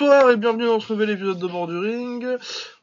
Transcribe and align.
Bonsoir 0.00 0.30
et 0.30 0.36
bienvenue 0.36 0.66
dans 0.66 0.78
ce 0.78 0.92
nouvel 0.92 1.10
épisode 1.10 1.40
de 1.40 1.46
Bord 1.48 1.66
du 1.66 1.76
Ring. 1.76 2.24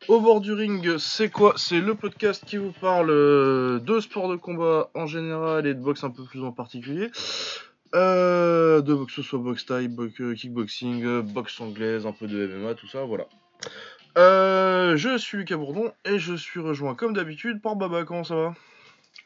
Au 0.09 0.19
bord 0.19 0.41
du 0.41 0.51
ring, 0.51 0.97
c'est 0.97 1.29
quoi? 1.29 1.53
C'est 1.55 1.79
le 1.79 1.95
podcast 1.95 2.43
qui 2.45 2.57
vous 2.57 2.73
parle 2.73 3.09
euh, 3.09 3.79
de 3.79 4.01
sport 4.01 4.27
de 4.27 4.35
combat 4.35 4.89
en 4.95 5.05
général 5.05 5.65
et 5.65 5.73
de 5.73 5.79
boxe 5.79 6.03
un 6.03 6.09
peu 6.09 6.25
plus 6.25 6.43
en 6.43 6.51
particulier. 6.51 7.11
Euh, 7.93 8.81
de 8.81 8.93
boxe, 8.93 9.15
que 9.15 9.21
ce 9.21 9.29
soit 9.29 9.39
boxe 9.39 9.65
boxe, 9.65 10.20
euh, 10.20 10.33
kickboxing, 10.33 11.21
boxe 11.21 11.61
anglaise, 11.61 12.05
un 12.05 12.11
peu 12.11 12.27
de 12.27 12.47
MMA, 12.47 12.73
tout 12.73 12.87
ça, 12.87 13.05
voilà. 13.05 13.27
Euh, 14.17 14.97
je 14.97 15.17
suis 15.17 15.37
Lucas 15.37 15.55
Bourdon 15.55 15.93
et 16.03 16.20
je 16.20 16.34
suis 16.34 16.59
rejoint 16.59 16.95
comme 16.95 17.13
d'habitude 17.13 17.61
par 17.61 17.77
Baba. 17.77 18.03
Comment 18.03 18.25
ça 18.25 18.35
va? 18.35 18.55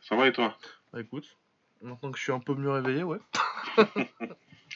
Ça 0.07 0.15
va 0.15 0.27
et 0.27 0.31
toi? 0.31 0.55
Bah 0.93 1.01
écoute, 1.01 1.25
maintenant 1.81 2.11
que 2.11 2.19
je 2.19 2.23
suis 2.23 2.33
un 2.33 2.39
peu 2.39 2.53
mieux 2.53 2.71
réveillé, 2.71 3.01
ouais. 3.01 3.19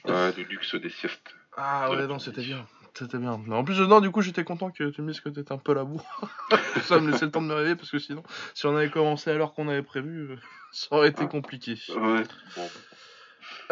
Ouais, 0.05 0.33
du 0.33 0.43
luxe 0.45 0.73
des 0.75 0.89
siestes. 0.89 1.35
Ah 1.55 1.91
ouais, 1.91 2.07
non, 2.07 2.17
c'était 2.17 2.41
bien. 2.41 2.65
C'était 2.95 3.17
bien. 3.17 3.41
Non, 3.47 3.57
en 3.57 3.63
plus, 3.63 3.79
non, 3.79 4.01
du 4.01 4.11
coup, 4.11 4.21
j'étais 4.21 4.43
content 4.43 4.69
que 4.69 4.89
tu 4.89 5.01
me 5.01 5.11
dises 5.11 5.21
que 5.21 5.29
t'étais 5.29 5.51
un 5.51 5.57
peu 5.57 5.73
la 5.73 5.83
bourre. 5.83 6.05
ça 6.83 6.99
me 6.99 7.09
laissait 7.11 7.25
le 7.25 7.31
temps 7.31 7.41
de 7.41 7.47
me 7.47 7.53
réveiller 7.55 7.75
parce 7.75 7.89
que 7.89 7.97
sinon, 7.99 8.21
si 8.53 8.65
on 8.67 8.75
avait 8.75 8.89
commencé 8.91 9.31
à 9.31 9.33
l'heure 9.33 9.53
qu'on 9.53 9.67
avait 9.67 9.81
prévu, 9.81 10.29
euh, 10.31 10.35
ça 10.71 10.87
aurait 10.95 11.09
été 11.09 11.23
Ah. 11.23 11.27
compliqué. 11.27 11.75
Ouais, 11.89 12.23
bon. 12.55 12.69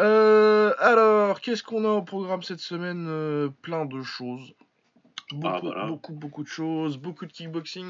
Euh, 0.00 0.74
alors, 0.78 1.40
qu'est-ce 1.40 1.62
qu'on 1.62 1.84
a 1.84 1.88
au 1.88 2.02
programme 2.02 2.42
cette 2.42 2.60
semaine 2.60 3.06
Euh, 3.08 3.48
Plein 3.62 3.84
de 3.84 4.02
choses. 4.02 4.54
Beaucoup, 5.32 5.54
Ah, 5.54 5.60
voilà. 5.62 5.86
beaucoup, 5.86 6.12
beaucoup 6.14 6.42
de 6.42 6.48
choses. 6.48 6.96
Beaucoup 6.98 7.26
de 7.26 7.32
kickboxing. 7.32 7.88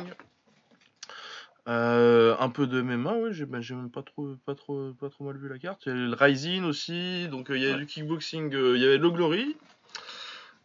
Euh, 1.69 2.35
un 2.41 2.49
peu 2.51 2.67
de 2.67 2.83
MMA, 2.83 3.31
j'ai 3.31 3.47
bah, 3.47 3.61
j'ai 3.61 3.75
même 3.75 3.91
pas 3.91 4.03
trop, 4.03 4.35
pas, 4.45 4.55
trop, 4.57 4.93
pas 4.95 5.09
trop 5.11 5.25
mal 5.25 5.39
vu 5.39 5.49
la 5.49 5.59
carte. 5.59 5.85
Il 5.87 5.89
y 5.91 5.93
a 5.93 5.95
le 5.95 6.15
Rising 6.15 6.65
aussi, 6.65 7.29
donc 7.29 7.47
il 7.51 7.59
y 7.63 7.67
a 7.67 7.73
Ouais. 7.73 7.79
du 7.79 7.87
kickboxing, 7.87 8.53
il 8.53 8.81
y 8.81 8.85
avait 8.85 8.99
le 8.99 9.11
Glory, 9.11 9.57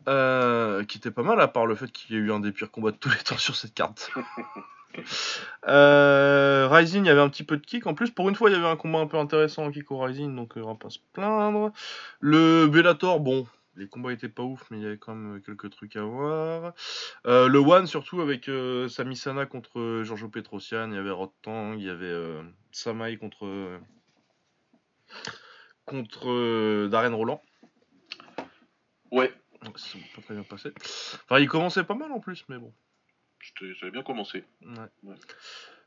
euh, 0.07 0.83
qui 0.83 0.97
était 0.97 1.11
pas 1.11 1.23
mal, 1.23 1.39
à 1.41 1.47
part 1.47 1.65
le 1.65 1.75
fait 1.75 1.91
qu'il 1.91 2.15
y 2.15 2.19
a 2.19 2.21
eu 2.21 2.31
un 2.31 2.39
des 2.39 2.51
pires 2.51 2.71
combats 2.71 2.91
de 2.91 2.97
tous 2.97 3.09
les 3.09 3.17
temps 3.17 3.37
sur 3.37 3.55
cette 3.55 3.73
carte. 3.73 4.11
euh, 5.67 6.67
Rising, 6.71 7.03
il 7.05 7.07
y 7.07 7.11
avait 7.11 7.21
un 7.21 7.29
petit 7.29 7.43
peu 7.43 7.57
de 7.57 7.65
kick. 7.65 7.85
En 7.87 7.93
plus, 7.93 8.11
pour 8.11 8.29
une 8.29 8.35
fois, 8.35 8.49
il 8.49 8.53
y 8.53 8.55
avait 8.55 8.67
un 8.67 8.75
combat 8.75 8.99
un 8.99 9.07
peu 9.07 9.17
intéressant 9.17 9.65
en 9.65 9.71
kick 9.71 9.91
au 9.91 9.99
Rising, 9.99 10.35
donc 10.35 10.57
euh, 10.57 10.61
on 10.61 10.69
va 10.69 10.75
pas 10.75 10.89
se 10.89 10.99
plaindre. 11.13 11.71
Le 12.19 12.67
Bellator, 12.67 13.19
bon, 13.19 13.47
les 13.77 13.87
combats 13.87 14.11
étaient 14.11 14.29
pas 14.29 14.43
ouf, 14.43 14.65
mais 14.71 14.77
il 14.77 14.83
y 14.83 14.85
avait 14.85 14.97
quand 14.97 15.13
même 15.13 15.41
quelques 15.41 15.69
trucs 15.69 15.95
à 15.95 16.01
voir. 16.01 16.73
Euh, 17.25 17.47
le 17.47 17.59
One, 17.59 17.85
surtout 17.85 18.21
avec 18.21 18.49
euh, 18.49 18.89
Sami 18.89 19.15
Sana 19.15 19.45
contre 19.45 20.01
Giorgio 20.03 20.29
Petrosian, 20.29 20.89
il 20.91 20.95
y 20.95 20.99
avait 20.99 21.11
Rod 21.11 21.31
Tang, 21.43 21.75
il 21.77 21.85
y 21.85 21.89
avait 21.89 22.05
euh, 22.05 22.41
Samaï 22.71 23.17
contre, 23.17 23.45
euh, 23.45 23.77
contre 25.85 26.29
euh, 26.29 26.87
Darren 26.89 27.13
Roland. 27.13 27.41
Ouais, 29.11 29.33
C'est 29.75 29.99
pas 30.15 30.21
très 30.21 30.33
bien 30.33 30.43
passé. 30.43 30.71
Enfin, 31.25 31.39
il 31.39 31.47
commençait 31.47 31.83
pas 31.83 31.95
mal 31.95 32.11
en 32.11 32.19
plus, 32.19 32.45
mais 32.49 32.57
bon. 32.57 32.73
j'avais 33.79 33.91
bien 33.91 34.03
commencé. 34.03 34.43
Ouais. 34.61 34.89
Ouais. 35.03 35.15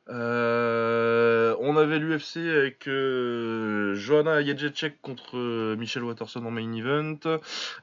Euh, 0.09 1.55
on 1.61 1.77
avait 1.77 1.99
l'UFC 1.99 2.39
avec 2.39 2.89
euh, 2.89 3.95
Johanna 3.95 4.43
Jędrzejczyk 4.43 5.01
contre 5.03 5.37
euh, 5.37 5.77
Michelle 5.77 6.03
Watterson 6.03 6.45
en 6.45 6.51
main 6.51 6.73
event. 6.73 7.19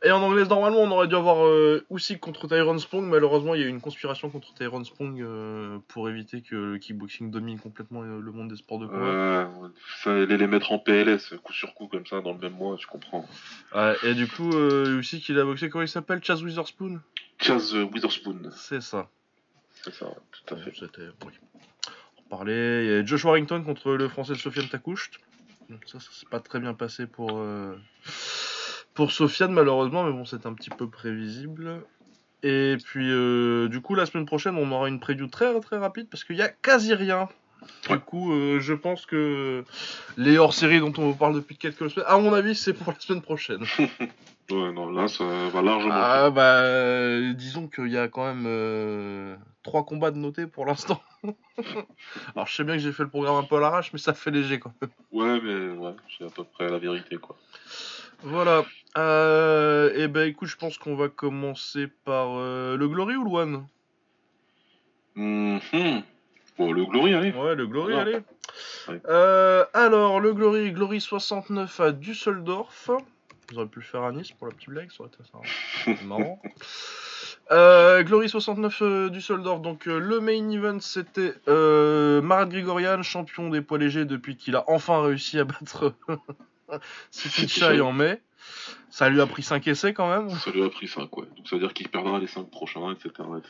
Et 0.04 0.12
en 0.12 0.22
anglaise, 0.22 0.50
normalement, 0.50 0.80
on 0.80 0.92
aurait 0.92 1.08
dû 1.08 1.16
avoir 1.16 1.46
euh, 1.46 1.86
Usyk 1.90 2.20
contre 2.20 2.48
Tyrone 2.48 2.80
Spong. 2.80 3.06
Malheureusement, 3.06 3.56
il 3.56 3.62
y 3.62 3.64
a 3.64 3.68
eu 3.68 3.70
une 3.70 3.82
conspiration 3.82 4.30
contre 4.30 4.54
Tyrone 4.56 4.84
Spong 4.84 5.22
euh, 5.22 5.78
pour 5.88 6.10
éviter 6.10 6.42
que 6.42 6.56
le 6.56 6.78
kickboxing 6.80 7.32
domine 7.32 7.60
complètement 7.60 8.02
le, 8.02 8.32
monde 8.32 8.50
des 8.50 8.58
sports 8.58 8.80
de 8.80 8.88
combat. 8.88 9.06
Euh, 9.06 9.46
ça 10.04 10.12
allait 10.14 10.38
les 10.38 10.48
mettre 10.48 10.72
en 10.72 10.80
PLS, 10.80 11.36
coup 11.44 11.54
sur 11.54 11.74
coup, 11.76 11.88
comme 11.88 12.06
ça, 12.06 12.22
dans 12.22 12.34
le 12.34 12.40
même 12.40 12.54
mois, 12.54 12.78
je 12.80 12.88
comprends. 12.88 13.26
Ouais, 13.74 13.96
et 14.04 14.14
du 14.16 14.28
coup, 14.28 14.50
Usyk, 14.50 15.30
il 15.30 15.40
a 15.40 15.46
boxé, 15.46 15.70
comment 15.70 15.84
il 15.84 15.88
s'appelle? 15.88 16.22
Chaz 16.24 16.44
Witherspoon? 16.44 17.00
Chaz 17.40 17.74
Witherspoon, 17.74 18.50
C'est 18.56 18.82
ça. 18.82 19.08
c'est 19.84 19.94
ça, 19.94 20.08
tout 20.32 20.56
à 20.56 20.58
fait. 20.58 20.74
C'était. 20.76 21.08
Oui. 21.26 21.34
On 22.28 22.36
parlait. 22.36 22.86
Il 22.86 22.92
y 22.92 22.94
a 22.94 23.06
Josh 23.06 23.24
Warrington 23.26 23.64
contre 23.64 23.94
le 23.94 24.08
français 24.10 24.36
Sofiane 24.36 24.68
Takoucht. 24.68 25.20
Donc 25.70 25.82
ça, 25.86 26.00
ça 26.00 26.10
s'est 26.12 26.26
pas 26.30 26.40
très 26.40 26.60
bien 26.60 26.74
passé 26.74 27.08
pour, 27.08 27.32
euh, 27.34 27.76
pour 28.94 29.12
Sofiane, 29.12 29.52
malheureusement, 29.52 30.04
mais 30.04 30.12
bon, 30.12 30.26
c'est 30.26 30.46
un 30.46 30.54
petit 30.54 30.70
peu 30.70 30.90
prévisible. 30.90 31.82
Et 32.44 32.78
puis, 32.84 33.10
euh, 33.12 33.68
du 33.68 33.82
coup, 33.82 33.96
la 33.96 34.06
semaine 34.06 34.26
prochaine, 34.26 34.56
on 34.56 34.72
aura 34.72 34.88
une 34.88 35.00
preview 35.00 35.28
très 35.28 35.60
très 35.60 35.78
rapide 35.78 36.08
parce 36.10 36.24
qu'il 36.24 36.38
y 36.38 36.42
a 36.42 36.50
quasi 36.50 36.94
rien. 36.94 37.28
Du 37.90 38.00
coup, 38.00 38.34
euh, 38.34 38.60
je 38.60 38.74
pense 38.74 39.06
que 39.06 39.64
les 40.16 40.38
hors-séries 40.38 40.80
dont 40.80 40.94
on 40.98 41.10
vous 41.10 41.16
parle 41.16 41.36
depuis 41.36 41.58
quelques 41.58 41.90
semaines, 41.90 42.06
à 42.08 42.18
mon 42.18 42.34
avis, 42.34 42.56
c'est 42.56 42.74
pour 42.74 42.94
la 42.94 43.00
semaine 43.00 43.22
prochaine. 43.22 43.66
Ouais, 44.50 44.72
non, 44.72 44.90
là, 44.92 45.10
ça 45.10 45.26
va 45.26 45.62
largement. 45.62 45.94
Ah 45.94 46.30
bah 46.30 46.62
euh, 46.62 47.34
disons 47.34 47.68
qu'il 47.68 47.90
y 47.90 47.98
a 47.98 48.08
quand 48.08 48.26
même 48.26 48.46
euh, 48.48 49.36
trois 49.62 49.86
combats 49.86 50.12
de 50.12 50.18
noter 50.18 50.48
pour 50.48 50.66
l'instant. 50.66 51.02
Alors 52.34 52.48
je 52.48 52.56
sais 52.56 52.64
bien 52.64 52.76
que 52.76 52.80
j'ai 52.80 52.94
fait 52.94 53.04
le 53.04 53.10
programme 53.10 53.36
un 53.36 53.44
peu 53.44 53.58
à 53.58 53.60
l'arrache, 53.60 53.92
mais 53.92 54.00
ça 54.00 54.14
fait 54.14 54.32
léger 54.32 54.60
quand 54.60 54.72
même. 54.82 54.92
Ouais, 55.12 55.42
mais 55.42 55.72
ouais, 55.78 55.96
c'est 56.18 56.26
à 56.26 56.30
peu 56.30 56.46
près 56.46 56.70
la 56.70 56.78
vérité, 56.78 57.18
quoi. 57.18 57.36
Voilà. 58.22 58.64
Euh, 58.98 59.94
et 59.96 60.08
ben 60.08 60.30
écoute, 60.30 60.48
je 60.48 60.56
pense 60.56 60.78
qu'on 60.78 60.96
va 60.96 61.10
commencer 61.10 61.88
par 62.06 62.38
euh, 62.38 62.78
le 62.78 62.88
Glory 62.88 63.18
ou 63.18 63.26
le 63.26 63.32
One? 63.32 63.68
Mhm. 65.16 66.04
Bon, 66.58 66.72
le 66.72 66.86
Glory, 66.86 67.14
allez. 67.16 67.32
Ouais, 67.32 67.56
le 67.56 67.68
Glory, 67.68 67.96
allez. 67.96 68.20
Ouais. 68.88 69.02
Alors, 69.74 70.22
le 70.22 70.34
Glory, 70.34 70.72
Glory 70.72 71.02
69 71.02 71.80
à 71.82 71.92
Düsseldorf. 71.92 72.92
Vous 73.50 73.58
auriez 73.58 73.70
pu 73.70 73.80
le 73.80 73.86
faire 73.86 74.04
à 74.04 74.12
Nice 74.12 74.32
pour 74.32 74.48
la 74.48 74.54
petite 74.54 74.70
blague, 74.70 74.92
ça 74.92 75.04
aurait 75.04 75.10
été 75.10 75.24
ça. 75.32 76.04
marrant. 76.06 76.42
Euh, 77.52 78.04
Glory 78.04 78.28
69 78.28 78.82
euh, 78.82 79.10
Düsseldorf, 79.10 79.62
donc 79.62 79.88
euh, 79.88 80.00
le 80.00 80.20
main 80.20 80.50
event 80.50 80.80
c'était 80.82 81.34
euh, 81.48 82.22
Marat 82.22 82.46
Grigorian, 82.48 83.02
champion 83.04 83.50
des 83.50 83.62
poids 83.62 83.78
légers 83.78 84.04
depuis 84.04 84.36
qu'il 84.36 84.56
a 84.58 84.66
enfin 84.68 85.02
réussi 85.02 85.40
à 85.40 85.46
battre 85.46 85.94
Chai 87.12 87.80
en 87.80 87.94
mai. 87.94 88.22
Ça 88.90 89.10
lui 89.10 89.22
a 89.22 89.28
pris 89.28 89.44
5 89.44 89.68
essais 89.68 89.94
quand 89.94 90.10
même. 90.10 90.30
Ça 90.30 90.52
lui 90.52 90.64
a 90.64 90.70
pris 90.70 90.88
5, 90.88 91.16
ouais. 91.18 91.26
Donc 91.36 91.48
ça 91.48 91.56
veut 91.56 91.62
dire 91.62 91.74
qu'il 91.74 91.88
perdra 91.90 92.20
les 92.20 92.28
5 92.28 92.50
prochains, 92.50 92.92
etc. 92.92 93.10
etc. 93.10 93.50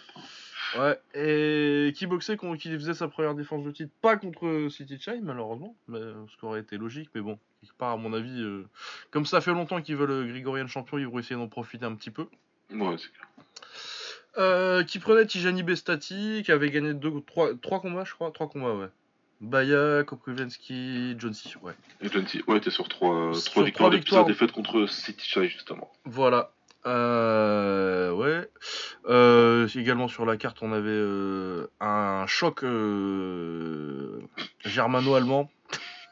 Ouais, 0.78 1.00
et 1.14 1.94
qui 1.94 2.08
boxait, 2.08 2.38
qui 2.60 2.70
faisait 2.74 2.94
sa 2.94 3.08
première 3.08 3.36
défense 3.36 3.64
de 3.64 3.72
titre, 3.72 3.92
pas 4.02 4.18
contre 4.18 4.68
City 4.70 5.00
Chai 5.00 5.20
malheureusement, 5.22 5.76
mais, 5.88 6.00
euh, 6.00 6.14
ce 6.30 6.38
qui 6.38 6.46
aurait 6.46 6.60
été 6.60 6.78
logique, 6.78 7.10
mais 7.16 7.22
bon, 7.22 7.40
quelque 7.62 7.78
part 7.78 7.92
à 7.94 7.98
mon 7.98 8.14
avis, 8.14 8.42
euh, 8.42 8.66
comme 9.12 9.26
ça 9.26 9.40
fait 9.40 9.52
longtemps 9.52 9.82
qu'ils 9.82 9.96
veulent 9.96 10.26
le 10.26 10.28
Grigorian 10.28 10.68
champion, 10.68 10.98
ils 10.98 11.08
vont 11.08 11.20
essayer 11.20 11.36
d'en 11.36 11.48
profiter 11.48 11.86
un 11.86 11.96
petit 11.96 12.12
peu. 12.12 12.28
Ouais, 12.72 12.96
c'est 12.98 13.12
clair. 13.14 13.28
Euh, 14.38 14.84
qui 14.84 15.00
prenait 15.00 15.26
Tijani 15.26 15.64
Bestati, 15.64 16.44
qui 16.46 16.52
avait 16.52 16.70
gagné 16.70 16.94
deux, 16.94 17.22
trois, 17.22 17.56
trois 17.62 17.80
combats, 17.80 18.04
je 18.04 18.14
crois, 18.14 18.30
trois 18.32 18.50
combats, 18.50 18.74
ouais. 18.76 18.90
Baya, 19.40 20.04
Koprivensky, 20.04 21.16
John 21.20 21.34
C. 21.34 21.50
Ouais. 21.62 21.74
Et 22.02 22.10
Gentil, 22.10 22.44
ouais, 22.48 22.60
t'es 22.60 22.72
sur 22.72 22.88
3, 22.90 23.34
Sur 23.36 23.52
trois 23.52 23.64
victoires 23.64 23.90
trois 23.90 23.98
victoires. 24.00 24.24
sa 24.26 24.28
défaite 24.32 24.52
contre 24.52 24.88
City 24.88 25.28
Chai, 25.28 25.48
justement. 25.48 25.92
Voilà. 26.06 26.52
Euh, 26.86 28.12
ouais. 28.12 28.50
Euh, 29.10 29.68
également 29.76 30.08
sur 30.08 30.26
la 30.26 30.38
carte, 30.38 30.60
on 30.62 30.72
avait 30.72 30.88
euh, 30.90 31.68
un 31.80 32.26
choc 32.28 32.64
euh, 32.64 34.20
germano-allemand. 34.66 35.50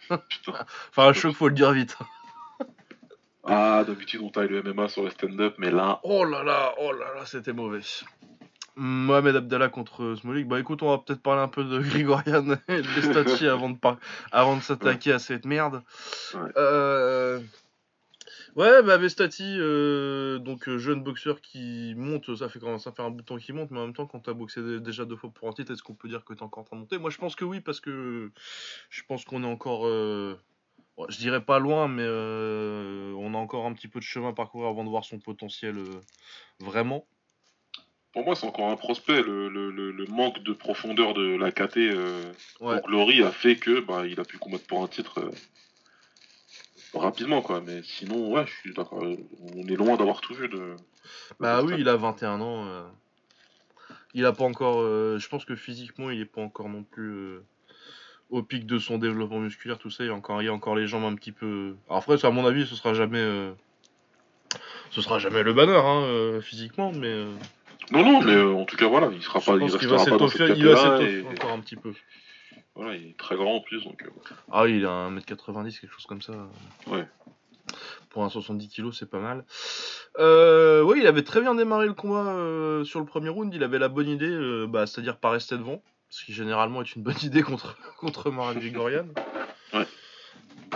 Enfin, 0.10 1.10
un 1.10 1.14
choc, 1.14 1.34
faut 1.36 1.48
le 1.48 1.56
dire 1.56 1.72
vite. 1.72 1.98
Ah, 3.44 3.84
d'habitude, 3.86 4.22
on 4.24 4.30
taille 4.30 4.48
le 4.50 4.64
MMA 4.64 4.88
sur 4.88 5.04
le 5.04 5.12
stand-up, 5.12 5.56
mais 5.60 5.70
là, 5.72 6.00
Oh 6.04 6.26
là 6.26 6.44
là, 6.44 6.74
oh 6.80 6.92
là 6.92 7.06
là, 7.16 7.26
c'était 7.26 7.54
mauvais. 7.54 7.82
Mohamed 8.76 9.36
Abdallah 9.38 9.70
contre 9.70 10.16
Smolik. 10.16 10.48
Bah 10.48 10.60
écoute, 10.60 10.84
on 10.84 10.90
va 10.90 10.98
peut-être 10.98 11.22
parler 11.22 11.42
un 11.42 11.48
peu 11.48 11.64
de 11.64 11.80
Grigorian 11.80 12.58
et 12.68 12.82
de 12.82 12.96
Bestati 12.96 13.48
avant 13.48 13.70
de, 13.70 13.78
par- 13.78 13.98
avant 14.32 14.58
de 14.58 14.62
s'attaquer 14.62 15.14
à 15.14 15.20
cette 15.20 15.46
merde. 15.46 15.82
Ouais. 16.34 16.40
Euh, 16.58 17.40
Ouais, 18.56 18.82
bah 18.84 18.98
Bestati, 18.98 19.44
euh, 19.60 20.40
donc 20.40 20.70
euh, 20.70 20.78
jeune 20.78 21.04
boxeur 21.04 21.42
qui 21.42 21.94
monte, 21.98 22.34
ça 22.38 22.48
fait 22.48 22.58
quand 22.60 22.70
même 22.70 22.80
ça 22.80 22.94
fait 22.94 23.02
un 23.02 23.10
bout 23.10 23.20
de 23.22 23.26
temps 23.26 23.38
qu'il 23.38 23.54
monte, 23.54 23.70
mais 23.70 23.80
en 23.80 23.86
même 23.86 23.94
temps, 23.94 24.08
quand 24.08 24.22
t'as 24.22 24.34
boxé 24.34 24.62
dé- 24.62 24.80
déjà 24.80 25.04
deux 25.04 25.18
fois 25.18 25.30
pour 25.30 25.50
un 25.50 25.52
titre, 25.52 25.74
est-ce 25.74 25.84
qu'on 25.84 25.94
peut 25.94 26.08
dire 26.08 26.24
que 26.24 26.34
t'es 26.34 26.42
encore 26.42 26.62
en 26.62 26.64
train 26.64 26.78
de 26.78 26.82
monter? 26.82 26.98
Moi, 26.98 27.10
je 27.10 27.18
pense 27.18 27.36
que 27.36 27.44
oui, 27.44 27.60
parce 27.60 27.82
que 27.82 28.32
je 28.90 29.02
pense 29.04 29.26
qu'on 29.26 29.44
est 29.44 29.48
encore, 29.48 29.86
euh, 29.88 30.40
je 31.10 31.18
dirais 31.18 31.44
pas 31.44 31.60
loin, 31.60 31.90
mais 31.90 32.04
euh, 32.06 33.12
on 33.18 33.34
a 33.34 33.38
encore 33.38 33.66
un 33.66 33.74
petit 33.74 33.90
peu 33.90 34.00
de 34.00 34.06
chemin 34.06 34.30
à 34.30 34.34
parcourir 34.34 34.70
avant 34.70 34.86
de 34.86 34.90
voir 34.90 35.04
son 35.04 35.20
potentiel 35.20 35.76
vraiment. 36.62 37.06
pour 38.14 38.24
moi, 38.24 38.36
c'est 38.36 38.48
encore 38.48 38.70
un 38.70 38.78
prospect. 38.78 39.22
Le, 39.22 39.50
le, 39.50 39.70
le, 39.72 39.92
le 39.92 40.06
manque 40.06 40.42
de 40.44 40.54
profondeur 40.54 41.14
de 41.14 41.36
la 41.36 41.52
KT 41.52 41.78
Ouais. 42.62 42.80
pour 42.80 42.88
Glory 42.88 43.22
a 43.22 43.32
fait 43.32 43.58
que 43.58 43.82
bah, 43.82 44.08
il 44.08 44.18
a 44.20 44.24
pu 44.24 44.38
combattre 44.38 44.66
pour 44.66 44.82
un 44.82 44.88
titre 44.88 45.30
rapidement, 47.00 47.42
quoi. 47.42 47.62
Mais 47.62 47.82
sinon, 47.84 48.32
ouais, 48.32 48.46
je 48.48 48.54
suis 48.54 48.74
d'accord. 48.74 49.04
euh, 49.04 49.16
On 49.56 49.68
est 49.68 49.76
loin 49.76 49.96
d'avoir 49.98 50.22
tout 50.22 50.34
vu 50.34 50.48
de. 50.48 50.76
Bah 51.40 51.62
de 51.62 51.68
oui, 51.68 51.76
il 51.80 51.90
a 51.90 51.96
21 51.96 52.42
ans. 52.42 52.66
euh, 52.68 52.84
Il 54.14 54.26
a 54.26 54.32
pas 54.34 54.44
encore. 54.46 54.82
euh, 54.82 55.18
Je 55.20 55.28
pense 55.28 55.46
que 55.46 55.56
physiquement, 55.56 56.10
il 56.10 56.22
est 56.22 56.26
pas 56.26 56.42
encore 56.42 56.70
non 56.70 56.84
plus 56.84 57.12
euh, 57.12 57.44
au 58.30 58.42
pic 58.44 58.66
de 58.66 58.80
son 58.80 58.98
développement 58.98 59.40
musculaire, 59.40 59.78
tout 59.78 59.90
ça. 59.92 60.04
Il 60.04 60.08
y 60.08 60.10
a 60.10 60.16
encore, 60.16 60.42
il 60.42 60.46
y 60.46 60.50
a 60.50 60.54
encore 60.54 60.76
les 60.76 60.88
jambes 60.88 61.06
un 61.06 61.16
petit 61.16 61.32
peu. 61.32 61.76
Alors 61.88 62.00
après, 62.00 62.18
ça, 62.18 62.28
à 62.28 62.32
mon 62.32 62.46
avis, 62.46 62.66
ce 62.66 62.76
sera 62.76 62.94
jamais. 62.94 63.52
Ce 64.92 65.02
sera 65.02 65.20
jamais 65.20 65.44
le 65.44 65.54
banner, 65.54 65.76
hein, 65.78 66.40
physiquement, 66.42 66.92
mais. 66.94 67.26
Non, 67.92 68.04
non, 68.04 68.22
mais 68.22 68.36
en 68.42 68.66
tout 68.66 68.78
cas, 68.78 68.88
voilà, 68.88 69.10
il 69.14 69.22
sera 69.22 69.40
je 69.40 69.46
pas, 69.46 69.54
il 69.54 69.60
pense 69.60 69.72
il 69.82 69.88
va 69.88 69.98
s'étoffer 70.00 71.20
et- 71.20 71.28
encore 71.28 71.52
un 71.52 71.60
petit 71.60 71.76
peu. 71.76 71.94
Voilà, 72.76 72.96
il 72.96 73.10
est 73.10 73.18
très 73.18 73.36
grand 73.36 73.56
en 73.56 73.62
plus, 73.62 73.84
donc. 73.86 74.04
euh, 74.04 74.10
Ah 74.52 74.64
oui, 74.64 74.78
il 74.78 74.86
a 74.86 75.10
1m90, 75.10 75.80
quelque 75.80 75.94
chose 75.94 76.06
comme 76.06 76.22
ça. 76.22 76.34
Ouais. 76.88 77.08
Pour 78.10 78.24
un 78.24 78.30
70 78.30 78.70
kg, 78.70 78.92
c'est 78.92 79.10
pas 79.10 79.20
mal. 79.20 79.46
Euh, 80.20 80.82
oui, 80.82 81.00
il 81.02 81.08
avait 81.08 81.24
très 81.24 81.42
bien 81.42 81.56
démarré 81.56 81.88
le 81.88 81.94
combat 81.94 82.26
euh, 82.28 82.84
sur 82.84 83.00
le 83.00 83.06
premier 83.06 83.30
round. 83.30 83.54
Il 83.54 83.64
avait 83.64 83.80
la 83.80 83.88
bonne 83.88 84.10
idée, 84.10 84.66
bah, 84.68 84.88
c'est-à-dire 84.88 85.18
pas 85.18 85.30
rester 85.30 85.58
devant. 85.58 85.82
Ce 86.10 86.24
qui 86.26 86.34
généralement 86.34 86.82
est 86.82 86.96
une 86.96 87.04
bonne 87.04 87.16
idée 87.24 87.42
contre, 87.44 87.78
contre 87.98 88.30
Marek 88.30 88.60
Grigorian. 88.60 89.06
Ouais. 89.74 89.88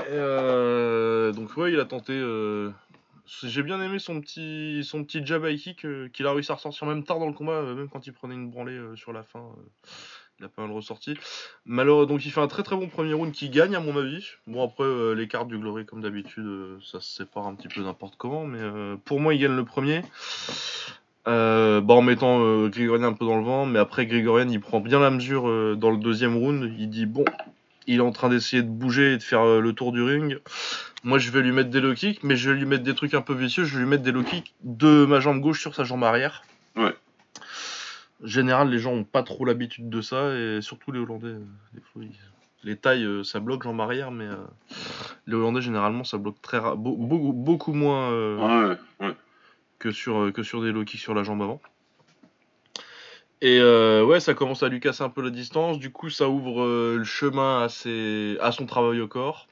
Et, 0.10 1.34
donc 1.34 1.56
ouais, 1.58 1.74
il 1.74 1.80
a 1.80 1.86
tenté. 1.86 2.14
J'ai 3.44 3.62
bien 3.62 3.80
aimé 3.82 4.00
son 4.00 4.20
petit, 4.22 4.84
son 4.84 5.04
petit 5.04 5.24
jab 5.26 5.46
high 5.46 5.60
kick 5.60 5.86
qu'il 6.12 6.26
a 6.28 6.32
réussi 6.32 6.52
à 6.52 6.56
ressortir 6.56 6.88
même 6.88 7.04
tard 7.04 7.20
dans 7.20 7.28
le 7.28 7.34
combat, 7.34 7.62
même 7.62 7.90
quand 7.90 8.08
il 8.08 8.14
prenait 8.14 8.34
une 8.34 8.50
branlée 8.50 8.80
sur 8.96 9.14
la 9.14 9.24
fin. 9.24 9.46
Il 10.40 10.46
a 10.46 10.50
pas 10.50 10.62
mal 10.62 10.72
ressorti. 10.72 11.16
Malheureux, 11.66 12.08
il 12.10 12.32
fait 12.32 12.40
un 12.40 12.48
très 12.48 12.64
très 12.64 12.76
bon 12.76 12.88
premier 12.88 13.14
round 13.14 13.32
qui 13.32 13.50
gagne 13.50 13.76
à 13.76 13.80
mon 13.80 13.98
avis. 13.98 14.26
Bon 14.48 14.64
après 14.64 14.86
euh, 14.86 15.14
les 15.14 15.28
cartes 15.28 15.50
du 15.50 15.58
Glory 15.58 15.86
comme 15.86 16.02
d'habitude 16.02 16.46
euh, 16.46 16.78
ça 16.82 17.02
se 17.02 17.14
sépare 17.14 17.46
un 17.46 17.56
petit 17.56 17.68
peu 17.68 17.82
n'importe 17.82 18.16
comment 18.18 18.46
mais 18.46 18.60
euh, 18.62 18.96
pour 19.04 19.20
moi 19.20 19.34
il 19.34 19.42
gagne 19.42 19.56
le 19.56 19.66
premier. 19.66 20.02
Bah, 21.26 21.84
en 21.94 22.02
mettant 22.02 22.68
Grigorian 22.70 23.04
un 23.04 23.14
peu 23.14 23.24
dans 23.24 23.38
le 23.38 23.44
vent 23.44 23.68
mais 23.68 23.78
après 23.78 24.08
Grigorian 24.08 24.50
il 24.50 24.60
prend 24.60 24.80
bien 24.80 25.00
la 25.00 25.12
mesure 25.12 25.44
dans 25.78 25.92
le 25.92 25.98
deuxième 25.98 26.36
round. 26.36 26.74
Il 26.80 26.90
dit 26.90 27.06
bon 27.06 27.26
il 27.86 27.98
est 27.98 28.02
en 28.02 28.12
train 28.12 28.30
d'essayer 28.30 28.64
de 28.64 28.70
bouger 28.70 29.14
et 29.14 29.18
de 29.18 29.24
faire 29.24 29.46
le 29.46 29.74
tour 29.74 29.92
du 29.92 30.02
ring. 30.02 30.40
Moi 31.04 31.20
je 31.20 31.30
vais 31.30 31.42
lui 31.42 31.52
mettre 31.52 31.70
des 31.70 31.82
low 31.82 31.94
kicks 31.94 32.24
mais 32.24 32.36
je 32.36 32.50
vais 32.50 32.58
lui 32.58 32.66
mettre 32.66 32.84
des 32.84 32.96
trucs 32.96 33.14
un 33.14 33.22
peu 33.22 33.36
vicieux. 33.36 33.66
Je 33.66 33.76
vais 33.76 33.84
lui 33.84 33.90
mettre 33.90 34.04
des 34.04 34.12
low 34.12 34.24
kicks 34.24 34.56
de 34.64 35.06
ma 35.06 35.20
jambe 35.20 35.40
gauche 35.40 35.62
sur 35.62 35.76
sa 35.76 35.84
jambe 35.84 36.04
arrière. 36.04 36.42
Ouais. 36.76 36.96
Général, 38.24 38.70
les 38.70 38.80
gens 38.80 38.92
ont 38.94 39.04
pas 39.06 39.24
trop 39.24 39.46
l'habitude 39.46 39.90
de 39.90 40.02
ça, 40.02 40.36
et 40.36 40.60
surtout 40.62 40.92
les 40.92 41.00
Hollandais. 41.00 41.28
euh, 41.28 41.46
des 41.74 41.82
fois, 41.82 42.04
ils- 42.04 42.12
Les 42.66 42.76
tailles, 42.76 43.06
euh, 43.06 43.24
ça 43.24 43.40
bloque 43.40 43.64
jambe 43.64 43.80
arrière, 43.80 44.12
mais 44.12 44.26
euh, 44.28 44.36
les 45.28 45.34
Hollandais, 45.36 45.62
généralement, 45.62 46.04
ça 46.04 46.18
bloque 46.18 46.42
très 46.42 46.58
ra- 46.58 46.76
beaucoup, 46.76 47.32
beaucoup 47.32 47.72
moins 47.72 48.12
euh, 48.12 48.68
Ouais, 48.68 48.78
ouais. 49.08 49.16
que, 49.80 49.92
sur, 49.92 50.34
que 50.34 50.44
sur 50.44 50.62
des 50.62 50.74
low 50.74 50.84
kicks 50.84 51.00
sur 51.00 51.14
la 51.14 51.24
jambe 51.24 51.42
avant. 51.42 51.62
Et 53.42 53.60
euh, 53.62 54.04
ouais, 54.04 54.20
ça 54.20 54.34
commence 54.34 54.64
à 54.64 54.68
lui 54.68 54.82
casser 54.82 55.04
un 55.04 55.10
peu 55.10 55.22
la 55.22 55.30
distance. 55.30 55.80
Du 55.80 55.92
coup, 55.92 56.10
ça 56.10 56.28
ouvre 56.28 56.66
le 56.98 57.04
chemin 57.06 57.62
à, 57.64 57.70
ses, 57.70 58.38
à 58.42 58.52
son 58.52 58.66
travail 58.66 59.00
au 59.00 59.08
corps. 59.08 59.48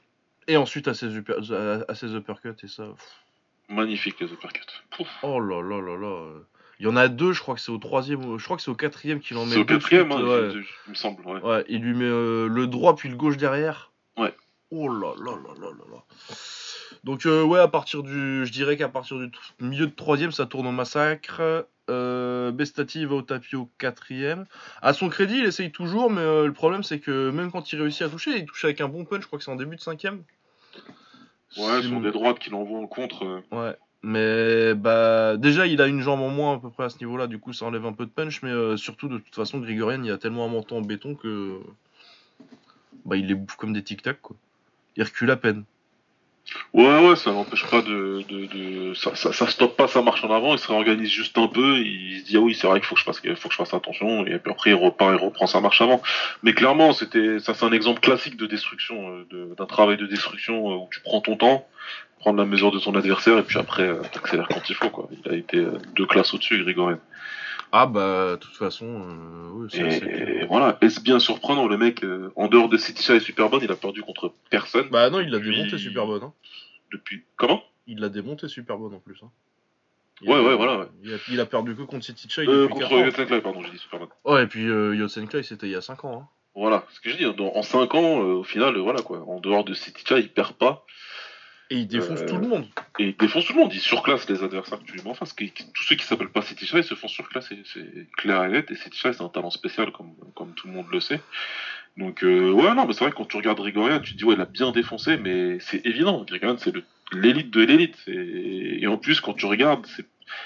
Et 0.46 0.58
ensuite 0.58 0.88
à 0.88 0.92
ses, 0.94 1.06
upper- 1.16 1.40
à, 1.54 1.90
à 1.90 1.94
ses 1.94 2.14
uppercuts. 2.14 2.62
Et 2.62 2.68
ça, 2.68 2.84
pff, 2.84 3.24
Magnifique 3.70 4.20
les 4.20 4.30
uppercuts. 4.30 4.60
Pouf. 4.90 5.08
oh 5.22 5.40
là 5.40 5.62
là 5.62 5.80
là 5.80 5.96
là. 5.96 6.26
Il 6.80 6.86
y 6.86 6.88
en 6.88 6.96
a 6.96 7.08
deux, 7.08 7.32
je 7.32 7.40
crois 7.40 7.54
que 7.56 7.60
c'est 7.60 7.72
au 7.72 7.78
troisième, 7.78 8.38
je 8.38 8.44
crois 8.44 8.56
que 8.56 8.62
c'est 8.62 8.70
au 8.70 8.74
quatrième 8.76 9.18
qu'il 9.20 9.36
en 9.36 9.44
met 9.46 9.52
C'est 9.54 9.58
au 9.58 9.64
quatrième, 9.64 10.12
hein, 10.12 10.22
ouais. 10.22 10.52
il 10.86 10.90
me 10.90 10.94
semble. 10.94 11.26
Ouais. 11.26 11.40
Ouais, 11.42 11.64
il 11.68 11.80
lui 11.82 11.92
met 11.94 12.04
euh, 12.04 12.46
le 12.48 12.66
droit 12.68 12.94
puis 12.94 13.08
le 13.08 13.16
gauche 13.16 13.36
derrière. 13.36 13.90
Ouais. 14.16 14.32
Oh 14.70 14.88
là 14.88 15.12
là 15.18 15.32
là 15.32 15.54
là 15.60 15.68
là 15.70 15.84
là. 15.92 16.04
Donc 17.04 17.26
euh, 17.26 17.42
ouais, 17.42 17.58
à 17.58 17.68
partir 17.68 18.02
du, 18.02 18.44
je 18.46 18.52
dirais 18.52 18.76
qu'à 18.76 18.88
partir 18.88 19.16
du 19.18 19.30
milieu 19.60 19.86
de 19.86 19.94
troisième, 19.94 20.30
ça 20.30 20.46
tourne 20.46 20.66
au 20.66 20.72
massacre. 20.72 21.66
Euh, 21.90 22.50
Bestati 22.52 23.06
va 23.06 23.14
au 23.16 23.22
tapis 23.22 23.56
au 23.56 23.70
quatrième. 23.78 24.44
À 24.82 24.92
son 24.92 25.08
crédit, 25.08 25.38
il 25.38 25.46
essaye 25.46 25.72
toujours, 25.72 26.10
mais 26.10 26.20
euh, 26.20 26.46
le 26.46 26.52
problème 26.52 26.82
c'est 26.82 27.00
que 27.00 27.30
même 27.30 27.50
quand 27.50 27.72
il 27.72 27.80
réussit 27.80 28.02
à 28.02 28.08
toucher, 28.08 28.36
il 28.36 28.44
touche 28.46 28.64
avec 28.64 28.80
un 28.80 28.88
bon 28.88 29.04
punch. 29.04 29.22
Je 29.22 29.26
crois 29.26 29.38
que 29.38 29.44
c'est 29.44 29.50
en 29.50 29.56
début 29.56 29.76
de 29.76 29.80
cinquième. 29.80 30.22
Ouais, 31.56 31.80
Si- 31.82 31.88
sur 31.88 32.00
des 32.00 32.10
droites 32.12 32.38
qui 32.38 32.50
l'envoient 32.50 32.78
en 32.80 32.86
contre. 32.86 33.42
Ouais. 33.50 33.74
Mais 34.02 34.74
bah 34.74 35.36
déjà 35.36 35.66
il 35.66 35.82
a 35.82 35.88
une 35.88 36.00
jambe 36.00 36.20
en 36.20 36.28
moins 36.28 36.54
à 36.54 36.58
peu 36.58 36.70
près 36.70 36.84
à 36.84 36.88
ce 36.88 36.98
niveau-là, 37.00 37.26
du 37.26 37.38
coup 37.38 37.52
ça 37.52 37.66
enlève 37.66 37.84
un 37.84 37.92
peu 37.92 38.06
de 38.06 38.10
punch, 38.10 38.42
mais 38.42 38.50
euh, 38.50 38.76
surtout 38.76 39.08
de 39.08 39.18
toute 39.18 39.34
façon 39.34 39.58
Grigorian 39.58 40.02
il 40.04 40.12
a 40.12 40.18
tellement 40.18 40.44
un 40.46 40.48
menton 40.48 40.78
en 40.78 40.82
béton 40.82 41.16
que 41.16 41.58
bah 43.04 43.16
il 43.16 43.26
les 43.26 43.34
bouffe 43.34 43.56
comme 43.56 43.72
des 43.72 43.82
tic 43.82 44.02
tac 44.02 44.20
quoi. 44.22 44.36
Il 44.96 45.02
recule 45.02 45.30
à 45.30 45.36
peine. 45.36 45.64
Ouais, 46.72 47.08
ouais, 47.08 47.16
ça 47.16 47.32
n'empêche 47.32 47.66
pas 47.66 47.82
de. 47.82 48.22
de. 48.28 48.94
Ça, 48.94 49.14
ça, 49.14 49.32
ça 49.32 49.46
stoppe 49.48 49.76
pas 49.76 49.88
sa 49.88 50.02
marche 50.02 50.24
en 50.24 50.30
avant, 50.30 50.54
il 50.54 50.58
se 50.58 50.68
réorganise 50.68 51.10
juste 51.10 51.36
un 51.36 51.48
peu, 51.48 51.78
il 51.78 52.20
se 52.20 52.24
dit 52.24 52.36
ah 52.36 52.40
oui, 52.40 52.54
c'est 52.54 52.66
vrai 52.66 52.80
qu'il 52.80 52.86
faut 52.86 52.94
que 52.94 53.00
je 53.00 53.56
fasse, 53.56 53.74
attention, 53.74 54.26
et 54.26 54.38
puis 54.38 54.50
après 54.50 54.70
il 54.70 54.74
repart, 54.74 55.12
il 55.12 55.22
reprend 55.22 55.46
sa 55.46 55.60
marche 55.60 55.80
avant. 55.80 56.00
Mais 56.42 56.54
clairement, 56.54 56.92
c'était, 56.92 57.38
ça 57.38 57.54
c'est 57.54 57.64
un 57.64 57.72
exemple 57.72 58.00
classique 58.00 58.36
de 58.36 58.46
destruction, 58.46 59.24
euh, 59.32 59.54
d'un 59.56 59.66
travail 59.66 59.96
de 59.98 60.06
destruction 60.06 60.72
euh, 60.72 60.76
où 60.76 60.88
tu 60.90 61.00
prends 61.00 61.20
ton 61.20 61.36
temps, 61.36 61.66
prendre 62.18 62.38
la 62.38 62.44
mesure 62.44 62.70
de 62.72 62.78
ton 62.78 62.94
adversaire, 62.94 63.38
et 63.38 63.42
puis 63.42 63.58
après 63.58 63.84
euh, 63.88 64.02
t'accélères 64.12 64.48
quand 64.48 64.68
il 64.68 64.74
faut, 64.74 64.90
quoi. 64.90 65.08
Il 65.24 65.30
a 65.32 65.34
été 65.36 65.58
euh, 65.58 65.78
deux 65.96 66.06
classes 66.06 66.32
au-dessus, 66.34 66.62
Grigorian. 66.62 66.98
Ah 67.70 67.86
bah 67.86 68.32
de 68.32 68.36
toute 68.36 68.54
façon 68.56 68.86
euh, 68.86 69.50
oui, 69.52 69.68
c'est 69.70 69.82
assez 69.82 70.04
Et, 70.06 70.46
voilà, 70.46 70.78
est-ce 70.80 71.00
bien 71.00 71.18
surprenant, 71.18 71.66
le 71.68 71.76
mec, 71.76 72.02
euh, 72.02 72.32
en 72.36 72.48
dehors 72.48 72.68
de 72.70 72.76
City 72.78 73.12
et 73.12 73.20
Superbone, 73.20 73.60
il 73.62 73.70
a 73.70 73.76
perdu 73.76 74.02
contre 74.02 74.32
personne 74.50 74.88
Bah 74.90 75.10
non 75.10 75.20
il 75.20 75.28
l'a 75.30 75.38
Depuis- 75.38 75.54
démonté 75.56 75.76
super 75.78 76.06
bonne. 76.06 76.22
Hein. 76.22 76.32
depuis. 76.92 77.24
Comment? 77.36 77.62
Il 77.86 78.00
l'a 78.00 78.08
démonté 78.08 78.48
super 78.48 78.78
bonne 78.78 78.94
en 78.94 79.00
plus. 79.00 79.18
Hein. 79.22 79.30
Il 80.22 80.30
Ouais, 80.30 80.36
a- 80.36 80.42
ouais, 80.42 80.56
voilà, 80.56 80.78
ouais. 80.78 80.86
Il 81.04 81.12
a, 81.14 81.16
il 81.30 81.40
a 81.40 81.46
perdu 81.46 81.76
que 81.76 81.82
contre 81.82 82.04
City 82.04 82.26
Chai 82.28 82.46
euh, 82.48 82.66
Contre 82.68 82.80
4 82.88 82.92
ans. 82.94 83.04
Yotsenklai, 83.04 83.40
pardon, 83.42 83.62
j'ai 83.62 83.70
dit 83.70 83.78
Superbone. 83.78 84.08
Ouais 84.24 84.44
et 84.44 84.46
puis 84.46 84.62
Yotsenklai 84.64 85.42
c'était 85.42 85.66
il 85.66 85.72
y 85.72 85.76
a 85.76 85.80
5 85.82 86.04
ans. 86.06 86.22
Hein. 86.22 86.28
Voilà, 86.54 86.84
ce 86.90 87.00
que 87.00 87.10
je 87.10 87.16
dis, 87.18 87.34
dans- 87.36 87.54
en 87.54 87.62
5 87.62 87.94
ans, 87.94 88.16
au 88.18 88.42
final, 88.44 88.76
voilà 88.78 89.00
quoi, 89.02 89.22
en 89.28 89.38
dehors 89.40 89.62
de 89.64 89.74
City 89.74 90.02
il 90.16 90.30
perd 90.30 90.54
pas, 90.54 90.84
Et 91.70 91.76
il 91.80 91.86
défonce 91.86 92.20
Euh, 92.22 92.26
tout 92.26 92.36
le 92.38 92.48
monde. 92.48 92.66
et 92.98 93.08
il 93.08 93.16
défonce 93.16 93.44
tout 93.44 93.52
le 93.52 93.60
monde, 93.60 93.74
il 93.74 93.80
surclasse 93.80 94.28
les 94.30 94.42
adversaires 94.42 94.78
que 94.78 94.84
tu 94.84 94.92
lui 94.94 95.02
mets 95.02 95.10
en 95.10 95.14
face. 95.14 95.34
Tous 95.36 95.82
ceux 95.82 95.96
qui 95.96 96.04
s'appellent 96.06 96.30
pas 96.30 96.40
City 96.42 96.66
se 96.66 96.94
font 96.94 97.08
surclasser, 97.08 97.58
c'est 97.64 98.06
clair 98.16 98.42
et 98.44 98.48
net, 98.48 98.70
et 98.70 98.74
City 98.74 98.98
c'est 99.00 99.20
un 99.20 99.28
talent 99.28 99.50
spécial, 99.50 99.92
comme, 99.92 100.14
comme 100.34 100.54
tout 100.54 100.66
le 100.66 100.72
monde 100.72 100.86
le 100.90 101.00
sait. 101.00 101.20
Donc, 101.98 102.22
euh, 102.22 102.50
ouais, 102.52 102.74
non, 102.74 102.86
mais 102.86 102.92
c'est 102.92 103.04
vrai 103.04 103.10
que 103.10 103.16
quand 103.16 103.26
tu 103.26 103.36
regardes 103.36 103.58
Grigorian, 103.58 104.00
tu 104.00 104.12
te 104.12 104.18
dis, 104.18 104.24
ouais, 104.24 104.34
il 104.36 104.40
a 104.40 104.44
bien 104.46 104.70
défoncé, 104.72 105.16
mais 105.16 105.58
c'est 105.60 105.84
évident, 105.84 106.24
Grigorian, 106.24 106.56
c'est 106.56 106.72
l'élite 107.12 107.50
de 107.50 107.60
l'élite. 107.62 107.96
Et, 108.06 108.82
et 108.82 108.86
en 108.86 108.96
plus, 108.96 109.20
quand 109.20 109.34
tu 109.34 109.46
regardes, 109.46 109.84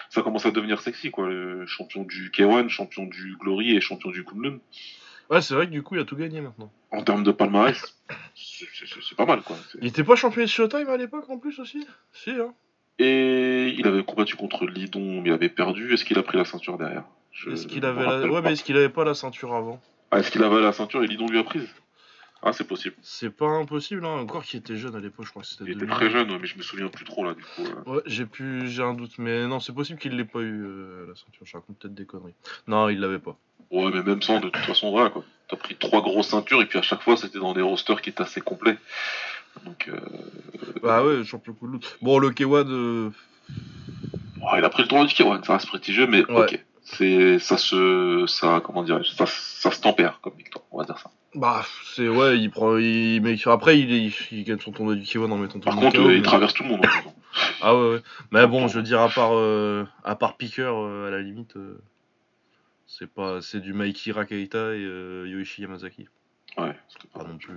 ça 0.08 0.22
commence 0.22 0.46
à 0.46 0.50
devenir 0.50 0.80
sexy, 0.80 1.10
quoi. 1.10 1.28
Le 1.28 1.66
champion 1.66 2.04
du 2.04 2.30
K1, 2.30 2.68
champion 2.68 3.04
du 3.04 3.36
Glory 3.38 3.76
et 3.76 3.80
champion 3.80 4.10
du 4.10 4.24
Kunlun. 4.24 4.58
Ouais 5.30 5.40
c'est 5.40 5.54
vrai 5.54 5.66
que 5.66 5.72
du 5.72 5.82
coup 5.82 5.94
il 5.94 6.00
a 6.00 6.04
tout 6.04 6.16
gagné 6.16 6.40
maintenant. 6.40 6.70
En 6.90 7.02
termes 7.02 7.24
de 7.24 7.32
palmarès, 7.32 7.98
c'est- 8.34 9.16
pas 9.16 9.24
mal, 9.24 9.40
quoi. 9.42 9.56
Il 9.80 9.86
était 9.86 10.04
pas 10.04 10.14
champion 10.14 10.42
de 10.42 10.46
Showtime 10.46 10.88
à 10.88 10.96
l'époque 10.96 11.28
en 11.30 11.38
plus 11.38 11.58
aussi? 11.58 11.86
Si 12.12 12.30
hein. 12.30 12.52
Et 12.98 13.68
il 13.78 13.86
avait 13.86 14.04
combattu 14.04 14.36
contre 14.36 14.66
Lidon, 14.66 15.22
mais 15.22 15.30
il 15.30 15.32
avait 15.32 15.48
perdu. 15.48 15.94
Est-ce 15.94 16.04
qu'il 16.04 16.18
a 16.18 16.22
pris 16.22 16.36
la 16.36 16.44
ceinture 16.44 16.76
derrière? 16.76 17.04
Est-ce 17.50 17.66
qu'il 17.66 17.84
avait 17.84 18.04
la... 18.04 18.26
Ouais 18.26 18.42
mais 18.42 18.52
est-ce 18.52 18.62
qu'il 18.62 18.76
avait 18.76 18.90
pas 18.90 19.04
la 19.04 19.14
ceinture 19.14 19.54
avant? 19.54 19.80
Ah, 20.10 20.18
est-ce 20.18 20.30
qu'il 20.30 20.42
avait 20.42 20.60
la 20.60 20.72
ceinture 20.72 21.02
et 21.02 21.06
Lidon 21.06 21.26
lui 21.26 21.38
a 21.38 21.44
prise? 21.44 21.66
Ah, 22.44 22.52
c'est 22.52 22.66
possible. 22.66 22.96
C'est 23.02 23.30
pas 23.30 23.46
impossible, 23.46 24.04
hein. 24.04 24.18
encore 24.18 24.42
qu'il 24.42 24.58
était 24.58 24.76
jeune 24.76 24.96
à 24.96 25.00
l'époque, 25.00 25.26
je 25.26 25.30
crois 25.30 25.42
que 25.42 25.48
c'était 25.48 25.64
Il 25.64 25.70
était 25.70 25.80
2000. 25.80 25.94
très 25.94 26.10
jeune, 26.10 26.30
ouais, 26.30 26.38
mais 26.40 26.46
je 26.48 26.56
me 26.58 26.62
souviens 26.62 26.88
plus 26.88 27.04
trop 27.04 27.24
là, 27.24 27.34
du 27.34 27.42
coup. 27.42 27.62
euh. 27.62 27.90
Ouais, 27.94 28.02
j'ai 28.06 28.26
pu, 28.26 28.66
j'ai 28.68 28.82
un 28.82 28.94
doute, 28.94 29.12
mais 29.18 29.46
non, 29.46 29.60
c'est 29.60 29.72
possible 29.72 29.98
qu'il 30.00 30.16
l'ait 30.16 30.24
pas 30.24 30.40
eu 30.40 30.64
euh, 30.64 31.06
la 31.08 31.14
ceinture. 31.14 31.44
Je 31.46 31.52
raconte 31.56 31.78
peut-être 31.78 31.94
des 31.94 32.04
conneries. 32.04 32.34
Non, 32.66 32.88
il 32.88 32.98
l'avait 32.98 33.20
pas. 33.20 33.36
Ouais, 33.70 33.90
mais 33.94 34.02
même 34.02 34.20
sans, 34.22 34.40
de 34.40 34.48
toute 34.48 34.64
façon, 34.64 34.90
voilà 34.90 35.10
quoi. 35.10 35.24
T'as 35.48 35.56
pris 35.56 35.76
trois 35.76 36.02
grosses 36.02 36.28
ceintures 36.28 36.60
et 36.62 36.66
puis 36.66 36.78
à 36.78 36.82
chaque 36.82 37.02
fois, 37.02 37.16
c'était 37.16 37.38
dans 37.38 37.52
des 37.54 37.62
rosters 37.62 38.02
qui 38.02 38.10
étaient 38.10 38.22
assez 38.22 38.40
complets. 38.40 38.76
Donc, 39.64 39.88
euh... 39.88 40.00
Bah 40.82 41.04
ouais, 41.04 41.24
champion 41.24 41.52
coup 41.52 41.66
de 41.68 41.72
loot. 41.74 41.96
Bon, 42.02 42.18
le 42.18 42.30
K1 42.30 42.64
de. 42.64 43.10
ouais, 44.40 44.58
il 44.58 44.64
a 44.64 44.68
pris 44.70 44.82
le 44.82 44.88
tournoi 44.88 45.06
du 45.06 45.14
K1, 45.14 45.44
ça 45.44 45.52
reste 45.54 45.66
prestigieux, 45.68 46.06
mais 46.06 46.24
Ouais. 46.30 46.42
ok. 46.52 46.64
C'est, 46.84 47.38
ça 47.38 47.56
se, 47.56 48.24
ça, 48.26 48.60
comment 48.64 48.82
dirais-je, 48.82 49.12
ça, 49.12 49.24
ça 49.26 49.70
se 49.70 49.80
tempère 49.80 50.18
comme 50.20 50.34
victoire, 50.36 50.64
on 50.72 50.78
va 50.78 50.84
dire 50.84 50.98
ça. 50.98 51.10
Bah, 51.34 51.64
c'est 51.84 52.08
ouais, 52.08 52.38
il 52.38 52.50
prend, 52.50 52.76
il 52.76 53.20
mais 53.22 53.36
après 53.46 53.78
il, 53.78 53.90
il, 53.90 54.12
il 54.32 54.44
gagne 54.44 54.60
son 54.60 54.70
tournoi 54.70 54.94
du 54.94 55.02
K1 55.02 55.30
en 55.30 55.38
mettant 55.38 55.54
tout 55.54 55.60
Par 55.60 55.74
le 55.76 55.80
monde 55.80 55.92
contre, 55.92 56.02
KO, 56.04 56.08
euh, 56.10 56.12
il 56.14 56.20
mais- 56.20 56.22
traverse 56.26 56.52
tout 56.52 56.62
le 56.62 56.68
monde. 56.70 56.86
Ah 57.62 57.74
ouais, 57.74 57.90
ouais. 57.94 58.02
Mais 58.32 58.46
bon, 58.46 58.68
je 58.68 58.76
veux 58.76 58.82
dire 58.82 59.00
à 59.00 59.08
part, 59.08 59.30
euh, 59.32 59.86
à 60.04 60.14
part 60.14 60.36
Picker, 60.36 60.62
euh, 60.70 61.08
à 61.08 61.10
la 61.10 61.22
limite, 61.22 61.56
euh, 61.56 61.80
c'est 62.86 63.06
pas, 63.10 63.40
c'est 63.40 63.60
du 63.60 63.72
Mikey 63.72 64.12
Rakaita 64.12 64.74
et 64.74 64.84
euh, 64.84 65.26
Yoichi 65.26 65.62
Yamazaki. 65.62 66.06
Ouais, 66.58 66.76
c'était 66.88 67.08
pas 67.14 67.24
non 67.24 67.38
plus. 67.38 67.54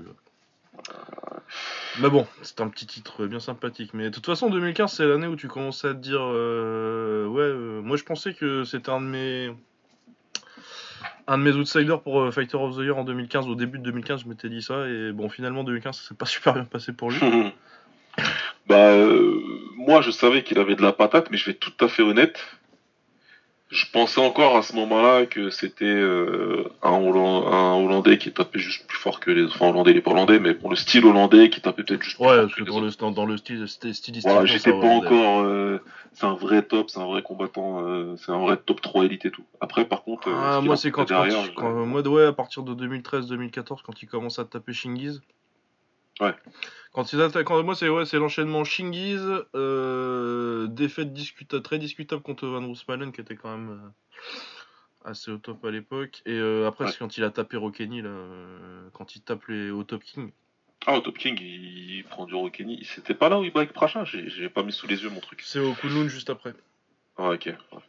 Mais 1.99 2.09
bon, 2.09 2.25
c'est 2.43 2.61
un 2.61 2.69
petit 2.69 2.85
titre 2.87 3.25
bien 3.25 3.39
sympathique. 3.41 3.93
Mais 3.93 4.05
de 4.05 4.09
toute 4.15 4.25
façon, 4.25 4.49
2015, 4.49 4.91
c'est 4.93 5.05
l'année 5.05 5.27
où 5.27 5.35
tu 5.35 5.47
commences 5.49 5.83
à 5.83 5.89
te 5.93 5.99
dire, 5.99 6.21
ouais, 6.21 7.81
moi 7.81 7.97
je 7.97 8.03
pensais 8.03 8.33
que 8.33 8.63
c'était 8.63 8.89
un 8.91 9.01
de 9.01 9.05
mes, 9.07 9.51
un 11.27 11.37
de 11.37 11.43
mes 11.43 11.53
outsiders 11.53 12.01
pour 12.01 12.21
euh, 12.21 12.31
Fighter 12.31 12.57
of 12.57 12.75
the 12.75 12.81
Year 12.81 12.97
en 12.97 13.03
2015. 13.03 13.47
Au 13.47 13.55
début 13.55 13.79
de 13.79 13.83
2015, 13.83 14.23
je 14.23 14.29
m'étais 14.29 14.49
dit 14.49 14.61
ça, 14.61 14.87
et 14.87 15.11
bon, 15.11 15.29
finalement 15.29 15.63
2015, 15.63 15.97
ça 15.97 16.07
s'est 16.07 16.15
pas 16.15 16.25
super 16.25 16.53
bien 16.53 16.65
passé 16.65 16.93
pour 16.93 17.11
lui. 17.11 17.19
bah, 18.67 18.91
euh, 18.91 19.39
moi, 19.77 20.01
je 20.01 20.11
savais 20.11 20.43
qu'il 20.43 20.59
avait 20.59 20.75
de 20.75 20.81
la 20.81 20.93
patate, 20.93 21.29
mais 21.31 21.37
je 21.37 21.45
vais 21.45 21.51
être 21.51 21.59
tout 21.59 21.85
à 21.85 21.87
fait 21.87 22.03
honnête. 22.03 22.39
Je 23.75 23.85
pensais 23.91 24.21
encore 24.21 24.55
à 24.55 24.61
ce 24.61 24.73
moment-là 24.77 25.25
que 25.25 25.49
c'était 25.49 25.83
euh, 25.83 26.63
un, 26.81 26.91
Holland- 26.93 27.45
un 27.45 27.73
Hollandais 27.73 28.17
qui 28.17 28.31
tapait 28.31 28.57
juste 28.57 28.87
plus 28.87 28.97
fort 28.97 29.19
que 29.19 29.31
les 29.31 29.43
Enfin, 29.47 29.67
Hollandais, 29.67 29.91
il 29.91 29.97
est 29.97 30.01
pas 30.01 30.11
Hollandais, 30.11 30.39
mais 30.39 30.53
pour 30.53 30.69
le 30.69 30.77
style 30.77 31.05
Hollandais 31.05 31.49
qui 31.49 31.59
tapait 31.59 31.83
peut-être 31.83 32.01
juste 32.01 32.15
plus 32.15 32.23
Ouais, 32.25 32.35
fort 32.37 32.41
parce 32.43 32.55
que 32.55 32.63
dans 32.63 32.77
autres. 32.77 33.05
le, 33.05 33.13
dans, 33.13 33.25
le 33.25 33.35
style, 33.35 33.67
c'était 33.67 33.91
stylistiquement. 33.91 34.33
Voilà, 34.39 34.45
j'étais 34.47 34.71
pas 34.71 34.77
Hollandais. 34.77 35.07
encore 35.07 35.39
euh, 35.41 35.79
c'est 36.13 36.25
un 36.25 36.35
vrai 36.35 36.61
top, 36.61 36.89
c'est 36.89 36.99
un 37.01 37.05
vrai 37.05 37.21
combattant, 37.21 37.85
euh, 37.85 38.15
c'est 38.15 38.31
un 38.31 38.39
vrai 38.39 38.55
top 38.55 38.79
3 38.79 39.03
élite 39.03 39.25
et 39.25 39.31
tout. 39.31 39.43
Après, 39.59 39.83
par 39.83 40.03
contre, 40.03 40.29
Ah, 40.29 40.59
ce 40.61 40.65
moi, 40.65 40.77
c'est 40.77 40.91
quand, 40.91 41.03
derrière, 41.09 41.53
quand- 41.55 41.85
moi, 41.85 42.01
ouais, 42.07 42.25
à 42.27 42.31
partir 42.33 42.63
de 42.63 42.73
2013-2014, 42.73 43.81
quand 43.81 44.01
il 44.01 44.07
commence 44.07 44.39
à 44.39 44.45
taper 44.45 44.71
Shingiz. 44.71 45.21
Ouais. 46.21 46.33
Quand 46.93 47.11
il 47.11 47.21
attaque, 47.21 47.45
quand, 47.45 47.61
moi, 47.63 47.75
c'est 47.75 47.89
ouais, 47.89 48.05
c'est 48.05 48.17
l'enchaînement 48.17 48.63
Shingiz, 48.63 49.21
euh, 49.53 50.67
défaite 50.67 51.13
discuta- 51.13 51.61
très 51.61 51.77
discutable 51.77 52.21
contre 52.21 52.47
Van 52.47 52.65
Roosmalen, 52.65 53.11
qui 53.11 53.19
était 53.21 53.35
quand 53.35 53.55
même 53.55 53.69
euh, 53.71 55.09
assez 55.09 55.29
au 55.31 55.37
top 55.37 55.63
à 55.65 55.71
l'époque. 55.71 56.21
Et 56.25 56.31
euh, 56.31 56.67
après, 56.67 56.85
Ouais. 56.85 56.91
c'est 56.91 56.99
quand 56.99 57.17
il 57.17 57.23
a 57.25 57.31
tapé 57.31 57.57
Rokeni, 57.57 58.01
là, 58.01 58.11
quand 58.93 59.15
il 59.15 59.21
tape 59.21 59.45
les, 59.47 59.71
au 59.71 59.83
Top 59.83 60.03
King. 60.03 60.31
Ah, 60.87 60.95
au 60.97 61.01
Top 61.01 61.17
King, 61.17 61.37
il, 61.41 61.95
il 61.97 62.03
prend 62.05 62.25
du 62.25 62.35
Rokeni. 62.35 62.85
C'était 62.85 63.13
pas 63.15 63.27
là 63.27 63.39
où 63.39 63.43
il 63.43 63.51
avec 63.53 63.73
Pracha? 63.73 64.05
J'ai 64.05 64.29
j'ai 64.29 64.49
pas 64.49 64.63
mis 64.63 64.71
sous 64.71 64.87
les 64.87 65.03
yeux 65.03 65.09
mon 65.09 65.19
truc. 65.19 65.41
C'est 65.43 65.59
au 65.59 65.73
Kunlun 65.73 66.07
juste 66.07 66.29
après. 66.29 66.53
Ah, 67.17 67.31
ok. 67.31 67.45
ouais. 67.47 67.79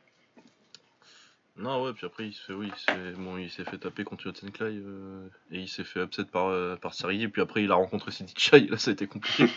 Non, 1.59 1.83
ouais, 1.83 1.93
puis 1.95 2.05
après, 2.05 2.27
il 2.27 2.33
se 2.35 2.43
fait, 2.43 2.53
oui, 2.53 2.71
bon, 3.17 3.39
il 3.39 3.51
s'est 3.51 3.65
fait 3.65 3.79
taper 3.79 4.05
contre 4.05 4.27
Yotsenklai 4.27 4.77
euh, 4.77 5.27
et 5.51 5.61
il 5.61 5.69
s'est 5.69 5.85
fait 5.85 6.03
upset 6.03 6.25
par, 6.25 6.49
euh, 6.49 6.77
par 6.77 6.93
Sergei. 6.93 7.23
Et 7.23 7.29
puis 7.29 7.41
après, 7.41 7.63
il 7.63 7.73
a 7.73 7.77
rencontré 7.77 8.11
City 8.11 8.35
Chai, 8.37 8.65
et 8.65 8.69
là, 8.69 8.77
ça 8.77 8.91
a 8.91 8.93
été 8.93 9.07
compliqué. 9.07 9.47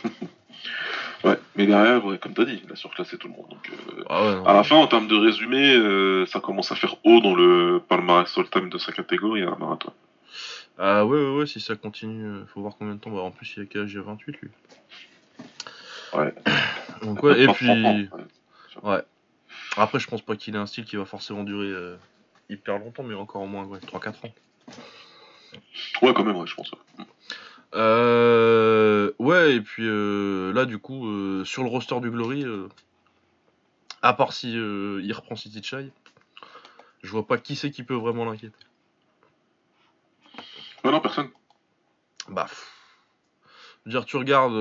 Ouais, 1.23 1.37
mais 1.55 1.65
derrière, 1.65 2.01
comme 2.21 2.33
t'as 2.33 2.45
dit, 2.45 2.61
il 2.65 2.71
a 2.71 2.75
surclassé 2.77 3.17
tout 3.17 3.27
le 3.27 3.33
monde. 3.33 3.47
Donc, 3.49 3.69
euh, 3.71 4.03
ah 4.09 4.23
ouais, 4.23 4.35
non. 4.35 4.45
à 4.45 4.53
la 4.53 4.63
fin, 4.63 4.77
en 4.77 4.87
termes 4.87 5.07
de 5.07 5.17
résumé, 5.17 5.75
euh, 5.75 6.25
ça 6.27 6.39
commence 6.39 6.71
à 6.71 6.75
faire 6.75 6.95
haut 7.03 7.19
dans 7.19 7.35
le 7.35 7.81
palmarès 7.87 8.37
all-time 8.37 8.69
de 8.69 8.77
sa 8.77 8.93
catégorie 8.93 9.43
à 9.43 9.49
un 9.49 9.57
marathon. 9.57 9.91
Ah 10.77 11.05
ouais, 11.05 11.17
ouais, 11.17 11.37
ouais, 11.39 11.45
si 11.45 11.59
ça 11.59 11.75
continue, 11.75 12.25
euh, 12.25 12.45
faut 12.53 12.61
voir 12.61 12.75
combien 12.79 12.95
de 12.95 12.99
temps. 13.01 13.09
Bah, 13.09 13.21
en 13.21 13.31
plus, 13.31 13.53
il 13.57 13.67
a 13.77 13.81
a 13.81 14.01
28, 14.01 14.37
lui. 14.41 14.49
Ouais. 16.13 16.33
Donc, 17.01 17.21
ouais, 17.21 17.41
et 17.41 17.47
puis. 17.47 18.07
30 18.07 18.21
ans, 18.83 18.89
ouais. 18.89 19.01
Après, 19.79 19.99
je 19.99 20.07
pense 20.07 20.21
pas 20.21 20.35
qu'il 20.35 20.55
ait 20.55 20.59
un 20.59 20.65
style 20.65 20.85
qui 20.85 20.97
va 20.97 21.05
forcément 21.05 21.43
durer 21.43 21.67
euh, 21.67 21.95
hyper 22.49 22.77
longtemps, 22.79 23.03
mais 23.03 23.15
encore 23.15 23.41
au 23.41 23.47
moins 23.47 23.63
ouais, 23.63 23.79
3-4 23.79 24.25
ans. 24.25 24.33
Ouais, 26.01 26.13
quand 26.13 26.23
même, 26.23 26.35
ouais, 26.35 26.47
je 26.47 26.55
pense. 26.55 26.71
ouais. 26.71 27.05
Euh, 27.75 29.11
ouais, 29.19 29.55
et 29.55 29.61
puis 29.61 29.85
euh, 29.85 30.51
là, 30.53 30.65
du 30.65 30.79
coup, 30.79 31.07
euh, 31.07 31.45
sur 31.45 31.63
le 31.63 31.69
roster 31.69 31.99
du 32.01 32.09
Glory, 32.09 32.45
à 34.01 34.13
part 34.13 34.33
si 34.33 34.51
il 34.53 35.13
reprend 35.13 35.35
City 35.35 35.61
Chai, 35.63 35.91
je 37.01 37.09
vois 37.09 37.25
pas 37.25 37.37
qui 37.37 37.55
c'est 37.55 37.71
qui 37.71 37.83
peut 37.83 37.95
vraiment 37.95 38.25
l'inquiéter. 38.25 38.55
Ouais, 40.83 40.91
non, 40.91 40.99
personne. 40.99 41.29
Bah, 42.27 42.45
pff. 42.45 42.75
Je 43.85 43.91
veux 43.91 43.91
dire, 43.91 44.05
tu 44.05 44.17
regardes, 44.17 44.51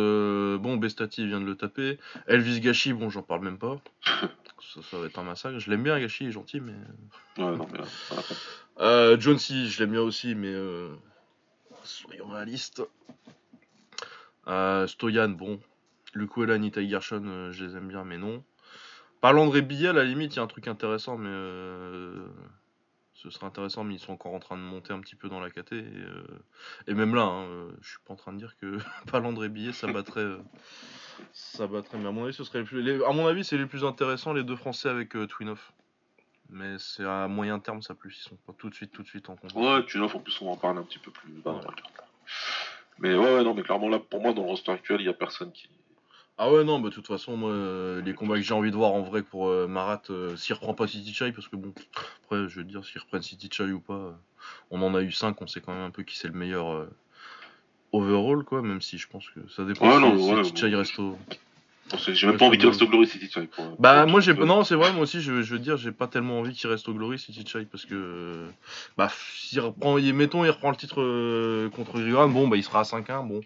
bon, 0.61 0.77
Bestati 0.77 1.27
vient 1.27 1.41
de 1.41 1.45
le 1.45 1.57
taper, 1.57 1.99
Elvis 2.29 2.61
Gachi, 2.61 2.93
bon, 2.93 3.11
j'en 3.11 3.23
parle 3.23 3.43
même 3.43 3.59
pas. 3.59 3.81
Ça, 4.63 4.83
ça 4.83 4.99
va 4.99 5.07
être 5.07 5.19
un 5.19 5.25
massacre. 5.25 5.59
Je 5.59 5.71
l'aime 5.71 5.83
bien, 5.83 5.99
Gachi, 5.99 6.25
il 6.25 6.29
est 6.29 6.33
gentil, 6.33 6.61
mais. 6.61 6.73
Ouais, 7.43 7.57
non, 7.57 7.67
mais 7.73 7.81
euh. 7.81 8.23
Euh, 8.81 9.17
John 9.19 9.39
C, 9.39 9.67
je 9.67 9.81
l'aime 9.81 9.93
bien 9.93 10.03
aussi, 10.03 10.35
mais 10.35 10.53
euh, 10.53 10.95
soyons 11.83 12.29
réalistes. 12.29 12.83
Euh, 14.47 14.87
Stoyan, 14.87 15.31
bon. 15.31 15.61
Lukuela, 16.15 16.59
Nitai 16.59 16.89
Gershon, 16.89 17.25
euh, 17.27 17.53
je 17.53 17.65
les 17.65 17.77
aime 17.77 17.89
bien, 17.89 18.05
mais 18.05 18.19
non. 18.19 18.43
Parlant 19.21 19.49
de 19.49 19.61
Billet, 19.61 19.89
à 19.89 19.93
la 19.93 20.05
limite, 20.05 20.35
il 20.35 20.37
y 20.37 20.41
a 20.41 20.43
un 20.43 20.47
truc 20.47 20.69
intéressant, 20.69 21.19
mais 21.19 21.29
ce 23.15 23.31
serait 23.31 23.47
intéressant, 23.47 23.83
mais 23.83 23.95
ils 23.95 24.01
sont 24.01 24.13
encore 24.13 24.33
en 24.33 24.39
train 24.39 24.57
de 24.57 24.63
monter 24.63 24.93
un 24.93 25.01
petit 25.01 25.17
peu 25.17 25.29
dans 25.29 25.41
la 25.41 25.51
KT. 25.51 25.73
Et, 25.73 25.85
et 26.87 26.95
même 26.95 27.17
là, 27.17 27.23
hein, 27.23 27.69
je 27.81 27.89
suis 27.89 27.99
pas 28.07 28.13
en 28.15 28.17
train 28.17 28.33
de 28.33 28.39
dire 28.39 28.57
que 28.61 28.79
Palandre 29.11 29.49
Billet, 29.49 29.73
ça 29.73 29.89
battrait. 29.93 30.37
Ça 31.33 31.67
battrait, 31.67 31.99
mais 31.99 32.09
à 32.09 32.11
mon 32.13 32.25
avis, 32.25 32.35
ce 32.35 32.45
serait 32.45 32.61
les 32.61 32.65
plus, 32.65 32.83
les- 32.83 33.03
à 33.05 33.13
mon 33.13 33.27
avis, 33.27 33.45
c'est 33.45 33.57
les 33.59 33.67
plus 33.67 33.85
intéressants, 33.85 34.33
les 34.33 34.45
deux 34.45 34.57
Français 34.57 34.89
avec 34.89 35.15
euh, 35.17 35.27
Twin 35.27 35.51
Off. 35.51 35.73
Mais 36.51 36.77
c'est 36.79 37.05
à 37.05 37.29
moyen 37.29 37.59
terme, 37.59 37.83
ça 37.83 37.95
plus. 37.95 38.17
Ils 38.25 38.29
sont 38.31 38.37
pas 38.47 38.55
tout 38.57 38.71
de 38.71 38.75
suite, 38.75 38.91
tout 38.91 39.03
de 39.03 39.09
suite 39.09 39.29
en 39.29 39.37
compte. 39.37 39.53
Ouais, 39.55 39.85
l'offres, 39.95 40.17
en 40.17 40.21
plus, 40.21 40.41
on 40.41 40.47
va 40.47 40.53
en 40.53 40.57
parler 40.57 40.79
un 40.81 40.83
petit 40.85 40.99
peu 40.99 41.11
plus 41.11 41.31
bas 41.31 41.53
dans 41.53 41.59
Ouais. 41.59 41.65
la 41.67 41.73
carte. 41.75 41.93
Mais 42.99 43.15
ouais, 43.15 43.35
ouais, 43.35 43.45
non, 43.45 43.55
mais 43.55 43.63
clairement, 43.63 43.89
là, 43.89 43.99
pour 43.99 44.21
moi, 44.21 44.33
dans 44.33 44.43
le 44.43 44.49
roster 44.49 44.73
actuel, 44.73 45.01
il 45.01 45.07
y 45.07 45.11
a 45.11 45.15
personne 45.15 45.53
qui. 45.53 45.69
Ah 46.41 46.53
ouais, 46.53 46.63
non, 46.65 46.79
bah 46.79 46.89
de 46.91 46.95
toute 46.95 47.07
façon, 47.09 47.37
moi, 47.37 47.51
euh, 47.51 48.01
les 48.03 48.15
combats 48.15 48.37
que 48.37 48.43
j'ai 48.43 48.55
envie 48.55 48.71
de 48.71 48.77
voir 48.77 48.93
en 48.93 49.03
vrai 49.03 49.23
pour 49.25 49.49
euh, 49.49 49.67
Marat, 49.67 50.03
euh, 50.11 50.37
s'il 50.37 50.55
reprend 50.55 50.73
pas 50.73 50.87
City 50.87 51.13
Chai, 51.13 51.33
parce 51.33 51.49
que 51.49 51.57
bon, 51.57 51.75
après, 52.23 52.49
je 52.49 52.61
veux 52.61 52.65
dire, 52.65 52.85
s'il 52.85 53.01
reprennent 53.01 53.23
City 53.23 53.49
Chai 53.53 53.73
ou 53.73 53.81
pas, 53.81 54.17
on 54.71 54.81
en 54.83 54.95
a 54.95 55.03
eu 55.03 55.11
5, 55.11 55.41
on 55.43 55.49
sait 55.49 55.61
quand 55.61 55.73
même 55.75 55.83
un 55.83 55.91
peu 55.91 56.05
qui 56.05 56.17
c'est 56.17 56.29
le 56.29 56.35
meilleur 56.35 56.89
overall, 57.93 58.45
quoi, 58.45 58.63
même 58.63 58.81
si 58.81 58.99
je 58.99 59.09
pense 59.09 59.27
que 59.31 59.41
ça 59.55 59.65
dépend 59.65 59.89
Ouais, 59.89 60.01
non, 60.01 60.17
si 60.19 60.25
ouais, 60.65 60.71
bon. 60.71 60.77
reste 60.79 60.99
au. 60.99 61.19
J'ai 62.13 62.27
même 62.27 62.37
pas 62.37 62.45
envie 62.45 62.59
qu'il 62.59 62.69
reste 62.69 62.83
au 62.83 62.87
Glory 62.87 63.07
City 63.07 63.31
Chai. 63.31 63.47
pour- 63.47 63.77
Bah, 63.79 64.03
pour- 64.03 64.11
moi, 64.11 64.21
j'ai 64.21 64.35
non, 64.35 64.63
c'est 64.63 64.75
vrai, 64.75 64.93
moi 64.93 65.05
aussi, 65.05 65.23
je, 65.23 65.41
je 65.43 65.53
veux 65.55 65.59
dire, 65.59 65.79
j'ai 65.79 65.91
pas 65.91 66.07
tellement 66.07 66.39
envie 66.41 66.53
qu'il 66.53 66.69
reste 66.69 66.87
au 66.89 66.93
Glory 66.93 67.19
City 67.19 67.43
Chai, 67.47 67.65
parce 67.65 67.87
que, 67.87 68.45
bah, 68.99 69.11
s'il 69.37 69.61
reprend, 69.61 69.95
mettons, 69.95 70.45
il 70.45 70.51
reprend 70.51 70.69
le 70.71 70.77
titre 70.77 71.01
euh, 71.01 71.71
contre 71.71 71.93
Grigoran, 71.99 72.29
bon, 72.29 72.47
bah, 72.47 72.59
il 72.59 72.63
sera 72.63 72.81
à 72.81 72.85
5-1, 72.85 73.23
bon. 73.27 73.41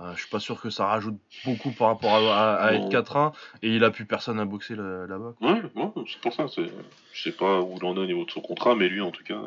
Euh, 0.00 0.12
je 0.14 0.20
suis 0.20 0.28
pas 0.28 0.40
sûr 0.40 0.60
que 0.60 0.70
ça 0.70 0.86
rajoute 0.86 1.16
beaucoup 1.44 1.70
par 1.70 1.86
rapport 1.88 2.14
à, 2.14 2.54
à- 2.54 2.64
à 2.66 2.72
être 2.74 2.82
Non. 2.84 2.88
4-1 2.88 3.32
et 3.62 3.74
il 3.76 3.84
a 3.84 3.90
plus 3.92 4.04
personne 4.06 4.40
à 4.40 4.44
boxer 4.44 4.74
là- 4.74 5.06
là-bas. 5.08 5.34
Ouais, 5.40 5.62
ouais, 5.74 5.90
c'est 6.08 6.20
pour 6.20 6.32
ça. 6.34 6.46
Je 7.12 7.22
sais 7.22 7.30
pas 7.32 7.60
où 7.60 7.76
il 7.80 7.84
en 7.84 7.94
est 7.96 8.00
au 8.00 8.06
niveau 8.06 8.24
de 8.24 8.30
son 8.30 8.40
contrat, 8.40 8.74
mais 8.74 8.88
lui, 8.88 9.00
en 9.00 9.12
tout 9.12 9.22
cas, 9.22 9.38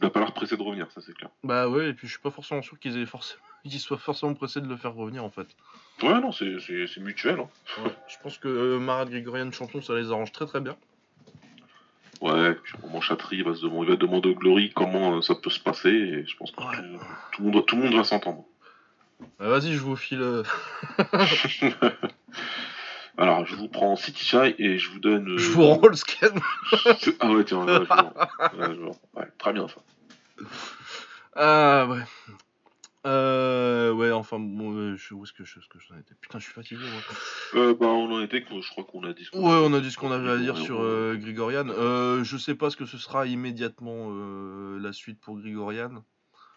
il 0.00 0.04
va 0.04 0.10
pas 0.10 0.24
pressé 0.30 0.56
de 0.56 0.62
revenir, 0.62 0.90
ça 0.92 1.00
c'est 1.00 1.14
clair. 1.14 1.30
Bah 1.42 1.68
ouais, 1.68 1.88
et 1.90 1.92
puis 1.92 2.06
je 2.06 2.12
suis 2.12 2.22
pas 2.22 2.30
forcément 2.30 2.62
sûr 2.62 2.78
qu'ils 2.78 2.96
aient 2.98 3.06
forcément 3.06 3.40
qu'ils 3.64 3.80
soient 3.80 3.98
forcément 3.98 4.34
pressés 4.34 4.60
de 4.60 4.68
le 4.68 4.76
faire 4.76 4.94
revenir 4.94 5.24
en 5.24 5.30
fait. 5.30 5.48
Ouais, 6.02 6.20
non, 6.20 6.30
c'est 6.32 6.46
mutuel. 7.00 7.40
Hein. 7.40 7.90
Je 8.06 8.16
pense 8.22 8.38
que 8.38 8.48
euh, 8.48 8.78
Marat 8.78 9.06
Grigorian 9.06 9.50
champion 9.50 9.82
ça 9.82 9.94
les 9.94 10.10
arrange 10.10 10.32
très 10.32 10.46
très 10.46 10.60
bien. 10.60 10.76
Ouais, 12.20 12.54
puis 12.54 12.74
au 12.82 12.86
moment 12.86 13.00
Chatry, 13.00 13.36
il 13.36 13.44
va, 13.44 13.54
se 13.54 13.62
demander, 13.62 13.86
il 13.86 13.90
va 13.90 13.96
demander 13.96 14.28
au 14.30 14.34
Glory 14.34 14.72
comment 14.74 15.16
euh, 15.16 15.22
ça 15.22 15.36
peut 15.36 15.50
se 15.50 15.60
passer, 15.60 15.88
et 15.90 16.26
je 16.26 16.36
pense 16.36 16.50
que 16.50 16.60
Ouais. 16.60 16.76
tout, 16.76 16.98
tout 17.32 17.42
le 17.44 17.50
monde, 17.50 17.66
tout 17.66 17.76
le 17.76 17.82
monde 17.82 17.94
va 17.94 18.02
s'entendre. 18.02 18.44
Bah, 19.38 19.48
Vas-y, 19.48 19.72
je 19.74 19.78
vous 19.78 19.94
file. 19.94 20.20
euh, 23.18 23.22
Alors, 23.22 23.46
je 23.46 23.56
vous 23.56 23.68
prends 23.68 23.96
City 23.96 24.24
Chai 24.24 24.54
et 24.58 24.78
je 24.78 24.90
vous 24.90 25.00
donne. 25.00 25.28
euh, 25.28 25.38
je 25.38 25.50
vous 25.50 25.64
rends 25.64 25.86
le 25.88 25.96
scan. 25.96 26.28
Ah 27.20 27.30
ouais, 27.32 27.44
tiens, 27.44 27.64
ouais, 27.66 27.84
je. 27.86 28.82
Ouais. 28.82 28.92
Ouais, 29.14 29.28
très 29.38 29.52
bien 29.52 29.66
ça. 29.68 29.76
Ah 31.34 31.86
ouais. 31.88 32.02
Euh, 33.06 33.92
ouais, 33.92 34.10
enfin, 34.10 34.38
bon, 34.38 34.72
euh, 34.74 34.96
je, 34.96 35.14
où 35.14 35.22
est-ce 35.24 35.32
que 35.32 35.44
je, 35.44 35.58
étais 35.98 36.14
Putain, 36.20 36.38
je 36.40 36.44
suis 36.44 36.52
fatigué 36.52 36.82
moi. 36.82 37.00
Euh, 37.54 37.74
bah, 37.74 37.86
on 37.86 38.12
en 38.12 38.20
était, 38.22 38.44
je 38.50 38.68
crois 38.70 38.84
qu'on 38.84 39.04
a 39.04 39.12
dit 39.12 39.24
ce 39.24 39.30
qu'on 39.30 39.38
Ouais, 39.40 39.66
on 39.66 39.72
a 39.72 39.80
dit 39.80 39.90
ce 39.90 39.96
qu'on 39.96 40.10
avait 40.10 40.30
à 40.30 40.36
dire 40.36 40.54
Ouais, 40.56 40.60
sur 40.60 40.80
ouais. 40.80 40.84
euh, 40.86 41.16
Grigorian. 41.16 41.68
Euh, 41.68 42.24
je 42.24 42.36
sais 42.36 42.54
pas 42.56 42.70
ce 42.70 42.76
que 42.76 42.86
ce 42.86 42.98
sera 42.98 43.26
immédiatement 43.26 44.08
euh, 44.10 44.78
la 44.80 44.92
suite 44.92 45.20
pour 45.20 45.38
Grigorian. 45.38 46.04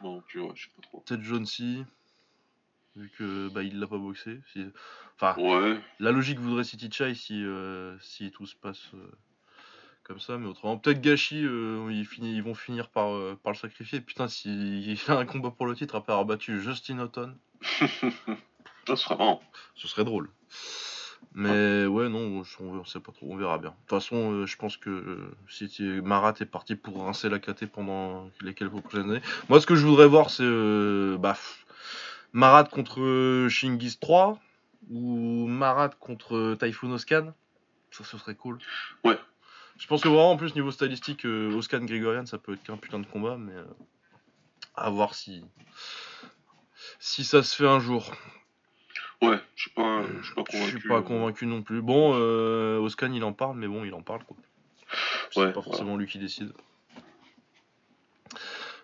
Non, 0.03 0.23
tu 0.27 0.39
vois, 0.39 0.51
je 0.55 0.63
sais 0.65 0.71
pas 0.75 0.81
trop. 0.81 1.03
Peut-être 1.07 1.21
John 1.21 1.45
C. 1.45 1.85
Vu 2.95 3.09
que 3.17 3.47
bah, 3.49 3.63
il 3.63 3.79
l'a 3.79 3.87
pas 3.87 3.97
boxé. 3.97 4.39
Si- 4.53 4.65
Enfin, 5.15 5.39
Ouais, 5.41 5.79
la 5.99 6.11
logique 6.11 6.39
voudrait 6.39 6.63
City 6.63 6.89
Chai 6.91 7.13
si, 7.13 7.43
euh, 7.43 7.95
si 7.99 8.31
tout 8.31 8.45
se 8.47 8.55
passe 8.55 8.81
euh, 8.95 9.11
comme 10.03 10.19
ça, 10.19 10.37
mais 10.37 10.47
autrement, 10.47 10.77
peut-être 10.77 10.99
Gachi, 10.99 11.45
euh, 11.45 11.87
ils, 11.91 12.07
ils 12.23 12.41
vont 12.43 12.55
finir 12.55 12.89
par, 12.89 13.11
par 13.37 13.53
le 13.53 13.57
sacrifier. 13.57 14.01
Putain, 14.01 14.27
s'il 14.27 14.97
a 15.07 15.13
un 15.17 15.25
combat 15.25 15.51
pour 15.51 15.67
le 15.67 15.75
titre 15.75 15.95
après 15.95 16.11
avoir 16.11 16.25
battu 16.25 16.59
Justin 16.59 16.99
Houghton, 16.99 17.35
ça 18.87 18.95
sera 18.95 19.15
marrant. 19.15 19.41
ce 19.75 19.87
serait 19.87 20.03
drôle. 20.03 20.29
Mais 21.33 21.85
ouais, 21.85 22.09
non, 22.09 22.43
on, 22.59 22.65
on 22.65 22.83
sait 22.83 22.99
pas 22.99 23.11
trop, 23.13 23.27
on 23.31 23.37
verra 23.37 23.57
bien. 23.57 23.69
De 23.69 23.75
toute 23.75 23.89
façon, 24.01 24.45
je 24.45 24.57
pense 24.57 24.75
que 24.75 25.31
si 25.47 25.69
tu- 25.69 26.01
Marat 26.01 26.33
est 26.41 26.45
parti 26.45 26.75
pour 26.75 27.05
rincer 27.05 27.29
la 27.29 27.39
KT 27.39 27.67
pendant 27.67 28.29
les 28.41 28.53
quelques 28.53 28.81
prochaines 28.81 29.09
années. 29.11 29.21
Moi, 29.47 29.61
ce 29.61 29.65
que 29.67 29.75
je 29.75 29.85
voudrais 29.85 30.07
voir, 30.07 30.29
c'est 30.29 30.43
bah, 31.19 31.37
Marat 32.33 32.65
contre 32.65 33.47
Shingiz 33.49 33.99
3 33.99 34.39
ou 34.89 35.47
Marat 35.47 35.89
contre 35.99 36.55
Typhoon 36.59 36.91
Oscan? 36.93 37.33
Ça, 37.91 38.03
ce 38.03 38.17
serait 38.17 38.35
cool. 38.35 38.57
Ouais. 39.03 39.17
Je 39.77 39.87
pense 39.87 40.01
que 40.01 40.07
vraiment, 40.07 40.31
en 40.31 40.37
plus, 40.37 40.55
niveau 40.55 40.71
statistique, 40.71 41.25
euh, 41.25 41.53
Oscan 41.55 41.83
Grigorian, 41.83 42.25
ça 42.25 42.37
peut 42.37 42.53
être 42.53 42.63
qu'un 42.63 42.77
putain 42.77 42.99
de 42.99 43.05
combat, 43.05 43.37
mais 43.37 43.53
euh, 43.53 43.65
à 44.75 44.89
voir 44.89 45.15
si. 45.15 45.43
Si 46.99 47.23
ça 47.23 47.43
se 47.43 47.55
fait 47.55 47.67
un 47.67 47.79
jour. 47.79 48.11
Ouais, 49.21 49.39
je 49.55 49.61
suis 49.63 49.71
pas, 49.71 50.01
je 50.19 50.25
suis 50.25 50.33
pas 50.35 50.43
Je 50.49 50.51
convaincu. 50.51 50.79
suis 50.79 50.87
pas 50.89 50.97
euh, 50.97 51.01
convaincu 51.01 51.45
non 51.45 51.61
plus. 51.61 51.81
Bon, 51.81 52.13
euh, 52.15 52.77
Oscan 52.79 53.11
il 53.11 53.23
en 53.23 53.33
parle, 53.33 53.57
mais 53.57 53.67
bon, 53.67 53.83
il 53.83 53.93
en 53.93 54.01
parle 54.01 54.23
quoi. 54.23 54.37
C'est 55.31 55.39
Ouais, 55.41 55.53
pas 55.53 55.61
forcément 55.61 55.95
lui 55.97 56.07
qui 56.07 56.17
décide. 56.17 56.53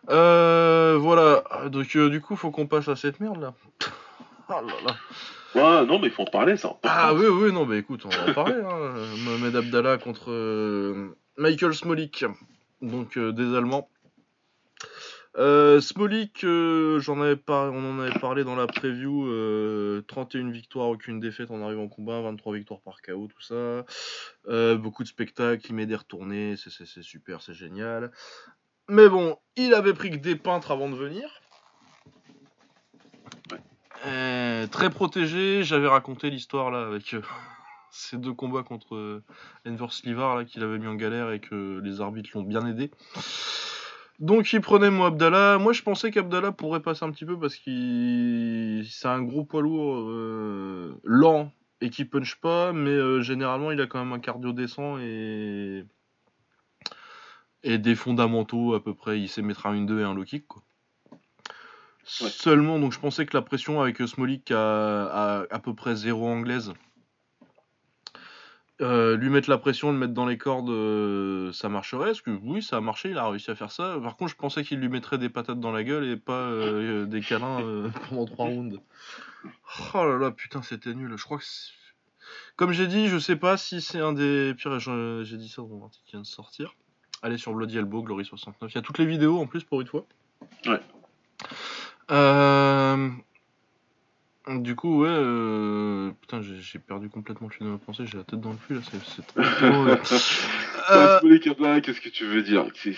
Euh, 0.09 0.97
voilà. 0.99 1.43
Donc 1.69 1.95
euh, 1.95 2.09
du 2.09 2.21
coup, 2.21 2.35
faut 2.35 2.51
qu'on 2.51 2.67
passe 2.67 2.87
à 2.87 2.95
cette 2.95 3.19
merde 3.19 3.41
là. 3.41 3.53
Ah 4.49 4.61
là 4.61 4.73
là. 4.85 4.95
Ouais, 5.55 5.85
non, 5.85 5.99
mais 5.99 6.07
il 6.07 6.13
faut 6.13 6.21
en 6.21 6.25
parler, 6.25 6.55
ça. 6.55 6.77
Ah 6.83 7.13
oui, 7.13 7.25
oui, 7.27 7.51
non, 7.51 7.65
bah 7.65 7.75
écoute, 7.75 8.05
on 8.05 8.09
va 8.09 8.29
en 8.29 8.33
parler. 8.33 8.55
Hein. 8.55 8.93
Mohamed 9.25 9.57
Abdallah 9.57 9.97
contre 9.97 10.31
euh, 10.31 11.17
Michael 11.35 11.73
Smolik, 11.73 12.23
donc 12.81 13.19
des 13.19 13.55
Allemands. 13.57 13.89
Smolik, 15.35 16.45
j'en 16.45 17.21
avais 17.21 17.35
pas, 17.35 17.69
on 17.71 17.83
en 17.83 17.99
avait 17.99 18.17
parlé 18.19 18.45
dans 18.45 18.55
la 18.55 18.67
preview. 18.67 19.27
31 20.07 20.49
victoires, 20.51 20.87
aucune 20.87 21.19
défaite 21.19 21.51
en 21.51 21.61
arrivant 21.61 21.83
en 21.83 21.89
combat, 21.89 22.21
23 22.21 22.53
victoires 22.53 22.79
par 22.79 23.01
KO, 23.01 23.27
tout 23.27 23.41
ça. 23.41 23.83
beaucoup 24.77 25.03
de 25.03 25.09
spectacles, 25.09 25.65
il 25.67 25.75
met 25.75 25.85
des 25.85 25.97
retournées, 25.97 26.55
c'est 26.55 27.03
super, 27.03 27.41
c'est 27.41 27.53
génial. 27.53 28.11
Mais 28.89 29.09
bon, 29.09 29.37
il 29.55 29.73
avait 29.73 29.93
pris 29.93 30.11
que 30.11 30.15
des 30.15 30.35
peintres 30.35 30.71
avant 30.71 30.89
de 30.89 30.95
venir. 30.95 31.29
très 34.71 34.89
protégé, 34.89 35.63
j'avais 35.63 35.87
raconté 35.87 36.29
l'histoire 36.29 36.71
là 36.71 36.85
avec 36.85 37.15
ces 37.97 38.17
deux 38.17 38.33
combats 38.33 38.63
contre 38.63 38.95
euh, 38.95 39.23
Enver 39.65 39.91
Slivar 39.91 40.35
là 40.35 40.45
qu'il 40.45 40.63
avait 40.63 40.77
mis 40.77 40.87
en 40.87 40.95
galère 40.95 41.31
et 41.31 41.39
que 41.39 41.79
les 41.83 42.01
arbitres 42.01 42.29
l'ont 42.35 42.43
bien 42.43 42.65
aidé. 42.65 42.91
Donc 44.19 44.51
il 44.53 44.61
prenait 44.61 44.89
moi 44.89 45.07
Abdallah. 45.07 45.57
Moi 45.57 45.73
je 45.73 45.83
pensais 45.83 46.11
qu'Abdallah 46.11 46.51
pourrait 46.51 46.81
passer 46.81 47.05
un 47.05 47.11
petit 47.11 47.25
peu 47.25 47.39
parce 47.39 47.55
qu'il 47.55 48.85
c'est 48.89 49.07
un 49.07 49.21
gros 49.21 49.43
poids 49.43 49.61
lourd 49.61 50.09
euh, 50.09 50.99
lent 51.03 51.51
et 51.81 51.89
qui 51.89 52.05
punch 52.05 52.35
pas, 52.35 52.73
mais 52.73 52.89
euh, 52.89 53.21
généralement 53.21 53.71
il 53.71 53.79
a 53.81 53.87
quand 53.87 53.99
même 53.99 54.13
un 54.13 54.19
cardio 54.19 54.53
décent 54.53 54.97
et 54.97 55.85
et 57.67 57.77
des 57.77 57.95
fondamentaux 57.95 58.73
à 58.73 58.83
peu 58.83 58.93
près. 58.93 59.19
Il 59.19 59.27
sait 59.27 59.41
mettre 59.41 59.65
un 59.65 59.75
1-2 59.75 59.99
et 59.99 60.03
un 60.03 60.13
low 60.13 60.23
kick 60.23 60.45
Seulement 62.03 62.79
donc 62.79 62.93
je 62.93 62.99
pensais 62.99 63.25
que 63.25 63.35
la 63.35 63.41
pression 63.41 63.81
avec 63.81 63.97
Smolik 63.97 64.49
à, 64.51 65.41
à, 65.41 65.45
à 65.51 65.59
peu 65.59 65.75
près 65.75 65.93
zéro 65.93 66.25
anglaise 66.25 66.73
euh, 68.79 69.17
lui 69.17 69.29
mettre 69.29 69.49
la 69.49 69.57
pression, 69.57 69.91
le 69.91 69.97
mettre 69.97 70.13
dans 70.13 70.27
les 70.27 70.37
cordes, 70.37 70.69
euh, 70.69 71.51
ça 71.51 71.67
marcherait? 71.67 72.11
Que 72.23 72.29
oui, 72.29 72.61
ça 72.61 72.77
a 72.77 72.81
marché, 72.81 73.09
il 73.09 73.17
a 73.17 73.27
réussi 73.27 73.49
à 73.49 73.55
faire 73.55 73.71
ça. 73.71 73.97
Par 74.01 74.15
contre, 74.17 74.31
je 74.31 74.37
pensais 74.37 74.63
qu'il 74.63 74.79
lui 74.79 74.87
mettrait 74.87 75.17
des 75.17 75.29
patates 75.29 75.59
dans 75.59 75.71
la 75.71 75.83
gueule 75.83 76.05
et 76.05 76.15
pas 76.15 76.43
euh, 76.43 77.07
des 77.07 77.21
câlins 77.21 77.89
pendant 78.09 78.25
trois 78.25 78.45
rounds. 78.45 78.79
Oh 79.95 80.05
là 80.05 80.17
là, 80.19 80.29
putain, 80.29 80.61
c'était 80.61 80.93
nul. 80.93 81.11
Je 81.17 81.23
crois 81.23 81.39
que 81.39 81.45
comme 82.55 82.71
j'ai 82.71 82.85
dit, 82.85 83.07
je 83.07 83.17
sais 83.17 83.35
pas 83.35 83.57
si 83.57 83.81
c'est 83.81 83.99
un 83.99 84.13
des 84.13 84.53
pires. 84.55 84.79
J'ai 84.79 85.37
dit 85.37 85.49
ça 85.49 85.63
dans 85.63 85.69
mon 85.69 85.85
article 85.85 86.05
qui 86.05 86.11
vient 86.11 86.21
de 86.21 86.27
sortir. 86.27 86.75
Allez 87.23 87.37
sur 87.37 87.53
Bloody 87.53 87.77
Elbow, 87.77 88.03
Glory 88.03 88.25
69. 88.25 88.71
Il 88.71 88.75
y 88.75 88.77
a 88.77 88.81
toutes 88.81 88.99
les 88.99 89.05
vidéos 89.05 89.39
en 89.39 89.47
plus 89.47 89.63
pour 89.63 89.81
une 89.81 89.87
fois. 89.87 90.05
Ouais. 90.65 90.79
Euh, 92.11 93.09
du 94.47 94.75
coup, 94.75 95.01
ouais, 95.01 95.09
euh... 95.09 96.11
putain, 96.21 96.41
j'ai 96.41 96.79
perdu 96.79 97.09
complètement 97.09 97.49
le 97.49 97.53
fil 97.53 97.67
de 97.67 97.71
ma 97.71 97.77
pensée, 97.77 98.05
j'ai 98.05 98.17
la 98.17 98.23
tête 98.23 98.39
dans 98.39 98.51
le 98.51 98.57
cul 98.65 98.75
là, 98.75 98.79
c'est 98.83 99.27
trop 99.27 99.41
euh... 100.91 101.19
Qu'est-ce 101.81 101.99
que 101.99 102.07
tu 102.07 102.25
veux 102.25 102.43
dire? 102.43 102.65
C'est 102.75 102.91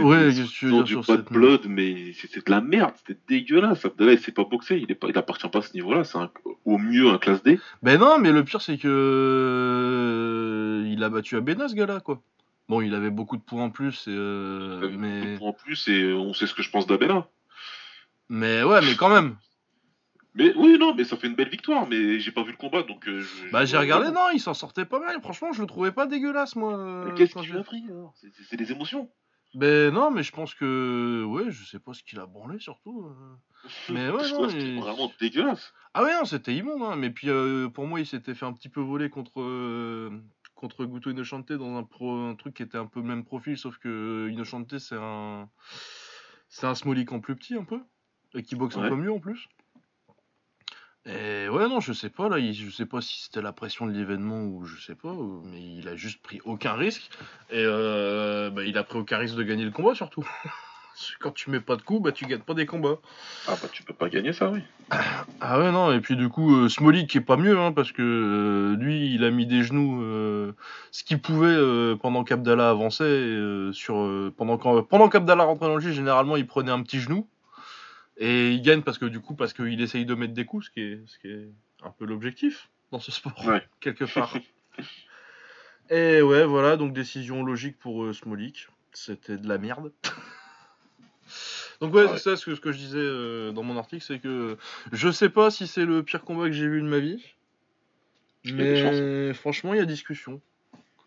ouais, 0.00 0.32
qu'est-ce 0.34 0.44
que 0.44 0.48
tu 0.48 0.64
veux 0.66 0.82
dire 0.82 0.86
sur 0.86 1.04
cette 1.04 1.30
blood, 1.30 1.66
mais 1.68 2.14
c'est 2.14 2.46
de 2.46 2.50
la 2.50 2.62
merde, 2.62 2.94
c'était 2.96 3.20
dégueulasse. 3.28 3.84
Abdallah, 3.84 4.12
il 4.12 4.18
sait 4.18 4.32
pas 4.32 4.44
boxer, 4.44 4.78
il, 4.78 4.90
est 4.90 4.94
pas, 4.94 5.08
il 5.08 5.18
appartient 5.18 5.48
pas 5.48 5.58
à 5.58 5.62
ce 5.62 5.74
niveau-là, 5.74 6.04
c'est 6.04 6.16
au 6.64 6.78
mieux 6.78 7.10
un 7.10 7.18
classe 7.18 7.42
D. 7.42 7.60
Ben 7.82 8.00
non, 8.00 8.16
mais 8.18 8.32
le 8.32 8.42
pire 8.44 8.62
c'est 8.62 8.78
que 8.78 8.88
euh, 8.88 10.88
il 10.88 11.04
a 11.04 11.10
battu 11.10 11.36
Abena 11.36 11.68
ce 11.68 11.74
gars-là, 11.74 12.00
quoi. 12.00 12.22
Bon, 12.68 12.80
il 12.80 12.94
avait 12.94 13.10
beaucoup 13.10 13.36
de 13.36 13.42
points 13.42 13.64
en 13.64 13.70
plus, 13.70 14.06
et, 14.08 14.10
euh, 14.10 14.90
mais... 14.96 15.20
beaucoup 15.20 15.32
de 15.32 15.38
points 15.38 15.48
en 15.48 15.52
plus, 15.52 15.88
et 15.88 16.12
on 16.12 16.32
sait 16.32 16.46
ce 16.46 16.54
que 16.54 16.62
je 16.62 16.70
pense 16.70 16.86
d'Abena. 16.86 17.28
Mais 18.28 18.62
ouais, 18.62 18.80
mais 18.80 18.94
quand 18.96 19.10
même. 19.10 19.36
Mais 20.36 20.52
oui, 20.56 20.78
non, 20.80 20.96
mais 20.96 21.04
ça 21.04 21.16
fait 21.16 21.28
une 21.28 21.36
belle 21.36 21.48
victoire, 21.48 21.86
mais 21.86 22.18
j'ai 22.18 22.32
pas 22.32 22.42
vu 22.42 22.50
le 22.50 22.56
combat, 22.56 22.82
donc. 22.82 23.06
Euh, 23.06 23.24
bah 23.52 23.66
j'ai 23.66 23.76
regardé, 23.76 24.10
non, 24.10 24.30
il 24.32 24.40
s'en 24.40 24.52
sortait 24.52 24.84
pas 24.84 24.98
mal. 24.98 25.20
Franchement, 25.20 25.52
je 25.52 25.60
le 25.60 25.68
trouvais 25.68 25.92
pas 25.92 26.06
dégueulasse, 26.06 26.56
moi. 26.56 27.06
Qu'est-ce 27.16 27.38
qu'il 27.38 27.56
a 27.56 27.62
pris 27.62 27.84
C'est 28.50 28.56
des 28.56 28.72
émotions. 28.72 29.08
Ben 29.54 29.94
non, 29.94 30.10
mais 30.10 30.24
je 30.24 30.32
pense 30.32 30.52
que 30.52 31.24
ouais, 31.24 31.50
je 31.50 31.64
sais 31.64 31.78
pas 31.78 31.94
ce 31.94 32.02
qu'il 32.02 32.18
a 32.18 32.26
branlé 32.26 32.58
surtout. 32.58 33.06
Euh. 33.06 33.68
Mais 33.88 34.10
ouais, 34.10 34.28
non, 34.30 34.46
mais... 34.46 34.78
vraiment 34.78 35.10
dégueulasse. 35.18 35.72
Ah 35.94 36.02
ouais, 36.02 36.12
non, 36.12 36.24
c'était 36.24 36.54
immonde. 36.54 36.82
Hein. 36.82 36.96
Mais 36.96 37.10
puis 37.10 37.30
euh, 37.30 37.68
pour 37.68 37.86
moi, 37.86 38.00
il 38.00 38.06
s'était 38.06 38.34
fait 38.34 38.44
un 38.44 38.52
petit 38.52 38.68
peu 38.68 38.80
voler 38.80 39.08
contre 39.08 39.40
contre 40.54 40.84
Guto 40.84 41.10
Innocente 41.10 41.52
dans 41.52 41.76
un, 41.76 41.84
pro... 41.84 42.12
un 42.12 42.34
truc 42.34 42.54
qui 42.54 42.62
était 42.62 42.78
un 42.78 42.86
peu 42.86 43.00
le 43.00 43.06
même 43.06 43.24
profil, 43.24 43.58
sauf 43.58 43.78
que 43.78 44.28
Innocente 44.30 44.78
c'est 44.78 44.96
un 44.98 45.48
c'est 46.48 46.66
un 46.66 46.74
Smolik 46.74 47.12
en 47.12 47.20
plus 47.20 47.36
petit 47.36 47.54
un 47.54 47.64
peu 47.64 47.80
et 48.34 48.42
qui 48.42 48.56
boxe 48.56 48.76
un 48.76 48.88
peu 48.88 48.96
mieux 48.96 49.12
en 49.12 49.20
plus. 49.20 49.48
Et 51.06 51.48
ouais, 51.50 51.68
non, 51.68 51.80
je 51.80 51.92
sais 51.92 52.08
pas, 52.08 52.30
là, 52.30 52.40
je 52.40 52.70
sais 52.70 52.86
pas 52.86 53.02
si 53.02 53.24
c'était 53.24 53.42
la 53.42 53.52
pression 53.52 53.86
de 53.86 53.92
l'événement 53.92 54.42
ou 54.44 54.64
je 54.64 54.80
sais 54.80 54.94
pas, 54.94 55.14
mais 55.44 55.60
il 55.60 55.86
a 55.86 55.96
juste 55.96 56.22
pris 56.22 56.40
aucun 56.44 56.72
risque. 56.72 57.10
Et 57.50 57.62
euh, 57.62 58.48
bah, 58.48 58.64
il 58.64 58.78
a 58.78 58.84
pris 58.84 58.98
aucun 58.98 59.18
risque 59.18 59.36
de 59.36 59.42
gagner 59.42 59.64
le 59.64 59.70
combat 59.70 59.94
surtout. 59.94 60.26
Quand 61.20 61.32
tu 61.32 61.50
mets 61.50 61.60
pas 61.60 61.76
de 61.76 61.82
coups, 61.82 62.02
bah 62.02 62.12
tu 62.12 62.26
gagnes 62.26 62.40
pas 62.40 62.54
des 62.54 62.66
combats. 62.66 62.98
Ah 63.48 63.54
bah 63.60 63.68
tu 63.72 63.82
peux 63.82 63.94
pas 63.94 64.08
gagner 64.08 64.32
ça, 64.32 64.50
oui. 64.50 64.60
Ah 65.40 65.58
ouais, 65.58 65.72
non, 65.72 65.92
et 65.92 66.00
puis 66.00 66.16
du 66.16 66.28
coup, 66.28 66.54
euh, 66.54 66.68
Smolik 66.68 67.10
qui 67.10 67.18
est 67.18 67.22
pas 67.22 67.36
mieux, 67.36 67.58
hein, 67.58 67.72
parce 67.72 67.92
que 67.92 68.02
euh, 68.02 68.76
lui, 68.76 69.12
il 69.14 69.24
a 69.24 69.30
mis 69.30 69.46
des 69.46 69.62
genoux, 69.62 70.02
euh, 70.02 70.52
ce 70.90 71.02
qu'il 71.04 71.20
pouvait 71.20 71.56
pendant 71.96 72.24
qu'Abdallah 72.24 72.70
avançait. 72.70 73.70
sur, 73.72 74.32
pendant 74.36 74.58
pendant 74.82 75.08
qu'Abdallah 75.08 75.44
rentrait 75.44 75.66
dans 75.66 75.76
le 75.76 75.80
jeu, 75.80 75.92
généralement, 75.92 76.36
il 76.36 76.46
prenait 76.46 76.72
un 76.72 76.82
petit 76.82 77.00
genou. 77.00 77.26
Et 78.16 78.52
il 78.52 78.62
gagne 78.62 78.82
parce 78.82 78.98
que 78.98 79.06
du 79.06 79.20
coup, 79.20 79.34
parce 79.34 79.52
qu'il 79.52 79.80
essaye 79.80 80.06
de 80.06 80.14
mettre 80.14 80.34
des 80.34 80.44
coups, 80.44 80.66
ce 80.66 80.70
qui 80.70 80.80
est, 80.80 81.00
ce 81.06 81.18
qui 81.18 81.28
est 81.28 81.48
un 81.82 81.90
peu 81.90 82.04
l'objectif 82.04 82.68
dans 82.92 83.00
ce 83.00 83.10
sport, 83.10 83.34
quelque 83.80 84.04
part. 84.04 84.36
Et 85.90 86.22
ouais, 86.22 86.44
voilà, 86.44 86.76
donc 86.76 86.92
décision 86.92 87.42
logique 87.42 87.78
pour 87.78 88.04
euh, 88.04 88.12
Smolik. 88.12 88.68
C'était 88.92 89.36
de 89.36 89.48
la 89.48 89.58
merde. 89.58 89.92
donc 91.80 91.94
ouais, 91.94 92.06
c'est 92.08 92.18
ça 92.18 92.36
ce 92.36 92.44
que, 92.44 92.54
ce 92.54 92.60
que 92.60 92.72
je 92.72 92.78
disais 92.78 92.98
euh, 92.98 93.52
dans 93.52 93.62
mon 93.62 93.76
article, 93.76 94.04
c'est 94.04 94.18
que 94.18 94.56
je 94.92 95.10
sais 95.10 95.28
pas 95.28 95.50
si 95.50 95.66
c'est 95.66 95.84
le 95.84 96.02
pire 96.02 96.22
combat 96.22 96.46
que 96.46 96.52
j'ai 96.52 96.68
vu 96.68 96.80
de 96.80 96.88
ma 96.88 96.98
vie. 96.98 97.22
Mais 98.52 99.32
franchement, 99.34 99.74
il 99.74 99.78
y 99.78 99.82
a 99.82 99.86
discussion 99.86 100.40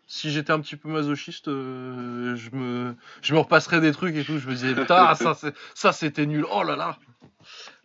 si 0.08 0.30
j'étais 0.30 0.52
un 0.52 0.60
petit 0.60 0.76
peu 0.76 0.88
masochiste, 0.88 1.48
euh, 1.48 2.34
je, 2.34 2.50
me, 2.56 2.96
je 3.20 3.34
me 3.34 3.38
repasserais 3.40 3.80
des 3.80 3.92
trucs 3.92 4.16
et 4.16 4.24
tout. 4.24 4.38
Je 4.38 4.48
me 4.48 4.54
disais, 4.54 4.74
putain, 4.74 5.14
ça, 5.74 5.92
c'était 5.92 6.26
nul. 6.26 6.46
Oh 6.50 6.62
là 6.62 6.74
là. 6.74 6.98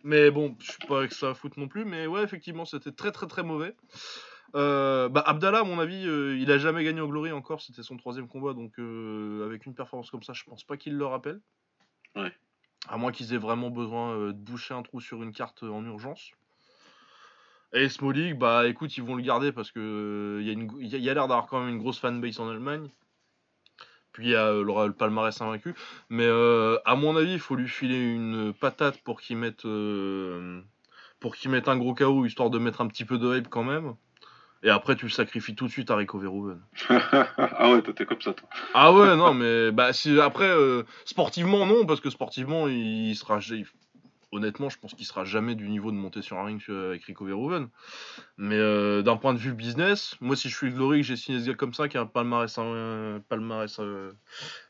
Mais 0.02 0.30
bon, 0.30 0.56
je 0.58 0.72
suis 0.72 0.86
pas 0.88 0.98
avec 0.98 1.12
ça 1.12 1.30
à 1.30 1.34
foutre 1.34 1.58
non 1.60 1.68
plus. 1.68 1.84
Mais 1.84 2.06
ouais, 2.06 2.22
effectivement, 2.22 2.64
c'était 2.64 2.92
très 2.92 3.12
très 3.12 3.26
très 3.26 3.42
mauvais. 3.42 3.76
Euh, 4.56 5.10
bah, 5.10 5.22
Abdallah, 5.26 5.60
à 5.60 5.64
mon 5.64 5.78
avis, 5.78 6.06
euh, 6.06 6.36
il 6.38 6.50
a 6.50 6.56
jamais 6.56 6.82
gagné 6.82 7.02
au 7.02 7.08
Glory 7.08 7.30
encore. 7.30 7.60
C'était 7.60 7.82
son 7.82 7.98
troisième 7.98 8.26
combat. 8.26 8.54
Donc, 8.54 8.78
avec 8.78 9.66
une 9.66 9.74
performance 9.74 10.10
comme 10.10 10.22
ça, 10.22 10.32
je 10.32 10.44
pense 10.44 10.64
pas 10.64 10.78
qu'il 10.78 10.96
le 10.96 11.04
rappelle. 11.04 11.40
Ouais. 12.16 12.32
À 12.88 12.96
moins 12.96 13.12
qu'ils 13.12 13.32
aient 13.34 13.38
vraiment 13.38 13.70
besoin 13.70 14.28
de 14.28 14.32
boucher 14.32 14.74
un 14.74 14.82
trou 14.82 15.00
sur 15.00 15.22
une 15.22 15.32
carte 15.32 15.62
en 15.62 15.84
urgence. 15.84 16.32
Et 17.72 17.88
Smolik, 17.88 18.38
bah 18.38 18.68
écoute, 18.68 18.96
ils 18.96 19.02
vont 19.02 19.16
le 19.16 19.22
garder 19.22 19.50
parce 19.50 19.72
que 19.72 20.38
il 20.40 20.46
y 20.46 20.94
a, 20.94 20.98
y 20.98 21.10
a 21.10 21.14
l'air 21.14 21.26
d'avoir 21.26 21.46
quand 21.46 21.58
même 21.60 21.70
une 21.70 21.78
grosse 21.78 21.98
fanbase 21.98 22.38
en 22.38 22.48
Allemagne. 22.48 22.88
Puis 24.14 24.26
il 24.26 24.30
y 24.30 24.36
a 24.36 24.46
euh, 24.46 24.86
le, 24.86 24.92
palmarès 24.92 25.38
invaincu. 25.40 25.74
Mais 26.08 26.24
euh, 26.24 26.78
à 26.84 26.94
mon 26.94 27.16
avis, 27.16 27.32
il 27.32 27.40
faut 27.40 27.56
lui 27.56 27.68
filer 27.68 27.98
une 27.98 28.54
patate 28.54 28.98
pour 29.02 29.20
qu'il 29.20 29.36
mette, 29.36 29.64
euh, 29.66 30.62
pour 31.18 31.34
qu'il 31.34 31.50
mette 31.50 31.68
un 31.68 31.76
gros 31.76 31.94
KO, 31.94 32.24
histoire 32.24 32.48
de 32.48 32.58
mettre 32.58 32.80
un 32.80 32.86
petit 32.86 33.04
peu 33.04 33.18
de 33.18 33.36
hype 33.36 33.48
quand 33.48 33.64
même. 33.64 33.96
Et 34.64 34.70
après, 34.70 34.96
tu 34.96 35.04
le 35.04 35.10
sacrifies 35.10 35.54
tout 35.54 35.66
de 35.66 35.70
suite 35.70 35.90
à 35.90 35.96
Rico 35.96 36.18
Verhoeven. 36.18 36.60
ah 36.88 37.70
ouais, 37.70 37.82
t'es 37.82 38.06
comme 38.06 38.20
ça, 38.20 38.32
toi. 38.32 38.48
ah 38.72 38.92
ouais, 38.92 39.14
non, 39.14 39.34
mais 39.34 39.70
bah, 39.70 39.92
si, 39.92 40.18
après, 40.18 40.50
sportivement, 41.04 41.66
non, 41.66 41.86
parce 41.86 42.00
que 42.00 42.10
sportivement, 42.10 42.66
il 42.66 43.14
sera 43.14 43.40
honnêtement, 44.34 44.68
je 44.68 44.78
pense 44.78 44.94
qu'il 44.94 45.06
sera 45.06 45.24
jamais 45.24 45.54
du 45.54 45.68
niveau 45.68 45.90
de 45.90 45.96
monter 45.96 46.20
sur 46.20 46.38
un 46.38 46.44
ring 46.44 46.60
avec 46.68 47.04
Rico 47.04 47.24
Verhoeven. 47.24 47.68
Mais 48.36 48.56
euh, 48.56 49.02
d'un 49.02 49.16
point 49.16 49.32
de 49.32 49.38
vue 49.38 49.52
business, 49.52 50.16
moi, 50.20 50.36
si 50.36 50.48
je 50.48 50.56
suis 50.56 50.70
Glory, 50.70 51.00
que 51.00 51.06
j'ai 51.06 51.16
signé 51.16 51.40
ce 51.40 51.46
gars 51.46 51.54
comme 51.54 51.74
ça, 51.74 51.88
qui 51.88 51.96
a 51.96 52.02
un 52.02 52.06
palmarès, 52.06 52.58
un 52.58 53.22
palmarès 53.28 53.78
euh, 53.78 54.12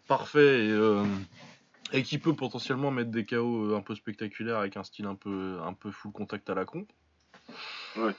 parfait 0.07 0.69
euh, 0.71 1.05
et, 1.93 2.03
qui 2.03 2.19
peut 2.19 2.35
potentiellement 2.35 2.91
mettre 2.91 3.11
des 3.11 3.25
KO 3.25 3.75
un 3.75 3.81
peu 3.81 3.95
spectaculaires 3.95 4.59
avec 4.59 4.77
un 4.77 4.85
style 4.85 5.07
un 5.07 5.15
peu, 5.15 5.59
un 5.65 5.73
peu 5.73 5.91
full 5.91 6.13
contact 6.13 6.49
à 6.51 6.55
la 6.55 6.65
con. 6.65 6.87
Ouais. 7.97 8.15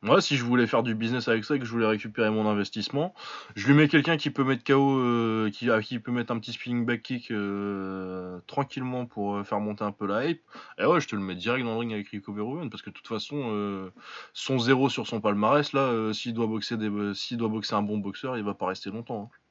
Moi, 0.00 0.20
si 0.20 0.36
je 0.36 0.44
voulais 0.44 0.68
faire 0.68 0.84
du 0.84 0.94
business 0.94 1.26
avec 1.26 1.44
ça 1.44 1.56
et 1.56 1.58
que 1.58 1.64
je 1.64 1.72
voulais 1.72 1.86
récupérer 1.86 2.30
mon 2.30 2.48
investissement, 2.48 3.14
je 3.56 3.66
lui 3.66 3.74
mets 3.74 3.88
quelqu'un 3.88 4.16
qui 4.16 4.30
peut 4.30 4.44
mettre 4.44 4.62
KO, 4.62 5.00
euh, 5.00 5.50
qui, 5.50 5.68
qui 5.82 5.98
peut 5.98 6.12
mettre 6.12 6.32
un 6.32 6.38
petit 6.38 6.52
spinning 6.52 6.86
back 6.86 7.02
kick 7.02 7.32
euh, 7.32 8.38
tranquillement 8.46 9.06
pour 9.06 9.34
euh, 9.36 9.42
faire 9.42 9.58
monter 9.58 9.82
un 9.82 9.90
peu 9.90 10.06
la 10.06 10.26
hype. 10.26 10.42
Et 10.78 10.84
ouais, 10.86 11.00
je 11.00 11.08
te 11.08 11.16
le 11.16 11.22
mets 11.22 11.34
direct 11.34 11.64
dans 11.64 11.72
le 11.72 11.78
ring 11.78 11.92
avec 11.92 12.08
Rico 12.10 12.32
Verhoeven 12.32 12.70
parce 12.70 12.82
que 12.82 12.90
de 12.90 12.94
toute 12.94 13.08
façon, 13.08 13.90
son 14.34 14.58
zéro 14.60 14.88
sur 14.88 15.08
son 15.08 15.20
palmarès, 15.20 15.72
là, 15.72 16.12
s'il 16.14 16.32
doit, 16.32 16.46
boxer 16.46 16.76
s'il 17.14 17.36
doit 17.36 17.48
boxer 17.48 17.74
un 17.74 17.82
bon 17.82 17.98
boxeur, 17.98 18.36
il 18.36 18.44
va 18.44 18.54
pas 18.54 18.66
rester 18.66 18.90
longtemps. 18.90 19.30
Hein. 19.32 19.47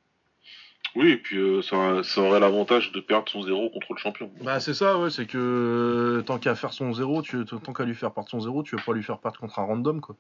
Oui, 0.96 1.12
et 1.12 1.18
puis 1.18 1.38
euh, 1.38 1.62
ça, 1.62 2.22
aurait 2.22 2.40
l'avantage 2.40 2.92
de 2.92 3.00
perdre 3.00 3.30
son 3.30 3.44
zéro 3.44 3.70
contre 3.70 3.94
le 3.94 3.98
champion. 3.98 4.32
Bah 4.42 4.60
c'est 4.60 4.74
ça, 4.74 4.98
ouais, 4.98 5.10
c'est 5.10 5.26
que 5.26 5.38
euh, 5.38 6.22
tant 6.24 6.40
qu'à 6.40 6.56
faire 6.56 6.74
son 6.74 6.94
zéro, 6.94 7.22
tu, 7.22 7.46
tant 7.46 7.74
qu'à 7.74 7.86
lui 7.86 7.96
faire 7.96 8.12
perdre 8.12 8.30
son 8.30 8.40
zéro, 8.40 8.64
tu 8.64 8.76
vas 8.76 8.82
pas 8.82 8.94
lui 8.94 9.04
faire 9.04 9.20
perdre 9.20 9.40
contre 9.40 9.60
un 9.60 9.64
random, 9.66 10.02
quoi. 10.02 10.16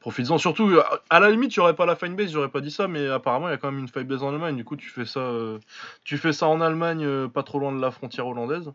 Profites-en, 0.00 0.38
surtout, 0.38 0.78
à 1.10 1.18
la 1.18 1.28
limite, 1.28 1.50
tu 1.50 1.58
aurais 1.58 1.74
pas 1.74 1.84
la 1.84 1.96
fanbase, 1.96 2.30
j'aurais 2.30 2.50
pas 2.50 2.60
dit 2.60 2.70
ça, 2.70 2.86
mais 2.86 3.08
apparemment, 3.08 3.48
il 3.48 3.50
y 3.50 3.54
a 3.54 3.56
quand 3.56 3.72
même 3.72 3.80
une 3.80 3.88
fanbase 3.88 4.22
en 4.22 4.28
Allemagne, 4.28 4.56
du 4.56 4.64
coup, 4.64 4.76
tu 4.76 4.88
fais 4.88 5.04
ça, 5.04 5.18
euh, 5.18 5.58
tu 6.04 6.18
fais 6.18 6.32
ça 6.32 6.46
en 6.46 6.60
Allemagne, 6.60 7.28
pas 7.28 7.42
trop 7.42 7.58
loin 7.58 7.72
de 7.72 7.80
la 7.80 7.90
frontière 7.90 8.28
hollandaise. 8.28 8.72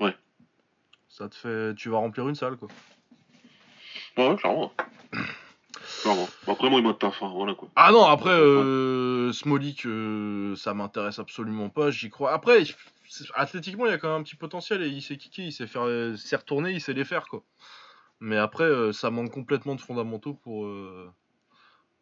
Ouais. 0.00 0.14
Ça 1.08 1.28
te 1.28 1.34
fait. 1.34 1.74
Tu 1.74 1.88
vas 1.88 1.98
remplir 1.98 2.28
une 2.28 2.34
salle, 2.34 2.56
quoi. 2.56 2.68
Ouais, 4.18 4.36
clairement. 4.36 4.72
Clairement. 6.02 6.28
Après, 6.46 6.70
moi, 6.70 6.80
il 6.80 6.86
m'a 6.86 6.94
taf, 6.94 7.22
hein, 7.22 7.30
voilà 7.34 7.54
quoi. 7.54 7.68
Ah 7.76 7.92
non, 7.92 8.04
après, 8.04 8.30
euh, 8.30 9.32
Smolik, 9.32 9.86
euh, 9.86 10.54
ça 10.56 10.74
m'intéresse 10.74 11.18
absolument 11.18 11.68
pas, 11.68 11.90
j'y 11.90 12.10
crois. 12.10 12.32
Après, 12.32 12.62
athlétiquement, 13.34 13.86
il 13.86 13.90
y 13.90 13.94
a 13.94 13.98
quand 13.98 14.08
même 14.10 14.20
un 14.20 14.24
petit 14.24 14.36
potentiel 14.36 14.82
et 14.82 14.88
il 14.88 15.02
sait 15.02 15.16
kicker, 15.16 15.44
il 15.46 15.52
sait 15.52 15.66
faire, 15.66 15.82
euh, 15.86 16.16
sait 16.16 16.36
retourner, 16.36 16.72
il 16.72 16.80
sait 16.80 16.92
les 16.94 17.04
faire, 17.04 17.26
quoi. 17.28 17.42
Mais 18.20 18.36
après, 18.36 18.64
euh, 18.64 18.92
ça 18.92 19.10
manque 19.10 19.30
complètement 19.30 19.74
de 19.74 19.80
fondamentaux 19.80 20.34
pour, 20.34 20.66
euh, 20.66 21.10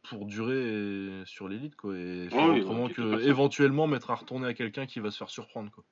pour 0.09 0.27
durer 0.27 0.57
et- 0.59 1.23
sur 1.27 1.49
l'élite, 1.49 1.77
quoi. 1.77 1.97
Et 1.97 2.29
faire 2.31 2.49
Ouais, 2.51 2.61
autrement 2.61 2.85
ouais, 2.87 2.93
que 2.93 3.21
éventuellement 3.27 3.87
mettre 3.87 4.11
à 4.11 4.15
retourner 4.17 4.47
à 4.49 4.55
quelqu'un 4.55 4.87
qui 4.87 5.01
va 5.01 5.11
se 5.11 5.19
faire 5.19 5.31
surprendre, 5.31 5.71
quoi. 5.71 5.85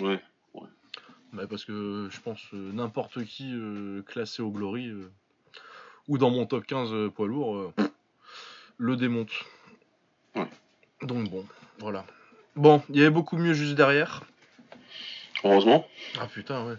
Ouais. 0.00 0.20
Bah, 1.32 1.46
parce 1.48 1.64
que 1.64 2.08
je 2.10 2.20
pense 2.20 2.48
n'importe 2.52 3.22
qui 3.24 3.54
classé 4.06 4.42
au 4.42 4.50
Glory 4.50 4.90
ou 6.10 6.18
dans 6.18 6.30
mon 6.30 6.44
top 6.44 6.66
15 6.66 6.92
euh, 6.92 7.08
poids 7.08 7.28
lourd 7.28 7.56
euh, 7.56 7.72
le 8.78 8.96
démonte. 8.96 9.30
Ouais. 10.34 10.48
Donc 11.02 11.30
bon, 11.30 11.46
voilà. 11.78 12.04
Bon, 12.56 12.82
il 12.90 12.96
y 12.96 13.00
avait 13.00 13.10
beaucoup 13.10 13.36
mieux 13.36 13.54
juste 13.54 13.76
derrière. 13.76 14.24
Heureusement. 15.44 15.86
Ah 16.20 16.26
putain, 16.26 16.66
ouais. 16.66 16.74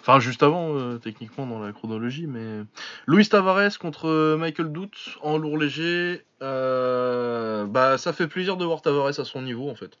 Enfin, 0.00 0.20
juste 0.20 0.42
avant, 0.42 0.74
euh, 0.74 0.98
techniquement, 0.98 1.46
dans 1.46 1.58
la 1.58 1.72
chronologie, 1.72 2.26
mais. 2.26 2.64
Luis 3.06 3.28
Tavares 3.28 3.78
contre 3.78 4.36
Michael 4.36 4.72
Doute 4.72 5.18
en 5.20 5.36
lourd 5.36 5.58
léger. 5.58 6.22
euh, 6.40 7.66
Bah, 7.66 7.98
ça 7.98 8.12
fait 8.14 8.28
plaisir 8.28 8.56
de 8.56 8.64
voir 8.64 8.80
Tavares 8.82 9.18
à 9.20 9.24
son 9.24 9.42
niveau, 9.42 9.68
en 9.68 9.74
fait. 9.74 9.98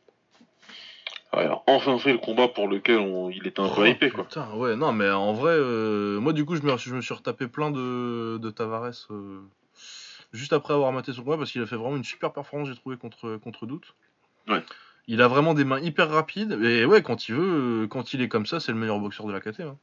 Enfin 1.32 1.98
fait 1.98 2.12
le 2.12 2.18
combat 2.18 2.48
pour 2.48 2.66
lequel 2.68 2.98
on... 2.98 3.30
il 3.30 3.46
était 3.46 3.60
un 3.60 3.68
peu 3.68 3.82
Oh, 3.82 3.84
hypé, 3.84 4.10
quoi. 4.10 4.24
Putain, 4.24 4.48
ouais, 4.54 4.74
non, 4.76 4.92
mais 4.92 5.08
en 5.10 5.32
vrai, 5.32 5.52
euh, 5.54 6.18
moi, 6.20 6.32
du 6.32 6.44
coup, 6.44 6.56
je 6.56 6.62
me, 6.62 6.76
je 6.76 6.94
me 6.94 7.00
suis 7.00 7.14
retapé 7.14 7.46
plein 7.46 7.70
de, 7.70 8.38
de 8.38 8.50
Tavares 8.50 9.06
euh, 9.10 9.40
juste 10.32 10.52
après 10.52 10.74
avoir 10.74 10.92
maté 10.92 11.12
son 11.12 11.22
combat 11.22 11.36
parce 11.36 11.52
qu'il 11.52 11.62
a 11.62 11.66
fait 11.66 11.76
vraiment 11.76 11.96
une 11.96 12.04
super 12.04 12.32
performance, 12.32 12.68
j'ai 12.68 12.74
trouvé, 12.74 12.96
contre, 12.96 13.36
contre 13.36 13.66
Doute. 13.66 13.94
Ouais. 14.48 14.62
Il 15.06 15.22
a 15.22 15.28
vraiment 15.28 15.54
des 15.54 15.64
mains 15.64 15.80
hyper 15.80 16.10
rapides. 16.10 16.52
Et 16.62 16.84
ouais, 16.84 17.02
quand 17.02 17.28
il 17.28 17.34
veut, 17.34 17.82
euh, 17.84 17.86
quand 17.86 18.12
il 18.12 18.22
est 18.22 18.28
comme 18.28 18.46
ça, 18.46 18.58
c'est 18.60 18.72
le 18.72 18.78
meilleur 18.78 18.98
boxeur 18.98 19.26
de 19.26 19.32
la 19.32 19.40
KT. 19.40 19.60
hein. 19.60 19.76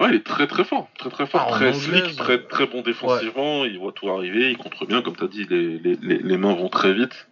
Ouais, 0.00 0.08
il 0.10 0.16
est 0.16 0.26
très 0.26 0.46
très 0.48 0.64
fort, 0.64 0.88
très 0.98 1.08
très 1.08 1.24
fort, 1.26 1.46
Ah, 1.48 1.52
très 1.52 1.68
anglaise, 1.68 1.82
slick, 1.82 2.16
très 2.16 2.42
très 2.42 2.66
bon 2.66 2.82
défensivement, 2.82 3.64
il 3.64 3.78
voit 3.78 3.92
tout 3.92 4.10
arriver, 4.10 4.50
il 4.50 4.56
contre 4.58 4.86
bien, 4.86 5.02
comme 5.02 5.14
t'as 5.14 5.28
dit, 5.28 5.44
les, 5.48 5.78
les, 5.78 5.94
les, 6.02 6.18
les 6.18 6.36
mains 6.36 6.52
vont 6.54 6.68
très 6.68 6.92
vite. 6.92 7.28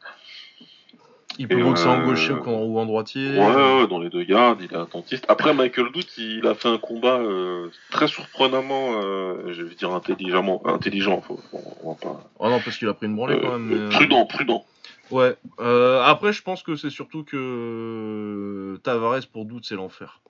Il 1.38 1.48
peut 1.48 1.62
boxer 1.62 1.86
en 1.86 2.00
euh, 2.00 2.04
gaucher 2.04 2.32
ou 2.32 2.78
en, 2.78 2.86
droitier. 2.86 3.38
Ouais, 3.38 3.54
ouais, 3.54 3.86
dans 3.86 3.98
les 3.98 4.10
deux 4.10 4.24
gardes, 4.24 4.60
il 4.60 4.72
est 4.72 4.76
attentiste. 4.76 5.24
Après, 5.28 5.54
Michael 5.54 5.90
Doute, 5.92 6.16
il 6.18 6.46
a 6.46 6.54
fait 6.54 6.68
un 6.68 6.78
combat 6.78 7.18
euh, 7.18 7.68
très 7.90 8.08
surprenamment, 8.08 9.00
euh, 9.02 9.52
je 9.52 9.62
vais 9.62 9.74
dire 9.74 9.92
intelligemment, 9.92 10.62
intelligent, 10.66 11.22
on 11.52 11.90
va 11.90 11.94
pas... 11.94 12.30
Oh 12.38 12.48
non, 12.48 12.60
parce 12.60 12.76
qu'il 12.76 12.88
a 12.88 12.94
pris 12.94 13.06
une 13.06 13.16
branlée 13.16 13.40
quand 13.40 13.58
même. 13.58 13.88
prudent, 13.90 14.26
prudent. 14.26 14.64
Ouais. 15.10 15.36
Après, 15.58 16.32
je 16.32 16.42
pense 16.42 16.62
que 16.62 16.76
c'est 16.76 16.90
surtout 16.90 17.24
que 17.24 18.78
Tavares, 18.82 19.26
pour 19.32 19.44
doute, 19.44 19.64
c'est 19.64 19.76
l'enfer. 19.76 20.20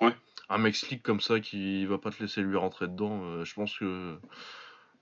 Ouais. 0.00 0.12
Un 0.48 0.58
mec 0.58 0.76
slick 0.76 1.02
comme 1.02 1.20
ça 1.20 1.40
qui 1.40 1.84
va 1.84 1.98
pas 1.98 2.10
te 2.10 2.22
laisser 2.22 2.40
lui 2.40 2.56
rentrer 2.56 2.86
dedans, 2.86 3.44
je 3.44 3.54
pense 3.54 3.76
que. 3.78 4.16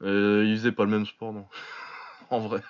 il 0.02 0.56
faisait 0.56 0.72
pas 0.72 0.84
le 0.84 0.90
même 0.90 1.06
sport, 1.06 1.32
non. 1.32 1.46
en 2.30 2.40
vrai. 2.40 2.60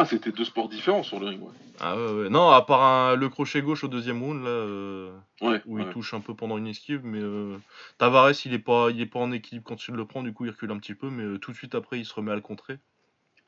Ah, 0.00 0.04
c'était 0.04 0.30
deux 0.32 0.44
sports 0.44 0.68
différents 0.68 1.02
sur 1.02 1.18
le 1.18 1.26
ring, 1.26 1.42
ouais. 1.42 1.52
Ah 1.80 1.96
ouais, 1.96 2.12
ouais. 2.12 2.28
Non, 2.28 2.50
à 2.50 2.62
part 2.62 2.82
un- 2.82 3.16
le 3.16 3.28
crochet 3.28 3.62
gauche 3.62 3.84
au 3.84 3.88
deuxième 3.88 4.22
round, 4.22 4.42
là, 4.42 4.48
euh, 4.48 5.12
Ouais, 5.40 5.60
où 5.66 5.78
il 5.78 5.86
touche 5.86 6.14
un 6.14 6.20
peu 6.20 6.34
pendant 6.34 6.56
une 6.58 6.66
esquive, 6.66 7.00
mais 7.04 7.20
euh, 7.20 7.56
Tavares, 7.98 8.32
il 8.44 8.52
est, 8.54 8.58
pas, 8.58 8.90
il 8.90 9.00
est 9.00 9.06
pas 9.06 9.20
en 9.20 9.30
équilibre 9.32 9.64
quand 9.66 9.88
il 9.88 9.94
le 9.94 10.04
prend, 10.04 10.22
du 10.22 10.32
coup, 10.32 10.44
il 10.44 10.50
recule 10.50 10.70
un 10.70 10.78
petit 10.78 10.94
peu, 10.94 11.10
mais 11.10 11.22
euh, 11.24 11.38
tout 11.38 11.52
de 11.52 11.56
suite 11.56 11.74
après, 11.74 11.98
il 11.98 12.04
se 12.04 12.14
remet 12.14 12.32
à 12.32 12.36
le 12.36 12.40
contrer. 12.40 12.78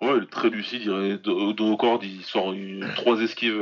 Ouais, 0.01 0.17
il 0.17 0.23
est 0.23 0.31
très 0.31 0.49
lucide, 0.49 0.83
il 0.85 0.91
est 0.93 1.19
dos 1.19 1.53
dos 1.53 1.73
au 1.73 1.77
cordes, 1.77 2.05
il 2.05 2.23
sort 2.23 2.53
une, 2.53 2.87
trois 2.97 3.21
esquives 3.21 3.61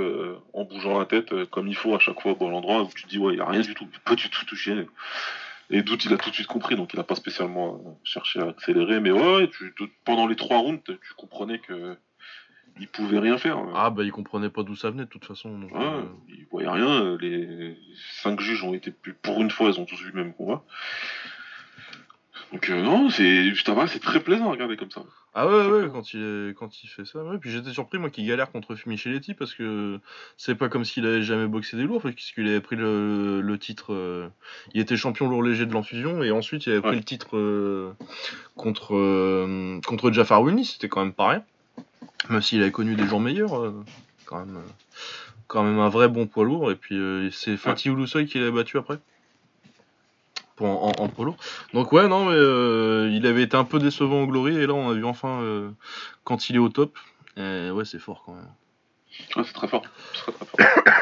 en 0.55 0.65
bougeant 0.65 0.99
la 0.99 1.05
tête 1.07 1.45
comme 1.51 1.67
il 1.69 1.75
faut 1.77 1.95
à 1.95 1.99
chaque 1.99 2.21
fois 2.21 2.33
au 2.33 2.37
bon 2.37 2.55
endroit 2.55 2.83
où 2.83 2.89
tu 2.95 3.05
te 3.05 3.09
dis 3.09 3.19
ouais, 3.19 3.35
il 3.35 3.41
a 3.41 3.47
rien 3.47 3.61
du 3.61 3.75
tout, 3.75 3.89
pas 4.05 4.15
du 4.15 4.31
tout 4.31 4.45
touché. 4.47 4.87
Et 5.71 5.83
Doute, 5.83 6.05
il 6.07 6.13
a 6.15 6.17
tout 6.17 6.31
de 6.31 6.35
suite 6.35 6.47
compris, 6.47 6.77
donc 6.77 6.95
il 6.95 7.01
a 7.01 7.05
pas 7.05 7.15
spécialement 7.17 7.99
cherché 8.05 8.41
à 8.41 8.49
accélérer, 8.49 9.01
mais 9.01 9.11
ouais, 9.11 9.51
tu- 9.51 9.75
pendant 10.05 10.27
les 10.27 10.37
trois 10.37 10.59
rounds, 10.59 10.83
tu 10.87 11.15
comprenais 11.17 11.59
que 11.59 11.97
il 12.81 12.89
pouvait 12.89 13.19
rien 13.19 13.39
faire. 13.39 13.59
Ah, 13.75 13.91
bah, 13.91 14.05
il 14.05 14.13
comprenait 14.13 14.51
pas 14.51 14.63
d'où 14.63 14.77
ça 14.77 14.91
venait, 14.91 15.05
de 15.05 15.09
toute 15.09 15.25
façon. 15.25 15.59
donc, 15.59 15.73
Ouais, 15.75 15.85
euh, 15.85 16.03
il 16.29 16.47
voyait 16.51 16.69
rien, 16.69 17.17
les 17.21 17.77
cinq 18.23 18.41
juges 18.41 18.63
ont 18.65 18.75
été 18.75 18.91
plus, 18.91 19.15
pour 19.15 19.41
une 19.41 19.51
fois, 19.51 19.71
ils 19.71 19.81
ont 19.81 19.85
tous 19.85 20.01
vu 20.03 20.11
le 20.15 20.23
même 20.25 20.33
combat. 20.33 20.63
Donc 22.53 22.71
euh, 22.71 22.81
non, 22.83 23.11
c'est 23.11 23.51
putain, 23.55 23.87
c'est 23.87 23.99
très 24.01 24.21
plaisant 24.21 24.49
à 24.49 24.53
regarder 24.53 24.79
comme 24.79 24.91
ça. 24.91 25.03
Ah 25.35 25.47
ouais, 25.47 25.67
ouais, 25.67 25.89
quand 25.93 26.15
il, 26.15 26.55
quand 26.59 26.83
il 26.83 26.87
fait 26.89 27.05
ça. 27.05 27.23
Ouais. 27.23 27.37
Puis 27.39 27.51
j'étais 27.51 27.71
surpris, 27.73 27.99
moi, 27.99 28.09
qu'il 28.09 28.27
galère 28.27 28.51
contre 28.51 28.75
Micheletti 28.87 29.35
parce 29.35 29.55
que 29.55 30.01
c'est 30.39 30.55
pas 30.55 30.71
comme 30.71 30.85
s'il 30.87 31.05
avait 31.07 31.21
jamais 31.21 31.47
boxé 31.47 31.77
des 31.77 31.83
lourds, 31.83 32.01
puisqu'il 32.01 32.49
avait 32.49 32.63
pris 32.63 32.77
le, 32.77 33.43
le 33.43 33.59
titre. 33.59 33.93
euh, 33.93 34.29
il 34.73 34.81
était 34.81 34.97
champion 34.97 35.29
lourd 35.29 35.43
léger 35.43 35.67
de 35.67 35.75
l'infusion 35.75 36.23
et 36.23 36.31
ensuite 36.31 36.65
il 36.65 36.73
avait 36.73 36.81
pris 36.81 36.91
Ouais. 36.93 36.97
le 36.97 37.05
titre 37.05 37.37
euh, 37.37 37.93
contre, 38.57 38.95
contre 39.87 40.11
Jafar 40.11 40.43
c'était 40.65 40.89
quand 40.89 41.05
même 41.05 41.13
pas 41.13 41.29
rien. 41.29 41.45
Même 42.31 42.43
s'il 42.43 42.61
avait 42.63 42.71
connu 42.73 42.95
des 42.95 43.07
jours 43.07 43.21
meilleurs, 43.21 43.59
euh, 43.59 43.85
quand, 44.27 44.39
même, 44.45 44.57
euh, 44.57 44.69
quand 45.47 45.63
même 45.63 45.79
un 45.79 45.89
vrai 45.89 46.09
bon 46.09 46.27
poids 46.27 46.45
lourd. 46.45 46.71
Et 46.71 46.77
puis 46.77 46.97
euh, 46.99 47.31
c'est 47.31 47.57
Fatih 47.57 47.91
Oulusoy 47.91 48.27
qui 48.27 48.39
l'a 48.39 48.51
battu 48.51 48.77
après. 48.79 48.99
Pour 50.57 50.67
en, 50.67 50.89
en, 50.99 51.05
en 51.05 51.09
poids 51.09 51.25
lourd. 51.25 51.37
Donc 51.73 51.93
ouais, 51.93 52.09
non, 52.09 52.27
mais 52.27 52.35
euh, 52.37 53.09
il 53.13 53.27
avait 53.27 53.43
été 53.45 53.57
un 53.57 53.65
peu 53.65 53.79
décevant 53.79 54.23
au 54.23 54.27
Glory 54.27 54.57
et 54.57 54.67
là 54.67 54.75
on 54.75 54.91
a 54.91 54.95
vu 54.95 55.05
enfin 55.05 55.41
euh, 55.43 55.71
quand 56.25 56.51
il 56.51 56.57
est 56.57 56.61
au 56.61 56.69
top. 56.69 56.99
Et 57.37 57.71
ouais, 57.71 57.85
c'est 57.85 58.01
fort 58.01 58.23
quand 58.27 58.35
même. 58.35 58.49
Ouais, 59.37 59.45
c'est 59.45 59.53
très 59.55 59.69
fort, 59.69 59.83
très 60.13 60.33
très 60.33 60.45
fort. 60.45 60.59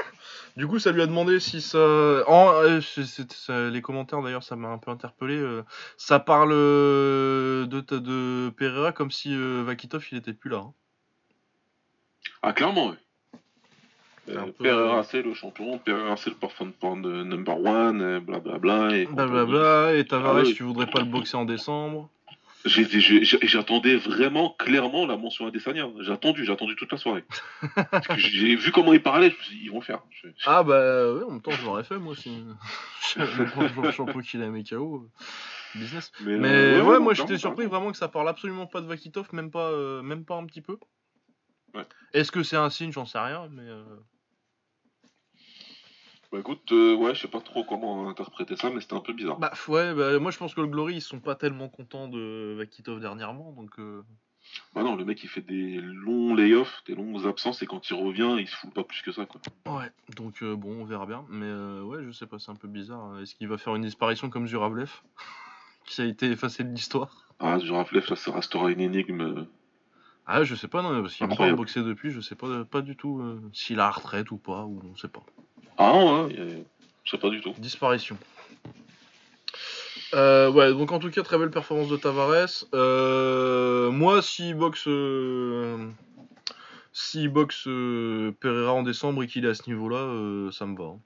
Du 0.56 0.66
coup, 0.66 0.78
ça 0.78 0.90
lui 0.90 1.02
a 1.02 1.06
demandé 1.06 1.38
si 1.38 1.60
ça. 1.60 1.76
En, 2.28 2.50
euh, 2.62 2.80
c'est- 2.80 3.04
c'est- 3.04 3.30
ça- 3.34 3.68
les 3.68 3.82
commentaires 3.82 4.22
d'ailleurs, 4.22 4.42
ça 4.42 4.56
m'a 4.56 4.68
un 4.68 4.78
peu 4.78 4.90
interpellé. 4.90 5.36
euh, 5.36 5.62
ça 5.98 6.18
parle 6.18 6.50
euh, 6.54 7.66
de, 7.66 7.80
de 7.82 8.48
Pereira 8.56 8.92
comme 8.92 9.10
si 9.10 9.34
euh, 9.34 9.62
Vakitov 9.66 10.06
il 10.12 10.16
était 10.16 10.32
plus 10.32 10.48
là. 10.48 10.58
hein. 10.64 10.72
Ah, 12.42 12.52
clairement, 12.52 12.94
un 14.28 14.32
Euh, 14.32 14.52
Pereira, 14.58 15.04
c'est 15.04 15.22
le 15.22 15.34
champion, 15.34 15.78
Pereira, 15.78 16.16
c'est 16.16 16.30
le 16.30 16.36
parfum 16.36 16.66
de 16.66 17.22
number 17.22 17.60
one, 17.60 18.18
blablabla. 18.20 18.96
Et. 18.96 19.06
Blablabla, 19.06 19.94
et 19.94 20.04
Tavares, 20.04 20.38
Ah 20.38 20.52
tu 20.54 20.62
voudrais 20.64 20.86
pas 20.86 20.98
le 21.00 21.04
boxer 21.06 21.36
en 21.36 21.44
décembre? 21.44 22.10
J'attendais 22.64 23.96
vraiment 23.96 24.50
clairement 24.58 25.06
la 25.06 25.16
mention 25.16 25.46
Adesanya. 25.46 25.88
J'ai 26.00 26.10
attendu, 26.12 26.44
j'ai 26.44 26.52
attendu 26.52 26.74
toute 26.74 26.90
la 26.90 26.98
soirée. 26.98 27.24
J'ai 28.16 28.56
vu 28.56 28.72
comment 28.72 28.92
il 28.92 29.02
parlait, 29.02 29.30
je 29.30 29.36
me 29.36 29.42
suis 29.42 29.56
dit, 29.56 29.64
ils 29.66 29.70
vont 29.70 29.78
le 29.78 29.84
faire. 29.84 30.00
Je- 30.10 30.28
Ah 30.46 30.64
bah 30.64 31.12
ouais, 31.12 31.22
en 31.22 31.30
même 31.30 31.42
temps, 31.42 31.52
je 31.52 31.64
l'aurais 31.64 31.84
fait 31.84 31.98
moi 31.98 32.12
aussi. 32.12 32.44
le 33.16 33.92
champion 33.92 34.20
qu'il 34.20 34.42
a 34.42 34.48
mis 34.48 34.64
KO. 34.64 35.06
Business. 35.76 36.10
Mais, 36.20 36.36
Mais 36.38 36.48
euh, 36.48 36.82
ouais, 36.82 36.88
ouais, 36.88 36.98
moi 36.98 37.14
j'étais 37.14 37.38
surpris 37.38 37.66
vraiment 37.66 37.92
que 37.92 37.96
ça 37.98 38.08
parle 38.08 38.28
absolument 38.28 38.66
pas 38.66 38.80
de 38.80 38.86
Vakitov, 38.86 39.28
même 39.32 39.50
pas, 39.50 39.70
euh, 39.70 40.02
même 40.02 40.24
pas 40.24 40.34
un 40.36 40.46
petit 40.46 40.62
peu. 40.62 40.78
Ouais. 41.76 41.86
Est-ce 42.12 42.32
que 42.32 42.42
c'est 42.42 42.56
un 42.56 42.70
signe 42.70 42.90
J'en 42.92 43.06
sais 43.06 43.18
rien, 43.18 43.48
mais. 43.50 43.62
euh, 43.62 43.84
Bah 46.32 46.38
écoute, 46.40 46.72
euh, 46.72 46.94
ouais, 46.96 47.14
je 47.14 47.20
sais 47.22 47.28
pas 47.28 47.40
trop 47.40 47.64
comment 47.64 48.08
interpréter 48.08 48.56
ça, 48.56 48.70
mais 48.70 48.80
c'était 48.80 48.94
un 48.94 49.00
peu 49.00 49.12
bizarre. 49.12 49.38
Bah 49.38 49.52
ouais, 49.68 49.94
bah, 49.94 50.18
moi 50.18 50.30
je 50.32 50.38
pense 50.38 50.54
que 50.54 50.60
le 50.60 50.66
Glory 50.66 50.94
ils 50.96 51.00
sont 51.02 51.20
pas 51.20 51.34
tellement 51.36 51.68
contents 51.68 52.08
de 52.08 52.54
Vakitov 52.58 53.00
dernièrement, 53.00 53.52
donc. 53.52 53.78
euh, 53.78 54.02
Bah 54.74 54.82
non, 54.82 54.96
le 54.96 55.04
mec 55.04 55.22
il 55.22 55.28
fait 55.28 55.40
des 55.40 55.78
longs 55.80 56.34
layoffs, 56.34 56.82
des 56.86 56.94
longues 56.96 57.26
absences, 57.26 57.62
et 57.62 57.66
quand 57.66 57.88
il 57.90 57.94
revient, 57.94 58.36
il 58.40 58.48
se 58.48 58.56
fout 58.56 58.72
pas 58.74 58.82
plus 58.82 59.02
que 59.02 59.12
ça, 59.12 59.24
quoi. 59.26 59.40
Ouais, 59.66 59.90
donc 60.16 60.42
euh, 60.42 60.56
bon, 60.56 60.80
on 60.80 60.84
verra 60.84 61.06
bien. 61.06 61.24
Mais 61.28 61.52
ouais, 61.82 62.02
je 62.04 62.10
sais 62.10 62.26
pas, 62.26 62.38
c'est 62.38 62.50
un 62.50 62.56
peu 62.56 62.68
bizarre. 62.68 63.20
Est-ce 63.20 63.34
qu'il 63.36 63.46
va 63.48 63.56
faire 63.58 63.76
une 63.76 63.82
disparition 63.82 64.28
comme 64.30 64.46
Zurablev 64.48 64.90
Qui 65.86 66.02
a 66.02 66.06
été 66.06 66.26
effacé 66.30 66.64
de 66.64 66.70
l'histoire? 66.70 67.28
Ah, 67.38 67.58
Juraflev, 67.60 68.04
ça, 68.06 68.16
ça 68.16 68.32
restera 68.32 68.70
une 68.72 68.80
énigme. 68.80 69.46
Euh, 70.28 70.32
Ah, 70.32 70.44
je 70.44 70.54
sais 70.54 70.68
pas, 70.68 70.82
non, 70.82 71.00
parce 71.02 71.14
qu'il 71.14 71.24
a 71.26 71.28
pas 71.36 71.52
boxé 71.54 71.82
depuis, 71.82 72.10
je 72.10 72.20
sais 72.20 72.34
pas, 72.34 72.64
pas 72.64 72.80
du 72.82 72.96
tout 72.96 73.20
euh, 73.20 73.40
s'il 73.52 73.80
a 73.80 73.90
retraite 73.90 74.30
ou 74.30 74.38
pas, 74.38 74.64
ou 74.64 74.80
on 74.92 74.96
sait 74.96 75.08
pas. 75.08 75.22
Ah 75.78 75.92
ouais, 75.94 76.34
y 76.34 76.40
a- 76.40 76.64
je 77.04 77.10
sais 77.10 77.18
pas 77.18 77.30
du 77.30 77.40
tout. 77.40 77.54
Disparition. 77.58 78.16
Euh, 80.14 80.50
ouais, 80.50 80.70
donc 80.72 80.92
en 80.92 80.98
tout 80.98 81.10
cas, 81.10 81.22
très 81.22 81.38
belle 81.38 81.50
performance 81.50 81.88
de 81.88 81.96
Tavares. 81.96 82.64
Euh, 82.74 83.90
moi, 83.90 84.22
s'il 84.22 84.54
boxe, 84.54 84.84
euh, 84.86 85.88
s'il 86.92 87.28
boxe 87.28 87.64
euh, 87.66 88.32
Pereira 88.40 88.72
en 88.72 88.82
décembre 88.82 89.22
et 89.22 89.26
qu'il 89.26 89.44
est 89.44 89.48
à 89.48 89.54
ce 89.54 89.68
niveau-là, 89.68 89.98
euh, 89.98 90.50
ça 90.52 90.66
me 90.66 90.76
va. 90.76 90.84
hein. 90.84 91.00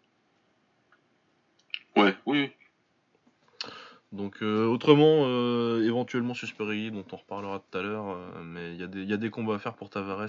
Ouais, 1.96 2.14
oui. 2.26 2.52
Donc 4.12 4.38
euh, 4.42 4.66
autrement, 4.66 5.23
euh, 5.27 5.85
éventuellement 5.87 6.35
Susperi, 6.35 6.90
dont 6.90 7.05
on 7.12 7.16
reparlera 7.16 7.61
tout 7.61 7.79
à 7.79 7.83
l'heure, 7.83 8.09
euh, 8.11 8.42
mais 8.44 8.75
il 8.75 8.81
y, 8.81 8.83
a 8.83 8.88
des- 8.88 9.03
il 9.03 9.09
y 9.09 9.12
a 9.12 9.16
des 9.16 9.31
combats 9.31 9.55
à 9.55 9.59
faire 9.61 9.75
pour 9.75 9.88
Tavares. 9.88 10.27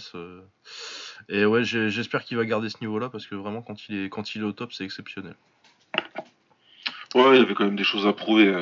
et 1.30 1.46
ouais, 1.46 1.64
j'espère 1.64 2.24
qu'il 2.24 2.38
va 2.38 2.46
garder 2.46 2.70
ce 2.70 2.78
niveau-là 2.82 3.10
parce 3.10 3.26
que 3.26 3.34
vraiment 3.34 3.62
quand 3.64 3.90
il 3.90 4.06
est 4.06 4.10
quand 4.10 4.36
il 4.36 4.42
est 4.42 4.46
au 4.46 4.52
top, 4.52 4.72
c'est 4.72 4.84
exceptionnel. 4.84 5.34
Ouais, 7.16 7.36
il 7.38 7.40
y 7.40 7.42
avait 7.42 7.56
quand 7.56 7.66
même 7.66 7.76
des 7.76 7.84
choses 7.84 8.06
à 8.08 8.14
prouver 8.14 8.54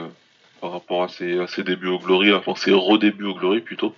par 0.62 0.72
rapport 0.72 1.04
à 1.04 1.08
ses, 1.10 1.38
à 1.40 1.48
ses 1.48 1.64
débuts 1.64 1.88
au 1.88 2.00
Glory, 2.00 2.34
enfin 2.34 2.56
ses 2.56 2.72
redébuts 2.72 3.26
au 3.26 3.36
Glory 3.36 3.60
plutôt. 3.62 3.94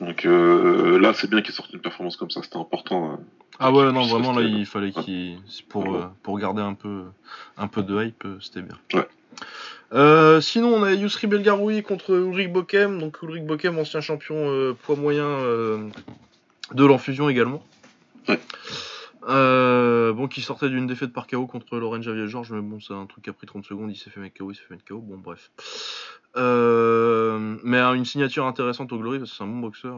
Donc 0.00 0.24
là, 0.24 1.12
c'est 1.14 1.28
bien 1.30 1.40
qu'il 1.42 1.54
sorte 1.54 1.72
une 1.72 1.80
performance 1.80 2.16
comme 2.16 2.30
ça, 2.30 2.42
c'était 2.42 2.56
important. 2.58 3.12
euh. 3.12 3.16
Ah 3.58 3.72
ouais, 3.72 3.90
non, 3.92 4.02
vraiment, 4.02 4.32
là, 4.32 4.42
il 4.42 4.64
fallait 4.66 4.92
qu'il. 4.92 5.38
Pour, 5.68 5.84
pour 6.22 6.38
garder 6.38 6.62
un 6.62 6.74
peu, 6.74 7.04
un 7.56 7.66
peu 7.66 7.82
de 7.82 8.04
hype, 8.04 8.24
c'était 8.40 8.62
bien. 8.62 8.78
Ouais. 8.94 9.08
Euh, 9.92 10.40
sinon, 10.40 10.68
on 10.74 10.82
a 10.84 10.92
Yusri 10.92 11.26
Belgaroui 11.26 11.82
contre 11.82 12.12
Ulrich 12.12 12.52
Bokem. 12.52 12.98
Donc, 13.00 13.22
Ulrich 13.22 13.44
Bokem, 13.44 13.78
ancien 13.78 14.00
champion 14.00 14.36
euh, 14.36 14.72
poids 14.72 14.96
moyen 14.96 15.24
euh, 15.24 15.88
de 16.72 16.84
l'enfusion 16.84 17.28
également. 17.28 17.64
Ouais. 18.28 18.38
Bon, 19.26 20.28
qui 20.28 20.42
sortait 20.42 20.68
d'une 20.68 20.86
défaite 20.86 21.12
par 21.12 21.26
KO 21.26 21.46
contre 21.46 21.76
Laurent 21.78 22.00
Javier 22.02 22.28
Georges, 22.28 22.52
mais 22.52 22.60
bon, 22.60 22.80
c'est 22.80 22.94
un 22.94 23.06
truc 23.06 23.24
qui 23.24 23.30
a 23.30 23.32
pris 23.32 23.46
30 23.46 23.64
secondes. 23.64 23.90
Il 23.90 23.96
s'est 23.96 24.10
fait 24.10 24.20
mettre 24.20 24.38
KO, 24.38 24.50
il 24.50 24.54
s'est 24.54 24.62
fait 24.62 24.74
mettre 24.74 24.84
KO. 24.86 24.98
Bon, 24.98 25.18
bref. 25.18 25.50
Mais 26.34 26.40
euh, 26.42 27.92
une 27.94 28.04
signature 28.04 28.46
intéressante 28.46 28.92
au 28.92 28.98
Glory 28.98 29.18
parce 29.18 29.30
que 29.30 29.36
c'est 29.36 29.44
un 29.44 29.48
bon 29.48 29.60
boxeur. 29.60 29.96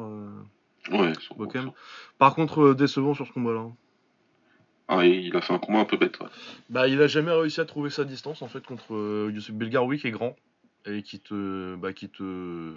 Ouais, 0.90 1.12
Bokem. 1.36 1.70
Par 2.18 2.34
contre, 2.34 2.72
décevant 2.74 3.14
sur 3.14 3.26
ce 3.26 3.32
combat-là. 3.32 3.60
hein. 3.60 3.72
Ah, 4.88 5.04
il 5.06 5.34
a 5.36 5.40
fait 5.40 5.52
un 5.54 5.58
combat 5.58 5.80
un 5.80 5.84
peu 5.84 5.96
bête. 5.96 6.18
Bah, 6.68 6.88
il 6.88 7.00
a 7.00 7.06
jamais 7.06 7.32
réussi 7.32 7.60
à 7.60 7.64
trouver 7.64 7.90
sa 7.90 8.04
distance 8.04 8.42
en 8.42 8.48
fait 8.48 8.64
contre 8.64 8.94
euh, 8.94 9.32
Belgaroui 9.50 9.98
qui 9.98 10.08
est 10.08 10.10
grand 10.10 10.36
et 10.86 11.02
qui 11.02 11.20
te, 11.20 11.76
bah, 11.76 11.92
qui 11.92 12.08
te, 12.08 12.74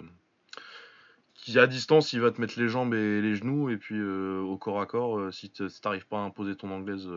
à 1.56 1.66
distance 1.66 2.12
il 2.12 2.20
va 2.20 2.30
te 2.30 2.40
mettre 2.40 2.58
les 2.58 2.68
jambes 2.68 2.94
et 2.94 3.20
les 3.20 3.34
genoux 3.34 3.70
et 3.70 3.76
puis 3.76 3.96
euh, 3.98 4.40
au 4.40 4.56
corps 4.56 4.80
à 4.80 4.86
corps 4.86 5.18
euh, 5.18 5.30
si 5.32 5.50
t'arrives 5.50 6.06
pas 6.06 6.18
à 6.18 6.22
imposer 6.22 6.56
ton 6.56 6.70
anglaise, 6.70 7.08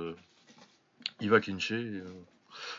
il 1.22 1.30
va 1.30 1.40
clincher. 1.40 2.02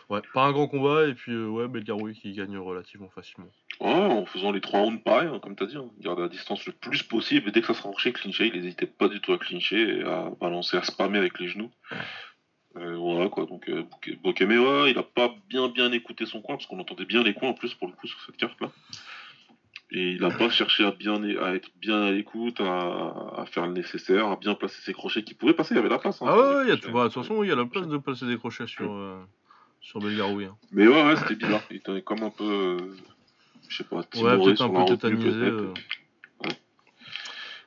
pas 0.08 0.44
un 0.44 0.52
grand 0.52 0.68
combat 0.68 1.06
et 1.06 1.14
puis 1.14 1.36
ouais 1.36 1.68
Belgaroui 1.68 2.14
qui 2.14 2.32
gagne 2.32 2.58
relativement 2.58 3.08
facilement. 3.08 3.50
Ouais, 3.80 3.88
en 3.90 4.26
faisant 4.26 4.52
les 4.52 4.60
trois 4.60 4.80
rounds 4.80 5.02
pareil, 5.02 5.28
hein, 5.32 5.38
comme 5.42 5.56
t'as 5.56 5.64
dit, 5.66 5.76
hein. 5.76 5.88
garder 6.00 6.20
la 6.22 6.28
distance 6.28 6.66
le 6.66 6.72
plus 6.72 7.02
possible, 7.02 7.48
et 7.48 7.52
dès 7.52 7.62
que 7.62 7.66
ça 7.68 7.74
se 7.74 7.82
rapprochait, 7.82 8.12
clincher, 8.12 8.46
il 8.46 8.56
hésitait 8.56 8.86
pas 8.86 9.08
du 9.08 9.20
tout 9.20 9.32
à 9.32 9.38
clincher 9.38 10.00
et 10.00 10.02
à 10.02 10.30
balancer, 10.38 10.76
à 10.76 10.82
spammer 10.82 11.16
avec 11.18 11.38
les 11.40 11.48
genoux. 11.48 11.70
Euh, 12.76 12.94
voilà 12.96 13.28
quoi, 13.30 13.46
donc 13.46 13.68
euh, 13.68 13.82
Boke- 13.82 14.20
Bokeme, 14.22 14.50
ouais, 14.60 14.90
il 14.92 14.98
a 14.98 15.02
pas 15.02 15.34
bien 15.48 15.68
bien 15.68 15.90
écouté 15.92 16.26
son 16.26 16.40
coin, 16.42 16.56
parce 16.56 16.66
qu'on 16.66 16.78
entendait 16.78 17.06
bien 17.06 17.22
les 17.22 17.32
coins 17.34 17.48
en 17.48 17.54
plus 17.54 17.72
pour 17.74 17.88
le 17.88 17.94
coup 17.94 18.06
sur 18.06 18.20
cette 18.20 18.36
carte 18.36 18.60
là. 18.60 18.70
Et 19.92 20.12
il 20.12 20.24
a 20.24 20.30
pas 20.30 20.50
cherché 20.50 20.84
à 20.84 20.92
bien 20.92 21.20
à 21.40 21.54
être 21.54 21.68
bien 21.80 22.02
à 22.04 22.10
l'écoute, 22.12 22.60
à, 22.60 23.32
à 23.38 23.44
faire 23.46 23.66
le 23.66 23.72
nécessaire, 23.72 24.28
à 24.28 24.36
bien 24.36 24.54
placer 24.54 24.80
ses 24.82 24.92
crochets 24.92 25.24
qui 25.24 25.34
pouvaient 25.34 25.54
passer, 25.54 25.74
il 25.74 25.78
y 25.78 25.80
avait 25.80 25.88
la 25.88 25.98
place. 25.98 26.22
hein, 26.22 26.26
Ah 26.28 26.36
ouais, 26.38 26.64
il 26.66 26.68
y 26.68 26.72
a 26.72 26.76
tout- 26.76 26.92
bah, 26.92 27.08
de 27.08 27.12
toute 27.12 27.22
façon 27.22 27.42
il 27.42 27.48
y 27.48 27.52
a 27.52 27.56
la 27.56 27.64
place 27.66 27.88
de 27.88 27.96
placer 27.96 28.26
des 28.26 28.36
crochets 28.36 28.68
sur 28.68 28.92
euh, 28.92 29.20
sur 29.80 29.98
Belgaroui. 30.00 30.44
hein. 30.44 30.56
Mais 30.70 30.86
ouais, 30.86 31.02
ouais, 31.06 31.16
c'était 31.16 31.34
bizarre, 31.34 31.62
il 31.70 31.78
était 31.78 32.02
comme 32.02 32.22
un 32.22 32.30
peu, 32.30 32.44
euh, 32.44 32.96
je 33.70 33.76
sais 33.78 33.84
pas, 33.84 33.96
Ouais, 33.96 34.04
timoré 34.10 34.56
sur 34.56 34.66
un 34.66 34.84
peu 34.84 34.96
peut-être. 34.96 35.14
euh. 35.14 35.74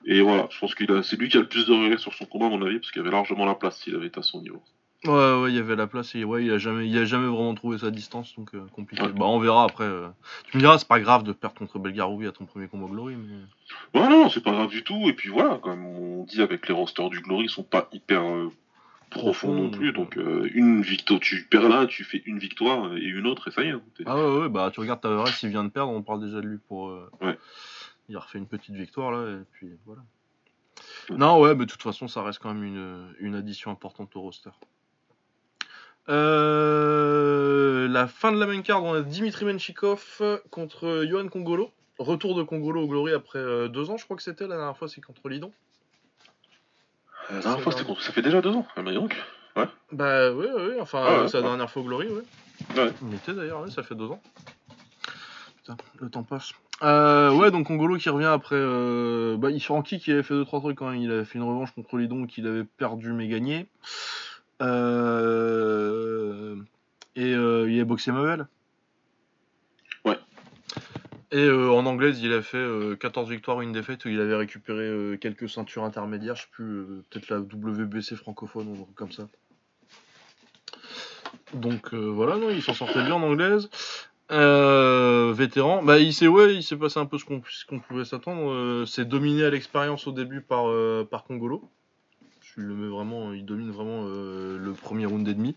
Et 0.06 0.22
voilà, 0.22 0.48
je 0.52 0.60
pense 0.60 0.76
qu'il 0.76 0.92
a, 0.92 1.02
c'est 1.02 1.16
lui 1.16 1.30
qui 1.30 1.38
a 1.38 1.40
le 1.40 1.48
plus 1.48 1.66
de 1.66 1.72
regrets 1.74 1.98
sur 1.98 2.14
son 2.14 2.26
combat, 2.26 2.48
à 2.48 2.50
mon 2.50 2.62
avis, 2.62 2.78
parce 2.80 2.92
qu'il 2.92 3.02
y 3.02 3.06
avait 3.06 3.12
largement 3.16 3.46
la 3.46 3.56
place 3.56 3.80
s'il 3.80 3.96
avait 3.96 4.08
été 4.08 4.20
à 4.20 4.24
son 4.24 4.42
niveau. 4.42 4.62
Ouais, 5.06 5.12
ouais, 5.42 5.52
il 5.52 5.56
y 5.56 5.60
avait 5.60 5.76
la 5.76 5.88
place 5.88 6.14
et 6.16 6.24
ouais, 6.24 6.46
il 6.46 6.52
a 6.52 6.58
jamais, 6.58 6.88
il 6.88 6.98
a 6.98 7.04
jamais 7.06 7.28
vraiment 7.28 7.54
trouvé 7.56 7.78
sa 7.78 7.90
distance, 7.92 8.36
donc 8.38 8.54
euh, 8.54 8.66
compliqué. 8.74 9.02
Ouais. 9.04 9.12
Bah, 9.14 9.26
on 9.26 9.40
verra 9.40 9.64
après. 9.66 9.84
euh. 9.86 10.08
Tu 10.50 10.58
me 10.58 10.62
diras, 10.62 10.78
c'est 10.78 10.88
pas 10.88 11.00
grave 11.02 11.24
de 11.24 11.32
perdre 11.34 11.58
contre 11.58 11.78
Belgaroui 11.80 12.26
à 12.28 12.32
ton 12.32 12.46
premier 12.46 12.68
combat 12.68 12.88
Glory, 12.88 13.16
mais. 13.16 14.00
Ouais, 14.00 14.08
non, 14.10 14.30
c'est 14.30 14.42
pas 14.44 14.52
grave 14.52 14.70
du 14.70 14.84
tout. 14.84 15.02
Et 15.10 15.14
puis 15.14 15.30
voilà, 15.30 15.58
comme 15.62 15.86
on 15.86 16.24
dit 16.24 16.42
avec 16.42 16.68
les 16.70 16.74
rosters 16.74 17.10
du 17.10 17.20
Glory, 17.22 17.46
ils 17.46 17.50
sont 17.50 17.64
pas 17.64 17.90
hyper 17.92 18.22
euh, 18.24 18.50
profonds 19.14 19.54
non 19.54 19.70
Profonds, 19.70 19.78
plus. 19.78 19.94
donc, 19.94 20.18
euh, 20.18 20.50
une 20.54 20.82
victoire, 20.82 21.20
tu 21.20 21.44
perds 21.50 21.70
là, 21.70 21.86
tu 21.86 22.04
fais 22.04 22.22
une 22.26 22.40
victoire 22.40 22.96
et 22.98 23.02
une 23.02 23.26
autre 23.28 23.48
et 23.48 23.52
ça 23.52 23.64
y 23.64 23.68
est. 23.68 23.72
hein, 23.72 23.82
Ah 24.06 24.16
ouais, 24.18 24.38
ouais, 24.42 24.50
bah 24.50 24.70
tu 24.74 24.80
regardes 24.80 25.02
Tavares, 25.02 25.30
il 25.44 25.50
vient 25.50 25.64
de 25.64 25.70
perdre, 25.70 25.92
on 25.92 26.02
parle 26.02 26.22
déjà 26.22 26.42
de 26.42 26.48
lui 26.48 26.58
pour. 26.58 26.90
euh, 26.90 27.10
Ouais. 27.22 27.38
Il 28.10 28.16
a 28.18 28.20
refait 28.20 28.38
une 28.38 28.48
petite 28.48 28.76
victoire 28.76 29.12
là, 29.12 29.32
et 29.32 29.44
puis 29.54 29.70
voilà. 29.86 30.02
Ouais. 31.10 31.16
Non, 31.18 31.40
ouais, 31.40 31.56
mais 31.56 31.66
de 31.66 31.72
toute 31.72 31.82
façon, 31.84 32.08
ça 32.10 32.22
reste 32.22 32.40
quand 32.40 32.54
même 32.54 32.64
une, 32.64 33.14
une 33.20 33.36
addition 33.36 33.72
importante 33.72 34.14
au 34.16 34.22
roster. 34.22 34.50
Euh, 36.54 37.88
la 37.88 38.08
fin 38.08 38.32
de 38.32 38.40
la 38.40 38.46
main 38.46 38.62
card, 38.62 38.84
on 38.84 38.94
a 38.94 39.02
Dimitri 39.02 39.46
Menchikov 39.46 40.22
contre 40.50 41.06
Johan 41.10 41.28
Congolo. 41.30 41.72
Retour 42.00 42.36
de 42.36 42.44
Congolo 42.44 42.82
au 42.84 42.88
Glory 42.88 43.14
après 43.14 43.70
deux 43.70 43.90
ans, 43.90 43.98
je 43.98 44.04
crois 44.04 44.18
que 44.18 44.24
c'était 44.24 44.48
la 44.48 44.58
dernière 44.58 44.76
fois, 44.78 44.88
c'est 44.88 45.00
contre 45.02 45.30
Lidon. 45.30 45.52
La 47.34 47.40
dernière 47.40 47.62
fois, 47.62 47.72
c'était 47.72 47.86
contre- 47.86 48.02
ça 48.02 48.12
fait 48.14 48.22
déjà 48.22 48.42
deux 48.42 48.52
ans. 48.52 48.66
Dis 48.78 48.94
donc. 48.94 49.16
Bah 49.92 50.32
oui, 50.32 50.48
oui, 50.56 50.72
enfin, 50.82 51.04
Ah 51.06 51.22
ouais, 51.22 51.28
c'est 51.28 51.38
la 51.38 51.44
ouais. 51.44 51.50
dernière 51.50 51.70
fois 51.70 51.82
au 51.82 51.86
Glory, 51.86 52.08
ouais. 52.08 52.24
Ouais. 52.82 52.92
Il 53.08 53.14
était 53.16 53.34
d'ailleurs, 53.34 53.62
ouais, 53.62 53.70
ça 53.72 53.84
fait 53.84 53.96
deux 53.96 54.08
ans. 54.08 54.22
Putain, 55.58 55.78
le 56.00 56.10
temps 56.10 56.24
passe. 56.24 56.52
Euh, 56.82 57.32
ouais, 57.36 57.52
donc 57.52 57.68
Congolo 57.68 57.98
qui 57.98 58.10
revient 58.10 58.26
après. 58.26 58.56
Euh, 58.58 59.38
bah, 59.38 59.52
il 59.52 59.62
Francky 59.62 60.00
qui 60.00 60.12
avait 60.12 60.24
fait 60.24 60.34
2-3 60.34 60.60
trucs 60.62 60.78
quand 60.78 60.90
même. 60.90 61.00
Il 61.00 61.12
avait 61.12 61.24
fait 61.26 61.38
une 61.38 61.44
revanche 61.46 61.72
contre 61.74 61.98
Lidon 61.98 62.26
qu'il 62.26 62.48
avait 62.48 62.64
perdu 62.64 63.14
mais 63.14 63.28
gagné. 63.28 63.68
Euh, 65.34 66.56
et 67.16 67.34
euh, 67.34 67.70
il 67.70 67.80
a 67.80 67.86
boxé 67.86 68.12
Mabel. 68.12 68.48
Et 71.34 71.40
euh, 71.40 71.72
en 71.72 71.88
anglaise, 71.88 72.22
il 72.22 72.32
a 72.32 72.44
fait 72.44 72.58
euh, 72.58 72.96
14 72.96 73.28
victoires, 73.28 73.62
une 73.62 73.72
défaite, 73.72 74.06
où 74.06 74.08
il 74.08 74.22
avait 74.22 74.36
récupéré 74.36 74.84
euh, 74.84 75.18
quelques 75.18 75.50
ceintures 75.50 75.84
intermédiaires, 75.84 76.36
je 76.36 76.44
sais 76.44 76.48
plus, 76.52 76.66
euh, 76.66 77.04
peut-être 77.10 77.30
la 77.30 77.40
WBC 77.40 78.16
francophone 78.16 78.68
ou 78.68 78.88
comme 78.94 79.12
ça. 79.12 79.28
Donc 81.56 81.92
euh, 81.96 81.98
voilà, 81.98 82.38
non, 82.38 82.52
il 82.52 82.62
s'en 82.62 82.76
sortait 82.76 83.04
bien 83.04 83.16
en 83.16 83.24
anglaise. 83.24 83.72
Euh, 84.32 85.34
vétéran, 85.36 85.84
bah 85.84 85.98
il 85.98 86.14
s'est 86.14 86.28
ouais, 86.28 86.56
il 86.56 86.64
s'est 86.64 86.78
passé 86.78 87.00
un 87.00 87.06
peu 87.08 87.18
ce 87.18 87.26
qu'on 87.26 87.80
pouvait 87.80 88.06
s'attendre. 88.06 88.52
Euh, 88.52 88.86
c'est 88.86 89.06
dominé 89.06 89.44
à 89.44 89.50
l'expérience 89.50 90.06
au 90.06 90.12
début 90.12 90.42
par 90.42 90.70
euh, 90.70 91.08
Congolo. 91.28 91.68
Il 92.58 93.46
domine 93.46 93.72
vraiment 93.72 94.06
euh, 94.06 94.60
le 94.60 94.74
premier 94.74 95.08
round 95.08 95.28
et 95.28 95.34
demi. 95.34 95.56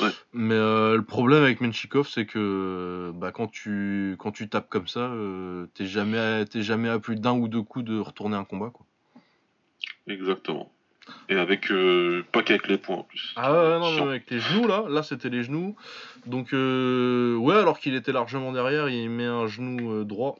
Ouais. 0.00 0.10
Mais 0.32 0.54
euh, 0.54 0.96
le 0.96 1.02
problème 1.02 1.42
avec 1.42 1.60
Menchikov, 1.60 2.08
c'est 2.08 2.26
que 2.26 3.12
bah, 3.14 3.32
quand 3.32 3.48
tu 3.48 4.16
quand 4.18 4.32
tu 4.32 4.48
tapes 4.48 4.68
comme 4.68 4.88
ça, 4.88 5.00
euh, 5.00 5.66
t'es 5.74 5.86
jamais 5.86 6.18
à, 6.18 6.44
jamais 6.54 6.88
à 6.88 6.98
plus 6.98 7.16
d'un 7.16 7.32
ou 7.32 7.48
deux 7.48 7.62
coups 7.62 7.84
de 7.84 7.98
retourner 7.98 8.36
un 8.36 8.44
combat 8.44 8.70
quoi. 8.70 8.86
Exactement. 10.06 10.70
Et 11.28 11.36
avec 11.36 11.70
pas 12.32 12.42
qu'avec 12.42 12.66
les 12.66 12.78
points 12.78 12.96
en 12.96 13.02
plus. 13.02 13.34
Ah 13.36 13.52
ouais, 13.52 13.78
non, 13.78 13.92
mais 13.92 14.10
avec 14.10 14.30
les 14.30 14.40
genoux 14.40 14.66
là, 14.66 14.84
là 14.88 15.02
c'était 15.02 15.28
les 15.28 15.44
genoux. 15.44 15.76
Donc 16.26 16.54
euh, 16.54 17.36
ouais, 17.36 17.56
alors 17.56 17.78
qu'il 17.78 17.94
était 17.94 18.12
largement 18.12 18.52
derrière, 18.52 18.88
il 18.88 19.10
met 19.10 19.26
un 19.26 19.46
genou 19.46 19.92
euh, 19.92 20.04
droit, 20.04 20.38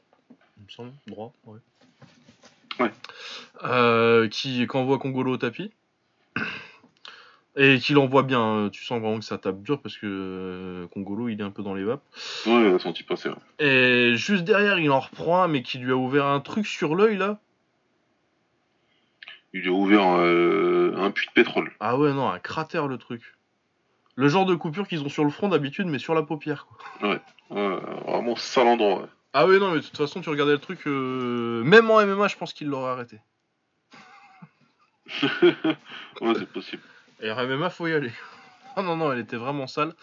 il 0.59 0.65
me 0.65 0.71
semble, 0.71 0.93
droit, 1.07 1.33
ouais. 1.45 1.59
Ouais. 2.81 2.91
Euh, 3.65 4.27
qui 4.29 4.67
qu'envoie 4.67 4.99
Congolo 4.99 5.33
au 5.33 5.37
tapis. 5.37 5.71
Et 7.57 7.79
qu'il 7.79 7.99
envoie 7.99 8.25
bien, 8.25 8.43
euh, 8.43 8.69
tu 8.71 8.85
sens 8.85 9.01
vraiment 9.01 9.19
que 9.19 9.25
ça 9.25 9.39
tape 9.39 9.63
dur 9.63 9.81
parce 9.81 9.97
que 9.97 10.07
euh, 10.07 10.87
Congolo 10.89 11.29
il 11.29 11.41
est 11.41 11.45
un 11.45 11.51
peu 11.51 11.63
dans 11.63 11.75
les 11.75 11.85
vapes. 11.85 12.03
Ouais, 12.47 12.53
on 12.53 12.75
a 12.75 12.79
senti 12.81 13.05
passer. 13.05 13.29
ouais. 13.29 13.37
Et 13.61 14.17
juste 14.17 14.43
derrière 14.43 14.79
il 14.81 14.91
en 14.91 14.99
reprend 14.99 15.43
un 15.43 15.49
mais 15.49 15.63
qui 15.63 15.79
lui 15.79 15.93
a 15.93 15.97
ouvert 15.97 16.27
un 16.27 16.41
truc 16.41 16.67
sur 16.67 16.97
l'œil 16.97 17.17
là. 17.17 17.39
Il 19.53 19.61
lui 19.61 19.69
a 19.69 19.73
ouvert 19.73 20.17
euh, 20.19 20.95
un 20.97 21.13
puits 21.13 21.29
de 21.29 21.33
pétrole. 21.33 21.71
Ah 21.79 21.97
ouais 21.97 22.13
non, 22.13 22.29
un 22.29 22.41
cratère 22.41 22.89
le 22.89 22.99
truc. 22.99 23.23
Le 24.17 24.29
genre 24.29 24.47
de 24.47 24.57
coupure 24.57 24.89
qu'ils 24.89 25.03
ont 25.03 25.09
sur 25.09 25.23
le 25.25 25.31
front 25.31 25.49
d'habitude 25.49 25.87
mais 25.87 26.01
sur 26.01 26.15
la 26.15 26.23
paupière 26.25 26.67
quoi. 26.67 27.09
Ouais, 27.09 27.21
vraiment 28.05 28.35
sale 28.35 28.67
endroit. 28.67 29.03
ouais. 29.03 29.09
Ah 29.37 29.47
oui, 29.49 29.59
non, 29.59 29.73
mais 29.73 29.81
de 29.81 29.85
toute 29.85 29.97
façon, 29.97 30.21
tu 30.21 30.31
regardais 30.31 30.53
le 30.53 30.61
truc, 30.61 30.87
euh, 30.87 31.65
même 31.65 31.91
en 31.91 32.01
MMA, 32.01 32.29
je 32.29 32.37
pense 32.37 32.53
qu'il 32.53 32.69
l'aurait 32.69 32.93
arrêté. 32.93 33.19
ouais, 35.43 36.35
c'est 36.39 36.53
possible. 36.53 36.83
Et 37.21 37.31
en 37.31 37.47
MMA, 37.47 37.71
faut 37.71 37.87
y 37.87 37.93
aller. 37.93 38.13
ah 38.77 38.83
non, 38.83 38.97
non, 38.97 39.13
elle 39.13 39.21
était 39.21 39.37
vraiment 39.37 39.67
sale. 39.67 39.95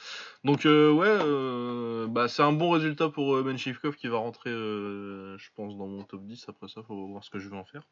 Donc, 0.43 0.65
euh, 0.65 0.91
ouais, 0.91 1.07
euh, 1.07 2.07
bah, 2.07 2.27
c'est 2.27 2.43
un 2.43 2.53
bon 2.53 2.71
résultat 2.71 3.09
pour 3.09 3.35
euh, 3.35 3.43
Ben 3.43 3.57
Shifkov 3.57 3.95
qui 3.95 4.07
va 4.07 4.17
rentrer, 4.17 4.49
euh, 4.49 5.37
je 5.37 5.49
pense, 5.55 5.77
dans 5.77 5.87
mon 5.87 6.03
top 6.03 6.23
10. 6.25 6.45
Après 6.49 6.67
ça, 6.67 6.81
faut 6.83 7.07
voir 7.07 7.23
ce 7.23 7.29
que 7.29 7.39
je 7.39 7.49
vais 7.49 7.57
en 7.57 7.65
faire. 7.65 7.83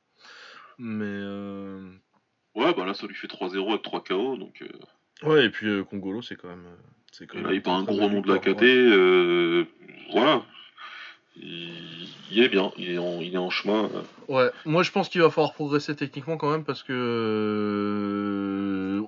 Mais, 0.78 1.22
Ouais, 2.56 2.74
bah 2.74 2.86
là, 2.86 2.94
ça 2.94 3.08
lui 3.08 3.16
fait 3.16 3.28
3-0 3.28 3.70
avec 3.70 3.84
3 3.84 4.04
KO. 4.04 4.36
Donc 4.38 4.62
euh, 4.62 5.28
ouais, 5.30 5.46
et 5.46 5.50
puis 5.50 5.68
Congolo, 5.86 6.22
c'est 6.22 6.36
quand 6.36 6.50
même. 6.50 6.66
C'est 7.12 7.28
quand 7.28 7.42
là, 7.42 7.54
il 7.54 7.62
un 7.66 7.84
gros 7.84 8.00
belle 8.00 8.12
nom 8.12 8.22
de 8.22 8.28
la 8.28 8.40
KT. 8.40 8.62
ouais. 8.62 9.68
voilà. 10.12 10.44
Il, 11.36 12.08
il 12.32 12.44
est 12.44 12.50
bien. 12.50 12.72
Il 12.78 12.92
est 12.92 12.98
en, 12.98 13.22
il 13.22 13.34
est 13.34 13.38
en 13.38 13.50
chemin. 13.50 13.90
Ouais, 14.28 14.50
moi 14.66 14.84
je 14.84 14.92
pense 14.92 15.10
qu'il 15.10 15.22
va 15.22 15.30
falloir 15.30 15.54
progresser 15.54 15.96
techniquement 15.96 16.38
quand 16.38 16.52
même 16.52 16.66
parce 16.66 16.84
que 16.84 16.94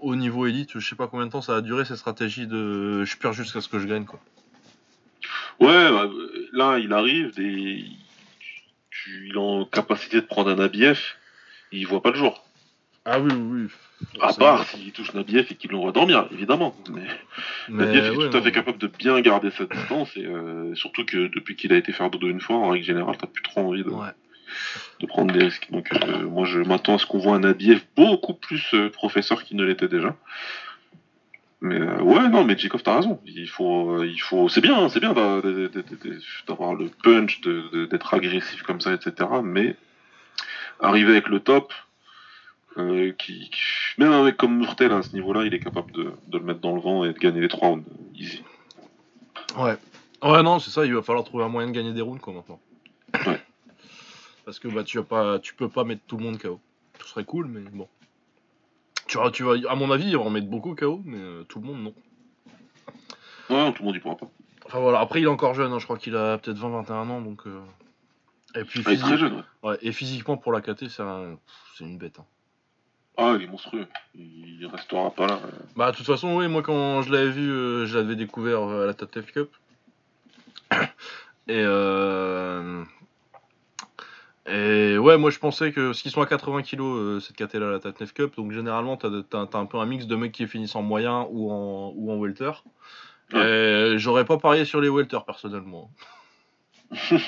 au 0.01 0.15
niveau 0.15 0.45
élite, 0.47 0.79
je 0.79 0.87
sais 0.87 0.95
pas 0.95 1.07
combien 1.07 1.25
de 1.27 1.31
temps 1.31 1.41
ça 1.41 1.53
va 1.53 1.61
durer 1.61 1.85
cette 1.85 1.97
stratégie 1.97 2.47
de 2.47 3.03
je 3.05 3.17
perds 3.17 3.33
jusqu'à 3.33 3.61
ce 3.61 3.69
que 3.69 3.79
je 3.79 3.87
gagne 3.87 4.05
quoi. 4.05 4.19
Ouais, 5.59 5.91
bah, 5.91 6.09
là, 6.53 6.79
il 6.79 6.91
arrive 6.93 7.39
et 7.39 7.85
tu, 8.89 9.27
il 9.27 9.33
est 9.35 9.37
en 9.37 9.65
capacité 9.65 10.21
de 10.21 10.25
prendre 10.25 10.49
un 10.49 10.59
ABF. 10.59 11.17
Il 11.71 11.85
voit 11.87 12.01
pas 12.01 12.09
le 12.11 12.17
jour. 12.17 12.43
Ah 13.05 13.19
oui, 13.19 13.31
oui. 13.33 13.67
À 14.19 14.31
C'est 14.31 14.39
part 14.39 14.65
s'il 14.65 14.91
touche 14.91 15.13
Nabiev 15.13 15.47
et 15.51 15.55
qu'il 15.55 15.71
l'envoie 15.71 15.91
dormir, 15.91 16.27
évidemment. 16.31 16.75
Mais, 16.89 17.01
Mais 17.69 17.85
Nabiev 17.85 18.05
est 18.05 18.15
tout 18.15 18.21
à 18.21 18.39
non. 18.39 18.43
fait 18.43 18.51
capable 18.51 18.77
de 18.79 18.87
bien 18.87 19.19
garder 19.21 19.51
cette 19.51 19.71
distance. 19.71 20.09
Et 20.17 20.25
euh, 20.25 20.73
surtout 20.75 21.05
que 21.05 21.27
depuis 21.33 21.55
qu'il 21.55 21.71
a 21.73 21.77
été 21.77 21.91
faire 21.91 22.09
dodo 22.09 22.27
une 22.27 22.41
fois, 22.41 22.57
en 22.57 22.69
règle 22.69 22.85
générale, 22.85 23.15
t'as 23.19 23.27
plus 23.27 23.43
trop 23.43 23.61
envie 23.61 23.83
de, 23.83 23.89
Ouais. 23.89 24.09
De 24.99 25.05
prendre 25.05 25.33
des 25.33 25.43
risques. 25.45 25.67
Donc 25.71 25.89
euh, 25.93 26.23
moi, 26.27 26.45
je 26.45 26.59
m'attends 26.59 26.95
à 26.95 26.97
ce 26.97 27.05
qu'on 27.05 27.19
voit 27.19 27.35
un 27.35 27.39
Nabiev 27.39 27.81
beaucoup 27.95 28.33
plus 28.33 28.65
euh, 28.73 28.89
professeur 28.89 29.43
qu'il 29.43 29.57
ne 29.57 29.63
l'était 29.63 29.87
déjà. 29.87 30.15
Mais 31.63 31.79
euh, 31.79 32.01
ouais, 32.01 32.27
non, 32.29 32.43
mais 32.43 32.57
Jikov, 32.57 32.81
t'as 32.81 32.95
raison. 32.95 33.19
Il 33.25 33.47
faut, 33.47 33.91
euh, 33.99 34.07
il 34.07 34.19
faut, 34.19 34.49
c'est 34.49 34.61
bien, 34.61 34.89
c'est 34.89 34.99
bien 34.99 35.13
d'a- 35.13 35.41
d'a- 35.41 35.51
d'a- 35.51 35.67
d'a- 35.67 36.15
d'avoir 36.47 36.73
le 36.73 36.89
punch, 37.03 37.39
d'être 37.41 38.13
agressif 38.15 38.63
comme 38.63 38.81
ça, 38.81 38.93
etc. 38.93 39.29
Mais 39.43 39.75
arriver 40.79 41.11
avec 41.11 41.27
le 41.27 41.39
top, 41.39 41.71
euh, 42.77 43.11
qui, 43.11 43.49
qui- 43.51 43.59
même 43.99 44.11
un 44.11 44.23
mec 44.23 44.37
comme 44.37 44.57
Murtel 44.57 44.91
à 44.91 45.03
ce 45.03 45.13
niveau-là, 45.13 45.43
il 45.45 45.53
est 45.53 45.59
capable 45.59 45.91
de, 45.91 46.13
de 46.27 46.37
le 46.39 46.43
mettre 46.43 46.61
dans 46.61 46.73
le 46.73 46.81
vent 46.81 47.03
et 47.05 47.13
de 47.13 47.19
gagner 47.19 47.41
les 47.41 47.47
trois 47.49 47.67
rounds 47.69 47.85
easy. 48.15 48.41
Ouais. 49.57 49.75
Ouais, 50.23 50.41
non, 50.43 50.59
c'est 50.59 50.71
ça, 50.71 50.85
il 50.85 50.93
va 50.95 51.01
falloir 51.01 51.25
trouver 51.25 51.43
un 51.43 51.49
moyen 51.49 51.67
de 51.67 51.73
gagner 51.73 51.91
des 51.93 52.01
rounds, 52.01 52.21
quoi, 52.21 52.33
maintenant. 52.33 52.59
Ouais. 53.27 53.40
Parce 54.45 54.59
que 54.59 54.67
bah, 54.67 54.83
tu, 54.83 54.97
vas 54.97 55.03
pas, 55.03 55.39
tu 55.39 55.53
peux 55.53 55.69
pas 55.69 55.83
mettre 55.83 56.01
tout 56.07 56.17
le 56.17 56.23
monde 56.23 56.37
KO. 56.37 56.59
Tout 56.97 57.07
serait 57.07 57.25
cool, 57.25 57.47
mais 57.47 57.61
bon. 57.61 57.87
Tu 59.07 59.17
vas, 59.17 59.29
tu 59.31 59.43
vas, 59.43 59.53
à 59.69 59.75
mon 59.75 59.91
avis, 59.91 60.05
il 60.07 60.17
va 60.17 60.23
en 60.23 60.29
mettre 60.29 60.47
beaucoup 60.47 60.73
KO, 60.75 61.01
mais 61.05 61.17
euh, 61.17 61.43
tout 61.43 61.59
le 61.59 61.67
monde, 61.67 61.83
non. 61.83 61.93
Ouais, 63.49 63.73
tout 63.73 63.83
le 63.83 63.87
monde 63.87 63.95
y 63.95 63.99
pourra 63.99 64.15
pas. 64.17 64.29
Enfin 64.65 64.79
voilà, 64.79 64.99
après, 64.99 65.19
il 65.19 65.25
est 65.25 65.27
encore 65.27 65.53
jeune, 65.53 65.71
hein, 65.73 65.79
je 65.79 65.85
crois 65.85 65.97
qu'il 65.97 66.15
a 66.15 66.37
peut-être 66.37 66.57
20-21 66.57 67.09
ans, 67.09 67.21
donc. 67.21 67.45
euh, 67.45 67.61
Et 68.55 68.63
puis, 68.63 68.81
Ah, 68.85 68.91
il 68.93 68.99
est 68.99 69.01
très 69.01 69.17
jeune. 69.17 69.33
ouais. 69.35 69.69
ouais, 69.69 69.77
et 69.81 69.91
physiquement, 69.91 70.37
pour 70.37 70.51
la 70.53 70.61
KT, 70.61 70.87
c'est 70.89 71.01
un- 71.03 71.37
c'est 71.77 71.83
une 71.83 71.97
bête. 71.97 72.19
hein. 72.19 72.25
Ah, 73.17 73.33
il 73.37 73.43
est 73.43 73.47
monstrueux. 73.47 73.87
Il 74.15 74.65
restera 74.71 75.11
pas 75.11 75.27
là. 75.27 75.39
euh. 75.43 75.49
Bah, 75.75 75.91
de 75.91 75.97
toute 75.97 76.05
façon, 76.05 76.37
oui, 76.37 76.47
moi, 76.47 76.61
quand 76.61 77.01
je 77.01 77.11
l'avais 77.11 77.29
vu, 77.31 77.49
euh, 77.51 77.85
je 77.85 77.97
l'avais 77.97 78.15
découvert 78.15 78.61
à 78.63 78.85
la 78.85 78.93
TATF 78.93 79.31
Cup. 79.33 79.49
Et, 81.47 81.53
euh... 81.57 82.83
Et 84.53 84.97
ouais, 84.97 85.17
moi, 85.17 85.29
je 85.31 85.39
pensais 85.39 85.71
que. 85.71 85.87
Parce 85.87 86.01
qu'ils 86.01 86.11
sont 86.11 86.21
à 86.21 86.25
80 86.27 86.63
kg, 86.63 86.81
euh, 86.81 87.19
cette 87.19 87.35
KT 87.37 87.55
là, 87.55 87.71
la 87.71 87.79
TATF 87.79 88.13
Cup. 88.13 88.35
Donc, 88.35 88.51
généralement, 88.51 88.97
t'as 88.97 89.09
un 89.53 89.65
peu 89.65 89.77
un 89.77 89.85
mix 89.85 90.07
de 90.07 90.15
mecs 90.15 90.31
qui 90.33 90.45
finissent 90.47 90.75
en 90.75 90.81
moyen 90.81 91.25
ou 91.29 91.51
en, 91.51 91.93
ou 91.95 92.11
en 92.11 92.17
welter. 92.17 92.51
J'aurais 93.97 94.25
pas 94.25 94.37
parié 94.37 94.65
sur 94.65 94.81
les 94.81 94.89
welter, 94.89 95.19
personnellement. 95.25 95.89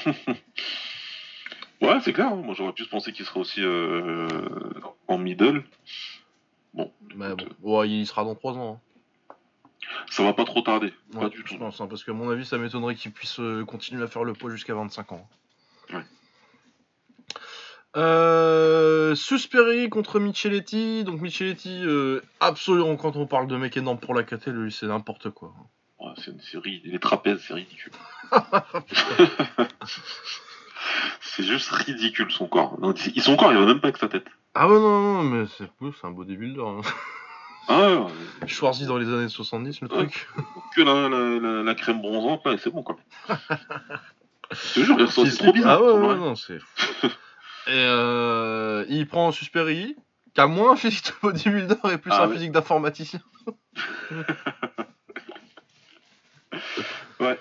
Ouais, 1.81 1.99
c'est 2.01 2.13
clair. 2.13 2.27
hein. 2.27 2.35
Moi, 2.37 2.55
j'aurais 2.57 2.71
plus 2.71 2.87
pensé 2.87 3.11
qu'il 3.11 3.25
serait 3.25 3.41
aussi 3.41 3.59
euh, 3.61 4.27
en 5.09 5.17
middle. 5.17 5.63
Bon, 6.73 6.89
Mais 7.15 7.27
écoute, 7.33 7.55
bon, 7.59 7.79
ouais, 7.81 7.89
il 7.89 8.07
sera 8.07 8.23
dans 8.23 8.35
3 8.35 8.53
ans. 8.53 8.79
hein. 9.29 9.35
ça 10.09 10.23
va 10.23 10.31
pas 10.31 10.45
trop 10.45 10.61
tarder. 10.61 10.93
Ouais, 11.13 11.19
pas 11.23 11.29
du 11.29 11.39
je 11.39 11.43
tout. 11.43 11.57
pense, 11.57 11.81
hein, 11.81 11.87
parce 11.87 12.05
qu'à 12.05 12.13
mon 12.13 12.29
avis, 12.29 12.45
ça 12.45 12.57
m'étonnerait 12.57 12.95
qu'il 12.95 13.11
puisse 13.11 13.37
euh, 13.41 13.65
continuer 13.65 14.01
à 14.01 14.07
faire 14.07 14.23
le 14.23 14.31
poids 14.31 14.49
jusqu'à 14.49 14.73
25 14.73 15.11
ans. 15.11 15.27
Ouais. 15.93 16.03
Euh, 17.95 19.15
Susperi 19.15 19.89
contre 19.89 20.19
Micheletti. 20.19 21.03
Donc 21.03 21.21
Micheletti, 21.21 21.81
euh, 21.83 22.21
absolument, 22.39 22.95
quand 22.95 23.15
on 23.15 23.27
parle 23.27 23.47
de 23.47 23.55
mec 23.55 23.77
énorme 23.77 23.99
pour 23.99 24.13
la 24.13 24.23
KT, 24.23 24.47
lui, 24.47 24.71
c'est 24.71 24.87
n'importe 24.87 25.29
quoi. 25.29 25.53
Ouais, 25.99 26.11
c'est 26.17 26.31
une 26.31 26.41
série. 26.41 26.81
Les 26.85 26.99
trapèzes, 26.99 27.43
c'est 27.47 27.53
ridicule. 27.53 27.91
c'est 31.21 31.43
juste 31.43 31.69
ridicule 31.69 32.31
son 32.31 32.47
corps. 32.47 32.79
Non, 32.79 32.93
son 32.95 33.35
corps, 33.35 33.51
il 33.51 33.59
va 33.59 33.65
même 33.65 33.79
pas 33.79 33.89
avec 33.89 33.97
sa 33.97 34.07
tête. 34.07 34.25
Ah 34.55 34.67
ouais, 34.67 34.79
non, 34.79 35.01
non, 35.01 35.23
mais 35.23 35.45
c'est 35.57 35.69
un 36.05 36.11
bodybuilder. 36.11 36.61
Hein. 36.61 36.81
Ah 37.67 37.79
ouais, 37.79 37.95
ouais. 37.95 38.47
Schwarzy 38.47 38.85
dans 38.85 38.97
les 38.97 39.07
années 39.07 39.29
70, 39.29 39.81
le 39.81 39.87
truc. 39.87 40.27
que 40.75 40.81
la, 40.81 41.07
la, 41.07 41.39
la, 41.39 41.63
la 41.63 41.75
crème 41.75 42.01
bronzante, 42.01 42.45
là, 42.45 42.57
c'est 42.57 42.69
bon, 42.69 42.83
quoi. 42.83 42.97
Je 44.51 44.73
te 44.73 44.85
jure, 44.85 44.97
il 44.99 45.07
trop 45.37 45.53
bizarre. 45.53 45.79
Ah 45.81 45.93
ouais, 45.93 46.15
non, 46.15 46.35
c'est. 46.35 46.59
Et 47.67 47.71
euh, 47.71 48.85
il 48.89 49.07
prend 49.07 49.31
Susperi, 49.31 49.95
qui 50.33 50.41
a 50.41 50.47
moins 50.47 50.73
un 50.73 50.75
physique 50.75 51.05
de 51.05 51.13
bodybuilder 51.21 51.75
et 51.91 51.97
plus 51.97 52.11
Ah 52.13 52.23
un 52.23 52.27
ouais. 52.27 52.33
physique 52.35 52.51
d'informaticien. 52.51 53.21
Ouais. 57.19 57.39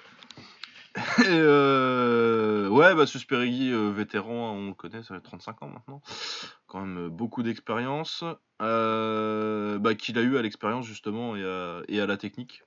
Et 1.20 1.28
euh, 1.28 2.68
ouais, 2.68 2.94
bah 2.94 3.06
Susperigui, 3.06 3.72
euh, 3.72 3.90
vétéran, 3.90 4.52
on 4.52 4.68
le 4.68 4.74
connaît, 4.74 5.02
ça 5.02 5.14
fait 5.14 5.20
35 5.20 5.62
ans 5.62 5.68
maintenant. 5.68 6.02
Quand 6.66 6.80
même 6.80 7.06
euh, 7.06 7.08
beaucoup 7.08 7.42
d'expérience. 7.42 8.22
Bah, 8.60 9.94
qu'il 9.98 10.18
a 10.18 10.22
eu 10.22 10.36
à 10.36 10.42
l'expérience 10.42 10.86
justement 10.86 11.34
et 11.34 11.42
à, 11.44 11.80
et 11.88 12.00
à 12.00 12.06
la 12.06 12.16
technique. 12.16 12.62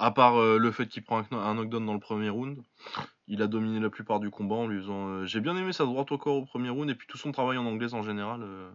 À 0.00 0.10
part 0.10 0.36
euh, 0.40 0.58
le 0.58 0.70
fait 0.72 0.86
qu'il 0.86 1.02
prend 1.04 1.18
un, 1.18 1.22
kno- 1.22 1.38
un 1.38 1.54
knockdown 1.54 1.84
dans 1.84 1.92
le 1.94 2.00
premier 2.00 2.30
round, 2.30 2.58
il 3.28 3.42
a 3.42 3.46
dominé 3.46 3.78
la 3.80 3.90
plupart 3.90 4.18
du 4.18 4.30
combat 4.30 4.56
en 4.56 4.66
lui 4.66 4.78
faisant. 4.80 5.08
euh, 5.08 5.26
J'ai 5.26 5.40
bien 5.40 5.56
aimé 5.56 5.72
sa 5.72 5.84
droite 5.84 6.10
au 6.10 6.18
corps 6.18 6.36
au 6.36 6.44
premier 6.46 6.70
round 6.70 6.88
et 6.90 6.94
puis 6.94 7.06
tout 7.06 7.18
son 7.18 7.32
travail 7.32 7.58
en 7.58 7.66
anglaise 7.66 7.94
en 7.94 8.02
général. 8.02 8.40
euh, 8.42 8.70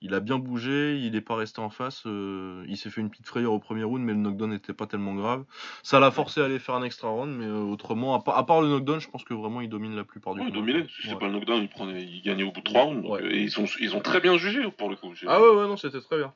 il 0.00 0.12
a 0.12 0.20
bien 0.20 0.38
bougé, 0.38 0.98
il 0.98 1.12
n'est 1.12 1.22
pas 1.22 1.34
resté 1.34 1.60
en 1.62 1.70
face. 1.70 2.02
il 2.04 2.76
s'est 2.76 2.90
fait 2.90 3.00
une 3.00 3.08
petite 3.08 3.26
frayeur 3.26 3.52
au 3.54 3.58
premier 3.58 3.84
round, 3.84 4.04
mais 4.04 4.12
le 4.12 4.18
knockdown 4.18 4.50
n'était 4.50 4.74
pas 4.74 4.86
tellement 4.86 5.14
grave. 5.14 5.44
Ça 5.82 5.98
l'a 5.98 6.10
forcé 6.10 6.42
à 6.42 6.44
aller 6.44 6.58
faire 6.58 6.74
un 6.74 6.82
extra 6.82 7.08
round, 7.08 7.34
mais 7.34 7.46
autrement, 7.48 8.14
à, 8.14 8.20
part- 8.20 8.36
à 8.36 8.44
part 8.44 8.60
le 8.60 8.68
knockdown, 8.68 9.00
je 9.00 9.08
pense 9.08 9.24
que 9.24 9.32
vraiment 9.32 9.62
il 9.62 9.68
domine 9.70 9.96
la 9.96 10.04
plupart 10.04 10.34
du 10.34 10.40
Ouais, 10.40 10.46
il 10.48 10.52
combat. 10.52 10.66
dominait. 10.66 10.86
Si 10.88 11.02
c'est 11.08 11.14
Ouais. 11.14 11.18
pas 11.18 11.26
le 11.28 11.32
knockdown, 11.32 11.62
il, 11.62 11.68
prenait, 11.70 12.02
il 12.02 12.20
gagnait 12.20 12.42
au 12.42 12.52
bout 12.52 12.60
de 12.60 12.64
3 12.64 12.82
rounds. 12.82 13.08
Ouais. 13.08 13.24
et 13.34 13.42
ils, 13.44 13.50
sont, 13.50 13.64
ils 13.80 13.96
ont 13.96 14.00
très 14.00 14.20
bien 14.20 14.36
jugé, 14.36 14.60
pour 14.76 14.90
le 14.90 14.96
coup. 14.96 15.10
Ah 15.26 15.40
ouais, 15.40 15.48
ouais, 15.48 15.66
non, 15.68 15.76
c'était 15.78 16.00
très 16.02 16.18
bien. 16.18 16.34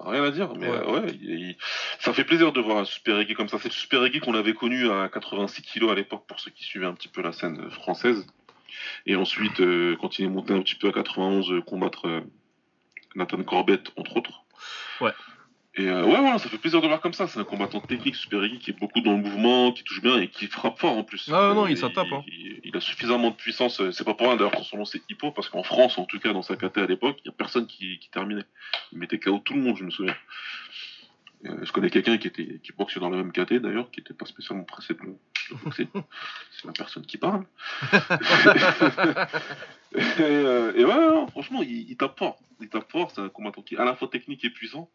Rien 0.00 0.22
à 0.24 0.30
dire, 0.30 0.52
mais 0.54 0.68
Ouais. 0.68 0.76
euh, 0.76 1.00
ouais, 1.00 1.06
il- 1.20 1.30
il- 1.50 1.56
ça 1.98 2.12
fait 2.12 2.24
plaisir 2.24 2.52
de 2.52 2.60
voir 2.60 2.78
un 2.78 2.84
Super 2.84 3.18
Eggy 3.18 3.34
comme 3.34 3.48
ça. 3.48 3.58
C'est 3.58 3.68
le 3.68 3.74
Super 3.74 4.04
Eggy 4.04 4.20
qu'on 4.20 4.34
avait 4.34 4.54
connu 4.54 4.88
à 4.90 5.08
86 5.08 5.62
kilos 5.62 5.90
à 5.90 5.94
l'époque, 5.94 6.24
pour 6.26 6.38
ceux 6.40 6.50
qui 6.50 6.64
suivaient 6.64 6.86
un 6.86 6.94
petit 6.94 7.08
peu 7.08 7.20
la 7.22 7.32
scène 7.32 7.70
française. 7.70 8.26
Et 9.06 9.16
ensuite, 9.16 9.60
euh, 9.60 9.96
quand 10.00 10.18
il 10.18 10.26
est 10.26 10.28
monté 10.28 10.54
un 10.54 10.62
petit 10.62 10.76
peu 10.76 10.88
à 10.88 10.92
91, 10.92 11.50
euh, 11.50 11.60
combattre 11.62 12.06
euh, 12.06 12.20
Nathan 13.16 13.42
Corbett, 13.42 13.90
entre 13.96 14.16
autres. 14.16 14.44
Ouais. 15.00 15.12
Et 15.78 15.88
euh, 15.88 16.02
ouais, 16.04 16.16
voilà, 16.20 16.38
ça 16.38 16.48
fait 16.48 16.58
plaisir 16.58 16.80
de 16.82 16.88
voir 16.88 17.00
comme 17.00 17.12
ça. 17.12 17.28
C'est 17.28 17.38
un 17.38 17.44
combattant 17.44 17.80
technique, 17.80 18.16
Super 18.16 18.42
Eggy, 18.42 18.58
qui 18.58 18.70
est 18.72 18.78
beaucoup 18.78 19.00
dans 19.00 19.12
le 19.12 19.18
mouvement, 19.18 19.70
qui 19.72 19.84
touche 19.84 20.02
bien 20.02 20.18
et 20.20 20.26
qui 20.28 20.48
frappe 20.48 20.78
fort 20.80 20.96
en 20.98 21.04
plus. 21.04 21.30
Ah 21.32 21.52
non, 21.54 21.66
Euh, 21.66 21.70
il 21.70 21.78
tape, 21.94 22.06
hein. 22.12 22.24
Il, 22.26 22.60
il 22.64 22.76
a 22.76 22.80
suffisamment 22.80 23.30
de 23.30 23.36
puissance. 23.36 23.80
euh, 23.80 23.92
C'est 23.92 24.02
pas 24.04 24.14
pour 24.14 24.26
rien 24.26 24.36
d'ailleurs 24.36 24.64
son 24.64 24.78
nom 24.78 24.84
c'est 24.84 25.00
Hippo, 25.08 25.30
parce 25.30 25.48
qu'en 25.48 25.62
France, 25.62 25.96
en 25.98 26.04
tout 26.04 26.18
cas, 26.18 26.32
dans 26.32 26.42
sa 26.42 26.56
KT 26.56 26.78
à 26.78 26.86
l'époque, 26.86 27.18
il 27.24 27.28
y 27.28 27.30
a 27.30 27.32
personne 27.32 27.66
qui, 27.68 27.98
qui 28.00 28.10
terminait. 28.10 28.42
Il 28.92 28.98
mettait 28.98 29.20
KO 29.20 29.38
tout 29.38 29.54
le 29.54 29.60
monde, 29.60 29.76
je 29.76 29.84
me 29.84 29.90
souviens. 29.90 30.16
Euh, 31.44 31.56
je 31.62 31.70
connais 31.70 31.90
quelqu'un 31.90 32.18
qui 32.18 32.26
était 32.26 32.58
qui 32.64 32.72
boxait 32.72 32.98
dans 32.98 33.10
la 33.10 33.16
même 33.18 33.30
KT 33.30 33.54
d'ailleurs, 33.60 33.92
qui 33.92 34.00
était 34.00 34.14
pas 34.14 34.26
spécialement 34.26 34.64
pressé 34.64 34.94
de 34.94 34.98
le, 35.02 35.16
le 35.50 35.56
boxer. 35.62 35.86
C'est 36.50 36.66
la 36.66 36.72
personne 36.72 37.06
qui 37.06 37.16
parle. 37.18 37.44
et, 39.94 40.00
euh, 40.20 40.72
et 40.74 40.84
ouais, 40.84 40.94
non, 40.94 41.28
franchement, 41.28 41.62
il, 41.62 41.88
il 41.88 41.96
tape 41.96 42.18
fort. 42.18 42.38
Il 42.60 42.68
tape 42.68 42.90
fort, 42.90 43.12
c'est 43.12 43.20
un 43.20 43.28
combattant 43.28 43.62
qui 43.62 43.76
est 43.76 43.78
à 43.78 43.84
la 43.84 43.94
fois 43.94 44.08
technique 44.08 44.44
et 44.44 44.50
puissant. 44.50 44.90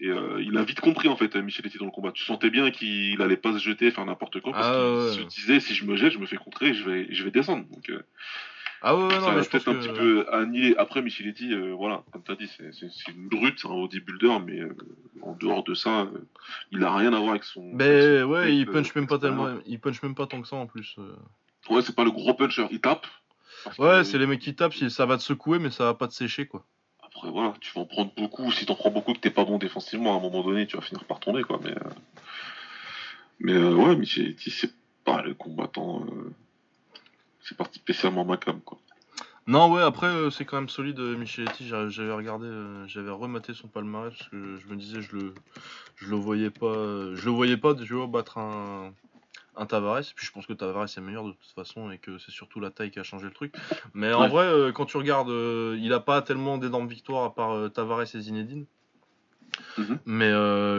Et 0.00 0.08
euh, 0.08 0.42
il 0.42 0.56
a 0.58 0.64
vite 0.64 0.80
compris 0.80 1.08
en 1.08 1.16
fait, 1.16 1.36
Micheletti 1.36 1.78
dans 1.78 1.84
le 1.84 1.90
combat. 1.92 2.10
Tu 2.12 2.24
sentais 2.24 2.50
bien 2.50 2.70
qu'il 2.72 3.20
allait 3.22 3.36
pas 3.36 3.52
se 3.52 3.58
jeter, 3.58 3.90
faire 3.92 4.04
n'importe 4.04 4.40
quoi, 4.40 4.52
parce 4.52 4.66
Ah, 4.68 4.72
qu'il 5.12 5.22
ouais. 5.22 5.30
se 5.30 5.34
disait 5.34 5.60
si 5.60 5.74
je 5.74 5.84
me 5.84 5.96
jette, 5.96 6.12
je 6.12 6.18
me 6.18 6.26
fais 6.26 6.36
contrer, 6.36 6.68
et 6.70 6.74
je 6.74 6.84
vais, 6.88 7.06
je 7.10 7.22
vais 7.22 7.30
descendre. 7.30 7.64
Donc 7.70 7.88
euh, 7.90 8.02
Ah 8.82 8.96
ouais, 8.96 9.04
ouais, 9.04 9.10
ça 9.10 9.20
non, 9.20 9.32
mais 9.36 9.42
peut-être 9.42 9.68
un 9.68 9.74
que... 9.74 9.78
petit 9.78 9.92
peu 9.96 10.26
annihiler. 10.32 10.74
Après, 10.78 11.00
Micheletti, 11.00 11.52
euh, 11.54 11.74
voilà, 11.74 12.02
comme 12.12 12.24
tu 12.24 12.32
as 12.32 12.34
dit, 12.34 12.48
c'est- 12.48 13.12
une 13.12 13.28
brute, 13.28 13.58
c'est 13.60 13.68
un 13.68 13.70
bodybuilder, 13.74 14.38
mais 14.44 14.60
euh, 14.60 14.76
en 15.22 15.34
dehors 15.36 15.62
de 15.62 15.74
ça, 15.74 16.00
euh, 16.02 16.26
il 16.72 16.82
a 16.82 16.92
rien 16.94 17.12
à 17.12 17.18
voir 17.18 17.30
avec 17.30 17.44
son. 17.44 17.72
Ben 17.74 18.22
son 18.24 18.30
ouais, 18.30 18.56
il 18.56 18.68
euh, 18.68 18.72
punch 18.72 18.92
même 18.96 19.06
pas 19.06 19.18
tellement, 19.20 19.58
il 19.64 19.78
punch 19.78 20.02
même 20.02 20.16
pas 20.16 20.26
tant 20.26 20.42
que 20.42 20.48
ça 20.48 20.56
en 20.56 20.66
plus. 20.66 20.96
euh. 20.98 21.14
Ouais, 21.70 21.82
c'est 21.82 21.94
pas 21.94 22.04
le 22.04 22.10
gros 22.10 22.34
puncher, 22.34 22.66
il 22.72 22.80
tape. 22.80 23.06
Ouais, 23.78 23.86
euh, 23.86 24.04
c'est 24.04 24.18
les 24.18 24.26
mecs 24.26 24.40
qui 24.40 24.54
tapent, 24.56 24.74
ça 24.74 25.06
va 25.06 25.16
te 25.16 25.22
secouer, 25.22 25.58
mais 25.60 25.70
ça 25.70 25.84
va 25.84 25.94
pas 25.94 26.08
te 26.08 26.12
sécher 26.14 26.46
quoi. 26.46 26.66
Après, 27.14 27.30
voilà, 27.30 27.54
tu 27.60 27.72
vas 27.74 27.82
en 27.82 27.86
prendre 27.86 28.12
beaucoup. 28.16 28.50
Si 28.50 28.66
t'en 28.66 28.74
prends 28.74 28.90
beaucoup 28.90 29.12
que 29.12 29.20
t'es 29.20 29.30
pas 29.30 29.44
bon 29.44 29.58
défensivement, 29.58 30.14
à 30.14 30.16
un 30.16 30.20
moment 30.20 30.42
donné, 30.42 30.66
tu 30.66 30.76
vas 30.76 30.82
finir 30.82 31.04
par 31.04 31.20
tomber, 31.20 31.42
quoi. 31.42 31.60
Mais, 31.62 31.70
euh, 31.70 31.90
mais 33.40 33.52
euh, 33.52 33.74
ouais, 33.74 33.96
Micheletti, 33.96 34.50
c'est 34.50 34.72
pas 35.04 35.22
le 35.22 35.34
combattant. 35.34 36.04
euh, 36.06 36.32
C'est 37.42 37.56
pas 37.56 37.68
spécialement 37.72 38.24
ma 38.24 38.36
cam, 38.36 38.60
quoi. 38.60 38.78
Non, 39.46 39.70
ouais, 39.70 39.82
après, 39.82 40.06
euh, 40.06 40.30
c'est 40.30 40.44
quand 40.46 40.56
même 40.56 40.70
solide, 40.70 40.98
Micheletti. 40.98 41.68
J'a- 41.68 41.88
J'avais 41.90 42.12
regardé, 42.14 42.48
j'avais 42.86 43.10
rematé 43.10 43.52
son 43.54 43.68
palmarès 43.68 44.12
parce 44.16 44.30
que 44.30 44.56
je 44.56 44.66
me 44.68 44.76
disais, 44.76 45.02
je 45.02 45.14
le, 45.14 45.34
je 45.96 46.08
le 46.08 46.16
voyais 46.16 46.50
pas, 46.50 47.14
je 47.14 47.24
le 47.26 47.30
voyais 47.30 47.58
pas, 47.58 47.74
battre 48.08 48.38
un, 48.38 48.92
un 49.56 49.66
Tavares. 49.66 50.02
Puis 50.14 50.26
je 50.26 50.32
pense 50.32 50.46
que 50.46 50.52
Tavares 50.52 50.84
est 50.84 51.00
meilleur 51.00 51.24
de 51.24 51.32
toute 51.32 51.52
façon 51.54 51.90
et 51.90 51.98
que 51.98 52.18
c'est 52.18 52.30
surtout 52.30 52.60
la 52.60 52.70
taille 52.70 52.90
qui 52.90 52.98
a 52.98 53.02
changé 53.02 53.26
le 53.26 53.32
truc. 53.32 53.54
Mais 53.92 54.12
en 54.12 54.28
vrai, 54.28 54.46
euh, 54.46 54.72
quand 54.72 54.86
tu 54.86 54.96
regardes, 54.96 55.30
euh, 55.30 55.76
il 55.80 55.92
a 55.92 56.00
pas 56.00 56.22
tellement 56.22 56.58
d'énormes 56.58 56.88
victoires 56.88 57.24
à 57.24 57.34
part 57.34 57.52
euh, 57.52 57.68
Tavares 57.68 58.02
et 58.02 58.20
Zinedine. 58.20 58.66
Mhm. 59.78 59.98
Mais 60.06 60.32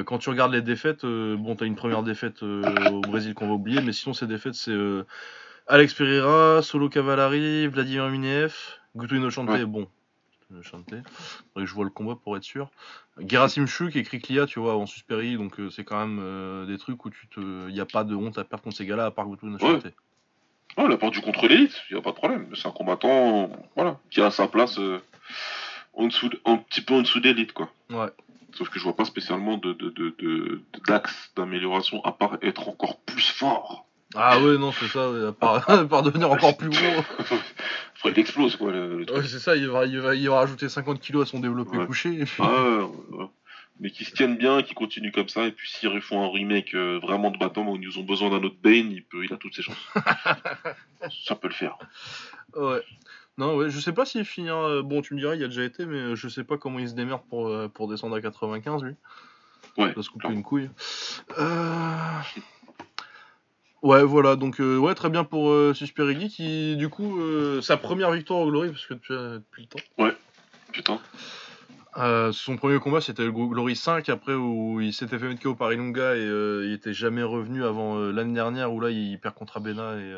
quand 0.05 0.17
tu 0.17 0.29
regardes 0.29 0.53
les 0.53 0.61
défaites, 0.61 1.05
bon, 1.05 1.55
t'as 1.55 1.65
une 1.65 1.75
première 1.75 2.03
défaite 2.03 2.43
au 2.43 3.01
Brésil 3.01 3.33
qu'on 3.33 3.47
va 3.47 3.53
oublier, 3.53 3.81
mais 3.81 3.93
sinon, 3.93 4.13
ces 4.13 4.27
défaites, 4.27 4.53
c'est 4.53 4.75
Alex 5.67 5.93
Pereira, 5.93 6.61
Solo 6.61 6.89
Cavallari, 6.89 7.67
Vladimir 7.67 8.07
Minev, 8.09 8.55
Guto 8.95 9.15
Inochante, 9.15 9.49
Ouais. 9.49 9.65
bon. 9.65 9.87
Chanter. 10.61 10.97
Que 11.55 11.65
je 11.65 11.73
vois 11.73 11.83
le 11.85 11.89
combat 11.91 12.15
pour 12.15 12.35
être 12.37 12.43
sûr. 12.43 12.69
Gerasim 13.19 13.65
Chuk 13.65 13.95
et 13.95 14.03
Kriklia, 14.03 14.45
tu 14.45 14.59
vois, 14.59 14.73
avant 14.73 14.85
Susperi, 14.85 15.37
donc 15.37 15.59
euh, 15.59 15.69
c'est 15.69 15.83
quand 15.83 15.99
même 15.99 16.19
euh, 16.21 16.65
des 16.65 16.77
trucs 16.77 17.03
où 17.05 17.09
tu 17.09 17.27
te. 17.27 17.69
Y 17.69 17.79
a 17.79 17.85
pas 17.85 18.03
de 18.03 18.15
honte 18.15 18.37
à 18.37 18.43
perdre 18.43 18.63
contre 18.63 18.77
ces 18.77 18.85
gars-là, 18.85 19.05
à 19.05 19.11
part 19.11 19.27
Gutu 19.27 19.45
Ouais. 19.45 19.51
Nachante. 19.51 19.85
Ouais, 20.77 20.83
il 20.87 20.91
a 20.91 20.97
perdu 20.97 21.21
contre 21.21 21.47
l'élite, 21.47 21.73
il 21.89 21.93
n'y 21.93 21.99
a 21.99 22.03
pas 22.03 22.11
de 22.11 22.15
problème. 22.17 22.47
C'est 22.55 22.67
un 22.67 22.71
combattant 22.71 23.49
voilà, 23.75 23.97
qui 24.09 24.21
a 24.21 24.29
sa 24.31 24.47
place 24.47 24.77
euh, 24.79 24.99
en 25.93 26.07
dessous 26.07 26.27
de- 26.27 26.39
un 26.45 26.57
petit 26.57 26.81
peu 26.81 26.93
en 26.95 27.01
dessous 27.01 27.19
de 27.21 27.27
l'élite, 27.29 27.53
quoi. 27.53 27.69
Ouais. 27.89 28.09
Sauf 28.55 28.69
que 28.69 28.77
je 28.79 28.83
vois 28.83 28.95
pas 28.95 29.05
spécialement 29.05 29.57
de, 29.57 29.73
de, 29.73 29.89
de, 29.89 30.15
de- 30.19 30.61
d'axe 30.87 31.31
d'amélioration 31.35 32.03
à 32.03 32.11
part 32.11 32.37
être 32.41 32.67
encore 32.67 32.97
plus 33.01 33.27
fort. 33.29 33.85
Ah 34.15 34.39
ouais, 34.39 34.57
non, 34.57 34.71
c'est 34.71 34.87
ça, 34.87 35.09
ouais, 35.11 35.27
à 35.27 35.31
part, 35.31 35.69
à 35.69 35.85
part 35.85 36.03
devenir 36.03 36.31
encore 36.31 36.55
plus 36.57 36.69
gros. 36.69 37.03
Après, 37.97 38.11
il 38.11 38.19
explose, 38.19 38.55
quoi, 38.55 38.71
le, 38.71 38.99
le 38.99 39.05
truc. 39.05 39.17
Ouais, 39.19 39.27
c'est 39.27 39.39
ça, 39.39 39.55
il 39.55 39.67
va, 39.67 39.85
il, 39.85 39.99
va, 39.99 40.15
il 40.15 40.29
va 40.29 40.35
rajouter 40.39 40.69
50 40.69 40.99
kilos 40.99 41.27
à 41.27 41.31
son 41.31 41.39
développé 41.39 41.77
Ouais. 41.77 41.85
couché. 41.85 42.13
et 42.21 42.25
puis- 42.25 42.43
Ah, 42.43 42.81
ouais. 43.11 43.25
Mais 43.81 43.89
qui 43.91 44.05
se 44.05 44.13
tiennent 44.13 44.37
bien, 44.37 44.63
qui 44.63 44.73
continuent 44.73 45.11
comme 45.11 45.27
ça, 45.27 45.45
et 45.45 45.51
puis 45.51 45.69
s'ils 45.69 45.89
refont 45.89 46.23
un 46.23 46.31
remake 46.31 46.73
euh, 46.75 46.97
vraiment 47.01 47.29
de 47.29 47.37
battant 47.37 47.67
où 47.67 47.75
ils 47.75 47.99
ont 47.99 48.03
besoin 48.03 48.29
d'un 48.29 48.41
autre 48.41 48.55
Bane, 48.63 48.89
il, 48.91 49.03
peut, 49.03 49.25
il 49.25 49.33
a 49.33 49.37
toutes 49.37 49.53
ses 49.53 49.63
chances. 49.63 49.75
ça 51.27 51.35
peut 51.35 51.49
le 51.49 51.53
faire. 51.53 51.77
Ouais. 52.55 52.81
Non, 53.37 53.57
ouais, 53.57 53.69
je 53.69 53.77
sais 53.81 53.91
pas 53.91 54.05
s'il 54.05 54.23
finira. 54.23 54.65
euh, 54.69 54.81
Bon, 54.81 55.01
tu 55.01 55.13
me 55.13 55.19
diras, 55.19 55.35
il 55.35 55.43
a 55.43 55.47
déjà 55.47 55.63
été, 55.65 55.85
mais 55.85 55.97
euh, 55.97 56.15
je 56.15 56.29
sais 56.29 56.45
pas 56.45 56.57
comment 56.57 56.79
il 56.79 56.87
se 56.87 56.93
démerde 56.93 57.21
pour, 57.29 57.49
euh, 57.49 57.67
pour 57.67 57.89
descendre 57.89 58.15
à 58.15 58.21
95, 58.21 58.81
lui. 58.83 58.93
Ouais, 59.77 59.89
Il 59.89 59.93
va 59.95 60.01
se 60.03 60.07
couper 60.09 60.19
clairement. 60.21 60.37
une 60.37 60.43
couille. 60.43 60.69
Euh... 61.37 62.19
Ouais, 63.85 64.03
voilà, 64.03 64.35
donc 64.35 64.59
euh, 64.61 64.79
ouais, 64.79 64.95
très 64.95 65.11
bien 65.11 65.23
pour 65.23 65.51
euh, 65.51 65.75
Suspirigui 65.75 66.29
qui, 66.29 66.75
du 66.75 66.89
coup, 66.89 67.21
euh, 67.21 67.61
sa 67.61 67.77
première 67.77 68.09
victoire 68.09 68.39
au 68.39 68.49
Glory, 68.49 68.69
parce 68.69 68.87
que 68.87 68.95
depuis, 68.95 69.13
depuis 69.13 69.61
le 69.61 69.67
temps. 69.67 70.09
Putain. 70.71 70.99
Euh, 71.97 72.31
son 72.31 72.57
premier 72.57 72.79
combat, 72.79 72.99
c'était 72.99 73.23
le 73.23 73.31
Glory 73.31 73.75
5, 73.75 74.09
après 74.09 74.33
où 74.33 74.81
il 74.81 74.91
s'était 74.91 75.19
fait 75.19 75.27
mettre 75.27 75.43
KO 75.43 75.53
par 75.53 75.71
Ilunga 75.71 76.15
et 76.15 76.19
euh, 76.19 76.65
il 76.65 76.73
était 76.73 76.93
jamais 76.95 77.21
revenu 77.21 77.63
avant 77.63 77.99
l'année 77.99 78.33
dernière, 78.33 78.73
où 78.73 78.79
là, 78.79 78.89
il 78.89 79.19
perd 79.19 79.35
contre 79.35 79.57
Abena 79.57 79.93
et. 79.97 80.13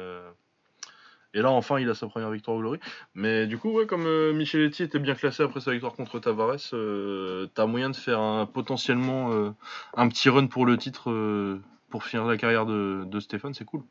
Et 1.34 1.42
là, 1.42 1.52
enfin, 1.52 1.78
il 1.78 1.90
a 1.90 1.94
sa 1.94 2.08
première 2.08 2.32
victoire 2.32 2.56
au 2.56 2.62
Glory. 2.62 2.80
Mais 3.14 3.48
du 3.48 3.58
coup, 3.58 3.72
ouais, 3.72 3.86
comme 3.86 4.06
euh, 4.06 4.32
Micheletti 4.34 4.82
était 4.82 4.98
bien 4.98 5.14
classé 5.14 5.44
après 5.44 5.60
sa 5.60 5.72
victoire 5.72 5.94
contre 5.94 6.20
Tavares, 6.20 6.56
euh, 6.74 7.48
t'as 7.54 7.66
moyen 7.66 7.90
de 7.90 7.96
faire 7.98 8.20
un, 8.20 8.46
potentiellement 8.46 9.34
euh, 9.34 9.52
un 9.96 10.08
petit 10.08 10.30
run 10.30 10.48
pour 10.48 10.66
le 10.66 10.78
titre 10.78 11.12
pour 11.90 12.04
finir 12.04 12.26
la 12.26 12.38
carrière 12.38 12.66
de, 12.66 13.04
de 13.06 13.20
Stéphane, 13.20 13.54
c'est 13.54 13.66
cool. 13.66 13.84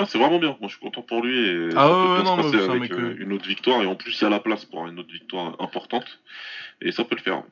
Ah, 0.00 0.06
c'est 0.06 0.16
vraiment 0.16 0.38
bien. 0.38 0.56
Moi, 0.60 0.68
je 0.68 0.76
suis 0.76 0.80
content 0.80 1.02
pour 1.02 1.22
lui. 1.22 1.38
Et 1.38 1.68
Ah 1.76 1.86
ça 1.86 1.88
ouais, 1.88 2.06
peut 2.06 2.12
ouais, 2.12 2.22
non, 2.22 2.36
se 2.38 2.56
passer 2.56 2.70
avec 2.70 2.80
mec, 2.80 2.92
euh, 2.92 3.10
euh, 3.10 3.16
une 3.18 3.34
autre 3.34 3.46
victoire. 3.46 3.82
Et 3.82 3.86
en 3.86 3.96
plus, 3.96 4.18
il 4.18 4.24
y 4.24 4.26
a 4.26 4.30
la 4.30 4.40
place 4.40 4.64
pour 4.64 4.86
une 4.86 4.98
autre 4.98 5.12
victoire 5.12 5.60
importante. 5.60 6.22
Et 6.80 6.90
ça 6.90 7.04
peut 7.04 7.16
le 7.16 7.20
faire. 7.20 7.42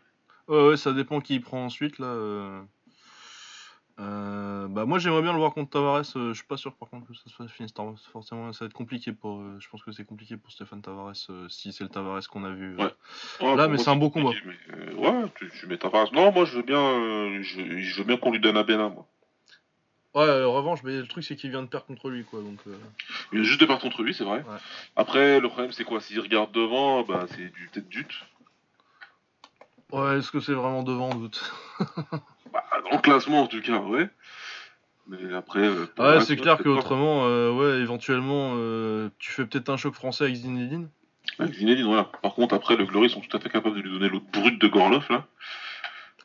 Ouais, 0.49 0.69
ouais, 0.69 0.77
ça 0.79 0.95
dépend 0.95 1.21
qui 1.21 1.35
il 1.35 1.41
prend 1.43 1.63
ensuite, 1.67 1.99
là. 1.99 2.65
Euh. 4.01 4.69
Bah 4.69 4.85
moi 4.85 4.99
j'aimerais 4.99 5.23
bien 5.23 5.33
le 5.33 5.39
voir 5.39 5.55
contre 5.55 5.71
Tavares, 5.71 6.03
euh, 6.17 6.29
je 6.29 6.35
suis 6.35 6.47
pas 6.47 6.57
sûr 6.57 6.75
par 6.75 6.89
contre 6.89 7.07
que 7.09 7.15
ça 7.15 7.49
finisse 7.49 7.75
Tavares, 7.75 7.99
forcément 8.13 8.53
ça 8.53 8.65
va 8.65 8.67
être 8.69 8.75
compliqué 8.75 9.13
pour, 9.13 9.41
euh, 9.41 9.57
je 9.59 9.69
pense 9.69 9.83
que 9.83 9.91
c'est 9.93 10.05
compliqué 10.05 10.37
pour 10.37 10.53
Stéphane 10.53 10.83
Tavares 10.83 11.17
si 11.49 11.73
c'est 11.73 11.83
le 11.85 11.91
Tavares 11.91 12.29
qu'on 12.29 12.45
a 12.45 12.51
vu. 12.51 12.77
Ouais. 12.77 12.95
Ouais, 13.41 13.57
Là, 13.57 13.67
mais 13.67 13.79
c'est 13.79 13.91
un 13.91 13.97
beau 13.97 14.11
combat. 14.11 14.31
mais, 14.45 14.95
ouais, 14.95 15.25
tu, 15.37 15.51
tu 15.59 15.67
mets 15.67 15.79
ta 15.79 15.91
face. 15.91 16.13
Non, 16.13 16.31
moi, 16.33 16.45
je 16.45 16.57
veux 16.57 16.63
bien, 16.63 17.43
je, 17.43 17.81
je 17.81 17.99
veux 17.99 18.05
bien 18.05 18.17
qu'on 18.19 18.31
lui 18.31 18.41
donne 18.41 18.57
Abena, 18.57 18.89
moi. 18.89 19.07
Ouais, 20.15 20.25
euh, 20.25 20.49
revanche, 20.49 20.83
mais 20.85 20.97
le 20.99 21.07
truc 21.07 21.23
c'est 21.23 21.37
qu'il 21.37 21.51
vient 21.51 21.63
de 21.63 21.69
perdre 21.69 21.87
contre 21.87 22.09
lui 22.09 22.25
quoi, 22.25 22.41
donc. 22.41 22.59
Il 23.33 23.41
a 23.41 23.43
juste 23.43 23.61
de 23.61 23.67
perdre 23.67 23.83
contre 23.83 24.03
lui, 24.03 24.15
c'est 24.15 24.25
vrai. 24.25 24.39
Ouais. 24.39 24.57
Après, 24.97 25.39
le 25.41 25.49
problème, 25.49 25.71
c'est 25.73 25.85
quoi? 25.85 26.01
S'il 26.01 26.19
regarde 26.21 26.51
devant, 26.53 27.03
bah, 27.03 27.27
c'est 27.31 27.53
du 27.53 27.69
peut-être 27.73 27.89
dut. 27.89 28.07
Ouais, 29.93 30.19
est-ce 30.19 30.31
que 30.31 30.41
c'est 30.41 30.53
vraiment 30.53 30.83
devant 30.83 31.11
doute? 31.15 31.51
Bah, 32.53 32.65
dans 32.85 32.97
le 32.97 33.03
classement, 33.03 33.43
en 33.43 33.47
tout 33.47 33.61
cas, 33.61 33.79
ouais. 33.79 34.09
Mais 35.07 35.35
après. 35.35 35.61
euh, 35.61 35.87
Ouais, 35.99 36.21
c'est 36.21 36.37
clair 36.37 36.57
peut-être 36.57 36.65
que 36.65 36.69
pas. 36.75 36.79
autrement, 36.81 37.27
euh, 37.27 37.51
ouais, 37.51 37.81
éventuellement, 37.81 38.53
euh, 38.57 39.09
tu 39.19 39.33
fais 39.33 39.47
peut-être 39.47 39.69
un 39.71 39.77
choc 39.77 39.95
français 39.95 40.25
avec 40.25 40.37
Zinedine. 40.37 40.89
Ouais, 41.39 41.53
Zinedine, 41.53 41.87
voilà. 41.87 42.05
Par 42.23 42.35
contre, 42.35 42.55
après, 42.55 42.77
le 42.77 42.85
Glory 42.85 43.09
sont 43.11 43.21
tout 43.21 43.35
à 43.37 43.41
fait 43.41 43.49
capables 43.49 43.77
de 43.77 43.81
lui 43.83 43.91
donner 43.91 44.09
l'autre 44.09 44.27
brut 44.33 44.61
de 44.61 44.69
Gorloff, 44.69 45.09
là. 45.09 45.27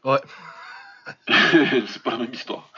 Ouais. 0.03 0.19
c'est 1.87 2.03
pas 2.03 2.11
la 2.11 2.17
même 2.19 2.33
histoire. 2.33 2.69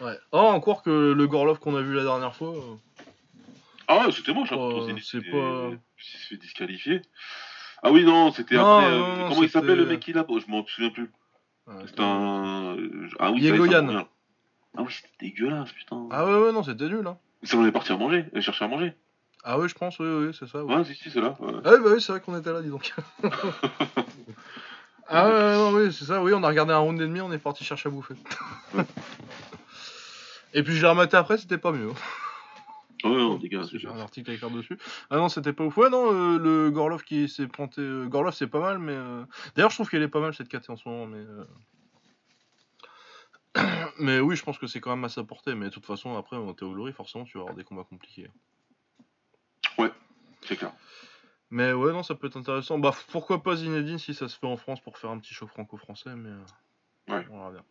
Ouais. 0.00 0.16
Oh, 0.32 0.38
encore 0.38 0.82
que 0.82 1.12
le 1.12 1.26
Gorlov 1.26 1.58
qu'on 1.58 1.76
a 1.76 1.80
vu 1.82 1.94
la 1.94 2.02
dernière 2.02 2.34
fois. 2.34 2.48
euh, 2.54 2.74
Ah 3.88 4.06
ouais, 4.06 4.12
c'était 4.12 4.32
moche, 4.32 4.52
hein, 4.52 4.56
Oh, 4.58 4.84
Zenith, 4.86 5.04
c'est 5.04 5.20
pas- 5.22 5.70
Il 5.70 5.78
se 5.98 6.26
fait 6.28 6.36
disqualifier. 6.36 7.02
Ah 7.82 7.90
oui, 7.90 8.04
non, 8.04 8.30
c'était 8.32 8.56
après. 8.56 8.86
euh, 8.90 9.28
comment 9.28 9.42
il 9.42 9.50
s'appelle 9.50 9.78
le 9.78 9.86
mec 9.86 10.00
qui 10.00 10.12
l'a 10.12 10.24
Je 10.28 10.50
m'en 10.50 10.64
souviens 10.66 10.90
plus. 10.90 11.10
Ouais, 11.76 11.84
C'était 11.86 12.02
un. 12.02 12.76
euh, 12.76 13.08
Ah 13.18 13.30
oui, 13.30 13.38
ça 13.40 13.44
y 13.44 13.48
est, 13.48 13.50
ça 13.50 13.54
Yegoyan. 13.56 13.82
me 13.82 13.88
revient. 13.92 14.06
Ah 14.76 14.82
oui, 14.82 14.92
c'était 14.92 15.08
dégueulasse, 15.26 15.72
putain. 15.72 16.06
Ah 16.10 16.24
ouais, 16.26 16.34
ouais, 16.46 16.52
non, 16.52 16.62
c'était 16.62 16.88
nul, 16.88 17.06
hein. 17.06 17.18
Ça 17.42 17.56
on 17.56 17.66
est 17.66 17.72
parti 17.72 17.92
à 17.92 17.96
manger, 17.96 18.24
aller 18.32 18.42
chercher 18.42 18.64
à 18.64 18.68
manger. 18.68 18.94
Ah 19.44 19.58
ouais, 19.58 19.68
je 19.68 19.74
pense, 19.74 19.98
oui, 19.98 20.06
oui, 20.08 20.36
c'est 20.38 20.46
ça. 20.48 20.64
ouais. 20.64 20.74
Ouais, 20.76 20.84
si, 20.84 20.94
si, 20.94 21.10
c'est 21.10 21.20
là. 21.20 21.34
ouais. 21.40 21.52
Ah 21.64 21.70
ouais, 21.72 21.78
bah 21.80 21.90
oui, 21.94 22.00
c'est 22.00 22.12
vrai 22.12 22.20
qu'on 22.20 22.38
était 22.38 22.52
là, 22.52 22.62
dis 22.62 22.68
donc. 22.70 22.92
ah 25.08 25.26
ouais, 25.26 25.32
ouais, 25.34 25.54
non, 25.56 25.72
oui, 25.74 25.92
c'est 25.92 26.04
ça, 26.04 26.22
oui, 26.22 26.32
on 26.32 26.42
a 26.44 26.48
regardé 26.48 26.72
un 26.72 26.78
round 26.78 27.00
et 27.00 27.04
demi, 27.06 27.20
on 27.20 27.32
est 27.32 27.38
parti 27.38 27.64
chercher 27.64 27.88
à 27.88 27.92
bouffer. 27.92 28.14
et 30.54 30.62
puis 30.62 30.74
je 30.76 30.82
l'ai 30.82 30.88
rematé 30.88 31.16
après, 31.16 31.38
c'était 31.38 31.58
pas 31.58 31.72
mieux. 31.72 31.90
Ouais, 33.04 33.10
non, 33.10 33.40
J'ai 33.72 33.88
un 33.88 33.98
article 33.98 34.30
à 34.30 34.34
écrire 34.34 34.50
dessus. 34.50 34.78
Ah 35.10 35.16
non, 35.16 35.28
c'était 35.28 35.52
pas 35.52 35.64
ouf. 35.64 35.76
Ouais, 35.76 35.90
non, 35.90 36.12
euh, 36.12 36.38
le 36.38 36.70
Gorlov 36.70 37.02
qui 37.02 37.28
s'est 37.28 37.48
planté. 37.48 37.80
euh, 37.80 38.06
Gorlov, 38.06 38.32
c'est 38.34 38.46
pas 38.46 38.60
mal, 38.60 38.78
mais. 38.78 38.92
euh, 38.92 39.24
D'ailleurs, 39.54 39.70
je 39.70 39.76
trouve 39.76 39.88
qu'elle 39.90 40.02
est 40.02 40.08
pas 40.08 40.20
mal 40.20 40.34
cette 40.34 40.48
KT 40.48 40.70
en 40.70 40.76
ce 40.76 40.88
moment, 40.88 41.06
mais. 41.06 41.18
euh, 41.18 41.44
mais 43.98 44.20
oui, 44.20 44.36
je 44.36 44.42
pense 44.44 44.58
que 44.58 44.66
c'est 44.66 44.80
quand 44.80 44.90
même 44.90 45.04
à 45.04 45.08
sa 45.08 45.24
portée. 45.24 45.54
Mais 45.54 45.66
de 45.66 45.70
toute 45.70 45.86
façon, 45.86 46.16
après, 46.16 46.36
en 46.36 46.52
théorie, 46.54 46.92
forcément, 46.92 47.24
tu 47.24 47.38
vas 47.38 47.42
avoir 47.42 47.56
des 47.56 47.64
combats 47.64 47.84
compliqués. 47.84 48.30
c'est 50.44 50.56
clair. 50.56 50.72
Mais 51.50 51.72
ouais, 51.72 51.92
non, 51.92 52.02
ça 52.02 52.14
peut 52.14 52.26
être 52.28 52.36
intéressant. 52.36 52.78
Bah, 52.78 52.94
pourquoi 53.10 53.42
pas 53.42 53.56
Zinedine 53.56 53.98
si 53.98 54.14
ça 54.14 54.26
se 54.28 54.38
fait 54.38 54.46
en 54.46 54.56
France 54.56 54.80
pour 54.80 54.96
faire 54.98 55.10
un 55.10 55.18
petit 55.18 55.34
choc 55.34 55.48
franco-français, 55.50 56.14
mais. 56.16 56.30
euh, 56.30 56.44
Ouais. 57.08 57.26
On 57.30 57.36
verra 57.38 57.50
bien. 57.50 57.64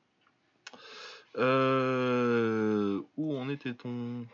Euh, 1.37 3.01
Où 3.17 3.35
en 3.37 3.49
était-on? 3.49 4.25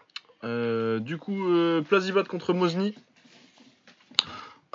Euh, 0.43 0.99
Du 0.99 1.17
coup, 1.17 1.47
euh, 1.49 1.81
Plazibat 1.81 2.23
contre 2.25 2.53
Mosny. 2.53 2.93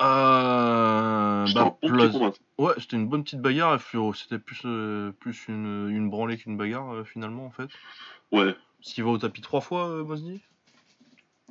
Euh, 0.01 1.47
bah, 1.55 1.77
Plaz-. 1.83 2.17
Ouais, 2.59 2.73
c'était 2.79 2.97
une 2.97 3.07
bonne 3.09 3.23
petite 3.25 3.41
bagarre. 3.41 3.79
C'était 4.15 4.39
plus, 4.39 4.63
euh, 4.65 5.13
plus 5.21 5.47
une, 5.49 5.89
une 5.91 6.11
branlée 6.11 6.37
qu'une 6.39 6.57
bagarre, 6.57 6.93
euh, 6.95 7.05
finalement, 7.05 7.47
en 7.47 7.51
fait. 7.51 7.69
Ouais. 8.33 8.55
Parce 8.81 8.95
qu'il 8.95 9.05
va 9.05 9.11
au 9.11 9.19
tapis 9.19 9.41
trois 9.43 9.61
fois, 9.61 9.89
Mosny 10.03 10.41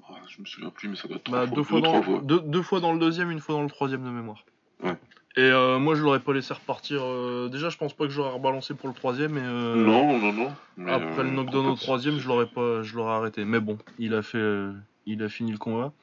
Ah, 0.10 0.16
je 0.28 0.42
me 0.42 0.46
souviens 0.46 0.70
plus, 0.70 0.90
mais 0.90 0.96
ça 0.96 1.08
doit 1.08 1.18
être 1.18 1.32
Bah, 1.32 1.46
trois 1.46 1.56
deux, 1.56 1.64
fois 1.64 1.82
dans, 1.82 1.92
trois 2.02 2.04
fois. 2.04 2.22
deux, 2.24 2.40
deux 2.42 2.62
fois 2.62 2.80
dans 2.82 2.92
le 2.94 3.00
deuxième, 3.00 3.32
une 3.32 3.40
fois 3.40 3.56
dans 3.56 3.64
le 3.64 3.70
troisième 3.70 4.04
de 4.04 4.10
mémoire. 4.10 4.44
Ouais. 4.84 4.98
Et 5.38 5.42
euh, 5.42 5.80
moi, 5.80 5.96
je 5.96 6.02
l'aurais 6.04 6.20
pas 6.20 6.34
laissé 6.34 6.54
repartir. 6.54 7.02
euh, 7.04 7.48
Déjà, 7.48 7.70
je 7.70 7.78
pense 7.78 7.94
pas 7.94 8.06
que 8.06 8.12
j'aurais 8.12 8.32
rebalancé 8.32 8.74
pour 8.74 8.90
le 8.90 8.94
troisième. 8.94 9.38
Et, 9.38 9.42
euh, 9.44 9.76
Non, 9.76 10.18
non, 10.20 10.34
non. 10.34 10.52
mais, 10.78 10.92
Après 10.92 11.24
le 11.24 11.30
knockdown 11.32 11.68
au 11.68 11.76
troisième, 11.76 12.20
je 12.20 12.28
l'aurais 12.28 12.48
pas, 12.48 12.82
je 12.84 12.96
l'aurais 12.96 13.14
arrêté. 13.14 13.46
Mais 13.46 13.60
bon, 13.62 13.78
il 13.98 14.14
a 14.14 14.22
fait, 14.24 14.66
il 15.06 15.24
a 15.24 15.30
fini 15.30 15.52
le 15.54 15.58
combat. 15.58 15.94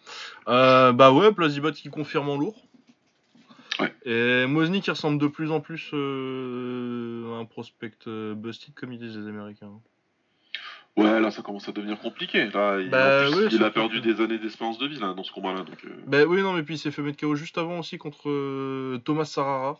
Bah 0.47 1.13
ouais, 1.13 1.33
Plazibat 1.33 1.73
qui 1.73 1.91
confirme 1.91 2.31
en 2.31 2.37
lourd. 2.39 2.57
Ouais. 3.81 3.95
Et 4.07 4.47
Mosny 4.47 4.81
qui 4.81 4.91
ressemble 4.91 5.19
de 5.21 5.27
plus 5.29 5.53
en 5.53 5.61
plus 5.61 5.91
à 5.93 7.39
un 7.39 7.45
prospect 7.45 7.93
busted 8.35 8.75
comme 8.75 8.93
ils 8.93 8.99
disent 8.99 9.17
les 9.17 9.29
Américains. 9.29 9.71
Ouais, 10.99 11.21
là, 11.21 11.31
ça 11.31 11.43
commence 11.43 11.69
à 11.69 11.73
devenir 11.73 11.99
compliqué. 12.01 12.47
Là, 12.51 12.81
il, 12.81 12.91
Bah, 12.91 13.23
en 13.29 13.31
plus, 13.33 13.39
ouais, 13.45 13.49
il 13.53 13.63
a 13.65 13.71
perdu 13.71 14.01
que- 14.01 14.05
des 14.05 14.21
années 14.21 14.39
d'espérance 14.39 14.79
de 14.79 14.87
vie 14.87 14.99
là, 14.99 15.15
dans 15.15 15.23
ce 15.25 15.33
combat-là. 15.33 15.61
Donc, 15.63 15.85
euh, 15.85 15.91
Bah 16.07 16.25
oui, 16.25 16.43
non, 16.43 16.53
mais 16.53 16.63
puis 16.63 16.75
il 16.75 16.79
s'est 16.79 16.91
fait 16.91 17.03
mettre 17.03 17.19
KO 17.19 17.35
juste 17.35 17.57
avant 17.59 17.79
aussi 17.79 17.99
contre 17.99 18.29
euh, 18.29 18.99
Thomas 19.05 19.25
Sarara. 19.25 19.79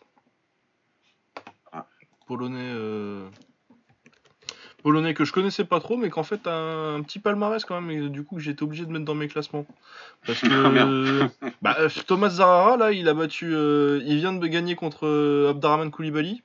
Ah. 1.73 1.87
Polonais. 2.27 2.59
euh, 2.63 3.29
Polonais 4.85 5.13
que 5.13 5.25
je 5.25 5.33
connaissais 5.33 5.65
pas 5.65 5.81
trop, 5.81 5.97
mais 5.97 6.09
qu'en 6.09 6.23
fait 6.23 6.47
a 6.47 6.55
un, 6.55 6.95
un 6.97 7.03
petit 7.03 7.19
palmarès 7.19 7.65
quand 7.65 7.81
même, 7.81 7.91
et 7.91 8.09
du 8.09 8.23
coup 8.23 8.37
que 8.37 8.49
été 8.49 8.63
obligé 8.63 8.87
de 8.87 8.93
mettre 8.93 9.05
dans 9.05 9.15
mes 9.17 9.27
classements. 9.27 9.67
Parce 10.25 10.41
que 10.41 10.47
Ah, 11.43 11.51
bah, 11.63 11.77
Thomas 12.07 12.29
Zarara, 12.31 12.77
là, 12.77 12.93
il 12.93 13.09
a 13.09 13.15
battu. 13.15 13.47
il 13.53 14.17
vient 14.19 14.33
de 14.33 14.47
gagner 14.47 14.77
contre 14.77 15.49
Abdarrahman 15.51 15.91
Koulibaly. 15.91 16.43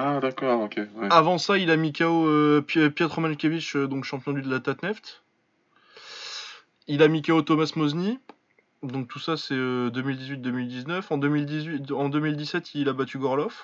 Ah, 0.00 0.20
d'accord, 0.20 0.60
ok. 0.62 0.76
Ouais. 0.96 1.08
Avant 1.10 1.38
ça, 1.38 1.58
il 1.58 1.70
a 1.70 1.76
mis 1.76 1.92
KO 1.92 2.26
euh, 2.28 2.60
Pi- 2.60 2.88
Piotr 2.90 3.20
Malkiewicz, 3.20 3.74
euh, 3.76 3.86
donc 3.88 4.04
champion 4.04 4.32
du 4.32 4.42
de 4.42 4.50
la 4.50 4.60
Tatneft. 4.60 5.22
Il 6.86 7.02
a 7.02 7.08
mis 7.08 7.20
KO 7.22 7.42
Thomas 7.42 7.72
Mosny. 7.74 8.18
Donc 8.84 9.08
tout 9.08 9.18
ça, 9.18 9.36
c'est 9.36 9.54
euh, 9.54 9.90
2018-2019. 9.90 11.02
En, 11.10 11.18
2018 11.18 11.90
en 11.90 12.08
2017, 12.08 12.74
il 12.76 12.88
a 12.88 12.92
battu 12.92 13.18
Gorlov. 13.18 13.54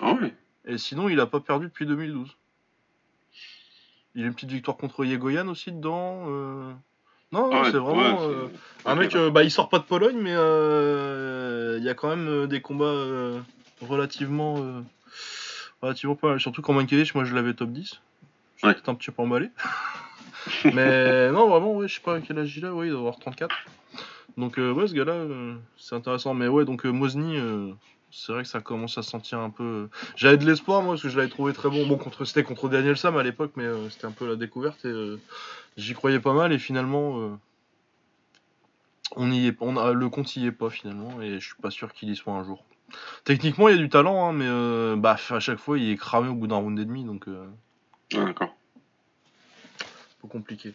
Ah 0.00 0.12
ouais. 0.12 0.32
Et 0.66 0.78
sinon, 0.78 1.08
il 1.08 1.18
a 1.18 1.26
pas 1.26 1.40
perdu 1.40 1.66
depuis 1.66 1.86
2012. 1.86 2.36
Il 4.14 4.22
a 4.22 4.26
une 4.26 4.34
petite 4.34 4.52
victoire 4.52 4.76
contre 4.76 5.04
Yegoyan 5.04 5.48
aussi 5.48 5.72
dedans. 5.72 6.26
euh. 6.28 6.72
Non, 7.32 7.50
Ah 7.52 7.62
ouais, 7.62 7.70
c'est 7.72 7.78
vraiment. 7.78 8.20
ouais, 8.28 8.32
euh, 8.32 8.48
Un 8.86 8.94
mec, 8.94 9.16
euh, 9.16 9.28
bah, 9.28 9.42
il 9.42 9.50
sort 9.50 9.68
pas 9.68 9.80
de 9.80 9.84
Pologne, 9.84 10.18
mais 10.20 10.32
euh, 10.34 11.76
il 11.78 11.84
y 11.84 11.88
a 11.88 11.94
quand 11.94 12.08
même 12.10 12.28
euh, 12.28 12.46
des 12.46 12.60
combats 12.60 12.84
euh, 12.84 13.40
relativement, 13.88 14.56
euh, 14.58 14.80
relativement 15.82 16.16
pas 16.16 16.28
mal. 16.28 16.40
Surtout 16.40 16.62
quand 16.62 16.72
Mankiewicz, 16.72 17.14
moi 17.14 17.24
je 17.24 17.34
l'avais 17.34 17.54
top 17.54 17.70
10. 17.70 18.00
J'étais 18.56 18.66
Ouais. 18.66 18.74
un 18.86 18.94
petit 18.94 19.10
peu 19.10 19.22
emballé. 19.22 19.50
mais 20.74 21.30
non, 21.30 21.48
vraiment, 21.48 21.74
ouais, 21.76 21.88
je 21.88 21.94
sais 21.94 22.00
pas 22.00 22.16
à 22.16 22.20
quel 22.20 22.38
âge 22.38 22.56
il 22.56 22.64
a, 22.64 22.74
ouais, 22.74 22.86
il 22.86 22.90
doit 22.90 23.00
avoir 23.00 23.18
34. 23.18 23.54
Donc, 24.36 24.58
euh, 24.58 24.72
ouais, 24.72 24.88
ce 24.88 24.94
gars-là, 24.94 25.12
euh, 25.12 25.54
c'est 25.76 25.94
intéressant. 25.94 26.34
Mais 26.34 26.48
ouais, 26.48 26.64
donc 26.64 26.84
euh, 26.84 27.72
c'est 28.10 28.32
vrai 28.32 28.42
que 28.42 28.48
ça 28.48 28.60
commence 28.60 28.98
à 28.98 29.02
se 29.02 29.10
sentir 29.10 29.38
un 29.38 29.50
peu. 29.50 29.88
J'avais 30.16 30.36
de 30.36 30.44
l'espoir, 30.44 30.82
moi, 30.82 30.94
parce 30.94 31.02
que 31.02 31.08
je 31.08 31.16
l'avais 31.16 31.28
trouvé 31.30 31.52
très 31.52 31.68
bon. 31.68 31.86
Bon, 31.86 31.96
contre, 31.96 32.24
c'était 32.24 32.42
contre 32.42 32.68
Daniel 32.68 32.96
Sam 32.96 33.16
à 33.16 33.22
l'époque, 33.22 33.52
mais 33.56 33.66
c'était 33.90 34.06
un 34.06 34.12
peu 34.12 34.28
la 34.28 34.36
découverte 34.36 34.84
et 34.84 35.16
j'y 35.76 35.94
croyais 35.94 36.20
pas 36.20 36.32
mal. 36.32 36.52
Et 36.52 36.58
finalement. 36.58 37.38
on 39.16 39.30
y 39.30 39.48
est, 39.48 39.56
on 39.60 39.76
a, 39.76 39.92
le 39.92 40.08
compte 40.08 40.34
y 40.36 40.46
est 40.46 40.52
pas 40.52 40.70
finalement 40.70 41.20
et 41.22 41.38
je 41.38 41.44
suis 41.44 41.60
pas 41.60 41.70
sûr 41.70 41.92
qu'il 41.92 42.10
y 42.10 42.16
soit 42.16 42.32
un 42.32 42.44
jour. 42.44 42.64
Techniquement, 43.24 43.68
il 43.68 43.76
y 43.76 43.78
a 43.78 43.82
du 43.82 43.88
talent, 43.88 44.28
hein, 44.28 44.32
mais 44.32 44.46
euh, 44.46 44.96
bah, 44.96 45.16
à 45.30 45.40
chaque 45.40 45.58
fois, 45.58 45.78
il 45.78 45.90
est 45.90 45.96
cramé 45.96 46.28
au 46.28 46.34
bout 46.34 46.46
d'un 46.46 46.56
round 46.56 46.78
et 46.78 46.84
demi, 46.84 47.04
donc 47.04 47.26
euh, 47.28 47.46
Ah, 48.14 48.24
d'accord. 48.24 48.54
peu 50.20 50.28
compliqué. 50.28 50.74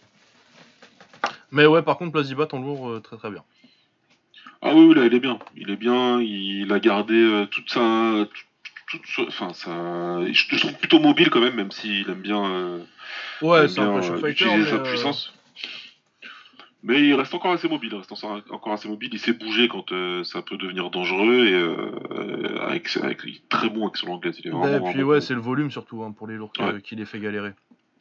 Mais 1.52 1.66
ouais, 1.66 1.82
par 1.82 1.98
contre, 1.98 2.12
Plazibat 2.12 2.48
en 2.52 2.60
lourd, 2.60 2.90
euh, 2.90 3.00
très 3.00 3.18
très 3.18 3.30
bien. 3.32 3.44
Ah 4.62 4.74
oui, 4.74 4.86
oui, 4.86 4.96
là, 4.96 5.06
il 5.06 5.14
est 5.14 5.20
bien. 5.20 5.40
Il 5.56 5.70
est 5.72 5.76
bien. 5.78 6.20
Il 6.22 6.72
a 6.74 6.80
gardé 6.80 7.14
euh, 7.16 7.46
toute 7.46 7.70
sa. 7.70 8.26
toute- 8.26 9.02
toute- 9.02 9.28
enfin, 9.28 9.54
ça. 9.54 9.72
Je 10.26 10.34
je 10.34 10.58
trouve 10.58 10.74
plutôt 10.74 11.00
mobile 11.00 11.30
quand 11.30 11.40
même, 11.40 11.56
même 11.56 11.72
s'il 11.72 12.10
aime 12.10 12.22
bien. 12.22 12.80
il 13.42 13.48
Ouais, 13.48 13.68
c'est 13.68 13.80
un 13.80 13.94
peu 13.94 14.02
fighter, 14.20 14.58
mais, 14.58 14.70
sa 14.70 14.80
puissance. 14.80 15.34
Mais 16.82 17.02
il 17.02 17.14
reste 17.14 17.34
encore 17.34 17.52
assez 17.52 17.68
mobile, 17.68 17.90
il 17.92 17.98
reste 17.98 18.12
encore 18.14 18.72
assez 18.72 18.88
mobile. 18.88 19.10
Il 19.12 19.20
sait 19.20 19.34
bouger 19.34 19.68
quand 19.68 19.92
euh, 19.92 20.24
ça 20.24 20.42
peut 20.42 20.56
devenir 20.58 20.90
dangereux 20.90 21.46
et 21.46 21.54
euh, 21.54 22.58
avec, 22.62 22.88
avec, 23.02 23.20
il 23.26 23.36
est 23.36 23.50
très 23.50 23.70
bon 23.70 23.84
avec 23.84 23.98
son 23.98 24.08
anglais. 24.08 24.32
Il 24.40 24.48
est 24.48 24.52
vraiment, 24.52 24.90
et 24.90 24.94
puis 24.94 25.04
ouais, 25.04 25.18
bon. 25.18 25.22
c'est 25.22 25.34
le 25.34 25.42
volume 25.42 25.72
surtout 25.72 26.04
hein, 26.04 26.12
pour 26.12 26.28
les 26.28 26.36
lourds 26.36 26.54
Ouais. 26.60 26.82
qui 26.82 26.96
les 26.96 27.06
fait 27.06 27.20
galérer. 27.20 27.52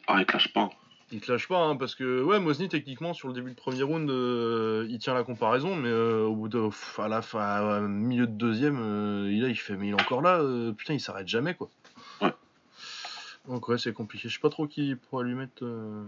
Ah, 0.06 0.20
il 0.20 0.26
te 0.26 0.32
lâche 0.32 0.52
pas. 0.52 0.70
Il 1.10 1.20
te 1.20 1.32
lâche 1.32 1.48
pas, 1.48 1.58
hein, 1.58 1.74
parce 1.74 1.94
que 1.94 2.22
ouais, 2.22 2.38
Mozni 2.38 2.68
techniquement 2.68 3.14
sur 3.14 3.28
le 3.28 3.34
début 3.34 3.50
de 3.50 3.56
premier 3.56 3.82
round, 3.82 4.08
euh, 4.10 4.86
il 4.90 4.98
tient 4.98 5.14
la 5.14 5.24
comparaison, 5.24 5.74
mais 5.74 5.90
au 5.90 6.36
bout 6.36 6.48
de, 6.48 6.60
pff, 6.68 7.00
à 7.00 7.08
la 7.08 7.22
fin, 7.22 7.40
à 7.40 7.80
milieu 7.80 8.26
de 8.26 8.32
deuxième, 8.32 9.26
il, 9.28 9.44
a, 9.44 9.48
il 9.48 9.56
fait, 9.56 9.76
mais 9.76 9.88
il 9.88 9.90
est 9.90 10.00
encore 10.00 10.22
là, 10.22 10.38
euh, 10.40 10.72
putain, 10.72 10.94
il 10.94 11.00
s'arrête 11.00 11.26
jamais 11.26 11.54
quoi. 11.54 11.68
Ouais. 12.20 12.32
Donc 13.48 13.66
ouais, 13.68 13.78
c'est 13.78 13.92
compliqué. 13.94 14.28
Je 14.28 14.34
sais 14.34 14.40
pas 14.40 14.50
trop 14.50 14.66
qui 14.66 14.94
pourra 14.94 15.24
lui 15.24 15.34
mettre 15.34 15.64
euh, 15.64 16.04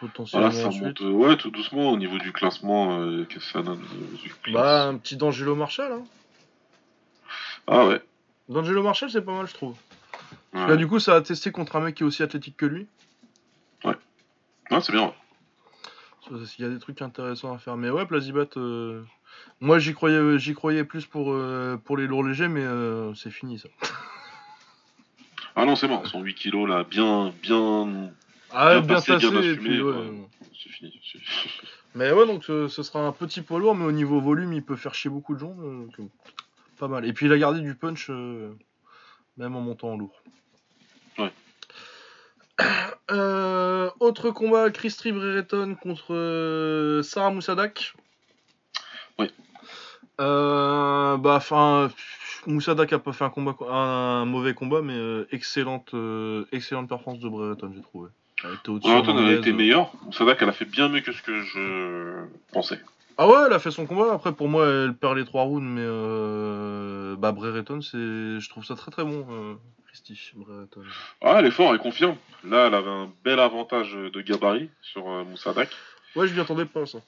potentiellement 0.00 0.48
Voilà, 0.48 0.62
ça 0.62 0.68
ensuite. 0.68 0.84
monte 0.84 1.00
euh, 1.02 1.10
ouais, 1.10 1.36
tout 1.36 1.50
doucement 1.50 1.90
au 1.90 1.96
niveau 1.96 2.18
du 2.18 2.32
classement. 2.32 2.98
euh, 3.00 3.24
que 3.24 3.40
ça 3.40 3.62
donne 3.62 3.80
euh, 3.80 4.16
du 4.22 4.30
classe. 4.42 4.54
Bah 4.54 4.84
un 4.88 4.96
petit 4.96 5.16
D'Angelo 5.16 5.54
Marshall. 5.54 5.92
Hein. 5.92 6.04
Ah 7.66 7.86
ouais. 7.86 8.00
D'Angelo 8.48 8.82
Marshall, 8.82 9.10
c'est 9.10 9.22
pas 9.22 9.32
mal, 9.36 9.46
je 9.46 9.54
trouve. 9.54 9.76
ouais. 10.54 10.66
Là, 10.68 10.76
du 10.76 10.86
coup, 10.86 10.98
ça 11.00 11.14
a 11.16 11.20
testé 11.20 11.50
contre 11.52 11.76
un 11.76 11.80
mec 11.80 11.94
qui 11.96 12.02
est 12.02 12.06
aussi 12.06 12.22
athlétique 12.22 12.56
que 12.56 12.66
lui. 12.66 12.86
Ouais, 13.84 14.80
c'est 14.82 14.92
bien. 14.92 15.04
ouais. 15.06 15.12
Il 16.58 16.62
y 16.62 16.64
a 16.66 16.70
des 16.70 16.78
trucs 16.78 17.00
intéressants 17.00 17.54
à 17.54 17.58
faire. 17.58 17.76
Mais 17.78 17.88
ouais, 17.88 18.04
Plazibat, 18.04 18.48
euh, 18.58 19.02
moi 19.60 19.78
j'y 19.78 19.94
croyais, 19.94 20.38
j'y 20.38 20.52
croyais 20.52 20.84
plus 20.84 21.06
pour, 21.06 21.32
euh, 21.32 21.78
pour 21.82 21.96
les 21.96 22.06
lourds 22.06 22.22
légers, 22.22 22.48
mais 22.48 22.60
euh, 22.64 23.14
c'est 23.14 23.30
fini 23.30 23.58
ça. 23.58 23.68
Ah 25.56 25.64
non, 25.64 25.74
c'est 25.74 25.88
bon. 25.88 26.04
Son 26.04 26.20
8 26.20 26.34
kilos 26.34 26.68
là, 26.68 26.84
bien, 26.84 27.32
bien. 27.42 28.10
Ah, 28.52 28.80
Bien 28.80 28.96
tassé, 28.96 29.16
bien 29.16 29.32
et 29.32 29.38
assumé, 29.38 29.56
puis 29.56 29.82
ouais. 29.82 29.92
ouais. 29.92 30.28
C'est 30.62 30.70
fini. 30.70 31.00
Mais 31.94 32.12
ouais, 32.12 32.26
donc 32.26 32.44
ce, 32.44 32.68
ce 32.68 32.82
sera 32.82 33.00
un 33.00 33.12
petit 33.12 33.40
poids 33.42 33.58
lourd, 33.58 33.74
mais 33.74 33.84
au 33.84 33.90
niveau 33.92 34.20
volume, 34.20 34.52
il 34.52 34.62
peut 34.62 34.76
faire 34.76 34.94
chier 34.94 35.10
beaucoup 35.10 35.34
de 35.34 35.40
gens. 35.40 35.56
euh, 35.60 35.86
donc, 35.98 36.10
pas 36.78 36.86
mal. 36.86 37.04
Et 37.04 37.12
puis 37.12 37.26
il 37.26 37.32
a 37.32 37.38
gardé 37.38 37.60
du 37.60 37.74
punch, 37.74 38.08
euh, 38.10 38.54
même 39.36 39.56
en 39.56 39.60
montant 39.60 39.92
en 39.92 39.96
lourd. 39.96 40.22
Ouais. 41.18 41.32
Euh, 43.10 43.88
autre 44.00 44.30
combat, 44.30 44.70
Christy 44.70 45.12
Brereton 45.12 45.76
contre 45.80 47.00
Sarah 47.02 47.30
Moussadak. 47.30 47.94
Euh, 50.20 51.16
bah, 51.16 51.36
enfin, 51.36 51.90
Moussadak 52.46 52.92
a 52.92 52.98
pas 52.98 53.12
fait 53.14 53.24
un 53.24 53.30
combat, 53.30 53.56
un, 53.66 54.26
mauvais 54.26 54.52
combat, 54.52 54.82
mais 54.82 55.24
excellente, 55.32 55.94
excellente 56.52 56.86
performance 56.86 57.22
de 57.22 57.28
Brereton, 57.30 57.72
j'ai 57.74 57.80
trouvé. 57.80 58.10
Elle 59.10 59.18
a 59.18 59.32
été 59.38 59.52
meilleure. 59.52 59.90
Sadak, 60.12 60.38
elle 60.42 60.48
a 60.48 60.52
fait 60.52 60.64
bien 60.64 60.88
mieux 60.88 61.00
que 61.00 61.12
ce 61.12 61.22
que 61.22 61.42
je 61.42 62.24
pensais. 62.52 62.78
Ah 63.16 63.26
ouais, 63.26 63.34
elle 63.46 63.52
a 63.52 63.58
fait 63.58 63.72
son 63.72 63.84
combat. 63.86 64.12
Après, 64.12 64.32
pour 64.32 64.48
moi, 64.48 64.66
elle 64.68 64.94
perd 64.94 65.16
les 65.16 65.24
trois 65.24 65.42
rounds, 65.42 65.66
mais 65.68 65.82
euh, 65.84 67.16
bah 67.16 67.32
Brereton, 67.32 67.80
c'est, 67.80 67.96
je 67.98 68.48
trouve 68.48 68.64
ça 68.64 68.76
très 68.76 68.92
très 68.92 69.02
bon, 69.02 69.26
euh, 69.30 69.54
Christy 69.88 70.16
Brereton. 70.36 70.82
Ah, 71.20 71.36
elle 71.40 71.46
est 71.46 71.50
forte, 71.50 71.72
elle 71.74 71.80
confirme. 71.80 72.14
Là, 72.44 72.68
elle 72.68 72.74
avait 72.74 72.88
un 72.90 73.10
bel 73.24 73.40
avantage 73.40 73.92
de 73.94 74.20
gabarit 74.20 74.70
sur 74.82 75.10
euh, 75.10 75.24
Moussadak. 75.24 75.68
Ouais, 76.14 76.28
je 76.28 76.34
m'y 76.34 76.40
attendais 76.40 76.64
pas 76.64 76.86
ça. 76.86 76.98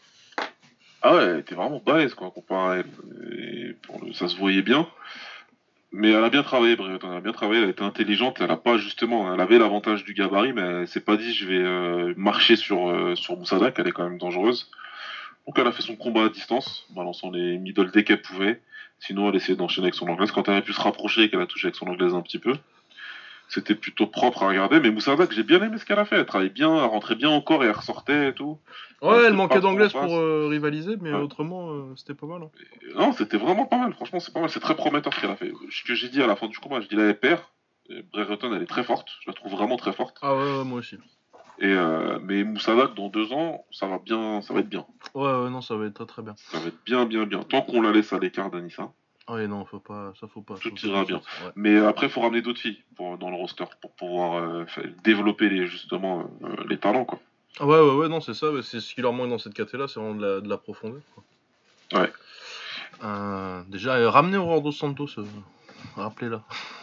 Ah 1.03 1.15
ouais, 1.15 1.23
elle 1.23 1.39
était 1.39 1.55
vraiment 1.55 1.81
balèze, 1.85 2.15
quoi, 2.15 2.31
comparé 2.33 2.79
à 2.79 2.81
elle. 2.81 3.39
Et 3.39 3.73
pour 3.87 4.05
le- 4.05 4.13
ça 4.13 4.27
se 4.29 4.37
voyait 4.37 4.63
bien. 4.63 4.89
Mais 5.93 6.11
elle 6.11 6.25
a 6.25 6.31
bien 6.31 6.43
travaillé. 6.43 6.77
Elle 6.79 7.11
a 7.11 7.21
bien 7.21 7.33
travaillé, 7.33 7.63
elle 7.63 7.71
était 7.71 7.83
intelligente. 7.83 8.39
Elle 8.41 8.51
a 8.51 8.57
pas, 8.57 8.79
justement, 8.79 9.33
elle 9.33 9.41
avait 9.41 9.59
l'avantage 9.59 10.05
du 10.05 10.15
gabarit, 10.15 10.53
mais 10.53 10.63
elle 10.63 10.89
s'est 10.89 11.01
pas 11.01 11.17
dit, 11.17 11.35
je 11.35 11.47
vais 11.47 11.59
euh, 11.59 12.15
marcher 12.17 12.57
sur, 12.57 12.89
euh, 12.89 13.15
sur 13.17 13.37
Moussadak. 13.37 13.79
Elle 13.79 13.89
est 13.89 13.93
quand 13.93 14.05
même 14.05 14.19
dangereuse. 14.19 14.71
Donc 15.47 15.59
elle 15.59 15.67
a 15.67 15.73
fait 15.73 15.83
son 15.83 15.97
combat 15.97 16.25
à 16.25 16.29
distance, 16.29 16.87
balançant 16.95 17.31
les 17.31 17.59
middle 17.59 17.91
dès 17.91 18.05
qu'elle 18.05 18.23
pouvait. 18.23 18.61
Sinon, 19.01 19.31
elle 19.31 19.37
essayait 19.37 19.57
d'enchaîner 19.57 19.87
avec 19.87 19.95
son 19.95 20.07
anglaise. 20.09 20.31
Quand 20.31 20.49
elle 20.49 20.57
a 20.57 20.63
pu 20.63 20.73
se 20.73 20.81
rapprocher 20.81 21.29
qu'elle 21.29 21.41
a 21.41 21.47
touché 21.47 21.67
avec 21.67 21.75
son 21.75 21.87
anglaise 21.87 22.15
un 22.15 22.21
petit 22.21 22.39
peu, 22.39 22.53
c'était 23.51 23.75
plutôt 23.75 24.07
propre 24.07 24.43
à 24.45 24.49
regarder. 24.49 24.81
Mais 24.81 24.91
Moussadak, 24.91 25.31
j'ai 25.33 25.43
bien 25.43 25.63
aimé 25.63 25.77
ce 25.79 25.85
qu'elle 25.85 25.99
a 25.99 26.05
fait. 26.05 26.17
Elle 26.17 26.27
travaillait 26.27 26.53
bien, 26.53 26.75
elle 26.75 26.85
rentrait 26.85 27.17
bien 27.17 27.29
encore 27.31 27.63
et 27.63 27.67
elle 27.67 27.73
ressortait 27.73 28.29
et 28.31 28.33
tout. 28.35 28.59
Ouais, 29.03 29.25
elle 29.27 29.35
manquait 29.35 29.61
face. 29.61 29.93
pour 29.93 30.17
euh, 30.17 30.47
rivaliser, 30.49 30.97
mais 31.01 31.13
Ouais. 31.13 31.21
autrement, 31.21 31.71
euh, 31.71 31.93
c'était 31.97 32.15
pas 32.15 32.27
mal. 32.27 32.43
hein. 32.43 32.51
Et 32.89 32.95
Non, 32.95 33.13
c'était 33.13 33.37
vraiment 33.39 33.67
pas 33.67 33.79
mal. 33.79 33.93
Franchement, 33.93 34.21
c'est 34.21 34.33
pas 34.33 34.41
mal. 34.41 34.51
C'est 34.51 34.61
très 34.61 34.77
prometteur 34.77 35.13
ce 35.15 35.21
qu'elle 35.21 35.31
a 35.31 35.37
fait. 35.37 35.53
Ce 35.71 35.83
que 35.85 35.95
j'ai 35.95 36.09
dit 36.09 36.23
à 36.23 36.27
la 36.27 36.37
fin 36.37 36.49
du 36.49 36.59
combat, 36.59 36.81
je 36.81 36.89
dis 36.89 36.97
là, 36.97 37.05
elle 37.05 37.19
perd. 37.19 37.41
Brereton, 38.13 38.55
elle 38.55 38.63
est 38.63 38.67
très 38.67 38.85
forte. 38.85 39.09
Je 39.25 39.31
la 39.31 39.35
trouve 39.35 39.53
vraiment 39.53 39.77
très 39.77 39.93
forte. 39.93 40.17
Ah 40.23 40.35
ouais, 40.37 40.59
ouais, 40.59 40.65
moi 40.65 40.79
aussi. 40.79 40.97
Et 41.59 41.67
euh, 41.67 42.19
mais 42.23 42.45
Moussadak, 42.45 42.95
dans 42.95 43.09
deux 43.09 43.33
ans, 43.33 43.67
ça 43.71 43.87
va 43.87 43.99
bien, 43.99 44.41
ça 44.43 44.55
va 44.55 44.61
être 44.61 44.69
bien. 44.69 44.87
Ouais, 45.15 45.23
ouais, 45.25 45.51
non, 45.51 45.61
ça 45.61 45.77
va 45.77 45.87
être 45.87 45.95
très 45.95 46.07
très 46.07 46.23
bien. 46.23 46.35
Ça 46.37 46.59
va 46.61 46.69
être 46.69 46.83
bien, 46.87 47.05
bien, 47.05 47.25
bien. 47.27 47.43
Tant 47.43 47.63
qu'on 47.63 47.83
la 47.83 47.91
laisse 47.93 48.13
à 48.15 48.19
l'écart 48.19 48.51
d'Anissa. 48.51 48.93
Ouais, 49.29 49.47
non, 49.47 49.65
faut 49.65 49.79
pas, 49.79 50.13
ça 50.19 50.27
faut 50.27 50.43
pas. 50.43 50.55
Tout 50.55 50.71
faut 50.77 50.87
ira 50.89 51.01
pas- 51.01 51.05
bien. 51.07 51.17
Ouais. 51.17 51.53
Mais 51.55 51.77
après, 51.79 52.07
il 52.07 52.13
faut 52.13 52.21
ramener 52.21 52.43
d'autres 52.43 52.61
filles 52.61 52.83
pour, 52.97 53.17
dans 53.19 53.31
le 53.31 53.37
roster 53.37 53.65
pour 53.81 53.93
pouvoir 53.93 54.43
euh, 54.43 54.65
développer 55.05 55.49
les, 55.49 55.67
justement 55.67 56.31
euh, 56.43 56.57
les 56.69 56.79
talents. 56.79 57.05
Quoi. 57.05 57.21
Ah 57.61 57.67
ouais, 57.67 57.79
ouais, 57.81 57.95
ouais, 57.95 58.09
non, 58.09 58.21
c'est 58.21 58.35
ça. 58.35 58.47
C'est 58.63 58.81
ce 58.81 58.95
qui 58.95 59.03
leur 59.03 59.13
manque 59.13 59.31
dans 59.31 59.39
cette 59.39 59.55
caté 59.55 59.77
là, 59.77 59.87
c'est 59.89 60.01
vraiment 60.01 60.15
de 60.17 60.27
la, 60.27 60.41
de 60.41 60.49
la 60.49 60.57
profondeur. 60.57 61.03
Quoi. 61.15 62.01
Ouais. 62.01 62.13
Euh, 63.05 63.63
déjà, 63.69 63.97
euh, 63.97 64.11
ramener 64.11 64.37
dos 64.63 64.73
Santos, 64.73 65.09
euh, 65.19 65.25
rappelez-la. 65.97 66.43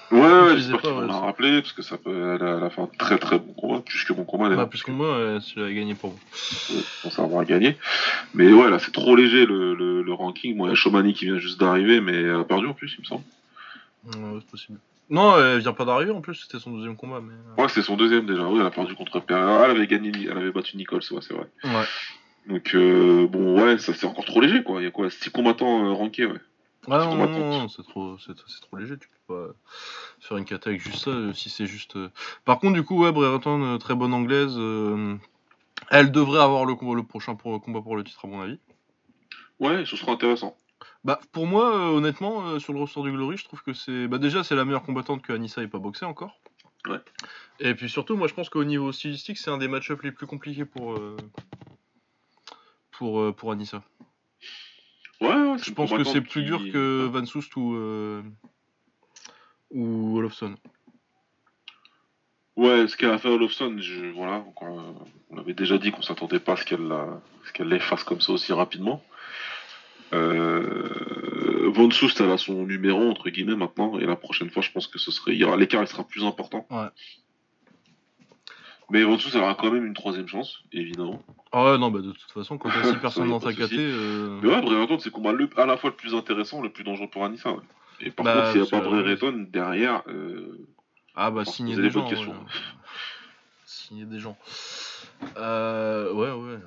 Ouais, 0.10 0.52
Je 0.52 0.58
j'espère 0.58 0.80
qu'ils 0.82 0.90
vont 0.92 1.02
la 1.02 1.18
rappeler 1.20 1.62
parce 1.62 1.74
que 1.74 1.82
ça 1.82 1.98
peut, 1.98 2.36
elle 2.36 2.42
a, 2.48 2.58
elle 2.58 2.64
a 2.64 2.70
fait 2.70 2.82
un 2.82 2.88
très 2.98 3.18
très 3.18 3.40
bon 3.40 3.52
combat, 3.54 3.82
plus 3.82 4.06
que 4.06 4.14
bon 4.14 4.24
combat 4.24 4.50
Bah, 4.56 4.66
plus 4.66 4.82
que 4.84 4.92
moi, 4.92 5.08
euh, 5.08 5.40
si 5.42 5.56
j'avais 5.58 5.74
gagné 5.76 5.96
pour 5.96 6.12
vous. 6.12 6.20
Ouais, 6.76 6.82
on 7.06 7.10
s'en 7.10 7.28
va 7.28 7.44
gagner. 7.44 7.78
Mais 8.34 8.52
ouais, 8.54 8.70
là, 8.70 8.80
c'est 8.80 8.94
trop 8.94 9.16
léger 9.18 9.46
le, 9.46 9.74
le, 9.76 10.02
le 10.02 10.14
ranking. 10.14 10.58
Bon, 10.58 10.66
il 10.66 10.70
y 10.70 10.72
a 10.72 10.76
Shomani 10.76 11.14
qui 11.14 11.26
vient 11.26 11.38
juste 11.40 11.60
d'arriver, 11.60 12.00
mais 12.00 12.14
elle 12.14 12.36
a 12.36 12.44
perdu 12.46 12.68
en 12.68 12.74
plus, 12.74 12.96
il 12.98 13.02
me 13.02 13.06
semble. 13.06 13.24
Ouais, 14.06 14.40
c'est 14.40 14.50
possible. 14.52 14.80
Non, 15.10 15.38
elle 15.38 15.60
vient 15.60 15.74
pas 15.74 15.84
d'arriver 15.86 16.12
en 16.12 16.22
plus, 16.22 16.36
c'était 16.36 16.60
son 16.60 16.72
deuxième 16.72 16.96
combat. 16.96 17.20
Mais... 17.22 17.34
euh, 17.34 17.62
Ouais, 17.62 17.70
c'est 17.70 17.82
son 17.82 17.98
deuxième 17.98 18.26
déjà. 18.26 18.44
Oui, 18.44 18.60
elle 18.62 18.66
a 18.66 18.72
perdu 18.72 18.94
contre 18.96 19.20
Pereira. 19.20 19.66
Elle 19.66 19.72
avait 19.72 19.88
gagné, 19.88 20.12
elle 20.30 20.38
avait 20.38 20.52
battu 20.52 20.78
Nichols, 20.78 21.02
ouais, 21.12 21.20
c'est 21.22 21.34
vrai. 21.34 21.48
Ouais. 21.66 21.86
Donc, 22.48 22.72
euh, 22.76 23.28
bon, 23.28 23.62
ouais, 23.62 23.78
ça 23.78 23.94
c'est 23.94 24.06
encore 24.06 24.24
trop 24.26 24.40
léger, 24.40 24.64
quoi. 24.64 24.80
Il 24.82 24.86
y 24.86 24.88
a 24.88 24.92
quoi 24.92 25.10
6 25.10 25.32
combattants 25.32 25.86
euh, 25.86 25.92
rankés, 25.92 26.26
ouais. 26.26 26.40
Ah 26.90 27.00
non, 27.00 27.16
non, 27.16 27.28
non, 27.28 27.68
c'est 27.68 27.84
trop, 27.84 28.18
c'est, 28.18 28.34
trop 28.34 28.78
léger, 28.78 28.98
tu 28.98 29.10
peux 29.10 29.34
pas 29.36 29.54
faire 30.22 30.38
une 30.38 30.46
cata 30.46 30.70
avec 30.70 30.82
juste 30.82 31.04
ça, 31.04 31.10
euh, 31.12 31.34
si 31.34 31.50
c'est 31.50 31.66
juste... 31.66 31.98
euh. 31.98 32.10
Par 32.46 32.60
contre, 32.60 32.76
du 32.76 32.84
coup, 32.84 33.04
ouais, 33.04 33.12
Brereton, 33.12 33.62
euh, 33.62 33.78
très 33.78 33.94
bonne 33.94 34.14
anglaise, 34.14 34.56
euh, 34.58 35.16
elle 35.90 36.12
devrait 36.14 36.42
avoir 36.42 36.66
le, 36.66 36.76
combat- 36.76 36.96
le 36.96 37.04
prochain 37.04 37.36
pro- 37.36 37.60
combat 37.60 37.82
pour 37.82 37.98
le 37.98 38.06
titre, 38.06 38.24
à 38.24 38.28
mon 38.28 38.40
avis. 38.40 38.60
Ouais, 39.60 39.86
ce 39.86 39.98
sera 39.98 40.14
intéressant. 40.14 40.56
Bah, 41.04 41.20
pour 41.34 41.46
moi, 41.46 41.76
euh, 41.76 41.90
honnêtement, 41.90 42.48
euh, 42.48 42.60
sur 42.60 42.72
le 42.72 42.80
roster 42.80 43.02
du 43.02 43.12
Glory, 43.12 43.36
je 43.36 43.44
trouve 43.44 43.62
que 43.64 43.74
c'est... 43.74 44.08
Bah, 44.08 44.18
déjà, 44.18 44.46
c'est 44.46 44.56
la 44.56 44.64
meilleure 44.64 44.84
combattante 44.84 45.22
que 45.22 45.34
Anissa 45.34 45.62
ait 45.62 45.68
pas 45.68 45.80
boxé 45.80 46.06
encore. 46.06 46.40
Ouais. 46.88 47.00
Et 47.60 47.76
puis 47.76 47.90
surtout, 47.90 48.16
moi, 48.16 48.30
je 48.30 48.34
pense 48.34 48.50
qu'au 48.50 48.64
niveau 48.64 48.94
stylistique, 48.94 49.38
c'est 49.38 49.52
un 49.52 49.58
des 49.58 49.68
match-ups 49.68 50.04
les 50.04 50.12
plus 50.14 50.26
compliqués 50.28 50.64
pour... 50.64 50.98
Pour, 52.92 53.36
pour 53.36 53.52
Anissa. 53.52 53.84
Ouais, 55.22 55.58
Je 55.64 55.72
pense 55.72 55.92
que 55.92 56.04
c'est 56.04 56.22
plus 56.22 56.44
dur 56.44 56.60
que 56.72 57.06
Van 57.06 57.26
Soust 57.26 57.56
ou, 57.56 57.76
euh, 57.76 58.22
ou 59.72 60.18
Olofsson. 60.18 60.56
Ouais, 62.56 62.88
ce 62.88 62.98
qu'elle 62.98 63.12
a 63.12 63.18
fait 63.18 63.30
Olofsson, 63.30 63.78
je, 63.78 64.06
voilà, 64.14 64.44
on, 64.62 64.96
on 65.30 65.38
avait 65.38 65.54
déjà 65.54 65.78
dit 65.78 65.92
qu'on 65.92 66.02
s'attendait 66.02 66.40
pas 66.40 66.54
à 66.54 66.56
ce 66.58 66.66
qu'elle 66.66 66.92
qu'elle 67.54 67.70
les 67.70 67.80
fasse 67.80 68.04
comme 68.04 68.22
ça 68.22 68.34
aussi 68.34 68.54
rapidement. 68.54 69.04
Euh, 70.14 71.70
Von 71.70 71.92
Soust, 71.92 72.22
elle 72.22 72.32
a 72.32 72.38
son 72.38 72.66
numéro 72.66 73.10
entre 73.10 73.30
guillemets 73.30 73.56
maintenant, 73.56 74.00
et 74.00 74.06
la 74.06 74.16
prochaine 74.16 74.50
fois, 74.50 74.62
je 74.62 74.72
pense 74.72 74.88
que 74.88 75.00
ce 75.00 75.12
serait, 75.12 75.34
l'écart 75.58 75.88
sera 75.88 76.04
plus 76.04 76.24
important. 76.24 76.66
Ouais. 76.70 76.88
Mais 78.90 79.04
Soust, 79.04 79.36
elle 79.36 79.42
aura 79.42 79.56
quand 79.56 79.72
même 79.72 79.86
une 79.86 79.94
troisième 79.94 80.28
chance, 80.28 80.64
évidemment. 80.72 81.22
Ah 81.52 81.66
ouais, 81.66 81.78
non, 81.78 81.92
bah 81.92 82.00
de 82.00 82.12
toute 82.12 82.32
façon, 82.32 82.58
quand 82.58 82.70
t'as 82.70 82.94
6 82.94 82.96
personnes 83.02 83.30
dans 83.30 83.40
ta 83.40 83.52
KT. 83.52 83.74
Euh... 83.74 84.40
Mais 84.42 84.50
ouais, 84.50 84.62
Brereton, 84.62 84.98
c'est 85.00 85.10
combat 85.10 85.34
le, 85.34 85.50
à 85.58 85.66
la 85.66 85.76
fois 85.76 85.90
le 85.90 85.96
plus 85.96 86.16
intéressant, 86.16 86.62
le 86.62 86.72
plus 86.72 86.86
dangereux 86.86 87.10
pour 87.10 87.26
Anissa. 87.26 87.52
Ouais. 87.52 87.64
Et 88.00 88.12
par 88.12 88.24
bah, 88.24 88.34
contre, 88.34 88.52
s'il 88.52 88.62
n'y 88.62 88.68
a 88.68 88.72
pas 88.72 88.82
Brereton 88.82 89.48
derrière. 89.50 90.04
Euh... 90.08 90.68
Ah 91.16 91.32
bah, 91.32 91.44
signer 91.44 91.76
des, 91.76 91.90
gens. 91.90 92.08
Ouais. 92.08 92.16
signer 93.66 94.06
des 94.06 94.20
gens. 94.20 94.38
Euh, 95.36 96.14
ouais, 96.14 96.32
ouais. 96.32 96.60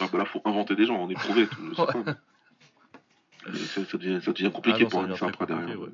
Ah 0.00 0.06
bah 0.10 0.18
là, 0.18 0.24
faut 0.24 0.40
inventer 0.44 0.74
des 0.74 0.86
gens, 0.86 0.96
on 0.96 1.10
est 1.10 1.14
prouvé. 1.14 1.46
Tout, 1.46 1.62
ouais. 1.78 3.54
ça, 3.54 3.84
ça, 3.84 3.98
devient, 3.98 4.20
ça, 4.22 4.32
devient, 4.32 4.50
compliqué 4.50 4.84
ah 4.86 4.90
pour 4.90 5.04
Anissa 5.04 5.26
après 5.26 5.46
derrière. 5.46 5.78
Ouais. 5.78 5.90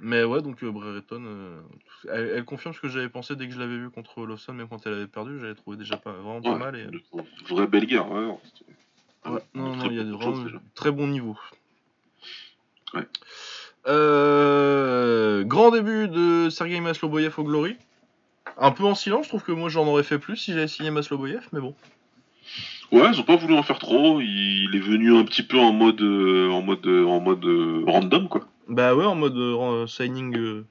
Mais 0.00 0.22
ouais, 0.22 0.42
donc 0.42 0.62
euh, 0.62 0.70
Brereton, 0.70 1.22
euh, 1.24 1.60
elle, 2.12 2.32
elle, 2.36 2.44
confirme 2.44 2.74
ce 2.74 2.80
que 2.80 2.88
j'avais 2.88 3.08
pensé 3.08 3.34
dès 3.34 3.48
que 3.48 3.54
je 3.54 3.58
l'avais 3.58 3.78
vu 3.78 3.90
contre 3.90 4.24
Lawson, 4.24 4.52
même 4.52 4.68
quand 4.68 4.86
elle 4.86 4.94
avait 4.94 5.06
perdu, 5.08 5.40
j'avais 5.40 5.56
trouvé 5.56 5.76
déjà 5.76 5.96
pas, 5.96 6.12
vraiment 6.12 6.40
pas 6.40 6.56
mal. 6.56 6.76
Et... 6.76 6.84
Euh, 6.84 7.22
vraie 7.48 7.66
belle 7.66 7.86
guerre, 7.86 8.10
ouais. 8.10 8.26
ouais 9.26 9.40
non, 9.54 9.74
non, 9.74 9.90
il 9.90 9.96
y 9.96 10.00
a 10.00 10.04
vraiment 10.04 10.44
très 10.74 10.92
bon 10.92 11.08
niveau. 11.08 11.36
Ouais. 12.94 13.08
Euh, 13.88 15.42
grand 15.44 15.72
début 15.72 16.08
de 16.08 16.48
Sergei 16.50 16.80
Masloboyev 16.80 17.34
au 17.38 17.44
Glory. 17.44 17.76
Un 18.56 18.70
peu 18.70 18.84
en 18.84 18.94
silence, 18.94 19.24
je 19.24 19.30
trouve 19.30 19.42
que 19.42 19.52
moi 19.52 19.68
j'en 19.68 19.86
aurais 19.86 20.02
fait 20.02 20.18
plus 20.18 20.36
si 20.36 20.52
j'avais 20.52 20.68
signé 20.68 20.90
Masloboyev, 20.90 21.48
mais 21.52 21.60
bon. 21.60 21.74
Ouais, 22.92 23.10
ils 23.12 23.20
ont 23.20 23.24
pas 23.24 23.36
voulu 23.36 23.54
en 23.54 23.62
faire 23.62 23.78
trop. 23.78 24.20
Il 24.20 24.70
est 24.74 24.80
venu 24.80 25.14
un 25.16 25.24
petit 25.24 25.42
peu 25.42 25.58
en 25.58 25.72
mode, 25.72 26.00
en 26.00 26.62
mode, 26.62 26.86
en 26.86 27.20
mode 27.20 27.44
random, 27.86 28.28
quoi. 28.28 28.48
Bah 28.68 28.94
ouais, 28.94 29.04
en 29.04 29.14
mode 29.14 29.36
euh, 29.36 29.86
signing, 29.86 30.36
euh, 30.36 30.66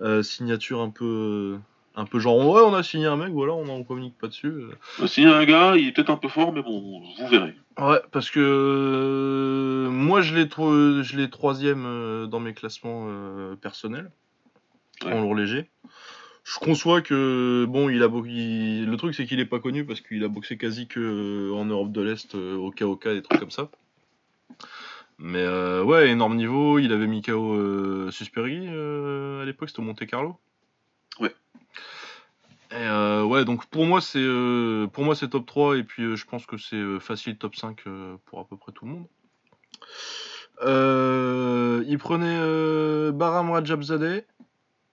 euh, 0.00 0.22
signature 0.22 0.80
un 0.80 0.88
peu, 0.88 1.58
un 1.94 2.06
peu 2.06 2.18
genre 2.18 2.38
ouais, 2.38 2.62
on 2.62 2.74
a 2.74 2.82
signé 2.82 3.06
un 3.06 3.16
mec, 3.16 3.32
voilà, 3.32 3.52
on 3.52 3.68
en 3.68 3.82
communique 3.84 4.16
pas 4.18 4.28
dessus. 4.28 4.64
On 4.98 5.04
a 5.04 5.08
signé 5.08 5.28
un 5.28 5.44
gars, 5.44 5.76
il 5.76 5.88
est 5.88 5.92
peut-être 5.92 6.10
un 6.10 6.16
peu 6.16 6.28
fort, 6.28 6.52
mais 6.52 6.62
bon, 6.62 6.80
vous 6.80 7.28
verrez. 7.28 7.54
Ouais, 7.78 8.00
parce 8.12 8.30
que 8.30 9.88
moi 9.90 10.22
je 10.22 10.34
l'ai 10.34 10.48
je 10.48 11.16
l'ai 11.16 11.28
troisième 11.28 12.26
dans 12.28 12.40
mes 12.40 12.54
classements 12.54 13.08
personnels 13.60 14.10
en 15.04 15.20
lourd 15.20 15.34
léger. 15.34 15.68
Je 16.44 16.58
conçois 16.58 17.02
que 17.02 17.66
bon, 17.68 17.90
il 17.90 18.02
a 18.02 18.08
le 18.08 18.96
truc 18.96 19.14
c'est 19.14 19.26
qu'il 19.26 19.38
est 19.38 19.46
pas 19.46 19.60
connu 19.60 19.84
parce 19.84 20.00
qu'il 20.00 20.24
a 20.24 20.28
boxé 20.28 20.56
quasi 20.56 20.86
que 20.86 21.52
en 21.52 21.66
Europe 21.66 21.92
de 21.92 22.00
l'Est, 22.00 22.34
au 22.34 22.70
KOK, 22.70 23.08
des 23.08 23.22
trucs 23.22 23.38
comme 23.38 23.50
ça. 23.50 23.70
Mais 25.18 25.42
euh, 25.42 25.84
ouais, 25.84 26.08
énorme 26.08 26.36
niveau. 26.36 26.78
Il 26.78 26.92
avait 26.92 27.06
mis 27.06 27.22
KO 27.22 27.54
euh, 27.54 28.10
Susperi 28.10 28.66
euh, 28.68 29.42
à 29.42 29.44
l'époque, 29.44 29.68
c'était 29.68 29.80
au 29.80 29.84
Monte 29.84 30.04
Carlo. 30.06 30.36
Ouais. 31.20 31.34
Et 32.70 32.88
ouais, 33.22 33.44
donc 33.44 33.66
pour 33.66 33.84
moi 33.84 34.00
c'est 34.00 34.26
pour 34.92 35.04
moi 35.04 35.14
c'est 35.14 35.28
top 35.28 35.44
3 35.44 35.76
et 35.76 35.84
puis 35.84 36.16
je 36.16 36.24
pense 36.24 36.46
que 36.46 36.56
c'est 36.56 36.98
facile 37.00 37.36
top 37.36 37.54
5 37.54 37.84
pour 38.24 38.40
à 38.40 38.46
peu 38.46 38.56
près 38.56 38.72
tout 38.72 38.86
le 38.86 38.92
monde. 38.92 39.06
il 41.86 41.98
prenait 41.98 43.12
Baram 43.12 43.50
Rajabzadeh 43.50 44.24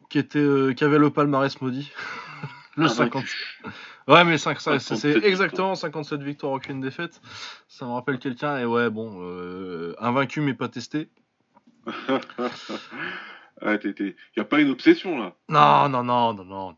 qui 0.09 0.19
était 0.19 0.75
qui 0.75 0.83
avait 0.83 0.99
le 0.99 1.09
palmarès 1.09 1.61
maudit. 1.61 1.89
le 2.79 2.89
50. 2.89 3.23
Ah, 3.63 3.69
Ouais, 4.07 4.23
mais 4.23 4.39
c'est 4.39 5.23
exactement 5.23 5.75
57 5.75 6.23
victoires, 6.23 6.53
aucune 6.53 6.81
défaite. 6.81 7.21
Ça 7.67 7.85
me 7.85 7.91
rappelle 7.91 8.17
quelqu'un, 8.17 8.57
et 8.57 8.65
ouais, 8.65 8.89
bon, 8.89 9.19
euh, 9.21 9.93
invaincu 9.99 10.41
mais 10.41 10.55
pas 10.55 10.67
testé. 10.67 11.09
ah, 11.85 13.77
Il 13.83 13.93
n'y 14.35 14.41
a 14.41 14.45
pas 14.45 14.59
une 14.59 14.71
obsession 14.71 15.19
là 15.19 15.35
Non, 15.47 15.89
non, 15.89 16.03
non, 16.03 16.33
non, 16.33 16.43
non. 16.43 16.75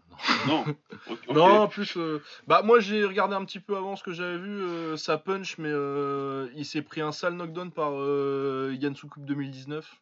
Non, 0.47 0.66
non 1.34 1.62
en 1.62 1.68
plus, 1.68 1.97
euh, 1.97 2.22
bah 2.47 2.62
moi 2.64 2.80
j'ai 2.80 3.06
regardé 3.06 3.36
un 3.36 3.43
petit 3.45 3.60
peu 3.60 3.76
avant 3.76 3.95
ce 3.95 4.04
que 4.04 4.12
j'avais 4.12 4.38
vu, 4.38 4.62
euh, 4.62 4.97
ça 4.97 5.18
punch, 5.18 5.58
mais 5.58 5.72
euh, 5.72 6.47
il 6.56 6.66
s'est 6.66 6.82
pris 6.82 7.02
un 7.02 7.12
sale 7.12 7.34
knockdown 7.34 7.72
par 7.72 7.93
euh, 7.93 8.76
Yann 8.80 8.95
Soukup 8.95 9.26
2019. 9.26 9.95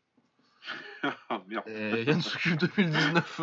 ah 1.30 1.41
merde. 1.47 1.64
Et 1.68 2.04
Yann 2.04 2.22
Soukup 2.22 2.58
2019. 2.76 3.41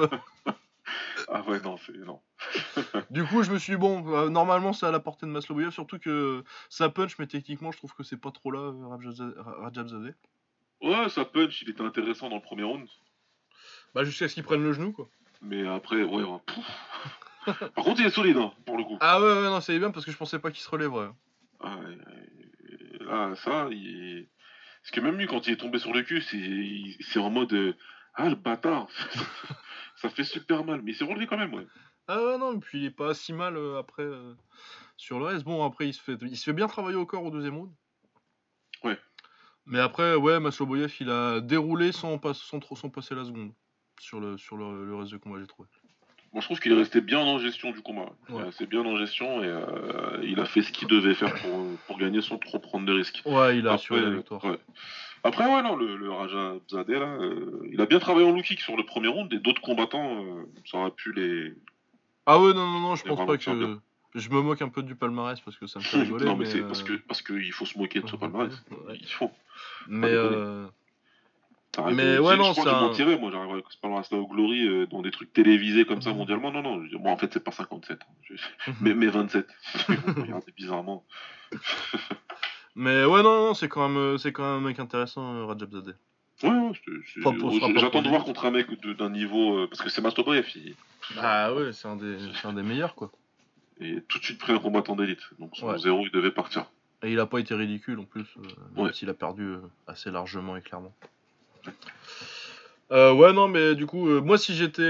Ah 1.32 1.42
ouais, 1.42 1.60
non, 1.60 1.76
c'est. 1.78 1.96
Non. 1.96 2.20
du 3.10 3.24
coup, 3.24 3.42
je 3.42 3.50
me 3.50 3.58
suis 3.58 3.72
dit, 3.72 3.78
bon, 3.78 4.06
euh, 4.14 4.28
normalement, 4.28 4.72
c'est 4.72 4.86
à 4.86 4.90
la 4.90 5.00
portée 5.00 5.26
de 5.26 5.30
Masloboyev, 5.30 5.70
surtout 5.72 5.98
que 5.98 6.44
ça 6.68 6.88
punch, 6.88 7.18
mais 7.18 7.26
techniquement, 7.26 7.72
je 7.72 7.78
trouve 7.78 7.94
que 7.94 8.04
c'est 8.04 8.16
pas 8.16 8.30
trop 8.30 8.50
là, 8.50 8.72
Rajabzadeh. 9.60 10.14
Ouais, 10.82 11.08
ça 11.08 11.24
punch, 11.24 11.62
il 11.62 11.70
était 11.70 11.82
intéressant 11.82 12.28
dans 12.28 12.36
le 12.36 12.42
premier 12.42 12.62
round. 12.62 12.86
Bah, 13.94 14.04
jusqu'à 14.04 14.28
ce 14.28 14.34
qu'il 14.34 14.44
prenne 14.44 14.62
le 14.62 14.72
genou, 14.72 14.92
quoi. 14.92 15.08
Mais 15.42 15.66
après, 15.66 16.02
ouais, 16.02 16.22
Par 17.44 17.84
contre, 17.84 18.00
il 18.00 18.06
est 18.06 18.10
solide, 18.10 18.36
hein, 18.36 18.52
pour 18.64 18.76
le 18.76 18.84
coup. 18.84 18.98
Ah 19.00 19.20
ouais, 19.20 19.26
ouais, 19.26 19.48
non, 19.48 19.60
c'est 19.60 19.78
bien 19.78 19.90
parce 19.90 20.04
que 20.04 20.12
je 20.12 20.16
pensais 20.16 20.38
pas 20.38 20.50
qu'il 20.50 20.62
se 20.62 20.70
relèverait. 20.70 21.10
Ah, 21.60 21.78
là, 23.00 23.34
ça, 23.36 23.68
il. 23.70 24.28
Parce 24.82 24.90
que 24.92 25.00
même 25.00 25.16
lui, 25.16 25.26
quand 25.26 25.46
il 25.46 25.54
est 25.54 25.56
tombé 25.56 25.78
sur 25.78 25.92
le 25.92 26.02
cul, 26.02 26.22
c'est 27.00 27.18
en 27.18 27.30
mode. 27.30 27.76
Ah, 28.16 28.28
le 28.28 28.34
bâtard 28.34 28.88
Ça 29.96 30.08
fait 30.10 30.24
super 30.24 30.64
mal, 30.64 30.82
mais 30.82 30.92
il 30.92 30.94
s'est 30.94 31.04
relevé 31.04 31.26
quand 31.26 31.38
même, 31.38 31.54
ouais. 31.54 31.66
Ah 32.08 32.22
ouais, 32.22 32.38
non, 32.38 32.54
et 32.54 32.60
puis 32.60 32.78
il 32.78 32.84
est 32.86 32.90
pas 32.90 33.14
si 33.14 33.32
mal 33.32 33.56
euh, 33.56 33.78
après 33.78 34.02
euh, 34.02 34.34
sur 34.96 35.18
le 35.18 35.26
reste. 35.26 35.44
Bon, 35.44 35.64
après, 35.64 35.88
il 35.88 35.94
se, 35.94 36.00
fait, 36.00 36.18
il 36.22 36.36
se 36.36 36.44
fait 36.44 36.52
bien 36.52 36.66
travailler 36.66 36.96
au 36.96 37.06
corps 37.06 37.24
au 37.24 37.30
deuxième 37.30 37.56
round. 37.56 37.72
Ouais. 38.84 38.98
Mais 39.64 39.80
après, 39.80 40.14
ouais, 40.14 40.38
Masloboyev, 40.38 40.94
il 41.00 41.10
a 41.10 41.40
déroulé 41.40 41.92
sans, 41.92 42.20
sans, 42.34 42.60
trop, 42.60 42.76
sans 42.76 42.90
passer 42.90 43.14
la 43.14 43.24
seconde 43.24 43.52
sur 44.00 44.20
le, 44.20 44.36
sur 44.36 44.56
le, 44.56 44.94
reste 44.94 45.10
du 45.10 45.18
combat, 45.18 45.40
j'ai 45.40 45.46
trouvé. 45.46 45.68
Moi, 46.36 46.42
je 46.42 46.48
trouve 46.48 46.60
qu'il 46.60 46.70
est 46.70 46.76
resté 46.76 47.00
bien 47.00 47.20
en 47.20 47.38
gestion 47.38 47.70
du 47.70 47.80
combat. 47.80 48.10
Ouais. 48.28 48.42
C'est 48.50 48.68
bien 48.68 48.84
en 48.84 48.98
gestion 48.98 49.42
et 49.42 49.46
euh, 49.46 50.22
il 50.22 50.38
a 50.38 50.44
fait 50.44 50.60
ce 50.60 50.70
qu'il 50.70 50.86
devait 50.86 51.14
faire 51.14 51.32
pour, 51.32 51.66
pour, 51.86 51.98
gagner 51.98 52.20
sans 52.20 52.36
trop 52.36 52.58
prendre 52.58 52.84
de 52.84 52.92
risques. 52.92 53.22
Ouais, 53.24 53.56
il 53.56 53.66
a 53.66 53.72
assuré 53.72 54.02
la 54.02 54.10
victoire. 54.10 54.44
Ouais. 54.44 54.58
Après, 55.24 55.46
ouais, 55.46 55.62
non, 55.62 55.76
le, 55.76 55.96
le 55.96 56.12
Raja 56.12 56.56
Zadeh, 56.70 56.98
là, 56.98 57.06
euh, 57.06 57.66
il 57.72 57.80
a 57.80 57.86
bien 57.86 57.98
travaillé 58.00 58.28
en 58.28 58.32
low 58.32 58.42
kick 58.42 58.60
sur 58.60 58.76
le 58.76 58.84
premier 58.84 59.08
round 59.08 59.32
et 59.32 59.38
d'autres 59.38 59.62
combattants, 59.62 60.26
euh, 60.26 60.42
ça 60.70 60.76
aurait 60.76 60.90
pu 60.90 61.14
les. 61.14 61.54
Ah 62.26 62.38
ouais, 62.38 62.52
non, 62.52 62.66
non, 62.66 62.80
non, 62.80 62.96
je 62.96 63.04
pense 63.04 63.26
pas 63.26 63.38
que. 63.38 63.78
Je 64.14 64.28
me 64.28 64.42
moque 64.42 64.60
un 64.60 64.68
peu 64.68 64.82
du 64.82 64.94
palmarès 64.94 65.40
parce 65.40 65.56
que 65.56 65.66
ça 65.66 65.78
me 65.78 65.84
fait 65.84 65.96
rigoler. 66.02 66.26
non, 66.26 66.36
mais, 66.36 66.44
c'est 66.44 66.60
parce 66.60 66.82
que 66.82 66.92
parce 67.08 67.22
qu'il 67.22 67.52
faut 67.52 67.64
se 67.64 67.78
moquer 67.78 68.00
de 68.00 68.08
ce 68.08 68.16
palmarès. 68.16 68.52
Il 68.92 69.08
faut. 69.08 69.30
Mais. 69.88 70.12
Mais 71.92 72.18
ouais, 72.18 72.36
non, 72.36 72.54
ça. 72.54 72.62
Je 72.62 72.84
mentirais, 72.84 73.18
moi, 73.18 73.30
j'arriverais 73.30 73.58
à 73.58 73.70
ce 73.70 73.78
palmarès-là 73.78 74.18
au 74.18 74.26
Glory 74.26 74.66
euh, 74.66 74.86
dans 74.86 75.02
des 75.02 75.10
trucs 75.10 75.32
télévisés 75.32 75.84
comme 75.84 76.02
ça 76.02 76.12
mondialement. 76.12 76.50
Non, 76.52 76.62
non, 76.62 76.82
moi, 77.00 77.12
en 77.12 77.16
fait, 77.16 77.32
c'est 77.32 77.44
pas 77.44 77.52
57. 77.52 78.00
Hein. 78.02 78.72
mais, 78.80 78.94
mais 78.94 79.08
27. 79.08 79.46
Regardez 80.16 80.52
bizarrement. 80.56 81.04
Mais 82.76 83.06
ouais, 83.06 83.22
non, 83.22 83.46
non 83.46 83.54
c'est 83.54 83.68
quand, 83.68 83.88
même, 83.88 83.96
euh, 83.96 84.18
c'est 84.18 84.32
quand 84.32 84.42
même 84.42 84.62
un 84.62 84.68
mec 84.68 84.78
intéressant, 84.78 85.34
euh, 85.34 85.46
Rajabzadeh. 85.46 85.94
Ouais, 86.42 86.50
ouais, 86.50 86.72
j'attends 87.78 88.02
de 88.02 88.08
voir 88.10 88.22
contre 88.22 88.44
un 88.44 88.50
mec 88.50 88.68
d'un 88.84 89.08
niveau. 89.08 89.60
Euh, 89.60 89.66
parce 89.66 89.80
que 89.80 89.88
c'est 89.88 90.02
Mastobref. 90.02 90.54
Il... 90.54 90.74
Ah 91.16 91.54
ouais, 91.54 91.72
c'est 91.72 91.88
un, 91.88 91.96
des, 91.96 92.18
un 92.44 92.52
des 92.52 92.62
meilleurs, 92.62 92.94
quoi. 92.94 93.10
Et 93.80 94.02
tout 94.02 94.18
de 94.18 94.24
suite 94.24 94.38
pris 94.38 94.52
un 94.52 94.58
combattant 94.58 94.94
d'élite. 94.94 95.22
Donc 95.38 95.56
son 95.56 95.76
zéro, 95.78 96.02
il 96.04 96.10
devait 96.10 96.30
partir. 96.30 96.66
Et 97.02 97.12
il 97.12 97.20
a 97.20 97.24
pas 97.24 97.38
été 97.38 97.54
ridicule 97.54 97.98
en 97.98 98.04
plus, 98.04 98.26
même 98.76 98.92
s'il 98.92 99.08
a 99.08 99.14
perdu 99.14 99.54
assez 99.86 100.10
largement 100.10 100.56
et 100.56 100.60
clairement. 100.60 100.92
Euh, 102.92 103.12
ouais, 103.12 103.32
non, 103.32 103.48
mais 103.48 103.74
du 103.74 103.86
coup, 103.86 104.08
euh, 104.08 104.20
moi, 104.20 104.38
si 104.38 104.54
j'étais 104.54 104.82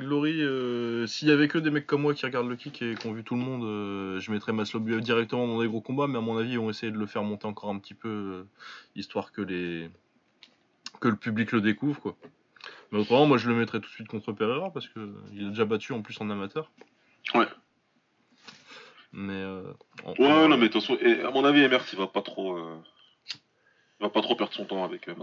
Glory, 0.00 0.40
euh, 0.40 1.06
s'il 1.06 1.28
y 1.28 1.32
avait 1.32 1.48
que 1.48 1.58
des 1.58 1.70
mecs 1.70 1.86
comme 1.86 2.00
moi 2.00 2.14
qui 2.14 2.24
regardent 2.24 2.48
le 2.48 2.56
kick 2.56 2.80
et 2.80 2.94
qui 2.94 3.06
ont 3.06 3.12
vu 3.12 3.22
tout 3.22 3.34
le 3.34 3.42
monde, 3.42 4.20
je 4.20 4.30
mettrais 4.30 4.52
Maslow 4.52 4.80
directement 5.00 5.46
dans 5.46 5.60
des 5.60 5.68
gros 5.68 5.82
combats, 5.82 6.06
mais 6.06 6.16
à 6.16 6.22
mon 6.22 6.38
avis, 6.38 6.52
ils 6.52 6.58
vont 6.58 6.70
essayer 6.70 6.90
de 6.90 6.98
le 6.98 7.06
faire 7.06 7.22
monter 7.22 7.46
encore 7.46 7.68
un 7.68 7.78
petit 7.78 7.94
peu, 7.94 8.46
histoire 8.96 9.32
que 9.32 9.42
les 9.42 9.90
que 11.00 11.08
le 11.08 11.16
public 11.16 11.52
le 11.52 11.60
découvre, 11.60 12.00
quoi. 12.00 12.16
Mais 12.90 12.98
autrement, 12.98 13.26
moi, 13.26 13.36
je 13.36 13.48
le 13.50 13.54
mettrais 13.54 13.80
tout 13.80 13.88
de 13.88 13.94
suite 13.94 14.08
contre 14.08 14.32
Pereira, 14.32 14.70
parce 14.72 14.88
que 14.88 15.12
il 15.34 15.46
a 15.46 15.48
déjà 15.50 15.66
battu 15.66 15.92
en 15.92 16.00
plus 16.00 16.18
en 16.22 16.30
amateur. 16.30 16.70
Ouais. 17.34 17.46
Mais. 19.12 19.44
ouais, 20.18 20.48
non, 20.48 20.56
mais 20.56 20.66
attention, 20.66 20.98
et 21.00 21.20
à 21.20 21.30
mon 21.30 21.44
avis, 21.44 21.60
Emers, 21.60 21.84
il 21.92 21.98
va 21.98 22.06
pas 22.06 22.22
trop 22.22 22.58
va 24.00 24.10
pas 24.10 24.22
trop 24.22 24.34
perdre 24.34 24.52
son 24.52 24.64
temps 24.64 24.84
avec 24.84 25.08
euh, 25.08 25.14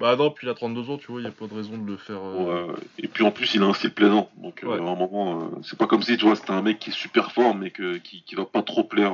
Bah 0.00 0.16
non, 0.16 0.30
puis 0.30 0.46
il 0.46 0.50
a 0.50 0.54
32 0.54 0.90
ans, 0.90 0.98
tu 0.98 1.10
vois, 1.10 1.20
il 1.20 1.24
n'y 1.24 1.28
a 1.28 1.32
pas 1.32 1.46
de 1.46 1.54
raison 1.54 1.76
de 1.76 1.86
le 1.86 1.96
faire. 1.96 2.18
Euh, 2.18 2.66
ouais, 2.66 2.74
et 2.98 3.08
puis 3.08 3.24
en 3.24 3.30
plus, 3.30 3.54
il 3.54 3.62
a 3.62 3.66
un 3.66 3.74
style 3.74 3.92
plaisant. 3.92 4.30
Donc 4.36 4.62
euh, 4.62 4.72
à 4.72 4.76
un 4.76 4.94
moment, 4.94 5.42
euh, 5.42 5.60
c'est 5.62 5.78
pas 5.78 5.86
comme 5.86 6.02
si, 6.02 6.16
tu 6.16 6.24
vois, 6.24 6.36
c'était 6.36 6.52
un 6.52 6.62
mec 6.62 6.78
qui 6.78 6.90
est 6.90 6.94
super 6.94 7.32
fort, 7.32 7.54
mais 7.54 7.70
que, 7.70 7.96
qui, 7.98 8.22
qui 8.22 8.34
va 8.34 8.44
pas 8.44 8.62
trop 8.62 8.84
plaire. 8.84 9.12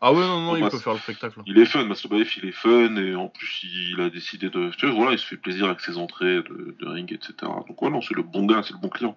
ah 0.00 0.12
ouais, 0.12 0.20
non, 0.20 0.40
non, 0.40 0.56
il 0.56 0.68
peut 0.68 0.78
faire 0.78 0.94
le 0.94 0.98
spectacle. 0.98 1.40
Il 1.46 1.58
est 1.58 1.64
fun, 1.64 1.84
Maslobaev, 1.84 2.28
il 2.42 2.48
est 2.48 2.52
fun, 2.52 2.96
et 2.96 3.14
en 3.14 3.28
plus, 3.28 3.64
il 3.64 4.00
a 4.00 4.10
décidé 4.10 4.50
de. 4.50 4.70
Tu 4.76 4.86
vois, 4.86 4.94
voilà, 4.94 5.12
il 5.12 5.18
se 5.18 5.26
fait 5.26 5.36
plaisir 5.36 5.66
avec 5.66 5.80
ses 5.80 5.96
entrées 5.96 6.42
de, 6.42 6.86
ring, 6.86 7.12
etc. 7.12 7.34
Donc 7.68 7.80
ouais, 7.80 7.90
non, 7.90 8.02
c'est 8.02 8.14
le 8.14 8.22
bon 8.22 8.46
gars, 8.46 8.62
c'est 8.62 8.74
le 8.74 8.80
bon 8.80 8.88
client. 8.88 9.16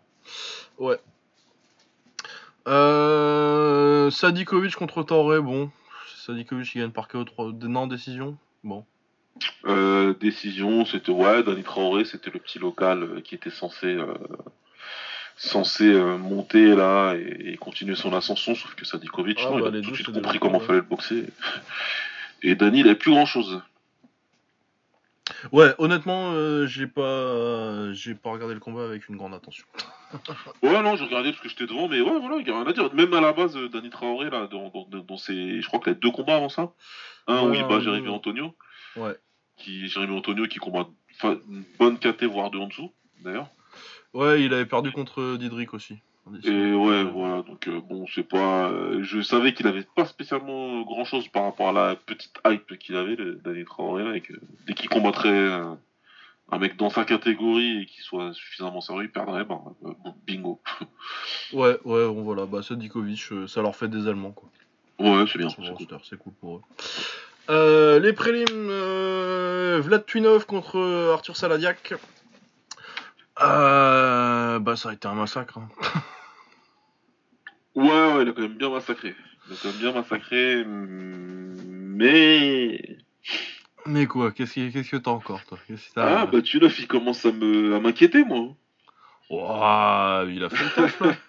Ouais. 0.77 0.99
Euh, 2.67 4.11
Sadikovic 4.11 4.75
contre 4.75 5.01
Torre, 5.03 5.41
bon. 5.41 5.71
Sadikovic 6.15 6.69
qui 6.69 6.77
gagne 6.77 6.91
par 6.91 7.07
KO 7.07 7.23
3. 7.23 7.53
Non, 7.63 7.87
décision 7.87 8.37
Bon. 8.63 8.85
Euh, 9.65 10.13
décision, 10.19 10.85
c'était 10.85 11.11
ouais, 11.11 11.43
Danny 11.43 11.63
Traoré, 11.63 12.05
c'était 12.05 12.29
le 12.31 12.39
petit 12.39 12.59
local 12.59 13.03
euh, 13.03 13.21
qui 13.21 13.35
était 13.35 13.49
censé 13.49 13.87
euh, 13.87 14.13
censé 15.35 15.85
euh, 15.85 16.17
monter 16.17 16.75
là 16.75 17.15
et, 17.15 17.53
et 17.53 17.57
continuer 17.57 17.95
son 17.95 18.13
ascension, 18.13 18.53
sauf 18.53 18.75
que 18.75 18.85
Sadikovic, 18.85 19.39
Ah, 19.41 19.49
non, 19.49 19.59
bah, 19.59 19.61
il 19.61 19.67
a 19.67 19.71
les 19.71 19.81
tout 19.81 19.91
de 19.91 19.95
suite 19.95 20.11
compris 20.11 20.39
comment 20.39 20.59
ouais. 20.59 20.65
fallait 20.65 20.79
le 20.79 20.85
boxer. 20.85 21.25
Et 22.43 22.55
Danny, 22.55 22.81
il 22.81 22.85
avait 22.87 22.95
plus 22.95 23.11
grand 23.11 23.25
chose. 23.25 23.61
Ouais, 25.51 25.73
honnêtement, 25.77 26.31
euh, 26.33 26.65
j'ai 26.65 26.87
pas, 26.87 27.01
euh, 27.01 27.93
j'ai 27.93 28.15
pas 28.15 28.31
regardé 28.31 28.53
le 28.53 28.59
combat 28.59 28.85
avec 28.85 29.09
une 29.09 29.17
grande 29.17 29.33
attention. 29.33 29.65
Ouais, 30.61 30.81
non, 30.81 30.97
j'ai 30.97 31.05
regardé 31.05 31.31
parce 31.31 31.41
que 31.41 31.47
j'étais 31.47 31.67
devant, 31.67 31.87
mais 31.87 32.01
ouais, 32.01 32.19
voilà, 32.19 32.35
il 32.37 32.45
y 32.45 32.51
a 32.51 32.53
rien 32.53 32.67
à 32.67 32.73
dire. 32.73 32.93
Même 32.93 33.13
à 33.13 33.21
la 33.21 33.31
base, 33.31 33.55
euh, 33.55 33.69
Danny 33.69 33.89
Traoré, 33.89 34.29
là, 34.29 34.47
dans, 34.47 34.69
dans, 34.69 34.85
dans 34.85 35.17
ses. 35.17 35.61
Je 35.61 35.67
crois 35.67 35.79
qu'il 35.79 35.93
a 35.93 35.95
deux 35.95 36.11
combats 36.11 36.35
avant 36.35 36.49
ça. 36.49 36.73
Un 37.27 37.47
où 37.47 37.53
il 37.53 37.63
bat 37.65 37.79
Jérémy. 37.79 38.09
Antonio. 38.09 38.53
Ouais. 38.97 39.15
Qui, 39.55 39.87
Jérémy 39.87 40.17
Antonio 40.17 40.47
qui 40.47 40.59
combat 40.59 40.89
une 41.23 41.63
bonne 41.79 41.97
KT, 41.97 42.25
voire 42.25 42.51
deux 42.51 42.59
en 42.59 42.67
dessous, 42.67 42.91
d'ailleurs. 43.21 43.47
Ouais, 44.13 44.43
il 44.43 44.53
avait 44.53 44.65
perdu 44.65 44.91
contre 44.91 45.37
Didrik 45.37 45.73
aussi. 45.73 45.97
Et 46.43 46.73
ouais, 46.73 47.03
voilà, 47.03 47.41
donc 47.43 47.67
euh, 47.67 47.81
bon, 47.81 48.05
c'est 48.13 48.23
pas. 48.27 48.69
euh, 48.69 49.03
je 49.03 49.21
savais 49.21 49.53
qu'il 49.53 49.67
avait 49.67 49.85
pas 49.95 50.05
spécialement 50.05 50.81
grand 50.81 51.03
chose 51.05 51.27
par 51.27 51.43
rapport 51.43 51.69
à 51.69 51.73
la 51.73 51.95
petite 51.95 52.33
hype 52.45 52.77
qu'il 52.79 52.95
avait, 52.95 53.17
Danny 53.43 53.65
Traoré, 53.65 54.17
et 54.17 54.21
que 54.21 54.33
dès 54.67 54.73
qu'il 54.73 54.89
combattrait 54.89 55.29
euh, 55.29 55.73
un 56.51 56.57
mec 56.59 56.77
dans 56.77 56.89
sa 56.89 57.05
catégorie 57.05 57.81
et 57.81 57.85
qui 57.85 58.01
soit 58.01 58.33
suffisamment 58.33 58.81
sérieux, 58.81 59.03
il 59.03 59.11
perdrait, 59.11 59.43
ben, 59.45 59.61
euh, 59.85 59.91
bingo. 60.27 60.61
Ouais, 61.53 61.77
ouais, 61.83 62.07
bon, 62.07 62.23
voilà, 62.23 62.45
bah 62.45 62.61
Sadikovic, 62.61 63.31
euh, 63.31 63.47
ça 63.47 63.61
leur 63.61 63.75
fait 63.75 63.87
des 63.89 64.07
Allemands 64.07 64.31
quoi. 64.31 64.49
Ouais, 64.99 65.25
c'est 65.31 65.37
bien, 65.39 65.49
c'est 65.49 66.17
cool. 66.17 66.33
pour 66.39 66.57
eux. 66.57 66.61
Euh, 67.49 67.99
les 67.99 68.13
prélims, 68.13 68.45
euh, 68.51 69.81
Vlad 69.83 70.05
Twinov 70.05 70.45
contre 70.45 70.77
euh, 70.77 71.13
Arthur 71.13 71.35
Saladiak. 71.35 71.95
Euh, 73.41 74.59
bah 74.59 74.75
ça 74.75 74.89
a 74.89 74.93
été 74.93 75.07
un 75.07 75.15
massacre. 75.15 75.57
hein. 75.57 75.67
Ouais, 77.75 77.85
ouais, 77.85 78.23
il 78.23 78.29
a 78.29 78.33
quand 78.33 78.41
même 78.41 78.57
bien 78.57 78.69
massacré. 78.69 79.15
Il 79.47 79.53
a 79.53 79.55
quand 79.61 79.69
même 79.69 79.77
bien 79.77 79.93
massacré, 79.93 80.65
mais. 80.65 82.97
Mais 83.85 84.05
quoi, 84.05 84.31
qu'est-ce 84.31 84.89
que 84.89 84.97
t'as 84.97 85.11
encore 85.11 85.45
toi? 85.45 85.57
Ah, 85.95 86.25
bah 86.25 86.41
tu 86.41 86.59
il 86.59 86.87
commence 86.87 87.25
à 87.25 87.31
m'inquiéter, 87.31 88.23
moi. 88.23 88.55
Ouah, 89.29 90.25
il 90.27 90.43
a 90.43 90.49
fait 90.49 90.63
le 90.63 90.69
taf 90.71 90.99
là. 90.99 91.15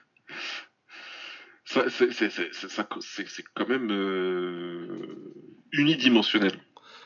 Ça, 1.65 1.85
c'est, 1.89 2.11
quand 3.55 3.69
même 3.69 3.89
euh, 3.91 5.33
unidimensionnel. 5.73 6.53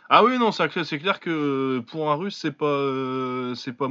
Ah 0.09 0.25
oui, 0.25 0.39
non, 0.39 0.51
c'est 0.51 0.99
clair, 0.99 1.21
que 1.21 1.81
pour 1.81 2.11
un 2.11 2.15
russe, 2.15 2.37
c'est 2.37 2.53
pas, 2.53 2.67
euh, 2.67 3.55
c'est 3.55 3.73
pas 3.73 3.89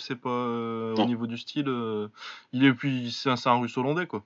c'est 0.00 0.16
pas 0.16 0.30
euh, 0.30 0.94
au 0.94 1.06
niveau 1.06 1.26
du 1.26 1.36
style. 1.36 1.68
euh, 1.68 2.08
il 2.52 2.64
est 2.64 2.70
c'est 3.10 3.30
un, 3.30 3.36
c'est 3.36 3.48
un 3.48 3.58
russe 3.58 3.76
hollandais 3.76 4.06
quoi. 4.06 4.24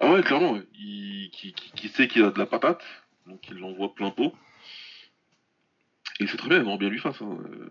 Ah 0.00 0.12
ouais, 0.12 0.22
clairement, 0.22 0.52
ouais. 0.52 0.62
il, 0.74 1.30
qui, 1.32 1.52
qui, 1.52 1.70
qui 1.72 1.88
sait 1.88 2.08
qu'il 2.08 2.24
a 2.24 2.30
de 2.30 2.38
la 2.38 2.46
patate, 2.46 2.82
donc 3.26 3.40
il 3.48 3.58
l'envoie 3.58 3.94
plein 3.94 4.10
pot. 4.10 4.32
Et 6.20 6.26
c'est 6.26 6.36
très 6.36 6.48
bien, 6.48 6.58
il 6.58 6.64
va 6.64 6.76
bien 6.76 6.88
lui 6.88 6.98
face. 6.98 7.20
hein, 7.22 7.38
euh. 7.50 7.70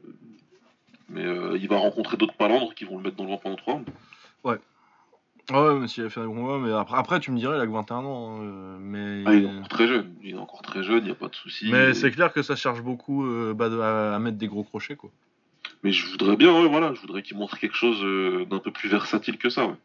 Mais 1.09 1.25
euh, 1.25 1.57
il 1.57 1.67
va 1.67 1.77
rencontrer 1.77 2.17
d'autres 2.17 2.33
palandres 2.35 2.73
qui 2.73 2.85
vont 2.85 2.97
le 2.97 3.03
mettre 3.03 3.17
dans 3.17 3.23
le 3.25 3.29
vent 3.31 3.37
pendant 3.37 3.55
trois 3.55 3.73
rounds. 3.75 3.91
Ah 5.49 5.61
ouais, 5.61 5.75
mais 5.77 5.89
s'il 5.89 6.05
a 6.05 6.09
fait 6.09 6.21
un 6.21 6.27
combat, 6.27 6.57
mais 6.57 6.71
après, 6.71 6.97
après, 6.97 7.19
tu 7.19 7.29
me 7.31 7.37
dirais, 7.37 7.57
il 7.57 7.61
a 7.61 7.65
que 7.65 7.71
21 7.71 7.97
ans, 7.97 8.37
hein, 8.37 8.43
euh, 8.43 8.77
mais. 8.79 9.23
Ah, 9.25 9.35
il 9.35 9.43
est 9.43 9.47
encore 9.49 9.67
très 9.67 9.87
jeune, 9.87 10.15
il 10.23 10.35
est 10.35 10.39
encore 10.39 10.61
très 10.61 10.83
jeune, 10.83 10.99
il 10.99 11.05
n'y 11.05 11.11
a 11.11 11.15
pas 11.15 11.27
de 11.27 11.35
souci. 11.35 11.69
Mais 11.69 11.89
Et- 11.89 11.93
c'est 11.93 12.11
clair 12.11 12.31
que 12.31 12.41
ça 12.41 12.55
cherche 12.55 12.81
beaucoup 12.81 13.25
euh, 13.25 13.53
bah, 13.53 13.65
à, 13.65 14.15
à 14.15 14.19
mettre 14.19 14.37
des 14.37 14.47
gros 14.47 14.63
crochets 14.63 14.95
quoi. 14.95 15.11
Mais 15.83 15.91
je 15.91 16.07
voudrais 16.09 16.37
bien, 16.37 16.53
ouais, 16.53 16.69
voilà, 16.69 16.93
je 16.93 17.01
voudrais 17.01 17.23
qu'il 17.23 17.35
montre 17.35 17.57
quelque 17.59 17.75
chose 17.75 17.99
d'un 18.47 18.59
peu 18.59 18.71
plus 18.71 18.87
versatile 18.87 19.37
que 19.37 19.49
ça, 19.49 19.65
ouais. 19.67 19.75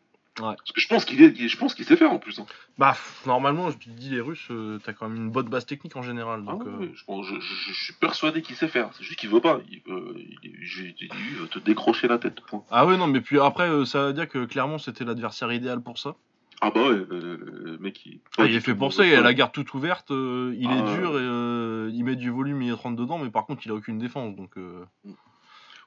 Ouais. 0.41 0.55
Parce 0.57 0.72
que 0.72 0.80
je 0.80 0.89
pense 0.89 1.05
qu'il 1.05 1.22
est, 1.22 1.49
je 1.49 1.57
pense 1.57 1.74
qu'il 1.74 1.84
sait 1.84 1.97
faire 1.97 2.12
en 2.12 2.18
plus. 2.18 2.39
hein. 2.39 2.47
Bah 2.78 2.97
normalement, 3.26 3.70
je 3.70 3.76
te 3.78 3.89
dis 3.91 4.11
les 4.11 4.20
Russes, 4.20 4.47
euh, 4.51 4.78
t'as 4.84 4.93
quand 4.93 5.09
même 5.09 5.16
une 5.18 5.30
bonne 5.30 5.49
base 5.49 5.66
technique 5.66 5.97
en 5.97 6.03
général. 6.03 6.43
Ah 6.47 6.53
Donc, 6.53 6.64
ouais, 6.64 6.70
euh, 6.86 6.91
je, 6.95 7.05
pense- 7.05 7.26
je, 7.26 7.34
je- 7.41 7.72
je 7.72 7.84
suis 7.84 7.95
persuadé 7.95 8.41
qu'il 8.43 8.55
sait 8.57 8.68
faire. 8.68 8.91
C'est 8.97 9.03
juste 9.05 9.18
qu'il 9.18 9.30
veut 9.30 9.41
pas. 9.41 9.61
Il 9.70 9.80
veut, 9.86 10.14
il, 10.16 10.39
il- 10.45 10.95
il- 11.01 11.09
il 11.30 11.36
veut 11.36 11.49
te 11.49 11.59
décrocher 11.59 12.07
la 12.09 12.18
tête. 12.18 12.41
Point. 12.43 12.62
Ah 12.70 12.86
ouais 12.86 12.97
non 12.97 13.07
mais 13.09 13.20
puis 13.20 13.39
après 13.41 13.68
euh, 13.68 13.84
ça 13.84 14.07
veut 14.07 14.12
dire 14.12 14.28
que 14.28 14.45
clairement 14.45 14.78
c'était 14.78 15.05
l'adversaire 15.05 15.53
idéal 15.53 15.80
pour 15.80 15.99
ça. 15.99 16.14
Ah 16.61 16.70
bah 16.72 16.89
ouais, 16.89 16.97
le, 17.09 17.78
mec 17.80 18.05
il. 18.07 18.18
Ah, 18.36 18.45
il 18.47 18.55
est 18.55 18.61
fait 18.61 18.74
pour 18.74 18.93
ça, 18.93 19.07
il 19.07 19.14
a 19.14 19.20
la 19.20 19.32
garde 19.34 19.53
toute 19.53 19.72
ouverte, 19.74 20.11
euh, 20.11 20.55
il 20.59 20.66
Ah, 20.68 20.76
est 20.76 20.82
ouais. 20.82 20.97
dur 20.99 21.11
et 21.12 21.22
euh, 21.22 21.91
il 21.95 22.05
met 22.05 22.16
du 22.16 22.30
volume, 22.30 22.62
il 22.62 22.72
rentre 22.72 22.97
dedans, 22.97 23.18
mais 23.18 23.30
par 23.30 23.47
contre 23.47 23.62
il 23.64 23.70
a 23.70 23.74
aucune 23.74 23.99
défense 23.99 24.34
donc. 24.36 24.51
euh, 24.57 24.84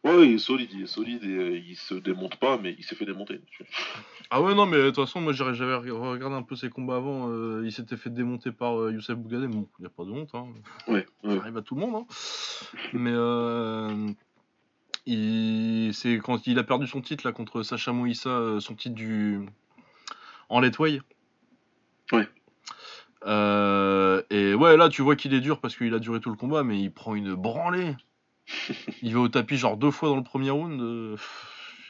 Ouais, 0.04 0.28
il 0.28 0.34
est 0.34 0.40
solide, 0.40 0.70
il 0.74 0.82
est 0.82 0.88
solide 0.88 1.24
et 1.24 1.28
euh, 1.28 1.58
il 1.58 1.76
se 1.76 1.94
démonte 1.94 2.38
pas, 2.38 2.58
mais 2.58 2.76
il 2.78 2.84
s'est 2.84 2.96
fait 2.96 3.06
démonter. 3.06 3.40
Ah 4.32 4.42
ouais 4.42 4.56
non 4.56 4.66
mais 4.66 4.78
de 4.78 4.88
toute 4.90 4.96
façon 4.96 5.22
moi 5.22 5.34
j'avais 5.34 5.76
regardé 5.76 6.36
un 6.36 6.42
peu 6.42 6.56
ses 6.56 6.70
combats 6.70 6.96
avant, 6.96 7.30
euh, 7.30 7.62
il 7.66 7.72
s'était 7.72 7.98
fait 7.98 8.10
démonter 8.10 8.52
par 8.52 8.80
euh, 8.80 8.92
Youssef 8.92 9.18
Bougadé, 9.18 9.48
bon 9.48 9.68
il 9.80 9.84
y 9.84 9.86
a 9.86 9.90
pas 9.90 10.06
de 10.06 10.12
honte, 10.12 10.34
hein. 10.34 10.48
Ouais, 10.88 11.06
ouais. 11.24 11.36
ça 11.36 11.42
arrive 11.42 11.58
à 11.58 11.62
tout 11.62 11.76
le 11.76 11.82
monde, 11.82 11.96
hein. 11.96 12.06
mais 12.94 13.12
euh, 13.14 14.08
il 15.06 15.92
c'est 15.94 16.18
quand 16.18 16.48
il 16.48 16.58
a 16.58 16.64
perdu 16.64 16.88
son 16.88 17.02
titre 17.02 17.28
là 17.28 17.34
contre 17.34 17.62
Sacha 17.62 17.92
Moïssa, 17.92 18.30
euh, 18.30 18.60
son 18.60 18.74
titre 18.76 18.96
du 18.96 19.46
en 20.50 20.60
lightweight. 20.60 21.02
Ouais. 22.12 22.28
Euh, 23.26 24.22
et 24.30 24.54
ouais, 24.54 24.78
là, 24.78 24.90
tu 24.90 25.02
vois 25.02 25.16
qu'il 25.16 25.34
est 25.34 25.42
dur 25.42 25.60
parce 25.60 25.76
qu'il 25.76 25.94
a 25.94 26.00
duré 26.00 26.20
tout 26.20 26.30
le 26.30 26.36
combat, 26.36 26.64
mais 26.64 26.80
il 26.80 26.92
prend 26.92 27.16
une 27.16 27.36
branlée. 27.36 27.96
il 29.02 29.14
va 29.14 29.20
au 29.22 29.28
tapis 29.30 29.58
genre 29.58 29.78
deux 29.78 29.92
fois 29.92 30.10
dans 30.10 30.16
le 30.18 30.24
premier 30.24 30.50
round. 30.50 30.80
euh, 30.82 31.18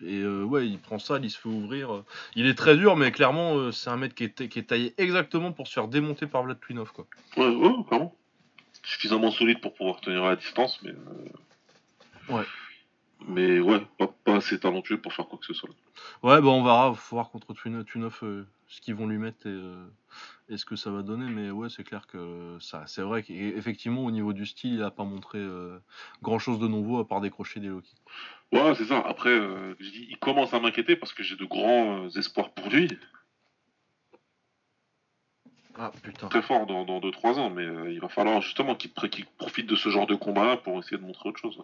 et 0.04 0.18
euh, 0.20 0.44
ouais, 0.44 0.68
il 0.68 0.80
prend 0.80 0.98
ça, 0.98 1.20
il 1.22 1.30
se 1.30 1.38
fait 1.38 1.48
ouvrir. 1.50 2.04
Il 2.36 2.48
est 2.48 2.56
très 2.56 2.76
dur, 2.76 2.96
mais 2.96 3.12
clairement, 3.12 3.56
euh, 3.58 3.72
c'est 3.72 3.90
un 3.92 3.98
mec 3.98 4.16
qui 4.16 4.24
est, 4.24 4.48
qui 4.50 4.58
est 4.58 4.64
taillé 4.64 4.94
exactement 4.98 5.52
pour 5.52 5.68
se 5.68 5.74
faire 5.74 5.88
démonter 5.88 6.26
par 6.26 6.42
Vlad 6.44 6.60
Twinov, 6.60 6.92
quoi. 6.92 7.06
Ouais, 7.38 7.48
ouais, 7.48 7.72
clairement. 7.88 8.16
Suffisamment 8.84 9.30
solide 9.30 9.62
pour 9.62 9.76
pouvoir 9.76 10.02
tenir 10.02 10.24
à 10.24 10.30
la 10.30 10.36
distance, 10.38 10.80
mais. 10.84 10.90
euh, 10.92 12.34
Ouais. 12.34 12.44
Mais 13.28 13.60
ouais, 13.60 13.80
pas, 14.00 14.08
pas 14.24 14.38
assez 14.38 14.60
talentueux 14.60 15.00
pour 15.00 15.14
faire 15.14 15.28
quoi 15.28 15.38
que 15.38 15.46
ce 15.46 15.54
soit. 15.54 15.70
Ouais, 16.24 16.42
bah 16.42 16.48
on 16.48 16.64
verra, 16.64 16.94
faut 16.96 17.16
voir 17.16 17.30
contre 17.30 17.54
Twinov, 17.54 18.18
euh, 18.24 18.48
ce 18.72 18.82
qu'ils 18.82 18.96
vont 18.96 19.06
lui 19.06 19.18
mettre 19.18 19.46
et, 19.46 19.50
euh, 19.50 19.86
et 20.50 20.58
ce 20.58 20.66
que 20.66 20.76
ça 20.76 20.90
va 20.90 21.04
donner. 21.04 21.30
Mais 21.30 21.52
ouais, 21.52 21.70
c'est 21.70 21.84
clair 21.84 22.08
que 22.08 22.58
ça, 22.60 22.84
c'est 22.88 23.02
vrai 23.02 23.22
qu'effectivement, 23.22 24.04
au 24.06 24.12
niveau 24.12 24.34
du 24.34 24.46
style, 24.46 24.74
il 24.74 24.84
a 24.84 24.92
pas 24.92 25.04
montré 25.04 25.38
euh, 25.38 25.78
grand 26.24 26.40
chose 26.40 26.58
de 26.58 26.68
nouveau 26.68 27.00
à 27.00 27.08
part 27.08 27.22
décrocher 27.22 27.60
des 27.60 27.68
low 27.68 27.82
kicks. 27.82 28.02
Ouais, 28.54 28.74
c'est 28.76 28.86
ça. 28.86 29.00
Après, 29.00 29.30
euh, 29.30 29.76
je 29.80 29.90
dis, 29.90 30.08
il 30.10 30.18
commence 30.18 30.54
à 30.54 30.60
m'inquiéter 30.60 30.96
parce 30.96 31.14
que 31.14 31.22
j'ai 31.22 31.36
de 31.36 31.46
grands 31.46 32.06
euh, 32.06 32.10
espoirs 32.18 32.52
pour 32.52 32.70
lui. 32.70 32.88
Ah 35.76 35.92
putain. 36.04 36.28
Très 36.28 36.42
fort 36.42 36.66
dans 36.66 37.00
2-3 37.00 37.40
ans, 37.40 37.50
mais 37.50 37.64
euh, 37.64 37.92
il 37.92 38.00
va 38.00 38.10
falloir 38.10 38.42
justement 38.42 38.76
qu'il 38.76 38.92
profite 38.92 39.68
de 39.68 39.76
ce 39.76 39.90
genre 39.90 40.08
de 40.08 40.16
combat 40.16 40.58
pour 40.58 40.80
essayer 40.80 40.98
de 40.98 41.04
montrer 41.04 41.30
autre 41.30 41.40
chose. 41.40 41.64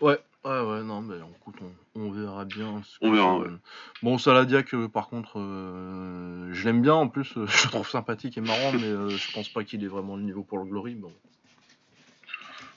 Ouais, 0.00 0.18
ouais, 0.44 0.60
ouais, 0.60 0.82
non, 0.82 1.00
mais 1.02 1.16
écoute, 1.38 1.56
on, 1.94 2.00
on 2.02 2.10
verra 2.10 2.44
bien. 2.44 2.82
ce 2.84 2.96
On 3.02 3.10
que 3.10 3.16
verra, 3.16 3.38
donne. 3.38 3.60
Bon, 4.02 4.18
Saladiak, 4.18 4.74
euh, 4.74 4.88
par 4.88 5.08
contre, 5.08 5.38
euh, 5.38 6.48
je 6.52 6.64
l'aime 6.64 6.82
bien 6.82 6.94
en 6.94 7.08
plus, 7.08 7.36
euh, 7.36 7.46
je 7.48 7.64
le 7.64 7.70
trouve 7.70 7.88
sympathique 7.88 8.36
et 8.38 8.40
marrant, 8.40 8.72
mais 8.72 8.84
euh, 8.84 9.08
je 9.10 9.32
pense 9.32 9.48
pas 9.48 9.64
qu'il 9.64 9.82
ait 9.84 9.88
vraiment 9.88 10.16
le 10.16 10.22
niveau 10.22 10.42
pour 10.42 10.58
le 10.58 10.64
Glory. 10.64 10.94
Bon. 10.94 11.12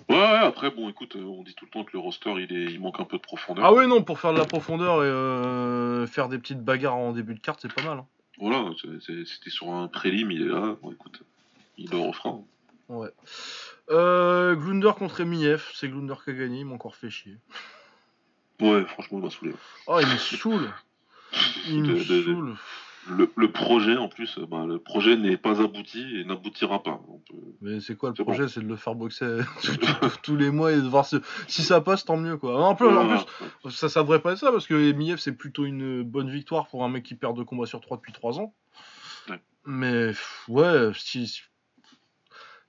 Ouais, 0.09 0.16
ouais, 0.18 0.38
après, 0.39 0.70
bon, 0.70 0.89
écoute, 0.89 1.16
on 1.16 1.43
dit 1.43 1.53
tout 1.55 1.64
le 1.66 1.72
temps 1.72 1.84
que 1.86 1.91
le 1.93 1.99
roster, 1.99 2.34
il, 2.38 2.51
est, 2.51 2.66
il 2.74 2.82
manque 2.82 2.99
un 2.99 3.05
peu 3.05 3.18
de 3.18 3.22
profondeur. 3.22 3.64
Ah 3.66 3.74
oui, 3.74 3.88
non, 3.88 4.03
pour 4.03 4.20
faire 4.20 4.34
de 4.34 4.38
la 4.38 4.45
profondeur 4.45 5.01
et 5.03 6.07
faire 6.07 6.28
des 6.28 6.38
petites 6.39 6.61
bagarres 6.61 6.97
en 6.97 7.14
début 7.14 7.34
de 7.36 7.39
carte, 7.39 7.59
c'est 7.61 7.74
pas 7.74 7.84
mal. 7.84 7.99
hein. 7.99 8.05
Voilà, 8.39 8.66
c'était 8.99 9.49
sur 9.49 9.72
un 9.72 9.88
prélim, 9.88 10.30
il 10.32 10.41
est 10.41 10.47
là. 10.49 10.76
Bon, 10.82 10.91
écoute, 10.91 11.22
il 11.78 11.89
le 11.89 11.97
refera. 11.99 12.30
hein. 12.32 12.41
Ouais. 12.89 13.09
Euh, 13.90 14.56
Glunder 14.56 14.92
contre 14.98 15.22
Emiev, 15.22 15.64
c'est 15.74 15.90
Glunder 15.90 16.16
qui 16.24 16.30
a 16.32 16.34
gagné, 16.34 16.60
il 16.60 16.66
m'a 16.66 16.74
encore 16.76 16.96
fait 16.96 17.10
chier. 17.10 17.38
Ouais, 18.62 18.86
franchement, 18.86 19.20
il 19.20 19.24
m'a 19.26 19.30
saoulé. 19.30 19.54
Oh, 19.88 20.00
il 20.02 20.08
me 20.08 20.18
saoule 20.18 20.70
Il 21.68 21.82
me 21.84 21.88
De- 21.88 21.94
de- 21.96 22.04
de- 22.04 22.24
saoule 22.24 22.56
Le, 23.10 23.30
le 23.36 23.52
projet, 23.52 23.98
en 23.98 24.08
plus, 24.08 24.40
bah, 24.50 24.66
le 24.66 24.80
projet 24.80 25.18
n'est 25.18 25.36
pas 25.36 25.62
abouti 25.62 26.20
et 26.20 26.24
n'aboutira 26.24 26.82
pas. 26.82 27.02
Peut- 27.30 27.36
Mais 27.60 27.82
c'est 27.82 27.98
quoi 27.98 28.10
le 28.12 28.16
C'est 28.16 28.24
projet? 28.24 28.48
C'est 28.48 28.62
de 28.62 28.68
le 28.68 28.78
faire 28.78 28.96
boxer 28.96 29.40
tous- 30.24 30.38
les 30.38 30.50
mois 30.52 30.72
et 30.72 30.78
de 30.78 30.88
voir 30.88 31.06
si, 31.06 31.18
si 31.50 31.64
ça 31.64 31.82
passe, 31.82 32.06
tant 32.06 32.16
mieux 32.16 32.38
quoi. 32.38 32.64
En 32.66 32.76
plus, 32.76 32.88
en 32.88 33.70
ça, 33.70 33.90
ça 33.90 34.02
devrait 34.04 34.22
pas 34.22 34.32
être 34.32 34.38
ça 34.38 34.52
parce 34.54 34.66
que 34.68 34.76
Emiev 34.76 35.18
c'est 35.18 35.34
plutôt 35.34 35.66
une 35.66 36.04
bonne 36.04 36.30
victoire 36.30 36.68
pour 36.68 36.86
un 36.86 36.90
mec 36.90 37.04
qui 37.04 37.16
perd 37.16 37.36
deux 37.36 37.44
combats 37.44 37.66
sur 37.66 37.82
trois 37.82 37.98
depuis 37.98 38.14
trois 38.14 38.40
ans. 38.40 38.54
Ouais. 39.30 39.42
Mais 39.66 40.12
ouais, 40.48 40.92
si- 40.96 41.42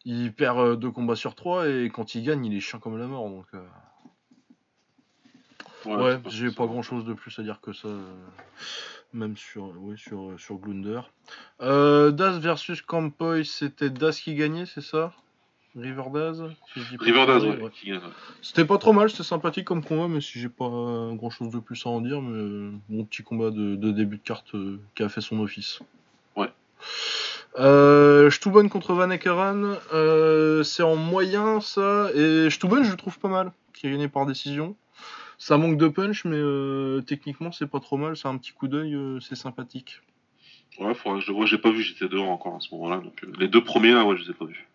il 0.05 0.33
perd 0.33 0.59
euh, 0.59 0.77
deux 0.77 0.91
combats 0.91 1.17
sur 1.17 1.35
trois 1.35 1.69
et 1.69 1.91
quand 1.93 2.15
il 2.15 2.23
gagne, 2.25 2.45
il 2.47 2.55
est 2.57 2.61
chiant 2.61 2.79
comme 2.79 2.99
la 2.99 3.07
mort 3.07 3.29
donc. 3.29 3.47
euh. 3.55 3.65
Ouais, 5.87 6.19
j'ai 6.29 6.51
pas 6.51 6.67
grand 6.67 6.83
chose 6.83 7.05
de 7.05 7.13
plus 7.13 7.39
à 7.39 7.43
dire 7.43 7.61
que 7.61 7.73
ça. 7.75 7.89
euh, 7.89 8.15
Même 9.13 9.37
sur, 9.37 9.65
ouais, 9.83 9.97
sur, 9.99 10.33
sur 10.39 10.57
Glunder. 10.57 11.01
Euh, 11.61 12.11
Das 12.11 12.39
versus 12.39 12.81
Campoy, 12.81 13.45
c'était 13.45 13.91
Das 13.91 14.13
qui 14.21 14.35
gagnait, 14.35 14.65
c'est 14.67 14.81
ça? 14.81 15.13
River 15.77 16.05
Daz 16.13 16.45
si 16.73 16.81
Riverdale, 16.99 17.41
conneries, 17.59 17.93
ouais. 17.93 18.01
C'était 18.43 18.65
pas 18.65 18.79
trop 18.79 18.93
mal, 18.93 19.11
c'était 19.11 19.25
sympathique 19.25 19.65
comme 19.67 19.85
combat, 19.85 20.07
mais 20.09 20.21
si 20.21 20.39
j'ai 20.39 20.49
pas 20.49 20.69
grand 21.15 21.31
chose 21.31 21.51
de 21.51 21.59
plus 21.59 21.85
à 21.85 21.91
en 21.91 22.01
dire, 22.01 22.23
mais 22.23 22.71
bon 22.89 23.05
petit 23.05 23.23
combat 23.25 23.51
de, 23.51 23.75
de 23.75 23.91
début 23.91 24.19
de 24.19 24.23
carte 24.23 24.55
euh, 24.55 24.81
qui 24.95 25.03
a 25.03 25.09
fait 25.09 25.21
son 25.21 25.41
office. 25.41 25.81
Ouais. 26.37 26.49
Euh, 27.57 28.31
Stubben 28.31 28.69
contre 28.69 28.95
Van 28.95 29.11
Ekeren, 29.11 29.79
euh, 29.93 30.65
c'est 30.65 30.83
en 30.83 30.97
moyen 30.97 31.61
ça, 31.61 32.11
et 32.15 32.51
Stubben 32.51 32.83
je 32.83 32.91
le 32.91 32.97
trouve 32.97 33.19
pas 33.19 33.29
mal, 33.29 33.53
qui 33.73 33.87
a 33.87 33.91
gagné 33.91 34.09
par 34.09 34.27
décision. 34.27 34.77
Ça 35.39 35.57
manque 35.57 35.79
de 35.79 35.89
punch, 35.89 36.25
mais 36.25 36.37
euh, 36.37 37.01
techniquement 37.03 37.53
c'est 37.53 37.67
pas 37.67 37.81
trop 37.81 37.97
mal, 37.97 38.17
c'est 38.17 38.29
un 38.29 38.37
petit 38.39 38.53
coup 38.53 38.67
d'œil, 38.67 38.95
euh, 38.95 39.21
c'est 39.21 39.37
sympathique. 39.37 40.01
Ouais, 40.81 40.95
faudra 40.95 41.19
que 41.19 41.25
je 41.25 41.31
le 41.31 41.37
vois. 41.37 41.47
J'ai 41.47 41.59
pas 41.59 41.71
vu, 41.71 41.83
j'étais 41.83 42.09
dehors 42.09 42.29
encore 42.29 42.57
à 42.57 42.61
ce 42.61 42.75
moment-là. 42.75 42.97
Donc, 42.97 43.25
les 43.39 43.47
deux 43.47 43.63
premiers, 43.63 43.93
là, 43.93 44.05
ouais, 44.05 44.17
je 44.17 44.25
les 44.25 44.31
ai 44.31 44.35
pas 44.35 44.47
vus. 44.47 44.67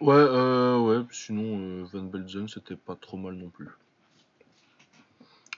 Ouais, 0.00 0.14
euh, 0.14 0.78
ouais, 0.78 1.04
sinon 1.10 1.84
Van 1.92 2.02
Belzen 2.02 2.46
c'était 2.46 2.76
pas 2.76 2.94
trop 2.94 3.16
mal 3.16 3.34
non 3.34 3.48
plus. 3.48 3.68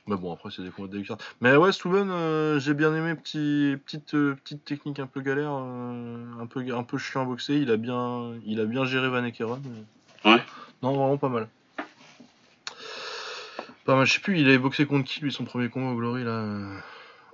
Mais 0.09 0.17
bon, 0.17 0.33
après 0.33 0.51
c'est 0.51 0.63
des 0.63 0.71
combats 0.71 0.89
de. 0.89 1.03
Mais 1.41 1.55
ouais, 1.57 1.71
Stubben, 1.71 2.11
euh, 2.11 2.59
j'ai 2.59 2.75
bien 2.75 2.95
aimé, 2.95 3.15
petit, 3.15 3.77
petite, 3.85 4.15
euh, 4.15 4.35
petite 4.43 4.65
technique 4.65 4.99
un 4.99 5.07
peu 5.07 5.21
galère, 5.21 5.53
euh, 5.55 6.25
un, 6.41 6.47
peu, 6.47 6.65
un 6.75 6.83
peu 6.83 6.99
chiant 6.99 7.23
à 7.23 7.25
boxer, 7.25 7.55
il 7.57 7.71
a 7.71 7.77
bien, 7.77 8.33
il 8.45 8.61
a 8.61 8.65
bien 8.65 8.85
géré 8.85 9.09
Van 9.09 9.23
Ekeren. 9.25 9.61
mais- 9.65 10.33
Ouais. 10.33 10.43
Non, 10.83 10.93
vraiment 10.93 11.19
pas 11.19 11.29
mal. 11.29 11.49
Pas 13.85 13.97
mal, 13.97 14.07
je 14.07 14.15
sais 14.15 14.21
plus, 14.21 14.39
il 14.41 14.47
avait 14.49 14.59
boxé 14.59 14.87
contre 14.87 15.09
qui 15.09 15.21
lui 15.21 15.33
son 15.33 15.45
premier 15.45 15.69
combat 15.69 15.91
au 15.93 15.97
Glory 15.97 16.25
là. 16.25 16.47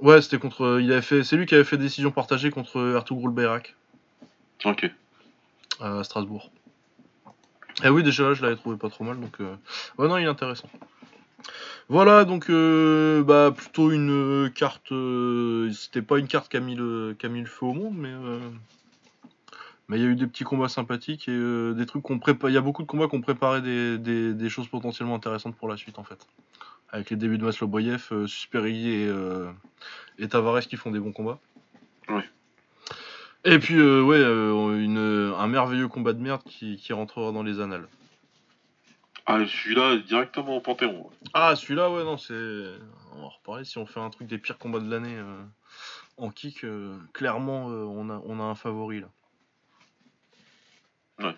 Ouais, 0.01 0.21
c'était 0.23 0.39
contre. 0.39 0.79
Il 0.81 0.93
avait 0.93 1.03
fait. 1.03 1.25
C'est 1.25 1.37
lui 1.37 1.47
qui 1.47 1.55
avait 1.55 1.64
fait 1.64 1.77
décision 1.79 2.11
partagée 2.11 2.51
contre 2.51 2.95
Ertugrul 2.95 3.31
Bayrak 3.33 3.75
Ok. 4.64 4.91
à 5.81 6.05
Strasbourg. 6.05 6.51
Et 7.85 7.89
oui, 7.89 8.03
déjà 8.03 8.25
là, 8.25 8.35
je 8.35 8.43
l'avais 8.43 8.57
trouvé 8.57 8.77
pas 8.77 8.89
trop 8.91 9.05
mal, 9.05 9.19
donc. 9.21 9.39
Ouais, 9.41 10.09
non, 10.09 10.16
il 10.19 10.25
est 10.25 10.29
intéressant. 10.29 10.69
Voilà, 11.89 12.24
donc 12.24 12.51
euh, 12.51 13.22
bah 13.22 13.53
plutôt 13.57 13.91
une 13.91 14.11
euh, 14.11 14.49
carte. 14.51 14.93
euh, 14.93 15.70
C'était 15.72 16.03
pas 16.03 16.18
une 16.18 16.26
carte 16.26 16.51
qui 16.51 16.57
a 16.57 16.61
mis 16.61 16.74
le, 16.74 17.16
qui 17.18 17.26
a 17.26 17.28
mis 17.28 17.41
le 17.41 17.47
feu 17.47 17.66
au 17.66 17.72
monde, 17.72 17.95
mais 17.97 18.12
euh, 18.12 18.39
mais 19.89 19.99
il 19.99 20.03
y 20.03 20.07
a 20.07 20.11
eu 20.11 20.16
des 20.16 20.26
petits 20.26 20.45
combats 20.45 20.68
sympathiques 20.68 21.28
et 21.28 21.74
des 21.74 21.86
trucs 21.86 22.03
qu'on 22.03 22.18
prépare. 22.18 22.51
Il 22.51 22.53
y 22.53 22.59
a 22.59 22.61
beaucoup 22.61 22.82
de 22.82 22.86
combats 22.86 23.09
qu'on 23.09 23.22
préparait 23.22 23.62
des, 23.62 23.97
des, 23.97 24.34
des 24.34 24.49
choses 24.51 24.68
potentiellement 24.68 25.14
intéressantes 25.14 25.57
pour 25.57 25.68
la 25.68 25.78
suite 25.78 25.99
en 25.99 26.05
fait. 26.05 26.26
Avec 26.91 27.09
les 27.11 27.16
débuts 27.16 27.39
de 27.39 27.45
Masloboyev, 27.45 28.26
Susperi 28.26 28.91
et, 28.91 29.12
et 30.18 30.28
Tavares 30.28 30.61
qui 30.61 30.76
font 30.76 30.91
des 30.91 31.01
bons 31.01 31.12
combats. 31.12 31.39
Et 33.45 33.59
puis 33.59 33.80
ouais, 33.80 34.20
une, 34.20 35.32
un 35.39 35.47
merveilleux 35.47 35.89
combat 35.89 36.12
de 36.12 36.20
merde 36.20 36.43
qui, 36.45 36.76
qui 36.76 36.93
rentrera 36.93 37.32
dans 37.32 37.43
les 37.43 37.61
annales. 37.61 37.89
Ah, 39.31 39.45
je 39.45 39.55
suis 39.55 39.74
là 39.74 39.99
directement 39.99 40.57
au 40.57 40.61
Panthéon. 40.61 41.11
Ah, 41.35 41.55
celui-là, 41.55 41.91
ouais, 41.91 42.03
non, 42.03 42.16
c'est. 42.16 42.33
On 43.14 43.20
va 43.20 43.29
reparler 43.29 43.64
si 43.64 43.76
on 43.76 43.85
fait 43.85 44.01
un 44.01 44.09
truc 44.09 44.26
des 44.26 44.39
pires 44.39 44.57
combats 44.57 44.81
de 44.81 44.91
l'année 44.91 45.16
euh, 45.16 45.43
en 46.16 46.31
kick. 46.31 46.64
euh, 46.64 46.97
clairement, 47.12 47.68
euh, 47.68 47.85
on, 47.85 48.09
a, 48.09 48.22
on 48.24 48.41
a 48.41 48.45
un 48.45 48.55
favori 48.55 49.03
là. 49.03 49.09
Ouais. 51.18 51.37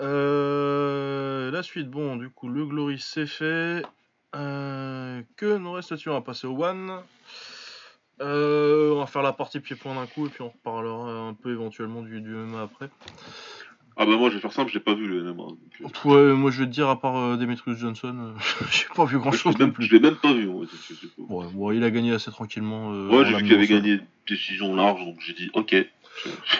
Euh, 0.00 1.52
la 1.52 1.62
suite, 1.62 1.88
bon, 1.88 2.16
du 2.16 2.28
coup, 2.28 2.48
le 2.48 2.66
Glory 2.66 2.98
c'est 2.98 3.26
fait. 3.28 3.82
Euh, 4.34 5.22
que 5.36 5.56
nous 5.56 5.70
reste-t-il 5.70 6.08
On 6.08 6.14
va 6.14 6.22
passer 6.22 6.48
au 6.48 6.60
One. 6.60 7.02
Euh, 8.20 8.92
on 8.94 8.98
va 8.98 9.06
faire 9.06 9.22
la 9.22 9.32
partie 9.32 9.60
pied-point 9.60 9.94
d'un 9.94 10.06
coup 10.06 10.26
et 10.26 10.28
puis 10.28 10.42
on 10.42 10.48
reparlera 10.48 11.12
un 11.12 11.34
peu 11.34 11.52
éventuellement 11.52 12.02
du, 12.02 12.20
du 12.20 12.30
MMA 12.30 12.62
après. 12.62 12.90
Ah, 13.96 14.06
bah, 14.06 14.16
moi, 14.16 14.28
je 14.28 14.34
vais 14.34 14.40
faire 14.40 14.52
simple, 14.52 14.72
j'ai 14.72 14.80
pas 14.80 14.94
vu 14.94 15.06
le 15.06 15.22
donc, 15.22 15.56
euh, 15.80 16.08
Ouais, 16.08 16.34
moi 16.34 16.50
je 16.50 16.60
vais 16.60 16.66
te 16.66 16.70
dire, 16.72 16.88
à 16.88 17.00
part 17.00 17.16
euh, 17.16 17.36
Demetrius 17.36 17.78
Johnson, 17.78 18.14
euh, 18.18 18.32
j'ai 18.72 18.86
pas 18.94 19.04
vu 19.04 19.18
grand 19.18 19.30
je 19.30 19.36
chose 19.38 19.54
l'ai 19.58 19.66
non 19.66 19.72
même, 19.72 19.74
je 19.78 19.92
l'ai 19.94 20.00
même 20.00 20.16
pas 20.16 20.32
vu. 20.32 20.46
Ouais, 20.48 20.66
c'est- 20.70 20.94
c'est- 20.94 21.00
c'est- 21.00 21.22
Ouais, 21.32 21.46
bon, 21.52 21.70
il 21.70 21.84
a 21.84 21.90
gagné 21.90 22.12
assez 22.12 22.30
tranquillement. 22.30 22.92
euh, 22.92 23.08
Ouais, 23.08 23.24
j'ai 23.24 23.36
vu 23.36 23.44
qu'il 23.44 23.54
avait 23.54 23.66
gagné 23.68 24.00
décision 24.28 24.74
large, 24.74 25.04
donc 25.04 25.16
j'ai 25.20 25.32
dit 25.34 25.50
ok. 25.54 25.74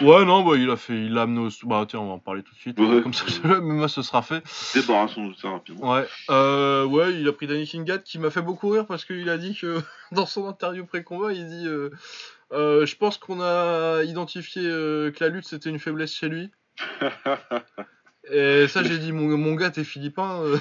Ouais, 0.01 0.25
non, 0.25 0.43
bah, 0.43 0.57
il 0.57 0.69
a 0.69 0.75
fait, 0.77 0.93
il 0.95 1.13
l'a 1.13 1.23
amené 1.23 1.39
au. 1.47 1.49
Bah, 1.67 1.85
tiens, 1.87 1.99
on 2.01 2.07
va 2.07 2.13
en 2.13 2.19
parler 2.19 2.43
tout 2.43 2.53
de 2.53 2.59
suite. 2.59 2.79
Ouais. 2.79 3.01
Comme 3.01 3.13
ça, 3.13 3.23
le 3.43 3.61
MMA 3.61 3.87
ce 3.87 4.01
sera 4.01 4.21
fait. 4.21 4.43
Débarrassons-nous 4.73 5.33
de 5.33 5.37
ça 5.37 5.49
rapidement. 5.49 5.93
Ouais, 5.93 6.05
euh, 6.29 6.85
ouais, 6.85 7.13
il 7.19 7.27
a 7.27 7.31
pris 7.33 7.47
Danny 7.47 7.65
Kingat 7.65 7.99
qui 7.99 8.19
m'a 8.19 8.29
fait 8.29 8.41
beaucoup 8.41 8.69
rire 8.69 8.85
parce 8.85 9.05
qu'il 9.05 9.29
a 9.29 9.37
dit 9.37 9.55
que 9.55 9.79
dans 10.11 10.25
son 10.25 10.45
interview 10.47 10.85
pré-combat, 10.85 11.31
il 11.33 11.47
dit 11.47 11.67
euh, 11.67 11.89
euh, 12.51 12.85
Je 12.85 12.95
pense 12.97 13.17
qu'on 13.17 13.41
a 13.41 14.03
identifié 14.03 14.61
euh, 14.65 15.11
que 15.11 15.23
la 15.23 15.29
lutte 15.29 15.45
c'était 15.47 15.69
une 15.69 15.79
faiblesse 15.79 16.13
chez 16.13 16.27
lui. 16.29 16.49
Et 18.31 18.67
ça, 18.67 18.83
j'ai 18.83 18.97
dit 18.97 19.11
Mon, 19.11 19.37
mon 19.37 19.53
gars, 19.55 19.69
t'es 19.71 19.83
philippin. 19.83 20.41
euh. 20.41 20.57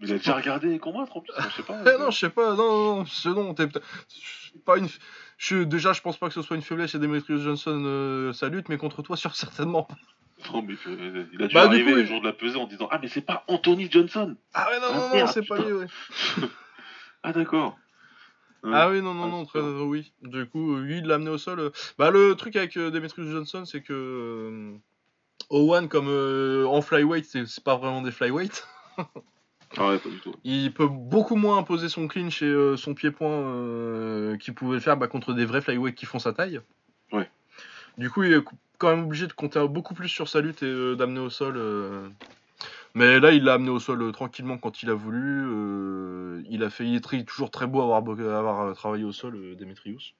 Il 0.00 0.12
a 0.12 0.16
déjà 0.16 0.34
regardé 0.34 0.68
les 0.68 0.78
combats, 0.78 1.06
en 1.10 1.20
plus, 1.20 1.32
je 1.38 1.56
sais 1.56 1.62
pas. 1.62 1.76
Eh 1.86 1.98
non, 1.98 2.10
je 2.10 2.18
sais 2.18 2.30
pas, 2.30 2.54
non, 2.54 2.56
non, 2.56 2.96
non, 2.96 3.06
c'est 3.06 3.28
non, 3.28 3.54
t'es 3.54 3.66
pas 4.64 4.78
une. 4.78 4.88
Je, 5.38 5.62
déjà, 5.62 5.92
je 5.92 6.00
pense 6.00 6.16
pas 6.18 6.28
que 6.28 6.34
ce 6.34 6.42
soit 6.42 6.56
une 6.56 6.62
faiblesse 6.62 6.90
chez 6.92 6.98
Demetrius 6.98 7.42
Johnson 7.42 7.82
euh, 7.84 8.32
sa 8.32 8.48
lutte, 8.48 8.68
mais 8.68 8.76
contre 8.78 9.02
toi, 9.02 9.16
sur 9.16 9.34
certainement. 9.36 9.86
Non, 10.52 10.62
mais 10.62 10.74
euh, 10.86 11.26
il 11.32 11.42
a 11.42 11.46
dû 11.48 11.54
Bah, 11.54 11.64
arriver 11.64 11.90
coup, 11.90 11.96
le 11.96 12.00
il- 12.02 12.06
jour 12.06 12.20
de 12.22 12.26
la 12.26 12.32
pesée 12.32 12.56
en 12.58 12.66
disant 12.66 12.88
Ah, 12.90 12.98
mais 13.00 13.08
c'est 13.08 13.20
pas 13.20 13.44
Anthony 13.46 13.90
Johnson 13.90 14.36
Ah 14.54 14.68
ouais, 14.70 14.80
non, 14.80 14.86
Ah, 14.88 14.94
non, 14.94 15.00
non, 15.08 15.14
merde, 15.14 15.28
c'est 15.32 15.46
pas 15.46 15.58
lui, 15.58 15.72
ouais. 15.72 15.86
Ah, 17.22 17.32
d'accord. 17.32 17.78
Ouais. 18.62 18.70
Ah 18.74 18.88
oui, 18.90 19.02
non, 19.02 19.12
non, 19.14 19.24
Ah, 19.24 19.28
non, 19.28 19.44
très, 19.44 19.58
euh, 19.58 19.82
oui. 19.82 20.12
Du 20.22 20.46
coup, 20.46 20.76
lui, 20.78 20.98
il 20.98 21.06
l'a 21.06 21.16
amené 21.16 21.30
au 21.30 21.38
sol. 21.38 21.70
Bah, 21.98 22.10
le 22.10 22.34
truc 22.34 22.56
avec 22.56 22.76
euh, 22.78 22.90
Demetrius 22.90 23.28
Johnson, 23.30 23.64
c'est 23.66 23.82
que. 23.82 24.74
Owen, 25.48 25.88
comme 25.88 26.08
euh, 26.08 26.66
en 26.66 26.82
flyweight, 26.82 27.24
c'est 27.24 27.64
pas 27.64 27.76
vraiment 27.76 28.02
des 28.02 28.12
flyweight. 28.12 28.66
Ah, 29.76 29.86
ouais, 29.86 29.98
pas 29.98 30.08
du 30.08 30.18
tout. 30.18 30.34
Il 30.42 30.74
peut 30.74 30.88
beaucoup 30.88 31.36
moins 31.36 31.56
imposer 31.56 31.88
son 31.88 32.08
clinch 32.08 32.42
et 32.42 32.46
euh, 32.46 32.76
son 32.76 32.92
pied-point 32.92 33.30
euh, 33.30 34.36
qu'il 34.36 34.52
pouvait 34.52 34.74
le 34.74 34.80
faire 34.80 34.96
bah, 34.96 35.06
contre 35.06 35.32
des 35.32 35.44
vrais 35.44 35.60
flyweight 35.60 35.94
qui 35.94 36.06
font 36.06 36.18
sa 36.18 36.32
taille. 36.32 36.60
Ouais. 37.12 37.30
Du 37.96 38.10
coup, 38.10 38.24
il 38.24 38.32
est 38.32 38.44
quand 38.78 38.90
même 38.90 39.04
obligé 39.04 39.28
de 39.28 39.32
compter 39.32 39.64
beaucoup 39.68 39.94
plus 39.94 40.08
sur 40.08 40.28
sa 40.28 40.40
lutte 40.40 40.64
et 40.64 40.96
d'amener 40.96 41.20
au 41.20 41.30
sol. 41.30 41.56
Mais 42.94 43.20
là, 43.20 43.30
il 43.30 43.44
l'a 43.44 43.54
amené 43.54 43.70
au 43.70 43.78
sol 43.78 44.10
tranquillement 44.10 44.58
quand 44.58 44.82
il 44.82 44.90
a 44.90 44.94
voulu. 44.94 46.42
il 46.50 46.64
a 46.64 46.70
fait, 46.70 46.84
il 46.84 46.96
est 46.96 47.24
toujours 47.24 47.52
très 47.52 47.68
beau 47.68 47.80
avoir, 47.80 47.98
avoir 47.98 48.74
travaillé 48.74 49.04
au 49.04 49.12
sol, 49.12 49.54
Demetrius. 49.56 50.14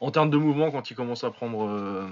En 0.00 0.12
termes 0.12 0.30
de 0.30 0.36
mouvement, 0.36 0.70
quand 0.70 0.88
il 0.88 0.94
commence 0.94 1.24
à 1.24 1.32
prendre, 1.32 2.08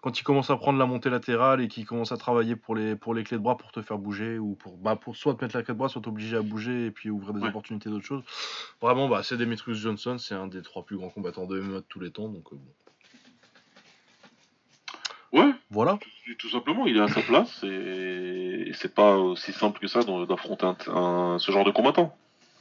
quand 0.00 0.18
il 0.18 0.22
commence 0.22 0.48
à 0.50 0.56
prendre 0.56 0.78
la 0.78 0.86
montée 0.86 1.10
latérale 1.10 1.60
et 1.60 1.68
qu'il 1.68 1.84
commence 1.84 2.12
à 2.12 2.16
travailler 2.16 2.54
pour 2.56 2.74
les, 2.76 2.94
pour 2.96 3.14
les 3.14 3.24
clés 3.24 3.36
de 3.36 3.42
bras 3.42 3.56
pour 3.56 3.72
te 3.72 3.82
faire 3.82 3.98
bouger 3.98 4.38
ou 4.38 4.54
pour, 4.54 4.76
bah, 4.76 4.96
pour 4.96 5.16
soit 5.16 5.34
te 5.34 5.44
mettre 5.44 5.56
la 5.56 5.62
clé 5.62 5.74
de 5.74 5.78
bras, 5.78 5.88
soit 5.88 6.00
t'obliger 6.02 6.36
à 6.36 6.42
bouger 6.42 6.86
et 6.86 6.90
puis 6.90 7.10
ouvrir 7.10 7.34
des 7.34 7.40
Ouais. 7.42 7.48
opportunités 7.48 7.90
d'autres 7.90 8.04
choses. 8.06 8.22
Vraiment, 8.80 9.08
bah, 9.08 9.22
c'est 9.22 9.36
Demetrius 9.36 9.78
Johnson, 9.78 10.16
c'est 10.18 10.34
un 10.34 10.46
des 10.46 10.62
trois 10.62 10.84
plus 10.84 10.96
grands 10.96 11.10
combattants 11.10 11.46
de 11.46 11.60
MMA 11.60 11.76
de 11.80 11.84
tous 11.88 12.00
les 12.00 12.10
temps, 12.10 12.28
donc 12.28 12.52
euh, 12.52 12.56
bon. 12.56 12.72
Ouais, 15.30 15.50
Voilà. 15.70 15.98
tout, 16.00 16.34
tout 16.38 16.48
simplement, 16.48 16.86
il 16.86 16.96
est 16.96 17.00
à 17.02 17.08
sa 17.08 17.20
place 17.20 17.62
et, 17.62 18.64
et 18.68 18.72
c'est 18.72 18.94
pas 18.94 19.16
aussi 19.16 19.52
simple 19.52 19.78
que 19.78 19.86
ça 19.86 20.00
d'affronter 20.02 20.64
un, 20.64 20.76
un- 20.94 21.38
ce 21.38 21.52
genre 21.52 21.64
de 21.64 21.70
combattant. 21.70 22.16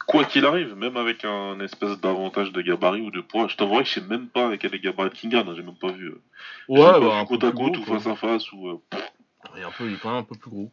Quoi 0.07 0.23
qu'il 0.25 0.45
arrive, 0.45 0.73
même 0.75 0.95
avec 0.97 1.25
un 1.25 1.59
espèce 1.59 1.99
d'avantage 1.99 2.51
de 2.53 2.61
gabarit 2.61 3.01
ou 3.01 3.11
de 3.11 3.19
poids, 3.21 3.47
je 3.49 3.57
t'avouerai 3.57 3.83
que 3.83 3.89
je 3.89 3.95
sais 3.95 4.01
même 4.07 4.27
pas 4.27 4.45
avec 4.47 4.61
quel 4.61 4.73
est 4.73 4.79
gabarit 4.79 5.09
de 5.09 5.15
Kingan, 5.15 5.43
j'ai 5.55 5.61
même 5.63 5.75
pas 5.75 5.91
vu. 5.91 6.07
euh, 6.07 6.21
Ouais, 6.69 6.79
pas 6.79 6.99
bah, 6.99 7.05
vu 7.05 7.11
un 7.11 7.25
peu 7.25 7.27
côte 7.37 7.43
à 7.43 7.51
côte 7.51 7.55
gros, 7.73 7.81
ou 7.81 7.85
quoi. 7.85 7.95
face 7.99 8.07
à 8.07 8.15
face 8.15 8.51
ou. 8.53 8.69
euh, 8.69 8.81
pff, 8.89 9.11
Et 9.57 9.63
un 9.63 9.71
peu, 9.71 9.85
il 9.87 9.93
est 9.95 9.97
quand 10.01 10.09
même 10.09 10.19
un 10.19 10.23
peu 10.23 10.35
plus 10.35 10.49
gros. 10.49 10.71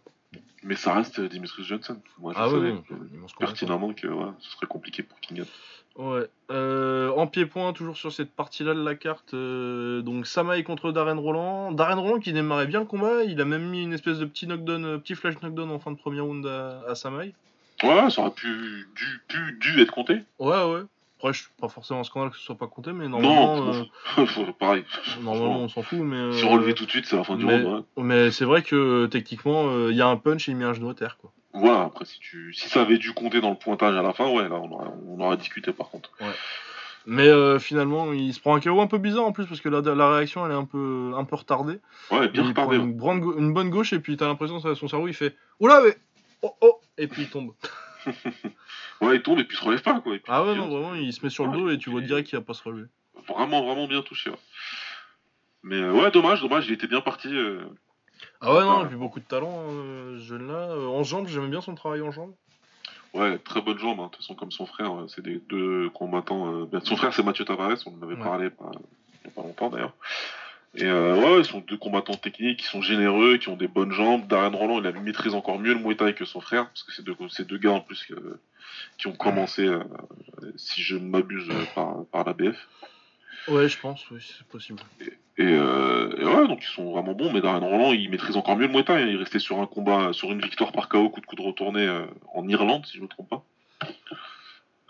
mais 0.63 0.77
ça 0.77 0.95
reste 0.95 1.19
euh, 1.19 1.29
Demetrius 1.29 1.67
Johnson. 1.67 2.01
Moi, 2.21 2.33
je 2.33 2.39
Ah 2.41 2.49
savais 2.49 2.71
que- 2.73 2.95
combattant. 2.95 3.37
pertinemment 3.41 3.93
que 3.93 4.07
ouais, 4.07 4.31
ce 4.39 4.51
serait 4.53 4.67
compliqué 4.67 5.03
pour 5.03 5.19
Kingan. 5.21 5.45
Ouais. 5.97 6.27
Euh, 6.51 7.11
en 7.17 7.27
pied-point, 7.29 7.73
toujours 7.73 7.97
sur 7.97 8.13
cette 8.13 8.33
partie-là 8.33 8.75
de 8.75 8.83
la 8.85 8.95
carte. 8.95 9.35
euh, 9.35 10.01
donc 10.03 10.27
Samaï 10.27 10.63
contre 10.65 10.91
Darren 10.93 11.19
Roland. 11.19 11.71
Darren 11.73 12.01
Roland 12.01 12.19
qui 12.21 12.33
démarrait 12.33 12.67
bien 12.67 12.81
le 12.81 12.87
combat. 12.87 13.23
Il 13.25 13.41
a 13.41 13.45
même 13.45 13.69
mis 13.69 13.83
une 13.83 13.93
espèce 13.93 14.19
de 14.19 14.25
petit 14.27 14.47
knockdown, 14.47 15.01
petit 15.01 15.15
flash 15.17 15.35
knockdown 15.43 15.71
en 15.71 15.79
fin 15.81 15.91
de 15.93 15.97
premier 15.97 16.21
round 16.21 16.45
à, 16.47 16.83
à 16.89 16.95
Samaï. 16.95 17.33
Ouais, 17.85 18.11
ça 18.11 18.23
aurait 18.23 18.31
pu, 18.33 18.49
dû, 18.95 19.21
pu, 19.29 19.59
dû 19.61 19.81
être 19.83 19.93
compté. 19.93 20.15
Ouais, 20.39 20.65
ouais. 20.65 20.81
Après, 21.19 21.33
je 21.33 21.39
suis 21.43 21.49
pas 21.61 21.69
forcément 21.69 22.01
un 22.01 22.05
scandale 22.05 22.31
que 22.31 22.37
ce 22.37 22.43
soit 22.43 22.57
pas 22.59 22.67
compté, 22.67 22.93
mais 22.93 23.09
normalement, 23.09 23.57
Non, 23.65 23.87
euh, 24.19 24.53
pareil. 24.59 24.85
normalement 25.23 25.61
on 25.61 25.69
s'en 25.69 25.83
fout. 25.83 26.01
Mais, 26.01 26.33
Si 26.33 26.45
euh, 26.45 26.49
relevé 26.49 26.75
tout 26.75 26.85
de 26.85 26.91
suite, 26.91 27.07
c'est 27.07 27.17
la 27.17 27.25
fin 27.25 27.37
du 27.37 27.47
mais- 27.47 27.63
round. 27.63 27.85
ouais. 27.97 28.03
mais 28.05 28.31
c'est 28.31 28.45
vrai 28.45 28.63
que 28.63 28.77
euh, 28.77 29.07
techniquement, 29.07 29.89
il 29.89 29.97
y 29.97 30.03
a 30.03 30.07
un 30.07 30.17
punch 30.17 30.49
et 30.49 30.53
il 30.53 30.57
met 30.59 30.65
un 30.67 30.75
genou 30.75 30.91
à 30.91 30.95
terre. 30.95 31.17
Quoi. 31.19 31.31
Voilà, 31.55 31.83
après, 31.85 32.05
si, 32.05 32.19
tu... 32.19 32.53
si 32.53 32.69
ça 32.69 32.83
avait 32.83 32.99
dû 32.99 33.13
compter 33.13 33.41
dans 33.41 33.51
le 33.51 33.57
pointage 33.57 33.95
à 33.97 34.03
la 34.03 34.13
fin, 34.13 34.29
ouais, 34.29 34.49
là, 34.49 34.57
on 34.57 34.71
aurait, 34.73 34.89
on 35.07 35.21
aurait 35.21 35.37
discuté 35.37 35.73
par 35.73 35.89
contre. 35.89 36.11
Mais 37.07 37.29
euh, 37.29 37.59
finalement, 37.59 38.13
il 38.13 38.33
se 38.33 38.41
prend 38.41 38.55
un 38.57 38.61
KO 38.61 38.81
un 38.81 38.87
peu 38.87 38.97
bizarre 38.99 39.25
en 39.27 39.33
plus 39.33 39.45
parce 39.47 39.61
que 39.61 39.69
la, 39.69 39.81
la 39.83 40.15
réaction 40.17 40.45
elle 40.47 40.53
est 40.53 40.57
un 40.57 40.65
peu, 40.65 41.13
un 41.15 41.25
peu 41.25 41.37
retardée. 41.37 41.79
Ouais, 42.11 42.29
bien 42.29 42.45
il 42.45 42.55
prend 42.55 42.65
retardé. 42.67 42.79
ouais. 42.79 43.15
une, 43.37 43.45
une 43.45 43.53
bonne 43.53 43.69
gauche 43.71 43.93
et 43.93 43.99
puis 44.01 44.17
t'as 44.17 44.27
l'impression 44.27 44.59
que 44.61 44.75
son 44.75 44.89
cerveau 44.89 45.07
il 45.07 45.13
fait 45.15 45.37
Oula, 45.61 45.81
mais 45.85 45.97
oh 46.43 46.55
oh 46.61 46.81
Et 46.99 47.07
puis 47.09 47.23
il 47.23 47.31
tombe. 47.31 47.53
ouais, 49.01 49.17
il 49.17 49.23
tombe 49.23 49.39
et 49.39 49.45
puis 49.45 49.57
il 49.57 49.61
se 49.61 49.65
relève 49.65 49.83
pas, 49.83 50.01
quoi. 50.01 50.15
Et 50.15 50.19
puis, 50.19 50.33
Ah 50.33 50.45
ouais, 50.45 50.55
non, 50.55 50.69
vraiment, 50.69 50.95
il 50.95 51.13
se 51.13 51.23
met 51.25 51.31
sur 51.31 51.47
le 51.47 51.57
dos 51.57 51.71
et 51.71 51.79
tu 51.79 51.91
vois 51.91 52.01
direct 52.01 52.29
qu'il 52.29 52.39
va 52.39 52.45
pas 52.45 52.55
se 52.55 52.63
relever. 52.63 52.87
Vraiment, 53.29 53.63
vraiment 53.65 53.87
bien 53.87 54.03
touché. 54.03 54.31
ouais. 54.31 54.37
Mais 55.63 55.77
euh, 55.77 55.93
ouais, 55.93 56.11
dommage, 56.11 56.43
dommage, 56.43 56.67
il 56.67 56.73
était 56.75 56.87
bien 56.87 57.01
parti. 57.01 57.29
euh, 57.35 57.65
Ah 58.41 58.53
ouais, 58.55 58.61
non, 58.61 58.79
Ouais. 58.81 58.85
et 58.85 58.89
puis 58.89 58.97
beaucoup 58.97 59.21
de 59.21 59.25
talent, 59.25 59.65
euh, 59.71 60.19
ce 60.19 60.25
jeune-là. 60.25 60.73
Euh, 60.73 60.87
en 60.89 61.03
jambes, 61.05 61.27
j'aimais 61.29 61.49
bien 61.49 61.63
son 61.63 61.75
travail 61.75 62.03
en 62.03 62.11
jambes. 62.11 62.35
Ouais, 63.15 63.39
très 63.39 63.63
bonne 63.63 63.79
jambe, 63.79 64.01
hein. 64.01 64.05
de 64.07 64.09
toute 64.11 64.17
façon, 64.23 64.35
comme 64.35 64.51
son 64.51 64.67
frère, 64.67 64.93
c'est 65.09 65.23
des 65.23 65.39
deux 65.49 65.89
combattants. 65.91 66.65
bien, 66.65 66.81
Son 66.81 66.97
frère, 66.97 67.15
c'est 67.15 67.23
Mathieu 67.23 67.45
Tavares, 67.45 67.79
on 67.87 67.97
en 67.99 68.03
avait 68.03 68.17
Ouais. 68.17 68.23
parlé 68.23 68.51
pas- 68.51 68.73
il 69.25 69.29
a 69.29 69.31
pas 69.31 69.43
longtemps 69.43 69.71
d'ailleurs. 69.71 69.95
Et 70.77 70.85
euh, 70.85 71.15
ouais, 71.15 71.39
ils 71.41 71.45
sont 71.45 71.61
deux 71.61 71.77
combattants 71.77 72.15
techniques, 72.15 72.61
qui 72.61 72.67
sont 72.67 72.83
généreux, 72.83 73.37
qui 73.37 73.49
ont 73.49 73.57
des 73.57 73.69
bonnes 73.69 73.93
jambes. 73.93 74.27
Darren 74.27 74.57
Roland, 74.57 74.81
il 74.81 74.87
a 74.87 74.93
maîtrise 74.93 75.35
encore 75.35 75.59
mieux 75.59 75.75
le 75.75 75.79
Muay 75.81 75.95
Thai 75.95 76.15
que 76.15 76.25
son 76.25 76.41
frère, 76.41 76.67
parce 76.67 76.83
que 76.83 76.93
c'est 76.93 77.05
deux, 77.05 77.15
c'est 77.31 77.47
deux 77.47 77.59
gars 77.59 77.73
en 77.73 77.81
plus 77.81 78.07
euh, 78.11 78.41
qui 78.99 79.07
ont 79.07 79.13
commencé, 79.13 79.67
euh, 79.67 79.85
si 80.57 80.83
je 80.83 80.97
ne 80.97 81.09
m'abuse, 81.09 81.49
euh, 81.51 81.65
par, 81.75 82.05
par 82.07 82.25
la 82.25 82.33
BF. 82.33 82.57
Ouais, 83.47 83.69
je 83.69 83.79
pense, 83.79 84.11
oui, 84.11 84.19
c'est 84.21 84.47
possible. 84.49 84.81
Et, 85.37 85.43
euh, 85.43 86.15
et 86.19 86.25
ouais, 86.25 86.49
donc 86.49 86.63
ils 86.63 86.73
sont 86.75 86.93
vraiment 86.93 87.13
bons, 87.13 87.33
mais 87.33 87.41
Darren 87.41 87.61
Roland, 87.65 87.93
il 87.93 88.11
maîtrise 88.11 88.37
encore 88.37 88.57
mieux 88.57 88.67
le 88.67 88.73
Muay 88.73 88.85
Thai. 88.85 88.95
hein. 88.95 89.07
Il 89.07 89.17
restait 89.17 89.39
sur 89.39 89.61
un 89.61 89.67
combat, 89.67 90.13
sur 90.13 90.33
une 90.33 90.41
victoire 90.41 90.73
par 90.73 90.89
KO, 90.89 91.09
coup 91.11 91.21
de 91.21 91.27
coude 91.27 91.41
retourné 91.41 91.87
euh, 91.87 92.05
en 92.33 92.49
Irlande, 92.49 92.87
si 92.87 92.95
je 92.95 92.99
ne 92.99 93.05
me 93.05 93.09
trompe 93.09 93.29
pas, 93.29 93.45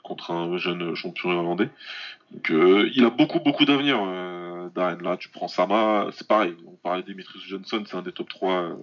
contre 0.05 0.31
un 0.31 0.57
jeune 0.59 0.95
champion 0.95 1.33
irlandais. 1.33 1.71
Donc 2.31 2.51
euh, 2.53 2.89
il 2.95 3.05
a 3.05 3.11
beaucoup, 3.11 3.41
beaucoup 3.41 3.65
d'avenir, 3.65 3.99
euh, 4.01 4.69
Darren. 4.75 4.99
Là, 5.03 5.17
tu 5.17 5.29
prends 5.29 5.49
Sama, 5.49 6.09
c'est 6.13 6.29
pareil. 6.29 6.55
On 6.67 6.77
parlait 6.77 7.03
d'Demetrius 7.03 7.45
Johnson, 7.45 7.83
c'est 7.87 7.97
un 7.97 8.03
des 8.03 8.13
top 8.13 8.29
3 8.29 8.53
euh, 8.53 8.75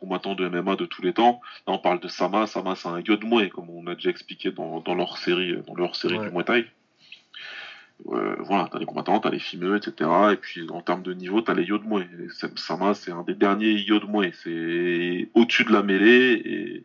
combattants 0.00 0.34
de 0.34 0.48
MMA 0.48 0.76
de 0.76 0.86
tous 0.86 1.02
les 1.02 1.12
temps. 1.12 1.40
Là, 1.66 1.74
on 1.74 1.78
parle 1.78 2.00
de 2.00 2.08
Sama. 2.08 2.46
Sama, 2.46 2.74
c'est 2.74 2.88
un 2.88 3.00
Yod 3.00 3.22
Muay, 3.24 3.50
comme 3.50 3.70
on 3.70 3.86
a 3.86 3.94
déjà 3.94 4.10
expliqué 4.10 4.50
dans, 4.50 4.80
dans 4.80 4.94
leur 4.94 5.18
série, 5.18 5.56
dans 5.66 5.74
leur 5.74 5.94
série 5.94 6.18
Ouais. 6.18 6.28
du 6.28 6.34
Muay 6.34 6.44
Thai. 6.44 6.66
Euh, 8.08 8.36
voilà, 8.38 8.66
t'as 8.72 8.78
les 8.78 8.86
combattants, 8.86 9.20
t'as 9.20 9.30
les 9.30 9.38
fimeux, 9.38 9.76
etc. 9.76 10.08
Et 10.32 10.36
puis 10.36 10.66
en 10.70 10.80
termes 10.80 11.02
de 11.02 11.12
niveau, 11.12 11.42
t'as 11.42 11.52
les 11.52 11.64
Yodmue. 11.64 12.30
Sama, 12.56 12.94
c'est 12.94 13.12
un 13.12 13.22
des 13.24 13.34
derniers 13.34 13.72
Yodmue. 13.72 14.32
C'est 14.42 15.28
au-dessus 15.34 15.64
de 15.64 15.72
la 15.72 15.82
mêlée. 15.82 16.32
Et, 16.44 16.84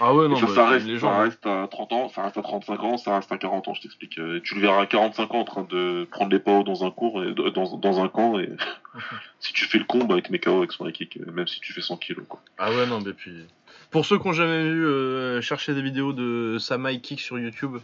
Ah 0.00 0.14
ouais, 0.14 0.28
non, 0.28 0.36
ça, 0.36 0.46
ça, 0.48 0.68
reste, 0.68 0.86
une 0.86 0.92
légende. 0.92 1.12
ça 1.12 1.18
reste 1.22 1.46
à 1.46 1.68
30 1.68 1.92
ans, 1.92 2.08
ça 2.08 2.22
reste 2.22 2.36
à 2.36 2.42
35 2.42 2.82
ans, 2.84 2.96
ça 2.98 3.16
reste 3.16 3.32
à 3.32 3.38
40 3.38 3.68
ans, 3.68 3.74
je 3.74 3.82
t'explique. 3.82 4.18
Euh, 4.18 4.40
Tu 4.42 4.54
le 4.54 4.60
verras 4.60 4.82
à 4.82 4.86
45 4.86 5.34
ans 5.34 5.40
en 5.40 5.44
train 5.44 5.66
de 5.68 6.06
prendre 6.10 6.30
les 6.30 6.38
PAO 6.38 6.62
dans 6.62 6.84
un 6.84 6.90
cours, 6.90 7.22
et, 7.24 7.32
dans, 7.32 7.76
dans 7.76 8.02
un 8.02 8.08
camp. 8.08 8.38
Et 8.38 8.50
si 9.40 9.52
tu 9.52 9.64
fais 9.64 9.78
le 9.78 9.84
combat 9.84 10.14
avec 10.14 10.30
mes 10.30 10.38
KO 10.38 10.58
avec 10.58 10.72
son 10.72 10.84
kick, 10.90 11.16
euh, 11.16 11.30
même 11.32 11.46
si 11.46 11.60
tu 11.60 11.72
fais 11.72 11.80
100 11.80 11.96
kilos. 11.96 12.24
Quoi. 12.28 12.40
Ah 12.58 12.70
ouais, 12.70 12.86
non, 12.86 13.00
mais 13.04 13.12
puis. 13.12 13.32
Pour 13.90 14.04
ceux 14.04 14.18
qui 14.18 14.28
ont 14.28 14.32
jamais 14.32 14.62
vu, 14.70 14.86
euh, 14.86 15.40
chercher 15.40 15.74
des 15.74 15.82
vidéos 15.82 16.12
de 16.12 16.58
Samai 16.58 17.00
Kick 17.00 17.20
sur 17.20 17.38
YouTube. 17.38 17.78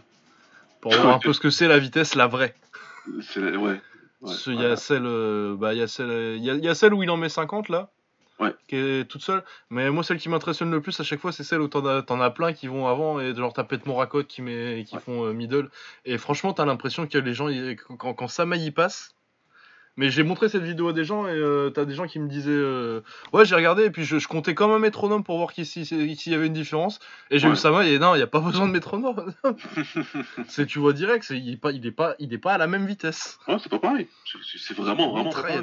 Pour 0.81 0.93
voir 0.93 1.15
un 1.15 1.19
peu 1.23 1.33
ce 1.33 1.39
que 1.39 1.49
c'est 1.49 1.67
la 1.67 1.79
vitesse, 1.79 2.15
la 2.15 2.27
vraie. 2.27 2.53
C'est, 3.21 3.55
ouais. 3.55 3.79
Il 4.47 4.53
y, 4.53 4.57
ouais. 4.57 4.75
euh, 4.91 5.55
bah, 5.55 5.73
y, 5.73 5.81
euh, 5.99 6.37
y, 6.39 6.49
a, 6.49 6.53
il 6.55 6.63
y 6.63 6.67
a 6.67 6.75
celle 6.75 6.93
où 6.93 7.03
il 7.03 7.09
en 7.09 7.17
met 7.17 7.29
50 7.29 7.69
là, 7.69 7.89
Ouais. 8.39 8.53
qui 8.67 8.75
est 8.75 9.05
toute 9.09 9.21
seule. 9.21 9.43
Mais 9.69 9.89
moi, 9.91 10.03
celle 10.03 10.17
qui 10.17 10.27
m'impressionne 10.27 10.69
le 10.69 10.81
plus 10.81 10.99
à 10.99 11.03
chaque 11.03 11.19
fois, 11.21 11.31
c'est 11.31 11.43
celle 11.45 11.61
où 11.61 11.67
t'en 11.69 11.85
as, 11.85 12.29
plein 12.31 12.51
qui 12.53 12.67
vont 12.67 12.87
avant 12.87 13.19
et 13.21 13.33
genre 13.33 13.53
t'as 13.53 13.63
Pet 13.63 13.85
Morakot 13.85 14.23
qui, 14.25 14.41
met, 14.41 14.83
qui 14.87 14.95
Ouais. 14.95 15.01
font 15.01 15.23
euh, 15.25 15.31
middle. 15.33 15.69
Et 16.03 16.17
franchement, 16.17 16.51
t'as 16.53 16.65
l'impression 16.65 17.07
que 17.07 17.17
les 17.17 17.33
gens, 17.33 17.47
ils- 17.47 17.77
quand, 17.97 18.13
quand 18.13 18.27
Samai 18.27 18.57
y 18.59 18.71
passe. 18.71 19.11
Mais 19.97 20.09
j'ai 20.09 20.23
montré 20.23 20.49
cette 20.49 20.63
vidéo 20.63 20.89
à 20.89 20.91
des 20.93 21.05
gens 21.05 21.25
et 21.25 21.31
euh, 21.31 21.69
t'as 21.69 21.85
des 21.85 21.95
gens 21.95 22.05
qui 22.05 22.19
me 22.19 22.27
disaient 22.27 22.49
euh, 22.51 22.99
Ouais, 23.31 23.45
j'ai 23.45 23.55
regardé 23.55 23.85
et 23.85 23.89
puis 23.91 24.03
je, 24.03 24.19
je 24.19 24.27
comptais 24.27 24.53
comme 24.53 24.71
un 24.71 24.79
métronome 24.79 25.23
pour 25.23 25.37
voir 25.37 25.51
si- 25.53 25.85
s'il 25.85 26.31
y 26.31 26.35
avait 26.35 26.47
une 26.47 26.51
différence. 26.51 26.99
Et 27.31 27.39
j'ai 27.39 27.47
Ouais. 27.47 27.53
vu 27.53 27.57
Samai 27.57 27.93
et 27.93 27.97
non, 27.99 28.13
il 28.13 28.17
n'y 28.17 28.23
a 28.23 28.27
pas 28.27 28.41
besoin 28.41 28.67
de 28.67 28.73
métronome. 28.73 29.33
c'est, 30.49 30.65
tu 30.65 30.79
vois 30.79 30.91
direct, 30.91 31.23
c'est, 31.23 31.37
il, 31.37 31.53
est 31.53 31.57
pas, 31.57 31.71
il, 31.71 31.85
est 31.85 31.91
pas, 31.91 32.15
il 32.19 32.33
est 32.33 32.37
pas 32.37 32.51
à 32.53 32.57
la 32.57 32.67
même 32.67 32.85
vitesse. 32.85 33.39
Ouais, 33.47 33.55
c'est 33.57 33.69
pas 33.69 33.79
pareil. 33.79 34.07
C'est 34.57 34.75
vraiment, 34.75 35.13
vraiment 35.13 35.29
pas 35.29 35.41
pareil. 35.43 35.61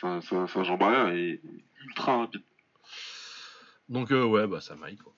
Sa, 0.00 0.20
sa, 0.20 0.46
sa 0.46 0.62
jambe 0.62 0.82
arrière 0.82 1.08
est 1.08 1.40
ultra 1.84 2.18
rapide. 2.18 2.42
Donc 3.88 4.10
euh, 4.12 4.24
ouais, 4.24 4.46
bah 4.46 4.60
ça 4.60 4.76
maille 4.76 4.96
quoi. 4.96 5.12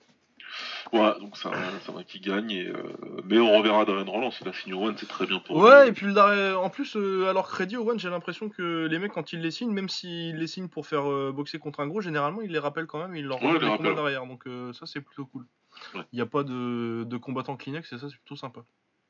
Voilà, 0.91 1.17
donc 1.19 1.37
ça, 1.37 1.51
ça 1.85 1.91
va 1.93 2.03
qui 2.03 2.19
gagne. 2.19 2.51
Et, 2.51 2.67
euh, 2.67 2.83
mais 3.25 3.39
on 3.39 3.57
reverra 3.57 3.85
Darren 3.85 4.09
Roland. 4.09 4.31
S'il 4.31 4.47
a 4.49 4.53
signé 4.53 4.73
One, 4.73 4.97
c'est 4.97 5.07
très 5.07 5.25
bien 5.25 5.39
pour 5.39 5.55
Ouais, 5.55 5.83
lui. 5.83 5.89
et 5.89 5.93
puis 5.93 6.05
le 6.07 6.55
en 6.57 6.69
plus, 6.69 6.95
euh, 6.97 7.29
alors 7.29 7.47
crédit 7.49 7.77
Owen, 7.77 7.97
j'ai 7.99 8.09
l'impression 8.09 8.49
que 8.49 8.87
les 8.89 8.99
mecs 8.99 9.13
quand 9.13 9.31
ils 9.31 9.39
les 9.39 9.51
signent, 9.51 9.71
même 9.71 9.87
s'ils 9.87 10.35
les 10.37 10.47
signent 10.47 10.67
pour 10.67 10.87
faire 10.87 11.09
euh, 11.09 11.31
boxer 11.31 11.59
contre 11.59 11.79
un 11.79 11.87
gros, 11.87 12.01
généralement 12.01 12.41
ils 12.41 12.51
les 12.51 12.59
rappellent 12.59 12.87
quand 12.87 12.99
même, 12.99 13.15
ils 13.15 13.25
leur 13.25 13.41
Ouais, 13.41 13.47
rendent 13.47 13.57
ils 13.61 13.63
les 13.65 13.69
rappellent. 13.69 13.95
derrière. 13.95 14.25
Donc 14.25 14.43
ça 14.73 14.85
c'est 14.85 15.01
plutôt 15.01 15.25
cool. 15.27 15.45
Il 15.93 15.99
Ouais. 15.99 16.05
n'y 16.13 16.21
a 16.21 16.25
pas 16.25 16.43
de, 16.43 17.05
de 17.05 17.17
combattants 17.17 17.55
Kleenex 17.55 17.93
et 17.93 17.97
ça 17.97 18.09
c'est 18.09 18.17
plutôt 18.17 18.35
sympa. 18.35 18.61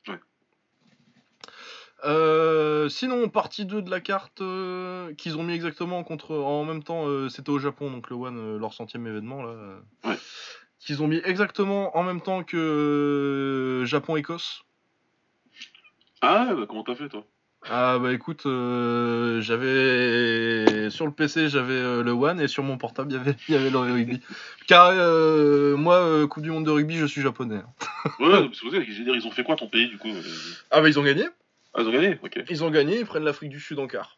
Ouais. 0.06 0.20
Euh, 2.04 2.88
sinon, 2.88 3.28
partie 3.28 3.64
2 3.64 3.80
de 3.82 3.90
la 3.90 4.00
carte 4.00 4.40
euh, 4.40 5.14
qu'ils 5.14 5.36
ont 5.36 5.44
mis 5.44 5.54
exactement 5.54 6.02
contre 6.02 6.34
en 6.34 6.64
même 6.64 6.82
temps, 6.82 7.06
euh, 7.06 7.28
c'était 7.28 7.50
au 7.50 7.58
Japon, 7.60 7.90
donc 7.90 8.10
le 8.10 8.16
One, 8.16 8.58
leur 8.58 8.74
centième 8.74 9.06
événement 9.06 9.42
là. 9.42 9.54
Ouais. 10.04 10.16
Qu'ils 10.80 11.02
ont 11.02 11.06
mis 11.06 11.20
exactement 11.24 11.96
en 11.96 12.02
même 12.02 12.20
temps 12.20 12.42
que 12.42 13.84
Japon-Écosse. 13.86 14.64
Ah, 16.22 16.52
bah, 16.56 16.66
comment 16.68 16.82
t'as 16.82 16.96
fait, 16.96 17.08
toi? 17.08 17.24
Ah 17.70 18.00
bah 18.00 18.12
écoute, 18.12 18.42
j'avais 19.40 20.90
sur 20.90 21.06
le 21.06 21.12
PC 21.12 21.48
j'avais 21.48 22.02
le 22.02 22.10
One 22.10 22.40
et 22.40 22.48
sur 22.48 22.64
mon 22.64 22.76
portable 22.76 23.12
il 23.12 23.14
y 23.14 23.20
avait, 23.20 23.36
il 23.48 23.54
y 23.54 23.56
avait 23.56 23.70
le 23.70 23.78
rugby. 23.78 24.20
Car 24.66 24.92
moi, 25.78 26.26
Coupe 26.26 26.42
du 26.42 26.50
Monde 26.50 26.66
de 26.66 26.72
rugby, 26.72 26.96
je 26.96 27.06
suis 27.06 27.22
japonais. 27.22 27.58
hein. 27.58 28.10
Ouais, 28.18 28.50
ça 28.52 28.68
que 28.68 28.84
dit, 28.84 29.04
ils 29.06 29.26
ont 29.28 29.30
fait 29.30 29.44
quoi 29.44 29.54
ton 29.54 29.68
pays, 29.68 29.86
du 29.86 29.96
coup? 29.96 30.08
Ah 30.72 30.80
bah 30.80 30.88
ils 30.88 30.98
ont 30.98 31.04
gagné. 31.04 31.28
Ah, 31.74 31.80
ils 31.82 31.88
ont 31.88 31.92
gagné 31.92 32.18
Ok. 32.22 32.42
Ils 32.50 32.64
ont 32.64 32.70
gagné, 32.70 32.98
ils 33.00 33.06
prennent 33.06 33.24
l'Afrique 33.24 33.50
du 33.50 33.60
Sud 33.60 33.78
en 33.78 33.86
quart. 33.86 34.16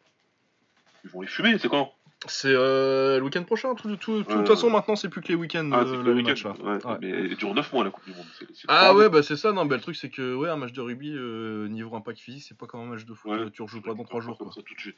Ils 1.03 1.09
vont 1.11 1.21
les 1.21 1.27
fumer, 1.27 1.57
c'est 1.59 1.69
quand? 1.69 1.93
C'est 2.27 2.47
euh, 2.49 3.19
le 3.19 3.23
week-end 3.25 3.43
prochain. 3.43 3.75
tout- 3.75 3.87
tout- 3.97 4.23
tout- 4.23 4.29
De 4.31 4.37
toute 4.37 4.47
façon 4.47 4.67
ouais. 4.67 4.73
maintenant 4.73 4.95
c'est 4.95 5.09
plus 5.09 5.21
que 5.21 5.27
les 5.27 5.35
week-ends 5.35 5.69
Ah, 5.73 5.81
euh, 5.81 5.85
c'est 5.85 6.03
le 6.03 6.13
week-end. 6.15 6.33
là. 6.63 6.71
Ouais, 6.77 6.85
Ouais. 6.85 6.97
mais 6.99 7.09
elle 7.09 7.35
dure 7.35 7.53
9 7.53 7.71
mois, 7.71 7.83
la 7.83 7.91
Coupe 7.91 8.05
du 8.05 8.13
Monde. 8.15 8.25
C'est- 8.39 8.47
c'est 8.51 8.65
Ah 8.67 8.95
ouais 8.95 9.09
bah 9.09 9.21
c'est 9.21 9.35
ça, 9.35 9.51
non 9.51 9.65
bah 9.65 9.75
le 9.75 9.81
truc 9.81 9.95
c'est 9.95 10.09
que 10.09 10.33
ouais 10.33 10.49
un 10.49 10.55
match 10.55 10.71
de 10.71 10.81
rugby 10.81 11.13
euh, 11.15 11.67
niveau 11.67 11.95
impact 11.95 12.17
physique 12.19 12.43
c'est 12.47 12.57
pas 12.57 12.65
comme 12.65 12.79
un 12.81 12.85
match 12.85 13.05
de 13.05 13.13
foot, 13.13 13.31
Ouais. 13.31 13.37
euh, 13.41 13.49
tu 13.51 13.61
rejoues 13.61 13.81
pas 13.81 13.93
dans 13.93 14.05
3 14.05 14.21
jours 14.21 14.39
quoi. 14.39 14.47
ça, 14.55 14.61
tout 14.63 14.73
de 14.73 14.79
suite. 14.79 14.97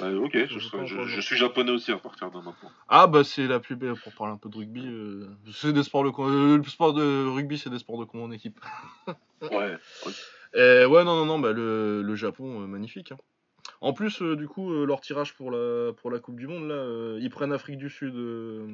Ok, 0.00 0.38
Je 0.86 1.20
suis 1.20 1.36
japonais 1.36 1.72
aussi 1.72 1.92
à 1.92 1.98
partir 1.98 2.30
de 2.30 2.36
maintenant. 2.36 2.70
Ah 2.88 3.06
bah 3.06 3.22
c'est 3.22 3.46
la 3.46 3.60
plus 3.60 3.76
belle 3.76 3.96
pour 4.02 4.14
parler 4.14 4.32
un 4.32 4.38
peu 4.38 4.48
de 4.48 4.56
rugby. 4.56 4.86
euh, 4.86 5.26
c'est 5.52 5.74
des 5.74 5.82
sports 5.82 6.04
de 6.04 6.12
euh, 6.22 6.56
le 6.56 6.64
sport 6.64 6.94
de 6.94 7.26
rugby 7.26 7.58
c'est 7.58 7.68
des 7.70 7.78
sports 7.80 7.98
de 7.98 8.04
combat 8.04 8.24
en 8.24 8.30
équipe. 8.30 8.58
Ouais. 9.42 9.76
Et 10.56 10.84
ouais, 10.86 11.04
non, 11.04 11.16
non, 11.16 11.26
non, 11.26 11.38
bah, 11.38 11.52
le, 11.52 12.02
le 12.02 12.14
Japon, 12.14 12.62
euh, 12.62 12.66
magnifique. 12.66 13.12
hein. 13.12 13.18
En 13.80 13.92
plus, 13.92 14.22
euh, 14.22 14.36
du 14.36 14.48
coup, 14.48 14.72
euh, 14.72 14.86
leur 14.86 15.00
tirage 15.00 15.34
pour 15.34 15.50
la, 15.50 15.92
pour 15.92 16.10
la 16.10 16.18
Coupe 16.18 16.36
du 16.38 16.46
Monde, 16.46 16.66
là, 16.68 16.74
euh, 16.74 17.18
ils 17.20 17.30
prennent 17.30 17.52
Afrique 17.52 17.78
du 17.78 17.90
Sud 17.90 18.14
euh, 18.16 18.66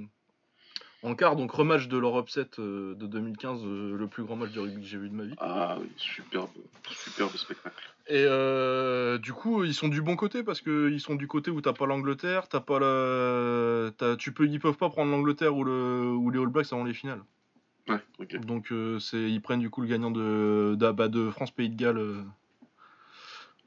en 1.02 1.14
quart, 1.16 1.34
donc 1.34 1.50
rematch 1.50 1.88
de 1.88 1.98
leur 1.98 2.18
upset 2.20 2.46
euh, 2.60 2.94
de 2.94 3.06
2015, 3.06 3.62
euh, 3.64 3.96
le 3.96 4.06
plus 4.06 4.22
grand 4.22 4.36
match 4.36 4.52
de 4.52 4.60
rugby 4.60 4.80
que 4.82 4.86
j'ai 4.86 4.98
vu 4.98 5.08
de 5.10 5.14
ma 5.14 5.24
vie. 5.24 5.34
Ah 5.38 5.76
oui, 5.80 5.88
superbe, 5.96 6.50
superbe 6.88 7.36
spectacle. 7.36 7.74
Et 8.08 8.24
euh, 8.28 9.18
du 9.18 9.32
coup, 9.32 9.64
ils 9.64 9.74
sont 9.74 9.88
du 9.88 10.02
bon 10.02 10.14
côté 10.16 10.42
parce 10.44 10.60
qu'ils 10.60 11.00
sont 11.00 11.14
du 11.14 11.26
côté 11.26 11.50
où 11.50 11.60
t'as 11.60 11.72
pas 11.72 11.86
l'Angleterre, 11.86 12.48
t'as 12.48 12.60
pas 12.60 12.78
la. 12.78 13.90
t'as- 13.96 14.16
tu 14.16 14.32
peux, 14.32 14.46
ils 14.46 14.60
peuvent 14.60 14.76
pas 14.76 14.88
prendre 14.90 15.10
l'Angleterre 15.10 15.56
ou, 15.56 15.64
le, 15.64 16.10
ou 16.12 16.30
les 16.30 16.38
All 16.40 16.48
Blacks 16.48 16.72
avant 16.72 16.84
les 16.84 16.94
finales. 16.94 17.22
Ouais. 17.88 17.98
Donc 18.38 18.70
euh, 18.72 18.98
c'est 18.98 19.30
ils 19.30 19.40
prennent 19.42 19.60
du 19.60 19.70
coup 19.70 19.80
le 19.82 19.88
gagnant 19.88 20.10
de, 20.10 20.76
de, 20.78 20.90
bah, 20.92 21.08
de 21.08 21.30
France 21.30 21.50
Pays 21.50 21.68
de 21.68 21.76
Galles. 21.76 21.98
euh. 21.98 22.22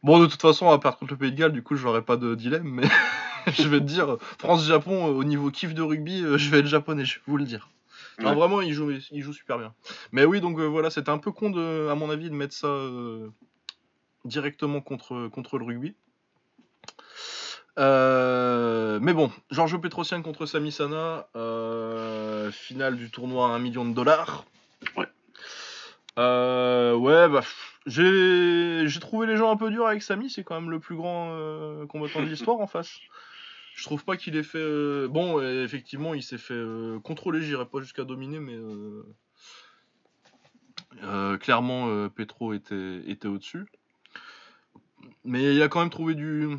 Bon 0.04 0.20
de 0.20 0.28
toute 0.28 0.42
façon 0.42 0.70
à 0.70 0.80
part 0.80 0.98
contre 0.98 1.14
le 1.14 1.18
Pays 1.18 1.32
de 1.32 1.38
Galles 1.38 1.52
du 1.52 1.64
coup 1.64 1.76
j'aurais 1.76 2.04
pas 2.04 2.16
de 2.18 2.36
dilemme 2.36 2.68
mais 2.70 2.84
je 3.54 3.68
vais 3.68 3.80
te 3.80 3.86
dire 3.86 4.18
France 4.40 4.66
Japon 4.66 5.08
euh, 5.08 5.12
au 5.12 5.24
niveau 5.24 5.52
kiff 5.52 5.74
de 5.74 5.82
rugby 5.82 6.24
je 6.38 6.50
vais 6.50 6.60
être 6.60 6.68
japonais 6.68 7.06
je 7.06 7.16
vais 7.16 7.22
vous 7.28 7.38
le 7.38 7.44
dire. 7.46 7.70
Non, 8.20 8.34
vraiment 8.34 8.62
ils 8.62 8.74
jouent 8.74 8.92
ils 9.12 9.22
jouent 9.22 9.34
super 9.34 9.58
bien. 9.58 9.74
Mais 10.12 10.24
oui 10.26 10.40
donc 10.42 10.60
euh, 10.60 10.66
voilà 10.66 10.90
c'était 10.90 11.10
un 11.10 11.18
peu 11.18 11.32
con 11.32 11.50
de 11.50 11.88
à 11.90 11.96
mon 11.96 12.10
avis 12.10 12.30
de 12.30 12.36
mettre 12.36 12.54
ça 12.54 12.68
euh, 12.68 13.30
directement 14.24 14.80
contre 14.80 15.28
contre 15.28 15.58
le 15.58 15.66
rugby. 15.66 15.96
Euh, 17.78 19.00
mais 19.02 19.14
bon, 19.14 19.32
Giorgio 19.52 19.80
Petrosian 19.80 20.22
contre 20.22 20.46
Sami 20.46 20.72
Sana, 20.72 21.28
euh, 21.36 22.52
finale 22.52 22.96
du 22.96 23.12
tournoi 23.12 23.48
à 23.48 23.52
1 23.52 23.60
million 23.60 23.86
de 23.86 23.94
dollars. 23.94 24.46
Ouais. 24.96 25.08
Euh, 26.18 26.96
ouais, 26.96 27.28
bah, 27.28 27.42
j'ai 27.86 29.00
trouvé 29.02 29.28
les 29.28 29.36
gens 29.36 29.52
un 29.52 29.58
peu 29.58 29.70
durs 29.70 29.88
avec 29.88 30.02
Sami, 30.02 30.30
c'est 30.30 30.44
quand 30.44 30.60
même 30.60 30.72
le 30.72 30.80
plus 30.80 30.96
grand 30.96 31.38
combattant 31.88 32.22
de 32.22 32.28
l'histoire 32.28 32.60
en 32.60 32.68
face. 32.68 33.00
Je 33.76 33.84
trouve 33.84 34.06
pas 34.06 34.16
qu'il 34.16 34.38
ait 34.38 34.44
fait. 34.44 35.08
Bon, 35.10 35.42
effectivement, 35.42 36.14
il 36.14 36.24
s'est 36.24 36.38
fait 36.38 36.64
contrôler, 37.04 37.42
j'irai 37.42 37.66
pas 37.66 37.82
jusqu'à 37.82 38.06
dominer, 38.06 38.40
mais. 38.40 38.58
clairement, 41.40 42.08
Petro 42.08 42.54
était, 42.54 43.02
était 43.08 43.28
au-dessus. 43.28 43.66
Mais 45.26 45.56
il 45.56 45.62
a 45.62 45.68
quand 45.68 45.82
même 45.82 45.90
trouvé 45.90 46.16
du. 46.16 46.58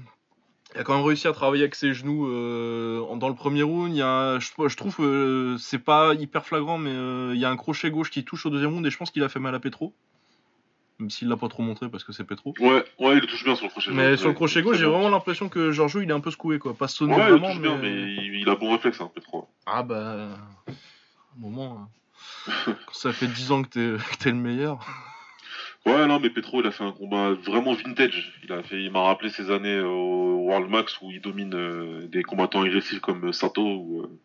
Il 0.77 0.81
a 0.81 0.85
quand 0.85 0.95
même 0.95 1.05
réussi 1.07 1.27
à 1.27 1.33
travailler 1.33 1.63
avec 1.63 1.75
ses 1.75 1.95
genoux 1.95 2.27
euh, 2.29 3.01
dans 3.17 3.29
le 3.31 3.35
premier 3.35 3.63
round. 3.63 3.91
Il 3.93 3.97
y 3.99 4.03
a 4.03 4.39
je, 4.39 4.49
je 4.69 4.77
trouve 4.77 4.97
euh, 5.01 5.57
c'est 5.59 5.79
pas 5.79 6.13
hyper 6.15 6.45
flagrant, 6.45 6.77
mais 6.77 6.91
euh, 6.93 7.33
il 7.35 7.41
y 7.41 7.47
a 7.47 7.51
un 7.51 7.57
crochet 7.57 7.91
gauche 7.91 8.11
qui 8.11 8.25
touche 8.25 8.45
au 8.45 8.51
deuxième 8.51 8.73
round 8.75 8.87
et 8.87 8.91
je 8.91 8.97
pense 8.99 9.11
qu'il 9.11 9.23
a 9.25 9.29
fait 9.31 9.41
mal 9.41 9.55
à 9.55 9.59
Petro. 9.61 9.95
Même 10.99 11.09
s'il 11.11 11.29
l'a 11.29 11.37
pas 11.37 11.49
trop 11.49 11.63
montré 11.63 11.89
parce 11.89 12.05
que 12.05 12.13
c'est 12.13 12.25
Petro. 12.25 12.55
Ouais, 12.61 12.85
ouais, 13.01 13.15
il 13.17 13.21
le 13.21 13.27
touche 13.27 13.45
bien 13.45 13.55
sur 13.55 13.65
le 13.67 13.71
crochet 13.71 13.91
Mais 13.91 14.11
gauche, 14.11 14.19
sur 14.21 14.29
le 14.29 14.35
crochet 14.35 14.63
gauche, 14.63 14.77
j'ai 14.77 14.85
vraiment 14.87 15.09
l'impression 15.09 15.49
que 15.49 15.71
Giorgio 15.73 16.03
il 16.03 16.11
est 16.11 16.13
un 16.15 16.21
peu 16.21 16.31
secoué 16.31 16.59
quoi. 16.59 16.75
Pas 16.75 16.89
sonné 16.89 17.15
Ouais, 17.15 17.23
il 17.23 17.25
le 17.25 17.31
vraiment, 17.39 17.49
touche 17.55 17.61
mais... 17.61 17.69
bien, 17.69 17.79
mais 17.79 17.91
il, 18.15 18.35
il 18.43 18.49
a 18.49 18.55
bon 18.57 18.71
réflexe, 18.73 19.01
hein, 19.01 19.11
Petro. 19.15 19.49
Ah 19.65 19.83
bah. 19.83 20.29
Un 20.69 21.41
moment. 21.41 21.89
hein. 22.49 22.53
Quand 22.67 22.95
ça 22.95 23.13
fait 23.13 23.27
10 23.27 23.53
ans 23.53 23.63
que 23.63 23.69
t'es 23.69 24.05
que 24.13 24.17
t'es 24.19 24.31
le 24.31 24.37
meilleur. 24.37 24.87
Ouais, 25.87 26.07
non, 26.09 26.19
mais 26.19 26.31
Petro, 26.31 26.61
il 26.61 26.67
a 26.67 26.73
fait 26.73 26.83
un 26.83 26.91
combat 26.93 27.33
vraiment 27.33 27.73
vintage. 27.75 28.41
Il 28.43 28.53
a 28.53 28.63
fait, 28.65 28.83
il 28.83 28.91
m'a 28.91 29.03
rappelé 29.03 29.31
ses 29.31 29.51
années 29.53 29.79
au 29.81 30.35
World 30.47 30.69
Max 30.69 31.01
où 31.01 31.13
il 31.13 31.21
domine 31.21 31.55
euh, 31.55 32.09
des 32.09 32.25
combattants 32.25 32.63
agressifs 32.63 33.01
comme 33.01 33.33
Sato 33.33 33.63
ou, 33.63 34.03
euh, 34.03 34.21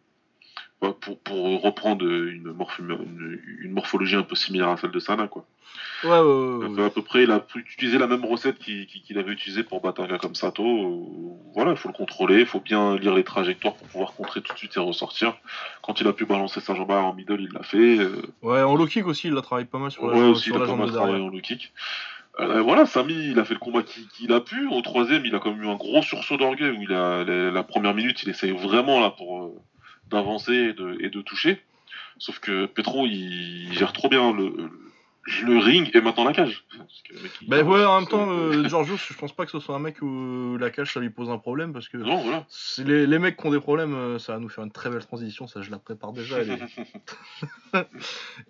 pour, 0.90 1.20
pour 1.20 1.62
reprendre 1.62 2.06
une, 2.06 2.52
morph- 2.52 2.80
une, 2.80 3.40
une 3.62 3.72
morphologie 3.72 4.16
un 4.16 4.24
peu 4.24 4.36
similaire 4.36 4.70
à 4.70 4.78
celle 4.78 4.92
de 4.92 5.00
Sana, 5.00 5.28
quoi. 5.28 5.46
Ouais, 6.04 6.10
ouais, 6.10 6.84
à 6.84 6.90
peu 6.90 7.04
près, 7.04 7.24
il 7.24 7.32
a 7.32 7.40
pu 7.40 7.60
utiliser 7.60 8.00
la 8.00 8.08
même 8.08 8.26
recette 8.26 8.58
qu'il 8.58 9.18
avait 9.20 9.32
utilisée 9.32 9.64
pour 9.64 9.82
battre 9.82 10.02
un 10.02 10.08
gars 10.08 10.18
comme 10.18 10.34
Sato. 10.36 10.64
Euh, 10.66 11.54
Voilà, 11.54 11.72
il 11.72 11.78
faut 11.78 11.88
le 11.90 11.94
contrôler, 11.94 12.40
il 12.40 12.46
faut 12.48 12.60
bien 12.60 12.98
lire 12.98 13.14
les 13.14 13.24
trajectoires 13.24 13.76
pour 13.76 13.88
pouvoir 13.88 14.14
contrer 14.14 14.42
tout 14.42 14.52
de 14.54 14.58
suite 14.58 14.76
et 14.76 14.80
ressortir. 14.80 15.38
Quand 15.84 16.02
il 16.02 16.08
a 16.08 16.14
pu 16.14 16.26
balancer 16.26 16.60
sa 16.60 16.74
jambe 16.74 16.92
en 16.92 17.14
middle, 17.14 17.42
il 17.42 17.54
l'a 17.54 17.62
fait. 17.64 18.00
Euh, 18.00 18.22
Ouais, 18.42 18.62
en 18.64 18.76
low 18.76 18.88
kick 18.88 19.06
aussi, 19.06 19.28
il 19.28 19.38
a 19.38 19.42
travaillé 19.42 19.68
pas 19.68 19.78
mal 19.78 19.92
sur 19.92 20.08
la, 20.08 20.18
ouais, 20.18 20.24
aussi, 20.30 20.46
sur 20.46 20.56
il 20.56 20.58
a 20.58 20.60
la 20.60 20.66
pas 20.66 20.72
jambe 20.72 20.80
mal 20.80 20.90
travaillé 20.92 21.24
en 21.24 21.30
low 21.30 21.40
kick. 21.42 21.72
Euh, 22.40 22.62
voilà, 22.62 22.86
Samy, 22.86 23.14
il 23.14 23.40
a 23.40 23.46
fait 23.46 23.54
le 23.54 23.60
combat 23.60 23.84
qu'il 23.84 24.32
a 24.34 24.40
pu. 24.42 24.68
Au 24.68 24.82
troisième, 24.82 25.26
il 25.26 25.36
a 25.36 25.40
quand 25.40 25.52
même 25.52 25.64
eu 25.64 25.68
un 25.68 25.76
gros 25.76 26.02
sursaut 26.02 26.38
d'orgueil 26.38 26.72
où 26.72 26.82
il 26.82 26.94
a, 26.94 27.24
la, 27.24 27.52
la 27.52 27.64
première 27.64 27.94
minute, 27.94 28.24
il 28.24 28.30
essaye 28.30 28.52
vraiment 28.52 29.00
là 29.00 29.12
pour 29.12 29.54
d'avancer 30.12 30.53
et 30.53 30.74
de, 30.74 30.97
et 30.99 31.09
de 31.09 31.22
toucher. 31.22 31.62
Sauf 32.18 32.39
que 32.39 32.66
Petro, 32.68 33.05
il, 33.07 33.74
gère 33.74 33.93
trop 33.93 34.07
bien 34.09 34.32
le, 34.32 34.53
le 35.43 35.57
ring 35.57 35.89
et 35.95 36.01
maintenant 36.01 36.24
la 36.26 36.34
cage. 36.34 36.64
Il- 37.41 37.49
Bah 37.49 37.64
ouais, 37.64 37.84
en 37.84 37.99
même 38.01 38.07
temps, 38.09 38.30
euh, 38.30 38.64
Giorgio, 38.70 38.95
je 38.97 39.14
pense 39.16 39.34
pas 39.34 39.45
que 39.45 39.51
ce 39.51 39.59
soit 39.59 39.76
un 39.76 39.80
mec 39.80 40.01
où 40.01 40.57
la 40.59 40.70
cage 40.70 40.93
ça 40.93 40.99
lui 40.99 41.09
pose 41.09 41.30
un 41.32 41.38
problème 41.39 41.74
parce 41.74 41.88
que 41.89 41.97
Non, 41.97 42.18
voilà. 42.18 42.45
c'est 42.49 42.84
les, 42.86 43.07
les 43.07 43.18
mecs 43.20 43.38
qui 43.38 43.45
ont 43.47 43.51
des 43.51 43.59
problèmes, 43.59 43.95
euh, 43.95 44.20
ça 44.20 44.34
va 44.34 44.39
nous 44.39 44.49
faire 44.49 44.64
une 44.64 44.72
très 44.72 44.89
belle 44.91 45.03
transition, 45.05 45.47
ça 45.47 45.62
je 45.64 45.72
la 45.72 45.80
prépare 45.80 46.12
déjà. 46.14 46.38
elle 46.39 46.51
est- 46.51 46.59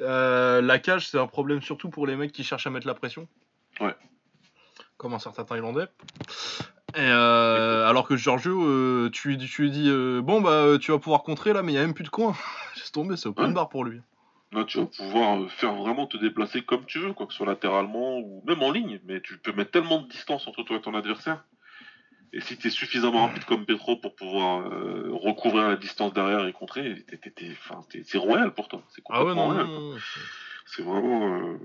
Euh, 0.01 0.61
la 0.61 0.79
cage, 0.79 1.07
c'est 1.07 1.19
un 1.19 1.27
problème 1.27 1.61
surtout 1.61 1.89
pour 1.89 2.07
les 2.07 2.15
mecs 2.15 2.31
qui 2.31 2.43
cherchent 2.43 2.67
à 2.67 2.71
mettre 2.71 2.87
la 2.87 2.95
pression. 2.95 3.27
Ouais. 3.79 3.95
Comme 5.01 5.15
un 5.15 5.19
certain 5.19 5.43
Thaïlandais. 5.43 5.87
Et 6.93 6.99
euh, 6.99 7.87
alors 7.89 8.07
que 8.07 8.15
Giorgio, 8.15 8.63
euh, 8.63 9.09
tu, 9.11 9.29
lui 9.29 9.37
dis- 9.37 9.47
tu 9.47 9.63
lui 9.63 9.71
dis 9.71 9.89
euh, 9.89 10.21
Bon, 10.21 10.41
bah, 10.41 10.77
tu 10.79 10.91
vas 10.91 10.99
pouvoir 10.99 11.23
contrer 11.23 11.53
là, 11.53 11.63
mais 11.63 11.71
il 11.71 11.75
y 11.75 11.79
a 11.79 11.81
même 11.81 11.95
plus 11.95 12.03
de 12.03 12.09
coin. 12.09 12.35
Laisse 12.75 12.91
tomber, 12.91 13.17
c'est 13.17 13.27
open 13.27 13.47
Ouais. 13.47 13.51
bar 13.51 13.67
pour 13.69 13.83
lui. 13.83 13.99
Là, 14.51 14.63
tu 14.63 14.77
vas 14.77 14.85
pouvoir 14.85 15.49
faire 15.49 15.73
vraiment 15.73 16.05
te 16.05 16.17
déplacer 16.17 16.61
comme 16.61 16.85
tu 16.85 16.99
veux, 16.99 17.13
quoi 17.13 17.25
que 17.25 17.31
ce 17.33 17.37
soit 17.37 17.47
latéralement 17.47 18.19
ou 18.19 18.43
même 18.45 18.61
en 18.61 18.69
ligne, 18.69 18.99
mais 19.05 19.21
tu 19.21 19.39
peux 19.39 19.53
mettre 19.53 19.71
tellement 19.71 20.03
de 20.03 20.07
distance 20.07 20.47
entre 20.47 20.61
toi 20.61 20.77
et 20.77 20.81
ton 20.81 20.93
adversaire. 20.93 21.43
Et 22.31 22.39
si 22.39 22.55
tu 22.55 22.67
es 22.67 22.69
suffisamment 22.69 23.25
rapide 23.25 23.45
comme 23.45 23.65
Petro 23.65 23.95
pour 23.95 24.15
pouvoir 24.15 24.65
recouvrir 24.65 25.67
la 25.67 25.77
distance 25.77 26.13
derrière 26.13 26.45
et 26.45 26.53
contrer, 26.53 27.03
c'est 28.05 28.17
royal 28.19 28.53
pour 28.53 28.67
toi. 28.67 28.83
C'est 28.89 29.01
Ah 29.09 29.23
ouais, 29.23 29.31
complètement 29.31 29.47
non, 29.47 29.53
royal. 29.53 29.67
non, 29.67 29.81
non. 29.81 29.97
C'est 30.65 30.83
vraiment. 30.83 31.37
euh, 31.41 31.57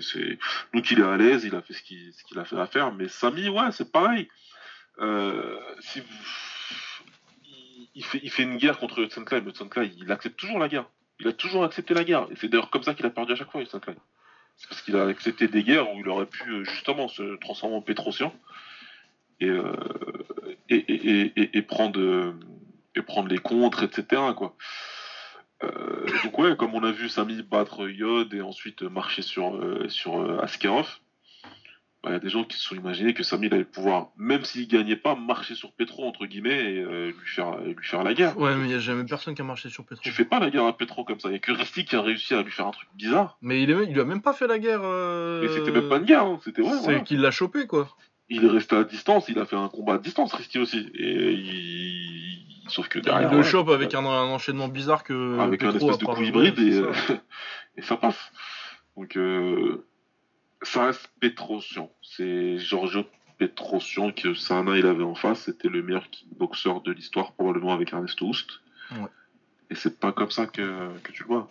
c'est- 0.00 0.38
Donc 0.74 0.90
il 0.90 1.00
est 1.00 1.04
à 1.04 1.16
l'aise, 1.16 1.44
il 1.44 1.54
a 1.54 1.62
fait 1.62 1.72
ce 1.74 1.82
qu'il 1.82 2.38
a 2.38 2.44
fait 2.44 2.58
à 2.58 2.66
faire, 2.66 2.92
mais 2.92 3.08
Samy, 3.08 3.48
ouais, 3.48 3.72
c'est 3.72 3.90
pareil. 3.90 4.28
Euh, 5.00 5.58
si 5.80 6.02
il, 7.94 8.04
fait, 8.04 8.20
il 8.22 8.30
fait 8.30 8.42
une 8.42 8.56
guerre 8.56 8.78
contre 8.78 9.00
Hudson 9.02 9.24
mais 9.30 9.38
Hudson 9.50 9.68
Clay, 9.68 9.90
il 9.98 10.10
accepte 10.12 10.38
toujours 10.38 10.58
la 10.58 10.68
guerre. 10.68 10.86
Il 11.20 11.28
a 11.28 11.32
toujours 11.32 11.64
accepté 11.64 11.94
la 11.94 12.04
guerre. 12.04 12.26
Et 12.30 12.36
c'est 12.36 12.48
d'ailleurs 12.48 12.70
comme 12.70 12.82
ça 12.82 12.94
qu'il 12.94 13.06
a 13.06 13.10
perdu 13.10 13.32
à 13.32 13.36
chaque 13.36 13.50
fois, 13.50 13.60
Hudson 13.62 13.80
Clay. 13.80 13.94
C'est 14.56 14.68
parce 14.68 14.82
qu'il 14.82 14.96
a 14.96 15.06
accepté 15.06 15.48
des 15.48 15.62
guerres 15.62 15.90
où 15.92 15.98
il 15.98 16.08
aurait 16.08 16.26
pu 16.26 16.50
euh, 16.50 16.64
justement 16.64 17.08
se 17.08 17.36
transformer 17.36 17.76
en 17.76 17.80
Pétrosian 17.82 18.34
et, 19.40 19.48
euh, 19.48 19.72
et, 20.68 20.76
et, 20.76 21.10
et, 21.10 21.32
et- 21.40 21.58
et 21.58 21.62
prendre, 21.62 21.98
euh, 22.00 22.34
et 22.94 23.02
prendre 23.02 23.28
les 23.28 23.38
contres, 23.38 23.82
etc. 23.82 24.20
Quoi. 24.36 24.54
Euh, 25.62 26.06
donc 26.24 26.38
ouais, 26.38 26.56
comme 26.56 26.74
on 26.74 26.84
a 26.84 26.92
vu 26.92 27.08
Samy 27.08 27.42
battre 27.42 27.88
Yod 27.88 28.32
et 28.34 28.40
ensuite 28.40 28.82
marcher 28.82 29.22
sur, 29.22 29.56
euh, 29.56 29.88
sur 29.88 30.20
euh, 30.20 30.40
Askarov, 30.40 30.88
bah, 32.02 32.10
il 32.10 32.12
y 32.14 32.16
a 32.16 32.18
des 32.18 32.30
gens 32.30 32.42
qui 32.42 32.56
se 32.56 32.64
sont 32.64 32.74
imaginés 32.74 33.14
que 33.14 33.22
Samy 33.22 33.46
allait 33.46 33.64
pouvoir, 33.64 34.08
même 34.16 34.44
s'il 34.44 34.66
gagnait 34.66 34.96
pas, 34.96 35.14
marcher 35.14 35.54
sur 35.54 35.72
Petro 35.72 36.04
entre 36.04 36.26
guillemets 36.26 36.74
et 36.74 36.78
euh, 36.80 37.06
lui, 37.06 37.26
faire, 37.26 37.58
lui 37.58 37.76
faire 37.84 38.02
la 38.02 38.14
guerre. 38.14 38.36
Ouais, 38.36 38.56
mais 38.56 38.64
il 38.64 38.70
y 38.72 38.74
a 38.74 38.80
jamais 38.80 39.04
personne 39.04 39.34
qui 39.34 39.42
a 39.42 39.44
marché 39.44 39.68
sur 39.68 39.84
Petro. 39.84 40.02
Tu 40.02 40.10
fais 40.10 40.24
pas 40.24 40.40
la 40.40 40.50
guerre 40.50 40.64
à 40.64 40.76
Petro 40.76 41.04
comme 41.04 41.20
ça. 41.20 41.28
Il 41.28 41.32
y 41.32 41.36
a 41.36 41.38
que 41.38 41.52
Ristic 41.52 41.88
qui 41.88 41.96
a 41.96 42.02
réussi 42.02 42.34
à 42.34 42.42
lui 42.42 42.50
faire 42.50 42.66
un 42.66 42.72
truc 42.72 42.88
bizarre. 42.94 43.38
Mais 43.40 43.62
il, 43.62 43.70
est, 43.70 43.84
il 43.84 43.92
lui 43.92 44.00
a 44.00 44.04
même 44.04 44.22
pas 44.22 44.32
fait 44.32 44.48
la 44.48 44.58
guerre. 44.58 44.82
Mais 44.82 45.48
c'était 45.48 45.70
même 45.70 45.88
pas 45.88 45.98
une 45.98 46.04
guerre, 46.04 46.24
hein. 46.24 46.40
c'était 46.42 46.62
ouais, 46.62 46.70
C'est 46.70 46.82
voilà. 46.82 47.00
qu'il 47.00 47.20
l'a 47.20 47.30
chopé, 47.30 47.66
quoi. 47.66 47.88
Il 48.28 48.44
est 48.44 48.48
resté 48.48 48.76
à 48.76 48.84
distance, 48.84 49.28
il 49.28 49.38
a 49.38 49.44
fait 49.44 49.56
un 49.56 49.68
combat 49.68 49.94
à 49.94 49.98
distance, 49.98 50.32
Risty 50.32 50.58
aussi. 50.58 50.90
Et 50.94 51.32
il... 51.32 52.31
Sauf 52.68 52.88
que 52.88 52.98
derrière. 52.98 53.32
il 53.32 53.36
le 53.36 53.42
chope 53.42 53.68
avec 53.68 53.94
un, 53.94 54.04
un 54.04 54.26
enchaînement 54.26 54.68
bizarre 54.68 55.04
que. 55.04 55.38
avec 55.38 55.62
un 55.62 55.74
espèce 55.74 55.98
de 55.98 56.04
coup 56.04 56.22
hybride 56.22 56.58
et, 56.58 56.72
c'est 56.72 56.78
euh, 56.78 56.92
ça. 56.94 57.14
et 57.76 57.82
ça 57.82 57.96
passe. 57.96 58.32
Donc 58.96 59.16
euh, 59.16 59.84
ça 60.62 60.86
reste 60.86 61.10
Petrosian. 61.20 61.90
C'est 62.02 62.58
Giorgio 62.58 63.04
Petrosian 63.38 64.12
que 64.12 64.34
Sana 64.34 64.76
il 64.76 64.86
avait 64.86 65.04
en 65.04 65.14
face. 65.14 65.42
C'était 65.44 65.68
le 65.68 65.82
meilleur 65.82 66.08
kickboxer 66.10 66.80
de 66.84 66.92
l'histoire 66.92 67.32
probablement 67.32 67.72
avec 67.72 67.92
Ernesto 67.92 68.26
Houst. 68.26 68.60
Ouais. 68.92 69.08
Et 69.70 69.74
c'est 69.74 69.98
pas 69.98 70.12
comme 70.12 70.30
ça 70.30 70.46
que, 70.46 70.88
que 71.02 71.12
tu 71.12 71.22
le 71.22 71.28
vois. 71.28 71.50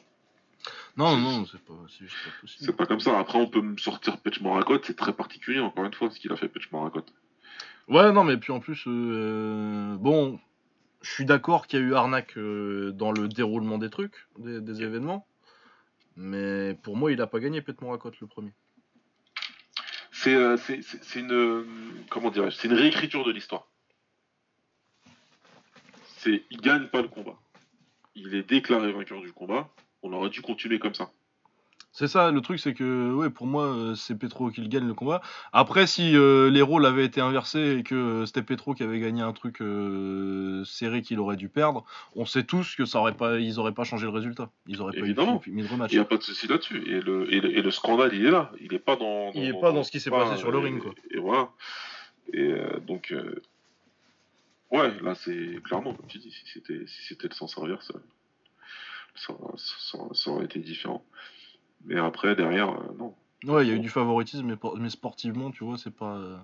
Non, 0.96 1.18
non, 1.18 1.46
c'est 1.46 1.62
pas, 1.62 1.74
c'est 1.88 2.06
juste 2.06 2.16
pas 2.24 2.30
C'est 2.32 2.42
possible. 2.42 2.74
pas 2.74 2.86
comme 2.86 3.00
ça. 3.00 3.18
Après 3.20 3.40
on 3.40 3.48
peut 3.48 3.62
me 3.62 3.78
sortir 3.78 4.18
Petch 4.18 4.42
Morakot. 4.42 4.80
C'est 4.84 4.96
très 4.96 5.14
particulier 5.14 5.60
encore 5.60 5.86
une 5.86 5.94
fois 5.94 6.10
ce 6.12 6.20
qu'il 6.20 6.32
a 6.32 6.38
fait 6.38 6.48
Petch 6.48 6.72
Morakot. 6.72 7.06
Ouais, 7.88 8.12
non, 8.12 8.24
mais 8.24 8.38
puis 8.38 8.54
en 8.54 8.60
plus, 8.60 8.84
euh, 8.88 9.96
bon, 9.98 10.40
je 11.02 11.10
suis 11.12 11.26
d'accord 11.26 11.68
qu'il 11.68 11.80
y 11.80 11.84
a 11.84 11.86
eu 11.86 11.94
arnaque 11.96 12.38
euh, 12.38 12.92
dans 12.92 13.12
le 13.12 13.28
déroulement 13.28 13.78
des 13.78 13.90
trucs, 13.90 14.28
des, 14.38 14.84
événements. 14.84 15.28
Mais 16.16 16.76
pour 16.84 16.96
moi, 16.96 17.12
il 17.12 17.22
a 17.22 17.28
pas 17.28 17.40
gagné 17.40 17.62
Pet 17.62 17.80
Morakot 17.82 18.12
le 18.20 18.28
premier. 18.28 18.54
C'est 20.12 20.36
euh, 20.36 20.58
une 21.16 21.32
euh, 21.32 21.66
comment 22.10 22.30
dirais-je 22.30 22.58
C'est 22.58 22.68
une 22.68 22.76
réécriture 22.76 23.24
de 23.26 23.32
l'histoire. 23.32 23.68
C'est 26.18 26.44
il 26.52 26.62
gagne 26.62 26.88
pas 26.88 27.02
le 27.02 27.08
combat. 27.08 27.40
Il 28.14 28.36
est 28.36 28.48
déclaré 28.48 28.92
vainqueur 28.92 29.22
du 29.22 29.32
combat. 29.32 29.70
On 30.04 30.14
aurait 30.14 30.30
dû 30.30 30.42
continuer 30.42 30.78
comme 30.78 30.94
ça. 30.94 31.12
C'est 31.94 32.08
ça, 32.08 32.32
le 32.32 32.40
truc, 32.40 32.58
c'est 32.60 32.74
que, 32.74 33.14
ouais, 33.14 33.30
pour 33.30 33.48
moi, 33.48 33.66
euh, 33.66 33.96
c'est 33.96 34.18
Petro 34.18 34.50
qui 34.50 34.62
le 34.62 34.70
gagne 34.70 34.88
le 34.88 34.94
combat. 34.94 35.22
Après, 35.52 35.86
si 35.88 36.16
euh, 36.16 36.50
les 36.50 36.62
rôles 36.62 36.86
avaient 36.86 37.04
été 37.04 37.20
inversés 37.20 37.78
et 37.80 37.84
que 37.84 37.96
euh, 37.96 38.26
c'était 38.26 38.44
Petro 38.44 38.74
qui 38.74 38.84
avait 38.84 39.00
gagné 39.02 39.22
un 39.22 39.34
truc 39.34 39.62
euh, 39.62 40.64
serré 40.64 41.02
qu'il 41.02 41.20
aurait 41.20 41.36
dû 41.36 41.50
perdre, 41.50 41.84
on 42.16 42.26
sait 42.26 42.44
tous 42.44 42.76
que 42.76 42.86
ça 42.86 43.00
aurait 43.00 43.18
pas, 43.18 43.40
ils 43.40 43.60
auraient 43.60 43.74
pas 43.74 43.84
changé 43.84 44.06
le 44.06 44.12
résultat. 44.14 44.50
Ils 44.68 44.82
auraient 44.82 44.98
Évidemment. 44.98 45.40
pas 45.40 45.50
eu 45.50 45.52
mis 45.52 45.64
de 45.64 45.68
rematch. 45.68 45.92
Il 45.92 45.96
n'y 45.96 46.02
a 46.02 46.06
pas 46.06 46.16
de 46.16 46.24
souci 46.24 46.48
là-dessus. 46.48 46.82
Et 46.88 47.02
le, 47.02 47.34
et, 47.34 47.42
le, 47.42 47.58
et 47.58 47.62
le 47.62 47.72
scandale, 47.72 48.12
il 48.14 48.26
est 48.26 48.32
là. 48.32 48.52
Il 48.62 48.72
n'est 48.72 48.80
pas 48.80 48.96
dans. 48.96 49.32
Il 49.34 49.44
est 49.44 49.60
pas 49.60 49.74
dans 49.74 49.84
ce 49.84 49.92
qui 49.92 50.00
s'est 50.00 50.12
passé 50.12 50.38
sur 50.38 50.50
le 50.52 50.60
ring, 50.60 50.82
quoi. 50.82 50.94
Et, 51.12 51.18
et 51.18 51.20
voilà. 51.20 51.50
Et 52.32 52.40
euh, 52.54 52.80
donc. 52.88 53.12
euh, 53.12 53.42
ouais, 54.72 54.94
là, 55.02 55.14
c'est 55.16 55.62
clairement, 55.66 55.94
comme 55.94 56.08
tu 56.08 56.20
dis, 56.20 56.32
si 56.32 56.46
c'était 56.54 56.86
si 56.88 57.04
c'était 57.06 57.28
le 57.28 57.34
sens 57.34 57.58
inverse, 57.58 57.92
ça, 59.16 59.34
ça, 59.36 59.36
ça, 59.58 59.98
ça 60.14 60.32
aurait 60.32 60.46
été 60.46 60.60
différent. 60.60 61.04
Mais 61.86 62.00
après, 62.00 62.36
derrière, 62.36 62.70
euh, 62.70 62.94
non. 62.98 63.16
Ouais, 63.46 63.66
il 63.66 63.70
y 63.70 63.72
a 63.72 63.76
eu 63.76 63.80
du 63.80 63.90
favoritisme, 63.90 64.46
mais, 64.46 64.56
mais 64.80 64.90
sportivement, 64.90 65.50
tu 65.52 65.64
vois, 65.64 65.78
c'est 65.78 65.96
pas. 65.96 66.16
euh, 66.16 66.38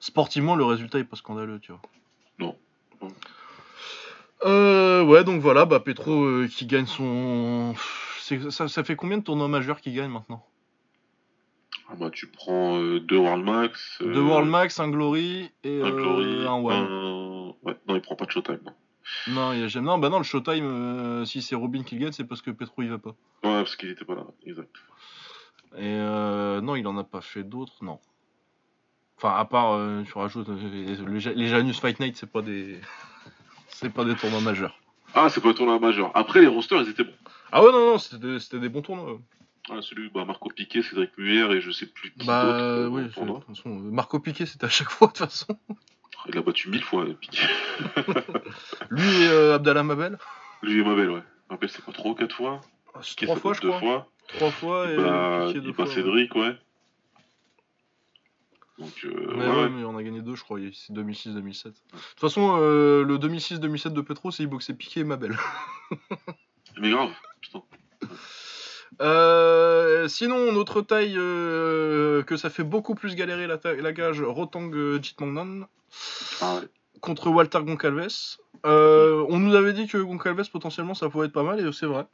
Sportivement, 0.00 0.56
le 0.56 0.64
résultat 0.64 0.98
est 0.98 1.04
pas 1.04 1.16
scandaleux, 1.16 1.58
tu 1.60 1.72
vois. 1.72 1.82
Non. 2.38 2.56
Non. 3.02 3.08
Euh, 4.46 5.04
ouais, 5.04 5.22
donc 5.22 5.42
voilà, 5.42 5.66
bah 5.66 5.80
Petro 5.80 6.24
euh, 6.24 6.48
qui 6.48 6.64
gagne 6.66 6.86
son. 6.86 7.74
Ça, 8.50 8.68
ça 8.68 8.84
fait 8.84 8.96
combien 8.96 9.18
de 9.18 9.22
tournois 9.24 9.48
majeurs 9.48 9.80
qu'il 9.80 9.94
gagne 9.94 10.10
maintenant? 10.10 10.44
Ah 11.90 11.94
bah, 11.98 12.08
tu 12.10 12.28
prends 12.28 12.78
euh, 12.78 13.00
deux 13.00 13.18
World 13.18 13.44
Max. 13.44 13.98
Deux 14.00 14.20
World 14.22 14.48
Max, 14.48 14.78
un 14.80 14.88
Glory 14.88 15.50
et 15.64 15.82
un 15.82 15.90
Glory, 15.90 16.46
un- 16.46 17.52
Ouais, 17.62 17.76
non, 17.86 17.96
il 17.96 18.00
prend 18.00 18.14
pas 18.16 18.24
de 18.24 18.30
Showtime. 18.30 18.60
Non. 18.64 18.72
Non, 19.28 19.52
il 19.52 19.60
y 19.60 19.62
a 19.62 19.68
jamais. 19.68 19.86
Non, 19.86 19.98
bah 19.98 20.08
non, 20.08 20.18
le 20.18 20.24
Showtime, 20.24 20.64
euh, 20.64 21.24
si 21.24 21.42
c'est 21.42 21.54
Robin 21.54 21.82
qui 21.82 21.96
le 21.96 22.02
gagne, 22.02 22.12
c'est 22.12 22.24
parce 22.24 22.42
que 22.42 22.50
Petro 22.50 22.82
il 22.82 22.88
va 22.90 22.98
pas. 22.98 23.10
Ouais, 23.10 23.16
parce 23.62 23.76
qu'il 23.76 23.90
était 23.90 24.04
pas 24.04 24.14
là. 24.14 24.24
Exact. 24.46 24.70
Et 25.76 25.82
euh, 25.84 26.60
non, 26.60 26.74
il 26.76 26.86
en 26.88 26.96
a 26.98 27.04
pas 27.04 27.20
fait 27.20 27.44
d'autres, 27.44 27.84
non. 27.84 28.00
Enfin, 29.16 29.34
à 29.36 29.44
part, 29.44 29.72
euh, 29.72 30.02
tu 30.04 30.16
rajoutes 30.16 30.48
euh, 30.48 31.04
les, 31.06 31.20
Ja- 31.20 31.32
les 31.32 31.46
Janus 31.48 31.78
Fight 31.78 32.00
Night, 32.00 32.16
c'est 32.16 32.30
pas 32.30 32.40
des, 32.42 32.80
c'est 33.68 33.90
pas 33.92 34.04
des 34.04 34.14
tournois 34.16 34.40
majeurs. 34.40 34.78
Ah, 35.14 35.28
c'est 35.28 35.40
pas 35.40 35.48
le 35.48 35.54
tournoi 35.54 35.78
majeur. 35.78 36.10
Après, 36.16 36.40
les 36.40 36.46
rosters, 36.46 36.80
ils 36.82 36.88
étaient 36.90 37.04
bons. 37.04 37.12
Ah 37.52 37.62
ouais, 37.62 37.70
non, 37.72 37.80
non, 37.92 37.98
c'était 37.98 38.18
des, 38.26 38.38
c'était 38.40 38.58
des 38.60 38.68
bons 38.68 38.82
tournois. 38.82 39.18
Ah, 39.68 39.82
celui, 39.82 40.08
bah, 40.08 40.24
Marco 40.24 40.48
Piquet, 40.48 40.82
Cédric 40.82 41.16
Muller 41.18 41.56
et 41.56 41.60
je 41.60 41.70
sais 41.70 41.86
plus 41.86 42.10
qui 42.12 42.26
Bah 42.26 42.42
d'autre. 42.44 42.88
oui, 42.90 43.02
de 43.02 43.08
toute 43.08 43.44
façon, 43.56 43.68
Marco 43.68 44.18
Piquet, 44.18 44.46
c'était 44.46 44.64
à 44.66 44.68
chaque 44.70 44.88
fois 44.90 45.08
de 45.08 45.12
toute 45.12 45.18
façon. 45.26 45.58
Il 46.32 46.38
a 46.38 46.42
battu 46.42 46.68
mille 46.70 46.82
fois. 46.84 47.04
Lui 48.90 49.22
et 49.22 49.28
euh, 49.28 49.54
Abdallah 49.56 49.82
Mabel 49.82 50.18
Lui 50.62 50.80
et 50.80 50.84
Mabel, 50.84 51.10
ouais. 51.10 51.22
Mabel, 51.50 51.68
c'est 51.68 51.82
quoi, 51.82 51.92
trois 51.92 52.12
ou 52.12 52.14
quatre 52.14 52.34
fois 52.36 52.60
Ah, 52.94 53.00
c'est 53.02 53.24
Trois 53.26 53.36
fois, 53.36 53.52
je 53.54 53.60
deux 53.62 53.68
crois. 53.68 53.80
fois. 53.80 54.08
Trois 54.28 54.50
fois 54.50 54.90
et 54.90 54.96
Bah, 54.96 55.50
deux 55.52 55.60
il 55.64 55.72
bat 55.72 55.84
ouais. 55.84 55.90
Cédric, 55.94 56.34
ouais. 56.36 56.56
Donc, 58.78 58.92
euh, 59.04 59.34
Mais 59.36 59.44
ouais, 59.46 59.50
ouais, 59.50 59.62
ouais. 59.64 59.68
mais 59.68 59.84
on 59.84 59.96
a 59.96 60.02
gagné 60.02 60.22
deux, 60.22 60.34
je 60.36 60.42
crois. 60.42 60.58
C'est 60.72 60.92
2006-2007. 60.94 61.64
De 61.64 61.70
toute 61.72 62.20
façon, 62.20 62.56
euh, 62.60 63.04
le 63.04 63.18
2006-2007 63.18 63.88
de 63.92 64.00
Petro, 64.00 64.30
c'est 64.30 64.42
il 64.42 64.46
boxait 64.46 64.72
Piqué 64.74 65.00
et 65.00 65.04
Mabel. 65.04 65.36
Mais 66.80 66.90
grave. 66.90 67.10
Euh, 69.00 70.08
sinon, 70.08 70.52
notre 70.52 70.82
taille 70.82 71.14
euh, 71.16 72.22
que 72.22 72.36
ça 72.36 72.50
fait 72.50 72.64
beaucoup 72.64 72.94
plus 72.94 73.14
galérer 73.14 73.46
la, 73.46 73.92
cage, 73.92 74.20
Rotang 74.20 74.70
euh, 74.74 75.00
Jitmangnan 75.02 75.66
Ah 76.42 76.56
ouais. 76.56 76.68
contre 77.00 77.28
Walter 77.30 77.60
Goncalves. 77.62 78.36
Euh, 78.66 79.24
on 79.30 79.38
nous 79.38 79.54
avait 79.54 79.72
dit 79.72 79.86
que 79.86 79.96
Goncalves 79.98 80.50
potentiellement 80.50 80.94
ça 80.94 81.08
pourrait 81.08 81.28
être 81.28 81.32
pas 81.32 81.42
mal 81.42 81.60
et 81.66 81.72
c'est 81.72 81.86
vrai. 81.86 82.04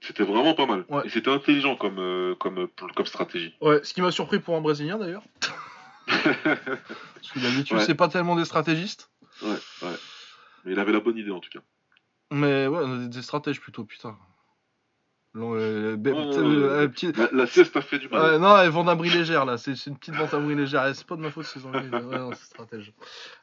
C'était 0.00 0.24
vraiment 0.24 0.52
pas 0.54 0.66
mal. 0.66 0.84
Ouais. 0.88 1.02
Et 1.06 1.08
c'était 1.08 1.30
intelligent 1.30 1.76
comme, 1.76 2.34
comme, 2.40 2.68
comme 2.94 3.06
stratégie. 3.06 3.54
Ouais, 3.60 3.80
ce 3.84 3.94
qui 3.94 4.02
m'a 4.02 4.10
surpris 4.10 4.38
pour 4.40 4.56
un 4.56 4.60
Brésilien 4.60 4.98
d'ailleurs. 4.98 5.22
Parce 6.06 7.30
que 7.32 7.38
d'habitude 7.40 7.76
Ouais. 7.78 7.84
c'est 7.84 7.94
pas 7.94 8.08
tellement 8.08 8.36
des 8.36 8.44
stratégistes. 8.44 9.10
Ouais, 9.42 9.50
ouais. 9.82 9.96
Mais 10.64 10.72
il 10.72 10.78
avait 10.78 10.92
la 10.92 11.00
bonne 11.00 11.16
idée 11.16 11.30
en 11.30 11.40
tout 11.40 11.50
cas. 11.50 11.60
Mais 12.32 12.66
ouais, 12.66 12.80
on 12.82 12.94
a 12.96 12.98
des- 12.98 13.08
des 13.08 13.22
stratèges 13.22 13.60
plutôt, 13.60 13.84
putain. 13.84 14.16
Euh, 15.34 15.96
be- 15.96 16.08
euh, 16.14 16.88
La, 17.16 17.28
la 17.32 17.46
sieste 17.46 17.74
a 17.76 17.80
fait 17.80 17.98
du 17.98 18.06
mal. 18.08 18.32
Ouais, 18.32 18.38
non, 18.38 18.58
elles 18.58 18.68
vendent 18.68 18.90
un 18.90 18.96
bris 18.96 19.08
légère 19.08 19.46
là, 19.46 19.56
c'est 19.56 19.74
c'est 19.76 19.88
une 19.88 19.96
petite 19.96 20.14
vente 20.14 20.34
à 20.34 20.38
bris 20.38 20.54
légère. 20.54 20.86
Eh, 20.86 20.92
C'est 20.94 21.06
pas 21.06 21.16
de 21.16 21.22
ma 21.22 21.30
faute 21.30 21.46
ces 21.46 21.64
anglais. 21.64 21.88
Ouais, 21.90 22.18
non, 22.18 22.30
c'est 22.34 22.44
stratège. 22.44 22.92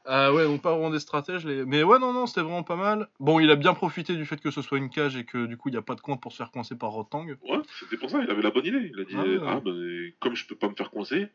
Euh, 0.07 0.31
ouais, 0.31 0.43
donc 0.45 0.61
pas 0.61 0.71
vraiment 0.71 0.91
des 0.91 0.99
stratèges. 0.99 1.45
Les... 1.45 1.65
Mais 1.65 1.81
ouais, 1.81 1.97
non, 1.97 2.13
non, 2.13 2.27
c'était 2.27 2.41
vraiment 2.41 2.61
pas 2.61 2.75
mal. 2.75 3.07
Bon, 3.19 3.39
il 3.39 3.49
a 3.49 3.55
bien 3.55 3.73
profité 3.73 4.15
du 4.15 4.25
fait 4.25 4.39
que 4.39 4.51
ce 4.51 4.61
soit 4.61 4.77
une 4.77 4.91
cage 4.91 5.15
et 5.15 5.25
que 5.25 5.47
du 5.47 5.57
coup 5.57 5.69
il 5.69 5.71
n'y 5.71 5.77
a 5.79 5.81
pas 5.81 5.95
de 5.95 6.01
coin 6.01 6.15
pour 6.17 6.31
se 6.31 6.37
faire 6.37 6.51
coincer 6.51 6.75
par 6.75 6.91
Rotang. 6.91 7.25
Ouais, 7.25 7.61
c'était 7.79 7.97
pour 7.97 8.11
ça, 8.11 8.21
il 8.21 8.29
avait 8.29 8.43
la 8.43 8.51
bonne 8.51 8.65
idée. 8.67 8.91
Il 8.93 8.99
a 9.01 9.03
dit 9.05 9.15
Ah 9.17 9.23
ouais. 9.23 9.39
Ah, 9.47 9.59
ben, 9.59 10.11
comme 10.19 10.35
je 10.35 10.45
peux 10.45 10.55
pas 10.55 10.69
me 10.69 10.75
faire 10.75 10.91
coincer, 10.91 11.27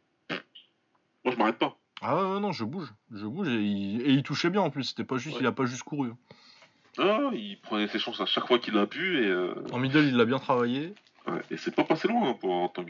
moi 1.25 1.33
je 1.35 1.37
m'arrête 1.37 1.59
pas. 1.59 1.77
Ah 2.01 2.17
ouais, 2.35 2.39
non, 2.41 2.53
je 2.53 2.65
bouge. 2.65 2.93
Je 3.13 3.27
bouge 3.27 3.49
et 3.49 3.61
il, 3.61 4.03
et 4.03 4.11
il 4.11 4.23
touchait 4.23 4.51
bien 4.51 4.61
en 4.61 4.71
plus. 4.71 4.85
C'était 4.85 5.05
pas 5.05 5.17
juste, 5.17 5.37
il 5.41 5.47
a 5.47 5.53
pas 5.53 5.65
juste 5.65 5.83
couru. 5.83 6.11
Ah, 6.99 7.31
il 7.33 7.59
prenait 7.61 7.89
ses 7.89 7.99
chances 7.99 8.21
à 8.21 8.27
chaque 8.27 8.47
fois 8.47 8.59
qu'il 8.59 8.77
a 8.79 8.87
pu 8.87 9.23
et, 9.25 9.27
euh, 9.29 9.55
En 9.73 9.79
middle, 9.79 10.05
il 10.05 10.17
l'a 10.17 10.25
bien 10.25 10.39
travaillé. 10.39 10.93
ouais, 11.27 11.41
et 11.51 11.57
c'est 11.57 11.75
pas 11.75 11.85
passé 11.85 12.07
loin 12.09 12.31
hein, 12.31 12.37
pour 12.41 12.73
Tang. 12.73 12.87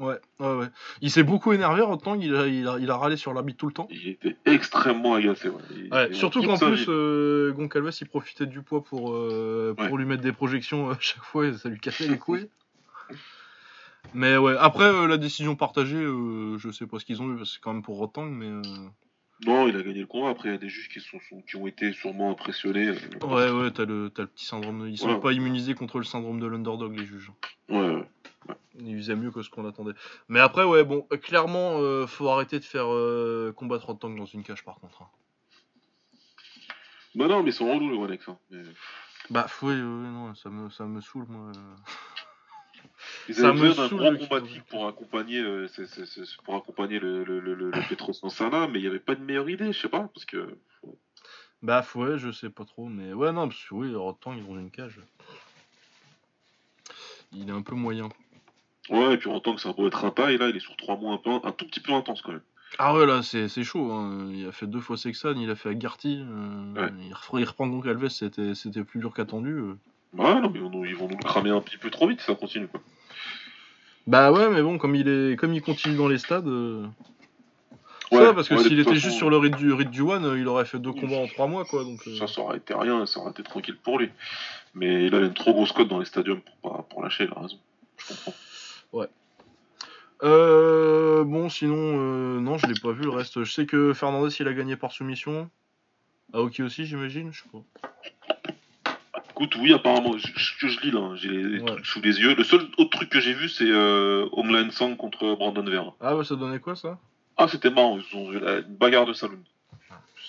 Ouais, 0.00 0.18
ouais, 0.40 0.54
ouais. 0.56 0.66
Il 1.02 1.10
s'est 1.12 1.22
beaucoup 1.22 1.52
énervé, 1.52 1.80
Rotang. 1.80 2.18
Il 2.20 2.34
a, 2.34 2.48
il, 2.48 2.66
a, 2.66 2.78
il 2.80 2.90
a 2.90 2.96
râlé 2.96 3.16
sur 3.16 3.32
l'arbitre 3.32 3.58
tout 3.58 3.68
le 3.68 3.72
temps. 3.72 3.86
Il 3.92 4.08
était 4.08 4.34
extrêmement 4.44 5.14
agacé. 5.14 5.48
Ouais. 5.48 5.60
Il- 5.70 5.92
Ouais, 5.94 6.12
surtout 6.12 6.42
qu'en 6.42 6.58
plus, 6.58 6.86
euh, 6.88 7.52
Goncalves 7.52 7.96
il 8.00 8.08
profitait 8.08 8.46
du 8.46 8.60
poids 8.62 8.82
pour, 8.82 9.12
euh, 9.12 9.72
pour 9.76 9.92
Ouais. 9.92 9.98
lui 9.98 10.04
mettre 10.04 10.22
des 10.22 10.32
projections 10.32 10.88
euh, 10.90 10.94
à 10.94 10.96
chaque 11.00 11.22
fois 11.22 11.46
et 11.46 11.52
ça 11.52 11.68
lui 11.68 11.78
cassait 11.78 12.08
les 12.08 12.18
couilles. 12.18 12.48
Mais 14.14 14.36
ouais, 14.36 14.56
après 14.58 14.84
euh, 14.84 15.06
la 15.06 15.16
décision 15.16 15.56
partagée, 15.56 15.96
euh, 15.96 16.58
je 16.58 16.70
sais 16.70 16.86
pas 16.86 16.98
ce 16.98 17.04
qu'ils 17.04 17.22
ont 17.22 17.32
eu 17.32 17.36
parce 17.36 17.50
que 17.50 17.54
c'est 17.54 17.60
quand 17.60 17.72
même 17.72 17.82
pour 17.82 17.96
Rotang, 17.98 18.26
mais 18.26 18.46
euh, 18.46 18.62
Non, 19.46 19.68
il 19.68 19.76
a 19.76 19.82
gagné 19.82 20.00
le 20.00 20.06
combat. 20.06 20.30
Après, 20.30 20.48
il 20.48 20.52
y 20.52 20.54
a 20.54 20.58
des 20.58 20.68
juges 20.68 20.88
qui, 20.88 21.00
sont, 21.00 21.18
sont- 21.28 21.42
qui 21.42 21.56
ont 21.56 21.66
été 21.66 21.92
sûrement 21.92 22.30
impressionnés. 22.30 22.90
ouais, 23.22 23.50
ouais, 23.50 23.70
t'as 23.70 23.84
le, 23.84 24.04
le 24.16 24.26
petit 24.26 24.46
syndrome. 24.46 24.82
de- 24.84 24.88
Ils 24.88 24.98
sont 24.98 25.20
pas 25.20 25.32
immunisés 25.32 25.74
contre 25.74 25.98
le 25.98 26.04
syndrome 26.04 26.40
de 26.40 26.46
l'underdog, 26.46 26.96
les 26.98 27.04
juges. 27.06 27.30
Ouais, 27.68 27.78
ouais. 27.78 28.08
Ils 28.78 28.96
faisaient 28.96 29.16
mieux 29.16 29.30
que 29.30 29.42
ce 29.42 29.50
qu'on 29.50 29.66
attendait. 29.68 29.92
Mais 30.28 30.40
après, 30.40 30.64
ouais, 30.64 30.84
bon, 30.84 31.06
euh, 31.12 31.16
clairement, 31.16 31.78
euh, 31.80 32.06
faut 32.06 32.28
arrêter 32.28 32.58
de 32.58 32.64
faire 32.64 32.86
euh, 32.92 33.52
combattre 33.56 33.86
Rotang 33.86 34.10
dans 34.10 34.26
une 34.26 34.42
cage 34.42 34.64
par 34.64 34.76
contre. 34.80 35.02
hein. 35.02 35.08
Bah 37.14 37.28
non, 37.28 37.42
mais 37.42 37.50
ils 37.50 37.52
sont 37.54 37.72
relous, 37.72 37.90
le 37.90 37.96
Wanex. 37.96 38.28
Hein. 38.28 38.38
Mais- 38.50 38.62
Bah, 39.30 39.46
oui, 39.62 39.74
oui, 39.74 39.80
non, 39.80 40.34
ça 40.34 40.50
me, 40.50 40.68
ça 40.70 40.84
me 40.84 41.00
saoule, 41.00 41.26
moi. 41.28 41.52
Ils 43.28 43.34
Ça 43.36 43.52
me 43.52 43.72
saoule 43.72 43.96
grand 43.98 44.16
combatif 44.16 44.62
pour 44.64 44.86
accompagner, 44.86 45.38
euh, 45.40 45.66
c'est- 45.68 45.86
c'est- 45.86 46.04
c'est- 46.06 46.36
pour 46.44 46.54
accompagner 46.56 46.98
le, 46.98 47.24
le, 47.24 47.40
le, 47.40 47.54
le, 47.54 47.70
Nansana, 48.22 48.66
mais 48.68 48.78
il 48.78 48.82
n'y 48.82 48.88
avait 48.88 48.98
pas 48.98 49.14
de 49.14 49.22
meilleure 49.24 49.48
idée, 49.48 49.72
je 49.72 49.80
sais 49.80 49.88
pas, 49.88 50.10
parce 50.12 50.24
que 50.26 50.56
Bah 51.62 51.82
ouais, 51.94 52.18
je 52.18 52.30
sais 52.30 52.50
pas 52.50 52.64
trop, 52.66 52.86
mais 52.88 53.14
ouais, 53.14 53.32
non, 53.32 53.48
parce 53.48 53.64
que 53.64 53.74
oui, 53.74 53.94
Rotang, 53.94 54.34
ils 54.34 54.44
ont 54.50 54.58
une 54.58 54.70
cage. 54.70 54.98
Il 57.32 57.48
est 57.48 57.52
un 57.52 57.62
peu 57.62 57.74
moyen. 57.74 58.10
ouais, 58.90 59.14
et 59.14 59.16
puis 59.16 59.30
en 59.30 59.40
tant 59.40 59.54
que 59.54 59.60
ça 59.60 59.70
a 59.70 59.72
beau 59.72 59.86
être 59.88 60.04
un 60.04 60.10
taille, 60.10 60.36
là, 60.36 60.48
il 60.50 60.56
est 60.56 60.60
sur 60.60 60.76
trois 60.76 60.96
mois 60.96 61.14
un, 61.14 61.18
peu, 61.18 61.30
un 61.30 61.52
tout 61.52 61.66
petit 61.66 61.80
peu 61.80 61.92
intense 61.92 62.20
quand 62.22 62.32
même. 62.32 62.42
Ah 62.78 62.94
ouais, 62.94 63.06
là, 63.06 63.22
c'est 63.22 63.48
c'est 63.48 63.62
chaud. 63.64 63.90
hein. 63.92 64.28
Il 64.32 64.46
a 64.48 64.52
fait 64.52 64.66
deux 64.66 64.80
fois 64.80 64.96
Sexan, 64.96 65.34
il 65.36 65.48
a 65.48 65.54
fait 65.56 65.70
Agarty. 65.70 66.18
euh, 66.20 66.72
Ouais. 66.74 66.90
il, 67.06 67.12
repre- 67.12 67.40
il 67.40 67.44
reprend 67.44 67.68
Goncalves, 67.68 68.08
c'était 68.08 68.54
c'était 68.54 68.82
plus 68.84 68.98
dur 69.00 69.14
qu'attendu. 69.14 69.52
euh. 69.52 69.74
Ouais, 70.12 70.40
non, 70.40 70.50
mais 70.50 70.58
ils 70.58 70.62
vont, 70.62 70.70
nous- 70.70 70.84
ils 70.84 70.94
vont 70.96 71.08
nous 71.08 71.16
le 71.16 71.22
cramer 71.24 71.50
un 71.50 71.60
petit 71.60 71.76
peu 71.78 71.88
trop 71.90 72.08
vite 72.08 72.20
ça 72.20 72.34
continue, 72.34 72.66
quoi. 72.68 72.80
Bah 74.06 74.32
ouais, 74.32 74.50
mais 74.50 74.62
bon, 74.62 74.78
comme 74.78 74.94
il 74.94 75.08
est, 75.08 75.36
comme 75.36 75.54
il 75.54 75.62
continue 75.62 75.96
dans 75.96 76.08
les 76.08 76.18
stades. 76.18 76.46
euh, 76.46 76.86
Ouais, 78.12 78.20
ça, 78.20 78.34
parce 78.34 78.48
que 78.48 78.54
ouais, 78.54 78.62
s'il 78.62 78.78
était 78.78 78.90
façon, 78.90 78.94
juste 79.00 79.16
sur 79.16 79.30
le 79.30 79.38
rythme 79.38 79.56
du, 79.56 79.72
rythme 79.72 79.90
du 79.90 80.02
One, 80.02 80.24
euh, 80.24 80.38
il 80.38 80.46
aurait 80.46 80.66
fait 80.66 80.78
deux 80.78 80.92
combats 80.92 81.16
en 81.16 81.26
trois 81.26 81.46
mois, 81.46 81.64
quoi. 81.64 81.84
Donc, 81.84 82.06
euh, 82.06 82.16
Ça, 82.16 82.26
ça 82.26 82.42
aurait 82.42 82.58
été 82.58 82.74
rien, 82.74 83.06
ça 83.06 83.20
aurait 83.20 83.30
été 83.30 83.42
tranquille 83.42 83.76
pour 83.82 83.98
lui. 83.98 84.10
Mais 84.74 85.06
il 85.06 85.14
a 85.14 85.20
une 85.20 85.32
trop 85.32 85.52
grosse 85.52 85.72
cote 85.72 85.88
dans 85.88 85.98
les 85.98 86.04
stadiums 86.04 86.40
pour, 86.40 86.72
pas, 86.72 86.82
pour 86.82 87.02
lâcher, 87.02 87.24
il 87.24 87.30
a 87.36 87.40
raison. 87.40 87.58
Je 87.96 88.08
comprends. 88.08 88.34
Euh, 90.22 91.24
bon, 91.24 91.48
sinon, 91.48 91.76
euh, 91.76 92.40
non, 92.40 92.56
je 92.56 92.66
l'ai 92.66 92.80
pas 92.80 92.92
vu 92.92 93.02
le 93.02 93.10
reste. 93.10 93.42
Je 93.42 93.52
sais 93.52 93.66
que 93.66 93.92
Fernandez, 93.92 94.34
il 94.38 94.48
a 94.48 94.54
gagné 94.54 94.76
par 94.76 94.92
soumission. 94.92 95.50
Aoki 96.32 96.62
aussi, 96.62 96.86
j'imagine, 96.86 97.32
je 97.32 97.42
sais 97.42 97.48
pas. 97.52 97.62
Écoute, 99.36 99.56
oui, 99.56 99.72
apparemment, 99.72 100.16
je, 100.16 100.28
je, 100.36 100.68
je 100.68 100.80
lis 100.80 100.90
là, 100.92 101.00
hein, 101.00 101.16
j'ai 101.16 101.28
les, 101.28 101.58
Ouais. 101.60 101.66
trucs 101.66 101.86
sous 101.86 102.00
les 102.00 102.20
yeux. 102.20 102.34
Le 102.36 102.44
seul 102.44 102.60
autre 102.78 102.90
truc 102.90 103.10
que 103.10 103.18
j'ai 103.20 103.32
vu, 103.34 103.48
c'est 103.48 103.68
euh, 103.68 104.26
Homeland 104.32 104.70
Sang 104.70 104.94
contre 104.94 105.34
Brandon 105.34 105.64
Vera. 105.64 105.94
Ah 106.00 106.16
ouais, 106.16 106.24
ça 106.24 106.36
donnait 106.36 106.60
quoi 106.60 106.76
ça? 106.76 106.98
Ah, 107.36 107.48
c'était 107.48 107.70
marrant, 107.70 107.98
ils 107.98 108.16
ont 108.16 108.32
eu 108.32 108.38
la- 108.38 108.58
une 108.58 108.76
bagarre 108.76 109.06
de 109.06 109.12
saloon. 109.12 109.42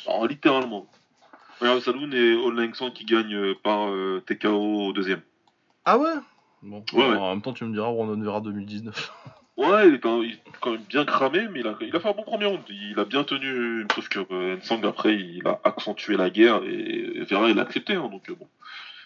Alors, 0.08 0.26
littéralement. 0.28 0.88
Bagarre 1.62 1.76
de 1.76 1.82
saloon 1.82 2.12
et 2.14 2.34
Homeland 2.34 2.74
Sang 2.74 2.90
qui 2.90 3.06
gagne 3.06 3.36
euh, 3.36 3.54
par 3.64 3.90
euh, 3.90 4.24
TKO 4.26 4.88
au 4.88 4.94
deuxième. 4.94 5.22
Ah 5.86 6.00
ouais? 6.00 6.10
Bon, 6.64 6.84
Ouais, 6.94 7.08
ouais. 7.08 7.16
en 7.16 7.30
même 7.30 7.44
temps, 7.44 7.54
tu 7.54 7.64
me 7.66 7.74
diras, 7.74 7.92
Brandon 7.92 8.20
Vera 8.20 8.42
2019. 8.42 9.14
Ouais, 9.58 9.88
il 9.88 9.94
est 9.96 10.00
quand, 10.00 10.24
il 10.24 10.32
est 10.34 10.42
quand 10.62 10.72
même 10.72 10.82
bien 10.82 11.06
cramé, 11.06 11.48
mais 11.52 11.60
il 11.60 11.68
a, 11.68 11.76
il 11.80 11.96
a 11.96 12.00
fait 12.00 12.10
un 12.10 12.14
bon 12.14 12.24
premier 12.24 12.46
round. 12.46 12.62
Il 12.70 13.00
a 13.00 13.06
bien 13.06 13.24
tenu, 13.24 13.86
sauf 13.94 14.10
que 14.10 14.20
euh, 14.32 14.58
Nsang, 14.58 14.84
après, 14.84 15.16
il 15.16 15.44
a 15.48 15.60
accentué 15.64 16.18
la 16.18 16.32
guerre 16.32 16.62
et 16.64 17.24
Vera, 17.30 17.50
il 17.52 17.60
a 17.60 17.62
accepté. 17.62 17.94
hein, 17.94 18.10
donc, 18.12 18.28
euh, 18.32 18.36
bon. 18.36 18.48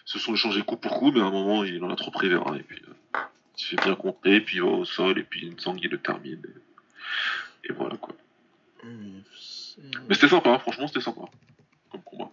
Se 0.04 0.18
sont 0.18 0.34
échangés 0.34 0.62
coup 0.62 0.76
pour 0.76 0.98
coup, 0.98 1.12
mais 1.12 1.20
à 1.20 1.24
un 1.24 1.30
moment, 1.30 1.64
il 1.64 1.82
en 1.84 1.90
a 1.90 1.96
trop 1.96 2.10
pris 2.10 2.28
Vera. 2.28 2.56
Et 2.56 2.62
puis, 2.62 2.82
euh, 2.88 3.18
il 3.58 3.62
se 3.62 3.68
fait 3.68 3.84
bien 3.84 3.94
compter, 3.94 4.40
puis 4.40 4.56
il 4.56 4.62
va 4.62 4.68
au 4.68 4.84
sol, 4.84 5.18
et 5.18 5.22
puis 5.22 5.50
Nsang, 5.50 5.76
il 5.82 5.90
le 5.90 5.98
termine. 5.98 6.42
Et, 7.64 7.70
et 7.70 7.72
voilà, 7.72 7.96
quoi. 7.96 8.14
Mais 8.84 10.14
c'était 10.14 10.28
sympa, 10.28 10.50
hein, 10.50 10.58
franchement, 10.58 10.86
c'était 10.86 11.00
sympa. 11.00 11.22
Comme 11.90 12.02
combat. 12.02 12.30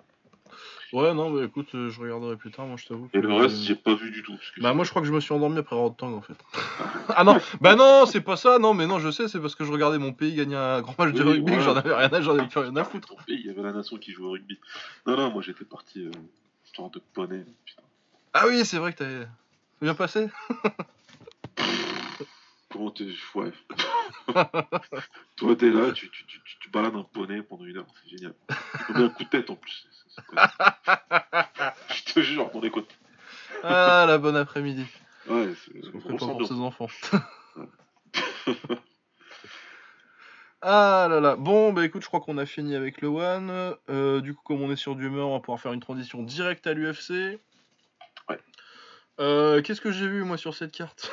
Ouais, 0.93 1.13
non, 1.13 1.31
bah 1.31 1.43
écoute, 1.43 1.67
euh, 1.75 1.89
je 1.89 1.99
regarderai 1.99 2.37
plus 2.37 2.49
tard, 2.49 2.65
moi 2.65 2.77
je 2.77 2.85
t'avoue. 2.85 3.09
Et 3.13 3.19
le 3.19 3.33
reste, 3.33 3.57
j'ai 3.57 3.75
pas 3.75 3.93
vu 3.93 4.09
du 4.09 4.23
tout. 4.23 4.33
parce 4.33 4.51
que 4.51 4.61
Bah 4.61 4.73
moi 4.73 4.85
je 4.85 4.89
crois 4.89 5.01
que 5.01 5.07
je 5.07 5.11
me 5.11 5.19
suis 5.19 5.33
endormi 5.33 5.57
après 5.57 5.75
Rotang 5.75 6.13
en 6.13 6.21
fait. 6.21 6.37
ah 7.09 7.25
non, 7.25 7.37
bah 7.59 7.75
non, 7.75 8.05
c'est 8.05 8.21
pas 8.21 8.37
ça, 8.37 8.57
non, 8.57 8.73
mais 8.73 8.87
non, 8.87 8.97
je 8.99 9.11
sais, 9.11 9.27
c'est 9.27 9.41
parce 9.41 9.53
que 9.55 9.65
je 9.65 9.71
regardais 9.71 9.97
mon 9.97 10.13
pays 10.13 10.33
gagner 10.33 10.55
un 10.55 10.81
grand 10.81 10.97
match 10.97 11.13
de 11.13 11.23
rugby, 11.23 11.53
j'en 11.59 11.75
avais 11.75 11.93
rien 11.93 12.11
à, 12.11 12.21
j'en 12.21 12.37
avais 12.37 12.47
plus 12.47 12.59
rien 12.61 12.75
à 12.77 12.85
foutre. 12.85 13.15
Et 13.27 13.33
il 13.33 13.45
y 13.45 13.49
avait 13.49 13.63
la 13.63 13.73
nation 13.73 13.97
qui 13.97 14.13
jouait 14.13 14.27
au 14.27 14.31
rugby. 14.31 14.57
Non, 15.05 15.17
non, 15.17 15.29
moi 15.29 15.41
j'étais 15.41 15.65
parti 15.65 16.05
euh, 16.05 16.11
de 16.85 16.99
poney. 17.13 17.43
Putain. 17.65 17.81
Ah 18.33 18.45
oui, 18.47 18.65
c'est 18.65 18.77
vrai 18.77 18.93
que. 18.93 19.25
C'est 19.79 19.85
bien 19.85 19.95
passé 19.95 20.29
Comment 22.69 22.91
t'es. 22.91 23.09
Ouais. 23.35 23.51
Toi, 25.35 25.55
t'es 25.55 25.69
là, 25.69 25.91
tu, 25.91 26.09
tu, 26.09 26.25
tu, 26.25 26.41
tu, 26.43 26.59
tu 26.59 26.69
balades 26.69 26.95
un 26.95 27.03
poney 27.03 27.41
pendant 27.41 27.65
une 27.65 27.77
heure, 27.77 27.85
c'est 28.03 28.09
génial. 28.09 28.33
Tu 28.85 28.93
mets 28.93 29.03
un 29.05 29.09
coup 29.09 29.23
de 29.23 29.29
tête 29.29 29.49
en 29.49 29.55
plus. 29.55 29.87
Je 31.89 32.13
te 32.13 32.19
jure, 32.21 32.49
on 32.53 32.61
écoute. 32.61 32.89
Ah, 33.63 34.05
la 34.07 34.17
bonne 34.17 34.35
après-midi. 34.35 34.85
Ouais, 35.27 35.53
c'est. 35.65 35.81
On 36.09 36.13
ressent 36.13 36.35
pour 36.35 36.47
ses 36.47 36.53
enfants. 36.55 36.87
Ah 40.61 41.07
là 41.09 41.19
là. 41.19 41.35
Bon, 41.35 41.71
bah 41.73 41.85
écoute, 41.85 42.01
je 42.01 42.07
crois 42.07 42.19
qu'on 42.19 42.37
a 42.37 42.45
fini 42.45 42.75
avec 42.75 43.01
le 43.01 43.07
One. 43.09 43.75
Euh, 43.89 44.21
du 44.21 44.33
coup, 44.33 44.41
comme 44.43 44.61
on 44.61 44.71
est 44.71 44.75
sur 44.75 44.95
d'humeur, 44.95 45.27
on 45.29 45.33
va 45.33 45.39
pouvoir 45.39 45.59
faire 45.59 45.73
une 45.73 45.79
transition 45.79 46.23
directe 46.23 46.65
à 46.67 46.73
l'UFC. 46.73 47.39
Ouais. 48.29 48.39
Euh, 49.19 49.61
Qu'est-ce 49.61 49.81
que 49.81 49.91
j'ai 49.91 50.07
vu 50.07 50.23
moi 50.23 50.37
sur 50.37 50.53
cette 50.53 50.71
carte? 50.71 51.11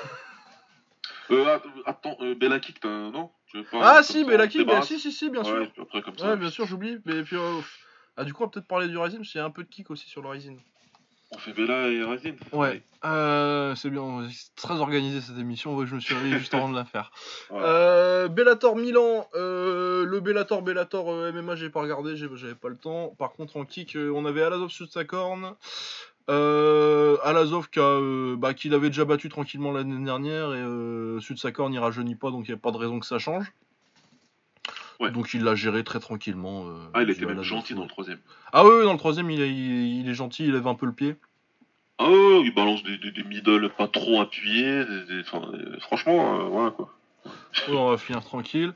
Euh, 1.31 1.57
att- 1.57 1.62
attends, 1.87 2.16
euh, 2.21 2.35
Bella 2.35 2.61
Kick, 2.61 2.81
t'as. 2.81 2.89
Non? 3.11 3.31
Pas, 3.71 3.99
Ah 3.99 4.03
si, 4.03 4.25
Bella 4.25 4.47
bah, 4.47 4.53
débarrasse 4.53 4.89
si, 4.89 4.99
si, 4.99 5.12
si, 5.12 5.31
bien 5.31 5.41
Ouais, 5.43 5.47
sûr. 5.47 5.73
puis 5.73 5.83
après, 5.83 6.03
comme 6.03 6.19
ça. 6.19 6.31
Ouais, 6.31 6.37
bien 6.37 6.51
sûr, 6.51 6.66
j'oublie. 6.66 6.99
Mais 7.05 7.23
puis, 7.23 7.37
ah, 8.16 8.25
du 8.25 8.33
coup, 8.35 8.43
on 8.43 8.47
va 8.47 8.51
peut-être 8.51 8.66
parler 8.66 8.89
du 8.89 8.99
Rising, 8.99 9.21
parce 9.21 9.31
qu'il 9.31 9.39
y 9.39 9.43
a 9.43 9.47
un 9.47 9.51
peu 9.51 9.62
de 9.65 9.69
kick 9.69 9.91
aussi 9.91 10.09
sur 10.09 10.23
le 10.23 10.29
Rising. 10.29 10.61
On 11.45 11.53
fait 11.53 11.53
Bella 11.53 11.89
et 11.89 12.03
Razin. 12.03 12.37
Ouais, 12.53 12.83
euh, 13.05 13.75
c'est 13.75 13.91
bien, 13.91 14.27
c'est 14.31 14.55
très 14.55 14.81
organisé 14.81 15.21
cette 15.21 15.39
émission, 15.39 15.77
ouais, 15.77 15.87
je 15.87 15.95
me 15.95 16.01
suis 16.01 16.15
réveillé 16.15 16.39
juste 16.39 16.55
avant 16.55 16.71
de 16.71 16.75
la 16.75 16.85
faire. 16.85 17.11
Euh, 17.53 18.29
Bellator 18.29 18.77
Milan, 18.77 19.29
euh, 19.35 20.05
le 20.07 20.21
Bellator 20.21 20.62
Bellator 20.62 21.33
MMA, 21.33 21.57
j'ai 21.57 21.71
pas 21.71 21.81
regardé, 21.81 22.16
j'avais 22.16 22.55
pas 22.55 22.69
le 22.69 22.77
temps. 22.77 23.15
Par 23.19 23.33
contre, 23.33 23.57
en 23.57 23.65
kick, 23.65 23.97
on 23.97 24.25
avait 24.25 24.43
Alazov 24.43 24.71
sous 24.71 24.87
sa 24.87 25.05
corne. 25.05 25.55
Euh, 26.31 27.19
Alazov 27.23 27.69
qui, 27.69 27.81
bah, 28.39 28.55
qui 28.55 28.71
l'avait 28.71 28.89
déjà 28.89 29.05
battu 29.05 29.29
tranquillement 29.29 29.73
l'année 29.73 30.03
dernière 30.03 30.55
et 30.55 30.59
euh, 30.59 31.21
sud 31.21 31.37
sa 31.37 31.53
corne 31.53 31.75
il 31.75 31.79
rajeunit 31.79 32.15
pas 32.15 32.31
donc 32.31 32.49
il 32.49 32.53
n'y 32.53 32.55
a 32.55 32.59
pas 32.59 32.71
de 32.71 32.79
raison 32.79 32.99
que 32.99 33.05
ça 33.05 33.19
change. 33.19 33.53
Donc 35.12 35.35
il 35.35 35.43
l'a 35.43 35.55
géré 35.55 35.85
très 35.85 36.01
tranquillement. 36.01 36.66
Euh, 36.66 36.79
ah, 36.95 37.03
il 37.03 37.11
était 37.11 37.27
même 37.27 37.43
gentil 37.43 37.75
dans 37.75 37.83
le 37.83 37.89
troisième. 37.89 38.21
Ah 38.53 38.65
oui, 38.65 38.85
dans 38.85 38.93
le 38.93 38.99
troisième, 38.99 39.31
il, 39.31 39.41
il, 39.41 40.09
est 40.09 40.15
gentil, 40.15 40.45
il 40.45 40.53
lève 40.53 40.66
un 40.66 40.75
peu 40.75 40.87
le 40.87 40.93
pied. 40.93 41.16
Ah 41.99 42.09
oui, 42.09 42.43
il 42.45 42.55
balance 42.55 42.83
des, 42.83 42.99
des, 42.99 43.25
middle 43.25 43.71
pas 43.71 43.89
trop 43.89 44.21
appuyés. 44.21 44.83
franchement, 45.81 46.41
euh, 46.41 46.45
voilà 46.45 46.71
quoi. 46.71 46.91
on 47.69 47.91
va 47.91 47.99
finir 47.99 48.25
tranquille. 48.25 48.73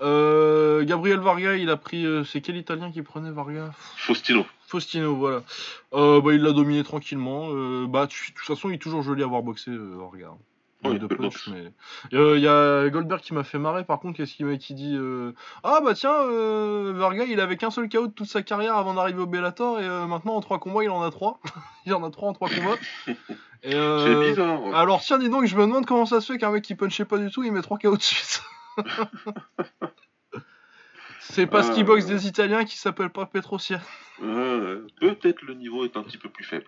Euh, 0.00 0.84
Gabriel 0.84 1.18
Varga, 1.18 1.56
il 1.56 1.68
a 1.70 1.76
pris. 1.76 2.06
c'est 2.24 2.40
quel 2.40 2.56
italien 2.56 2.92
qui 2.92 3.02
prenait 3.02 3.30
Varga? 3.30 3.72
Faustino. 3.96 4.46
Faustino, 4.68 5.16
voilà. 5.16 5.42
bah, 5.92 6.32
il 6.32 6.42
l'a 6.42 6.52
dominé 6.52 6.84
tranquillement. 6.84 7.48
bah, 7.86 8.06
de 8.06 8.12
toute 8.12 8.38
façon, 8.46 8.70
il 8.70 8.74
est 8.74 8.78
toujours 8.78 9.02
joli 9.02 9.22
à 9.22 9.26
voir 9.26 9.42
boxer, 9.42 9.72
Varga 9.72 10.30
de 10.82 11.06
punch, 11.06 11.48
mais 11.48 11.72
il 12.10 12.18
euh, 12.18 12.38
y 12.38 12.48
a 12.48 12.88
Goldberg 12.88 13.20
qui 13.20 13.34
m'a 13.34 13.44
fait 13.44 13.58
marrer. 13.58 13.84
Par 13.84 14.00
contre, 14.00 14.16
qu'est-ce 14.16 14.34
qu'il 14.34 14.46
m'a 14.46 14.56
qui 14.56 14.74
dit 14.74 14.96
euh, 14.96 15.32
Ah 15.62 15.80
bah 15.84 15.94
tiens, 15.94 16.14
euh, 16.14 16.92
Varga, 16.96 17.24
il 17.24 17.40
avait 17.40 17.56
qu'un 17.56 17.70
seul 17.70 17.88
KO 17.88 18.06
de 18.06 18.12
toute 18.12 18.28
sa 18.28 18.42
carrière 18.42 18.76
avant 18.76 18.94
d'arriver 18.94 19.20
au 19.20 19.26
Bellator 19.26 19.80
et 19.80 19.88
maintenant 20.06 20.34
en 20.36 20.40
trois 20.40 20.58
combats, 20.58 20.82
il 20.82 20.90
en 20.90 21.02
a 21.02 21.10
trois. 21.10 21.40
il 21.86 21.94
en 21.94 22.02
a 22.02 22.10
trois 22.10 22.30
en 22.30 22.32
trois 22.32 22.48
combats. 22.48 22.76
C'est 23.62 24.20
bizarre. 24.20 24.74
Alors 24.74 25.00
tiens, 25.02 25.18
dis 25.18 25.28
donc, 25.28 25.44
je 25.44 25.54
me 25.54 25.62
demande 25.62 25.84
comment 25.84 26.06
ça 26.06 26.20
se 26.20 26.32
fait 26.32 26.38
qu'un 26.38 26.50
mec 26.50 26.64
qui 26.64 26.74
punchait 26.74 27.04
pas 27.04 27.18
du 27.18 27.30
tout, 27.30 27.44
il 27.44 27.52
met 27.52 27.60
trois 27.62 27.78
KO 27.78 27.96
de 27.96 28.02
suite. 28.02 28.42
C'est 31.20 31.46
parce 31.46 31.70
qu'il 31.70 31.84
boxe 31.84 32.06
des 32.06 32.26
Italiens 32.26 32.64
qui 32.64 32.76
s'appellent 32.76 33.10
pas 33.10 33.26
Petrosien. 33.26 33.80
peut-être 34.18 35.42
le 35.42 35.54
niveau 35.54 35.84
est 35.84 35.96
un 35.96 36.02
petit 36.02 36.18
peu 36.18 36.28
plus 36.28 36.44
faible. 36.44 36.64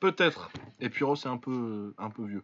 Peut-être. 0.00 0.50
Et 0.80 0.88
puis 0.88 1.04
c'est 1.16 1.28
un 1.28 1.36
peu, 1.36 1.94
un 1.98 2.10
peu 2.10 2.24
vieux. 2.24 2.42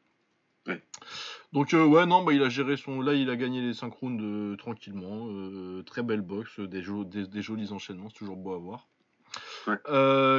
Donc 1.53 1.75
euh, 1.75 1.85
ouais 1.85 2.07
non 2.07 2.23
bah 2.23 2.33
il 2.33 2.43
a 2.43 2.49
géré 2.49 2.77
son 2.77 3.01
là 3.01 3.15
il 3.15 3.29
a 3.29 3.37
gagné 3.37 3.61
les 3.61 3.75
5 3.75 3.93
rounds 3.93 4.23
euh, 4.23 4.57
tranquillement 4.57 5.27
euh, 5.29 5.83
très 5.83 6.03
belle 6.03 6.21
boxe 6.21 6.61
des, 6.61 6.83
des, 6.83 7.43
jolis 7.43 7.73
enchaînements 7.73 8.09
c'est 8.09 8.19
toujours 8.19 8.37
beau 8.37 8.55
à 8.55 8.59
voir. 8.59 8.87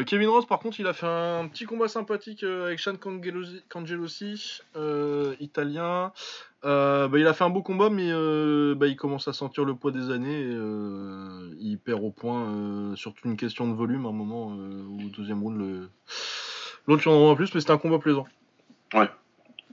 Kevin 0.06 0.30
Ross 0.30 0.45
par 0.45 0.60
contre 0.60 0.80
il 0.80 0.88
a 0.88 0.93
fait 0.93 1.07
un 1.07 1.48
petit 1.48 1.65
combat 1.65 1.88
sympathique 1.88 2.43
avec 2.43 2.80
Sean 2.80 2.95
Cangelosi 2.95 4.61
italien 5.39 6.11
bah, 6.64 7.10
il 7.14 7.27
a 7.27 7.34
fait 7.34 7.43
un 7.43 7.49
beau 7.49 7.61
combat 7.61 7.89
mais 7.89 8.10
bah, 8.76 8.88
il 8.88 8.95
commence 8.95 9.27
à 9.27 9.34
sentir 9.34 9.65
le 9.65 9.76
poids 9.76 9.91
des 9.91 10.11
années 10.11 10.41
et, 10.41 10.57
il 11.60 11.77
perd 11.77 12.03
au 12.03 12.11
point 12.11 12.95
surtout 12.95 13.27
une 13.27 13.38
question 13.38 13.68
de 13.68 13.73
volume 13.73 14.06
à 14.06 14.10
un 14.10 14.14
moment 14.14 14.48
au 14.48 15.10
deuxième 15.15 15.41
round 15.41 15.57
le 15.57 15.89
l'autre 16.88 17.03
il 17.06 17.10
en 17.10 17.31
a 17.31 17.35
plus 17.35 17.53
mais 17.53 17.60
c'était 17.61 17.72
un 17.72 17.77
combat 17.77 17.99
plaisant. 17.99 18.27
Ouais 18.93 19.10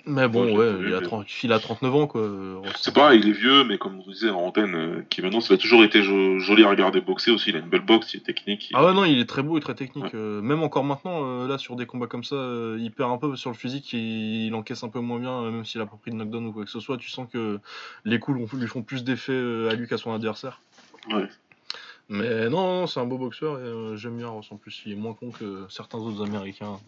mais 0.09 0.26
bon, 0.26 0.56
ouais, 0.56 0.86
il, 0.86 0.94
a 0.94 1.01
30, 1.02 1.26
il, 1.43 1.52
a 1.52 1.59
39 1.59 1.94
ans, 1.94 2.06
quoi. 2.06 2.28
C'est 2.76 2.94
pas, 2.94 3.14
il 3.14 3.28
est 3.28 3.32
vieux, 3.32 3.64
mais 3.64 3.76
comme 3.76 4.01
vous 4.01 4.10
disiez 4.10 4.30
en 4.30 4.40
antenne, 4.40 4.74
euh, 4.74 5.02
qui 5.10 5.20
maintenant, 5.20 5.40
ça 5.40 5.55
a 5.55 5.56
toujours 5.59 5.85
été 5.85 6.02
joli 6.02 6.64
à 6.64 6.70
regarder 6.70 7.02
boxer 7.02 7.30
aussi. 7.30 7.51
Il 7.51 7.56
a 7.56 7.59
une 7.59 7.68
belle 7.68 7.85
boxe, 7.85 8.14
il 8.14 8.20
est 8.20 8.24
technique. 8.24 8.70
Ah 8.72 8.86
ouais, 8.86 8.94
non, 8.94 9.05
il 9.05 9.18
est 9.18 9.28
très 9.28 9.43
beau 9.43 9.59
et 9.59 9.60
très 9.60 9.74
technique. 9.74 10.14
Euh, 10.14 10.40
même 10.40 10.62
encore 10.62 10.85
maintenant, 10.85 11.24
euh, 11.24 11.47
là, 11.47 11.59
sur 11.59 11.76
des 11.76 11.85
combats 11.85 12.06
comme 12.06 12.24
ça, 12.24 12.36
il 12.78 12.90
perd 12.90 13.12
un 13.12 13.18
peu 13.18 13.36
sur 13.36 13.51
le 13.51 13.56
physique, 13.56 13.93
il, 13.93 14.55
encaisse 14.55 14.82
un 14.82 14.89
peu 14.89 15.01
moins 15.01 15.18
bien, 15.18 15.43
même 15.51 15.64
s'il 15.66 15.80
a 15.82 15.86
pas 15.86 15.98
pris 16.01 16.10
de 16.10 16.16
knockdown 16.16 16.47
ou 16.47 16.52
quoi 16.52 16.64
que 16.64 16.70
ce 16.70 16.80
soit. 16.80 16.97
Tu 16.97 17.10
sens 17.10 17.28
que 17.30 17.60
les 18.06 18.18
coups 18.18 18.51
lui 18.55 18.66
font 18.66 18.82
plus 18.82 19.05
d'effet 19.05 19.68
à 19.70 19.74
lui 19.74 19.86
qu'à 19.86 19.98
son 19.98 20.12
adversaire. 20.12 20.62
Ouais. 21.10 21.28
Mais 22.09 22.48
non, 22.48 22.86
c'est 22.86 22.98
un 23.01 23.05
beau 23.05 23.18
boxeur 23.18 23.59
et 23.59 23.97
j'aime 23.98 24.16
bien. 24.16 24.28
En 24.28 24.40
plus, 24.56 24.82
il 24.86 24.93
est 24.93 24.97
moins 24.97 25.12
con 25.12 25.30
que 25.30 25.66
certains 25.68 25.98
autres 25.98 26.24
américains 26.24 26.78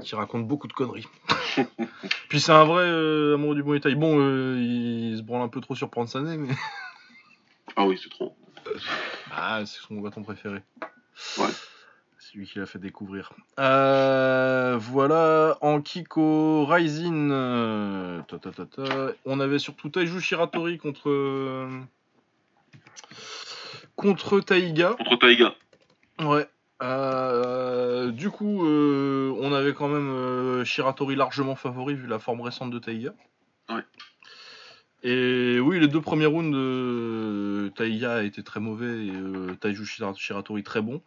qui 0.00 0.14
raconte 0.14 0.46
beaucoup 0.46 0.68
de 0.68 0.72
conneries. 0.72 1.06
Puis 2.28 2.40
c'est 2.40 2.52
un 2.52 2.64
vrai 2.64 2.84
euh, 2.84 3.34
amoureux 3.34 3.54
du 3.54 3.62
bon 3.62 3.72
détail. 3.72 3.94
Bon, 3.94 4.18
euh, 4.18 4.56
il 4.58 5.16
se 5.16 5.22
branle 5.22 5.42
un 5.42 5.48
peu 5.48 5.60
trop 5.60 5.74
sur 5.74 5.90
prendre 5.90 6.08
sa 6.08 6.20
nez, 6.20 6.36
mais. 6.36 6.54
ah 7.76 7.86
oui, 7.86 7.98
c'est 8.02 8.10
trop. 8.10 8.36
ah, 9.32 9.62
c'est 9.66 9.80
son 9.80 10.00
bâton 10.00 10.22
préféré. 10.22 10.60
Ouais. 11.38 11.48
C'est 12.18 12.36
lui 12.36 12.46
qui 12.46 12.58
l'a 12.58 12.66
fait 12.66 12.78
découvrir. 12.78 13.32
Euh, 13.58 14.76
voilà, 14.78 15.56
en 15.60 15.80
Kiko 15.80 16.66
Rising, 16.66 17.30
on 17.30 19.40
avait 19.40 19.58
surtout 19.58 19.88
Taiju 19.88 20.20
Shiratori 20.20 20.78
contre. 20.78 21.68
contre 23.96 24.40
Taiga. 24.40 24.94
Contre 24.98 25.18
Taiga. 25.18 25.54
Ouais. 26.20 26.46
Euh, 26.82 28.10
du 28.10 28.30
coup, 28.30 28.64
euh, 28.64 29.34
on 29.40 29.52
avait 29.52 29.74
quand 29.74 29.88
même 29.88 30.10
euh, 30.10 30.64
Shiratori 30.64 31.16
largement 31.16 31.56
favori 31.56 31.94
vu 31.94 32.06
la 32.06 32.18
forme 32.18 32.40
récente 32.40 32.70
de 32.70 32.78
Taiga. 32.78 33.14
Ouais. 33.68 33.82
Et 35.02 35.60
oui, 35.60 35.78
les 35.78 35.88
deux 35.88 36.00
premiers 36.00 36.26
rounds 36.26 36.52
de 36.52 37.70
Taiga 37.76 38.24
étaient 38.24 38.42
très 38.42 38.60
mauvais 38.60 39.06
et 39.06 39.12
Taiju 39.60 39.84
Shiratori 39.84 40.62
très 40.62 40.82
bon. 40.82 41.02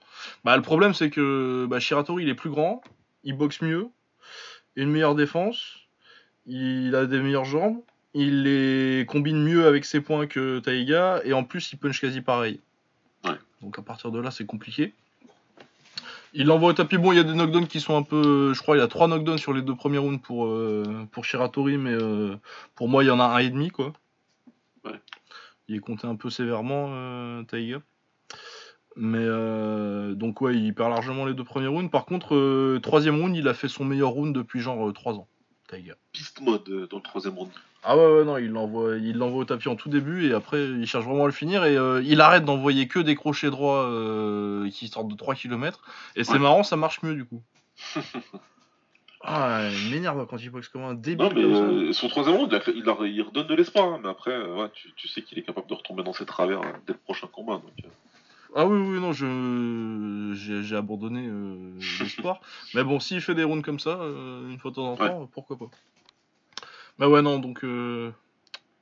Bah, 0.46 0.56
le 0.56 0.62
problème, 0.62 0.94
c'est 0.94 1.10
que 1.10 1.66
bah, 1.70 1.80
Shiratori 1.80 2.24
il 2.24 2.30
est 2.30 2.36
plus 2.36 2.50
grand, 2.50 2.82
il 3.24 3.36
boxe 3.36 3.62
mieux, 3.62 3.90
une 4.78 4.90
meilleure 4.92 5.16
défense, 5.16 5.80
il 6.46 6.96
a 6.96 7.06
des 7.06 7.20
meilleures 7.20 7.44
jambes, 7.44 7.82
il 8.14 8.44
les 8.44 9.06
combine 9.06 9.44
mieux 9.44 9.66
avec 9.66 9.84
ses 9.84 10.00
points 10.00 10.26
que 10.26 10.60
Taiga 10.60 11.22
et 11.26 11.34
en 11.34 11.44
plus 11.44 11.74
il 11.74 11.78
punch 11.78 12.00
quasi 12.00 12.22
pareil. 12.22 12.62
Ouais. 13.26 13.38
Donc 13.62 13.78
à 13.78 13.82
partir 13.82 14.12
de 14.12 14.20
là, 14.20 14.32
c'est 14.32 14.46
compliqué. 14.46 14.94
Il 16.34 16.48
l'envoie 16.48 16.70
au 16.70 16.74
tapis. 16.74 16.98
Bon, 16.98 17.12
il 17.12 17.18
y 17.18 17.20
a 17.20 17.24
des 17.24 17.34
knockdowns 17.34 17.68
qui 17.68 17.82
sont 17.82 17.98
un 17.98 18.04
peu. 18.04 18.54
Je 18.54 18.62
crois 18.62 18.78
il 18.78 18.80
y 18.80 18.84
a 18.84 18.88
trois 18.88 19.08
knockdowns 19.08 19.38
sur 19.38 19.54
les 19.54 19.62
deux 19.62 19.76
premiers 19.76 19.98
rounds 19.98 20.22
pour, 20.22 20.46
euh, 20.46 21.08
pour 21.12 21.26
Shiratori, 21.26 21.78
mais 21.78 21.92
euh, 21.92 22.36
pour 22.76 22.88
moi, 22.88 23.04
il 23.04 23.08
y 23.08 23.12
en 23.12 23.20
a 23.20 23.26
un 23.26 23.38
et 23.40 23.50
demi, 23.50 23.70
quoi. 23.70 23.94
Ouais. 24.86 25.00
Il 25.68 25.76
est 25.76 25.80
compté 25.80 26.08
un 26.08 26.16
peu 26.16 26.30
sévèrement, 26.30 26.88
euh, 26.92 27.44
Taiga. 27.44 27.82
Mais 28.98 29.26
donc, 30.16 30.42
ouais, 30.42 30.56
il 30.56 30.74
perd 30.74 30.90
largement 30.90 31.26
les 31.26 31.34
deux 31.34 31.46
premiers 31.46 31.68
rounds. 31.68 31.90
Par 31.90 32.06
contre, 32.06 32.78
troisième 32.80 33.22
round, 33.22 33.36
il 33.36 33.48
a 33.48 33.54
fait 33.54 33.70
son 33.70 33.86
meilleur 33.86 34.10
round 34.10 34.36
depuis 34.36 34.60
genre 34.60 34.92
trois 34.94 35.14
ans, 35.14 35.28
Taiga. 35.68 35.96
Piste 36.12 36.42
mode 36.42 36.88
dans 36.90 36.98
le 36.98 37.04
troisième 37.04 37.36
round. 37.36 37.52
Ah 37.84 37.98
ouais, 37.98 38.18
ouais 38.18 38.24
non, 38.24 38.38
il 38.38 38.52
l'envoie, 38.52 38.98
il 38.98 39.18
l'envoie 39.18 39.42
au 39.42 39.46
tapis 39.46 39.68
en 39.68 39.76
tout 39.76 39.90
début 39.90 40.30
et 40.30 40.34
après 40.34 40.64
il 40.64 40.86
cherche 40.86 41.04
vraiment 41.04 41.24
à 41.24 41.28
le 41.28 41.34
finir 41.34 41.66
et 41.66 41.76
euh, 41.76 42.04
il 42.06 42.22
arrête 42.22 42.46
d'envoyer 42.46 42.88
que 42.88 43.00
des 43.00 43.16
crochets 43.16 43.50
droits 43.50 43.86
euh, 43.86 44.70
qui 44.70 44.88
sortent 44.88 45.08
de 45.08 45.16
3 45.16 45.34
km 45.34 45.82
et 46.16 46.24
c'est 46.24 46.38
marrant, 46.38 46.62
ça 46.62 46.76
marche 46.76 47.02
mieux 47.02 47.16
du 47.16 47.26
coup. 47.26 47.42
ah, 49.24 49.68
il 49.72 49.92
m'énerve 49.92 50.28
quand 50.28 50.38
il 50.38 50.52
boxe 50.52 50.68
comme 50.68 50.84
un 50.84 50.94
débile. 50.94 51.26
Non, 51.26 51.32
mais 51.34 51.44
euh, 51.44 51.94
son 51.94 52.08
troisième 52.08 52.36
round, 52.36 52.62
il, 52.68 52.84
il, 53.08 53.22
redonne 53.24 53.48
de 53.48 53.56
l'espoir, 53.56 53.88
hein, 53.88 54.00
mais 54.04 54.10
après, 54.10 54.38
ouais, 54.38 54.70
tu, 54.74 54.94
tu, 54.96 55.08
sais 55.08 55.24
qu'il 55.24 55.40
est 55.40 55.44
capable 55.44 55.68
de 55.68 55.74
retomber 55.74 56.04
dans 56.04 56.14
ses 56.14 56.28
travers 56.28 56.62
dès 56.86 56.94
le 56.94 57.00
prochain 57.00 57.26
combat. 57.26 57.54
Donc, 57.54 57.92
ah 58.54 58.68
oui, 58.68 58.78
oui, 58.78 59.00
non, 59.00 59.12
je 59.12 60.34
j'ai 60.36 60.76
abandonné 60.76 61.28
l'espoir. 62.00 62.42
mais 62.76 62.84
bon, 62.84 63.00
s'il 63.00 63.22
fait 63.22 63.34
des 63.34 63.44
rounds 63.46 63.64
comme 63.64 63.80
ça, 63.80 63.98
une 64.50 64.60
fois 64.60 64.70
de 64.70 64.76
temps 64.76 64.92
en 64.92 64.98
temps, 64.98 65.30
pourquoi 65.34 65.58
pas. 65.58 65.70
Bah 67.00 67.10
ouais, 67.10 67.22
non, 67.22 67.40
donc 67.40 67.64
euh, 67.64 68.12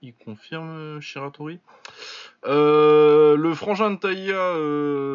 il 0.02 0.14
confirme 0.14 0.70
euh, 0.70 1.02
Shiratori. 1.02 1.60
Euh, 2.46 3.36
le 3.36 3.54
frangin 3.54 3.92
de 3.92 3.98
Taïa, 3.98 4.54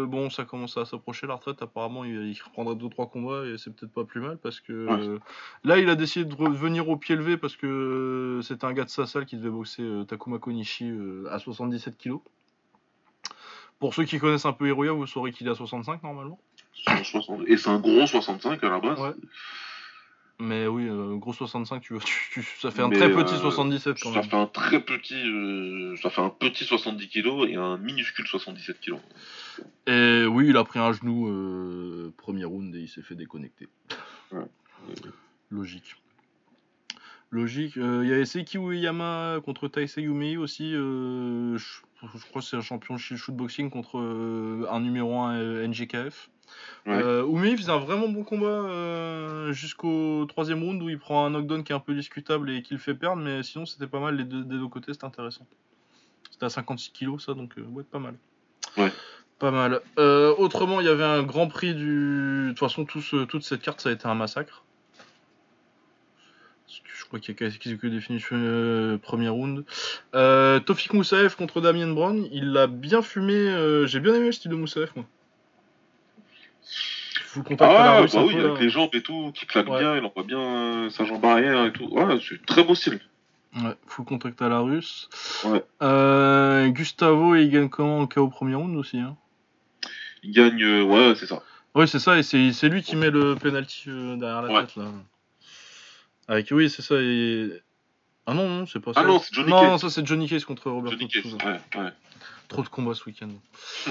bon, 0.06 0.30
ça 0.30 0.44
commence 0.44 0.76
à 0.76 0.84
s'approcher 0.84 1.26
la 1.26 1.34
retraite. 1.34 1.62
Apparemment, 1.62 2.04
il, 2.04 2.36
reprendra 2.44 2.74
2-3 2.74 3.10
combats 3.10 3.46
et 3.46 3.56
c'est 3.58 3.74
peut-être 3.74 3.92
pas 3.92 4.04
plus 4.04 4.20
mal 4.20 4.38
parce 4.38 4.60
que 4.60 5.18
là, 5.64 5.78
il 5.78 5.88
a 5.88 5.94
décidé 5.94 6.24
de 6.24 6.34
revenir 6.34 6.88
au 6.88 6.96
pied 6.96 7.16
levé 7.16 7.36
parce 7.36 7.56
que 7.56 8.40
c'était 8.42 8.66
un 8.66 8.72
gars 8.72 8.84
de 8.84 8.90
sa 8.90 9.06
salle 9.06 9.26
qui 9.26 9.36
devait 9.36 9.50
boxer 9.50 9.86
Takuma 10.06 10.38
Konishi 10.38 10.92
à 11.30 11.38
77 11.38 11.96
kg. 11.96 12.18
Pour 13.78 13.94
ceux 13.94 14.04
qui 14.04 14.18
connaissent 14.18 14.46
un 14.46 14.52
peu 14.52 14.66
Hiroya, 14.68 14.92
vous 14.92 15.06
saurez 15.06 15.32
qu'il 15.32 15.46
est 15.46 15.50
à 15.50 15.54
65 15.54 16.02
normalement. 16.02 16.38
Et 17.46 17.56
c'est 17.56 17.68
un 17.68 17.78
gros 17.78 18.06
65 18.06 18.62
à 18.62 18.68
la 18.68 18.80
base. 18.80 19.00
Ouais. 19.00 19.12
Mais 20.40 20.66
oui, 20.66 20.88
euh, 20.88 21.14
gros 21.14 21.32
65, 21.32 21.80
tu, 21.80 21.94
tu, 22.32 22.42
ça 22.60 22.72
fait 22.72 22.82
un 22.82 22.90
très 22.90 23.10
petit 23.12 23.36
77 23.36 23.86
euh, 23.86 24.00
quand 24.02 24.12
ça 24.14 24.22
fait 24.22 24.36
un 24.36 24.46
très 24.46 24.80
petit, 24.80 25.14
euh, 25.14 25.94
ça 26.02 26.10
fait 26.10 26.22
un 26.22 26.30
petit 26.30 26.64
70 26.64 27.08
kg 27.08 27.48
et 27.48 27.54
un 27.54 27.78
minuscule 27.78 28.26
77 28.26 28.80
kg. 28.80 28.94
Et 29.86 30.24
oui, 30.26 30.48
il 30.48 30.56
a 30.56 30.64
pris 30.64 30.80
un 30.80 30.92
genou 30.92 32.12
premier 32.16 32.44
round 32.44 32.74
et 32.74 32.80
il 32.80 32.88
s'est 32.88 33.02
fait 33.02 33.14
déconnecter. 33.14 33.68
Logique. 35.50 35.94
Logique. 37.30 37.76
Il 37.76 38.06
y 38.06 38.12
a 38.12 38.24
Seki 38.24 38.58
Ueyama 38.58 39.40
contre 39.44 39.68
Taisei 39.68 40.02
Yumei 40.02 40.36
aussi. 40.36 40.72
Je, 40.72 41.80
je, 42.14 42.24
crois 42.26 42.40
que 42.42 42.46
c'est 42.48 42.56
un 42.56 42.60
champion 42.60 42.96
shootboxing 42.96 43.70
contre 43.70 43.98
un 44.70 44.80
numéro 44.80 45.18
1 45.20 45.66
NGKF. 45.68 46.30
Ouais. 46.86 46.92
Euh, 47.02 47.24
Oumi 47.24 47.56
faisait 47.56 47.72
un 47.72 47.78
vraiment 47.78 48.08
bon 48.08 48.22
combat 48.22 48.46
euh, 48.46 49.52
jusqu'au 49.52 50.26
troisième 50.26 50.62
round 50.62 50.82
où 50.82 50.88
il 50.90 50.98
prend 50.98 51.24
un 51.24 51.30
knockdown 51.30 51.64
qui 51.64 51.72
est 51.72 51.74
un 51.74 51.80
peu 51.80 51.94
discutable 51.94 52.50
et 52.50 52.62
qui 52.62 52.74
le 52.74 52.80
fait 52.80 52.94
perdre, 52.94 53.22
mais 53.22 53.42
sinon 53.42 53.64
c'était 53.64 53.86
pas 53.86 53.98
mal 54.00 54.16
les 54.16 54.24
deux, 54.24 54.44
des 54.44 54.56
deux 54.56 54.68
côtés, 54.68 54.92
c'était 54.92 55.06
intéressant. 55.06 55.46
C'était 56.30 56.46
à 56.46 56.50
56 56.50 56.90
kilos 56.92 57.24
ça, 57.24 57.34
donc 57.34 57.56
euh, 57.58 57.62
ouais, 57.62 57.82
pas 57.84 57.98
mal. 57.98 58.14
Ouais. 58.76 58.92
Pas 59.38 59.50
mal. 59.50 59.80
Euh, 59.98 60.34
autrement, 60.36 60.80
il 60.80 60.86
y 60.86 60.90
avait 60.90 61.04
un 61.04 61.22
grand 61.22 61.48
prix 61.48 61.74
du. 61.74 62.44
De 62.46 62.48
toute 62.50 62.58
façon, 62.60 62.84
tout 62.84 63.00
ce- 63.00 63.24
toute 63.24 63.42
cette 63.42 63.62
carte, 63.62 63.80
ça 63.80 63.88
a 63.88 63.92
été 63.92 64.06
un 64.06 64.14
massacre. 64.14 64.64
Je 66.84 67.04
crois 67.04 67.18
qu'il 67.20 67.34
y 67.34 67.36
a 67.36 67.38
quasi 67.38 67.58
que 67.58 67.86
des 67.86 68.00
finishes 68.00 68.28
euh, 68.32 68.98
premier 68.98 69.28
round. 69.28 69.64
Euh, 70.14 70.60
Tofik 70.60 70.92
Moussaev 70.94 71.36
contre 71.36 71.60
Damien 71.60 71.88
Brown, 71.92 72.26
il 72.32 72.52
l'a 72.52 72.66
bien 72.66 73.02
fumé. 73.02 73.34
euh, 73.34 73.86
J'ai 73.86 74.00
bien 74.00 74.14
aimé 74.14 74.26
le 74.26 74.32
style 74.32 74.50
de 74.50 74.56
Moussaev, 74.56 74.90
moi. 74.96 75.04
Full 77.26 77.42
contact 77.44 77.62
à 77.62 77.74
la 77.74 77.96
Ah, 77.98 78.00
bah 78.02 78.22
oui, 78.24 78.34
peu, 78.34 78.40
avec 78.40 78.54
là. 78.58 78.60
les 78.60 78.68
jambes 78.70 78.90
et 78.94 79.02
tout, 79.02 79.32
qui 79.34 79.46
claquent 79.46 79.68
Ouais. 79.68 79.80
bien, 79.80 79.96
il 79.96 80.04
envoie 80.04 80.22
bien 80.22 80.38
euh, 80.40 80.90
sa 80.90 81.04
jambe 81.04 81.24
arrière 81.24 81.64
et 81.66 81.72
tout. 81.72 81.86
Ouais, 81.90 82.18
c'est 82.28 82.44
très 82.46 82.62
beau 82.64 82.74
style. 82.74 83.00
Ouais, 83.56 83.74
full 83.86 84.04
contact 84.04 84.40
à 84.42 84.48
la 84.48 84.60
russe. 84.60 85.08
Ouais. 85.44 85.62
Euh, 85.82 86.68
Gustavo, 86.68 87.34
il 87.36 87.50
gagne 87.50 87.68
comment 87.68 88.00
au 88.02 88.06
KO 88.06 88.28
premier 88.28 88.54
round 88.54 88.76
aussi. 88.76 88.98
Hein? 88.98 89.16
Il 90.22 90.32
gagne, 90.32 90.64
ouais, 90.82 91.14
c'est 91.16 91.26
ça. 91.26 91.42
Oui, 91.74 91.88
c'est 91.88 91.98
ça, 91.98 92.16
et 92.18 92.22
c'est 92.22 92.68
lui 92.68 92.82
qui 92.82 92.94
met 92.96 93.10
le 93.10 93.34
penalty 93.34 93.86
derrière 94.16 94.42
la 94.42 94.52
Ouais. 94.52 94.60
tête 94.62 94.76
là. 94.76 94.84
Avec, 96.28 96.48
oui, 96.50 96.70
c'est 96.70 96.82
ça. 96.82 96.96
Et... 96.98 97.50
Ah 98.26 98.34
non, 98.34 98.48
non, 98.48 98.66
c'est 98.66 98.80
pas 98.80 98.94
ça. 98.94 99.00
Ah 99.00 99.04
non, 99.04 99.18
c'est 99.18 99.34
Johnny 99.34 99.50
non, 99.50 99.76
ça 99.78 99.90
c'est 99.90 100.06
Johnny 100.06 100.28
Case 100.28 100.44
contre 100.44 100.70
Roberto 100.70 100.96
Johnny 100.98 101.34
ouais, 101.44 101.60
ouais. 101.80 101.90
Trop 102.48 102.62
de 102.62 102.68
combats 102.68 102.94
ce 102.94 103.04
week-end. 103.04 103.28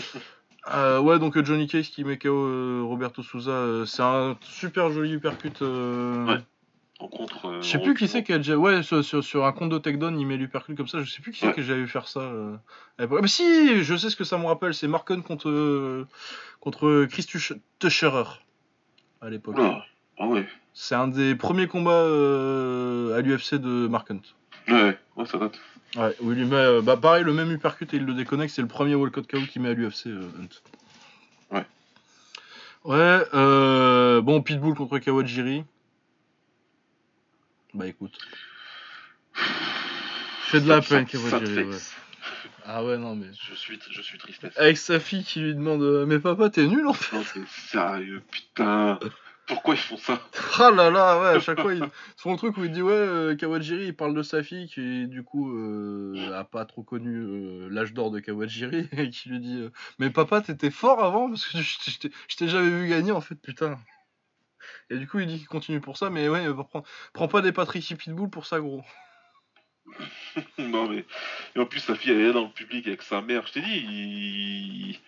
Euh, 0.73 1.01
ouais, 1.01 1.19
donc 1.19 1.35
euh, 1.35 1.43
Johnny 1.43 1.67
Case 1.67 1.89
qui 1.89 2.05
met 2.05 2.17
KO 2.17 2.29
euh, 2.29 2.83
Roberto 2.85 3.21
Souza, 3.21 3.51
euh, 3.51 3.85
c'est 3.85 4.01
un 4.01 4.37
super 4.43 4.89
joli 4.93 5.11
uppercut. 5.11 5.59
Ouais. 5.59 6.37
En 6.99 7.09
contre. 7.09 7.59
Je 7.61 7.67
sais 7.67 7.79
plus 7.79 7.93
qui 7.95 8.07
c'est 8.07 8.23
qui 8.23 8.31
a 8.31 8.37
déjà. 8.37 8.55
Ouais, 8.55 8.81
sur, 8.81 9.03
sur, 9.03 9.21
sur 9.21 9.43
un 9.45 9.51
compte 9.51 9.71
de 9.71 9.77
takedown, 9.77 10.17
il 10.17 10.25
met 10.25 10.37
l'uppercut 10.37 10.75
comme 10.75 10.87
ça. 10.87 11.01
Je 11.03 11.11
sais 11.11 11.21
plus 11.21 11.33
qui 11.33 11.39
c'est 11.39 11.51
que 11.51 11.61
j'avais 11.61 11.81
vu 11.81 11.89
faire 11.89 12.07
ça. 12.07 12.31
Ah, 12.97 13.07
mais 13.21 13.27
si, 13.27 13.83
je 13.83 13.95
sais 13.97 14.09
ce 14.09 14.15
que 14.15 14.23
ça 14.23 14.37
me 14.37 14.45
rappelle. 14.45 14.73
C'est 14.73 14.87
Marken 14.87 15.21
contre, 15.21 16.07
contre 16.61 17.07
Chris 17.09 17.23
Tuch- 17.23 17.59
Tucherer 17.79 18.23
à 19.19 19.29
l'époque. 19.29 19.57
Oula. 19.57 19.83
Ah 20.17 20.27
ouais. 20.27 20.47
C'est 20.73 20.95
un 20.95 21.07
des 21.07 21.35
premiers 21.35 21.67
combats 21.67 21.91
euh, 21.91 23.17
à 23.17 23.21
l'UFC 23.21 23.55
de 23.55 23.87
Mark 23.87 24.09
Hunt. 24.09 24.21
Ouais, 24.67 24.97
ouais, 25.15 25.25
ça 25.25 25.37
date. 25.37 25.59
Ouais, 25.95 26.15
où 26.21 26.31
il 26.31 26.39
lui 26.39 26.45
met, 26.45 26.55
euh, 26.55 26.81
bah, 26.81 26.97
pareil, 26.97 27.23
le 27.23 27.33
même 27.33 27.51
uppercut 27.51 27.93
et 27.93 27.97
il 27.97 28.05
le 28.05 28.13
déconnecte. 28.13 28.53
C'est 28.53 28.63
le 28.63 28.67
premier 28.67 28.95
Walcott 28.95 29.29
KO 29.29 29.39
qu'il 29.41 29.61
met 29.61 29.69
à 29.69 29.73
l'UFC, 29.73 30.07
euh, 30.07 30.29
Hunt. 30.39 31.55
Ouais. 31.55 31.65
Ouais, 32.83 33.23
euh, 33.33 34.21
bon, 34.21 34.41
Pitbull 34.41 34.75
contre 34.75 34.97
Kawajiri. 34.97 35.63
Bah 37.75 37.87
écoute. 37.87 38.17
Fait 39.33 40.61
de 40.61 40.67
la 40.67 40.81
peine, 40.81 41.05
Kawajiri. 41.05 41.63
Ouais. 41.65 41.77
Ah 42.65 42.83
ouais, 42.83 42.97
non, 42.97 43.15
mais. 43.15 43.27
Je 43.49 43.55
suis, 43.55 43.79
je 43.91 44.01
suis 44.01 44.17
tristesse. 44.17 44.57
Avec 44.57 44.77
sa 44.77 44.99
fille 44.99 45.23
qui 45.23 45.41
lui 45.41 45.53
demande 45.53 46.05
Mais 46.07 46.19
papa, 46.19 46.49
t'es 46.49 46.65
nul 46.65 46.87
en 46.87 46.93
fait? 46.93 47.15
Non, 47.15 47.23
c'est 47.23 47.47
sérieux, 47.47 48.23
putain. 48.31 48.99
Pourquoi 49.47 49.75
ils 49.75 49.79
font 49.79 49.97
ça 49.97 50.21
Ah 50.59 50.71
là 50.71 50.89
là, 50.89 51.19
ouais, 51.21 51.37
à 51.37 51.39
chaque 51.39 51.59
fois, 51.59 51.73
il... 51.73 51.83
c'est 52.15 52.29
mon 52.29 52.37
truc 52.37 52.57
où 52.57 52.63
il 52.63 52.71
dit 52.71 52.81
ouais, 52.81 52.93
euh, 52.93 53.35
Kawajiri, 53.35 53.87
il 53.87 53.95
parle 53.95 54.13
de 54.13 54.23
sa 54.23 54.41
fille 54.41 54.67
qui 54.67 55.07
du 55.07 55.23
coup 55.23 55.51
euh, 55.51 56.31
a 56.33 56.43
pas 56.43 56.65
trop 56.65 56.83
connu 56.83 57.15
euh, 57.15 57.67
l'âge 57.69 57.93
d'or 57.93 58.11
de 58.11 58.19
Kawajiri 58.19 58.87
et 58.97 59.09
qui 59.09 59.29
lui 59.29 59.39
dit 59.39 59.67
mais 59.99 60.09
papa 60.09 60.41
t'étais 60.41 60.71
fort 60.71 61.03
avant 61.03 61.29
parce 61.29 61.45
que 61.45 61.57
je 61.57 61.99
t'ai- 62.37 62.47
jamais 62.47 62.69
vu 62.69 62.87
gagner 62.87 63.11
en 63.11 63.21
fait 63.21 63.35
putain. 63.35 63.77
Et 64.89 64.97
du 64.97 65.07
coup 65.07 65.19
il 65.19 65.27
dit 65.27 65.37
qu'il 65.37 65.47
continue 65.47 65.81
pour 65.81 65.97
ça 65.97 66.09
mais 66.09 66.29
ouais, 66.29 66.45
prends, 66.69 66.83
prends 67.13 67.27
pas 67.27 67.41
des 67.41 67.51
Patricky 67.51 67.95
Pitbull 67.95 68.29
pour 68.29 68.45
ça 68.45 68.59
gros. 68.59 68.83
Non, 70.57 70.89
mais. 70.89 71.05
Et 71.55 71.59
en 71.59 71.65
plus, 71.65 71.79
sa 71.79 71.95
fille, 71.95 72.11
elle 72.11 72.21
est 72.21 72.27
là 72.27 72.33
dans 72.33 72.45
le 72.45 72.51
public 72.51 72.87
avec 72.87 73.01
sa 73.01 73.21
mère. 73.21 73.45
Je 73.47 73.53
t'ai 73.53 73.61
dit, 73.61 73.77
ils... 73.77 74.99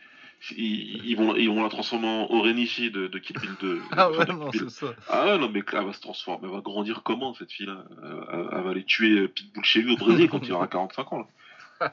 Ils, 0.57 1.03
ils 1.05 1.15
vont, 1.17 1.35
ils 1.35 1.47
vont 1.49 1.63
la 1.63 1.69
transformer 1.69 2.07
en 2.07 2.27
Orenishi 2.29 2.91
de, 2.91 3.07
de 3.07 3.17
Kill 3.19 3.37
Bill 3.39 3.55
2. 3.61 3.81
Ah 3.91 4.11
ouais 4.11 4.25
non 4.27 4.51
c'est 4.51 4.69
ça. 4.69 4.87
Ah 5.09 5.25
ouais, 5.25 5.37
non, 5.39 5.49
mais 5.49 5.63
elle 5.73 5.85
va 5.85 5.93
se 5.93 6.01
transformer. 6.01 6.47
Elle 6.47 6.53
va 6.53 6.61
grandir 6.61 7.01
comment, 7.03 7.33
cette 7.33 7.51
fille-là 7.51 7.83
elle, 8.03 8.47
elle 8.51 8.61
va 8.63 8.69
aller 8.69 8.83
tuer 8.83 9.21
euh, 9.21 9.27
Pitbull 9.27 9.63
chez 9.63 9.81
lui 9.81 9.93
au 9.93 9.97
Brésil 9.97 10.29
quand 10.29 10.45
il 10.45 10.53
aura 10.53 10.67
45 10.67 11.13
ans, 11.13 11.17
là. 11.19 11.25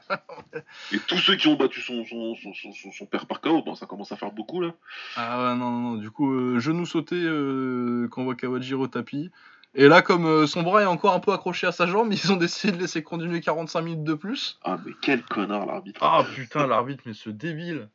Et 0.93 0.99
tous 1.07 1.17
ceux 1.17 1.35
qui 1.35 1.47
ont 1.49 1.55
battu 1.55 1.81
son, 1.81 2.05
son, 2.05 2.35
son, 2.35 2.53
son, 2.53 2.71
son- 2.71 2.91
son 2.91 3.05
père 3.05 3.25
par 3.25 3.41
KO, 3.41 3.61
bon, 3.63 3.75
ça 3.75 3.85
commence 3.85 4.11
à 4.13 4.15
faire 4.15 4.31
beaucoup, 4.31 4.61
là. 4.61 4.73
Ah 5.17 5.37
ouais 5.51 5.57
non 5.59 5.71
non, 5.71 5.79
non. 5.91 5.95
du 5.95 6.09
coup 6.11 6.31
euh, 6.31 6.59
genou 6.59 6.85
sauté 6.85 7.15
euh, 7.17 8.07
quand 8.09 8.21
on 8.21 8.25
voit 8.25 8.35
Kawajiri 8.35 8.79
au 8.79 8.87
tapis. 8.87 9.29
Et 9.75 9.87
là 9.87 10.01
comme 10.03 10.25
euh, 10.25 10.45
son 10.47 10.61
bras 10.61 10.83
est 10.83 10.85
encore 10.85 11.13
un 11.15 11.19
peu 11.19 11.33
accroché 11.33 11.65
à 11.67 11.71
sa 11.71 11.87
jambe 11.87 12.13
ils 12.13 12.31
ont 12.31 12.37
décidé 12.37 12.73
de 12.77 12.81
laisser 12.81 13.01
continuer 13.03 13.41
45 13.41 13.81
minutes 13.81 14.03
de 14.03 14.13
plus. 14.13 14.59
Ah, 14.63 14.77
mais 14.85 14.93
quel 15.01 15.23
connard, 15.23 15.65
l'arbitre. 15.65 15.99
Ah 16.03 16.23
putain 16.35 16.67
l'arbitre 16.67 17.03
mais 17.05 17.13
ce 17.13 17.29
débile. 17.29 17.89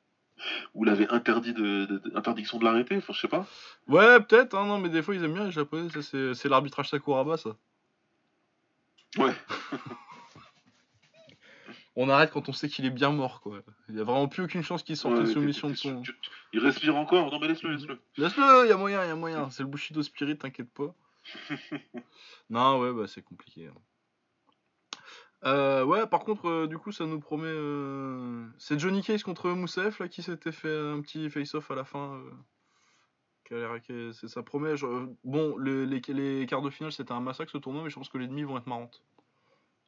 Ou 0.75 0.85
l'avait 0.85 1.09
interdit 1.09 1.53
de, 1.53 1.85
de- 1.87 1.99
de- 1.99 2.17
interdiction 2.17 2.59
de 2.59 2.65
l'arrêter, 2.65 2.97
enfin, 2.97 3.13
je 3.13 3.21
sais 3.21 3.29
pas. 3.29 3.47
Ouais, 3.89 4.21
peut-être, 4.21 4.55
hein, 4.55 4.67
non, 4.67 4.79
mais 4.79 4.89
des 4.89 5.03
fois 5.03 5.15
ils 5.15 5.25
aiment 5.25 5.35
bien 5.35 5.45
les 5.47 5.51
japonais, 5.53 5.89
ça, 5.91 6.03
c'est, 6.03 6.35
c'est 6.35 6.49
l'arbitrage 6.49 6.89
Sakuraba, 6.91 7.37
ça. 7.37 7.51
Ouais. 9.19 9.33
On 12.01 12.09
arrête 12.09 12.31
quand 12.31 12.49
on 12.49 12.53
sait 12.53 12.69
qu'il 12.69 12.85
est 12.87 12.91
bien 12.91 13.11
mort, 13.11 13.41
quoi. 13.41 13.61
Il 13.89 13.97
y 13.97 14.01
a 14.01 14.05
vraiment 14.05 14.29
plus 14.29 14.45
aucune 14.45 14.63
chance 14.63 14.85
qu'il 14.85 14.97
sorte 14.97 15.15
Ouais, 15.15 15.21
une 15.23 15.27
soumission 15.27 15.69
de 15.69 15.75
son. 15.75 16.01
tu- 16.03 16.17
tu- 16.21 16.31
Il 16.53 16.61
respire 16.61 16.95
encore? 16.95 17.33
Non, 17.33 17.41
mais 17.41 17.49
laisse-le, 17.49 17.73
laisse-le. 17.73 17.99
Laisse-le, 18.17 18.69
y 18.69 18.73
a 18.73 18.77
moyen, 18.77 19.05
y 19.05 19.09
a 19.11 19.17
moyen. 19.17 19.51
C'est 19.51 19.65
le 19.65 19.69
Bushido 19.69 20.01
Spirit, 20.05 20.39
t'inquiète 20.39 20.71
pas. 20.73 20.95
non, 22.51 22.79
ouais, 22.79 22.93
bah 22.93 23.09
c'est 23.09 23.23
compliqué. 23.23 23.67
hein. 23.67 23.75
Euh, 25.45 25.85
ouais, 25.85 26.07
par 26.07 26.21
contre, 26.25 26.47
euh, 26.49 26.67
du 26.67 26.79
coup, 26.79 26.91
ça 26.91 27.07
nous 27.07 27.21
promet. 27.21 27.47
euh, 27.47 28.45
C'est 28.59 28.79
Johnny 28.79 29.03
Case 29.03 29.23
contre 29.23 29.51
Moussaef, 29.51 30.01
là, 30.01 30.09
qui 30.09 30.23
s'était 30.23 30.51
fait 30.53 30.77
un 30.77 31.01
petit 31.01 31.31
face-off 31.31 31.71
à 31.71 31.75
la 31.77 31.85
fin. 31.85 32.15
euh, 32.15 32.31
qui 33.45 33.55
a 33.55 33.59
l'air- 33.59 33.81
qui 33.81 33.93
est- 33.93 34.13
c'est- 34.13 34.29
Ça 34.29 34.43
promet. 34.43 34.75
Bon, 35.25 35.57
le- 35.57 35.85
les, 35.85 36.01
les 36.09 36.45
quarts 36.47 36.61
de 36.63 36.71
finale, 36.71 36.93
c'était 36.93 37.13
un 37.13 37.21
massacre 37.21 37.51
ce 37.53 37.59
tournoi, 37.59 37.83
mais 37.85 37.89
je 37.91 37.95
pense 37.95 38.09
que 38.11 38.19
les 38.19 38.27
demi 38.27 38.43
vont 38.43 38.59
être 38.59 38.67
marrantes. 38.67 39.03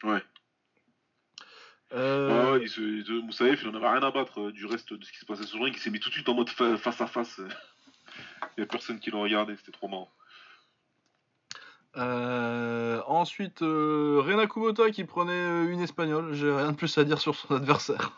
Ouais. 0.04 0.22
Euh, 1.92 2.52
Ouais, 2.52 2.62
il 2.62 2.68
se, 2.68 2.80
il 2.80 3.04
se- 3.04 3.12
Moussaïef, 3.20 3.62
il 3.62 3.68
en 3.68 3.74
avait 3.74 3.88
rien 3.90 4.02
à 4.02 4.10
battre 4.12 4.40
euh, 4.40 4.52
du 4.52 4.64
reste 4.64 4.94
de 4.94 5.04
ce 5.04 5.10
qui 5.12 5.18
se 5.18 5.26
passait 5.26 5.42
sur 5.44 5.58
le 5.58 5.64
ring. 5.64 5.74
Il 5.76 5.80
s'est 5.80 5.90
mis 5.90 5.98
tout 6.00 6.08
de 6.08 6.14
suite 6.14 6.28
en 6.28 6.34
mode 6.34 6.48
fa- 6.48 6.76
face 6.78 7.00
à 7.00 7.06
face. 7.08 7.40
Il 8.56 8.60
y 8.60 8.62
a 8.62 8.66
personne 8.66 8.98
qui 9.00 9.10
le 9.10 9.18
regardait, 9.18 9.56
c'était 9.56 9.72
trop 9.72 9.88
marrant. 9.88 10.10
Euh, 11.96 13.00
ensuite, 13.06 13.62
euh, 13.62 14.22
Rena 14.24 14.46
Kubota 14.46 14.90
qui 14.90 15.04
prenait 15.04 15.32
euh, 15.32 15.72
une 15.72 15.80
espagnole. 15.80 16.32
J'ai 16.34 16.52
rien 16.52 16.72
de 16.72 16.76
plus 16.76 16.96
à 16.98 17.04
dire 17.04 17.20
sur 17.20 17.34
son 17.34 17.54
adversaire. 17.56 18.12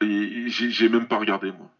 Et 0.00 0.48
j'ai 0.48 0.70
j'ai 0.70 0.88
même 0.88 1.06
pas 1.08 1.18
regardé, 1.18 1.52
moi. 1.52 1.70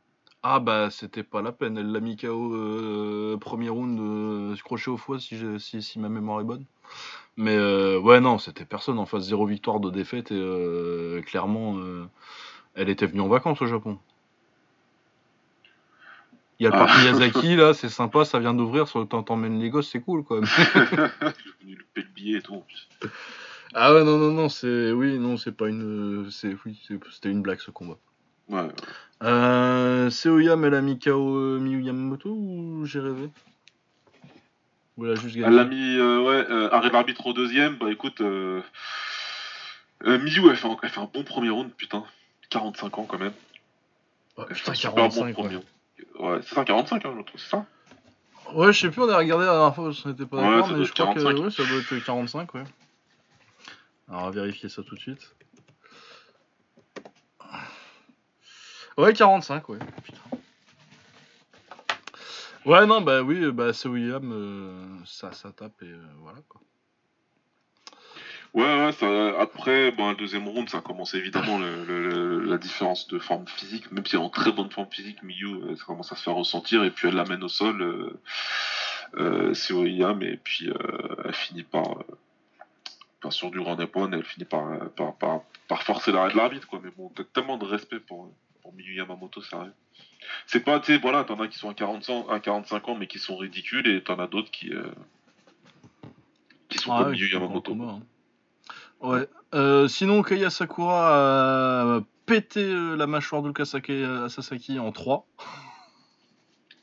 Ah 0.43 0.61
bah 0.61 0.91
c'était 0.91 1.23
pas 1.23 1.43
la 1.43 1.53
peine. 1.53 1.79
Elle 1.79 1.91
l'a 1.91 2.01
mis 2.01 2.17
KO 2.17 2.55
euh, 2.55 3.37
premier 3.39 3.71
round 3.71 4.57
crochet 4.63 4.91
au 4.91 4.97
foie 4.97 5.19
si, 5.19 5.37
si, 5.59 5.83
si 5.83 5.99
ma 5.99 6.09
mémoire 6.09 6.41
est 6.41 6.45
bonne. 6.45 6.65
Mais 7.37 7.57
ouais 7.97 8.21
non, 8.21 8.39
c'était 8.39 8.65
personne 8.65 8.99
en 8.99 9.07
face. 9.07 9.25
Zéro 9.25 9.47
victoire 9.47 9.81
de 9.81 9.91
défaite 9.91 10.31
et 10.33 11.23
clairement 11.27 11.79
elle 12.75 12.89
était 12.89 13.07
venue 13.07 13.23
en 13.23 13.29
vacances 13.29 13.63
au 13.63 13.67
Japon. 13.67 13.99
Il 16.65 16.69
y 16.69 16.69
a 16.69 16.71
le 16.71 16.77
Ah. 16.83 16.87
parc 16.87 16.99
Miyazaki 17.03 17.57
là, 17.57 17.75
c'est 17.75 17.91
sympa, 17.91 18.25
ça 18.25 18.39
vient 18.39 18.55
d'ouvrir. 18.55 18.89
Sur 18.89 18.99
le 19.01 19.07
temps 19.07 19.23
t'emmènes 19.23 19.61
les 19.61 19.69
gosses, 19.69 19.91
c'est 19.91 20.01
cool 20.01 20.25
quoi. 20.25 20.41
Le 21.63 22.03
billet 22.15 22.39
et 22.39 22.41
tout 22.43 22.55
en 22.55 22.61
plus. 22.61 22.89
Ah 23.75 23.93
ouais 23.93 24.03
non 24.03 24.17
non 24.17 24.31
non 24.33 24.49
c'est 24.49 24.91
oui 24.93 25.19
non 25.19 25.37
c'est 25.37 25.53
pas 25.53 25.69
une 25.69 26.29
c'est 26.31 26.57
oui 26.65 26.81
c'est- 26.89 26.99
c'était 27.11 27.29
une 27.31 27.43
blague 27.43 27.61
ce 27.61 27.71
combat. 27.71 27.99
Ouais, 28.49 28.63
ouais. 28.63 28.69
Euh, 29.25 30.09
Seoyam 30.09 30.65
elle 30.65 30.75
a 30.75 30.81
mis 30.81 30.99
KO 30.99 31.37
euh, 31.37 31.59
Miyu 31.61 31.83
Yamamoto 31.83 32.31
ou 32.31 32.87
j'ai 32.87 33.01
rêvé? 33.01 33.29
Ou 34.97 35.05
elle 35.05 35.13
a 35.13 35.15
juste 35.17 35.35
gagné? 35.37 35.47
Elle 35.49 35.55
l'a 35.57 35.65
mis, 35.67 35.97
euh, 35.99 36.21
ouais, 36.23 36.47
euh, 36.51 36.73
arrêt 36.73 36.89
de 36.89 36.95
l'arbitre 36.95 37.27
au 37.27 37.33
deuxième. 37.35 37.77
Bah 37.77 37.91
écoute, 37.91 38.21
euh, 38.23 38.63
euh, 40.07 40.19
Miyu, 40.19 40.49
elle 40.49 40.57
fait, 40.57 40.69
un, 40.69 40.77
elle 40.83 40.89
fait 40.89 41.01
un 41.01 41.11
bon 41.13 41.25
premier 41.25 41.51
round, 41.51 41.71
putain. 41.77 42.05
45 42.49 42.99
ans 42.99 43.05
quand 43.09 43.19
même. 43.19 43.33
Ouais, 44.39 44.45
Elle 44.49 44.55
fait 44.57 44.61
putain, 44.61 44.73
un 44.73 44.75
super 44.77 44.95
45 44.95 45.21
bon 45.21 45.27
ouais. 45.27 45.33
premier 45.35 45.57
round. 45.57 45.67
Ouais, 46.19 46.41
c'est 46.43 46.55
ça, 46.55 46.65
45, 46.65 47.05
hein, 47.05 47.15
je 47.17 47.23
trouve, 47.23 47.41
c'est 47.41 47.51
ça 47.51 47.67
Ouais, 48.53 48.73
je 48.73 48.81
sais 48.81 48.91
plus, 48.91 49.03
on 49.03 49.09
a 49.09 49.17
regardé 49.17 49.47
la 49.47 49.53
dernière 49.53 49.75
fois, 49.75 49.91
on 50.05 50.09
n'était 50.09 50.27
pas 50.27 50.37
Ouais, 50.37 50.43
d'accord, 50.61 50.77
mais 50.77 50.85
je 50.85 50.93
crois 50.93 51.15
que 51.15 51.21
45. 51.21 51.45
ouais, 51.45 51.51
ça 51.51 51.65
doit 51.65 51.79
être 51.79 52.05
45, 52.05 52.55
ouais. 52.55 52.65
Alors, 54.09 54.23
on 54.23 54.25
va 54.27 54.31
vérifier 54.31 54.69
ça 54.69 54.83
tout 54.83 54.95
de 54.95 55.01
suite. 55.01 55.35
Ouais, 58.97 59.13
45, 59.13 59.69
ouais. 59.71 59.79
Putain. 60.05 60.21
Ouais, 62.65 62.87
non, 62.87 63.01
bah 63.03 63.23
oui, 63.23 63.51
bah 63.51 63.73
c'est 63.73 63.89
William, 63.89 64.31
euh, 64.33 65.05
ça, 65.05 65.33
ça 65.33 65.53
tape 65.53 65.83
et 65.83 65.87
euh, 65.87 66.03
voilà 66.21 66.39
quoi. 66.49 66.61
Ouais, 68.55 68.63
ouais, 68.63 68.93
ça, 68.93 69.41
après, 69.41 69.91
bon, 69.91 70.07
un 70.09 70.15
deuxième 70.15 70.47
round, 70.47 70.69
ça 70.69 70.81
commence 70.81 71.15
évidemment 71.15 71.59
le, 71.59 71.85
le- 71.85 72.39
la 72.45 72.57
différence 72.57 73.09
de 73.09 73.19
forme 73.19 73.49
physique, 73.49 73.91
même 73.91 74.07
si 74.07 74.15
elle 74.15 74.23
est 74.23 74.25
en 74.25 74.31
très 74.31 74.53
bonne 74.53 74.71
forme 74.71 74.89
physique, 74.93 75.23
Miyu, 75.25 75.49
euh, 75.49 75.75
ça 75.77 75.85
commence 75.85 76.13
à 76.13 76.17
se 76.17 76.23
faire 76.23 76.35
ressentir, 76.37 76.85
et 76.85 76.91
puis 76.93 77.09
elle 77.09 77.17
l'amène 77.17 77.43
au 77.43 77.49
sol, 77.49 77.83
euh, 77.83 78.21
euh, 79.17 79.55
c'est 79.55 79.75
Oyam, 79.75 80.23
et 80.23 80.37
puis 80.37 80.69
euh, 80.71 80.75
elle 81.25 81.35
finit 81.35 81.65
par, 81.65 81.99
euh, 81.99 82.05
par 83.21 83.33
sur 83.33 83.51
du 83.51 83.59
grand 83.59 83.77
elle 83.77 84.25
finit 84.25 84.45
par, 84.45 84.71
euh, 84.71 84.85
par, 84.97 85.17
par, 85.17 85.41
par 85.67 85.83
forcer 85.83 86.13
l'arrêt 86.13 86.31
de 86.31 86.37
l'arbitre, 86.37 86.69
quoi. 86.69 86.81
Mais 86.85 86.91
bon, 86.97 87.09
t'as 87.13 87.25
tellement 87.25 87.57
de 87.57 87.65
respect 87.65 87.99
pour, 87.99 88.33
pour 88.63 88.73
Miyu 88.75 88.95
Yamamoto, 88.95 89.43
sérieux. 89.43 89.73
C'est 90.47 90.61
pas, 90.61 90.79
tu 90.79 90.93
sais, 90.93 90.99
voilà, 90.99 91.25
t'en 91.25 91.41
as 91.41 91.49
qui 91.49 91.59
sont 91.59 91.71
à, 91.71 91.75
40 91.75 92.09
ans, 92.11 92.29
à 92.29 92.39
45 92.39 92.89
ans, 92.89 92.95
mais 92.95 93.09
qui 93.09 93.19
sont 93.19 93.37
ridicules, 93.37 93.89
et 93.89 94.01
t'en 94.01 94.19
as 94.21 94.29
d'autres 94.29 94.53
qui, 94.53 94.71
qui 96.69 96.79
sont 96.79 96.93
Ah 96.93 96.99
comme 96.99 97.07
ouais, 97.09 97.15
Miyu 97.15 97.33
Yamamoto. 97.33 97.73
combat, 97.73 97.95
hein. 97.95 98.03
Ouais. 99.05 99.29
Euh, 99.55 99.87
sinon, 99.87 100.23
Kaya 100.23 100.51
Sakura 100.51 101.97
a 101.97 102.01
pété 102.27 102.65
euh, 102.65 102.97
la 102.97 103.07
mâchoire 103.07 103.43
de 103.43 103.53
euh, 103.91 104.29
Sasaki 104.29 104.79
en 104.79 104.93
3. 104.93 105.27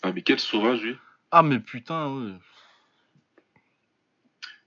Ah, 0.04 0.12
mais 0.12 0.22
quel 0.22 0.40
sauvage, 0.40 0.82
lui. 0.82 0.98
Ah, 1.32 1.42
mais 1.42 1.60
putain, 1.60 2.10
ouais. 2.10 2.32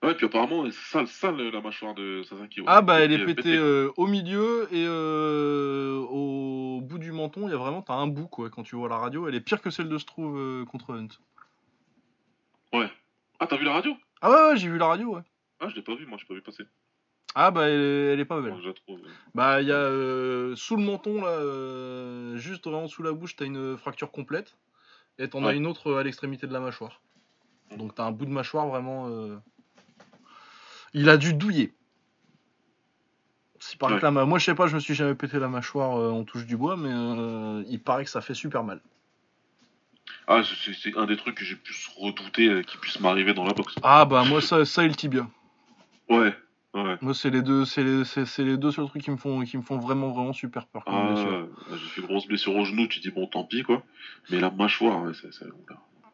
Ouais, 0.03 0.15
puis 0.15 0.27
apparemment, 0.27 0.69
sale, 0.71 1.07
sale 1.07 1.49
la 1.49 1.61
mâchoire 1.61 1.95
de 1.95 2.23
Sasaki. 2.25 2.61
ouais. 2.61 2.67
Ah, 2.69 2.83
bah, 2.83 3.01
elle 3.01 3.13
est 3.13 3.25
pétée 3.25 3.57
euh, 3.57 3.91
au 3.97 4.07
milieu 4.07 4.69
et 4.71 4.85
euh, 4.87 5.97
au 6.11 6.81
bout 6.83 6.99
du 6.99 7.13
menton. 7.13 7.47
Il 7.49 7.53
y 7.53 7.55
a 7.55 7.57
vraiment, 7.57 7.83
t'as 7.83 7.95
un 7.95 8.09
bout, 8.09 8.27
quoi, 8.27 8.51
quand 8.51 8.65
tu 8.65 8.77
vois 8.77 8.89
la 8.89 8.99
radio. 8.99 9.29
Elle 9.29 9.35
est 9.35 9.41
pire 9.41 9.63
que 9.63 9.71
celle 9.71 9.89
de 9.89 9.97
Struve 9.97 10.37
euh, 10.37 10.65
contre 10.67 10.93
Hunt. 10.93 11.09
Ouais. 12.73 12.91
Ah, 13.39 13.47
t'as 13.47 13.57
vu 13.57 13.65
la 13.65 13.73
radio? 13.73 13.97
Ah, 14.21 14.31
ouais, 14.31 14.49
ouais, 14.51 14.57
j'ai 14.57 14.69
vu 14.69 14.77
la 14.77 14.89
radio, 14.89 15.15
ouais. 15.15 15.23
Ah, 15.61 15.69
je 15.69 15.77
l'ai 15.77 15.83
pas 15.83 15.95
vu, 15.95 16.05
moi, 16.05 16.19
j'ai 16.21 16.27
pas 16.27 16.35
vu 16.35 16.43
passer. 16.43 16.65
Ah, 17.35 17.51
bah, 17.51 17.69
elle 17.69 17.81
est, 17.81 18.13
elle 18.13 18.21
est 18.21 18.25
pas 18.25 18.41
belle. 18.41 18.55
Je 18.65 18.71
trouve. 18.71 19.01
Bah, 19.35 19.61
il 19.61 19.69
y 19.69 19.73
a 19.73 19.77
euh, 19.77 20.55
sous 20.57 20.77
le 20.77 20.83
menton, 20.85 21.23
là, 21.23 21.31
euh, 21.31 22.37
juste 22.37 22.65
vraiment 22.67 22.87
sous 22.89 23.03
la 23.03 23.13
bouche, 23.13 23.35
t'as 23.37 23.45
une 23.45 23.77
fracture 23.77 24.11
complète. 24.13 24.57
Et 25.19 25.29
t'en 25.29 25.45
as 25.45 25.53
une 25.55 25.67
autre 25.67 25.89
euh, 25.93 25.99
à 25.99 26.03
l'extrémité 26.03 26.47
de 26.47 26.53
la 26.53 26.61
mâchoire. 26.61 27.01
Donc 27.77 27.95
t'as 27.95 28.05
un 28.05 28.13
bout 28.13 28.27
de 28.27 28.31
mâchoire 28.31 28.67
vraiment. 28.69 29.09
euh, 29.09 29.37
Il 30.93 31.09
a 31.09 31.17
dû 31.17 31.35
douiller. 31.35 31.73
Ouais. 33.81 34.01
la 34.01 34.11
ma- 34.11 34.25
Moi, 34.25 34.39
je 34.39 34.45
sais 34.45 34.55
pas, 34.55 34.67
je 34.67 34.75
me 34.75 34.81
suis 34.81 34.95
jamais 34.95 35.15
pété 35.15 35.39
la 35.39 35.49
mâchoire 35.49 35.91
en 35.91 36.23
touche 36.25 36.45
du 36.47 36.57
bois, 36.57 36.77
mais 36.77 36.91
il 37.69 37.81
paraît 37.81 38.05
que 38.05 38.11
ça 38.11 38.21
fait 38.21 38.35
super 38.35 38.63
mal. 38.63 38.81
Ah, 40.27 40.43
c'est- 40.45 40.97
un 40.97 41.07
des 41.07 41.17
trucs 41.17 41.35
que 41.37 41.45
j'ai 41.45 41.57
pu 41.57 41.75
redouter 41.97 42.49
euh, 42.49 42.63
qui 42.63 42.77
puisse 42.79 43.01
m'arriver 43.01 43.35
dans 43.35 43.45
la 43.45 43.53
boxe. 43.53 43.75
Ah, 43.83 44.05
bah, 44.05 44.25
moi, 44.25 44.41
ça, 44.41 44.65
ça 44.65 44.85
et 44.85 44.89
le 44.89 44.95
tibia. 44.95 45.27
Ouais, 46.09 46.35
ouais. 46.75 46.99
Moi, 47.01 47.15
c'est 47.15 47.31
les 47.31 47.43
deux, 47.43 47.65
c'est 47.65 47.83
les, 47.85 48.03
les 48.39 48.57
deux 48.57 48.71
seuls 48.71 48.87
trucs 48.89 49.03
qui 49.03 49.11
me 49.11 49.17
font, 49.17 49.41
qui 49.43 49.57
me 49.57 49.63
font 49.63 49.79
vraiment, 49.79 50.11
vraiment 50.11 50.33
super 50.33 50.67
peur. 50.67 50.83
Ah, 50.87 51.15
j'ai 51.71 51.77
fait 51.79 52.01
une 52.01 52.07
grosse 52.07 52.27
blessure 52.27 52.55
au 52.57 52.65
genou, 52.65 52.87
tu 52.89 53.01
dis 53.01 53.11
bon, 53.11 53.27
tant 53.27 53.45
pis, 53.45 53.63
quoi. 53.63 53.83
Mais 54.31 54.41
la 54.41 54.51
mâchoire, 54.51 55.03
ouais, 55.03 55.13
c'est. 55.15 55.33
c'est-. 55.33 55.47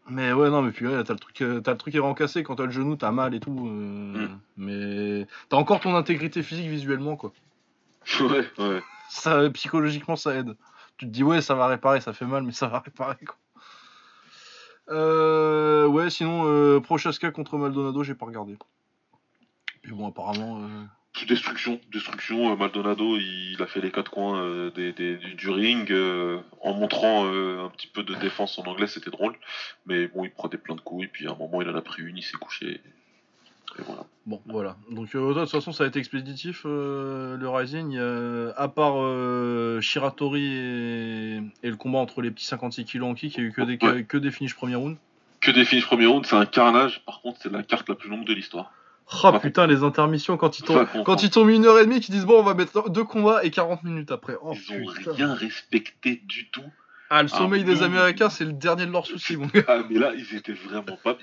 Mais 0.09 0.33
ouais, 0.33 0.51
non, 0.51 0.63
mais 0.63 0.73
puis 0.73 0.87
ouais, 0.87 1.05
t'as 1.05 1.13
le 1.13 1.19
truc, 1.19 1.41
euh, 1.43 1.61
t'as 1.61 1.73
le 1.73 1.79
truc 1.79 1.93
qui 1.93 1.99
est 1.99 2.01
rencassé 2.01 2.43
quand 2.43 2.57
t'as 2.57 2.65
le 2.65 2.71
genou, 2.73 2.97
t'as 2.97 3.11
mal 3.13 3.35
et 3.35 3.41
tout. 3.41 3.67
euh, 3.67 4.27
Mm. 4.27 4.39
Mais 4.57 5.27
t'as 5.49 5.57
encore 5.57 5.81
ton 5.81 5.95
intégrité 5.95 6.43
physique 6.43 6.67
visuellement, 6.69 7.17
quoi. 7.17 7.33
ouais, 8.21 8.47
ouais. 8.59 8.83
Ça, 9.09 9.49
psychologiquement, 9.51 10.17
ça 10.17 10.35
aide. 10.35 10.57
Tu 10.97 11.07
te 11.07 11.11
dis, 11.11 11.23
ouais, 11.23 11.41
ça 11.41 11.55
va 11.55 11.67
réparer, 11.69 12.01
ça 12.01 12.13
fait 12.13 12.27
mal, 12.27 12.43
mais 12.43 12.53
ça 12.53 12.67
va 12.67 12.81
réparer, 12.81 13.25
quoi. 13.25 13.37
Euh, 14.91 15.87
ouais, 15.87 16.11
sinon, 16.11 16.43
euh, 16.47 16.81
Prochaska 16.81 17.31
contre 17.31 17.57
Maldonado, 17.57 18.03
j'ai 18.03 18.15
pas 18.15 18.27
regardé. 18.27 18.57
Puis 19.83 19.93
bon, 19.93 20.09
apparemment. 20.09 20.63
euh, 20.63 20.85
Destruction, 21.27 21.81
destruction. 21.93 22.53
euh, 22.53 22.57
Maldonado, 22.57 23.17
il, 23.17 23.57
a 23.61 23.67
fait 23.67 23.81
les 23.81 23.91
quatre 23.91 24.11
coins 24.11 24.41
euh, 24.41 24.71
des, 24.71 24.93
des- 24.93 25.17
du, 25.17 25.51
ring 25.51 25.93
en 26.63 26.73
montrant 26.75 27.27
un 27.27 27.69
petit 27.71 27.89
peu 27.89 28.03
de 28.03 28.15
défense 28.15 28.59
en 28.59 28.63
anglais, 28.63 28.87
c'était 28.87 29.11
drôle. 29.11 29.35
Mais 29.87 30.07
bon, 30.09 30.25
il 30.25 30.31
prenait 30.31 30.57
plein 30.57 30.77
de 30.77 30.81
coups 30.81 31.05
et 31.05 31.09
puis 31.09 31.27
à 31.27 31.33
un 31.33 31.37
moment, 31.37 31.61
il 31.63 31.69
en 31.69 31.75
a 31.75 31.83
pris 31.83 32.03
une, 32.03 32.17
il 32.17 32.23
s'est 32.23 32.37
couché. 32.39 32.81
Et 33.79 33.83
voilà. 33.83 34.05
Bon, 34.27 34.41
voilà. 34.47 34.77
Donc, 34.91 35.15
euh, 35.15 35.35
de 35.35 35.41
toute 35.41 35.51
façon, 35.51 35.73
ça 35.73 35.85
a 35.85 35.87
été 35.87 35.99
expéditif, 35.99 36.63
euh, 36.65 37.37
le 37.37 37.49
Rising. 37.49 37.97
À 38.57 38.69
part 38.69 38.95
Shiratori 39.83 40.45
et... 40.45 41.37
et 41.63 41.71
le 41.71 41.77
combat 41.77 41.99
entre 41.99 42.23
les 42.23 42.31
petits 42.31 42.47
56 42.47 42.85
kilos 42.85 43.09
en 43.11 43.15
kick, 43.15 43.37
il 43.37 43.41
a 43.41 43.47
eu 43.49 43.53
que 43.53 43.63
des, 43.63 43.79
Ouais. 43.83 44.05
que 44.05 44.17
des 44.17 44.31
finishes 44.31 44.55
premier 44.55 44.75
round. 44.77 44.97
Que 45.41 45.51
des 45.51 45.65
finishes 45.65 45.87
premier 45.87 46.07
round, 46.07 46.25
c'est 46.27 46.37
un 46.37 46.47
carnage. 46.47 47.05
Par 47.05 47.21
contre, 47.21 47.39
c'est 47.43 47.51
la 47.53 47.63
carte 47.63 47.89
la 47.89 47.95
plus 47.95 48.09
longue 48.11 48.25
de 48.25 48.33
l'histoire. 48.35 48.73
Oh 49.25 49.33
putain, 49.41 49.67
les 49.67 49.83
intermissions 49.83 50.37
quand 50.37 50.59
ils 50.59 50.63
tombent, 50.65 50.87
quand 51.05 51.23
ils 51.23 51.31
tombent 51.31 51.51
une 51.51 51.65
heure 51.67 51.79
et 51.79 51.85
demie, 51.85 52.01
qu'ils 52.01 52.15
disent 52.15 52.27
bon, 52.27 52.39
on 52.39 52.43
va 52.45 52.55
mettre 52.55 52.89
deux 52.91 53.05
combats 53.05 53.43
et 53.45 53.51
40 53.51 53.83
minutes 53.83 54.13
après. 54.13 54.37
Oh 54.41 54.53
Ils 54.55 54.73
ont 54.89 54.93
putain. 54.93 55.13
rien 55.13 55.35
respecté 55.35 56.21
du 56.25 56.49
tout. 56.51 56.63
Ah, 57.13 57.23
le 57.23 57.29
sommeil 57.29 57.63
Ah, 57.67 57.75
des. 57.75 57.83
Américains, 57.83 58.31
c'est 58.31 58.45
le 58.45 58.53
dernier 58.53 58.87
de 58.87 58.93
leurs 58.93 59.05
soucis, 59.07 59.37
mon 59.37 59.47
gars. 59.53 59.65
Ah, 59.67 59.79
mais 59.91 59.99
là, 59.99 60.13
ils 60.15 60.37
étaient 60.37 60.53
vraiment 60.53 60.97
pas. 61.03 61.19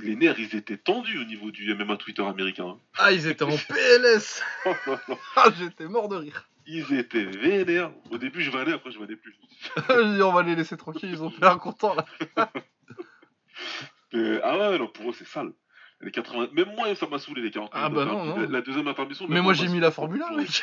Les, 0.00 0.16
nerfs, 0.16 0.34
ils 0.40 0.56
étaient 0.56 0.76
tendus 0.76 1.16
au 1.20 1.24
niveau 1.24 1.52
du 1.52 1.72
MMA 1.72 1.96
Twitter 1.96 2.24
américain. 2.26 2.76
Ah, 2.98 3.12
ils 3.12 3.28
étaient 3.28 3.44
en 3.44 3.56
PLS. 3.56 4.42
hein. 4.66 4.74
Ah, 5.36 5.44
j'étais 5.56 5.86
mort 5.86 6.08
de 6.08 6.16
rire. 6.16 6.48
ils 6.66 6.92
étaient 6.94 7.22
vénères. 7.24 7.92
Au 8.10 8.18
début, 8.18 8.42
je 8.42 8.50
valais, 8.50 8.72
après, 8.72 8.90
je 8.90 8.98
valais 8.98 9.14
plus. 9.14 9.36
On 10.24 10.32
va 10.32 10.42
les 10.42 10.56
laisser 10.56 10.76
tranquilles, 10.76 11.10
ils 11.12 11.22
ont 11.22 11.30
fait 11.30 11.44
un 11.46 11.56
content 11.58 11.94
là. 11.94 12.04
Euh, 14.14 14.40
ah 14.42 14.58
ouais, 14.70 14.78
non, 14.78 14.88
pour 14.88 15.10
eux, 15.10 15.14
c'est 15.16 15.26
sale. 15.26 15.52
Les 16.02 16.10
80... 16.10 16.48
Même 16.52 16.74
moi, 16.74 16.94
ça 16.94 17.06
m'a 17.06 17.18
saoulé, 17.18 17.42
les 17.42 17.50
40 17.50 17.70
Ah 17.72 17.88
bah 17.88 18.04
non, 18.04 18.24
non. 18.24 18.36
La, 18.40 18.46
la 18.46 18.60
deuxième 18.62 18.88
intermission. 18.88 19.26
Mais 19.28 19.40
moi 19.40 19.52
j'ai 19.54 19.68
mis 19.68 19.78
la 19.80 19.90
Formule 19.90 20.22
1, 20.22 20.36
mec. 20.36 20.62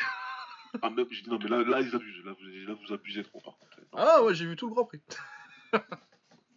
Ah, 0.82 0.90
même, 0.90 1.06
je 1.10 1.22
dis, 1.22 1.30
non, 1.30 1.38
mais 1.42 1.48
là, 1.48 1.62
là, 1.64 1.80
ils 1.80 1.94
abusent. 1.94 2.24
Là, 2.24 2.32
vous, 2.38 2.46
là, 2.68 2.74
vous 2.86 2.92
abusez 2.94 3.24
trop, 3.24 3.40
par 3.40 3.56
contre. 3.58 3.80
Non. 3.80 3.86
Ah, 3.98 4.22
ouais, 4.22 4.34
j'ai 4.34 4.44
vu 4.46 4.54
tout 4.54 4.68
le 4.68 4.74
Grand 4.74 4.84
Prix. 4.84 5.00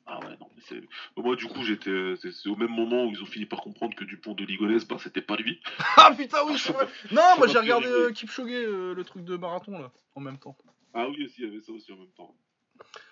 Ah 0.06 0.20
ouais, 0.20 0.36
non, 0.40 0.50
mais 0.54 0.62
c'est. 0.68 0.82
Moi, 1.16 1.36
du 1.38 1.46
coup, 1.48 1.64
j'étais. 1.64 2.16
C'est 2.22 2.32
c'est 2.34 2.50
au 2.50 2.58
même 2.58 2.70
moment 2.72 3.06
où 3.06 3.12
ils 3.12 3.24
ont 3.24 3.26
fini 3.26 3.46
par 3.46 3.62
comprendre 3.62 3.96
que 3.96 4.04
Dupont 4.04 4.34
de 4.34 4.44
Ligonnès, 4.44 4.86
bah, 4.86 4.98
c'était 5.00 5.22
pas 5.22 5.38
lui. 5.38 5.62
Ah 5.98 6.14
putain, 6.16 6.40
oui, 6.46 6.58
c'est 6.60 6.74
vrai. 6.74 6.88
Non, 7.12 7.22
Ça 7.22 7.36
moi 7.38 7.48
j'ai 7.48 7.58
regardé 7.58 7.88
euh, 7.88 8.12
Kipchoge, 8.12 8.50
euh, 8.52 8.94
le 8.94 9.04
truc 9.06 9.24
de 9.24 9.38
marathon 9.38 9.80
là, 9.80 9.92
en 10.16 10.20
même 10.20 10.38
temps. 10.38 10.58
Ah 10.94 11.08
oui, 11.08 11.24
aussi, 11.26 11.36
il 11.40 11.46
y 11.46 11.48
avait 11.48 11.62
ça 11.62 11.72
aussi 11.72 11.92
en 11.94 11.98
même 11.98 12.12
temps. 12.18 12.36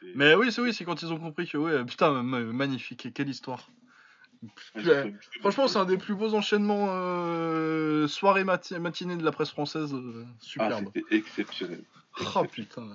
Et- 0.04 0.12
Mais 0.16 0.36
oui, 0.36 0.52
c'est 0.52 0.62
oui, 0.62 0.74
c'est 0.74 0.84
quand 0.84 1.02
ils 1.02 1.14
ont 1.14 1.18
compris 1.18 1.48
que, 1.48 1.58
ouais, 1.58 1.86
putain, 1.86 2.22
ma- 2.24 2.42
magnifique, 2.42 3.08
quelle 3.14 3.30
histoire. 3.30 3.70
Ouais, 4.76 5.14
Franchement, 5.42 5.68
c'est 5.68 5.78
un 5.78 5.86
des 5.86 5.98
plus 5.98 6.16
beaux 6.16 6.34
enchaînements 6.34 6.88
euh, 6.90 8.08
soirée 8.08 8.44
mati- 8.44 8.78
matinée 8.80 9.16
de 9.16 9.24
la 9.24 9.32
presse 9.32 9.52
française. 9.52 9.94
euh, 9.94 10.26
Ah, 10.28 10.36
superbe. 10.40 10.86
c'était 10.96 11.16
exceptionnel. 11.16 11.84
Oh 12.36 12.44
putain. 12.46 12.88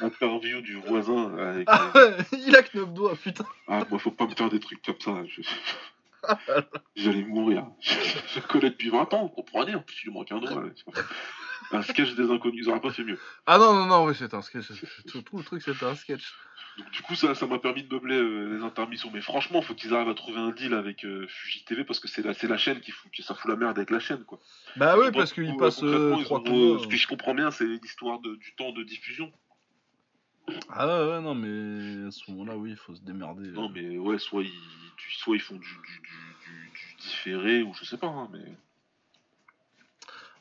L'interview 0.00 0.60
du 0.60 0.74
voisin 0.76 1.36
avec. 1.38 1.68
Ah 1.70 1.90
ouais, 1.94 2.16
il 2.46 2.54
a 2.56 2.62
que 2.62 2.76
9 2.78 2.92
doigts, 2.92 3.14
putain. 3.16 3.44
Ah, 3.68 3.84
moi, 3.90 3.98
faut 3.98 4.10
pas 4.10 4.26
me 4.26 4.34
faire 4.34 4.48
des 4.48 4.60
trucs 4.60 4.82
comme 4.84 5.00
ça. 5.00 5.24
je- 5.26 5.42
J'allais 6.96 7.22
mourir. 7.24 7.64
Je, 7.80 7.94
je 8.34 8.40
connais 8.40 8.70
depuis 8.70 8.90
20 8.90 9.12
ans, 9.14 9.28
comprenez 9.28 9.74
En 9.76 9.80
plus, 9.82 10.02
il 10.06 10.12
manque 10.12 10.32
un 10.32 10.38
doigt. 10.40 10.64
Un 11.70 11.82
sketch 11.82 12.14
des 12.14 12.30
inconnus, 12.30 12.64
ils 12.64 12.70
auraient 12.70 12.80
pas 12.80 12.92
fait 12.92 13.04
mieux. 13.04 13.18
Ah 13.46 13.58
non, 13.58 13.74
non, 13.74 13.86
non, 13.86 14.04
oui, 14.06 14.14
c'est 14.18 14.32
un 14.32 14.40
sketch. 14.42 14.68
Tout, 15.06 15.22
tout 15.22 15.36
le 15.38 15.44
truc, 15.44 15.62
c'était 15.62 15.84
un 15.84 15.94
sketch. 15.94 16.34
Donc, 16.78 16.90
du 16.92 17.02
coup, 17.02 17.14
ça 17.14 17.34
ça 17.34 17.46
m'a 17.46 17.58
permis 17.58 17.82
de 17.82 17.92
meubler 17.92 18.16
euh, 18.16 18.56
les 18.56 18.62
intermissions. 18.64 19.10
Mais 19.12 19.20
franchement, 19.20 19.60
faut 19.62 19.74
qu'ils 19.74 19.92
arrivent 19.94 20.08
à 20.08 20.14
trouver 20.14 20.38
un 20.38 20.50
deal 20.52 20.72
avec 20.74 21.04
euh, 21.04 21.26
Fuji 21.28 21.64
TV 21.64 21.84
parce 21.84 22.00
que 22.00 22.08
c'est 22.08 22.22
la, 22.22 22.32
c'est 22.34 22.46
la 22.48 22.56
chaîne 22.56 22.80
qui 22.80 22.90
fout, 22.92 23.10
qui, 23.12 23.22
ça 23.22 23.34
fout 23.34 23.50
la 23.50 23.56
merde 23.56 23.76
avec 23.76 23.90
la 23.90 24.00
chaîne, 24.00 24.24
quoi. 24.24 24.38
Bah 24.76 24.96
Moi, 24.96 25.10
parce 25.12 25.32
du 25.32 25.42
qu'il 25.42 25.50
coup, 25.52 25.56
passe 25.58 25.76
concrètement, 25.80 26.18
euh, 26.18 26.24
ont- 26.24 26.24
combats. 26.42 26.82
Ce 26.82 26.88
que 26.88 26.96
je 26.96 27.06
comprends 27.06 27.34
bien, 27.34 27.50
c'est 27.50 27.66
l'histoire 27.66 28.20
de- 28.20 28.36
du 28.36 28.54
temps 28.54 28.72
de 28.72 28.82
diffusion. 28.84 29.30
Ah 30.70 30.86
ouais, 30.86 31.10
ouais, 31.12 31.20
non, 31.20 31.34
mais 31.34 32.06
à 32.06 32.10
ce 32.10 32.30
moment-là, 32.30 32.56
oui, 32.56 32.70
il 32.70 32.76
faut 32.76 32.94
se 32.94 33.02
démerder. 33.02 33.48
euh. 33.48 33.52
Non, 33.52 33.68
mais 33.68 33.98
ouais, 33.98 34.18
soit 34.18 34.42
ils, 34.42 34.52
soit 35.18 35.36
ils 35.36 35.42
font 35.42 35.56
du, 35.56 35.60
du, 35.68 36.00
du, 36.00 36.08
du- 36.44 36.70
du 36.70 36.94
différé 37.00 37.62
ou 37.62 37.74
je 37.74 37.84
sais 37.84 37.98
pas, 37.98 38.06
hein, 38.06 38.28
mais. 38.32 38.56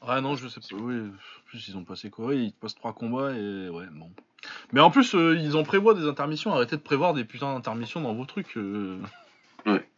Ah 0.05 0.21
non, 0.21 0.35
je 0.35 0.47
sais 0.47 0.59
pas. 0.59 0.75
Oui, 0.75 0.99
en 0.99 1.45
plus, 1.45 1.67
ils 1.67 1.77
ont 1.77 1.83
passé 1.83 2.09
quoi 2.09 2.27
Oui, 2.27 2.45
Ils 2.45 2.53
passent 2.53 2.75
trois 2.75 2.93
combats 2.93 3.31
et 3.33 3.69
ouais, 3.69 3.85
bon. 3.91 4.11
Mais 4.71 4.79
en 4.79 4.91
plus, 4.91 5.15
euh, 5.15 5.35
ils 5.37 5.55
en 5.55 5.63
prévoient 5.63 5.93
des 5.95 6.07
intermissions. 6.07 6.53
Arrêtez 6.53 6.77
de 6.77 6.81
prévoir 6.81 7.13
des 7.13 7.23
putains 7.23 7.53
d'intermissions 7.53 8.01
dans 8.01 8.13
vos 8.13 8.25
trucs. 8.25 8.55
euh. 8.57 8.99
Ouais. 9.65 9.89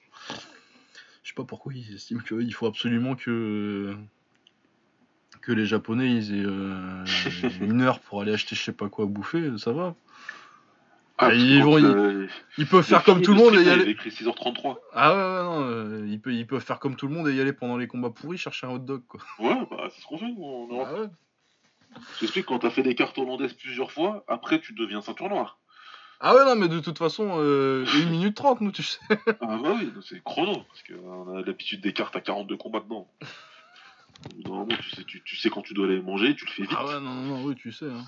Je 1.24 1.30
sais 1.30 1.36
pas 1.36 1.44
pourquoi 1.44 1.74
ils 1.74 1.94
estiment 1.94 2.22
qu'il 2.22 2.54
faut 2.54 2.66
absolument 2.66 3.16
que 3.16 3.96
que 5.42 5.52
les 5.52 5.66
Japonais 5.66 6.12
ils 6.16 6.34
aient 6.40 6.46
euh, 6.46 7.06
une 7.62 7.82
heure 7.82 8.00
pour 8.00 8.22
aller 8.22 8.34
acheter 8.34 8.56
je 8.56 8.64
sais 8.64 8.74
pas 8.74 8.90
quoi 8.90 9.06
à 9.06 9.08
bouffer. 9.08 9.52
Ça 9.58 9.72
va. 9.72 9.96
Ah, 11.22 11.34
ils 11.34 11.62
vont- 11.62 11.78
euh, 11.84 12.28
Ils 12.58 12.66
peuvent 12.66 12.84
faire 12.86 13.04
comme 13.04 13.22
tout 13.22 13.32
le 13.34 13.38
de 13.38 13.44
monde 13.44 13.56
et 13.56 13.60
y 13.60 13.64
Il 13.64 13.70
aller. 13.70 13.90
écrit 13.92 14.10
6h33. 14.10 14.78
Ah 14.94 15.12
ouais, 15.14 15.18
ouais, 15.18 15.44
non. 15.44 15.64
euh, 15.70 16.08
ils, 16.08 16.20
peuvent, 16.22 16.34
ils 16.34 16.48
peuvent 16.48 16.64
faire 16.64 16.80
comme 16.80 16.96
tout 16.96 17.08
le 17.08 17.14
monde 17.14 17.28
et 17.28 17.34
y 17.34 17.42
aller 17.42 17.52
pendant 17.52 17.76
les 17.78 17.88
combats 17.88 18.10
pourris 18.10 18.38
chercher 18.38 18.68
un 18.68 18.72
hot 18.72 18.80
dog 18.80 19.04
quoi. 19.08 19.20
Ouais, 19.38 19.68
bah 19.70 19.90
c'est 19.94 20.02
ce 20.02 20.08
qu'on 20.08 20.18
fait 20.18 20.26
en 20.26 20.68
Europe. 20.70 20.88
Ah 20.90 21.02
ouais. 21.02 21.08
Je 22.16 22.20
t'explique, 22.22 22.46
quand 22.46 22.60
t'as 22.60 22.70
fait 22.70 22.84
des 22.84 22.96
cartes 22.96 23.18
hollandaises 23.18 23.54
plusieurs 23.54 23.92
fois, 23.92 24.24
après 24.28 24.62
tu 24.62 24.74
deviens 24.74 25.02
ceinture 25.02 25.28
noire. 25.28 25.60
Ah 26.22 26.36
ouais, 26.36 26.46
non, 26.46 26.56
mais 26.56 26.68
de 26.68 26.80
toute 26.80 26.98
façon, 26.98 27.32
euh, 27.40 27.86
1 27.86 28.10
minute 28.10 28.36
30, 28.36 28.62
nous, 28.62 28.72
tu 28.72 28.84
sais. 28.84 29.00
Ah 29.42 29.58
bah 29.62 29.74
oui, 29.76 29.92
c'est 30.02 30.24
chrono, 30.24 30.64
parce 30.68 30.84
qu'on 30.84 31.36
a 31.38 31.42
l'habitude 31.42 31.82
des 31.82 31.94
cartes 31.94 32.16
à 32.16 32.22
42 32.22 32.56
combats 32.58 32.80
dedans. 32.82 33.10
Normalement, 34.46 34.76
tu 34.82 34.90
sais, 34.92 35.04
tu, 35.06 35.22
tu 35.24 35.36
sais 35.38 35.50
quand 35.50 35.62
tu 35.62 35.74
dois 35.74 35.86
aller 35.88 36.02
manger, 36.02 36.36
tu 36.36 36.46
le 36.46 36.52
fais 36.52 36.64
vite. 36.64 36.72
Ah 36.78 36.86
ouais, 36.86 37.00
non, 37.00 37.14
non, 37.14 37.38
non, 37.38 37.44
oui, 37.46 37.56
tu 37.56 37.72
sais. 37.72 37.86
Hein. 37.90 38.04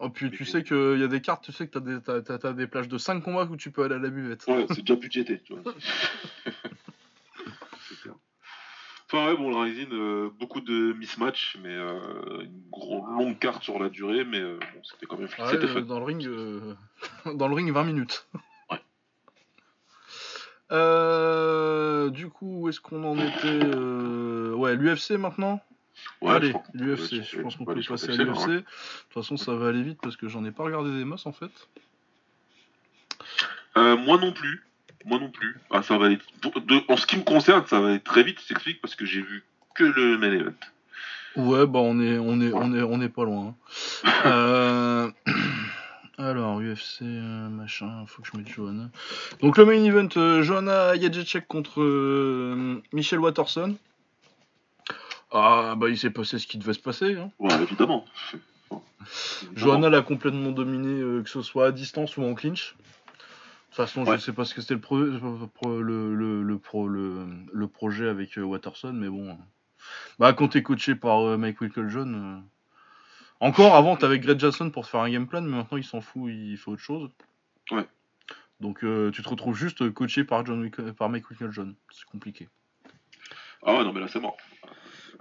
Oh, 0.00 0.10
puis 0.10 0.30
tu 0.30 0.44
sais 0.44 0.62
qu'il 0.64 0.98
y 0.98 1.02
a 1.04 1.08
des 1.08 1.20
cartes, 1.20 1.44
tu 1.44 1.52
sais 1.52 1.66
que 1.68 1.72
t'as 1.78 1.80
des, 1.80 2.00
t'as, 2.02 2.20
t'as- 2.20 2.38
t'as 2.38 2.52
des 2.52 2.66
plages 2.66 2.88
de 2.88 2.98
5 2.98 3.20
combats 3.22 3.44
où 3.44 3.56
tu 3.56 3.70
peux 3.70 3.84
aller 3.84 3.94
à 3.94 3.98
la 3.98 4.10
buvette. 4.10 4.44
Ouais, 4.48 4.66
c'est 4.68 4.80
déjà 4.80 4.96
budgété, 4.96 5.40
tu 5.42 5.54
vois. 5.54 5.62
Enfin, 9.12 9.26
ouais, 9.30 9.36
bon, 9.36 9.50
le 9.50 9.56
Rising, 9.56 9.88
euh, 9.92 10.30
beaucoup 10.40 10.60
de 10.62 10.92
mismatch, 10.94 11.58
mais 11.62 11.74
euh, 11.74 12.40
une 12.42 12.62
gros- 12.70 13.06
longue 13.06 13.38
carte 13.38 13.62
sur 13.62 13.78
la 13.78 13.88
durée, 13.90 14.24
mais 14.24 14.40
euh, 14.40 14.58
bon, 14.74 14.82
c'était 14.82 15.06
quand 15.06 15.18
même 15.18 15.28
Ouais, 15.38 15.50
c'était 15.50 15.66
euh, 15.66 15.74
fun. 15.74 15.82
dans 15.82 15.98
le 16.00 16.04
ring, 16.06 16.26
euh, 16.26 16.74
dans 17.34 17.46
le 17.46 17.54
ring 17.54 17.70
20 17.70 17.84
minutes. 17.84 18.26
Ouais. 18.70 18.78
Euh, 20.72 22.08
du 22.10 22.28
coup, 22.30 22.62
où 22.62 22.68
est-ce 22.68 22.80
qu'on 22.80 23.04
en 23.04 23.14
était 23.18 23.44
euh, 23.44 24.54
Ouais, 24.54 24.74
l'UFC 24.74 25.12
maintenant? 25.18 25.60
Ouais, 26.24 26.32
Allez, 26.36 26.52
l'UFC, 26.72 27.12
aller 27.12 27.22
je 27.22 27.40
pense 27.40 27.56
qu'on 27.56 27.62
on 27.62 27.66
peut 27.66 27.72
aller 27.72 27.82
passer 27.86 28.10
à 28.12 28.16
l'UFC, 28.16 28.38
hein. 28.38 28.46
De 28.48 28.58
toute 28.60 28.66
façon, 29.14 29.36
ça 29.36 29.54
va 29.54 29.68
aller 29.68 29.82
vite 29.82 29.98
parce 30.02 30.16
que 30.16 30.28
j'en 30.28 30.44
ai 30.44 30.50
pas 30.50 30.62
regardé 30.64 30.90
des 30.96 31.04
masses 31.04 31.26
en 31.26 31.32
fait. 31.32 31.50
Euh, 33.76 33.96
moi 33.96 34.18
non 34.18 34.32
plus. 34.32 34.62
Moi 35.04 35.18
non 35.18 35.30
plus. 35.30 35.56
Ah, 35.70 35.82
ça 35.82 35.98
va 35.98 36.08
de- 36.08 36.18
En 36.92 36.96
ce 36.96 37.06
qui 37.06 37.16
me 37.18 37.22
concerne, 37.24 37.66
ça 37.66 37.80
va 37.80 37.92
être 37.92 38.04
très 38.04 38.22
vite, 38.22 38.38
je 38.42 38.48
t'explique, 38.48 38.80
parce 38.80 38.94
que 38.94 39.04
j'ai 39.04 39.20
vu 39.20 39.44
que 39.74 39.84
le 39.84 40.16
main 40.18 40.32
event. 40.32 40.52
Ouais, 41.36 41.66
bah 41.66 41.80
on 41.80 42.00
est, 42.00 42.16
on 42.18 42.40
est, 42.40 42.52
on 42.52 42.72
est, 42.74 42.82
on 42.82 43.00
est 43.00 43.08
pas 43.08 43.24
loin. 43.24 43.54
hein. 44.04 44.10
Euh, 44.26 45.10
Alors, 46.16 46.60
UFC, 46.60 47.02
euh, 47.02 47.48
machin, 47.48 48.04
faut 48.06 48.22
que 48.22 48.28
je 48.32 48.38
mette 48.38 48.48
Johanna. 48.48 48.88
Donc 49.40 49.58
le 49.58 49.64
main 49.64 49.82
event, 49.84 50.08
euh, 50.16 50.42
Johanna 50.42 50.94
contre 51.48 51.82
Michel 52.92 53.18
Watterson. 53.18 53.74
Ah, 55.36 55.74
bah 55.76 55.88
il 55.90 55.98
s'est 55.98 56.10
passé 56.10 56.38
ce 56.38 56.46
qui 56.46 56.58
devait 56.58 56.72
se 56.74 56.78
passer. 56.80 57.16
Hein. 57.16 57.30
Ouais, 57.38 57.54
évidemment. 57.62 58.04
Johanna 59.54 59.90
l'a 59.90 60.00
complètement 60.02 60.50
dominé, 60.52 61.00
euh, 61.00 61.22
que 61.22 61.28
ce 61.28 61.42
soit 61.42 61.66
à 61.66 61.72
distance 61.72 62.16
ou 62.16 62.22
en 62.22 62.34
clinch. 62.34 62.74
De 62.78 62.80
toute 63.66 63.74
façon, 63.76 64.06
Ouais. 64.06 64.16
je 64.16 64.22
sais 64.22 64.32
pas 64.32 64.44
ce 64.44 64.54
que 64.54 64.60
c'était 64.62 64.74
le, 64.74 64.80
pro- 64.80 64.98
le, 65.00 66.14
le, 66.14 66.42
le, 66.42 66.58
pro- 66.58 66.88
le, 66.88 67.26
le 67.52 67.66
projet 67.68 68.08
avec 68.08 68.38
euh, 68.38 68.42
Watterson, 68.42 68.92
mais 68.92 69.08
bon. 69.08 69.36
Bah, 70.18 70.32
quand 70.32 70.48
t'es 70.48 70.62
coaché 70.62 70.94
par 70.94 71.20
euh, 71.26 71.36
Mike 71.36 71.60
Winklejohn. 71.60 72.42
Encore 73.40 73.74
avant, 73.74 73.96
t'avais 73.96 74.20
Greg 74.20 74.38
Jackson 74.38 74.70
pour 74.70 74.84
te 74.84 74.90
faire 74.90 75.00
un 75.00 75.10
game 75.10 75.26
plan, 75.26 75.42
mais 75.42 75.56
maintenant 75.56 75.76
il 75.76 75.84
s'en 75.84 76.00
fout, 76.00 76.30
il 76.32 76.56
fait 76.56 76.70
autre 76.70 76.80
chose. 76.80 77.10
Ouais. 77.72 77.86
Donc 78.60 78.78
tu 79.12 79.22
te 79.22 79.28
retrouves 79.28 79.56
juste 79.56 79.90
coaché 79.90 80.22
par, 80.24 80.46
John 80.46 80.62
Wick- 80.62 80.92
par 80.92 81.10
Mike 81.10 81.28
Winklejohn. 81.28 81.74
C'est 81.90 82.06
compliqué. 82.06 82.48
Ah 83.66 83.74
ouais, 83.74 83.84
non, 83.84 83.92
mais 83.92 84.00
là, 84.00 84.08
c'est 84.08 84.20
mort. 84.20 84.36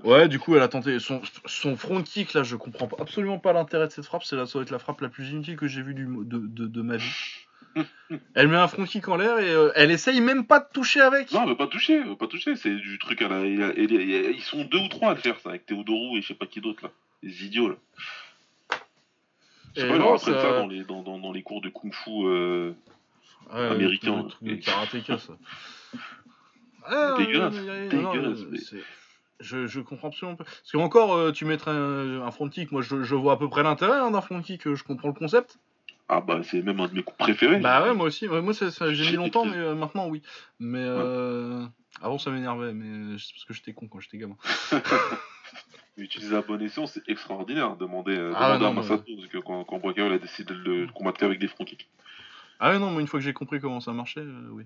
Ouais, 0.04 0.28
du 0.28 0.38
coup, 0.38 0.56
elle 0.56 0.62
a 0.62 0.68
tenté 0.68 1.00
son, 1.00 1.22
son 1.46 1.76
front 1.78 2.04
kick 2.04 2.34
là. 2.34 2.44
Je 2.44 2.56
comprends 2.58 2.88
pas- 2.88 2.98
absolument 3.02 3.40
pas 3.40 3.54
l'intérêt 3.54 3.88
de 3.88 3.92
cette 3.92 4.06
frappe. 4.06 4.24
C'est 4.24 4.36
la, 4.36 4.46
ça 4.46 4.54
doit 4.54 4.64
être 4.64 4.70
la 4.72 4.80
frappe 4.80 5.00
la 5.02 5.10
plus 5.10 5.30
inutile 5.30 5.56
que 5.56 5.68
j'ai 5.68 5.82
vue 5.82 5.94
du, 5.94 6.06
de, 6.06 6.40
de, 6.40 6.68
de 6.68 6.82
ma 6.82 6.98
vie. 6.98 7.46
Elle 8.36 8.50
met 8.50 8.58
un 8.58 8.68
front 8.68 8.84
kick 8.86 9.08
en 9.08 9.16
l'air 9.16 9.40
et 9.40 9.50
euh, 9.50 9.72
elle 9.76 9.90
essaye 9.90 10.22
même 10.22 10.46
pas 10.46 10.60
de 10.60 10.68
toucher 10.72 11.02
avec. 11.02 11.32
Non, 11.32 11.42
elle 11.44 11.50
veut 11.50 11.58
pas 11.58 11.66
toucher, 11.68 11.94
elle 11.96 12.08
veut 12.10 12.16
pas 12.16 12.28
toucher. 12.28 12.56
C'est 12.56 12.76
du 12.76 13.00
truc 13.00 13.22
à 13.24 13.28
la. 13.30 13.46
il 13.46 13.58
y 13.60 13.64
a- 13.64 14.30
Ils 14.30 14.42
sont 14.44 14.64
deux 14.66 14.78
ou 14.80 14.88
trois 14.90 15.12
à 15.12 15.14
le 15.16 15.20
faire, 15.22 15.40
ça, 15.40 15.50
avec 15.50 15.66
Théodorou 15.66 16.18
et 16.18 16.22
je 16.22 16.28
sais 16.28 16.34
pas 16.36 16.46
qui 16.46 16.62
d'autre, 16.62 16.84
là. 16.84 16.92
Les 17.24 17.46
idiots, 17.46 17.70
là. 17.70 17.76
Je 19.76 19.82
sais 19.82 19.88
pas, 19.88 19.96
ils 19.96 20.00
non, 20.00 20.18
ça- 20.18 20.40
ça 20.40 20.52
dans 20.60 20.68
les, 20.68 20.84
dans, 20.84 21.02
dans, 21.02 21.18
dans 21.18 21.32
les 21.32 21.42
cours 21.42 21.62
de 21.62 21.70
kung-fu. 21.70 22.12
euh, 22.28 22.74
Ouais, 23.54 23.68
américain, 23.68 24.28
le 24.42 24.56
karatéka, 24.58 25.18
ça. 25.18 25.34
Ah, 26.86 27.16
Dégueulasse, 27.18 27.56
dégueulasse, 27.90 28.40
Je, 29.40 29.68
je 29.68 29.80
comprends 29.82 30.08
absolument 30.10 30.36
pas. 30.38 30.44
Parce 30.46 30.72
qu'encore, 30.72 31.14
euh, 31.16 31.32
tu 31.32 31.46
mettrais 31.46 31.72
un, 31.72 32.22
un 32.22 32.32
front 32.32 32.48
kick. 32.50 32.72
Moi, 32.72 32.82
je, 32.82 33.04
je 33.04 33.16
vois 33.16 33.34
à 33.34 33.38
peu 33.38 33.50
près 33.50 33.64
l'intérêt 33.64 33.98
hein, 34.00 34.12
d'un 34.12 34.22
front 34.22 34.42
kick. 34.42 34.68
euh, 34.68 34.76
Je 34.76 34.84
comprends 34.84 35.10
le 35.10 35.14
concept. 35.14 35.58
Ah 36.10 36.22
bah, 36.22 36.42
c'est 36.44 36.62
même 36.62 36.80
un 36.80 36.88
de 36.88 36.94
mes 36.96 37.04
coups 37.04 37.18
préférés. 37.18 37.60
Bah 37.60 37.82
ouais, 37.84 37.94
moi 37.94 38.06
aussi. 38.08 38.28
Ouais, 38.28 38.42
Moi, 38.42 38.54
ça, 38.54 38.72
ça- 38.72 38.94
j'ai 38.94 39.10
mis 39.10 39.18
longtemps, 39.18 39.46
mais 39.46 39.58
euh, 39.58 39.74
maintenant, 39.76 40.08
oui. 40.08 40.22
Mais 40.60 40.84
euh, 40.84 41.66
avant, 42.02 42.18
ça 42.18 42.30
m'énervait. 42.32 42.74
Mais 42.74 43.18
c'est 43.18 43.34
parce 43.34 43.46
que 43.46 43.54
j'étais 43.54 43.74
con 43.74 43.88
quand 43.88 44.00
j'étais 44.00 44.18
gamin. 44.18 44.36
Mais 45.98 46.06
Utiliser 46.06 46.36
à 46.36 46.42
bon 46.42 46.60
escient, 46.62 46.88
c'est 46.88 47.08
extraordinaire. 47.08 47.76
Demander, 47.78 48.16
Ah 48.36 48.54
ouais, 48.54 48.58
demander 48.58 48.66
à 48.66 48.70
non, 48.70 48.74
Masato, 48.74 49.04
parce 49.16 49.28
que 49.28 49.38
quand, 49.38 49.64
quand 49.64 49.78
Boakao 49.80 50.12
a 50.12 50.18
décidé 50.18 50.54
de 50.54 50.60
le 50.60 50.88
combattre 50.88 51.20
qu'avec 51.20 51.38
des 51.38 51.48
front 51.48 51.66
kicks. 51.66 51.88
Ah 52.60 52.72
ouais, 52.72 52.80
non, 52.80 52.90
moi, 52.90 53.00
une 53.02 53.08
fois 53.08 53.20
que 53.20 53.24
j'ai 53.24 53.34
compris 53.34 53.60
comment 53.60 53.80
ça 53.80 53.94
marchait, 53.94 54.26
oui. 54.52 54.64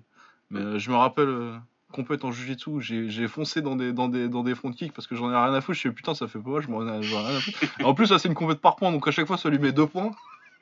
Mais 0.50 0.78
je 0.78 0.90
me 0.90 0.96
rappelle, 0.96 1.60
compète 1.92 2.24
en 2.24 2.32
jujitsu, 2.32 2.80
j'ai 2.80 3.08
j'ai 3.08 3.28
foncé 3.28 3.62
dans 3.62 3.76
des, 3.76 3.92
dans, 3.92 4.08
des, 4.08 4.28
dans 4.28 4.42
des 4.42 4.54
front 4.54 4.72
kicks 4.72 4.92
parce 4.92 5.06
que 5.06 5.16
j'en 5.16 5.30
ai 5.30 5.36
rien 5.36 5.54
à 5.54 5.60
foutre. 5.60 5.74
Je 5.74 5.80
suis 5.80 5.92
putain, 5.92 6.14
ça 6.14 6.28
fait 6.28 6.38
pas 6.38 6.50
mal, 6.50 6.62
je 6.62 6.68
m'en 6.68 6.86
ai 6.86 6.98
rien 6.98 7.36
à 7.36 7.40
foutre. 7.40 7.58
En 7.84 7.94
plus, 7.94 8.06
ça, 8.06 8.18
c'est 8.18 8.28
une 8.28 8.34
compète 8.34 8.60
par 8.60 8.76
points, 8.76 8.92
donc 8.92 9.06
à 9.08 9.10
chaque 9.10 9.26
fois, 9.26 9.38
ça 9.38 9.48
lui 9.48 9.58
met 9.58 9.72
deux 9.72 9.86
points. 9.86 10.10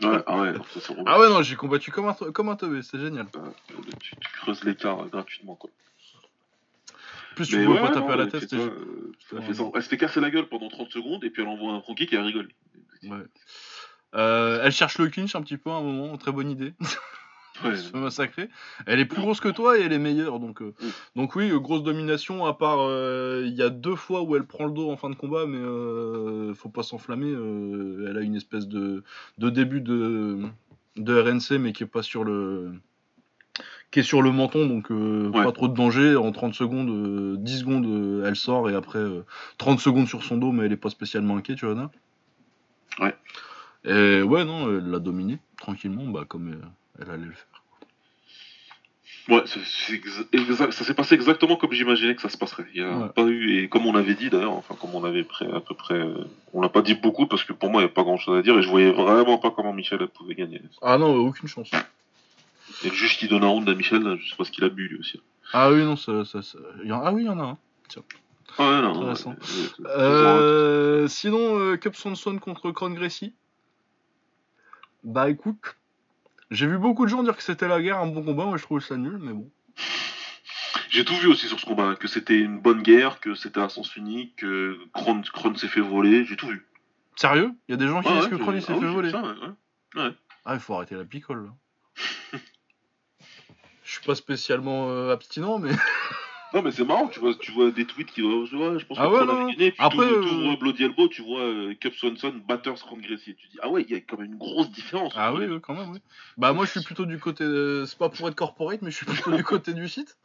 Ouais, 0.03 0.23
ah 0.27 0.39
ouais, 0.39 0.53
non, 0.53 0.63
ça 0.79 0.95
Ah 1.07 1.19
ouais, 1.19 1.29
non, 1.29 1.43
j'ai 1.43 1.57
combattu 1.57 1.91
comme 1.91 2.09
un, 2.09 2.13
comme 2.13 2.49
un 2.51 2.57
teubé, 2.57 2.83
c'est 2.83 3.01
génial. 3.01 3.27
tu, 4.01 4.17
tu 4.17 4.29
creuses 4.41 4.63
l'écart 4.65 5.01
euh, 5.01 5.07
gratuitement, 5.07 5.55
quoi. 5.55 5.71
Plus, 7.35 7.49
tu 7.49 7.67
ouais, 7.67 7.81
pas 7.81 7.89
taper 7.89 8.01
non, 8.01 8.09
à 8.11 8.17
la 8.17 8.27
tête. 8.27 8.49
ça, 8.49 8.57
euh, 8.57 9.13
elle, 9.33 9.43
fait 9.43 9.55
se 9.55 9.89
fait 9.89 9.97
casser 9.99 10.21
la 10.21 10.31
gueule 10.31 10.49
pendant 10.49 10.69
30 10.69 10.91
secondes 10.91 11.25
et 11.25 11.31
puis 11.31 11.43
elle 11.43 11.49
envoie 11.49 11.73
un 11.73 11.81
front 11.81 11.95
kick 11.95 12.13
et 12.13 12.17
elle 12.17 12.23
rigole. 12.23 12.49
Ouais. 13.03 13.19
Euh, 14.15 14.61
elle 14.63 14.73
cherche 14.73 14.99
le 14.99 15.09
clinch 15.09 15.35
un 15.35 15.43
petit 15.43 15.59
peu 15.59 15.71
à 15.71 15.75
un 15.75 15.83
moment, 15.83 16.17
très 16.17 16.33
bonne 16.33 16.51
idée. 16.51 16.73
Ouais, 17.65 17.77
se 17.77 17.91
fait 17.91 17.99
massacrer. 17.99 18.49
Elle 18.87 19.01
est 19.01 19.05
plus 19.07 19.21
grosse 19.21 19.41
que 19.41 19.49
toi 19.49 19.79
et 19.79 19.83
elle 19.83 19.93
est 19.93 19.99
meilleure, 19.99 20.41
donc, 20.41 20.61
euh, 20.63 20.75
Mm. 20.81 20.87
donc 21.17 21.37
oui, 21.37 21.51
grosse 21.61 21.83
domination, 21.83 22.45
à 22.45 22.55
part 22.55 22.79
euh, 22.81 23.45
il 23.47 23.55
y 23.55 23.63
a 23.63 23.71
deux 23.71 23.97
fois 23.97 24.23
où 24.23 24.37
elle 24.37 24.45
prend 24.45 24.67
le 24.67 24.73
dos 24.73 24.91
en 24.91 24.97
fin 24.97 25.09
de 25.11 25.15
combat, 25.15 25.47
mais 25.47 25.59
euh, 25.59 26.53
faut 26.55 26.69
pas 26.69 26.83
s'enflammer. 26.83 27.31
euh, 27.31 28.07
elle 28.11 28.17
a 28.19 28.21
une 28.21 28.37
espèce 28.37 28.67
de, 28.69 29.03
de 29.39 29.51
début 29.51 29.81
de, 29.81 30.39
de 30.97 31.21
RNC, 31.21 31.59
mais 31.59 31.73
qui 31.73 31.83
est 31.83 31.87
pas 31.87 32.03
sur 32.03 32.25
le 32.25 32.73
qui 33.91 34.01
est 34.01 34.03
sur 34.03 34.21
le 34.21 34.33
menton, 34.33 34.67
donc 34.67 34.91
euh, 34.91 35.31
Ouais. 35.31 35.45
pas 35.45 35.53
trop 35.53 35.69
de 35.69 35.75
danger. 35.75 36.17
En 36.17 36.31
30 36.33 36.55
secondes, 36.55 36.91
euh, 36.91 37.37
10 37.39 37.61
secondes, 37.61 37.87
euh, 37.87 38.27
elle 38.27 38.37
sort, 38.37 38.69
et 38.69 38.75
après 38.75 38.99
euh, 38.99 39.25
30 39.59 39.81
secondes 39.81 40.09
sur 40.09 40.23
son 40.25 40.37
dos, 40.37 40.53
mais 40.53 40.67
elle 40.67 40.73
est 40.73 40.77
pas 40.77 40.91
spécialement 40.91 41.37
inquiète, 41.37 41.59
tu 41.59 41.65
vois, 41.67 41.75
Anna. 41.75 41.91
Ouais. 42.99 43.15
Et 43.85 44.23
ouais, 44.23 44.45
non, 44.45 44.69
elle 44.69 44.91
l'a 44.91 44.99
dominé, 44.99 45.39
tranquillement, 45.59 46.07
bah, 46.07 46.25
comme 46.29 46.49
elle 47.01 47.11
allait 47.11 47.25
le 47.27 47.33
faire. 47.33 47.47
Ouais, 49.29 49.43
ça 49.47 50.85
s'est 50.85 50.95
passé 50.95 51.15
exactement 51.17 51.57
comme 51.57 51.73
j'imaginais 51.73 52.15
que 52.15 52.23
ça 52.23 52.29
se 52.29 52.39
passerait. 52.39 52.65
Il 52.75 52.81
y 52.81 52.85
a 52.85 52.97
Ouais. 52.97 53.09
pas 53.09 53.25
eu, 53.25 53.59
et 53.59 53.69
comme 53.69 53.85
on 53.87 53.97
avait 53.97 54.15
dit 54.15 54.31
d'ailleurs, 54.31 54.53
enfin 54.53 54.77
comme 54.81 54.95
on 54.95 55.03
avait 55.03 55.25
pré- 55.25 55.51
à 55.53 55.59
peu 55.61 55.75
près, 55.75 55.95
euh, 55.95 56.25
on 56.53 56.61
l'a 56.61 56.69
pas 56.69 56.81
dit 56.83 56.95
beaucoup 56.95 57.27
parce 57.27 57.43
que 57.43 57.53
pour 57.53 57.69
moi 57.71 57.81
il 57.81 57.87
n'y 57.87 57.91
a 57.91 57.95
pas 57.95 58.05
grand 58.05 58.19
chose 58.19 58.39
à 58.39 58.43
dire 58.43 58.57
et 58.57 58.63
je 58.63 58.69
voyais 58.69 58.93
vraiment 58.93 59.39
pas 59.39 59.51
comment 59.51 59.73
Michel 59.73 60.07
pouvait 60.09 60.37
gagner. 60.37 60.63
Ah 60.81 60.97
non, 60.97 61.13
aucune 61.17 61.49
chance. 61.49 61.71
Et 62.85 62.89
le 62.89 62.95
juge 62.95 63.19
qui 63.19 63.27
donne 63.27 63.43
un 63.43 63.49
round 63.49 63.69
à 63.69 63.75
Michel, 63.75 64.03
là, 64.03 64.17
je 64.17 64.29
sais 64.31 64.37
pas 64.37 64.45
ce 64.45 64.53
qu'il 64.53 64.63
a 64.63 64.69
bu 64.69 64.87
lui 64.89 64.99
aussi. 65.01 65.21
Ah 65.53 65.71
oui, 65.73 65.83
non, 65.85 65.97
ça. 65.97 66.25
ça, 66.25 66.43
ça- 66.43 66.59
il 66.85 66.89
y 66.89 66.93
en- 66.93 67.03
Ah 67.05 67.13
oui, 67.13 67.23
il 67.23 67.27
y 67.27 67.29
en 67.29 67.39
a 67.41 67.43
un. 67.43 67.59
Ah 68.59 68.71
ouais, 68.71 68.81
non, 68.83 68.95
Intéressant. 68.97 69.31
ouais, 69.31 69.87
Euh, 69.87 71.09
sinon, 71.09 71.59
euh, 71.59 71.77
Cup 71.77 71.97
Swanson 71.97 72.39
contre 72.39 72.71
Cron 72.71 72.91
Gracie? 72.91 73.35
Bah 75.05 75.29
écoute, 75.31 75.77
j'ai 76.51 76.67
vu 76.67 76.79
beaucoup 76.79 77.05
de 77.05 77.11
gens 77.11 77.23
dire 77.23 77.37
que 77.37 77.43
c'était 77.43 77.69
la 77.69 77.81
guerre, 77.81 77.99
un 77.99 78.07
bon 78.07 78.23
combat, 78.23 78.45
moi 78.45 78.57
je 78.57 78.63
trouve 78.63 78.81
ça 78.81 78.97
nul, 78.97 79.19
mais 79.19 79.33
bon. 79.33 79.51
J'ai 80.91 81.05
tout 81.05 81.17
vu 81.17 81.27
aussi 81.29 81.47
sur 81.49 81.59
ce 81.59 81.67
combat, 81.67 81.95
que 81.97 82.09
c'était 82.09 82.39
une 82.39 82.61
bonne 82.61 82.83
guerre, 82.83 83.21
que 83.21 83.35
c'était 83.35 83.61
à 83.61 83.69
sens 83.69 83.97
unique, 83.97 84.37
que 84.37 84.79
Kron, 84.93 85.23
Kron 85.33 85.55
s'est 85.57 85.69
fait 85.69 85.81
voler, 85.81 86.25
j'ai 86.25 86.37
tout 86.37 86.49
vu. 86.49 86.67
Sérieux? 87.17 87.53
Il 87.69 87.73
y 87.73 87.75
a 87.75 87.77
des 87.77 87.89
gens 87.89 88.03
qui 88.03 88.09
disent 88.09 88.25
ouais, 88.25 88.31
que 88.31 88.55
il 88.55 88.63
s'est 88.63 88.73
ah 88.73 88.79
fait 88.79 88.87
oui, 88.87 88.95
voler. 88.95 89.11
j'ai 89.11 89.17
vu 89.17 89.23
ça, 89.23 89.33
ouais, 89.33 90.03
ouais. 90.03 90.15
Ah, 90.45 90.55
il 90.55 90.61
faut 90.61 90.75
arrêter 90.75 90.95
la 90.95 91.05
picole 91.05 91.47
là. 91.47 91.53
Je 93.85 93.93
suis 93.93 94.05
pas 94.05 94.15
spécialement 94.15 94.91
euh, 94.91 95.13
abstinent, 95.13 95.59
mais. 95.59 95.71
Non 96.57 96.63
mais 96.63 96.71
c'est 96.71 96.87
marrant, 96.87 97.09
tu 97.09 97.21
vois, 97.21 97.35
tu 97.35 97.53
vois 97.53 97.71
des 97.71 97.85
tweets 97.85 98.11
qui 98.13 98.23
vont, 98.23 98.41
ouais, 98.41 98.47
je 98.79 98.87
pense 98.87 98.97
que 98.97 99.03
Ah 99.03 99.11
ouais, 99.11 99.17
Kron 99.19 99.27
non, 99.27 99.47
gagné, 99.51 99.73
puis 99.73 99.75
après, 99.79 100.09
tu 100.09 100.15
euh, 100.15 100.57
Bloody 100.57 100.85
Elbow, 100.85 101.07
tu 101.09 101.21
vois 101.21 101.43
euh, 101.43 101.75
Cup 101.75 101.93
Swanson, 101.93 102.33
Batters, 102.49 102.77
Kron 102.77 102.97
Gracie, 102.97 103.35
tu 103.35 103.47
dis, 103.49 103.59
ah 103.61 103.69
ouais, 103.69 103.83
il 103.87 103.91
y 103.91 103.95
a 103.95 104.01
quand 104.01 104.17
même 104.17 104.33
une 104.33 104.39
grosse 104.39 104.71
différence. 104.71 105.13
Ah 105.17 105.35
oui, 105.35 105.47
quand 105.61 105.75
même, 105.75 105.91
oui. 105.91 105.99
Bah 106.39 106.55
moi 106.55 106.65
je 106.65 106.71
suis 106.71 106.81
plutôt 106.81 107.05
du 107.05 107.19
côté. 107.19 107.45
euh, 107.45 107.85
C'est 107.85 107.99
pas 107.99 108.09
pour 108.09 108.27
être 108.29 108.35
corporate, 108.35 108.81
mais 108.81 108.91
je 108.91 108.97
suis 108.97 109.05
plutôt 109.05 109.33
du 109.33 109.45
côté 109.45 109.75
du 109.75 109.87
site. 109.87 110.17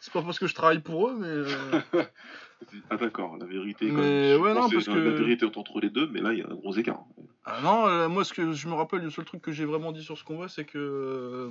C'est 0.00 0.12
pas 0.14 0.22
parce 0.22 0.38
que 0.38 0.46
je 0.46 0.54
travaille 0.54 0.80
pour 0.80 1.08
eux, 1.10 1.16
mais. 1.18 1.26
euh, 1.26 1.80
Ah 2.88 2.96
d'accord, 2.96 3.36
la 3.36 3.44
vérité, 3.44 3.88
quand 3.88 3.98
Mais 4.00 4.36
ouais, 4.36 4.54
non, 4.54 4.62
pensais, 4.62 4.76
parce 4.76 4.88
euh, 4.88 4.94
que- 4.94 4.98
La 5.10 5.14
vérité 5.14 5.44
est 5.44 5.58
entre 5.58 5.78
les 5.80 5.90
deux, 5.90 6.06
mais 6.06 6.22
là, 6.22 6.32
il 6.32 6.38
y 6.38 6.42
a 6.42 6.46
un 6.46 6.54
gros 6.54 6.74
écart. 6.74 7.04
Ah 7.44 7.60
non, 7.62 7.86
euh, 7.86 8.08
moi 8.08 8.24
ce 8.24 8.32
que 8.32 8.52
je 8.54 8.66
me 8.66 8.72
rappelle, 8.72 9.02
le 9.02 9.10
seul 9.10 9.26
truc 9.26 9.42
que 9.42 9.52
j'ai 9.52 9.66
vraiment 9.66 9.92
dit 9.92 10.02
sur 10.02 10.16
ce 10.16 10.24
combat, 10.24 10.48
c'est 10.48 10.64
que 10.64 11.50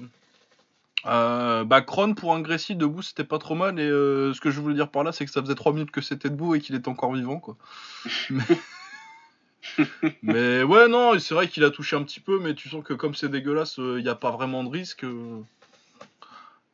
euh, 1.06 1.64
bah 1.66 1.82
Kron 1.82 2.14
pour 2.14 2.34
un 2.34 2.42
Gracie 2.42 2.76
debout 2.76 3.02
c'était 3.02 3.24
pas 3.24 3.38
trop 3.40 3.56
mal 3.56 3.80
et 3.80 3.84
euh, 3.84 4.34
ce 4.34 4.40
que 4.42 4.52
je 4.52 4.60
voulais 4.62 4.76
dire 4.76 4.90
par 4.90 5.04
là 5.04 5.12
c'est 5.12 5.26
que 5.26 5.32
ça 5.32 5.42
faisait 5.42 5.56
3 5.56 5.74
minutes 5.74 5.92
que 5.92 6.02
c'était 6.02 6.30
debout 6.30 6.56
et 6.56 6.60
qu'il 6.62 6.76
était 6.76 6.90
encore 6.90 7.14
vivant 7.14 7.40
quoi. 7.40 7.58
mais... 8.30 8.44
mais 10.22 10.64
ouais 10.64 10.88
non, 10.88 11.18
c'est 11.20 11.34
vrai 11.34 11.48
qu'il 11.48 11.64
a 11.64 11.70
touché 11.70 11.96
un 11.96 12.04
petit 12.04 12.20
peu 12.20 12.40
mais 12.40 12.54
tu 12.54 12.70
sens 12.70 12.84
que 12.84 12.94
comme 12.94 13.16
c'est 13.16 13.30
dégueulasse, 13.30 13.78
il 13.78 14.04
n'y 14.04 14.10
a 14.10 14.16
pas 14.16 14.32
vraiment 14.32 14.64
de 14.64 14.70
risque. 14.70 15.04
euh. 15.04 15.42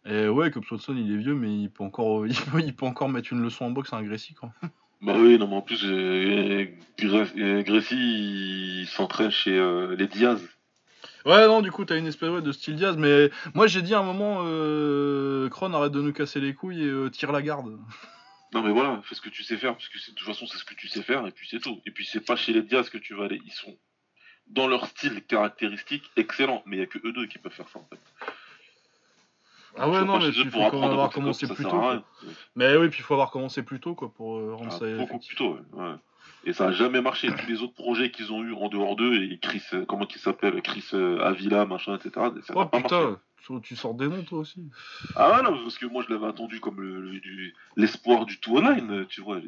Et 0.05 0.27
ouais, 0.27 0.49
comme 0.49 0.63
Swanson 0.63 0.95
il 0.95 1.11
est 1.13 1.17
vieux 1.17 1.35
mais 1.35 1.53
il 1.53 1.69
peut 1.69 1.83
encore 1.83 2.25
il 2.27 2.35
peut, 2.35 2.61
il 2.61 2.75
peut 2.75 2.85
encore 2.85 3.09
mettre 3.09 3.33
une 3.33 3.41
leçon 3.41 3.65
en 3.65 3.71
boxe 3.71 3.93
à 3.93 3.97
un 3.97 4.03
Gracie 4.03 4.33
quoi. 4.33 4.51
Bah 5.01 5.13
oui, 5.17 5.37
non, 5.39 5.47
mais 5.47 5.55
en 5.55 5.61
plus, 5.61 5.79
euh, 5.85 6.65
Gra- 6.97 7.37
euh, 7.37 7.63
Gracie, 7.63 8.81
il 8.81 8.85
s'entraîne 8.85 9.31
chez 9.31 9.57
euh, 9.57 9.95
les 9.95 10.07
Diaz. 10.07 10.41
Ouais, 11.25 11.47
non, 11.47 11.61
du 11.61 11.71
coup, 11.71 11.85
t'as 11.85 11.97
une 11.97 12.07
espèce 12.07 12.29
ouais, 12.29 12.41
de 12.41 12.51
style 12.51 12.75
Diaz, 12.75 12.95
mais 12.97 13.29
moi 13.53 13.67
j'ai 13.67 13.81
dit 13.81 13.93
à 13.93 13.99
un 13.99 14.03
moment, 14.03 14.43
euh, 14.45 15.49
Kron, 15.49 15.73
arrête 15.73 15.91
de 15.91 16.01
nous 16.01 16.13
casser 16.13 16.39
les 16.39 16.53
couilles 16.53 16.83
et 16.83 16.89
euh, 16.89 17.09
tire 17.09 17.31
la 17.31 17.41
garde. 17.41 17.77
Non, 18.51 18.63
mais 18.63 18.71
voilà, 18.71 18.99
fais 19.03 19.13
ce 19.13 19.21
que 19.21 19.29
tu 19.29 19.43
sais 19.43 19.57
faire, 19.57 19.73
parce 19.73 19.89
que 19.89 19.97
de 19.99 20.15
toute 20.15 20.25
façon, 20.25 20.47
c'est 20.47 20.57
ce 20.57 20.65
que 20.65 20.73
tu 20.73 20.87
sais 20.87 21.03
faire, 21.03 21.27
et 21.27 21.31
puis 21.31 21.47
c'est 21.47 21.59
tout. 21.59 21.79
Et 21.85 21.91
puis, 21.91 22.03
c'est 22.03 22.25
pas 22.25 22.35
chez 22.35 22.51
les 22.51 22.63
Diaz 22.63 22.89
que 22.89 22.97
tu 22.97 23.13
vas 23.13 23.25
aller. 23.25 23.39
Ils 23.45 23.51
sont, 23.51 23.77
dans 24.47 24.67
leur 24.67 24.87
style 24.87 25.23
caractéristique, 25.23 26.09
excellents, 26.15 26.63
mais 26.65 26.77
il 26.77 26.79
y 26.79 26.83
a 26.83 26.87
que 26.87 26.97
eux 27.05 27.13
deux 27.13 27.27
qui 27.27 27.37
peuvent 27.37 27.53
faire 27.53 27.69
ça, 27.69 27.77
en 27.77 27.85
fait. 27.85 27.99
Ah 29.77 29.87
ouais, 29.87 30.03
non, 30.03 30.17
mais 30.17 30.29
il 30.29 30.49
faut 30.49 30.57
quand 30.57 30.57
même 30.57 30.65
apprendre 30.65 30.93
avoir 30.93 31.09
commencé 31.11 31.45
comme 31.45 31.55
plus 31.55 31.65
tôt. 31.65 31.79
Mais 32.55 32.75
oui, 32.75 32.89
puis 32.89 32.99
il 32.99 33.03
faut 33.03 33.13
avoir 33.13 33.29
commencé 33.29 33.61
plus 33.61 33.79
tôt, 33.79 33.93
quoi, 33.93 34.11
pour 34.11 34.37
euh, 34.37 34.55
rendre 34.55 34.71
Ah, 34.73 34.79
ça 34.79 34.95
beaucoup 34.95 35.19
plus 35.19 35.35
tôt, 35.35 35.59
ouais. 35.73 35.93
Et 36.45 36.53
ça 36.53 36.67
a 36.67 36.71
jamais 36.71 37.01
marché. 37.01 37.27
Tous 37.29 37.47
les 37.47 37.61
autres 37.61 37.73
projets 37.73 38.11
qu'ils 38.11 38.31
ont 38.31 38.41
eu 38.43 38.53
en 38.53 38.69
dehors 38.69 38.95
d'eux, 38.95 39.13
et 39.23 39.37
Chris, 39.39 39.61
euh, 39.73 39.85
comment 39.85 40.07
il 40.07 40.19
s'appelle 40.19 40.61
Chris 40.61 40.85
euh, 40.93 41.19
Avila, 41.21 41.65
machin, 41.65 41.95
etc. 41.95 42.11
Ça 42.15 42.21
n'a 42.53 42.61
Oh 42.61 42.65
pas 42.65 42.79
marché. 42.79 42.95
putain, 42.95 43.59
tu, 43.63 43.75
sors 43.75 43.93
des 43.93 44.07
noms 44.07 44.23
toi 44.23 44.39
aussi. 44.39 44.63
Ah 45.15 45.31
ouais, 45.37 45.43
non, 45.43 45.57
parce 45.63 45.77
que 45.77 45.85
moi 45.85 46.03
je 46.07 46.13
l'avais 46.13 46.27
attendu 46.27 46.59
comme 46.59 46.79
le- 46.81 47.01
le- 47.01 47.19
du- 47.19 47.53
l'espoir 47.75 48.25
du 48.25 48.39
tout 48.39 48.57
online, 48.57 49.05
tu 49.09 49.21
vois. 49.21 49.39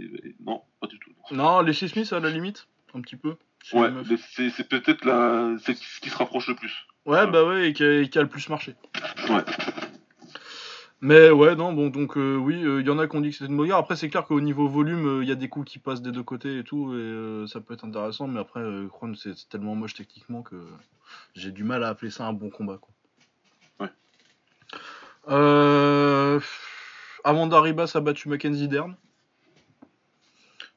non, 0.45 0.61
pas 0.79 0.87
du 0.87 0.97
tout. 0.99 1.11
non. 1.31 1.61
Les 1.61 1.73
Smith 1.73 2.11
à 2.13 2.19
la 2.19 2.29
limite, 2.29 2.67
un 2.93 3.01
petit 3.01 3.15
peu. 3.15 3.35
chez 3.63 3.77
Ouais, 3.77 3.89
c'est 4.35 4.67
peut-être 4.67 5.05
ce 5.65 5.99
qui 6.01 6.09
se 6.09 6.17
rapproche 6.17 6.47
le 6.47 6.55
plus. 6.55 6.73
Ouais, 7.05 7.25
bah 7.27 7.43
ouais, 7.45 7.69
et 7.69 7.73
qui 7.73 7.83
a, 7.83 7.99
et 8.01 8.09
qui 8.09 8.19
a 8.19 8.21
le 8.21 8.27
plus 8.29 8.47
marché. 8.49 8.75
Ouais. 9.29 9.41
Mais 11.03 11.31
ouais, 11.31 11.55
non, 11.55 11.73
bon, 11.73 11.89
donc 11.89 12.15
euh, 12.15 12.35
oui, 12.35 12.61
il 12.61 12.85
y 12.85 12.89
en 12.91 12.99
a 12.99 13.07
qui 13.07 13.15
ont 13.15 13.21
dit 13.21 13.31
que 13.31 13.35
c'était 13.35 13.49
une 13.51 13.57
bagarre. 13.57 13.79
Après, 13.79 13.95
c'est 13.95 14.07
clair 14.07 14.23
qu'au 14.23 14.39
niveau 14.39 14.67
volume, 14.67 15.21
il 15.23 15.27
y 15.27 15.31
a 15.31 15.35
des 15.35 15.49
coups 15.49 15.71
qui 15.71 15.79
passent 15.79 16.03
des 16.03 16.11
deux 16.11 16.21
côtés 16.21 16.59
et 16.59 16.63
tout, 16.63 16.93
et 16.93 16.97
euh, 16.97 17.47
ça 17.47 17.59
peut 17.59 17.73
être 17.73 17.85
intéressant, 17.85 18.27
mais 18.27 18.39
après, 18.39 18.59
euh, 18.59 18.87
Kron, 18.87 19.15
c'est 19.15 19.33
tellement 19.49 19.73
moche 19.73 19.95
techniquement 19.95 20.43
que 20.43 20.63
j'ai 21.33 21.51
du 21.51 21.63
mal 21.63 21.83
à 21.83 21.89
appeler 21.89 22.11
ça 22.11 22.27
un 22.27 22.33
bon 22.33 22.51
combat, 22.51 22.77
quoi. 22.77 22.93
Ouais. 23.79 23.91
Euh, 25.29 26.39
Amanda 27.23 27.59
Ribas 27.59 27.93
a 27.95 27.99
battu 27.99 28.29
Mackenzie 28.29 28.67
Dern. 28.67 28.95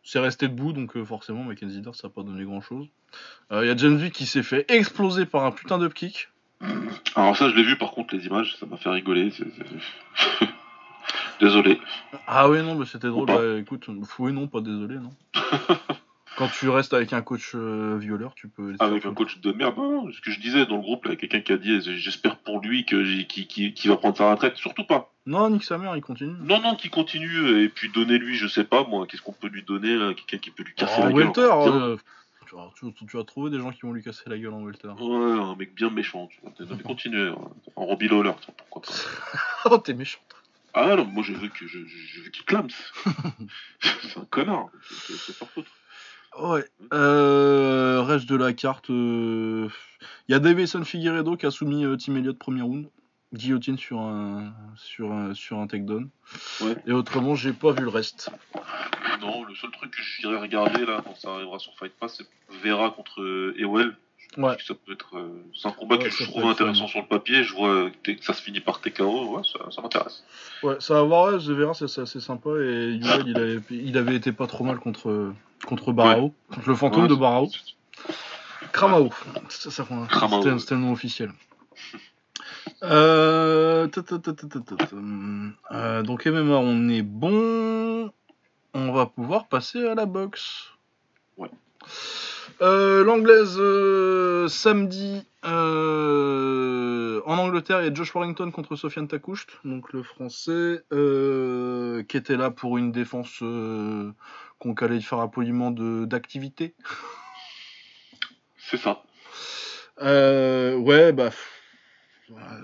C'est 0.02 0.20
resté 0.20 0.48
debout, 0.48 0.72
donc 0.72 0.96
euh, 0.96 1.04
forcément, 1.04 1.44
Mackenzie 1.44 1.82
Dern, 1.82 1.94
ça 1.94 2.08
n'a 2.08 2.14
pas 2.14 2.22
donné 2.22 2.44
grand-chose. 2.44 2.86
Il 3.50 3.66
y 3.66 3.70
a 3.70 3.76
James 3.76 3.98
Vick 3.98 4.14
qui 4.14 4.24
s'est 4.24 4.42
fait 4.42 4.64
exploser 4.72 5.26
par 5.26 5.44
un 5.44 5.52
putain 5.52 5.76
de 5.76 5.86
kick. 5.88 6.30
Alors 7.16 7.36
ça, 7.36 7.48
je 7.48 7.54
l'ai 7.54 7.62
vu 7.62 7.76
par 7.76 7.92
contre, 7.92 8.14
les 8.16 8.26
images, 8.26 8.56
ça 8.58 8.66
m'a 8.66 8.76
fait 8.76 8.90
rigoler. 8.90 9.32
Désolé. 11.40 11.80
Ah 12.26 12.48
oui, 12.48 12.62
non, 12.62 12.74
mais 12.76 12.86
c'était 12.86 13.08
drôle. 13.08 13.26
Bah, 13.26 13.40
écoute, 13.58 13.88
oui, 14.18 14.32
non, 14.32 14.46
pas 14.46 14.60
désolé, 14.60 14.96
non. 14.96 15.10
Quand 16.36 16.48
tu 16.48 16.68
restes 16.68 16.92
avec 16.94 17.12
un 17.12 17.22
coach 17.22 17.52
euh, 17.54 17.96
violeur, 18.00 18.34
tu 18.34 18.48
peux. 18.48 18.74
Avec 18.80 19.06
un 19.06 19.14
coach 19.14 19.38
de 19.40 19.52
merde. 19.52 19.76
Non, 19.76 20.06
non, 20.06 20.12
ce 20.12 20.20
que 20.20 20.32
je 20.32 20.40
disais 20.40 20.66
dans 20.66 20.76
le 20.76 20.82
groupe, 20.82 21.04
là, 21.04 21.14
quelqu'un 21.14 21.40
qui 21.40 21.52
a 21.52 21.56
dit 21.56 21.80
j'espère 21.98 22.38
pour 22.38 22.60
lui 22.60 22.84
que 22.84 23.04
j'ai- 23.04 23.26
qui, 23.26 23.46
qui, 23.46 23.72
qui 23.72 23.86
va 23.86 23.96
prendre 23.96 24.16
sa 24.16 24.32
retraite. 24.32 24.56
Surtout 24.56 24.82
pas. 24.84 25.12
Non, 25.26 25.48
nique 25.48 25.62
sa 25.62 25.78
mère, 25.78 25.94
il 25.96 26.02
continue. 26.02 26.34
Non, 26.40 26.60
non, 26.60 26.74
qui 26.74 26.90
continue. 26.90 27.62
Et 27.62 27.68
puis 27.68 27.88
donnez-lui, 27.88 28.34
je 28.34 28.48
sais 28.48 28.64
pas 28.64 28.84
moi, 28.84 29.06
qu'est-ce 29.06 29.22
qu'on 29.22 29.32
peut 29.32 29.46
lui 29.48 29.62
donner 29.62 29.94
là 29.96 30.12
Quelqu'un 30.12 30.38
qui 30.38 30.50
peut 30.50 30.64
lui 30.64 30.74
casser 30.74 31.02
en 31.02 31.06
la 31.06 31.12
gueule. 31.12 31.26
Tu, 32.76 32.84
vas, 32.86 32.92
tu- 32.92 33.06
tu 33.06 33.16
vas 33.16 33.24
trouver 33.24 33.50
des 33.50 33.58
gens 33.58 33.70
qui 33.72 33.80
vont 33.82 33.92
lui 33.92 34.02
casser 34.02 34.28
la 34.28 34.38
gueule 34.38 34.52
en 34.54 34.62
welter. 34.62 34.88
Ouais, 34.88 35.32
un 35.40 35.54
mec 35.56 35.74
bien 35.74 35.90
méchant. 35.90 36.28
Tu 36.28 36.40
vois. 36.64 36.76
Mais 36.76 36.82
continuez. 36.82 37.28
hein. 37.28 37.36
En 37.76 37.86
Robbie 37.86 38.08
Lawler, 38.08 38.32
pourquoi 38.56 38.82
pas. 38.82 39.70
oh, 39.70 39.78
t'es 39.78 39.94
méchant. 39.94 40.20
Ah 40.72 40.96
non, 40.96 41.04
moi 41.04 41.22
je 41.22 41.32
veux 41.32 41.48
que 41.48 41.66
je, 41.68 41.78
je, 41.86 41.96
je 41.96 42.20
veux 42.22 42.30
qu'il 42.30 42.44
clame. 42.44 42.68
c'est 43.80 44.18
un 44.18 44.24
connard. 44.24 44.66
C'est 44.98 45.38
pas 45.38 45.46
foutre. 45.46 45.70
Ouais. 46.40 46.64
Euh, 46.92 48.02
reste 48.02 48.26
de 48.28 48.34
la 48.34 48.52
carte. 48.52 48.88
Il 48.88 49.70
y 50.28 50.34
a 50.34 50.40
Davison 50.40 50.82
Figueredo 50.84 51.36
qui 51.36 51.46
a 51.46 51.52
soumis 51.52 51.84
euh, 51.84 51.96
Tim 51.96 52.16
Elliott 52.16 52.38
premier 52.38 52.62
round. 52.62 52.88
Guillotine 53.34 53.76
sur 53.78 54.00
un, 54.00 54.52
sur 54.76 55.12
un, 55.12 55.34
sur 55.34 55.58
un 55.58 55.66
takedown. 55.66 56.08
Ouais. 56.62 56.76
Et 56.86 56.92
autrement, 56.92 57.34
j'ai 57.34 57.52
pas 57.52 57.72
vu 57.72 57.82
le 57.82 57.88
reste. 57.90 58.30
Non, 59.20 59.44
le 59.44 59.54
seul 59.54 59.70
truc 59.70 59.90
que 59.90 60.02
j'irai 60.02 60.36
regarder 60.36 60.84
là 60.86 61.00
quand 61.04 61.16
ça 61.16 61.30
arrivera 61.34 61.58
sur 61.58 61.72
Fight 61.78 61.92
Pass, 61.98 62.18
c'est 62.18 62.26
Vera 62.68 62.90
contre 62.90 63.20
euh, 63.22 63.54
Ewell. 63.58 63.96
Je 64.36 64.40
Ouais. 64.40 64.56
que 64.56 64.64
ça 64.64 64.74
peut 64.74 64.92
être. 64.92 65.16
euh, 65.16 65.44
c'est 65.54 65.68
un 65.68 65.72
combat 65.72 65.96
Ouais, 65.96 66.04
que 66.04 66.10
je 66.10 66.24
trouve 66.24 66.44
intéressant 66.46 66.88
sur 66.88 67.00
le 67.00 67.06
papier. 67.06 67.44
Je 67.44 67.54
vois 67.54 67.90
que 68.02 68.12
ça 68.24 68.32
se 68.32 68.42
finit 68.42 68.58
par 68.60 68.80
TKO, 68.80 69.36
ouais, 69.36 69.42
ça, 69.44 69.70
ça 69.70 69.80
m'intéresse. 69.80 70.24
Ouais, 70.64 70.74
ça 70.80 70.94
va 70.94 71.02
voir, 71.02 71.32
The 71.38 71.50
Vera, 71.50 71.72
c'est 71.74 72.00
assez 72.00 72.20
sympa. 72.20 72.50
Et 72.60 72.94
Yuel, 72.94 73.24
il 73.28 73.36
avait, 73.36 73.60
il 73.70 73.96
avait 73.98 74.16
été 74.16 74.32
pas 74.32 74.46
trop 74.48 74.64
mal 74.64 74.78
contre, 74.78 75.32
contre 75.66 75.92
Barao. 75.92 76.34
Contre 76.52 76.68
le 76.68 76.74
fantôme 76.74 77.06
de 77.06 77.14
Barao. 77.14 77.48
Kramao. 78.72 79.10
C'est 79.50 79.70
ça. 79.70 79.86
Kramao, 80.08 80.58
C'était 80.58 80.74
nom 80.76 80.92
officiel. 80.92 81.30
Euh. 82.82 83.88
Euh, 85.70 86.02
donc 86.02 86.26
MMA, 86.26 86.56
on 86.56 86.88
est 86.88 87.02
bon. 87.02 88.10
On 88.74 88.92
va 88.92 89.06
pouvoir 89.06 89.46
passer 89.46 89.86
à 89.86 89.94
la 89.94 90.06
boxe. 90.06 90.70
Ouais. 91.36 91.50
Euh, 92.60 93.04
L'anglaise, 93.04 93.58
samedi, 94.52 95.22
en 95.44 97.38
Angleterre, 97.38 97.80
il 97.82 97.86
y 97.86 97.90
a 97.90 97.94
Josh 97.94 98.14
Warrington 98.14 98.50
contre 98.50 98.76
Sofiane 98.76 99.08
Takoucht, 99.08 99.46
donc 99.64 99.92
le 99.92 100.02
français, 100.02 100.82
qui 100.90 102.16
était 102.16 102.36
là 102.36 102.50
pour 102.50 102.78
une 102.78 102.90
défense 102.92 103.38
qu'on 104.58 104.74
qualifierait 104.74 105.30
poliment 105.30 105.70
de- 105.70 106.04
d'activité. 106.04 106.74
C'est 108.58 108.78
ça. 108.78 109.02
Ouais, 110.00 111.12
bah. 111.12 111.26
pff, 111.30 111.53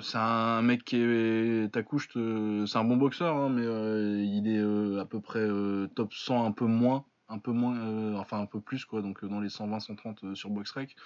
C'est 0.02 0.18
un 0.18 0.62
mec 0.62 0.84
qui 0.84 0.96
est. 0.96 1.70
C'est 1.72 2.78
un 2.78 2.84
bon 2.84 2.96
boxeur, 2.96 3.36
hein, 3.36 3.48
mais 3.48 3.64
euh, 3.64 4.22
il 4.22 4.48
est 4.48 4.58
euh, 4.58 5.00
à 5.00 5.04
peu 5.04 5.20
près 5.20 5.40
euh, 5.40 5.88
top 5.94 6.12
100, 6.12 6.44
un 6.44 6.52
peu 6.52 6.66
moins. 6.66 7.04
Un 7.28 7.38
peu 7.38 7.52
moins, 7.52 8.16
enfin 8.16 8.40
un 8.40 8.46
peu 8.46 8.60
plus, 8.60 8.84
quoi, 8.84 9.02
donc 9.02 9.24
dans 9.24 9.38
les 9.38 9.50
120, 9.50 9.78
130 9.78 10.24
euh, 10.24 10.34
sur 10.34 10.50
BoxRec. 10.50 10.96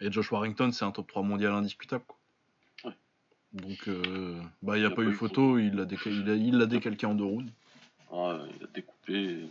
Et 0.00 0.10
Josh 0.10 0.32
Warrington, 0.32 0.72
c'est 0.72 0.84
un 0.84 0.90
top 0.90 1.06
3 1.06 1.22
mondial 1.22 1.52
indiscutable, 1.52 2.02
quoi. 2.04 2.18
Ouais. 2.84 2.96
Donc, 3.52 3.88
bah, 4.60 4.76
il 4.76 4.80
n'y 4.80 4.86
a, 4.86 4.90
pas 4.90 5.02
eu 5.02 5.12
photo, 5.12 5.56
il 5.58 5.76
l'a 5.76 5.84
déca- 5.84 6.10
il 6.10 6.28
a, 6.28 6.34
il 6.34 6.58
décalqué 6.66 7.06
en 7.06 7.14
deux 7.14 7.24
rounds. 7.24 7.52
Ouais, 8.10 8.38
il 8.58 8.64
a 8.64 8.66
découpé. 8.74 9.46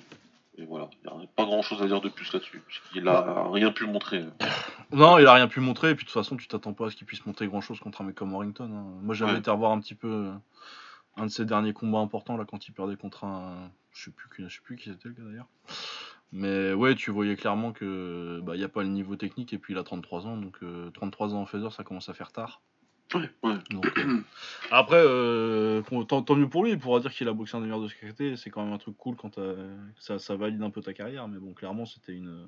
Et, 0.57 0.65
voilà. 0.65 0.89
Il 1.03 1.17
n'y 1.17 1.23
a 1.23 1.27
pas 1.35 1.45
grand 1.45 1.61
chose 1.61 1.81
à 1.81 1.85
dire 1.87 2.01
de 2.01 2.09
plus 2.09 2.31
là-dessus. 2.33 2.61
Il 2.95 3.07
a 3.07 3.47
rien 3.51 3.71
pu 3.71 3.85
montrer. 3.85 4.25
Non, 4.93 5.19
il 5.19 5.27
a 5.27 5.33
rien 5.33 5.49
pu 5.49 5.59
montrer, 5.59 5.89
et 5.89 5.95
puis 5.95 6.05
de 6.05 6.09
toute 6.09 6.13
façon, 6.13 6.37
tu 6.37 6.47
t'attends 6.47 6.71
pas 6.71 6.87
à 6.87 6.89
ce 6.89 6.95
qu'il 6.95 7.05
puisse 7.05 7.25
montrer 7.25 7.45
grand 7.47 7.59
chose 7.59 7.77
contre 7.79 7.99
un 8.01 8.05
mec 8.05 8.15
comme 8.15 8.31
Warrington. 8.33 8.71
hein. 8.73 8.85
Moi, 9.01 9.15
j'avais 9.15 9.33
Ouais. 9.33 9.39
été 9.39 9.51
revoir 9.51 9.73
un 9.73 9.81
petit 9.81 9.95
peu 9.95 10.07
euh, 10.07 10.31
un 11.17 11.25
de 11.25 11.29
ses 11.29 11.43
derniers 11.43 11.73
combats 11.73 11.99
importants, 11.99 12.37
là, 12.37 12.45
quand 12.45 12.69
il 12.69 12.71
perdait 12.71 12.95
contre 12.95 13.25
un. 13.25 13.69
Je 13.91 14.05
sais 14.05 14.11
plus, 14.11 14.29
qui- 14.33 14.47
je 14.47 14.55
sais 14.55 14.61
plus 14.63 14.77
qui 14.77 14.89
c'était 14.89 15.09
le 15.09 15.13
gars 15.15 15.23
d'ailleurs. 15.25 15.47
Mais 16.31 16.71
ouais, 16.73 16.95
tu 16.95 17.11
voyais 17.11 17.35
clairement 17.35 17.73
que 17.73 18.39
bah, 18.43 18.53
a 18.57 18.67
pas 18.69 18.81
le 18.83 18.87
niveau 18.89 19.17
technique, 19.17 19.51
et 19.51 19.57
puis 19.57 19.73
il 19.73 19.77
a 19.77 19.83
33 19.83 20.25
ans, 20.25 20.37
donc 20.37 20.57
euh, 20.63 20.89
33 20.91 21.33
ans 21.35 21.41
en 21.41 21.45
feather, 21.45 21.73
ça 21.73 21.83
commence 21.83 22.07
à 22.07 22.13
faire 22.13 22.31
tard. 22.31 22.61
Ouais, 23.13 23.29
ouais. 23.43 23.55
Donc, 23.69 23.97
euh, 23.97 24.21
Après, 24.71 25.01
euh, 25.01 25.81
tant, 26.07 26.21
tant 26.21 26.35
mieux 26.35 26.49
pour 26.49 26.63
lui, 26.63 26.71
il 26.71 26.79
pourra 26.79 26.99
dire 26.99 27.13
qu'il 27.13 27.27
a 27.27 27.33
boxé 27.33 27.55
un 27.55 27.61
des 27.61 27.67
meilleurs 27.67 27.81
de 27.81 27.87
carrière, 27.89 28.37
c'est 28.37 28.49
quand 28.49 28.63
même 28.63 28.73
un 28.73 28.77
truc 28.77 28.97
cool 28.97 29.15
quand 29.15 29.39
ça, 29.99 30.19
ça 30.19 30.35
valide 30.35 30.61
un 30.61 30.69
peu 30.69 30.81
ta 30.81 30.93
carrière, 30.93 31.27
mais 31.27 31.39
bon, 31.39 31.53
clairement, 31.53 31.85
c'était 31.85 32.13
une, 32.13 32.47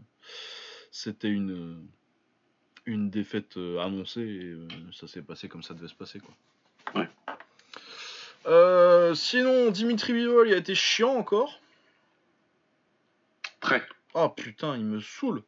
c'était 0.92 1.30
une, 1.30 1.88
une 2.86 3.10
défaite 3.10 3.58
euh, 3.58 3.80
annoncée 3.80 4.22
et 4.22 4.58
ça 4.94 5.08
s'est 5.08 5.22
passé 5.22 5.48
comme 5.48 5.64
ça 5.64 5.74
devait 5.74 5.88
se 5.88 5.96
passer, 5.96 6.20
quoi. 6.20 6.36
Ouais. 6.96 7.10
Euh, 8.46 9.14
sinon, 9.14 9.70
Dimitri 9.72 10.14
Bivol, 10.14 10.48
il 10.48 10.54
a 10.54 10.58
été 10.58 10.76
chiant 10.76 11.16
encore. 11.16 11.60
Très. 13.60 13.84
Ah 14.16 14.30
putain, 14.30 14.78
il 14.78 14.86
me 14.86 15.00
saoule. 15.00 15.44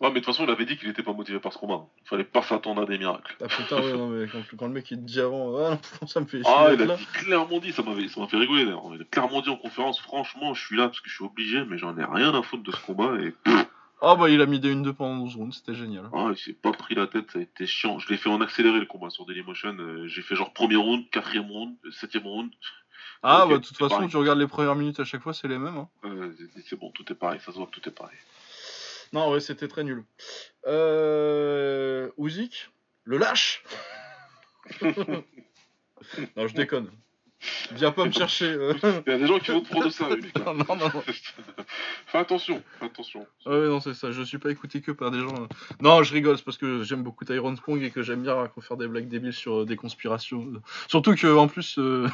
Ouais, 0.00 0.08
mais 0.08 0.14
de 0.20 0.24
toute 0.24 0.26
façon, 0.34 0.44
il 0.44 0.50
avait 0.50 0.64
dit 0.64 0.78
qu'il 0.78 0.88
était 0.88 1.02
pas 1.02 1.12
motivé 1.12 1.38
par 1.40 1.52
ce 1.52 1.58
combat. 1.58 1.84
Il 2.04 2.08
fallait 2.08 2.24
pas 2.24 2.40
s'attendre 2.42 2.80
à 2.82 2.86
des 2.86 2.96
miracles. 2.96 3.36
Ah 3.42 3.48
putain, 3.48 3.82
ouais, 3.82 3.92
non, 3.92 4.08
mais 4.08 4.26
quand, 4.28 4.38
quand 4.56 4.66
le 4.66 4.72
mec 4.72 4.90
il 4.90 4.96
te 4.98 5.02
dit 5.02 5.20
avant, 5.20 5.56
ah 5.58 5.78
non, 6.00 6.06
ça 6.06 6.20
me 6.20 6.26
fait 6.26 6.38
chier. 6.42 6.46
Ah, 6.56 6.70
il 6.72 6.80
a 6.80 6.86
là. 6.86 6.96
dit 6.96 7.04
clairement 7.12 7.58
dit, 7.58 7.70
ça 7.72 7.82
m'a 7.82 7.94
fait 7.94 8.36
rigoler 8.38 8.64
d'ailleurs. 8.64 8.82
Il 8.94 9.02
a 9.02 9.04
clairement 9.04 9.42
dit 9.42 9.50
en 9.50 9.56
conférence, 9.56 10.00
franchement, 10.00 10.54
je 10.54 10.64
suis 10.64 10.76
là 10.76 10.88
parce 10.88 11.00
que 11.00 11.10
je 11.10 11.14
suis 11.16 11.24
obligé, 11.24 11.64
mais 11.66 11.76
j'en 11.76 11.96
ai 11.98 12.04
rien 12.04 12.34
à 12.34 12.42
foutre 12.42 12.62
de 12.62 12.72
ce 12.72 12.80
combat 12.80 13.16
et 13.20 13.34
Ah 14.00 14.14
bah 14.14 14.30
il 14.30 14.40
a 14.40 14.46
mis 14.46 14.58
des 14.58 14.74
1-2 14.74 14.94
pendant 14.94 15.22
12 15.22 15.36
rounds, 15.36 15.54
c'était 15.58 15.74
génial. 15.74 16.08
ah, 16.14 16.28
il 16.30 16.38
s'est 16.38 16.54
pas 16.54 16.72
pris 16.72 16.94
la 16.94 17.06
tête, 17.06 17.30
ça 17.30 17.38
a 17.38 17.42
été 17.42 17.66
chiant. 17.66 17.98
Je 17.98 18.08
l'ai 18.08 18.16
fait 18.16 18.30
en 18.30 18.40
accéléré 18.40 18.80
le 18.80 18.86
combat 18.86 19.10
sur 19.10 19.26
Dailymotion. 19.26 19.76
euh, 19.78 20.06
j'ai 20.06 20.22
fait 20.22 20.34
genre 20.34 20.54
premier 20.54 20.76
round, 20.76 21.10
quatrième 21.10 21.50
round, 21.50 21.74
euh, 21.84 21.90
septième 21.90 22.22
round. 22.26 22.50
Ah 23.22 23.44
bah 23.46 23.58
de 23.58 23.62
toute 23.62 23.76
façon, 23.76 23.96
pareil. 23.96 24.08
tu 24.08 24.16
regardes 24.16 24.38
les 24.38 24.46
premières 24.46 24.74
minutes 24.76 24.98
à 24.98 25.04
chaque 25.04 25.20
fois, 25.20 25.34
c'est 25.34 25.46
les 25.48 25.58
mêmes. 25.58 25.76
Hein. 25.76 25.88
Euh, 26.06 26.32
c'est 26.64 26.78
bon, 26.80 26.90
tout 26.92 27.04
est 27.12 27.14
pareil, 27.14 27.38
ça 27.44 27.52
se 27.52 27.58
voit 27.58 27.66
que 27.66 27.78
tout 27.78 27.86
est 27.86 27.92
pareil. 27.92 28.16
Non, 29.12 29.30
ouais, 29.32 29.40
c'était 29.40 29.68
très 29.68 29.84
nul. 29.84 30.04
Euh... 30.66 32.10
Usyk, 32.18 32.70
le 33.04 33.18
lâche 33.18 33.64
Non, 36.36 36.46
je 36.46 36.54
déconne. 36.54 36.90
Viens 37.72 37.90
pas 37.90 38.04
me 38.04 38.12
chercher. 38.12 38.50
euh. 38.52 38.74
Il 39.06 39.10
y 39.10 39.14
a 39.14 39.18
des 39.18 39.26
gens 39.26 39.38
qui 39.38 39.50
vont 39.50 39.62
te 39.62 39.68
prendre 39.70 39.86
au 39.86 39.90
sérieux, 39.90 40.16
Lucas. 40.16 40.44
non, 40.44 40.54
non, 40.54 40.76
non. 40.76 41.02
fais 42.06 42.18
attention, 42.18 42.62
fais 42.78 42.84
attention. 42.86 43.26
Ouais, 43.46 43.66
non, 43.66 43.80
c'est 43.80 43.94
ça. 43.94 44.10
Je 44.12 44.22
suis 44.22 44.36
pas 44.38 44.50
écouté 44.50 44.82
que 44.82 44.92
par 44.92 45.10
des 45.10 45.20
gens. 45.20 45.34
euh. 45.34 45.46
Non, 45.80 46.02
je 46.02 46.12
rigole, 46.12 46.36
c'est 46.36 46.44
parce 46.44 46.58
que 46.58 46.82
j'aime 46.82 47.02
beaucoup 47.02 47.24
Tyrone 47.24 47.56
Sprong 47.56 47.82
et 47.82 47.90
que 47.90 48.02
j'aime 48.02 48.22
bien 48.22 48.34
raconter- 48.34 48.66
faire 48.66 48.76
des 48.76 48.88
blagues 48.88 49.08
débiles 49.08 49.32
sur 49.32 49.60
euh, 49.62 49.64
des 49.64 49.76
conspirations. 49.76 50.52
Surtout 50.88 51.14
que 51.14 51.34
en 51.34 51.48
plus, 51.48 51.78
euh, 51.78 52.06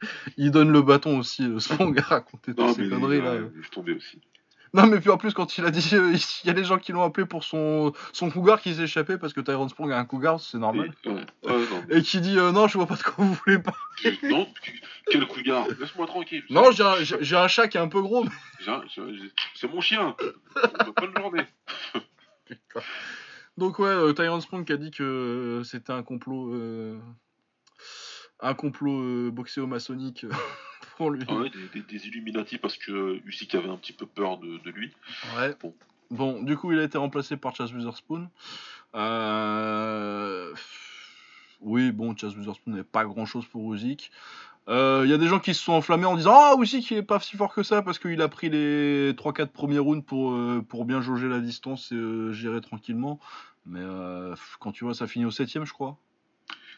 il 0.36 0.52
donne 0.52 0.70
le 0.70 0.82
bâton 0.82 1.18
aussi, 1.18 1.48
Sprong, 1.60 1.98
à 1.98 2.02
raconter 2.02 2.54
toutes 2.54 2.74
ces 2.76 2.88
conneries 2.88 3.20
là. 3.22 3.38
je 3.56 3.60
suis 3.62 3.70
tombé 3.70 3.92
aussi. 3.94 4.20
Non, 4.74 4.86
mais 4.86 5.00
puis 5.00 5.10
en 5.10 5.18
plus, 5.18 5.34
quand 5.34 5.58
il 5.58 5.66
a 5.66 5.70
dit, 5.70 5.86
euh, 5.94 6.14
il 6.14 6.46
y 6.46 6.50
a 6.50 6.54
des 6.54 6.64
gens 6.64 6.78
qui 6.78 6.92
l'ont 6.92 7.02
appelé 7.02 7.26
pour 7.26 7.44
son, 7.44 7.92
son 8.14 8.30
cougar 8.30 8.60
qui 8.60 8.74
s'est 8.74 8.84
échappé 8.84 9.18
parce 9.18 9.34
que 9.34 9.40
Tyrone 9.42 9.68
Sprong 9.68 9.92
a 9.92 9.98
un 9.98 10.06
cougar, 10.06 10.40
c'est 10.40 10.56
normal. 10.56 10.92
Et- 11.04 11.08
non, 11.10 11.20
Et 11.90 12.00
qui 12.02 12.22
dit 12.22 12.38
euh, 12.38 12.52
non, 12.52 12.68
je 12.68 12.78
vois 12.78 12.86
pas 12.86 12.96
de 12.96 13.02
quoi 13.02 13.22
vous 13.24 13.34
voulez 13.44 13.58
pas. 13.58 13.74
non, 14.22 14.46
quel 15.10 15.26
couillard, 15.26 15.66
laisse-moi 15.78 16.06
tranquille. 16.06 16.42
Non, 16.48 16.70
j'ai 16.72 16.84
un, 16.84 16.94
j'ai- 17.02 17.36
un 17.36 17.48
chat 17.48 17.68
qui 17.68 17.76
est 17.76 17.80
un 17.80 17.88
peu 17.88 18.00
gros. 18.00 18.24
mais- 18.24 18.30
un- 18.72 18.82
C'est 19.54 19.70
mon 19.70 19.82
chien. 19.82 20.16
Bonne 20.96 21.12
journée. 21.18 21.46
Donc 23.58 23.78
ouais, 23.78 23.88
euh, 23.88 24.12
Tyrone 24.14 24.40
Sprong 24.40 24.64
qui 24.64 24.72
a 24.72 24.76
dit 24.78 24.90
que 24.90 25.02
euh, 25.02 25.64
c'était 25.64 25.92
un 25.92 26.02
complot, 26.02 26.54
euh, 26.54 26.98
un 28.40 28.54
complot 28.54 29.02
euh, 29.02 29.30
boxéo-maçonnique 29.30 30.24
euh, 30.24 30.30
pour 31.02 31.10
lui. 31.10 31.24
Ah 31.28 31.34
ouais, 31.34 31.50
des, 31.50 31.80
des- 31.80 31.86
des 31.98 32.06
Illuminati 32.08 32.58
parce 32.58 32.76
que 32.76 33.20
Usyk 33.26 33.54
avait 33.54 33.68
un 33.68 33.76
petit 33.76 33.92
peu 33.92 34.06
peur 34.06 34.38
de, 34.38 34.58
de 34.58 34.70
lui. 34.70 34.92
Ouais. 35.36 35.54
Bon. 35.60 35.74
Bon, 36.10 36.42
du 36.42 36.56
coup, 36.56 36.72
il 36.72 36.78
a 36.78 36.82
été 36.84 36.98
remplacé 36.98 37.36
par 37.36 37.56
Chaz 37.56 37.72
Witherspoon. 37.72 38.28
Euh... 38.94 40.52
Oui, 41.60 41.92
bon, 41.92 42.14
Chaz 42.16 42.34
Witherspoon 42.36 42.72
n'avait 42.72 42.82
pas 42.84 43.04
grand-chose 43.04 43.46
pour 43.46 43.72
Usyk. 43.74 44.10
Euh, 44.68 45.02
Il 45.04 45.10
y 45.10 45.14
a 45.14 45.18
des 45.18 45.26
gens 45.28 45.38
qui 45.40 45.54
se 45.54 45.62
sont 45.62 45.72
enflammés 45.72 46.04
en 46.06 46.16
disant 46.16 46.34
Ah, 46.34 46.54
Usyk, 46.60 46.90
il 46.90 46.96
est 46.98 47.02
pas 47.02 47.18
si 47.20 47.36
fort 47.36 47.54
que 47.54 47.62
ça 47.62 47.82
parce 47.82 47.98
qu'il 47.98 48.20
a 48.20 48.28
pris 48.28 48.48
les 48.50 49.12
3-4 49.14 49.46
premiers 49.48 49.78
rounds 49.78 50.04
pour, 50.04 50.32
euh, 50.32 50.64
pour 50.68 50.84
bien 50.84 51.00
jauger 51.00 51.28
la 51.28 51.40
distance 51.40 51.90
et 51.92 51.96
euh, 51.96 52.32
gérer 52.32 52.60
tranquillement. 52.60 53.18
Mais 53.64 53.80
euh, 53.80 54.34
quand 54.60 54.72
tu 54.72 54.84
vois, 54.84 54.94
ça 54.94 55.06
finit 55.06 55.24
au 55.24 55.30
7ème, 55.30 55.64
je 55.64 55.72
crois. 55.72 55.96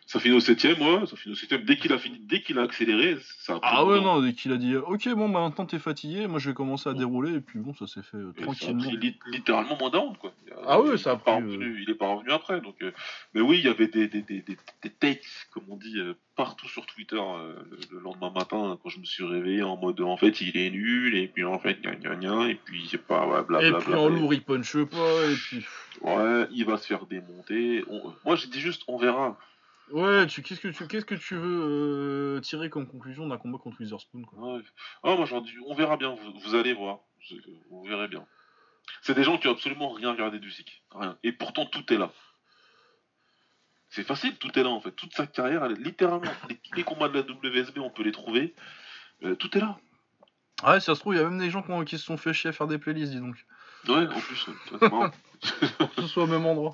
Ça 0.07 0.21
finit 0.21 0.37
au 0.37 0.41
septième, 0.41 0.81
ouais, 0.83 1.07
ça 1.07 1.17
finit 1.17 1.33
au 1.33 1.37
septième. 1.37 1.63
Dès 1.65 1.77
qu'il 1.79 1.91
a 1.93 1.99
fini, 1.99 2.19
dès 2.21 2.43
qu'il 2.43 2.59
a 2.59 2.63
accéléré, 2.63 3.17
ça 3.41 3.55
a 3.57 3.61
pris 3.61 3.71
Ah 3.73 3.85
ouais, 3.87 4.01
non, 4.03 4.21
dès 4.21 4.35
qu'il 4.35 4.53
a 4.53 4.59
dit 4.59 4.77
Ok, 4.77 5.09
bon, 5.15 5.31
bah, 5.31 5.41
maintenant 5.41 5.65
t'es 5.65 5.79
fatigué, 5.79 6.27
moi 6.27 6.39
je 6.39 6.51
vais 6.51 6.55
commencer 6.55 6.91
à 6.91 6.93
dérouler, 6.93 7.35
et 7.37 7.41
puis 7.41 7.59
bon, 7.59 7.73
ça 7.75 7.87
s'est 7.87 8.03
fait 8.03 8.19
euh, 8.19 8.33
Et 8.37 8.41
Ça 8.45 8.51
a 8.51 8.55
tranquillement. 8.55 8.83
pris 8.83 9.15
littéralement 9.33 9.79
moins 9.79 9.89
d'un 9.91 10.13
quoi. 10.21 10.33
Il 10.47 10.53
Ah 10.69 10.81
ouais, 10.81 10.99
ça 10.99 11.13
a 11.13 11.17
pris, 11.17 11.33
euh, 11.33 11.37
revenu- 11.37 11.83
Il 11.83 11.89
est 11.91 11.95
pas 11.95 12.09
revenu 12.15 12.31
après, 12.33 12.61
donc. 12.61 12.77
euh, 12.83 12.91
Mais 13.35 13.41
oui, 13.41 13.59
il 13.59 13.65
y 13.65 13.69
avait 13.69 13.89
des, 13.89 14.07
des, 14.09 14.21
des, 14.21 14.43
des, 14.43 14.57
des 14.83 14.91
takes, 14.91 15.25
comme 15.53 15.65
on 15.71 15.77
dit, 15.77 15.99
euh, 15.99 16.13
partout 16.37 16.69
sur 16.69 16.85
Twitter 16.85 17.17
euh, 17.19 17.55
le, 17.71 17.97
le 17.97 18.01
lendemain 18.03 18.31
matin, 18.31 18.79
quand 18.83 18.91
je 18.91 19.01
me 19.01 19.05
suis 19.07 19.25
réveillé 19.25 19.63
en 19.63 19.77
mode 19.79 20.01
en 20.03 20.17
fait 20.19 20.39
il 20.43 20.55
est 20.59 20.71
nul, 20.71 21.17
et 21.17 21.29
puis 21.29 21.45
en 21.45 21.59
fait 21.59 21.81
gna 21.81 21.95
gna 21.95 22.15
gna, 22.17 22.49
et 22.51 22.57
puis 22.57 22.87
c'est 22.91 22.99
pas, 23.05 23.27
ouais, 23.27 23.41
Et 23.41 23.45
blablabla. 23.45 23.79
puis 23.81 23.95
en 23.95 24.09
lourd, 24.11 24.35
il 24.35 24.43
punch 24.43 24.77
pas, 24.85 25.31
et 25.31 25.35
puis. 25.35 25.65
Ouais, 26.03 26.47
il 26.53 26.67
va 26.67 26.77
se 26.77 26.87
faire 26.87 27.07
démonter. 27.07 27.85
On- 27.89 28.13
Moi 28.27 28.37
j'ai 28.37 28.49
dit 28.49 28.61
juste 28.61 28.83
on 28.87 28.99
verra. 28.99 29.39
Ouais, 29.91 30.27
tu 30.27 30.43
qu'est-ce 30.43 30.61
que 30.61 30.69
tu 30.69 30.87
qu'est-ce 30.87 31.05
que 31.05 31.15
tu 31.15 31.35
veux 31.37 32.37
euh, 32.37 32.41
tirer 32.41 32.71
comme 32.71 32.87
conclusion 32.87 33.27
d'un 33.29 33.37
combat 33.37 33.59
contre 33.59 33.81
Witherspoon 33.81 34.23
quoi? 34.23 34.57
Ouais. 34.57 34.63
Ah, 35.03 35.15
moi 35.15 35.27
j'en 35.27 35.41
dis 35.41 35.55
on 35.67 35.75
verra 35.75 35.97
bien, 35.97 36.15
vous, 36.15 36.39
vous 36.41 36.55
allez 36.55 36.73
voir. 36.73 37.01
Vous 37.71 37.85
verrez 37.85 38.09
bien. 38.09 38.27
C'est 39.03 39.15
des 39.15 39.25
gens 39.25 39.39
qui 39.39 39.49
ont 39.49 39.53
absolument 39.53 39.91
rien 39.93 40.13
regardé 40.13 40.39
du 40.39 40.51
SIC. 40.51 40.83
Rien. 40.93 41.19
Et 41.23 41.33
pourtant 41.33 41.67
tout 41.67 41.93
est 41.93 41.99
là. 41.99 42.11
C'est 43.91 44.05
facile, 44.05 44.37
tout 44.39 44.59
est 44.59 44.63
là 44.63 44.71
en 44.71 44.81
fait. 44.81 44.93
Toute 44.93 45.13
sa 45.15 45.27
carrière, 45.27 45.65
elle 45.65 45.73
est 45.73 45.83
littéralement. 45.83 46.31
les- 46.49 46.57
tous 46.57 46.75
les 46.75 46.83
combats 46.83 47.09
de 47.09 47.15
la 47.15 47.21
WSB, 47.21 47.79
on 47.79 47.91
peut 47.91 48.03
les 48.03 48.13
trouver. 48.13 48.55
Euh, 49.23 49.35
tout 49.37 49.57
est 49.57 49.61
là. 49.61 49.79
Ouais, 50.67 50.81
si 50.81 50.87
ça 50.87 50.95
se 50.95 51.01
trouve, 51.01 51.15
il 51.15 51.19
y 51.19 51.21
a 51.21 51.29
même 51.29 51.39
des 51.39 51.51
gens 51.51 51.63
qui, 51.85 51.99
se 51.99 52.05
sont 52.05 52.17
fait 52.17 52.33
chier 52.33 52.51
à 52.51 52.53
faire 52.53 52.67
des 52.67 52.79
playlists, 52.79 53.13
dis 53.13 53.21
donc. 53.21 53.37
Ouais, 53.89 54.07
en 54.07 54.21
plus, 54.21 54.49
c'est 54.71 54.81
marrant. 54.83 55.11
Que 55.97 56.03
ce 56.03 56.07
soit 56.07 56.25
au 56.25 56.27
même 56.27 56.47
endroit. 56.47 56.73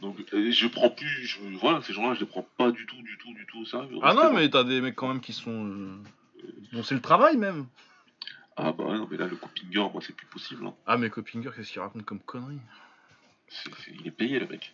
Donc, 0.00 0.16
euh, 0.34 0.50
je 0.50 0.66
prends 0.68 0.90
plus. 0.90 1.08
Je, 1.26 1.38
voilà, 1.58 1.80
ces 1.82 1.92
gens-là, 1.92 2.14
je 2.14 2.20
les 2.20 2.26
prends 2.26 2.46
pas 2.58 2.70
du 2.70 2.84
tout, 2.86 2.96
du 3.02 3.16
tout, 3.18 3.32
du 3.34 3.46
tout 3.46 3.60
au 3.60 3.64
sérieux. 3.64 3.96
Ah 4.02 4.14
non, 4.14 4.32
mais 4.32 4.48
t'as 4.50 4.64
des 4.64 4.80
mecs 4.80 4.94
quand 4.96 5.08
même 5.08 5.20
qui 5.20 5.32
sont. 5.32 5.66
euh, 5.66 5.96
Bon, 6.72 6.82
c'est 6.82 6.94
le 6.94 7.00
travail 7.00 7.36
même. 7.36 7.66
Ah 8.56 8.72
bah 8.72 8.84
ouais, 8.84 8.96
non, 8.98 9.08
mais 9.10 9.16
là, 9.16 9.26
le 9.26 9.36
Copinger, 9.36 9.88
moi, 9.92 10.00
c'est 10.00 10.14
plus 10.14 10.26
possible. 10.26 10.66
hein. 10.66 10.74
Ah, 10.86 10.96
mais 10.96 11.10
Copinger, 11.10 11.50
qu'est-ce 11.54 11.72
qu'il 11.72 11.80
raconte 11.80 12.04
comme 12.04 12.20
c'est- 13.48 13.70
il 14.00 14.06
est 14.06 14.10
payé, 14.10 14.38
le 14.38 14.46
mec. 14.46 14.72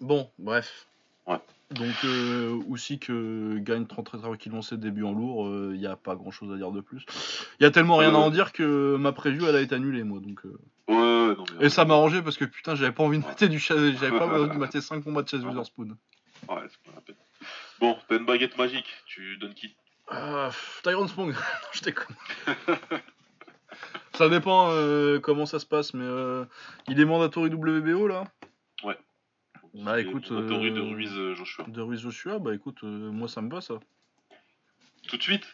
Bon, 0.00 0.30
bref. 0.38 0.86
Ouais. 1.26 1.38
Donc, 1.70 1.94
euh, 2.04 2.58
aussi 2.68 2.98
que 2.98 3.58
gagne 3.58 3.86
très 3.86 4.02
très 4.02 4.18
tranquillement 4.18 4.62
ses 4.62 4.76
débuts 4.76 5.04
en 5.04 5.12
lourd, 5.12 5.48
il 5.72 5.78
n'y 5.78 5.86
a 5.86 5.94
pas 5.96 6.16
grand 6.16 6.30
chose 6.32 6.52
à 6.52 6.56
dire 6.56 6.72
de 6.72 6.80
plus. 6.80 7.04
Il 7.60 7.62
y 7.62 7.66
a 7.66 7.70
tellement 7.70 7.96
rien 7.96 8.10
à 8.14 8.18
Euh. 8.18 8.22
en 8.22 8.30
dire 8.30 8.52
que 8.52 8.96
ma 8.98 9.12
preview 9.12 9.46
elle 9.46 9.54
a 9.56 9.60
été 9.60 9.74
annulée, 9.74 10.02
moi. 10.02 10.18
Donc, 10.20 10.44
euh. 10.44 10.58
Ouais, 10.90 10.96
ouais, 10.96 11.36
non, 11.36 11.44
mais. 11.58 11.66
Et 11.66 11.68
ça 11.70 11.84
m'a 11.84 11.94
arrangé 11.94 12.22
parce 12.22 12.36
que 12.36 12.44
putain, 12.44 12.74
j'avais 12.74 12.92
pas 12.92 13.02
envie 13.02 13.18
de 13.18 13.24
mater 13.24 13.48
du 13.48 13.58
j'avais 13.58 14.10
pas 14.10 14.26
envie 14.26 14.50
de 14.50 14.54
mater 14.58 14.80
5 14.80 15.02
combats 15.02 15.22
de 15.22 15.28
Chase 15.28 15.44
Witherspoon. 15.44 15.96
Ouais, 16.48 16.62
c'est 16.68 16.82
pas 16.82 16.92
la 16.94 17.00
peine. 17.00 17.16
Bon, 17.78 17.96
t'as 18.08 18.18
une 18.18 18.26
baguette 18.26 18.58
magique, 18.58 18.88
tu 19.06 19.36
donnes 19.38 19.54
qui? 19.54 19.74
Pff, 20.08 20.80
Tyrone 20.82 21.08
Sprong, 21.08 21.28
non, 21.32 21.38
je 21.72 21.80
déconne. 21.82 22.16
ça 24.14 24.28
dépend 24.28 24.70
euh, 24.72 25.20
comment 25.20 25.46
ça 25.46 25.58
se 25.58 25.66
passe, 25.66 25.94
mais 25.94 26.04
euh, 26.04 26.44
il 26.88 27.00
est 27.00 27.04
mandatory 27.04 27.50
WBO 27.50 28.08
là? 28.08 28.24
Bah, 29.72 29.94
C'est 29.94 30.02
écoute, 30.02 30.26
théorie 30.28 30.72
de 30.72 30.80
euh, 30.80 30.94
Ruiz 30.94 31.12
euh, 31.14 31.34
Joshua. 31.34 31.64
De 31.68 31.80
Ruiz 31.80 32.00
Joshua, 32.00 32.38
bah 32.38 32.54
écoute, 32.54 32.78
euh, 32.82 33.12
moi 33.12 33.28
ça 33.28 33.40
me 33.40 33.50
va 33.50 33.60
ça. 33.60 33.74
Tout 35.08 35.16
de 35.16 35.22
suite? 35.22 35.44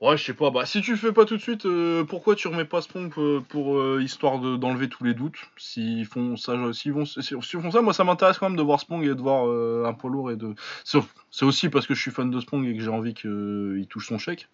Ouais, 0.00 0.16
je 0.16 0.22
sais 0.22 0.34
pas, 0.34 0.50
bah 0.50 0.64
si 0.64 0.80
tu 0.80 0.92
le 0.92 0.96
fais 0.96 1.12
pas 1.12 1.24
tout 1.24 1.36
de 1.36 1.42
suite, 1.42 1.66
euh, 1.66 2.04
pourquoi 2.04 2.36
tu 2.36 2.46
remets 2.46 2.64
pas 2.64 2.80
Sprong 2.80 3.12
euh, 3.18 3.40
pour 3.40 3.78
euh, 3.80 4.00
histoire 4.00 4.38
de- 4.38 4.56
d'enlever 4.56 4.88
tous 4.88 5.02
les 5.02 5.12
doutes? 5.12 5.38
S'ils 5.56 6.06
font 6.06 6.36
ça, 6.36 6.54
s'ils 6.72 6.92
vont, 6.92 7.04
s'ils 7.04 7.24
s'ils 7.24 7.60
font 7.60 7.70
ça, 7.72 7.82
moi 7.82 7.92
ça 7.92 8.04
m'intéresse 8.04 8.38
quand 8.38 8.48
même 8.48 8.56
de 8.56 8.62
voir 8.62 8.78
Sprong 8.78 9.02
et 9.02 9.08
de 9.08 9.20
voir 9.20 9.48
euh, 9.48 9.84
un 9.86 9.94
poids 9.94 10.08
lourd 10.08 10.30
et 10.30 10.36
de. 10.36 10.54
C'est 10.84 11.00
c'est 11.32 11.44
aussi 11.44 11.68
parce 11.68 11.88
que 11.88 11.94
je 11.94 12.00
suis 12.00 12.12
fan 12.12 12.30
de 12.30 12.38
Sprong 12.38 12.64
et 12.64 12.76
que 12.76 12.82
j'ai 12.82 12.90
envie 12.90 13.12
qu'il 13.12 13.86
touche 13.90 14.06
son 14.06 14.18
chèque. 14.18 14.46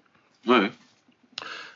Ouais. 0.47 0.73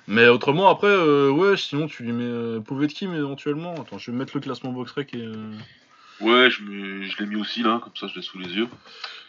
Mais 0.07 0.29
autrement, 0.29 0.71
après, 0.71 0.87
euh, 0.89 1.29
ouais, 1.31 1.59
sinon 1.59 1.89
tu 1.89 2.05
lui 2.05 2.13
mets 2.13 2.25
euh, 2.25 2.61
Povetkin 2.61 3.13
éventuellement. 3.13 3.75
Attends, 3.75 3.99
je 3.99 4.11
vais 4.11 4.17
mettre 4.17 4.33
le 4.35 4.41
classement 4.41 4.73
Boxrec 4.73 5.13
et. 5.15 5.19
euh, 5.27 5.53
Ouais, 6.23 6.49
je, 6.51 6.63
me- 6.63 7.03
je 7.03 7.19
l'ai 7.19 7.27
mis 7.27 7.37
aussi 7.37 7.63
là, 7.63 7.81
comme 7.85 7.95
ça 7.95 8.07
je 8.07 8.15
l'ai 8.17 8.23
sous 8.23 8.39
les 8.39 8.49
yeux. 8.49 8.69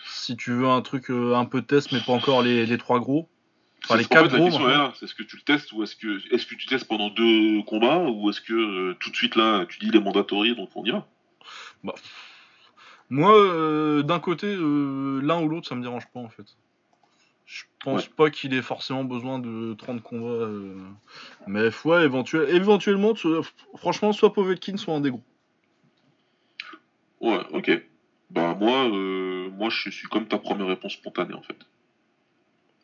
si 0.05 0.37
tu 0.37 0.53
veux 0.53 0.67
un 0.69 0.81
truc 0.81 1.11
euh, 1.11 1.35
un 1.35 1.43
peu 1.45 1.61
test, 1.61 1.91
mais 1.91 1.99
pas 1.99 2.13
encore 2.13 2.41
les, 2.41 2.65
les 2.65 2.77
trois 2.77 2.99
gros. 3.01 3.27
Enfin, 3.85 3.95
les 3.97 4.03
quatre 4.05 4.29
gros, 4.37 4.51
c'est 4.95 5.05
est-ce 5.05 5.15
que 5.15 5.23
tu 5.23 5.35
le 5.37 5.41
testes 5.41 5.71
ou 5.71 5.83
est-ce 5.83 5.95
que 5.95 6.33
est-ce 6.33 6.45
que 6.45 6.55
tu 6.55 6.65
testes 6.67 6.87
pendant 6.87 7.09
deux 7.09 7.61
combats 7.63 7.99
ou 8.09 8.29
est-ce 8.29 8.41
que 8.41 8.53
euh, 8.53 8.93
tout 8.99 9.09
de 9.09 9.15
suite 9.15 9.35
là 9.35 9.65
tu 9.67 9.79
dis 9.79 9.87
il 9.87 9.95
est 9.95 10.01
mandatory 10.01 10.55
donc 10.55 10.69
on 10.75 10.83
y 10.85 10.91
va? 10.91 11.07
Moi, 13.09 13.35
euh, 13.35 14.03
d'un 14.03 14.19
côté, 14.19 14.47
euh, 14.47 15.19
l'un 15.23 15.41
ou 15.41 15.47
l'autre, 15.49 15.67
ça 15.67 15.75
me 15.75 15.81
dérange 15.81 16.07
pas 16.13 16.19
en 16.19 16.29
fait. 16.29 16.45
Je 17.45 17.63
pense 17.83 18.05
pas 18.05 18.29
qu'il 18.29 18.53
ait 18.53 18.61
forcément 18.61 19.03
besoin 19.03 19.39
de 19.39 19.73
30 19.73 20.03
combats. 20.03 20.47
Mais 21.47 21.69
ouais, 21.85 22.05
éventuel- 22.05 22.47
éventuellement, 22.49 23.15
tu- 23.15 23.27
franchement, 23.75 24.13
soit 24.13 24.31
Povetkin, 24.33 24.77
soit 24.77 24.93
un 24.93 25.01
des 25.01 25.09
gros. 25.09 25.23
Ouais, 27.21 27.39
ok. 27.51 27.81
Bah 28.29 28.53
moi, 28.53 28.87
moi 28.89 29.69
je 29.71 29.89
suis 29.89 30.07
comme 30.07 30.27
ta 30.27 30.37
première 30.37 30.67
réponse 30.67 30.93
spontanée 30.93 31.33
en 31.33 31.41
fait. 31.41 31.57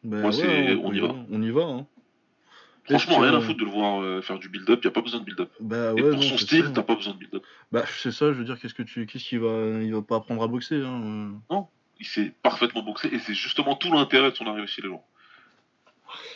Ben 0.06 0.22
Moi, 0.22 0.30
ouais, 0.30 0.36
c'est- 0.36 0.76
on, 0.76 0.94
y 0.94 1.00
va. 1.00 1.16
On 1.32 1.42
y 1.42 1.50
va. 1.52 1.62
Hein. 1.64 1.86
Franchement, 2.88 3.18
rien 3.18 3.34
à 3.34 3.42
foutre 3.42 3.60
de 3.60 3.66
le 3.66 3.72
voir 3.72 4.02
euh, 4.04 4.22
faire 4.22 4.38
du 4.38 4.48
build-up, 4.48 4.84
y 4.84 4.88
a 4.88 4.92
pas 4.92 5.02
besoin 5.02 5.20
de 5.20 5.26
build-up. 5.26 5.50
Bah 5.60 5.94
Et 5.98 6.02
pour 6.02 6.12
non, 6.12 6.22
son 6.22 6.38
style, 6.38 6.72
t'as 6.74 6.84
pas 6.84 6.94
besoin 6.96 7.14
de 7.14 7.18
build-up. 7.18 7.44
Bah 7.72 7.84
c'est 7.88 8.12
ça, 8.12 8.28
je 8.32 8.38
veux 8.38 8.44
dire, 8.46 8.60
qu'est-ce 8.60 8.76
que 8.76 8.84
tu, 8.84 9.08
qu'est-ce 9.08 9.24
qu'il 9.28 9.40
va, 9.40 9.82
il 9.82 9.92
va 9.92 10.04
pas 10.04 10.18
apprendre 10.18 10.44
à 10.44 10.48
boxer. 10.48 10.82
Hein. 10.86 11.32
euh. 11.52 11.56
Il 12.00 12.06
s'est 12.06 12.32
parfaitement 12.44 12.84
boxé 12.84 13.10
et 13.12 13.18
c'est 13.20 13.34
justement 13.34 13.76
tout 13.76 13.92
l'intérêt 13.92 14.30
de 14.30 14.36
son 14.36 14.46
arrivée 14.46 14.68
chez 14.68 14.84
les 14.84 14.90
gens. 14.90 15.04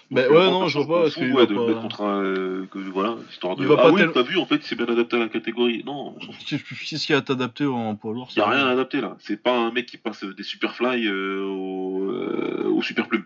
Bah 0.10 0.22
ouais, 0.28 0.36
euh, 0.36 0.50
non, 0.50 0.68
je 0.68 0.80
vois 0.80 0.88
pas, 0.88 1.02
parce 1.04 1.14
qu'il 1.16 1.32
ouais, 1.32 1.46
de 1.46 1.54
le 1.54 1.60
pas- 1.60 1.68
mettre 1.68 1.82
contre 1.82 2.02
un. 2.02 2.24
euh, 2.24 2.66
que, 2.72 2.80
voilà, 2.80 3.16
histoire 3.30 3.56
de. 3.56 3.62
Il 3.62 3.68
va 3.68 3.76
ah 3.78 3.84
pas 3.84 3.92
oui, 3.92 4.02
tel- 4.02 4.12
t'as 4.12 4.24
vu, 4.24 4.38
en 4.38 4.46
fait, 4.48 4.56
il 4.56 4.64
s'est 4.64 4.76
bien 4.76 4.88
adapté 4.88 5.18
à 5.18 5.20
la 5.20 5.30
catégorie. 5.30 5.84
Non. 5.86 6.16
Qu'est-ce 6.48 7.06
qu'il 7.06 7.14
y 7.14 7.16
a 7.16 7.20
à 7.20 7.22
t'adapter 7.22 7.66
en 7.68 7.96
poids 7.96 8.14
lourd 8.14 8.30
Y 8.36 8.40
a 8.40 8.50
rien 8.50 8.66
à 8.66 8.72
adapter 8.72 9.02
là. 9.02 9.16
C'est 9.20 9.42
pas 9.42 9.56
un 9.56 9.72
mec 9.72 9.86
qui 9.86 9.98
passe 9.98 10.24
des 10.24 10.44
superfly 10.44 11.06
euh, 11.08 11.44
au, 11.44 12.72
au 12.76 12.82
super 12.82 13.08
plume. 13.08 13.26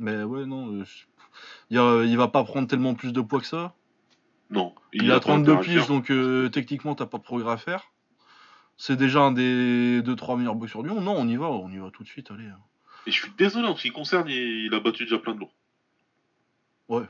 Mais 0.00 0.22
ouais, 0.22 0.46
non. 0.46 0.82
euh, 1.72 2.06
il, 2.06 2.16
va 2.16 2.28
pas 2.28 2.42
prendre 2.42 2.66
tellement 2.66 2.94
plus 2.94 3.12
de 3.12 3.20
poids 3.20 3.38
que 3.40 3.46
ça. 3.46 3.74
Non. 4.48 4.74
Il, 4.94 5.10
a 5.12 5.14
pas 5.14 5.20
32 5.20 5.52
intérêt 5.52 5.56
à 5.56 5.60
le 5.60 5.80
piges, 5.80 5.88
donc 5.88 6.10
euh, 6.10 6.48
techniquement, 6.48 6.94
t'as 6.94 7.06
pas 7.06 7.18
de 7.18 7.22
progrès 7.22 7.52
à 7.52 7.56
faire. 7.58 7.84
C'est 8.78 8.96
déjà 8.96 9.20
un 9.20 9.30
des 9.30 10.00
2-3 10.00 10.38
meilleurs 10.38 10.54
boxeurs 10.54 10.82
du 10.82 10.88
monde. 10.88 11.04
Non, 11.04 11.14
on 11.18 11.28
y 11.28 11.36
va, 11.36 11.50
on 11.50 11.70
y 11.70 11.76
va 11.76 11.90
tout 11.90 12.02
de 12.02 12.08
suite, 12.08 12.30
allez. 12.30 12.48
Et 13.06 13.10
je 13.10 13.20
suis 13.20 13.30
désolé 13.36 13.68
en 13.68 13.76
ce 13.76 13.82
qui 13.82 13.90
concerne, 13.90 14.26
il, 14.28 14.72
a 14.74 14.80
battu 14.80 15.04
déjà 15.04 15.18
plein 15.18 15.34
de 15.34 15.40
lourds. 15.40 15.54
Ouais. 16.88 17.04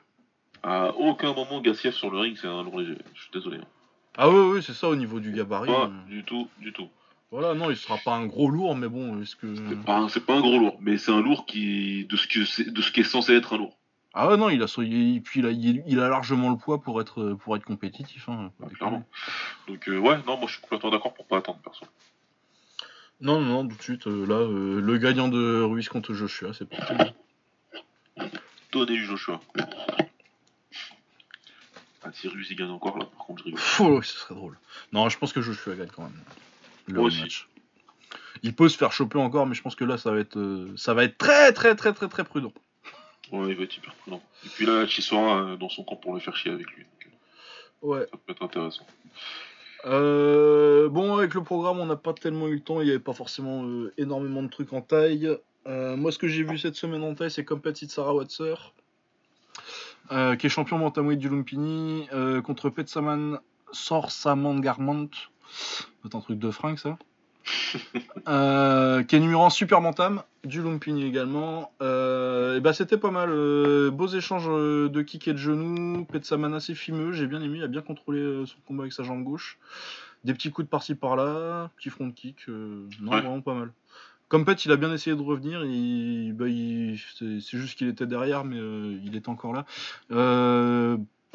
À 0.65 0.93
aucun 0.97 1.33
moment, 1.33 1.61
Gassiev 1.61 1.95
sur 1.95 2.11
le 2.11 2.19
ring, 2.19 2.37
c'est 2.37 2.49
un 2.49 2.65
lourd 2.65 2.81
léger. 2.81 2.99
Je 3.15 3.23
suis 3.23 3.31
désolé. 3.33 3.59
hein. 3.59 3.67
Ah 4.19 4.29
ouais, 4.29 4.51
ouais, 4.51 4.63
c'est 4.63 4.75
ça 4.75 4.89
au 4.89 4.97
niveau 4.97 5.21
du 5.21 5.31
gabarit. 5.33 5.69
Pas 5.69 5.87
euh. 5.87 6.09
du 6.09 6.25
tout, 6.25 6.49
du 6.59 6.73
tout. 6.73 6.89
Voilà, 7.31 7.55
non, 7.55 7.71
il 7.71 7.77
sera 7.77 7.97
pas 7.99 8.15
un 8.15 8.27
gros 8.27 8.51
lourd, 8.51 8.75
mais 8.75 8.89
bon, 8.89 9.23
est-ce 9.23 9.37
que. 9.37 9.55
C'est 9.55 9.85
pas, 9.85 9.99
un- 9.99 10.09
c'est 10.09 10.25
pas 10.27 10.35
un 10.35 10.41
gros 10.41 10.59
lourd, 10.59 10.79
mais 10.81 10.99
c'est 10.99 11.13
un 11.13 11.21
lourd 11.21 11.47
qui 11.47 12.05
de 12.07 12.17
ce 12.17 12.27
que 12.27 12.45
c'est- 12.45 12.71
de 12.71 12.83
ce 12.83 12.91
qui 12.91 13.01
est 13.01 13.05
censé 13.05 13.35
être 13.35 13.55
un 13.55 13.59
lourd. 13.59 13.77
Ah 14.15 14.29
ouais, 14.29 14.37
non, 14.37 14.49
il 14.51 14.61
a, 14.63 14.67
il, 14.79 15.23
puis 15.23 15.39
il 15.39 15.47
a, 15.47 15.51
il, 15.53 16.01
a 16.01 16.09
largement 16.09 16.51
le 16.51 16.57
poids 16.57 16.83
pour 16.83 17.01
être, 17.01 17.35
pour 17.35 17.55
être 17.57 17.65
compétitif. 17.65 18.29
Hein, 18.29 18.51
Ah, 18.61 18.67
clairement. 18.75 19.05
Donc 19.69 19.89
euh, 19.89 19.99
ouais, 19.99 20.17
non, 20.27 20.37
moi 20.37 20.49
je 20.49 20.55
suis 20.55 20.61
complètement 20.63 20.91
d'accord 20.91 21.15
pour 21.15 21.27
pas 21.27 21.37
attendre 21.39 21.61
perso. 21.61 21.87
Non, 23.21 23.41
non, 23.41 23.63
non, 23.63 23.69
tout 23.69 23.77
de 23.77 23.83
suite, 23.83 24.07
euh, 24.09 24.27
là, 24.27 24.35
euh, 24.35 24.81
le 24.81 24.99
gagnant 24.99 25.29
de 25.29 25.61
Ruiz 25.63 25.89
contre 25.89 26.15
Joshua, 26.15 26.53
c'est 26.53 26.69
parti. 26.69 26.95
Donnez 28.73 28.97
Joshua. 28.97 29.41
Ah, 32.03 32.11
si 32.13 32.27
Ruiz 32.27 32.49
il 32.51 32.57
gagne 32.57 32.71
encore 32.71 32.99
là, 32.99 33.05
par 33.05 33.27
contre 33.27 33.41
je 33.41 33.45
rigole. 33.45 33.61
Oh, 33.79 34.03
ce 34.03 34.17
serait 34.19 34.35
drôle. 34.35 34.59
Non, 34.93 35.09
je 35.09 35.19
pense 35.19 35.33
que 35.33 35.43
Joshua 35.43 35.77
gagne 35.77 35.91
quand 35.95 36.03
même. 36.05 36.21
Le 36.93 37.01
aussi. 37.01 37.47
Il 38.43 38.55
peut 38.55 38.69
se 38.69 38.77
faire 38.79 38.93
choper 38.93 39.19
encore, 39.19 39.47
mais 39.47 39.55
je 39.55 39.63
pense 39.63 39.75
que 39.75 39.85
là, 39.85 39.99
ça 39.99 40.11
va 40.11 40.19
être, 40.19 40.39
euh, 40.39 40.73
ça 40.77 40.95
va 40.95 41.05
être 41.05 41.19
très, 41.19 41.53
très, 41.53 41.75
très, 41.75 41.93
très, 41.93 42.09
très 42.09 42.25
prudent. 42.25 42.53
Ouais, 43.33 43.51
il 43.51 43.57
va 43.57 43.65
être 43.65 43.77
hyper 43.77 43.95
prudent. 43.95 44.23
Et 44.45 44.49
puis 44.49 44.67
là, 44.67 44.87
Chisora 44.87 45.43
euh, 45.43 45.57
dans 45.57 45.69
son 45.69 45.85
camp 45.85 45.97
pour 45.97 46.15
le 46.15 46.21
faire 46.21 46.37
chier 46.37 46.51
avec 46.51 46.71
lui. 46.73 46.85
Euh, 46.85 46.87
Ouais. 47.83 48.07
ça 48.11 48.19
peut 48.27 48.33
être 48.33 48.43
intéressant. 48.43 48.87
Euh, 49.87 50.89
bon, 50.91 51.17
avec 51.17 51.33
le 51.33 51.43
programme, 51.43 51.81
on 51.81 51.87
n'a 51.87 51.97
pas 51.97 52.13
tellement 52.13 52.49
eu 52.49 52.55
le 52.55 52.61
temps. 52.61 52.81
Il 52.81 52.85
n'y 52.85 52.91
avait 52.91 52.99
pas 52.99 53.15
forcément 53.15 53.65
euh, 53.65 53.93
énormément 53.97 54.43
de 54.43 54.49
trucs 54.49 54.73
en 54.73 54.83
taille. 54.83 55.29
Euh, 55.67 55.97
moi, 55.97 56.13
ce 56.13 56.19
que 56.19 56.29
j'ai 56.29 56.43
vu 56.43 56.59
cette 56.59 56.75
semaine 56.75 57.03
en 57.03 57.15
taille, 57.15 57.31
c'est 57.31 57.45
Compet 57.45 57.75
Sarah 57.75 58.15
Watser, 58.15 58.55
qui 60.11 60.47
est 60.47 60.51
champion 60.51 60.79
bantamweight 60.79 61.19
du 61.19 61.29
Lumpini, 61.29 62.09
contre 62.45 62.69
Petsaman 62.69 63.39
Sorsaman 63.73 64.61
Garmant. 64.61 65.09
C'est 65.51 66.15
un 66.15 66.21
truc 66.21 66.39
de 66.39 66.51
fringue, 66.51 66.79
ça. 66.79 66.99
Euh, 68.29 69.03
qui 69.03 69.17
est 69.17 69.21
numéro 69.21 69.45
1 69.45 69.51
super 69.51 69.81
bantam 69.81 70.23
du 70.45 70.63
Lumpini 70.63 71.05
également. 71.07 71.73
Euh, 71.81 72.57
et 72.59 72.61
bah, 72.61 72.73
c'était 72.73 72.99
pas 72.99 73.11
mal. 73.11 73.31
euh, 73.31 73.91
beaux 73.91 74.09
échanges 74.09 74.47
euh, 74.49 74.89
de 74.89 75.03
kick 75.03 75.27
et 75.29 75.33
de 75.33 75.39
genoux. 75.39 76.05
Petsaman 76.05 76.53
assez 76.55 76.75
fimeux, 76.75 77.13
j'ai 77.13 77.27
bien 77.27 77.41
aimé. 77.41 77.59
Il 77.59 77.65
a 77.65 77.69
bien 77.69 77.81
contrôlé 77.83 78.45
son 78.47 78.57
combat 78.67 78.83
avec 78.85 78.93
sa 78.93 79.03
jambe 79.05 79.25
gauche. 79.25 79.59
Des 80.25 80.35
petits 80.35 80.51
coups 80.51 80.67
de 80.67 80.71
par-ci 80.71 80.95
par-là, 80.95 81.71
petit 81.77 81.89
front 81.89 82.11
kick. 82.11 82.37
euh, 82.49 82.87
non, 83.01 83.13
Ouais. 83.13 83.21
vraiment 83.21 83.41
pas 83.41 83.55
mal. 83.55 83.73
Comme 84.29 84.45
Pet, 84.45 84.65
il 84.65 84.71
a 84.71 84.77
bien 84.77 84.93
essayé 84.93 85.17
de 85.17 85.23
revenir. 85.23 85.65
Il, 85.65 86.33
bah, 86.35 86.47
il- 86.49 87.01
c'est 87.19 87.41
c'est 87.41 87.59
juste 87.59 87.79
qu'il 87.79 87.89
était 87.89 88.07
derrière, 88.07 88.45
mais 88.45 88.59
il 88.59 89.17
est 89.17 89.29
encore 89.29 89.53
là. 89.55 89.65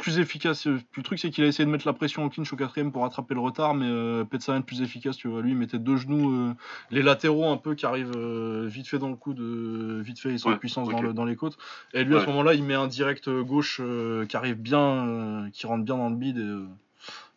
Plus 0.05 0.19
efficace. 0.19 0.67
Le 0.67 1.01
truc, 1.01 1.17
c'est 1.17 1.31
qu'il 1.31 1.43
a 1.43 1.47
essayé 1.47 1.65
de 1.65 1.71
mettre 1.71 1.87
la 1.87 1.93
pression 1.93 2.23
au 2.23 2.29
clinch 2.29 2.53
au 2.53 2.55
quatrième 2.55 2.91
pour 2.91 3.01
rattraper 3.01 3.33
le 3.33 3.39
retard, 3.39 3.73
mais 3.73 3.87
euh, 3.89 4.23
plus 4.23 4.81
efficace, 4.83 5.17
tu 5.17 5.27
vois. 5.27 5.41
Lui, 5.41 5.49
il 5.53 5.57
mettait 5.57 5.79
deux 5.79 5.97
genoux, 5.97 6.31
euh, 6.31 6.53
les 6.91 7.01
latéraux 7.01 7.49
un 7.49 7.57
peu 7.57 7.73
qui 7.73 7.87
arrivent 7.87 8.11
euh, 8.15 8.67
vite 8.67 8.87
fait 8.87 8.99
dans 8.99 9.09
le 9.09 9.15
coude, 9.15 9.39
euh, 9.39 10.03
vite 10.05 10.19
fait, 10.19 10.29
ils 10.29 10.37
sont 10.39 10.51
en 10.51 10.57
puissance 10.57 10.87
dans, 10.89 10.97
ok. 10.97 11.03
le- 11.05 11.13
dans 11.13 11.25
les 11.25 11.35
côtes. 11.35 11.57
Et 11.95 12.03
lui, 12.03 12.15
à 12.15 12.21
ce 12.21 12.27
moment-là, 12.27 12.53
il 12.53 12.63
met 12.63 12.75
un 12.75 12.85
direct 12.85 13.27
euh, 13.29 13.41
gauche 13.41 13.81
qui 14.29 14.37
arrive 14.37 14.57
bien, 14.57 15.49
qui 15.51 15.65
rentre 15.65 15.83
bien 15.83 15.97
dans 15.97 16.09
le 16.09 16.15
bide, 16.15 16.37
et 16.37 16.55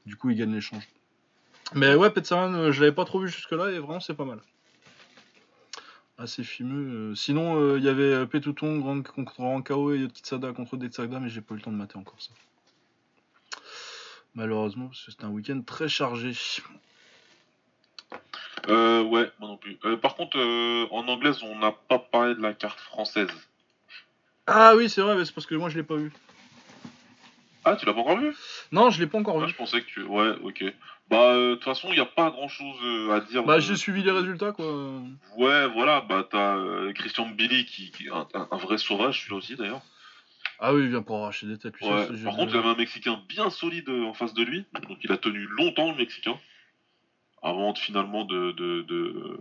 du 0.04 0.16
coup, 0.16 0.28
il 0.28 0.36
gagne 0.36 0.52
l'échange. 0.52 0.86
Mais 1.74 1.94
ouais, 1.94 2.10
Petsaman, 2.10 2.54
euh, 2.54 2.70
je 2.70 2.80
l'avais 2.82 2.92
pas 2.94 3.06
trop 3.06 3.20
vu 3.20 3.28
jusque-là, 3.28 3.70
et 3.70 3.78
vraiment, 3.78 4.00
c'est 4.00 4.12
pas 4.12 4.26
mal. 4.26 4.40
Assez 6.18 6.44
fimeux. 6.44 7.12
euh. 7.12 7.14
Sinon, 7.14 7.58
euh, 7.58 7.78
il 7.78 7.84
y 7.84 7.88
avait 7.88 8.26
Petouton 8.26 8.76
Grand- 8.78 9.06
contre 9.06 9.38
Rankao 9.40 9.94
et 9.94 10.06
Kitsada 10.08 10.52
contre 10.52 10.76
Detsagda, 10.76 11.18
mais 11.18 11.30
j'ai 11.30 11.40
pas 11.40 11.54
eu 11.54 11.56
le 11.56 11.62
temps 11.62 11.72
de 11.72 11.76
mater 11.76 11.96
encore 11.96 12.20
ça. 12.20 12.32
Malheureusement, 14.42 14.86
parce 14.86 15.04
que 15.04 15.10
c'était 15.10 15.24
un 15.24 15.30
week-end 15.30 15.60
très 15.66 15.88
chargé. 15.88 16.30
Euh, 18.68 19.02
ouais, 19.02 19.32
moi 19.40 19.48
non 19.48 19.56
plus. 19.56 19.76
Euh, 19.84 19.96
par 19.96 20.14
contre, 20.14 20.38
euh, 20.38 20.86
en 20.92 21.08
anglaise, 21.08 21.42
on 21.42 21.58
n'a 21.58 21.72
pas 21.72 21.98
parlé 21.98 22.36
de 22.36 22.40
la 22.40 22.54
carte 22.54 22.78
française. 22.78 23.26
Ah 24.46 24.74
oui, 24.76 24.88
c'est 24.88 25.00
vrai, 25.00 25.16
mais 25.16 25.24
c'est 25.24 25.34
parce 25.34 25.46
que 25.46 25.56
moi 25.56 25.68
je 25.70 25.76
l'ai 25.76 25.82
pas 25.82 25.96
vu. 25.96 26.12
Ah, 27.64 27.74
tu 27.74 27.84
l'as 27.84 27.92
pas 27.92 27.98
encore 28.00 28.18
vu 28.20 28.32
Non, 28.70 28.90
je 28.90 29.00
l'ai 29.00 29.08
pas 29.08 29.18
encore 29.18 29.42
Ah, 29.42 29.46
vu. 29.46 29.50
Je 29.50 29.56
pensais 29.56 29.80
que 29.80 29.86
tu. 29.86 30.02
Ouais, 30.04 30.30
ok. 30.44 30.64
Bah, 31.10 31.32
euh, 31.32 31.50
de 31.50 31.54
toute 31.56 31.64
façon, 31.64 31.88
il 31.88 31.94
n'y 31.94 32.00
a 32.00 32.04
pas 32.06 32.30
grand 32.30 32.46
chose 32.48 33.10
à 33.10 33.18
dire. 33.20 33.42
Bah, 33.42 33.58
j'ai 33.58 33.74
suivi 33.74 34.04
les 34.04 34.12
résultats 34.12 34.52
quoi. 34.52 34.66
Ouais, 35.36 35.66
voilà, 35.66 36.00
bah 36.02 36.28
t'as 36.30 36.92
Christian 36.92 37.26
Billy 37.26 37.64
qui, 37.64 37.90
qui 37.90 38.06
est 38.06 38.10
un, 38.10 38.28
un- 38.34 38.46
un 38.52 38.56
vrai 38.56 38.78
sauvage, 38.78 39.18
celui-là 39.22 39.36
aussi 39.38 39.56
d'ailleurs. 39.56 39.82
Ah 40.60 40.74
oui, 40.74 40.82
il 40.84 40.88
vient 40.90 41.02
pour 41.02 41.16
arracher 41.22 41.46
des 41.46 41.56
têtes. 41.58 41.78
lui, 41.80 41.86
Ouais. 41.86 42.06
Par 42.24 42.36
contre, 42.36 42.52
il 42.54 42.58
avait 42.58 42.68
un 42.68 42.74
Mexicain 42.76 43.22
bien 43.28 43.48
solide 43.50 43.88
euh, 43.88 44.04
en 44.04 44.14
face 44.14 44.34
de 44.34 44.42
lui, 44.42 44.64
donc 44.88 44.98
il 45.04 45.12
a 45.12 45.16
tenu 45.16 45.46
longtemps 45.46 45.90
le 45.92 45.96
Mexicain, 45.96 46.36
avant 47.42 47.72
de 47.72 47.78
finalement 47.78 48.24
de, 48.24 48.50
de, 48.52 48.82
de- 48.82 49.40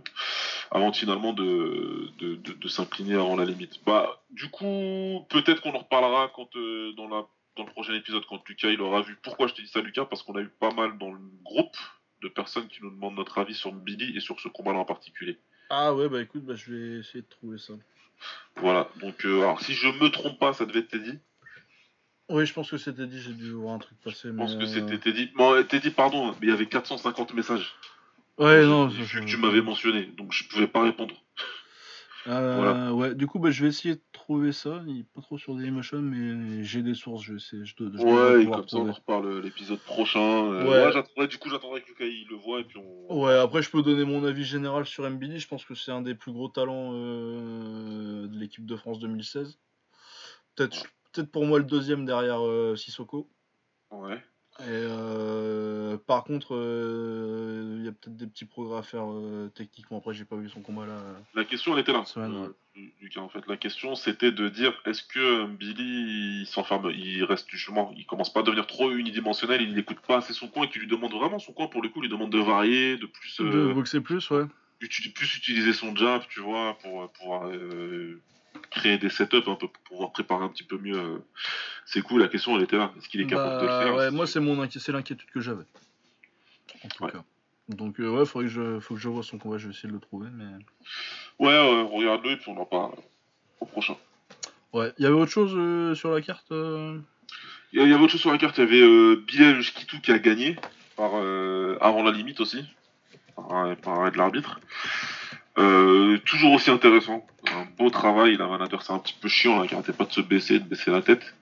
avant 0.70 0.90
de 0.90 0.96
finalement 0.96 1.32
de, 1.32 2.10
de, 2.18 2.36
de- 2.36 2.52
de 2.52 2.68
s'incliner 2.68 3.14
avant 3.14 3.34
la 3.36 3.44
limite. 3.44 3.80
Bah, 3.84 4.22
du 4.30 4.48
coup, 4.50 5.26
peut-être 5.30 5.60
qu'on 5.62 5.74
en 5.74 5.78
reparlera 5.78 6.30
quand 6.34 6.54
euh, 6.56 6.92
dans 6.92 7.08
la 7.08 7.26
dans 7.56 7.64
le 7.64 7.72
prochain 7.72 7.94
épisode 7.94 8.24
quand 8.28 8.40
Lucas 8.48 8.68
il 8.70 8.80
aura 8.80 9.02
vu. 9.02 9.18
Pourquoi 9.20 9.48
je 9.48 9.54
te 9.54 9.60
dis 9.60 9.66
ça, 9.66 9.80
Lucas 9.80 10.04
Parce 10.04 10.22
qu'on 10.22 10.36
a 10.36 10.40
eu 10.40 10.48
pas 10.48 10.72
mal 10.72 10.96
dans 10.98 11.10
le 11.12 11.18
groupe 11.44 11.76
de 12.22 12.28
personnes 12.28 12.68
qui 12.68 12.80
nous 12.84 12.90
demandent 12.90 13.16
notre 13.16 13.38
avis 13.38 13.54
sur 13.54 13.72
Billy 13.72 14.16
et 14.16 14.20
sur 14.20 14.38
ce 14.38 14.46
combat-là 14.46 14.78
en 14.78 14.84
particulier. 14.84 15.38
Ah 15.70 15.92
ouais, 15.92 16.08
bah 16.08 16.22
écoute, 16.22 16.44
bah, 16.44 16.54
je 16.54 16.72
vais 16.72 16.98
essayer 17.00 17.22
de 17.22 17.28
trouver 17.28 17.58
ça. 17.58 17.72
Voilà, 18.56 18.88
donc 19.00 19.24
euh, 19.24 19.42
alors 19.42 19.60
si 19.60 19.74
je 19.74 19.88
me 19.88 20.08
trompe 20.10 20.38
pas, 20.38 20.52
ça 20.52 20.66
devait 20.66 20.80
être 20.80 20.88
Teddy. 20.88 21.18
Oui, 22.28 22.44
je 22.44 22.52
pense 22.52 22.70
que 22.70 22.76
c'était 22.76 23.06
dit, 23.06 23.20
j'ai 23.20 23.32
dû 23.32 23.52
voir 23.52 23.74
un 23.74 23.78
truc 23.78 23.98
passer. 24.04 24.28
Je 24.28 24.34
pense 24.34 24.54
mais, 24.54 24.64
que 24.64 24.64
euh, 24.64 24.74
c'était 24.74 24.98
Teddy. 24.98 25.30
Bon, 25.36 25.54
euh, 25.54 25.62
Teddy, 25.62 25.90
pardon, 25.90 26.26
mais 26.32 26.46
il 26.46 26.48
y 26.50 26.52
avait 26.52 26.66
450 26.66 27.32
messages. 27.34 27.74
Ouais, 28.38 28.64
non. 28.64 28.86
Vu 28.86 29.20
que 29.20 29.24
tu 29.24 29.36
m'avais 29.36 29.62
mentionné, 29.62 30.06
donc 30.16 30.32
je 30.32 30.44
pouvais 30.48 30.66
pas 30.66 30.82
répondre. 30.82 31.14
Euh, 32.28 32.56
Voilà. 32.56 32.94
Ouais, 32.94 33.14
du 33.14 33.26
coup, 33.26 33.38
bah, 33.38 33.50
je 33.50 33.62
vais 33.62 33.68
essayer 33.70 33.94
de 33.94 34.02
trouver 34.12 34.52
ça. 34.52 34.82
Il 34.86 35.04
pas 35.06 35.22
trop 35.22 35.38
sur 35.38 35.54
Dailymotion, 35.54 36.02
mais 36.02 36.62
j'ai 36.62 36.82
des 36.82 36.94
sources, 36.94 37.22
je 37.22 37.38
sais. 37.38 37.64
Je 37.64 37.74
dois, 37.76 37.88
je 37.94 38.02
Ouais, 38.02 38.42
et 38.42 38.46
comme 38.50 38.68
ça 38.68 38.76
on 38.76 38.88
en 38.88 38.92
reparle 38.92 39.40
l'épisode 39.40 39.78
prochain. 39.80 40.20
Euh, 40.20 40.64
Ouais. 40.64 40.84
ouais, 40.86 40.92
j'attendrai- 40.92 41.26
du 41.28 41.38
coup 41.38 41.48
j'attendrai 41.48 41.80
que 41.82 41.88
Lucas 41.88 42.04
il 42.04 42.26
le 42.28 42.36
voit 42.36 42.60
et 42.60 42.64
puis 42.64 42.78
on. 42.78 43.20
Ouais, 43.22 43.34
après, 43.34 43.62
je 43.62 43.70
peux 43.70 43.82
donner 43.82 44.04
mon 44.04 44.24
avis 44.24 44.44
général 44.44 44.84
sur 44.84 45.04
MBD. 45.08 45.38
Je 45.38 45.48
pense 45.48 45.64
que 45.64 45.74
c'est 45.74 45.90
un 45.92 46.02
des 46.02 46.14
plus 46.14 46.32
gros 46.32 46.48
talents 46.48 46.90
euh, 46.92 48.26
de 48.26 48.38
l'équipe 48.38 48.66
de 48.66 48.76
France 48.76 48.98
2016. 48.98 49.58
Peut-être 50.56 51.30
pour 51.32 51.46
moi 51.46 51.58
le 51.58 51.64
deuxième 51.64 52.04
derrière 52.04 52.46
euh, 52.46 52.76
Sissoko. 52.76 53.30
Ouais. 53.90 54.22
Et 54.60 54.64
euh, 54.66 55.96
par 56.06 56.24
contre, 56.24 56.56
euh, 56.56 57.76
il 57.78 57.84
y 57.84 57.88
a 57.88 57.92
peut-être 57.92 58.16
des 58.16 58.26
petits 58.26 58.44
progrès 58.44 58.78
à 58.78 58.82
faire 58.82 59.04
euh, 59.08 59.52
techniquement. 59.54 59.98
Après, 59.98 60.14
j'ai 60.14 60.24
pas 60.24 60.34
vu 60.34 60.48
son 60.48 60.62
combat 60.62 60.84
là. 60.84 61.00
La 61.34 61.44
question 61.44 61.74
elle 61.74 61.80
était 61.80 61.92
là. 61.92 62.04
Semaine, 62.04 62.34
euh. 62.34 62.80
Lucas 63.00 63.20
en 63.20 63.28
fait, 63.28 63.46
la 63.46 63.56
question 63.56 63.94
c'était 63.94 64.32
de 64.32 64.48
dire 64.48 64.72
est-ce 64.84 65.04
que 65.04 65.46
Billy 65.46 66.40
il 66.40 66.46
s'enferme, 66.46 66.90
il 66.90 67.22
reste 67.22 67.48
justement, 67.50 67.94
il 67.96 68.04
commence 68.04 68.32
pas 68.32 68.40
à 68.40 68.42
devenir 68.42 68.66
trop 68.66 68.90
unidimensionnel, 68.90 69.62
il 69.62 69.74
n'écoute 69.74 70.00
pas 70.00 70.18
assez 70.18 70.32
son 70.32 70.48
coin 70.48 70.64
et 70.64 70.68
qu'il 70.68 70.80
lui 70.80 70.88
demande 70.88 71.12
vraiment 71.12 71.38
son 71.38 71.52
coin 71.52 71.68
pour 71.68 71.80
le 71.80 71.88
coup, 71.88 72.00
il 72.00 72.02
lui 72.02 72.08
demande 72.08 72.30
de 72.30 72.38
varier, 72.38 72.96
de 72.96 73.06
plus. 73.06 73.40
De 73.40 73.72
boxer 73.72 74.00
plus, 74.00 74.28
ouais. 74.30 74.44
plus 74.80 75.36
utiliser 75.36 75.72
son 75.72 75.94
jab, 75.94 76.22
tu 76.28 76.40
vois, 76.40 76.76
pour 76.82 77.10
pouvoir 77.12 77.48
créer 78.66 78.98
des 78.98 79.08
setups 79.08 79.36
un 79.46 79.54
peu 79.54 79.68
pour 79.68 79.82
pouvoir 79.88 80.12
préparer 80.12 80.44
un 80.44 80.48
petit 80.48 80.64
peu 80.64 80.78
mieux. 80.78 80.98
euh, 80.98 81.18
C'est 81.86 82.02
cool, 82.02 82.20
la 82.20 82.28
question 82.28 82.56
elle 82.56 82.62
était 82.64 82.76
là. 82.76 82.92
Est-ce 82.98 83.08
qu'il 83.08 83.20
est 83.20 83.26
capable 83.26 83.56
de 83.56 83.62
le 83.62 83.66
Bah, 83.68 83.82
faire 83.82 83.94
ouais, 83.94 84.10
moi, 84.10 84.26
c'est 84.26 84.40
mon 84.40 84.62
inqui- 84.62 84.78
c'est 84.78 84.92
l'inquiétude 84.92 85.30
que 85.30 85.40
j'avais. 85.40 85.64
En 86.84 86.88
tout 86.88 87.04
Ouais. 87.04 87.12
cas. 87.12 87.24
Donc, 87.68 88.00
euh, 88.00 88.08
ouais, 88.08 88.24
faudrait 88.24 88.46
que 88.48 88.52
je, 88.54 88.80
faut 88.80 88.94
que 88.94 89.00
je 89.00 89.08
vois 89.08 89.22
son 89.22 89.38
combat. 89.38 89.58
Je 89.58 89.66
vais 89.68 89.74
essayer 89.74 89.88
de 89.88 89.94
le 89.94 90.00
trouver. 90.00 90.28
Mais... 90.32 90.44
Ouais, 91.38 91.48
ouais, 91.48 91.82
regarde-le 91.82 92.30
et 92.32 92.36
puis 92.36 92.50
on 92.50 92.58
en 92.60 92.64
parle 92.64 92.92
au 93.60 93.66
prochain. 93.66 93.96
Ouais, 94.72 94.92
il 94.98 95.04
y 95.04 95.06
avait 95.06 95.14
autre 95.16 95.30
chose 95.32 95.52
euh, 95.56 95.94
sur 95.94 96.10
la 96.10 96.20
carte 96.20 96.50
euh? 96.52 96.98
Il 97.72 97.80
y, 97.80 97.82
avait 97.82 98.02
autre 98.02 98.12
chose 98.12 98.22
sur 98.22 98.32
la 98.32 98.38
carte, 98.38 98.56
il 98.56 98.64
y 98.64 98.66
avait 98.66 98.80
euh, 98.80 99.16
Bilal 99.26 99.60
Shkitou 99.62 100.00
qui 100.00 100.10
a 100.10 100.18
gagné 100.18 100.56
par, 100.96 101.10
euh, 101.14 101.76
avant 101.82 102.02
la 102.02 102.12
limite 102.12 102.40
aussi, 102.40 102.64
par, 103.36 103.76
par 103.76 104.00
arrêt 104.00 104.10
de 104.10 104.16
l'arbitre. 104.16 104.58
Euh, 105.58 106.18
toujours 106.24 106.52
aussi 106.52 106.70
intéressant, 106.70 107.26
un 107.46 107.66
beau 107.76 107.90
travail, 107.90 108.36
la 108.36 108.46
manager 108.46 108.82
c'est 108.82 108.92
un 108.92 108.98
petit 108.98 109.16
peu 109.20 109.28
chiant, 109.28 109.60
là, 109.60 109.66
qui 109.66 109.74
arrêtait 109.74 109.92
pas 109.92 110.04
de 110.04 110.12
se 110.12 110.20
baisser, 110.20 110.60
de 110.60 110.64
baisser 110.64 110.90
la 110.90 111.02
tête. 111.02 111.34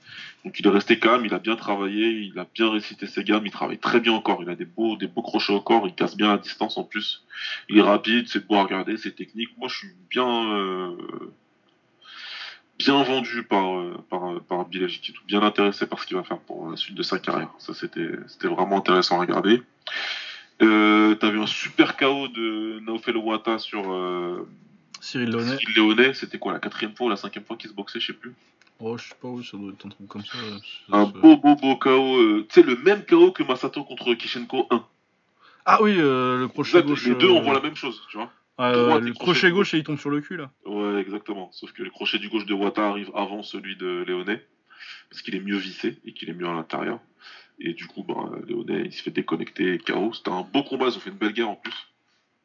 Donc 0.44 0.58
il 0.60 0.66
est 0.66 0.70
resté 0.70 0.98
calme, 0.98 1.26
il 1.26 1.34
a 1.34 1.38
bien 1.38 1.56
travaillé, 1.56 2.08
il 2.08 2.38
a 2.38 2.46
bien 2.54 2.70
récité 2.70 3.06
ses 3.06 3.24
gammes, 3.24 3.44
il 3.44 3.50
travaille 3.50 3.78
très 3.78 4.00
bien 4.00 4.18
corps, 4.20 4.42
il 4.42 4.48
a 4.48 4.54
des 4.54 4.64
beaux, 4.64 4.96
des 4.96 5.08
beaux 5.08 5.22
crochets 5.22 5.52
au 5.52 5.60
corps, 5.60 5.86
il 5.86 5.94
casse 5.94 6.16
bien 6.16 6.28
la 6.28 6.38
distance 6.38 6.78
en 6.78 6.84
plus. 6.84 7.24
Il 7.68 7.78
est 7.78 7.82
rapide, 7.82 8.28
c'est 8.28 8.46
beau 8.46 8.54
à 8.54 8.62
regarder, 8.62 8.96
c'est 8.96 9.14
technique. 9.14 9.50
Moi 9.58 9.68
je 9.68 9.76
suis 9.76 9.92
bien, 10.08 10.54
euh, 10.54 10.96
bien 12.78 13.02
vendu 13.02 13.42
par, 13.42 13.76
euh, 13.76 14.02
par, 14.08 14.40
par 14.48 14.66
Shkitou, 14.70 15.20
bien 15.26 15.42
intéressé 15.42 15.84
par 15.86 16.00
ce 16.00 16.06
qu'il 16.06 16.16
va 16.16 16.22
faire 16.22 16.38
pour 16.38 16.70
la 16.70 16.76
suite 16.76 16.94
de 16.94 17.02
sa 17.02 17.18
carrière. 17.18 17.50
Ça 17.58 17.74
c'était, 17.74 18.12
c'était 18.28 18.48
vraiment 18.48 18.78
intéressant 18.78 19.16
à 19.16 19.22
regarder. 19.22 19.62
Euh, 20.62 21.14
T'avais 21.16 21.38
un 21.38 21.46
super 21.46 21.96
KO 21.96 22.28
de 22.28 22.80
Naofel 22.80 23.16
Wata 23.16 23.58
sur 23.58 23.92
euh, 23.92 24.46
Cyril 25.00 25.36
Léonet. 25.76 26.14
C'était 26.14 26.38
quoi 26.38 26.52
la 26.52 26.58
quatrième 26.58 26.94
fois 26.94 27.06
ou 27.06 27.10
la 27.10 27.16
cinquième 27.16 27.44
fois 27.44 27.56
qu'il 27.56 27.70
se 27.70 27.74
boxait, 27.74 28.00
je 28.00 28.08
sais 28.08 28.12
plus. 28.12 28.32
Oh, 28.78 28.96
je 28.98 29.08
sais 29.08 29.14
pas 29.20 29.28
où 29.28 29.42
ça 29.42 29.56
doit 29.56 29.72
être 29.72 29.86
un 29.86 29.88
truc 29.88 30.08
comme 30.08 30.24
ça. 30.24 30.36
Un 30.92 31.04
beau 31.06 31.36
beau 31.36 31.56
beau 31.56 31.76
KO. 31.76 32.16
euh, 32.20 32.46
tu 32.48 32.60
sais 32.60 32.66
le 32.66 32.76
même 32.76 33.04
KO 33.06 33.32
que 33.32 33.42
Masato 33.42 33.84
contre 33.84 34.12
Kishenko 34.14 34.66
1. 34.70 34.84
Ah 35.64 35.82
oui, 35.82 35.96
euh, 35.98 36.38
le 36.38 36.48
crochet 36.48 36.70
Exact, 36.78 36.86
gauche. 36.86 37.06
les 37.06 37.14
deux 37.14 37.26
euh, 37.28 37.32
on 37.32 37.40
voit 37.42 37.54
la 37.54 37.60
même 37.60 37.74
chose, 37.74 38.02
tu 38.10 38.16
vois. 38.18 38.30
droite 38.58 39.02
le 39.02 39.10
et 39.10 39.14
crochet 39.14 39.50
gauche 39.50 39.74
et 39.74 39.78
il 39.78 39.84
tombe 39.84 39.98
sur 39.98 40.10
le 40.10 40.20
cul 40.20 40.36
là. 40.36 40.50
Ouais, 40.64 41.00
exactement. 41.00 41.50
Sauf 41.52 41.72
que 41.72 41.82
le 41.82 41.90
crochet 41.90 42.18
du 42.18 42.28
gauche 42.28 42.46
de 42.46 42.54
Wata 42.54 42.86
arrive 42.86 43.10
avant 43.14 43.42
celui 43.42 43.76
de 43.76 44.04
Léonet, 44.06 44.46
parce 45.10 45.22
qu'il 45.22 45.34
est 45.34 45.40
mieux 45.40 45.56
vissé 45.56 45.98
et 46.04 46.12
qu'il 46.12 46.28
est 46.30 46.34
mieux 46.34 46.46
à 46.46 46.52
l'intérieur. 46.52 47.00
Et 47.58 47.72
du 47.72 47.86
coup, 47.86 48.02
ben, 48.02 48.32
Léonet, 48.46 48.82
il 48.86 48.92
se 48.92 49.02
fait 49.02 49.10
déconnecter 49.10 49.78
KO. 49.78 50.12
C'était 50.12 50.30
un 50.30 50.42
beau 50.42 50.62
combat, 50.62 50.86
ils 50.88 50.96
ont 50.96 51.00
fait 51.00 51.10
une 51.10 51.16
belle 51.16 51.32
guerre 51.32 51.48
en 51.50 51.56
plus. 51.56 51.72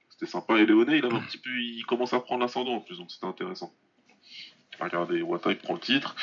C'était 0.09 0.25
sympa. 0.31 0.57
Et 0.59 0.65
Léonet, 0.65 0.99
il 0.99 1.05
avait 1.05 1.15
un 1.15 1.21
petit 1.21 1.37
peu, 1.37 1.49
il 1.49 1.83
commence 1.85 2.13
à 2.13 2.19
prendre 2.19 2.41
l'ascendant 2.41 2.75
en 2.75 2.79
plus, 2.81 2.97
donc 2.97 3.11
c'était 3.11 3.25
intéressant. 3.27 3.73
Regardez, 4.79 5.21
Wata, 5.21 5.51
il 5.51 5.57
prend 5.57 5.73
le 5.73 5.79
titre. 5.79 6.15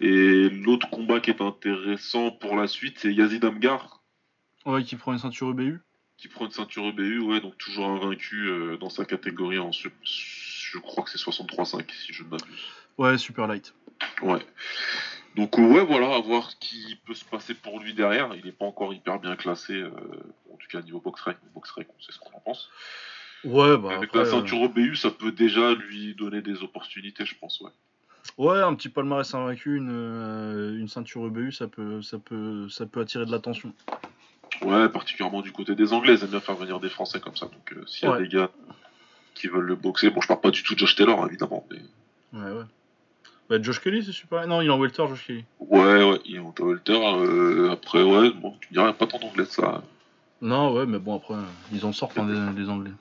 Et 0.00 0.48
l'autre 0.50 0.90
combat 0.90 1.20
qui 1.20 1.30
est 1.30 1.40
intéressant 1.40 2.30
pour 2.30 2.56
la 2.56 2.66
suite, 2.66 2.98
c'est 2.98 3.12
Yazid 3.14 3.44
Amgar, 3.44 4.02
Ouais, 4.66 4.84
qui 4.84 4.96
prend 4.96 5.12
une 5.12 5.18
ceinture 5.18 5.50
EBU. 5.50 5.80
qui 6.18 6.28
prend 6.28 6.44
une 6.44 6.50
ceinture 6.52 6.84
EBU, 6.86 7.20
ouais, 7.20 7.40
donc 7.40 7.56
toujours 7.58 7.86
invaincu 7.88 8.46
euh, 8.48 8.76
dans 8.76 8.90
sa 8.90 9.04
catégorie 9.04 9.58
en 9.58 9.70
je 9.72 10.78
crois 10.78 11.04
que 11.04 11.10
c'est 11.10 11.18
63-5 11.18 11.84
si 11.92 12.12
je 12.12 12.22
ne 12.22 12.28
m'abuse. 12.28 12.62
Ouais, 12.98 13.18
super 13.18 13.46
light. 13.46 13.74
Ouais. 14.22 14.44
Donc 15.36 15.58
euh, 15.58 15.62
ouais, 15.62 15.84
voilà, 15.84 16.14
à 16.14 16.20
voir 16.20 16.50
ce 16.50 16.56
qui 16.56 16.96
peut 17.06 17.14
se 17.14 17.24
passer 17.24 17.54
pour 17.54 17.80
lui 17.80 17.94
derrière. 17.94 18.30
Il 18.36 18.44
n'est 18.44 18.52
pas 18.52 18.66
encore 18.66 18.92
hyper 18.92 19.18
bien 19.18 19.34
classé, 19.36 19.74
euh, 19.74 19.90
en 20.52 20.56
tout 20.56 20.68
cas 20.70 20.82
niveau 20.82 21.00
box 21.00 21.20
rec. 21.22 21.36
Box 21.54 21.70
rec, 21.70 21.88
on 21.98 22.02
sait 22.02 22.12
ce 22.12 22.18
qu'on 22.18 22.36
en 22.36 22.40
pense. 22.40 22.70
Ouais, 23.44 23.76
bah. 23.78 23.96
Avec 23.96 24.10
après, 24.10 24.18
la 24.20 24.24
euh, 24.26 24.30
ceinture 24.30 24.58
EBU, 24.64 24.94
ça 24.96 25.10
peut 25.10 25.32
déjà 25.32 25.74
lui 25.74 26.14
donner 26.14 26.42
des 26.42 26.62
opportunités, 26.62 27.24
je 27.24 27.34
pense, 27.34 27.60
ouais. 27.60 27.70
Ouais, 28.38 28.60
un 28.60 28.74
petit 28.74 28.88
palmarès 28.88 29.34
invaincu, 29.34 29.76
une, 29.76 29.90
euh, 29.90 30.78
une 30.78 30.86
ceinture 30.88 31.26
EBU, 31.26 31.50
ça 31.50 31.66
peut, 31.66 32.02
ça 32.02 32.18
peut, 32.18 32.68
ça 32.68 32.86
peut 32.86 33.00
attirer 33.00 33.26
de 33.26 33.32
l'attention. 33.32 33.72
Ouais, 34.60 34.88
particulièrement 34.90 35.40
du 35.40 35.50
côté 35.50 35.74
des 35.74 35.92
Anglais, 35.92 36.14
ils 36.14 36.22
aiment 36.22 36.30
bien 36.30 36.40
faire 36.40 36.54
venir 36.54 36.78
des 36.78 36.88
Français 36.90 37.18
comme 37.20 37.34
ça. 37.36 37.46
Donc 37.46 37.72
euh, 37.72 37.84
s'il 37.86 38.06
y 38.06 38.12
a 38.12 38.14
Ouais. 38.14 38.22
des 38.22 38.28
gars 38.28 38.50
qui 39.34 39.48
veulent 39.48 39.64
le 39.64 39.74
boxer, 39.76 40.10
bon, 40.10 40.20
je 40.20 40.28
parle 40.28 40.40
pas 40.40 40.50
du 40.50 40.62
tout 40.62 40.74
de 40.74 40.78
Josh 40.78 40.94
Taylor, 40.94 41.26
évidemment, 41.26 41.66
mais 41.70 41.78
Ouais, 42.38 42.52
ouais. 42.52 42.64
Bah, 43.52 43.60
Josh 43.60 43.80
Kelly, 43.80 44.02
c'est 44.02 44.12
super. 44.12 44.46
Non, 44.46 44.62
il 44.62 44.68
est 44.68 44.70
en 44.70 44.78
welter, 44.78 45.06
Josh 45.08 45.26
Kelly. 45.26 45.44
ouais, 45.60 46.02
ouais, 46.10 46.18
il 46.24 46.36
est 46.36 46.38
en 46.38 46.54
welter. 46.58 46.94
euh, 46.94 47.70
après, 47.70 48.02
ouais, 48.02 48.30
bon, 48.30 48.56
tu 48.62 48.68
me 48.72 48.80
il 48.80 48.88
a 48.88 48.94
pas 48.94 49.06
tant 49.06 49.18
d'anglais 49.18 49.44
de 49.44 49.48
ça. 49.50 49.82
Non, 50.40 50.72
ouais, 50.72 50.86
mais 50.86 50.98
bon, 50.98 51.16
après, 51.16 51.34
ils 51.70 51.84
en 51.84 51.92
sortent, 51.92 52.16
hein, 52.16 52.26
les, 52.56 52.62
les 52.62 52.70
Anglais. 52.70 52.92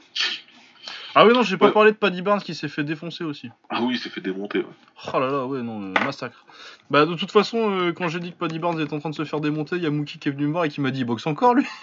Ah 1.15 1.26
oui, 1.26 1.34
non, 1.34 1.41
j'ai 1.41 1.56
pas 1.56 1.72
parlé 1.72 1.91
de 1.94 1.95
Paddy 1.95 2.22
Barnes 2.22 2.41
qui 2.41 2.53
s'est 2.53 2.68
fait 2.68 2.84
défoncer 2.84 3.23
aussi. 3.23 3.49
Ah 3.69 3.82
oui, 3.82 3.94
il 3.94 3.98
s'est 3.98 4.10
fait 4.10 4.19
démonter. 4.19 4.60
Ouais. 4.60 4.65
Oh 5.14 5.19
là 5.22 5.30
là, 5.32 5.45
ouais, 5.45 5.61
non, 5.61 5.82
euh, 5.84 5.94
massacre. 6.03 6.45
Bah, 6.90 7.06
de 7.06 7.15
toute 7.15 7.32
façon, 7.32 7.72
euh, 7.72 7.94
quand 7.94 8.10
j'ai 8.10 8.19
dit 8.19 8.34
que 8.34 8.38
Paddy 8.38 8.60
Barnes 8.60 8.82
était 8.82 8.94
en 8.94 8.99
train 8.99 9.10
de 9.10 9.15
se 9.15 9.23
faire 9.23 9.40
démonter, 9.40 9.78
il 9.78 9.84
y 9.84 9.86
a 9.86 9.90
Mookie 9.90 10.19
qui 10.19 10.28
est 10.28 10.32
venu 10.34 10.48
me 10.48 10.52
voir 10.52 10.65
et 10.65 10.69
qui 10.69 10.82
m'a 10.82 10.91
dit 10.91 10.99
il 10.99 11.06
boxe 11.06 11.28
encore 11.28 11.53
lui. 11.56 11.65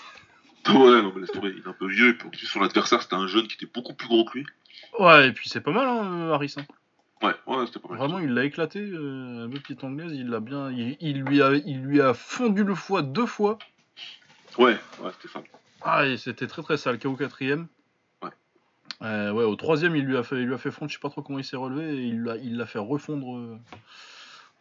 Ouais, 0.68 1.00
non, 1.00 1.12
mais 1.14 1.22
laisse 1.22 1.30
tomber, 1.30 1.54
il 1.56 1.62
est 1.64 1.68
un 1.68 1.72
peu 1.72 1.86
vieux, 1.86 2.10
et 2.10 2.14
puis 2.14 2.44
son 2.46 2.60
adversaire, 2.60 3.00
c'était 3.00 3.14
un 3.14 3.26
jeune 3.26 3.46
qui 3.46 3.54
était 3.54 3.72
beaucoup 3.72 3.94
plus 3.94 4.06
gros 4.08 4.26
que 4.26 4.36
lui. 4.38 4.46
Ouais, 4.98 5.28
et 5.28 5.32
puis 5.32 5.48
c'est 5.48 5.62
pas 5.62 5.70
mal, 5.70 5.86
hein, 5.88 6.30
Harris. 6.32 6.56
hein. 6.58 6.64
Ouais, 7.22 7.34
ouais, 7.46 7.66
c'était 7.66 7.80
pas 7.80 7.88
mal. 7.88 7.98
Vraiment, 7.98 8.18
il 8.20 8.32
l'a 8.32 8.44
éclaté, 8.44 8.80
euh, 8.80 9.48
la 9.48 9.60
petite 9.60 9.82
anglaise, 9.82 10.12
il 10.12 10.28
l'a 10.28 10.40
bien. 10.40 10.70
Il, 10.70 10.96
il 11.00 11.22
lui 11.22 11.42
a, 11.42 11.54
il 11.54 11.82
lui 11.82 12.00
a 12.00 12.14
fondu 12.14 12.62
le 12.62 12.74
foie 12.74 13.02
deux 13.02 13.26
fois. 13.26 13.58
Ouais, 14.56 14.76
ouais, 15.02 15.10
c'était 15.20 15.32
ça. 15.32 15.42
Ah, 15.82 16.04
c'était 16.16 16.46
très 16.46 16.62
très 16.62 16.76
sale, 16.76 16.98
KO 16.98 17.14
quatrième. 17.14 17.66
Ouais. 18.22 18.30
Euh, 19.02 19.32
ouais, 19.32 19.44
au 19.44 19.56
troisième, 19.56 19.96
il 19.96 20.04
lui 20.04 20.16
a 20.16 20.22
fait, 20.22 20.36
il 20.36 20.46
lui 20.46 20.54
a 20.54 20.58
fait 20.58 20.70
fondre, 20.70 20.90
je 20.90 20.96
sais 20.96 21.00
pas 21.00 21.10
trop 21.10 21.22
comment 21.22 21.38
il 21.38 21.44
s'est 21.44 21.56
relevé, 21.56 21.96
et 21.96 22.02
il 22.02 22.22
l'a, 22.22 22.36
il 22.36 22.56
l'a 22.56 22.66
fait 22.66 22.78
refondre 22.78 23.36
euh, 23.36 23.58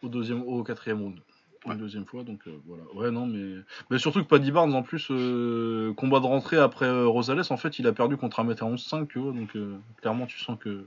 au 0.02 0.08
deuxième, 0.08 0.42
au 0.42 0.62
quatrième 0.62 1.00
round. 1.02 1.20
Ouais. 1.66 1.74
Une 1.74 1.80
deuxième 1.80 2.06
fois, 2.06 2.22
donc 2.22 2.46
euh, 2.46 2.52
voilà. 2.66 2.84
Ouais, 2.94 3.10
non, 3.10 3.26
mais, 3.26 3.62
mais 3.90 3.98
surtout 3.98 4.22
que 4.22 4.28
Paddy 4.28 4.52
Barnes, 4.52 4.74
en 4.74 4.82
plus, 4.82 5.08
euh, 5.10 5.92
combat 5.94 6.20
de 6.20 6.26
rentrée 6.26 6.56
après 6.56 6.88
Rosales, 7.04 7.42
en 7.50 7.56
fait, 7.56 7.78
il 7.78 7.86
a 7.86 7.92
perdu 7.92 8.16
contre 8.16 8.38
un 8.40 8.44
mètre 8.44 8.62
à 8.64 8.66
11-5, 8.66 9.08
tu 9.08 9.18
vois, 9.18 9.32
donc 9.32 9.56
clairement, 10.00 10.26
tu 10.26 10.38
sens 10.38 10.56
que 10.58 10.86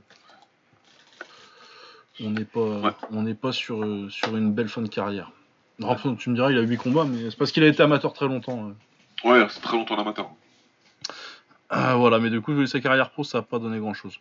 on 2.23 2.29
n'est 2.31 2.45
pas, 2.45 2.59
Ouais. 2.59 2.91
on 3.11 3.21
n'est 3.23 3.33
pas 3.35 3.51
sur, 3.51 3.83
euh, 3.83 4.09
sur 4.09 4.35
une 4.37 4.51
belle 4.53 4.69
fin 4.69 4.81
de 4.81 4.87
carrière. 4.89 5.31
Tu 6.19 6.29
me 6.29 6.35
diras, 6.35 6.51
il 6.51 6.57
a 6.57 6.61
8 6.61 6.77
combats, 6.77 7.05
mais 7.05 7.31
c'est 7.31 7.37
parce 7.37 7.51
qu'il 7.51 7.63
a 7.63 7.67
été 7.67 7.81
amateur 7.81 8.13
très 8.13 8.27
longtemps. 8.27 8.69
euh. 8.69 9.29
Ouais, 9.29 9.47
c'est 9.49 9.61
très 9.61 9.77
longtemps 9.77 9.95
l'amateur. 9.95 10.29
Ah, 11.69 11.95
voilà, 11.95 12.19
mais 12.19 12.29
du 12.29 12.41
coup, 12.41 12.65
sa 12.67 12.79
carrière 12.81 13.09
pro, 13.11 13.23
ça 13.23 13.39
n'a 13.39 13.41
pas 13.43 13.57
donné 13.57 13.79
grand 13.79 13.93
chose. 13.93 14.19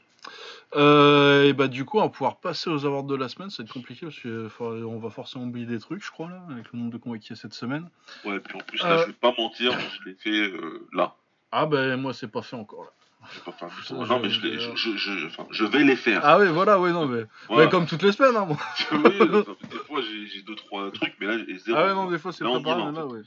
et 0.76 1.52
bah, 1.52 1.66
du 1.68 1.84
coup, 1.84 1.98
on 1.98 2.02
va 2.02 2.08
pouvoir 2.08 2.36
passer 2.36 2.70
aux 2.70 2.86
awards 2.86 3.02
de 3.04 3.16
la 3.16 3.28
semaine. 3.28 3.50
Ça 3.50 3.62
va 3.62 3.66
être 3.66 3.72
compliqué 3.72 4.06
parce 4.06 4.18
qu'on 4.20 4.98
va 4.98 5.10
forcément 5.10 5.44
oublier 5.44 5.66
des 5.66 5.80
trucs, 5.80 6.04
je 6.04 6.10
crois, 6.10 6.28
là, 6.30 6.40
avec 6.50 6.72
le 6.72 6.78
nombre 6.78 6.92
de 6.92 6.96
combats 6.98 7.18
qu'il 7.18 7.30
y 7.30 7.32
a 7.32 7.36
cette 7.42 7.54
semaine. 7.54 7.88
Ouais, 8.24 8.38
puis 8.38 8.54
en 8.56 8.60
plus, 8.64 8.78
là, 8.82 8.90
Euh. 8.92 9.02
je 9.02 9.06
vais 9.08 9.12
pas 9.14 9.34
mentir, 9.36 9.72
je 9.80 10.08
l'ai 10.08 10.14
fait 10.14 10.30
euh, 10.30 10.86
là. 10.92 11.14
Ah, 11.52 11.66
bah, 11.66 11.96
moi, 11.96 12.14
c'est 12.14 12.28
pas 12.30 12.42
fait 12.42 12.56
encore. 12.56 12.84
Là. 12.84 12.90
Pas 13.44 13.52
faire 13.52 13.68
du 13.68 13.92
Non, 13.94 14.18
mais 14.20 14.30
je, 14.30 14.40
l'ai- 14.40 14.58
je- 14.58 14.74
je, 14.74 14.96
je, 14.96 15.26
enfin, 15.26 15.46
je 15.50 15.64
vais 15.64 15.84
les 15.84 15.96
faire. 15.96 16.20
Ah, 16.24 16.38
ouais, 16.38 16.48
voilà, 16.50 16.80
ouais, 16.80 16.90
non, 16.92 17.06
mais. 17.06 17.24
Voilà. 17.48 17.64
Ouais, 17.64 17.70
comme 17.70 17.86
toutes 17.86 18.02
les 18.02 18.12
semaines, 18.12 18.36
hein, 18.36 18.46
moi. 18.46 18.56
oui, 18.92 18.98
enfin, 19.20 19.56
des 19.70 19.76
fois, 19.78 20.00
j'ai 20.00 20.26
j'ai 20.26 20.42
deux, 20.42 20.54
trois 20.54 20.90
trucs, 20.90 21.14
mais 21.20 21.26
là, 21.26 21.38
j'ai 21.38 21.58
zéro. 21.58 21.78
Ah, 21.78 21.86
ouais, 21.86 21.94
non, 21.94 22.10
des 22.10 22.18
fois, 22.18 22.32
c'est 22.32 22.44
Là, 22.44 22.50
on 22.50 22.62
pas 22.62 22.70
pareil, 22.70 22.86
mais 22.92 22.98
là, 22.98 23.06
ouais. 23.06 23.20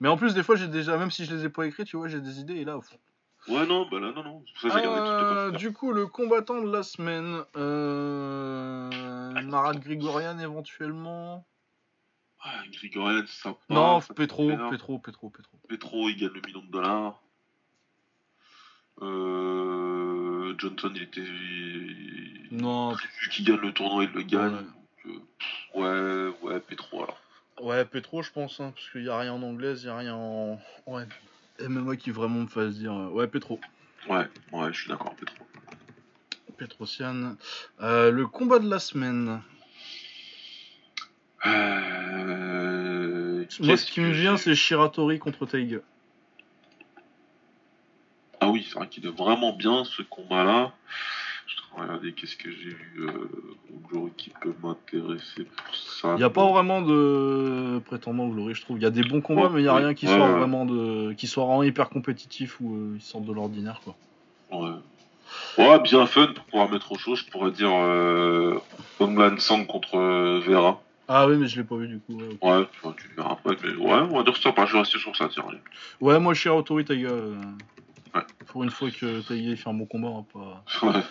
Mais 0.00 0.08
en 0.08 0.16
plus, 0.16 0.34
des 0.34 0.42
fois, 0.42 0.56
j'ai 0.56 0.68
déjà, 0.68 0.96
même 0.96 1.10
si 1.10 1.24
je 1.24 1.34
les 1.34 1.44
ai 1.44 1.48
pas 1.48 1.66
écrits, 1.66 1.84
tu 1.84 1.96
vois, 1.96 2.08
j'ai 2.08 2.20
des 2.20 2.40
idées, 2.40 2.56
et 2.56 2.64
là, 2.64 2.78
pff, 2.78 2.98
Ouais, 3.48 3.64
non, 3.66 3.86
bah 3.88 4.00
là, 4.00 4.10
non, 4.16 4.24
non. 4.24 4.42
C'est 4.46 4.52
pour 4.52 4.60
ça 4.62 4.68
que 4.80 4.84
j'ai 4.86 4.90
gardé 4.92 5.00
toutes 5.00 5.08
les 5.08 5.36
Euh, 5.36 5.50
du 5.52 5.72
coup, 5.72 5.92
le 5.92 6.06
combattant 6.08 6.60
de 6.60 6.72
la 6.72 6.82
semaine, 6.82 7.42
euh... 7.56 8.90
Marat 9.42 9.74
Grigorian 9.74 10.38
éventuellement. 10.40 11.46
Ah, 12.42 12.62
Grigorian, 12.72 13.22
ça 13.26 13.54
non, 13.70 14.00
ça 14.00 14.14
Petro. 14.14 14.48
Petro, 14.70 14.98
Petro, 14.98 15.30
Petro. 15.30 15.58
Petro, 15.68 16.08
il 16.08 16.16
gagne 16.16 16.30
le 16.34 16.40
million 16.44 16.60
de 16.60 16.70
dollars. 16.72 17.20
Euh, 19.02 20.54
Johnson, 20.58 20.90
il 20.94 21.02
était. 21.02 21.22
Non, 22.50 22.92
Vu 22.92 23.28
qu'il 23.30 23.44
gagne 23.44 23.56
le 23.60 23.72
tournoi, 23.72 24.04
il 24.04 24.10
le 24.12 24.22
gagne. 24.22 24.54
Ouais. 24.54 24.60
Donc, 25.04 25.22
euh, 25.76 26.30
ouais, 26.40 26.52
ouais, 26.54 26.60
Petro 26.60 27.02
alors. 27.04 27.20
ouais, 27.60 27.84
Petro, 27.84 28.22
je 28.22 28.30
pense, 28.30 28.60
hein, 28.60 28.72
parce 28.74 28.88
qu'il 28.90 29.02
n'y 29.02 29.08
a 29.08 29.18
rien 29.18 29.32
en 29.32 29.42
anglaise, 29.42 29.82
il 29.82 29.86
n'y 29.86 29.92
a 29.92 29.96
rien 29.98 30.14
en. 30.14 30.58
Ouais. 30.86 31.04
MMA 31.60 31.96
qui 31.96 32.10
vraiment 32.10 32.40
me 32.40 32.46
fasse 32.46 32.74
dire. 32.76 32.92
euh, 32.92 33.08
Ouais, 33.08 33.26
Petro. 33.26 33.58
Ouais, 34.08 34.26
ouais, 34.52 34.72
je 34.72 34.80
suis 34.80 34.88
d'accord, 34.88 35.14
Petro. 35.16 35.36
Petrosian. 36.56 37.36
Euh, 37.82 38.10
le 38.10 38.26
combat 38.26 38.58
de 38.58 38.68
la 38.70 38.78
semaine. 38.78 39.42
Euh, 42.26 43.44
Moi, 43.60 43.76
ce 43.76 43.90
qui 43.90 44.00
me 44.00 44.10
vient, 44.12 44.36
c'est 44.36 44.54
Shiratori 44.54 45.18
contre 45.18 45.44
Taiga. 45.46 45.78
C'est 48.76 48.80
vrai 48.80 48.88
qu'il 48.90 49.06
est 49.06 49.16
vraiment 49.16 49.54
bien 49.54 49.84
ce 49.84 50.02
combat-là. 50.02 50.70
Je 51.46 51.54
suis 51.54 51.62
regarder 51.74 52.12
qu'est-ce 52.12 52.36
que 52.36 52.50
j'ai 52.50 52.74
vu 52.74 53.06
euh, 53.08 53.30
au 53.72 53.88
Glory 53.88 54.12
qui 54.18 54.28
peut 54.28 54.52
m'intéresser 54.62 55.44
pour 55.44 55.74
ça. 55.74 56.12
Il 56.12 56.18
n'y 56.18 56.24
a 56.24 56.28
pas 56.28 56.46
vraiment 56.46 56.82
de 56.82 57.80
prétendant 57.86 58.28
Glory, 58.28 58.54
je 58.54 58.60
trouve. 58.60 58.76
Il 58.76 58.82
y 58.82 58.86
a 58.86 58.90
des 58.90 59.02
bons 59.02 59.22
combats, 59.22 59.44
Ouais, 59.44 59.48
mais 59.54 59.60
il 59.60 59.62
n'y 59.62 59.68
a 59.68 59.74
rien 59.76 59.94
qui 59.94 60.06
ouais, 60.06 60.14
soit 60.14 60.26
ouais. 60.26 60.38
vraiment 60.38 60.66
de, 60.66 61.14
qui 61.14 61.26
soit 61.26 61.46
vraiment 61.46 61.62
hyper 61.62 61.88
compétitif 61.88 62.60
ou 62.60 62.74
euh, 62.74 62.96
ils 62.96 63.00
sortent 63.00 63.24
de 63.24 63.32
l'ordinaire, 63.32 63.80
quoi. 63.82 63.96
Ouais. 64.52 64.74
Ouais, 65.56 65.80
bien 65.80 66.04
fun 66.04 66.26
pour 66.34 66.44
pouvoir 66.44 66.70
mettre 66.70 66.92
au 66.92 66.98
chaud, 66.98 67.14
je 67.16 67.24
pourrais 67.24 67.52
dire 67.52 67.72
euh, 67.72 68.58
Honglan 69.00 69.38
Sang 69.38 69.64
contre 69.64 69.96
euh, 69.96 70.40
Vera. 70.46 70.82
Ah 71.08 71.26
oui, 71.26 71.38
mais 71.38 71.46
je 71.46 71.56
l'ai 71.56 71.64
pas 71.66 71.76
vu 71.76 71.88
du 71.88 72.00
coup. 72.00 72.20
Ouais. 72.20 72.36
Ouais, 72.42 72.66
tu, 72.98 73.08
verras 73.16 73.32
après, 73.32 73.56
mais 73.62 73.74
ouais, 73.74 74.00
on 74.10 74.18
va 74.18 74.22
dire 74.22 74.36
ça, 74.36 74.52
je 74.66 74.72
vais 74.74 74.78
rester 74.80 74.98
sur 74.98 75.16
ça, 75.16 75.30
tiens. 75.32 75.44
Ouais, 76.02 76.20
moi, 76.20 76.34
Shiratori 76.34 76.84
Taiga. 76.84 77.08
euh, 77.08 77.36
Ouais. 78.16 78.22
Pour 78.46 78.64
une 78.64 78.70
fois 78.70 78.90
que 78.90 79.22
il 79.32 79.56
fait 79.56 79.68
un 79.68 79.74
bon 79.74 79.86
combat, 79.86 80.08
on 80.08 80.20
va 80.20 80.26
pas. 80.32 80.86
Ouais. 80.86 81.02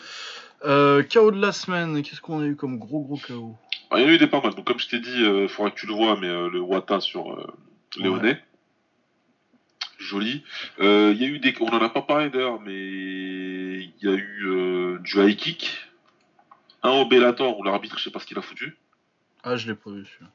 Euh, 0.64 1.04
KO 1.04 1.32
de 1.32 1.40
la 1.40 1.52
semaine, 1.52 2.02
qu'est-ce 2.02 2.22
qu'on 2.22 2.42
a 2.42 2.46
eu 2.46 2.56
comme 2.56 2.80
gros 2.80 3.02
gros 3.02 3.18
KO 3.18 3.56
Ah, 3.92 4.00
il 4.00 4.04
y 4.04 4.06
en 4.06 4.10
a 4.10 4.14
eu 4.14 4.18
des 4.18 4.28
pas 4.28 4.42
mal, 4.42 4.56
donc 4.56 4.66
comme 4.66 4.80
je 4.80 4.88
t'ai 4.88 5.00
dit, 5.00 5.22
il 5.22 5.48
faudra 5.48 5.70
que 5.72 5.80
tu 5.80 5.86
le 5.86 5.94
vois, 5.94 6.18
mais 6.20 6.28
euh, 6.28 6.50
le 6.50 6.60
Wata 6.60 7.00
sur 7.02 7.32
euh, 7.34 7.46
Léonet. 7.98 8.42
Joli. 9.98 10.44
Euh, 10.80 11.14
Il 11.16 11.22
y 11.22 11.26
a 11.26 11.28
eu 11.28 11.40
des. 11.40 11.54
On 11.60 11.68
en 11.68 11.82
a 11.82 11.90
pas 11.90 12.02
parlé 12.02 12.30
d'ailleurs, 12.30 12.60
mais 12.62 12.74
il 12.74 13.94
y 14.02 14.08
a 14.08 14.14
eu 14.14 14.44
euh, 14.48 15.00
du 15.00 15.20
high 15.22 15.36
kick. 15.36 15.88
Un 16.84 16.92
au 16.92 17.06
Bellator 17.06 17.58
où 17.58 17.64
l'arbitre, 17.64 17.98
je 17.98 18.04
sais 18.04 18.12
pas 18.12 18.20
ce 18.20 18.26
qu'il 18.26 18.38
a 18.38 18.42
foutu. 18.42 18.78
Ah, 19.44 19.56
je 19.56 19.68
l'ai 19.68 19.76
pas 19.76 19.90
vu 19.90 20.06
celui-là. 20.06 20.30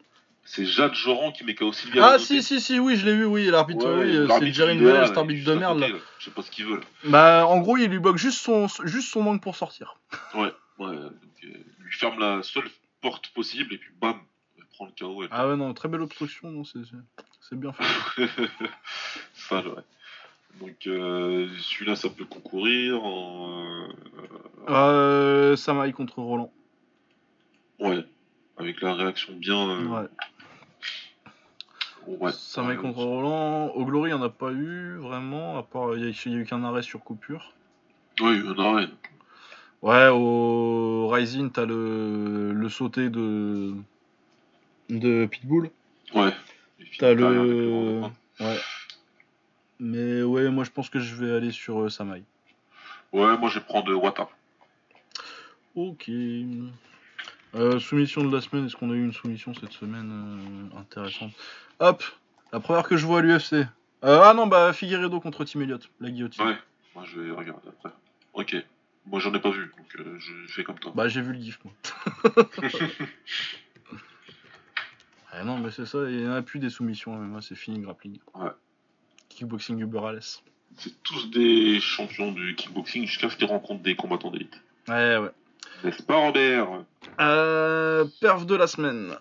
C'est 0.52 0.64
Jade 0.66 0.94
Joran 0.94 1.30
qui 1.30 1.44
met 1.44 1.54
KO 1.54 1.72
Sylvia. 1.72 2.04
Ah, 2.14 2.18
si, 2.18 2.42
si, 2.42 2.60
si, 2.60 2.80
oui, 2.80 2.96
je 2.96 3.06
l'ai 3.06 3.14
vu, 3.14 3.24
oui, 3.24 3.46
l'arbitre, 3.46 3.86
Ouais, 3.86 4.04
oui, 4.04 4.12
c'est 4.12 4.50
Valley, 4.50 4.80
là, 4.80 5.06
cet 5.06 5.16
arbitre 5.16 5.48
de 5.48 5.54
merde 5.54 5.78
là. 5.78 5.86
Je 6.18 6.24
sais 6.24 6.32
pas 6.32 6.42
ce 6.42 6.50
qu'il 6.50 6.64
veut 6.66 6.78
là. 6.78 6.82
Bah, 7.04 7.46
en 7.46 7.60
gros, 7.60 7.76
il 7.76 7.86
lui 7.88 8.00
bloque 8.00 8.16
juste 8.16 8.40
son, 8.40 8.66
juste 8.84 9.12
son 9.12 9.22
manque 9.22 9.40
pour 9.42 9.54
sortir. 9.54 9.94
Ouais, 10.34 10.52
donc, 10.80 10.90
euh, 10.90 11.10
il 11.78 11.84
lui 11.84 11.92
ferme 11.92 12.18
la 12.18 12.42
seule 12.42 12.68
porte 13.00 13.28
possible 13.28 13.74
et 13.74 13.78
puis 13.78 13.92
bam, 14.00 14.16
elle 14.58 14.64
prend 14.74 14.86
le 14.86 14.92
KO. 14.98 15.22
elle- 15.22 15.28
Ah 15.30 15.46
ouais, 15.46 15.54
non, 15.56 15.72
très 15.72 15.88
belle 15.88 16.00
obstruction, 16.00 16.50
non, 16.50 16.64
c'est 16.64 16.80
c'est- 16.84 17.54
bien 17.56 17.72
fait. 17.72 17.84
ça, 19.34 19.60
ouais. 19.60 19.82
Donc 20.60 20.86
euh, 20.88 21.48
celui-là, 21.60 21.94
ça 21.94 22.08
peut 22.10 22.24
concourir. 22.24 23.04
en, 23.04 23.62
euh, 23.62 23.88
Euh, 24.68 25.54
Samaï 25.56 25.92
contre 25.92 26.18
Roland. 26.20 26.52
ouais, 27.78 28.04
avec 28.56 28.80
la 28.80 28.94
réaction 28.94 29.32
bien. 29.34 29.68
euh, 29.70 29.84
Ouais. 29.86 30.08
Ouais. 32.06 32.32
Contre 32.76 32.98
Roland. 33.02 33.68
Au 33.68 33.84
Glory, 33.84 34.10
il 34.10 34.14
n'y 34.14 34.20
en 34.20 34.22
a 34.22 34.28
pas 34.30 34.50
eu, 34.50 34.96
vraiment. 34.96 35.58
À 35.58 35.62
part, 35.62 35.96
il 35.96 36.04
y, 36.04 36.08
a- 36.08 36.32
eu 36.32 36.44
qu'un 36.44 36.64
arrêt 36.64 36.82
sur 36.82 37.00
coupure. 37.00 37.52
Oui, 38.20 38.36
il 38.38 38.44
y 38.44 38.48
en 38.48 38.58
a 38.58 38.76
rien. 38.76 38.90
Ouais, 39.82 40.08
au 40.08 41.08
Rising, 41.08 41.50
t'as 41.50 41.64
le, 41.64 42.52
le 42.52 42.68
sauté 42.68 43.08
de, 43.08 43.74
de 44.90 45.26
Pitbull. 45.26 45.70
Ouais. 46.14 46.32
T'as 46.98 47.14
le. 47.14 48.02
Ouais. 48.40 48.58
Mais 49.78 50.22
ouais, 50.22 50.50
moi 50.50 50.64
je 50.64 50.70
pense 50.70 50.90
que 50.90 51.00
je 51.00 51.14
vais 51.14 51.34
aller 51.34 51.50
sur 51.50 51.80
euh, 51.80 51.88
Samaï. 51.88 52.22
Ouais, 53.12 53.38
moi 53.38 53.48
je 53.48 53.58
vais 53.58 53.64
prendre 53.64 53.90
Wata. 53.94 54.28
Ok. 55.74 56.10
Euh, 57.54 57.80
soumission 57.80 58.24
de 58.24 58.34
la 58.34 58.40
semaine, 58.40 58.66
est-ce 58.66 58.76
qu'on 58.76 58.90
a 58.90 58.94
eu 58.94 59.04
une 59.04 59.12
soumission 59.12 59.52
cette 59.54 59.72
semaine 59.72 60.70
euh, 60.72 60.78
intéressante? 60.78 61.32
Hop 61.80 62.04
La 62.52 62.60
première 62.60 62.84
que 62.84 62.96
je 62.96 63.06
vois 63.06 63.18
à 63.18 63.22
l'UFC. 63.22 63.54
Euh, 64.04 64.20
ah 64.22 64.32
non, 64.34 64.46
bah 64.46 64.72
Figueredo 64.72 65.20
contre 65.20 65.44
Tim 65.44 65.60
Elliott, 65.60 65.90
la 66.00 66.10
guillotine. 66.10 66.44
Ouais. 66.44 66.56
Moi 66.94 67.04
je 67.04 67.20
vais 67.20 67.30
regarder 67.32 67.68
après. 67.68 67.90
Ok. 68.34 68.56
Moi 69.06 69.18
j'en 69.18 69.34
ai 69.34 69.40
pas 69.40 69.50
vu, 69.50 69.72
donc 69.76 70.18
je 70.18 70.52
fais 70.52 70.62
comme 70.62 70.78
toi. 70.78 70.92
Bah 70.94 71.08
j'ai 71.08 71.22
vu 71.22 71.32
le 71.32 71.40
gif 71.40 71.58
moi. 71.64 71.74
ah 75.32 75.44
non, 75.44 75.58
mais 75.58 75.70
c'est 75.70 75.86
ça, 75.86 75.98
il 76.08 76.18
n'y 76.18 76.28
en 76.28 76.34
a 76.34 76.42
plus 76.42 76.60
des 76.60 76.70
soumissions, 76.70 77.16
mais 77.16 77.26
moi 77.26 77.42
c'est 77.42 77.56
fini 77.56 77.80
grappling. 77.80 78.18
Ouais. 78.34 78.50
Kickboxing 79.28 79.80
Uberales. 79.80 80.20
C'est 80.76 81.02
tous 81.02 81.30
des 81.30 81.80
champions 81.80 82.30
du 82.30 82.54
kickboxing 82.54 83.06
jusqu'à 83.06 83.28
ce 83.28 83.36
qu'ils 83.36 83.48
rencontrent 83.48 83.82
des 83.82 83.96
combattants 83.96 84.30
d'élite. 84.30 84.60
Ouais, 84.88 85.18
ouais. 85.18 85.30
N'est-ce 85.82 86.02
pas, 86.02 86.16
Robert? 86.16 86.84
Euh, 87.18 88.04
perf 88.20 88.46
de 88.46 88.54
la 88.54 88.66
semaine. 88.66 89.16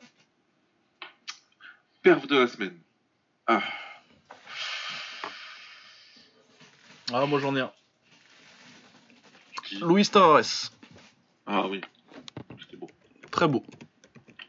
Perf 2.03 2.27
de 2.27 2.37
la 2.37 2.47
semaine. 2.47 2.77
Ah, 3.47 3.61
Ah, 7.11 7.25
moi 7.25 7.39
j'en 7.39 7.55
ai 7.55 7.61
un. 7.61 7.71
qui? 9.63 9.77
Luis 9.83 10.07
Tavares. 10.07 10.71
Ah 11.47 11.67
oui. 11.67 11.81
C'était 12.59 12.77
beau. 12.77 12.87
Très 13.31 13.47
beau. 13.47 13.63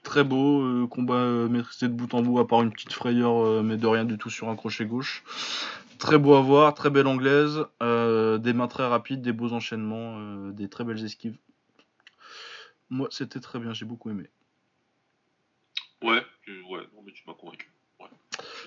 Très 0.03 0.25
beau, 0.25 0.61
euh, 0.63 0.87
combat 0.87 1.15
euh, 1.15 1.49
maîtrisé 1.49 1.89
de 1.89 1.93
bout 1.95 2.13
en 2.15 2.21
bout, 2.23 2.39
à 2.39 2.47
part 2.47 2.63
une 2.63 2.73
petite 2.73 2.93
frayeur, 2.93 3.45
euh, 3.45 3.63
mais 3.63 3.77
de 3.77 3.87
rien 3.87 4.05
du 4.05 4.19
tout 4.19 4.29
sur 4.29 4.49
un 4.51 4.57
crochet 4.57 4.85
gauche. 4.85 5.25
Très 5.99 6.19
beau 6.19 6.35
à 6.35 6.41
voir, 6.43 6.75
très 6.75 6.91
belle 6.91 7.07
anglaise, 7.07 7.65
des 7.81 8.53
mains 8.55 8.69
très 8.69 8.87
rapides, 8.87 9.21
des 9.23 9.33
beaux 9.33 9.53
enchaînements, 9.53 10.19
des 10.51 10.69
très 10.69 10.83
belles 10.83 11.05
esquives. 11.05 11.37
Moi, 12.91 13.09
c'était 13.11 13.41
très 13.41 13.59
bien, 13.59 13.73
j'ai 13.73 13.85
beaucoup 13.85 14.11
aimé. 14.11 14.25
Ouais, 16.03 16.25
tu- 16.45 16.63
ouais, 16.63 16.81
non 16.95 17.03
mais 17.05 17.13
tu 17.13 17.23
m'as 17.27 17.35
convaincu. 17.35 17.71
Ouais. 18.01 18.07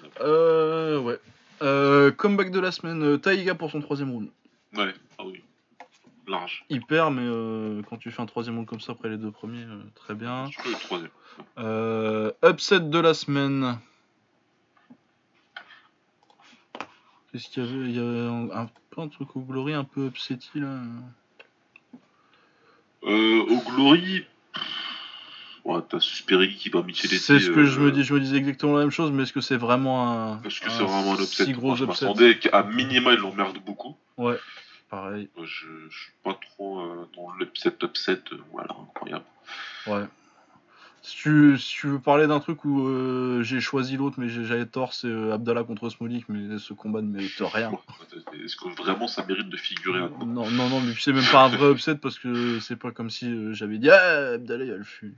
je. 0.02 0.08
Euh, 0.22 1.00
ouais. 1.00 1.20
Euh, 1.62 2.12
comeback 2.12 2.52
de 2.52 2.60
la 2.60 2.72
semaine, 2.72 3.04
euh, 3.04 3.18
Taïga 3.18 3.56
pour 3.56 3.70
son 3.72 3.82
troisième 3.82 4.12
round. 4.12 4.30
Ouais, 4.76 4.94
ah 5.18 5.26
oui. 5.26 5.44
Large. 6.28 6.64
Il 6.70 6.86
perd, 6.86 7.14
mais 7.14 7.24
euh, 7.26 7.82
quand 7.90 7.98
tu 7.98 8.12
fais 8.12 8.22
un 8.22 8.26
troisième 8.26 8.56
round 8.56 8.68
comme 8.68 8.80
ça 8.80 8.94
après 8.94 9.10
les 9.10 9.18
deux 9.18 9.32
premiers, 9.32 9.64
euh, 9.64 9.84
très 9.96 10.16
bien. 10.16 10.48
Tu 10.50 10.62
peux 10.62 10.70
le 10.72 10.76
troisième. 10.78 11.10
Euh, 11.58 12.32
upset 12.46 12.80
de 12.80 13.00
la 13.00 13.14
semaine. 13.14 13.78
Qu'est-ce 17.32 17.50
qu'il 17.50 17.64
y 17.66 17.68
avait? 17.68 17.80
Il 17.90 17.96
y 17.96 18.00
avait 18.00 18.20
un, 18.30 18.50
un 18.52 18.70
un 18.96 19.08
truc 19.08 19.36
au 19.36 19.42
Glory 19.42 19.74
un 19.74 19.84
peu 19.84 20.06
upsetty 20.06 20.60
là. 20.60 20.80
Euh, 23.06 23.44
au 23.50 23.58
Glory. 23.70 24.26
Ouais, 25.66 25.80
t'as 25.88 26.00
Susperigui 26.00 26.56
qui 26.58 26.70
bat 26.70 26.82
Micheletti. 26.82 27.20
C'est 27.20 27.40
ce 27.40 27.50
que 27.50 27.64
je 27.64 27.80
euh, 27.80 27.84
me 27.84 27.92
dis, 27.92 28.04
je 28.04 28.14
me 28.14 28.20
disais 28.20 28.36
exactement 28.38 28.74
la 28.74 28.82
même 28.82 28.92
chose, 28.92 29.12
mais 29.12 29.24
est-ce 29.24 29.32
que 29.32 29.40
c'est 29.42 29.56
vraiment 29.56 30.10
un, 30.12 30.42
Est-ce 30.44 30.60
que 30.60 30.70
c'est 30.70 30.84
vraiment 30.84 31.14
un 31.14 31.24
upset 31.24 31.46
si 31.46 31.54
gros 31.54 31.68
Moi, 31.68 31.76
je 31.78 31.86
upset 31.86 32.06
m'attendais 32.06 32.38
qu'à 32.38 32.64
minima, 32.64 33.14
ils 33.14 33.20
l'emmerdent 33.20 33.64
beaucoup. 33.66 33.96
Ouais, 34.18 34.38
pareil. 34.90 35.30
Moi, 35.38 35.46
je, 35.46 35.68
je 35.90 35.98
suis 35.98 36.12
pas 36.22 36.38
trop 36.56 36.82
euh, 36.82 37.10
dans 37.16 37.32
l'upset, 37.40 37.74
upset. 37.82 38.20
euh, 38.34 38.38
voilà, 38.52 38.76
incroyable. 38.90 39.24
Ouais. 39.88 40.04
Si 41.06 41.18
tu, 41.18 41.58
si 41.60 41.74
tu 41.76 41.88
veux 41.88 42.00
parler 42.00 42.28
d'un 42.28 42.40
truc 42.40 42.64
où 42.64 42.88
euh, 42.88 43.44
j'ai 43.44 43.60
choisi 43.60 43.98
l'autre, 43.98 44.18
mais 44.20 44.30
j'avais 44.30 44.66
tort, 44.66 44.94
c'est 44.94 45.08
euh, 45.08 45.34
Abdallah 45.34 45.66
contre 45.66 45.90
Smolik, 45.90 46.30
mais 46.30 46.58
ce 46.58 46.74
combat 46.74 47.02
ne 47.02 47.08
mérite 47.10 47.42
rien. 47.42 47.72
Est-ce 48.34 48.56
que 48.56 48.70
vraiment 48.82 49.08
ça 49.10 49.26
mérite 49.26 49.50
de 49.50 49.58
figurer 49.58 50.00
là-dedans 50.00 50.26
Non, 50.26 50.50
non, 50.50 50.70
non, 50.70 50.80
mais 50.80 50.94
c'est 50.98 51.12
même 51.12 51.26
pas 51.30 51.44
un 51.44 51.50
vrai 51.50 51.72
upset 51.72 51.96
parce 51.98 52.18
que 52.18 52.62
c'est 52.62 52.78
pas 52.78 52.92
comme 52.92 53.10
si 53.10 53.30
euh, 53.30 53.54
j'avais 53.54 53.80
dit 53.80 53.90
Ah, 53.90 54.36
Abdallah, 54.36 54.64
il 54.64 54.72
a 54.72 54.78
le 54.78 54.84
fut. 54.86 55.14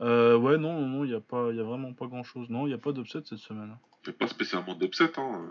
Ouais, 0.00 0.56
non, 0.56 0.80
non, 0.80 0.86
non, 0.86 1.04
il 1.04 1.10
y 1.10 1.14
a, 1.14 1.20
pas- 1.20 1.52
y 1.52 1.60
a 1.60 1.62
vraiment 1.62 1.92
pas 1.92 2.06
grand 2.06 2.22
chose. 2.22 2.48
Non, 2.48 2.64
il 2.66 2.70
n'y 2.70 2.74
a 2.74 2.78
pas 2.78 2.92
d'upset 2.92 3.20
cette 3.26 3.36
semaine. 3.38 3.76
Il 4.02 4.06
fait 4.06 4.12
pas 4.12 4.28
spécialement 4.28 4.74
d'upset. 4.74 5.12
Hein. 5.18 5.42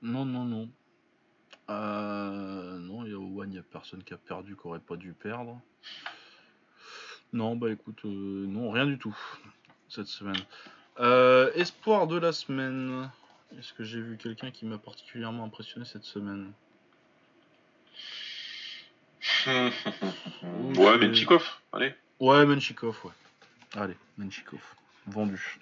Non, 0.00 0.24
non, 0.24 0.44
non. 0.44 0.70
Euh, 1.68 2.78
non, 2.78 3.04
il 3.04 3.10
y 3.10 3.14
a 3.14 3.18
Owen, 3.18 3.52
il 3.52 3.56
y 3.56 3.58
a 3.58 3.62
personne 3.62 4.02
qui 4.02 4.14
a 4.14 4.18
perdu, 4.18 4.56
qui 4.56 4.66
aurait 4.66 4.78
pas 4.80 4.96
dû 4.96 5.12
perdre. 5.12 5.60
Non, 7.34 7.56
bah 7.56 7.68
écoute, 7.72 7.98
euh, 8.04 8.46
non, 8.46 8.70
rien 8.70 8.86
du 8.86 8.96
tout 8.96 9.16
cette 9.88 10.06
semaine. 10.06 10.38
Euh, 11.00 11.50
espoir 11.54 12.06
de 12.06 12.16
la 12.16 12.32
semaine. 12.32 13.10
Est-ce 13.58 13.72
que 13.72 13.82
j'ai 13.82 14.00
vu 14.00 14.16
quelqu'un 14.16 14.52
qui 14.52 14.64
m'a 14.66 14.78
particulièrement 14.78 15.42
impressionné 15.42 15.84
cette 15.84 16.04
semaine? 16.04 16.52
Ouais, 20.76 20.98
mais 20.98 21.12
Tchikov, 21.12 21.44
allez. 21.72 21.94
Ouais, 22.20 22.44
Menchikov, 22.46 22.98
ouais. 23.04 23.12
Allez, 23.74 23.96
Menchikov. 24.16 24.60
Vendu. 25.06 25.58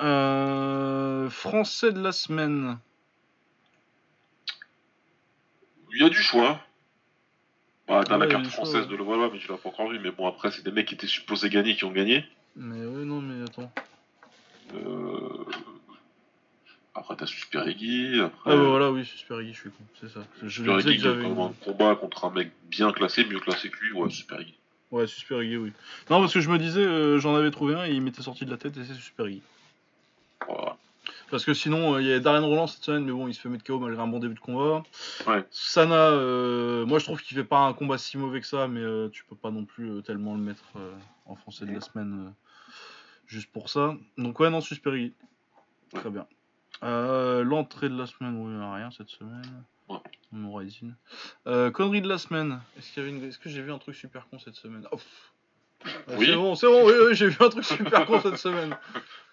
Euh, 0.00 1.28
français 1.30 1.92
de 1.92 2.00
la 2.00 2.12
semaine. 2.12 2.78
Il 5.92 6.02
y 6.02 6.04
a 6.04 6.08
du 6.10 6.22
choix. 6.22 6.60
Bah, 7.88 8.02
t'as 8.04 8.18
Ouais, 8.18 8.26
la 8.26 8.32
carte 8.32 8.46
française 8.46 8.84
ouais. 8.84 8.90
de 8.90 8.96
le 8.96 9.04
voilà, 9.04 9.30
mais 9.32 9.38
tu 9.38 9.48
l'as 9.48 9.56
pas 9.58 9.68
encore 9.68 9.88
vu. 9.90 9.98
Mais 10.00 10.10
bon, 10.10 10.26
après, 10.26 10.50
c'est 10.50 10.64
des 10.64 10.70
mecs 10.72 10.86
qui 10.88 10.94
étaient 10.94 11.06
supposés 11.06 11.48
gagner 11.50 11.76
qui 11.76 11.84
ont 11.84 11.92
gagné. 11.92 12.24
Mais 12.56 12.84
ouais, 12.84 13.04
non, 13.04 13.20
mais 13.20 13.44
attends. 13.44 13.70
Euh... 14.74 15.44
Après, 16.94 17.14
t'as 17.16 17.26
Susperigui. 17.26 18.20
Après, 18.20 18.52
Ah 18.52 18.56
bah 18.56 18.62
voilà, 18.64 18.90
oui, 18.90 19.04
Super 19.04 19.42
Guy, 19.42 19.52
je 19.52 19.60
suis 19.60 19.70
con, 19.70 19.84
c'est 20.00 20.08
ça. 20.08 20.20
Je 20.42 20.46
disais 20.46 20.64
Susperigui 20.64 20.96
que 20.96 21.02
j'avais 21.02 21.26
un 21.26 21.52
combat 21.62 21.94
contre 21.94 22.24
un 22.24 22.30
mec 22.30 22.50
bien 22.70 22.90
classé, 22.92 23.24
mieux 23.26 23.38
classé 23.38 23.68
que 23.68 23.78
lui. 23.84 23.92
Ouais, 23.92 24.08
Susperigui. 24.10 24.54
Ouais, 24.90 25.06
Super 25.06 25.42
Guy, 25.42 25.56
oui. 25.56 25.72
Non, 26.10 26.20
parce 26.20 26.32
que 26.32 26.40
je 26.40 26.48
me 26.48 26.58
disais, 26.58 26.80
euh, 26.80 27.18
j'en 27.18 27.34
avais 27.34 27.50
trouvé 27.50 27.74
un 27.74 27.84
et 27.84 27.90
il 27.92 28.00
m'était 28.00 28.22
sorti 28.22 28.46
de 28.46 28.50
la 28.50 28.56
tête 28.56 28.76
et 28.78 28.84
c'est 28.84 28.94
Super 28.94 29.28
Guy. 29.28 29.42
Voilà. 30.48 30.76
Parce 31.30 31.44
que 31.44 31.54
sinon, 31.54 31.94
euh, 31.94 32.02
il 32.02 32.08
y 32.08 32.12
a 32.12 32.20
Darren 32.20 32.44
Roland 32.44 32.66
cette 32.66 32.84
semaine, 32.84 33.04
mais 33.04 33.12
bon, 33.12 33.26
il 33.28 33.34
se 33.34 33.40
fait 33.40 33.48
mettre 33.48 33.64
KO 33.64 33.78
malgré 33.78 34.00
un 34.00 34.06
bon 34.06 34.18
début 34.20 34.34
de 34.34 34.40
combat. 34.40 34.82
Ouais. 35.26 35.44
Sana, 35.50 36.10
euh, 36.10 36.86
moi 36.86 36.98
je 36.98 37.04
trouve 37.04 37.20
qu'il 37.20 37.36
fait 37.36 37.44
pas 37.44 37.58
un 37.58 37.72
combat 37.72 37.98
si 37.98 38.16
mauvais 38.16 38.40
que 38.40 38.46
ça, 38.46 38.68
mais 38.68 38.80
euh, 38.80 39.08
tu 39.08 39.24
peux 39.24 39.36
pas 39.36 39.50
non 39.50 39.64
plus 39.64 40.02
tellement 40.02 40.34
le 40.34 40.40
mettre 40.40 40.64
en 41.24 41.34
français 41.34 41.66
de 41.66 41.72
la 41.72 41.80
semaine 41.80 42.32
juste 43.26 43.50
pour 43.52 43.68
ça. 43.68 43.96
Donc 44.18 44.38
ouais, 44.40 44.50
non, 44.50 44.60
Susperi. 44.60 45.12
Très 45.94 46.10
bien. 46.10 46.26
Euh, 46.82 47.42
L'entrée 47.42 47.88
de 47.88 47.96
la 47.96 48.06
semaine, 48.06 48.36
oui, 48.36 48.54
rien 48.74 48.90
cette 48.90 49.08
semaine. 49.08 49.64
Ouais. 49.88 49.98
Mon 50.32 50.54
Rising. 50.54 50.92
Euh, 51.46 51.70
connerie 51.70 52.02
de 52.02 52.08
la 52.08 52.18
semaine. 52.18 52.60
Est-ce 52.76 52.92
qu'il 52.92 53.02
y 53.02 53.06
avait 53.06 53.16
une... 53.16 53.24
Est-ce 53.24 53.38
que 53.38 53.48
j'ai 53.48 53.62
vu 53.62 53.72
un 53.72 53.78
truc 53.78 53.94
super 53.94 54.28
con 54.28 54.38
cette 54.38 54.56
semaine? 54.56 54.86
Oh, 54.92 54.98
Oui. 56.18 56.26
C'est 56.26 56.34
bon, 56.34 56.54
c'est 56.54 56.66
bon, 56.66 56.86
oui, 56.86 56.92
oui, 57.06 57.14
j'ai 57.14 57.28
vu 57.28 57.36
un 57.40 57.48
truc 57.48 57.64
super 57.64 58.04
con 58.06 58.20
cette 58.20 58.36
semaine. 58.38 58.76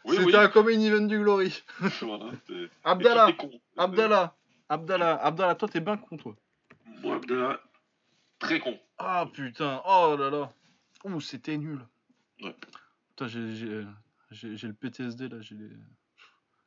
Oui, 0.05 0.17
C'était 0.17 0.25
oui. 0.25 0.35
un 0.35 0.47
coming 0.49 0.81
event 0.81 1.05
du 1.05 1.19
Glory. 1.19 1.63
Voilà, 2.01 2.25
Abdallah. 2.84 3.27
Abdallah, 3.77 4.35
Abdallah, 4.69 5.15
Abdallah, 5.23 5.55
toi 5.55 5.69
t'es 5.69 5.80
bien 5.80 5.97
con 5.97 6.17
toi. 6.17 6.35
Moi, 7.01 7.15
Abdallah, 7.15 7.59
très 8.39 8.59
con. 8.59 8.77
Ah 8.97 9.25
putain, 9.31 9.81
oh 9.85 10.15
là 10.17 10.30
là. 10.30 10.53
Ouh, 11.05 11.21
c'était 11.21 11.57
nul. 11.57 11.80
Ouais. 12.41 12.55
Putain, 13.09 13.27
j'ai- 13.27 13.55
j'ai 13.55 13.85
j'ai- 14.31 14.57
j'ai 14.57 14.67
le 14.67 14.73
PTSD 14.73 15.27
là, 15.30 15.38
j'ai 15.41 15.55
les- 15.55 15.69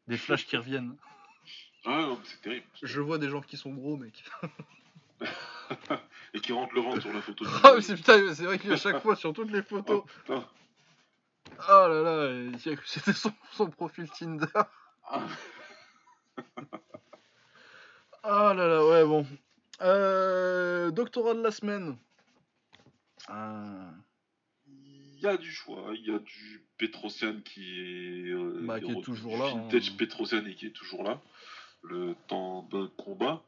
des 0.09 0.17
flashs 0.17 0.47
qui 0.47 0.57
reviennent. 0.57 0.97
Ah 1.85 2.03
non, 2.03 2.21
c'est 2.25 2.41
terrible. 2.41 2.67
Je 2.83 3.01
vois 3.01 3.19
des 3.19 3.29
gens 3.29 3.41
qui 3.43 3.57
sont 3.57 3.73
gros, 3.75 3.97
mec. 3.97 4.25
Et 6.35 6.41
qui 6.41 6.53
rentre 6.53 6.75
le 6.75 6.81
ventre 6.81 7.01
sur 7.03 7.13
la 7.13 7.21
photo. 7.23 7.45
Ah, 7.65 7.73
mais 7.75 7.81
c'est 7.83 7.97
putain, 7.97 8.35
c'est 8.35 8.45
vrai 8.45 8.59
qu'à 8.59 8.77
chaque 8.77 9.03
fois 9.03 9.17
sur 9.17 9.33
toutes 9.33 9.51
les 9.51 9.63
photos. 9.63 10.03
Oh, 10.05 10.07
putain. 10.21 10.47
Oh 11.69 11.89
là 11.89 12.03
là, 12.03 12.59
c'était 12.85 13.13
son, 13.13 13.33
son 13.53 13.71
profil 13.71 14.09
Tinder. 14.11 14.47
Ah. 15.09 15.23
Oh 18.25 18.53
là 18.55 18.67
là, 18.67 18.85
ouais, 18.87 19.05
bon. 19.05 19.25
Euh, 19.83 20.91
doctorat 20.91 21.35
de 21.35 21.43
la 21.43 21.53
semaine. 21.53 21.97
Ah, 23.29 23.91
Il 24.67 25.21
y 25.21 25.27
a 25.27 25.37
du 25.37 25.51
choix, 25.53 25.91
il 25.95 26.05
y 26.07 26.11
a 26.15 26.19
du 26.19 26.63
Petrosian 26.77 27.37
qui 27.45 27.81
est, 27.81 28.31
euh, 28.33 28.59
Bah, 28.63 28.81
qui 28.81 28.91
est 28.91 28.95
du 28.97 29.01
toujours 29.03 29.37
là, 29.39 29.47
Vintage 29.55 29.91
hein. 29.91 29.95
Petrosian 29.97 30.45
et 30.47 30.55
qui 30.55 30.67
est 30.67 30.71
toujours 30.71 31.05
là. 31.05 31.21
Le 31.85 32.15
temps 32.27 32.69
d'un 32.73 32.91
combat. 32.97 33.43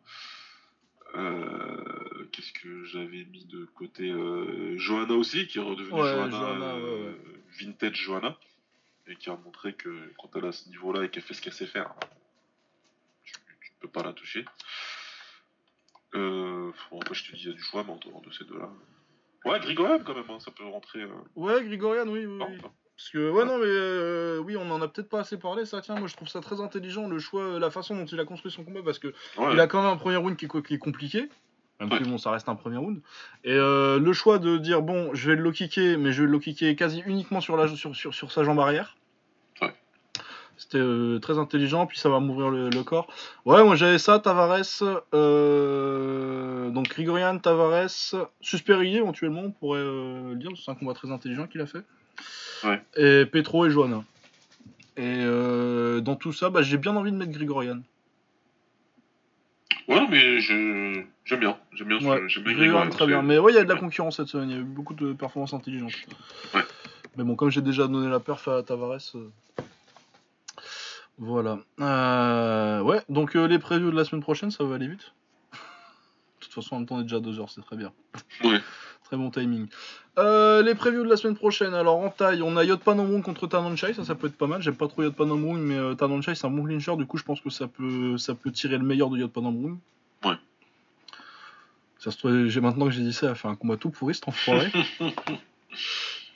Euh, 1.17 2.29
Qu'est-ce 2.31 2.53
que 2.53 2.85
j'avais 2.85 3.25
mis 3.25 3.47
de 3.47 3.65
côté? 3.75 4.13
Johanna 4.77 5.15
aussi, 5.15 5.47
qui 5.49 5.59
est 5.59 5.63
redevenue 5.63 5.93
Ouais, 6.01 6.13
Johanna, 6.15 6.31
Johanna, 6.31 6.75
ouais, 6.77 6.83
ouais. 6.83 7.17
Vintage 7.59 7.97
Johanna, 7.97 8.39
et 9.07 9.17
qui 9.17 9.31
a 9.31 9.37
montré 9.37 9.73
que 9.75 10.13
quand 10.19 10.31
elle 10.37 10.47
à 10.47 10.53
ce 10.53 10.69
niveau-là 10.69 11.05
et 11.05 11.09
qu'elle 11.11 11.23
fait 11.23 11.35
ce 11.35 11.41
qu'elle 11.43 11.53
sait 11.55 11.67
faire, 11.67 11.95
tu, 13.25 13.33
tu 13.61 13.73
peux 13.81 13.89
pas 13.89 14.03
la 14.03 14.13
toucher. 14.13 14.45
Euh, 16.15 16.73
bon, 16.91 17.01
après, 17.01 17.15
je 17.15 17.25
te 17.31 17.37
dis, 17.37 17.43
il 17.45 17.49
y 17.49 17.53
a 17.53 17.55
du 17.55 17.63
choix, 17.63 17.85
mais 17.85 17.93
entre 17.93 18.09
de 18.21 18.33
ces 18.33 18.45
deux-là. 18.45 18.71
Ouais, 19.45 19.61
Grigorian 19.61 19.99
quand 20.05 20.15
même, 20.15 20.25
hein, 20.31 20.41
ça 20.41 20.51
peut 20.51 20.65
rentrer. 20.65 21.03
euh, 21.03 21.09
Ouais, 21.37 21.63
Grigorian, 21.65 22.07
oui, 22.09 22.27
oui. 22.27 22.39
non, 22.39 22.49
oui. 22.51 22.57
non. 22.63 22.73
Parce 22.97 23.11
que, 23.11 23.31
ouais, 23.31 23.45
non, 23.45 23.59
mais 23.59 23.67
euh, 23.67 24.39
oui, 24.39 24.57
on 24.57 24.69
en 24.73 24.83
a 24.83 24.89
peut-être 24.89 25.09
pas 25.09 25.21
assez 25.21 25.39
parlé, 25.39 25.65
ça. 25.65 25.81
Tiens, 25.81 25.95
moi, 25.95 26.09
je 26.09 26.17
trouve 26.17 26.27
ça 26.29 26.41
très 26.41 26.61
intelligent, 26.61 27.07
le 27.07 27.21
choix, 27.21 27.59
la 27.61 27.71
façon 27.71 27.95
dont 27.95 28.05
il 28.07 28.19
a 28.19 28.25
construit 28.25 28.51
son 28.51 28.65
combat, 28.65 28.83
parce 28.83 28.99
que 28.99 29.09
Ouais, 29.37 29.53
il 29.53 29.61
a 29.61 29.69
quand 29.69 29.83
même 29.83 29.93
un 29.93 29.97
premier 29.97 30.17
round 30.17 30.37
qui 30.37 30.47
est, 30.47 30.63
qui 30.67 30.75
est 30.75 30.79
compliqué. 30.79 31.29
Même 31.81 31.91
si, 31.97 32.11
bon, 32.11 32.19
ça 32.19 32.33
reste 32.33 32.49
un 32.49 32.57
premier 32.57 32.77
round. 32.77 33.01
Et 33.45 33.53
euh, 33.53 34.01
le 34.01 34.13
choix 34.13 34.41
de 34.41 34.59
dire, 34.59 34.83
bon, 34.83 35.15
je 35.15 35.31
vais 35.31 35.37
le 35.37 35.43
low 35.43 35.53
kicker, 35.53 35.97
mais 35.97 36.11
je 36.11 36.23
vais 36.23 36.27
le 36.27 36.33
low 36.33 36.41
kicker 36.41 36.75
quasi 36.75 37.05
uniquement 37.07 37.41
sur, 37.41 37.57
la, 37.57 37.69
sur, 37.69 37.95
sur, 37.95 38.13
sur 38.13 38.33
sa 38.33 38.43
jambe 38.43 38.59
arrière. 38.59 38.97
Ouais. 39.63 39.73
C'était 40.57 40.79
euh, 40.79 41.21
très 41.21 41.39
intelligent, 41.39 41.87
puis 41.87 41.97
ça 41.97 42.09
va 42.09 42.19
m'ouvrir 42.19 42.51
le, 42.51 42.69
le 42.69 42.83
corps. 42.83 43.07
Ouais, 43.45 43.63
moi 43.63 43.77
j'avais 43.77 43.99
ça, 43.99 44.19
Tavares, 44.19 44.59
euh, 45.15 46.71
donc 46.71 46.89
Grigorian, 46.89 47.39
Tavares, 47.39 47.89
Susperier 48.41 48.97
éventuellement, 48.97 49.43
on 49.43 49.53
pourrait 49.53 49.85
le 49.85 50.35
dire, 50.35 50.51
c'est 50.57 50.73
un 50.73 50.75
combat 50.75 50.95
très 50.95 51.13
intelligent 51.13 51.47
qu'il 51.47 51.61
a 51.61 51.67
fait. 51.67 51.85
Ouais. 52.65 52.83
Et 52.97 53.25
Petro 53.25 53.67
et 53.67 53.71
Johanna. 53.71 54.03
Et 54.97 55.23
dans 56.03 56.17
tout 56.17 56.33
ça, 56.33 56.51
bah, 56.51 56.63
j'ai 56.63 56.77
bien 56.77 56.97
envie 56.97 57.13
de 57.13 57.17
mettre 57.17 57.31
Grigorian. 57.31 57.83
Ouais, 59.89 60.07
mais 60.11 60.41
je... 60.41 61.03
j'aime 61.25 61.41
bien. 61.41 61.57
J'aime 61.73 61.89
bien, 61.89 61.99
Ouais, 62.07 62.23
j'aime 62.29 62.45
bien 62.45 62.89
très 62.91 63.07
bien. 63.07 63.23
Mais 63.23 63.39
ouais, 63.39 63.53
il 63.53 63.57
y 63.57 63.59
a 63.59 63.65
de 63.65 63.69
la 63.69 63.77
concurrence 63.77 64.17
cette 64.19 64.29
semaine, 64.29 64.51
il 64.51 64.57
y 64.57 64.59
a 64.59 64.61
eu 64.61 64.65
beaucoup 64.65 64.95
de 64.95 65.13
performances 65.15 65.55
intelligentes. 65.55 65.93
Ouais. 66.55 66.61
Mais 67.17 67.25
bon, 67.25 67.35
comme 67.37 67.51
j'ai 67.51 67.63
déjà 67.63 67.87
donné 67.89 68.09
la 68.09 68.21
perf 68.21 68.47
à 68.49 68.63
Tavares. 68.63 68.99
euh, 69.15 69.31
Voilà. 71.17 71.59
Euh, 71.81 72.81
Ouais, 72.83 73.01
donc 73.09 73.35
euh, 73.35 73.49
les 73.49 73.59
previews 73.59 73.91
de 73.91 73.97
la 73.97 74.05
semaine 74.05 74.23
prochaine, 74.23 74.51
ça 74.51 74.63
va 74.65 74.75
aller 74.77 74.89
vite. 74.89 75.13
De 75.53 76.45
toute 76.45 76.53
façon, 76.55 76.77
en 76.77 76.79
même 76.81 76.87
temps, 76.87 76.97
on 76.97 77.01
est 77.01 77.05
déjà 77.05 77.17
à 77.17 77.21
2 77.21 77.41
heures, 77.41 77.51
c'est 77.51 77.63
très 77.63 77.77
bien. 77.77 77.93
Ouais. 78.45 78.61
Très 79.09 79.17
bon 79.17 79.31
timing. 79.31 79.67
Euh, 80.19 80.63
les 80.63 80.75
previews 80.75 81.05
de 81.05 81.09
la 81.09 81.17
semaine 81.17 81.37
prochaine. 81.37 81.73
Alors 81.75 81.97
en 81.99 82.11
taille, 82.11 82.43
on 82.43 82.57
a 82.57 82.65
Yotpanomrung 82.65 83.23
contre 83.23 83.47
Tanonchai, 83.47 83.95
ça 83.95 84.05
ça 84.05 84.15
peut 84.15 84.27
être 84.27 84.37
pas 84.37 84.47
mal. 84.47 84.61
J'aime 84.61 84.75
pas 84.77 84.89
trop 84.89 85.03
Yotpanomrung, 85.03 85.59
mais 85.59 85.77
euh, 85.77 85.95
Tanonchai 85.95 86.35
c'est 86.35 86.47
un 86.47 86.51
bon 86.51 86.65
clincher, 86.65 86.97
du 86.97 87.07
coup 87.07 87.17
je 87.19 87.25
pense 87.25 87.41
que 87.41 87.51
ça 87.51 87.69
peut, 87.69 88.19
ça 88.19 88.35
peut 88.35 88.51
tirer 88.51 88.77
le 88.79 88.85
meilleur 88.85 89.09
de 89.11 89.19
Yotpanomrung. 89.19 89.79
Ouais. 90.25 90.35
Ça 91.99 92.11
se 92.11 92.19
trouve, 92.19 92.47
j'ai 92.49 92.61
maintenant 92.61 92.85
que 92.87 92.91
j'ai 92.93 93.03
dit 93.03 93.13
ça, 93.13 93.27
elle 93.27 93.33
a 93.33 93.35
fait 93.35 93.49
un 93.49 93.55
combat 93.55 93.77
tout 93.77 93.91
pourri 93.91 94.15
cet 94.15 94.29
enfoiré. 94.29 94.71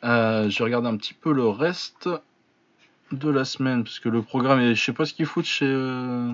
Euh, 0.05 0.51
je 0.51 0.59
vais 0.59 0.65
regarder 0.65 0.89
un 0.89 0.97
petit 0.97 1.15
peu 1.15 1.33
le 1.33 1.47
reste 1.49 2.09
de 3.13 3.31
la 3.31 3.45
semaine, 3.45 3.85
parce 3.85 4.01
que 4.01 4.09
le 4.09 4.21
programme, 4.21 4.59
est, 4.59 4.75
je 4.75 4.83
sais 4.85 4.93
pas 4.93 5.05
ce 5.05 5.15
qu'ils 5.15 5.27
foutent 5.27 5.45
chez, 5.45 5.65
euh, 5.65 6.33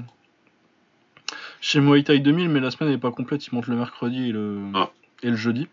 chez 1.61 1.79
Muay 1.81 2.03
Thai 2.03 2.19
2000, 2.21 2.49
mais 2.49 2.61
la 2.61 2.71
semaine 2.71 2.91
n'est 2.91 2.97
pas 2.99 3.11
complète, 3.11 3.47
ils 3.47 3.55
montent 3.55 3.67
le 3.67 3.77
mercredi 3.77 4.31
et 4.31 4.33
le, 4.33 4.59
Ah. 4.75 4.91
et 5.23 5.29
le 5.29 5.37
jeudi. 5.37 5.69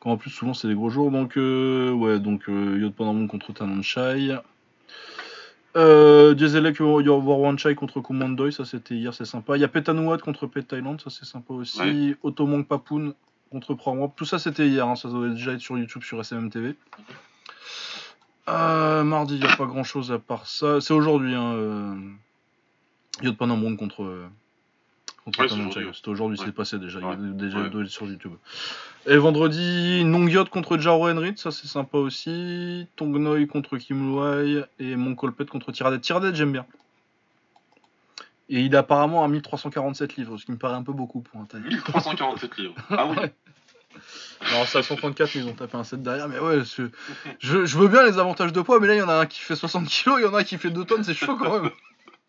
Quand 0.00 0.10
en 0.10 0.16
plus, 0.16 0.30
souvent, 0.30 0.54
c'est 0.54 0.68
des 0.68 0.74
gros 0.74 0.90
jours. 0.90 1.10
Donc, 1.10 1.36
euh, 1.36 1.92
ouais, 1.92 2.18
donc 2.18 2.48
euh, 2.48 2.78
Yotpanamon 2.80 3.26
contre 3.26 3.52
Tananchai. 3.52 4.38
Euh, 5.76 6.34
Dieselek 6.34 6.80
Warwanchai 6.80 7.76
contre 7.76 8.00
Kumandoy, 8.00 8.52
ça 8.52 8.64
c'était 8.64 8.96
hier, 8.96 9.14
c'est 9.14 9.24
sympa. 9.24 9.56
Il 9.56 9.60
y 9.60 9.64
a 9.64 9.68
Petanuat 9.68 10.18
contre 10.18 10.46
Pet 10.46 10.66
Thailand, 10.66 10.98
ça 10.98 11.10
c'est 11.10 11.24
sympa 11.24 11.54
aussi. 11.54 11.80
Ouais. 11.80 12.16
Otomong 12.24 12.66
Papoun 12.66 13.14
contre 13.52 13.74
Pramwap, 13.74 14.16
tout 14.16 14.24
ça 14.24 14.40
c'était 14.40 14.66
hier, 14.66 14.86
hein, 14.88 14.96
ça 14.96 15.08
doit 15.08 15.28
déjà 15.28 15.52
être 15.52 15.60
sur 15.60 15.78
YouTube, 15.78 16.02
sur 16.02 16.18
SMM 16.24 16.50
TV. 16.50 16.74
Euh, 18.48 19.04
mardi, 19.04 19.36
il 19.36 19.40
n'y 19.40 19.46
a 19.46 19.56
pas 19.56 19.66
grand 19.66 19.84
chose 19.84 20.10
à 20.10 20.18
part 20.18 20.46
ça. 20.46 20.80
C'est 20.80 20.94
aujourd'hui, 20.94 21.36
hein, 21.36 21.52
euh, 21.54 21.94
Yotpanamon 23.22 23.76
contre, 23.76 24.02
euh, 24.02 24.28
contre 25.24 25.38
Ouais, 25.40 25.44
aujourd'hui, 25.46 25.86
C'était 25.94 26.08
aujourd'hui, 26.08 26.38
ouais. 26.38 26.44
c'est 26.46 26.52
passé 26.52 26.78
déjà, 26.78 26.98
il 27.00 27.06
y 27.06 27.08
a 27.08 27.16
déjà 27.32 27.60
être 27.60 27.84
sur 27.86 28.06
YouTube. 28.06 28.32
Et 29.06 29.16
vendredi, 29.16 30.04
Nongyot 30.04 30.46
contre 30.46 30.78
Jaro 30.78 31.08
Henrit, 31.08 31.34
ça 31.36 31.50
c'est 31.50 31.66
sympa 31.66 31.98
aussi. 31.98 32.86
Tongnoi 32.96 33.46
contre 33.46 33.78
Kim 33.78 34.14
Luai 34.14 34.64
et 34.78 34.96
Monkolpet 34.96 35.46
contre 35.46 35.72
Tiradet. 35.72 36.00
Tiradet, 36.00 36.34
j'aime 36.34 36.52
bien. 36.52 36.66
Et 38.48 38.60
il 38.62 38.74
est 38.74 38.76
apparemment 38.76 39.22
à 39.24 39.28
1347 39.28 40.16
livres, 40.16 40.36
ce 40.36 40.44
qui 40.44 40.52
me 40.52 40.56
paraît 40.58 40.74
un 40.74 40.82
peu 40.82 40.92
beaucoup 40.92 41.20
pour 41.20 41.40
un 41.40 41.44
taille. 41.44 41.62
1347 41.62 42.56
livres. 42.58 42.74
Ah 42.90 43.06
oui. 43.06 43.16
Alors 44.52 44.66
c'est 44.66 44.78
à 44.78 44.82
134, 44.82 45.34
mais 45.34 45.40
ils 45.42 45.46
ont 45.48 45.52
tapé 45.54 45.76
un 45.76 45.84
7 45.84 46.02
derrière. 46.02 46.28
Mais 46.28 46.38
ouais, 46.38 46.60
je, 46.64 46.84
je, 47.40 47.64
je 47.66 47.78
veux 47.78 47.88
bien 47.88 48.02
les 48.04 48.18
avantages 48.18 48.52
de 48.52 48.60
poids, 48.62 48.80
mais 48.80 48.86
là 48.86 48.94
il 48.94 48.98
y 48.98 49.02
en 49.02 49.08
a 49.08 49.14
un 49.14 49.26
qui 49.26 49.40
fait 49.40 49.56
60 49.56 49.86
kg, 49.88 50.12
il 50.18 50.22
y 50.22 50.26
en 50.26 50.34
a 50.34 50.40
un 50.40 50.44
qui 50.44 50.56
fait 50.58 50.70
2 50.70 50.84
tonnes, 50.84 51.04
c'est 51.04 51.14
chaud 51.14 51.36
quand 51.36 51.60
même. 51.62 51.70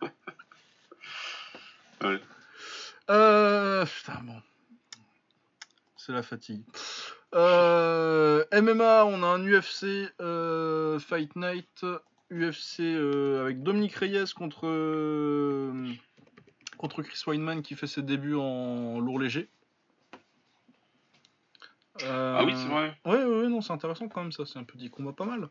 Ouais. 2.03 2.19
Euh, 3.09 3.85
putain, 3.85 4.21
bon. 4.23 4.41
C'est 5.97 6.13
la 6.13 6.23
fatigue. 6.23 6.63
Euh, 7.33 8.43
MMA, 8.51 9.05
on 9.05 9.23
a 9.23 9.27
un 9.27 9.45
UFC 9.45 10.11
euh, 10.19 10.99
Fight 10.99 11.35
Night. 11.35 11.85
UFC 12.31 12.79
euh, 12.79 13.41
avec 13.41 13.61
Dominique 13.61 13.95
Reyes 13.95 14.33
contre, 14.33 14.61
contre 16.77 17.01
Chris 17.01 17.21
Weinman 17.27 17.61
qui 17.61 17.75
fait 17.75 17.87
ses 17.87 18.01
débuts 18.01 18.35
en 18.35 18.99
lourd 18.99 19.19
léger. 19.19 19.49
Ah 22.03 22.43
oui, 22.45 22.53
c'est 22.55 22.69
vrai. 22.69 22.97
Ouais, 23.05 23.23
ouais, 23.23 23.41
ouais, 23.41 23.49
non, 23.49 23.61
c'est 23.61 23.73
intéressant 23.73 24.07
quand 24.07 24.21
même, 24.21 24.31
ça. 24.31 24.45
C'est 24.45 24.57
un 24.57 24.63
petit 24.63 24.89
combat 24.89 25.11
pas 25.11 25.25
mal. 25.25 25.49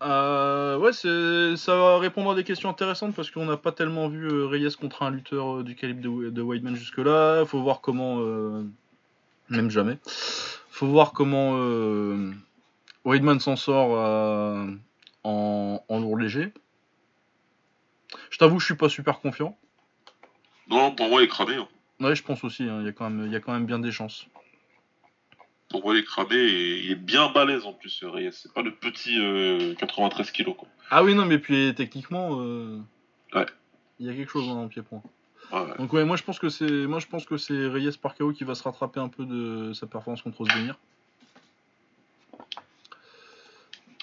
Ouais. 0.00 0.06
Euh, 0.06 0.78
ouais, 0.78 0.92
ça 1.56 1.76
va 1.76 1.98
répondre 1.98 2.30
à 2.30 2.34
des 2.34 2.44
questions 2.44 2.68
intéressantes 2.70 3.14
parce 3.14 3.30
qu'on 3.30 3.44
n'a 3.46 3.56
pas 3.56 3.72
tellement 3.72 4.08
vu 4.08 4.26
euh, 4.26 4.46
Reyes 4.46 4.74
contre 4.80 5.02
un 5.02 5.10
lutteur 5.10 5.56
euh, 5.58 5.62
du 5.62 5.74
calibre 5.76 6.00
de, 6.02 6.30
de 6.30 6.42
Whiteman 6.42 6.74
jusque-là. 6.74 7.44
Faut 7.46 7.60
voir 7.60 7.80
comment. 7.80 8.18
même 9.48 9.70
jamais. 9.70 9.98
Faut 10.70 10.86
voir 10.86 11.12
comment 11.12 11.52
Whiteman 13.04 13.40
s'en 13.40 13.56
sort 13.56 13.90
en, 15.24 15.84
en 15.88 16.00
lourd 16.00 16.16
léger. 16.16 16.52
Je 18.30 18.38
t'avoue, 18.38 18.58
je 18.58 18.64
suis 18.64 18.74
pas 18.76 18.88
super 18.88 19.20
confiant. 19.20 19.56
Non, 20.68 20.92
pour 20.94 21.08
moi, 21.08 21.20
il 21.20 21.24
est 21.24 21.28
cramé. 21.28 21.56
Hein. 21.56 21.68
Ouais, 22.00 22.14
je 22.14 22.22
pense 22.22 22.42
aussi, 22.44 22.62
hein, 22.64 22.80
il 22.80 22.88
y, 22.88 23.02
même- 23.02 23.26
il 23.26 23.32
y 23.32 23.36
a 23.36 23.40
quand 23.40 23.52
même 23.52 23.66
bien 23.66 23.78
des 23.78 23.90
chances. 23.92 24.26
Il 25.72 25.96
est 25.96 26.04
cramé 26.04 26.34
et 26.36 26.84
il 26.84 26.90
est 26.92 26.94
bien 26.96 27.30
balèze 27.30 27.64
en 27.64 27.72
plus, 27.72 27.90
ce 27.90 28.04
Reyes. 28.06 28.30
C'est 28.32 28.52
pas 28.52 28.62
le 28.62 28.72
petit 28.74 29.16
euh, 29.20 29.74
93 29.76 30.30
kilos, 30.32 30.56
quoi. 30.58 30.68
Ah 30.90 31.04
oui, 31.04 31.14
non, 31.14 31.24
mais 31.26 31.38
puis 31.38 31.72
techniquement, 31.76 32.40
euh, 32.40 32.78
Ouais. 33.34 33.46
il 34.00 34.06
y 34.06 34.10
a 34.10 34.14
quelque 34.14 34.30
chose 34.30 34.46
dans 34.48 34.62
le 34.64 34.68
pied-point. 34.68 35.02
Ouais. 35.52 35.60
Donc 35.78 35.92
ouais, 35.92 36.04
moi 36.04 36.16
je 36.16 36.22
pense 36.22 36.38
que 36.38 36.48
c'est, 36.48 36.70
moi 36.86 37.00
je 37.00 37.06
pense 37.06 37.24
que 37.24 37.36
c'est 37.36 37.66
Reyes 37.66 37.96
par 38.00 38.14
KO 38.16 38.32
qui 38.32 38.44
va 38.44 38.54
se 38.54 38.62
rattraper 38.62 39.00
un 39.00 39.08
peu 39.08 39.24
de 39.24 39.72
sa 39.72 39.86
performance 39.86 40.22
contre 40.22 40.40
Osbenir. 40.42 40.76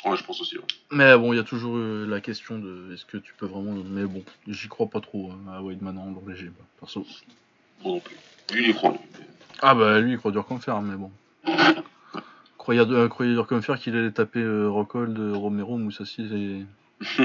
Ouais, 0.06 0.16
je 0.16 0.24
pense 0.24 0.40
aussi. 0.42 0.58
ouais. 0.58 0.64
Mais 0.92 1.18
bon, 1.18 1.34
il 1.34 1.38
y 1.38 1.40
a 1.40 1.44
toujours 1.44 1.76
euh, 1.78 2.06
la 2.08 2.22
question 2.22 2.60
de 2.60 2.94
est-ce 2.94 3.06
que 3.06 3.18
tu 3.18 3.34
peux 3.38 3.46
vraiment. 3.46 3.74
Mais 3.86 4.06
bon, 4.06 4.24
j'y 4.48 4.68
crois 4.70 4.88
pas 4.88 5.02
trop 5.02 5.32
hein, 5.32 5.54
à 5.54 5.62
Weidman 5.62 5.98
en 5.98 6.12
lourd 6.12 6.24
léger, 6.28 6.52
perso. 6.80 7.06
Moi 7.84 7.94
non 7.96 8.00
plus. 8.00 8.16
Lui, 8.54 8.64
il 8.66 8.70
y 8.70 8.74
croit, 8.74 8.92
lui. 8.92 9.00
Ah 9.62 9.74
bah 9.76 10.00
lui, 10.00 10.14
il 10.14 10.18
croit 10.18 10.32
dur 10.32 10.46
comme 10.46 10.62
fer, 10.62 10.82
mais 10.82 10.96
bon. 10.96 11.12
Croyait, 12.58 12.82
euh, 12.82 13.08
dur 13.20 13.48
comme 13.48 13.62
fer 13.62 13.80
qu'il 13.80 13.96
allait 13.96 14.12
taper 14.12 14.42
euh, 14.42 14.68
Rockhold, 14.70 15.18
euh, 15.18 15.34
Romero, 15.36 15.78
Moussassi 15.78 16.66
et. 17.02 17.06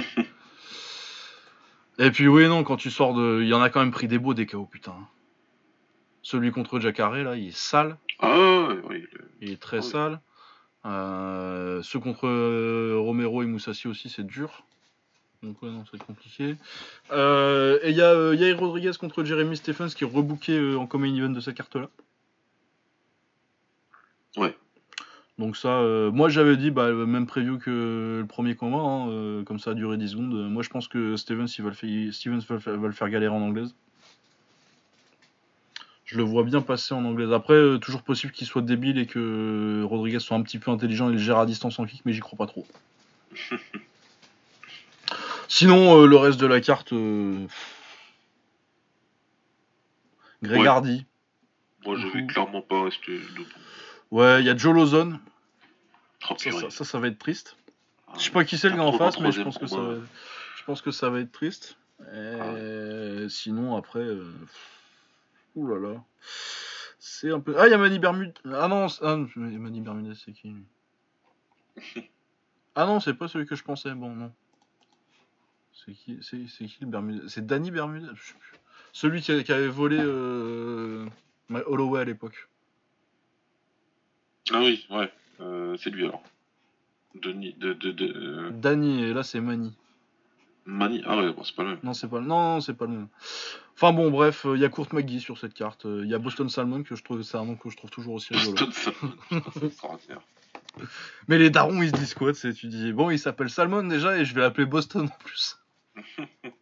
et 1.98 2.10
puis 2.10 2.28
oui, 2.28 2.46
non, 2.48 2.64
quand 2.64 2.76
tu 2.76 2.90
sors 2.90 3.14
de. 3.14 3.40
Il 3.42 3.48
y 3.48 3.54
en 3.54 3.62
a 3.62 3.70
quand 3.70 3.80
même 3.80 3.90
pris 3.90 4.08
des 4.08 4.18
beaux 4.18 4.34
des 4.34 4.46
KO, 4.46 4.66
putain. 4.66 4.94
Celui 6.22 6.52
contre 6.52 6.78
Jacare, 6.78 7.12
là, 7.14 7.36
il 7.36 7.48
est 7.48 7.56
sale. 7.56 7.96
Ah 8.20 8.68
ouais, 8.88 9.04
il 9.40 9.50
est- 9.50 9.60
très 9.60 9.78
Oui. 9.78 9.82
sale. 9.84 10.20
Euh, 10.84 11.80
ceux 11.82 11.98
contre 12.00 12.26
euh, 12.28 12.96
Romero 12.98 13.42
et 13.42 13.46
Moussassi 13.46 13.88
aussi, 13.88 14.08
c'est 14.08 14.26
dur. 14.26 14.64
Donc 15.42 15.60
ouais, 15.62 15.70
non, 15.70 15.84
c'est 15.90 16.00
compliqué. 16.00 16.56
Euh, 17.10 17.78
et 17.82 17.90
il 17.90 17.96
y 17.96 18.02
a 18.02 18.12
euh, 18.12 18.34
Yair 18.36 18.58
Rodriguez 18.58 18.92
contre 18.98 19.24
Jeremy 19.24 19.56
Stephens 19.56 19.88
qui 19.88 20.04
est 20.04 20.06
rebooké 20.06 20.56
euh, 20.56 20.76
en 20.78 20.86
common 20.86 21.12
event 21.16 21.30
de 21.30 21.40
cette 21.40 21.56
carte-là. 21.56 21.88
Ouais. 24.36 24.56
Donc 25.38 25.56
ça, 25.56 25.78
euh, 25.78 26.10
moi 26.10 26.28
j'avais 26.28 26.56
dit, 26.56 26.70
bah, 26.70 26.92
même 26.92 27.26
preview 27.26 27.58
que 27.58 28.18
le 28.20 28.26
premier 28.26 28.54
combat, 28.54 28.78
hein, 28.78 29.08
euh, 29.08 29.42
comme 29.44 29.58
ça 29.58 29.70
a 29.70 29.74
duré 29.74 29.96
10 29.96 30.10
secondes. 30.10 30.34
Euh, 30.34 30.48
Moi 30.48 30.62
je 30.62 30.68
pense 30.68 30.88
que 30.88 31.16
Stevens, 31.16 31.46
il 31.58 31.64
va 31.64 31.70
le, 31.70 31.74
faire, 31.74 32.12
Stevens 32.12 32.40
va, 32.48 32.54
le 32.54 32.60
faire, 32.60 32.78
va 32.78 32.86
le 32.86 32.92
faire 32.92 33.08
galérer 33.08 33.34
en 33.34 33.40
anglaise. 33.40 33.74
Je 36.04 36.18
le 36.18 36.22
vois 36.22 36.44
bien 36.44 36.60
passer 36.60 36.92
en 36.92 37.04
anglaise. 37.06 37.32
Après, 37.32 37.78
toujours 37.80 38.02
possible 38.02 38.32
qu'il 38.32 38.46
soit 38.46 38.60
débile 38.60 38.98
et 38.98 39.06
que 39.06 39.82
Rodriguez 39.84 40.20
soit 40.20 40.36
un 40.36 40.42
petit 40.42 40.58
peu 40.58 40.70
intelligent 40.70 41.08
et 41.08 41.12
le 41.12 41.18
gère 41.18 41.38
à 41.38 41.46
distance 41.46 41.78
en 41.78 41.86
kick, 41.86 42.02
mais 42.04 42.12
j'y 42.12 42.20
crois 42.20 42.36
pas 42.36 42.46
trop. 42.46 42.66
Sinon, 45.48 46.04
le 46.04 46.16
reste 46.16 46.38
de 46.38 46.46
la 46.46 46.60
carte. 46.60 46.92
Ouais. 46.92 47.46
Hardy. 50.66 51.06
Moi, 51.86 51.96
je 51.96 52.06
vais 52.08 52.26
clairement 52.26 52.62
pas 52.62 52.84
rester 52.84 53.18
debout. 53.18 53.46
Ouais, 54.12 54.42
il 54.42 54.46
y 54.46 54.50
a 54.50 54.56
Joe 54.56 54.74
Lozon. 54.74 55.18
Oh, 56.30 56.34
Ça, 56.36 56.52
ça, 56.52 56.70
ça, 56.70 56.84
ça 56.84 57.00
va 57.00 57.08
être 57.08 57.18
triste. 57.18 57.56
Ah, 58.06 58.12
Je 58.18 58.24
sais 58.24 58.30
pas 58.30 58.44
qui 58.44 58.58
c'est 58.58 58.68
le 58.68 58.76
gars 58.76 58.82
en 58.82 58.92
face, 58.92 59.18
mais 59.18 59.32
je 59.32 59.40
83e 59.40 59.44
pense 59.44 59.58
que 59.58 59.66
ça 59.66 59.80
va, 59.80 59.94
je 60.56 60.64
pense 60.64 60.82
que 60.82 60.90
ça 60.90 61.08
va 61.08 61.20
être 61.20 61.32
triste. 61.32 61.78
Et 62.14 63.26
Sinon, 63.30 63.74
après. 63.74 64.00
Euh... 64.00 64.30
Ouh 65.56 65.66
là 65.66 65.78
là. 65.78 66.04
C'est 66.98 67.32
un 67.32 67.40
peu. 67.40 67.54
Ah, 67.58 67.66
il 67.66 67.70
y 67.70 67.74
a 67.74 67.78
Mani 67.78 67.98
Bermudez. 67.98 68.34
Ah 68.52 68.68
non, 68.68 68.90
c'est- 68.90 69.02
ah, 69.02 69.16
Mani 69.36 69.80
Bermudez, 69.80 70.14
c'est 70.14 70.32
qui 70.32 70.48
lui? 70.50 70.64
Ah 72.74 72.84
non, 72.84 73.00
c'est 73.00 73.14
pas 73.14 73.28
celui 73.28 73.46
que 73.46 73.56
je 73.56 73.64
pensais. 73.64 73.94
Bon, 73.94 74.14
non. 74.14 74.30
C'est 75.72 75.92
qui, 75.92 76.18
c'est, 76.20 76.46
c'est 76.48 76.66
qui 76.66 76.78
le 76.82 76.86
Bermudez? 76.88 77.28
C'est 77.28 77.46
Danny 77.46 77.70
Bermudez? 77.70 78.12
Celui 78.92 79.22
qui, 79.22 79.32
avait 79.32 79.68
volé 79.68 79.98
euh... 79.98 81.06
Holloway 81.50 82.02
à 82.02 82.04
l'époque. 82.04 82.46
Ah 84.52 84.60
oui, 84.60 84.86
ouais. 84.90 85.10
Euh, 85.40 85.76
c'est 85.78 85.90
lui 85.90 86.04
alors. 86.04 86.22
Denis, 87.14 87.54
de, 87.58 87.72
de, 87.74 87.90
de, 87.90 88.06
euh, 88.06 88.50
Danny, 88.52 89.02
et 89.04 89.12
là 89.12 89.22
c'est 89.22 89.40
Mani. 89.40 89.74
Mani. 90.64 91.02
Ah 91.04 91.16
ouais, 91.18 91.32
bon, 91.32 91.42
c'est 91.42 91.54
pas 91.54 91.62
le 91.62 91.70
même. 91.70 91.78
Non, 91.82 91.92
c'est 91.92 92.08
pas, 92.08 92.20
non, 92.20 92.60
c'est 92.60 92.74
pas 92.74 92.86
le 92.86 92.92
même. 92.92 93.08
Enfin 93.74 93.92
bon, 93.92 94.10
bref, 94.10 94.46
il 94.54 94.60
y 94.60 94.64
a 94.64 94.68
Kurt 94.68 94.92
McGee 94.92 95.20
sur 95.20 95.36
cette 95.36 95.54
carte. 95.54 95.84
Il 95.84 96.06
y 96.06 96.14
a 96.14 96.18
Boston 96.18 96.48
Salmon 96.48 96.82
que 96.82 96.94
je 96.94 97.02
trouve, 97.02 97.22
c'est 97.22 97.36
un 97.36 97.44
nom 97.44 97.56
que 97.56 97.68
je 97.68 97.76
trouve 97.76 97.90
toujours 97.90 98.14
aussi 98.14 98.32
rigolo. 98.34 98.52
Boston 98.52 98.72
Salmon. 98.72 99.14
Putain, 99.28 99.50
c'est 99.54 99.66
extraordinaire. 99.66 100.20
Mais 101.28 101.38
les 101.38 101.50
darons, 101.50 101.82
ils 101.82 101.90
se 101.90 101.94
disent 101.94 102.14
quoi 102.14 102.32
Tu 102.32 102.52
dis, 102.68 102.92
bon, 102.92 103.10
il 103.10 103.18
s'appelle 103.18 103.50
Salmon 103.50 103.82
déjà 103.84 104.16
et 104.16 104.24
je 104.24 104.34
vais 104.34 104.40
l'appeler 104.40 104.66
Boston 104.66 105.06
en 105.06 105.24
plus. 105.24 105.58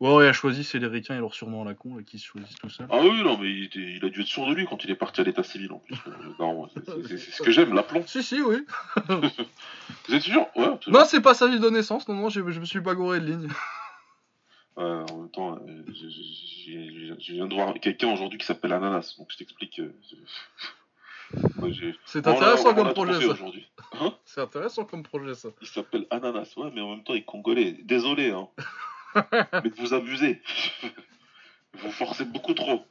ouais, 0.00 0.24
il 0.24 0.28
a 0.28 0.32
choisi, 0.32 0.64
c'est 0.64 0.78
les 0.78 0.86
ricains 0.86 1.16
et 1.16 1.20
leur 1.20 1.34
surnom 1.34 1.62
à 1.62 1.64
la 1.64 1.74
con 1.74 1.96
là, 1.96 2.02
qui 2.02 2.18
se 2.18 2.26
choisissent 2.26 2.56
tout 2.56 2.68
seuls. 2.68 2.86
Ah 2.90 3.00
oui, 3.00 3.22
non, 3.22 3.38
mais 3.38 3.50
il, 3.50 3.64
était- 3.64 3.78
il 3.80 4.04
a 4.04 4.08
dû 4.08 4.20
être 4.22 4.26
sûr 4.26 4.46
de 4.46 4.54
lui 4.54 4.66
quand 4.66 4.82
il 4.84 4.90
est 4.90 4.94
parti 4.96 5.20
à 5.20 5.24
l'état 5.24 5.42
civil 5.42 5.72
en 5.72 5.78
plus. 5.78 5.96
Euh, 6.06 6.10
non, 6.38 6.68
c'est- 6.68 7.16
ce 7.18 7.42
que 7.42 7.50
j'aime, 7.50 7.72
l'aplomb. 7.74 8.04
Si, 8.06 8.22
si, 8.22 8.40
oui. 8.42 8.64
Vous 10.08 10.14
êtes 10.14 10.22
sûr? 10.22 10.46
Ouais. 10.56 10.66
Non, 10.88 11.04
c'est 11.06 11.20
pas 11.20 11.34
sa 11.34 11.46
ville 11.48 11.60
de 11.60 11.70
naissance, 11.70 12.08
non, 12.08 12.14
non, 12.14 12.28
je, 12.28 12.40
je 12.50 12.60
me 12.60 12.64
suis 12.64 12.80
pas 12.82 12.94
gouré 12.94 13.20
de 13.20 13.26
ligne. 13.26 13.48
Ouais, 14.76 14.82
en 14.84 15.18
même 15.18 15.30
temps, 15.30 15.54
euh, 15.54 15.84
je, 15.86 15.92
je- 15.92 17.14
je- 17.14 17.14
je 17.20 17.32
viens 17.34 17.46
de 17.46 17.54
voir 17.54 17.74
quelqu'un 17.74 18.12
aujourd'hui 18.12 18.40
qui 18.40 18.44
s'appelle 18.44 18.72
Ananas, 18.72 19.14
donc 19.16 19.28
je 19.30 19.36
t'explique. 19.36 19.78
euh, 19.78 19.94
C'est 22.06 22.26
intéressant 22.26 22.74
comme 22.74 22.92
projet 22.92 23.20
ça. 23.24 23.34
Hein? 24.00 24.14
C'est 24.24 24.40
intéressant 24.40 24.84
comme 24.84 25.04
projet 25.04 25.34
ça. 25.36 25.50
Il 25.62 25.68
s'appelle 25.68 26.06
Ananas, 26.10 26.54
ouais, 26.56 26.72
mais 26.74 26.80
en 26.80 26.90
même 26.90 27.04
temps, 27.04 27.14
il 27.14 27.18
est 27.18 27.24
congolais. 27.24 27.76
Désolé, 27.84 28.30
hein. 28.30 28.48
mais 29.64 29.70
vous 29.76 29.94
abusez. 29.94 30.42
vous 31.74 31.90
forcez 31.92 32.24
beaucoup 32.24 32.54
trop. 32.54 32.86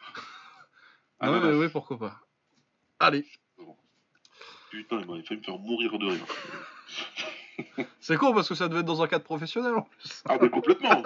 Ah 1.20 1.32
ouais, 1.32 1.38
Ananas. 1.38 1.54
ouais, 1.54 1.60
ouais, 1.60 1.70
pourquoi 1.70 1.98
pas. 2.00 2.20
Allez, 3.00 3.26
Putain, 4.70 5.02
il 5.02 5.06
m'a 5.06 5.22
failli 5.24 5.40
me 5.40 5.44
faire 5.44 5.60
mourir 5.60 6.00
de 6.00 6.08
rire. 6.08 6.26
c'est 8.00 8.18
con 8.18 8.34
parce 8.34 8.50
que 8.50 8.56
ça 8.56 8.68
devait 8.68 8.80
être 8.80 8.86
dans 8.88 9.04
un 9.04 9.08
cadre 9.08 9.24
professionnel 9.24 9.76
en 9.76 9.84
plus. 9.84 10.24
Ah, 10.28 10.38
mais 10.41 10.50
complètement. 10.50 11.04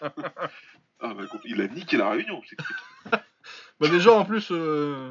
ah, 0.00 1.14
bah, 1.14 1.22
il 1.44 1.60
a 1.60 1.68
niqué 1.68 1.96
la 1.98 2.10
réunion. 2.10 2.40
Bah 3.80 3.88
déjà 3.88 4.12
en 4.12 4.24
plus, 4.24 4.48
euh, 4.50 5.10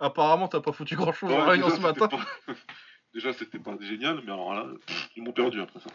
apparemment 0.00 0.48
t'as 0.48 0.60
pas 0.60 0.72
foutu 0.72 0.96
grand 0.96 1.12
chose 1.12 1.30
en 1.32 1.44
réunion 1.46 1.68
ce 1.70 1.80
matin. 1.80 2.08
pas- 2.08 2.26
Déjà, 3.14 3.34
c'était 3.34 3.58
pas 3.58 3.76
génial, 3.80 4.22
mais 4.24 4.32
alors 4.32 4.54
là, 4.54 4.66
ils 5.16 5.22
m'ont 5.22 5.32
perdu 5.32 5.60
après 5.60 5.80
ça. 5.80 5.90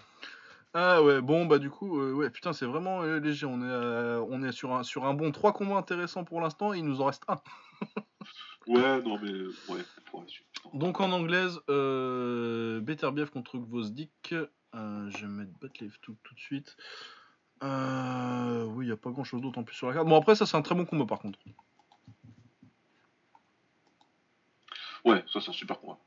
Ah 0.79 1.01
ouais, 1.01 1.21
bon 1.21 1.47
bah 1.47 1.57
du 1.57 1.71
coup, 1.71 1.99
euh, 1.99 2.13
ouais 2.13 2.29
putain 2.29 2.53
c'est 2.53 2.67
vraiment 2.67 3.01
euh, 3.01 3.19
léger, 3.19 3.47
on 3.47 3.61
est, 3.61 3.65
euh, 3.65 4.23
on 4.29 4.43
est 4.43 4.51
sur, 4.51 4.75
un, 4.75 4.83
sur 4.83 5.05
un 5.05 5.15
bon 5.15 5.31
3 5.31 5.51
combats 5.51 5.75
intéressants 5.75 6.23
pour 6.23 6.39
l'instant 6.39 6.71
et 6.71 6.77
il 6.77 6.85
nous 6.85 7.01
en 7.01 7.05
reste 7.05 7.23
un. 7.27 7.41
Ouais, 8.67 9.01
non, 9.01 9.17
mais 9.17 9.31
ouais. 9.73 9.81
Donc 10.73 10.99
en 10.99 11.11
anglaise, 11.13 11.57
euh, 11.69 12.79
Beterbiev 12.81 13.29
contre 13.31 13.57
Gvozdik, 13.57 14.11
je 14.73 15.21
vais 15.21 15.27
mettre 15.27 15.51
Batlev 15.59 15.97
tout, 16.01 16.15
tout 16.21 16.35
de 16.35 16.39
suite. 16.39 16.77
Oui, 17.63 18.85
il 18.85 18.85
n'y 18.85 18.91
a 18.91 18.97
pas 18.97 19.09
grand 19.09 19.23
chose 19.23 19.41
d'autre 19.41 19.57
en 19.57 19.63
plus 19.63 19.75
sur 19.75 19.87
la 19.87 19.95
carte. 19.95 20.07
Bon 20.07 20.17
après 20.17 20.35
ça 20.35 20.45
c'est 20.45 20.57
un 20.57 20.61
très 20.61 20.75
bon 20.75 20.85
combat 20.85 21.05
par 21.07 21.17
contre. 21.17 21.39
Ouais, 25.05 25.23
ça, 25.33 25.41
c'est 25.41 25.49
un 25.49 25.53
super 25.53 25.79
combat. 25.79 25.97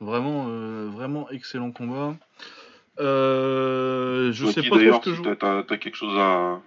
Vraiment, 0.00 0.48
vraiment 0.88 1.30
excellent 1.30 1.72
combat. 1.72 2.14
Euh, 3.00 4.32
je 4.32 4.46
sais 4.46 4.62
pas 4.62 4.78
trop 4.78 4.78
ce 4.78 5.00
que 5.00 5.14
si 5.16 5.22
je... 5.24 5.34
t'as- 5.34 5.76
quelque 5.78 5.96
chose 5.96 6.16
à. 6.18 6.60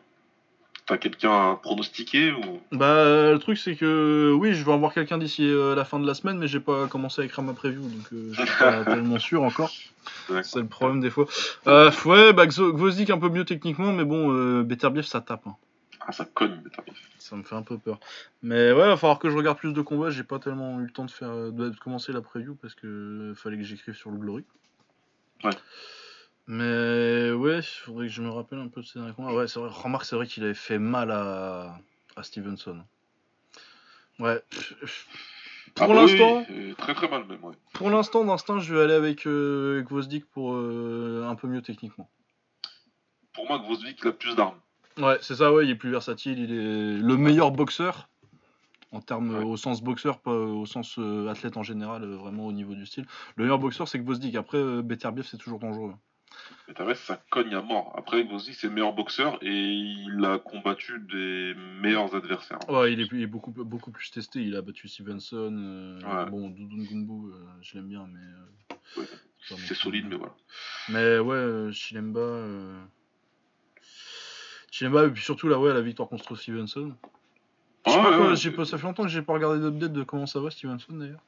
T'as 0.87 0.97
quelqu'un 0.97 1.31
à 1.31 1.55
pronostiquer 1.55 2.31
ou? 2.31 2.61
Bah 2.71 3.31
le 3.31 3.39
truc 3.39 3.57
c'est 3.57 3.75
que 3.75 4.31
oui 4.37 4.53
je 4.53 4.63
vais 4.63 4.71
avoir 4.71 4.93
quelqu'un 4.93 5.17
d'ici 5.17 5.49
euh, 5.49 5.73
la 5.73 5.83
fin 5.83 5.99
de 5.99 6.05
la 6.05 6.13
semaine 6.13 6.37
mais 6.37 6.47
j'ai 6.47 6.59
pas 6.59 6.85
commencé 6.85 7.23
à 7.23 7.25
écrire 7.25 7.43
ma 7.43 7.53
preview 7.53 7.81
donc 7.81 8.13
euh, 8.13 8.29
je 8.31 8.45
suis 8.45 8.59
pas 8.59 8.85
tellement 8.85 9.17
sûr 9.17 9.41
encore. 9.41 9.71
C'est 10.43 10.59
le 10.59 10.67
problème 10.67 11.01
des 11.01 11.09
fois. 11.09 11.25
Euh, 11.65 11.89
ouais 12.05 12.33
bah 12.33 12.45
Gvozdik 12.45 13.09
un 13.09 13.17
peu 13.17 13.29
mieux 13.29 13.45
techniquement 13.45 13.93
mais 13.93 14.03
bon 14.03 14.31
euh, 14.31 14.61
Beterbiev 14.61 15.05
ça 15.05 15.21
tape. 15.21 15.47
hein. 15.47 15.55
Ah, 16.07 16.11
ça 16.11 16.25
cogne. 16.25 16.61
Ça 17.17 17.35
me 17.35 17.41
fait 17.41 17.55
un 17.55 17.63
peu 17.63 17.79
peur. 17.79 17.99
Mais 18.43 18.71
ouais 18.71 18.87
va 18.87 18.95
falloir 18.95 19.17
que 19.17 19.31
je 19.31 19.35
regarde 19.35 19.57
plus 19.57 19.73
de 19.73 19.81
combats. 19.81 20.11
J'ai 20.11 20.23
pas 20.23 20.37
tellement 20.37 20.79
eu 20.79 20.83
le 20.83 20.91
temps 20.91 21.05
de 21.05 21.11
faire 21.11 21.51
de, 21.51 21.71
commencer 21.83 22.13
la 22.13 22.21
preview 22.21 22.53
parce 22.61 22.75
que 22.75 23.33
fallait 23.35 23.57
que 23.57 23.63
j'écrive 23.63 23.95
sur 23.95 24.11
le 24.11 24.17
Glory. 24.17 24.43
Ouais. 25.43 25.49
Mais 26.47 27.31
ouais, 27.31 27.59
il 27.59 27.63
faudrait 27.63 28.07
que 28.07 28.13
je 28.13 28.21
me 28.21 28.29
rappelle 28.29 28.59
un 28.59 28.67
peu 28.67 28.81
de 28.81 28.85
ces 28.85 28.99
derniers 28.99 29.13
combats. 29.13 29.33
Ouais, 29.33 29.47
c'est 29.47 29.59
vrai, 29.59 29.69
remarque, 29.71 30.05
c'est 30.05 30.15
vrai 30.15 30.27
qu'il 30.27 30.43
avait 30.43 30.53
fait 30.53 30.77
mal 30.79 31.09
à, 31.11 31.79
à 32.15 32.23
Stevenson. 32.23 32.83
Ouais. 34.19 34.41
Pour 35.73 35.85
Ah, 35.85 35.87
bah 35.87 36.05
oui, 36.05 36.17
l'instant, 36.17 36.45
oui, 36.49 36.75
très 36.77 36.93
très 36.93 37.09
mal 37.09 37.25
même, 37.25 37.43
ouais. 37.43 37.55
pour 37.73 37.89
l'instant, 37.89 38.23
d'instinct, 38.23 38.59
je 38.59 38.73
vais 38.75 38.83
aller 38.83 38.93
avec 38.93 39.25
euh, 39.27 39.81
Gvozdik 39.81 40.25
pour 40.25 40.53
euh, 40.53 41.25
un 41.27 41.35
peu 41.35 41.47
mieux 41.47 41.61
techniquement. 41.61 42.09
Pour 43.33 43.47
moi, 43.47 43.59
Gvozdik, 43.59 43.99
il 44.01 44.07
a 44.07 44.11
plus 44.13 44.35
d'armes. 44.35 44.59
Ouais, 44.97 45.17
c'est 45.21 45.35
ça, 45.35 45.51
ouais, 45.51 45.65
il 45.65 45.71
est 45.71 45.75
plus 45.75 45.89
versatile, 45.91 46.39
il 46.39 46.53
est 46.53 46.97
le 47.01 47.17
meilleur 47.17 47.51
boxeur. 47.51 48.07
En 48.91 49.01
termes, 49.01 49.35
Ouais. 49.35 49.43
au 49.43 49.57
sens 49.57 49.81
boxeur, 49.83 50.19
pas 50.19 50.31
au 50.31 50.65
sens 50.65 50.95
euh, 50.99 51.27
athlète 51.27 51.57
en 51.57 51.63
général, 51.63 52.03
euh, 52.03 52.15
vraiment 52.15 52.45
au 52.45 52.53
niveau 52.53 52.75
du 52.75 52.85
style. 52.85 53.05
Le 53.35 53.43
meilleur 53.43 53.59
boxeur, 53.59 53.89
c'est 53.89 53.99
Gvozdik. 53.99 54.35
Après, 54.35 54.57
euh, 54.59 54.81
Beterbiev, 54.81 55.25
c'est 55.29 55.37
toujours 55.37 55.59
dangereux. 55.59 55.93
Mais 56.67 56.73
t'as 56.73 56.85
vu, 56.85 56.95
ça 56.95 57.21
cogne 57.29 57.53
à 57.53 57.61
mort. 57.61 57.93
Après, 57.97 58.23
Gvozdik, 58.25 58.55
c'est 58.55 58.67
le 58.67 58.73
meilleur 58.73 58.93
boxeur 58.93 59.37
et 59.41 59.47
il 59.51 60.23
a 60.25 60.37
combattu 60.39 60.99
des 61.11 61.53
meilleurs 61.81 62.15
adversaires. 62.15 62.59
Ouais, 62.69 62.93
il 62.93 63.01
est, 63.01 63.07
il 63.11 63.21
est 63.21 63.27
beaucoup, 63.27 63.51
beaucoup 63.51 63.91
plus 63.91 64.09
testé. 64.11 64.41
Il 64.41 64.55
a 64.55 64.61
battu 64.61 64.87
Stevenson. 64.87 65.53
euh, 65.55 65.99
Ouais. 66.25 66.29
Bon, 66.31 66.49
Gumbu, 66.49 67.31
euh, 67.33 67.37
je 67.61 67.75
l'aime 67.75 67.87
bien, 67.89 68.07
mais. 68.11 68.19
euh, 68.19 69.01
Ouais. 69.01 69.57
C'est 69.67 69.75
solide, 69.75 70.05
mais 70.09 70.15
voilà. 70.15 70.33
Mais 70.89 71.19
ouais, 71.19 71.35
euh, 71.35 71.71
Chilemba. 71.71 72.19
Chilemba, 74.71 75.05
et 75.05 75.09
puis 75.09 75.23
surtout 75.23 75.47
là, 75.47 75.59
ouais, 75.59 75.73
la 75.73 75.81
victoire 75.81 76.09
contre 76.09 76.35
Stevenson. 76.35 76.93
Je 77.85 77.91
sais 77.91 77.97
Ah, 77.99 78.03
pas 78.03 78.09
ouais, 78.33 78.51
quoi, 78.55 78.65
ça 78.65 78.77
fait 78.77 78.83
longtemps 78.83 79.03
que 79.03 79.09
j'ai 79.09 79.21
pas 79.21 79.33
regardé 79.33 79.59
d'update 79.59 79.93
de 79.93 80.03
comment 80.03 80.25
ça 80.25 80.39
va 80.39 80.49
Stevenson 80.49 80.93
d'ailleurs. 80.93 81.21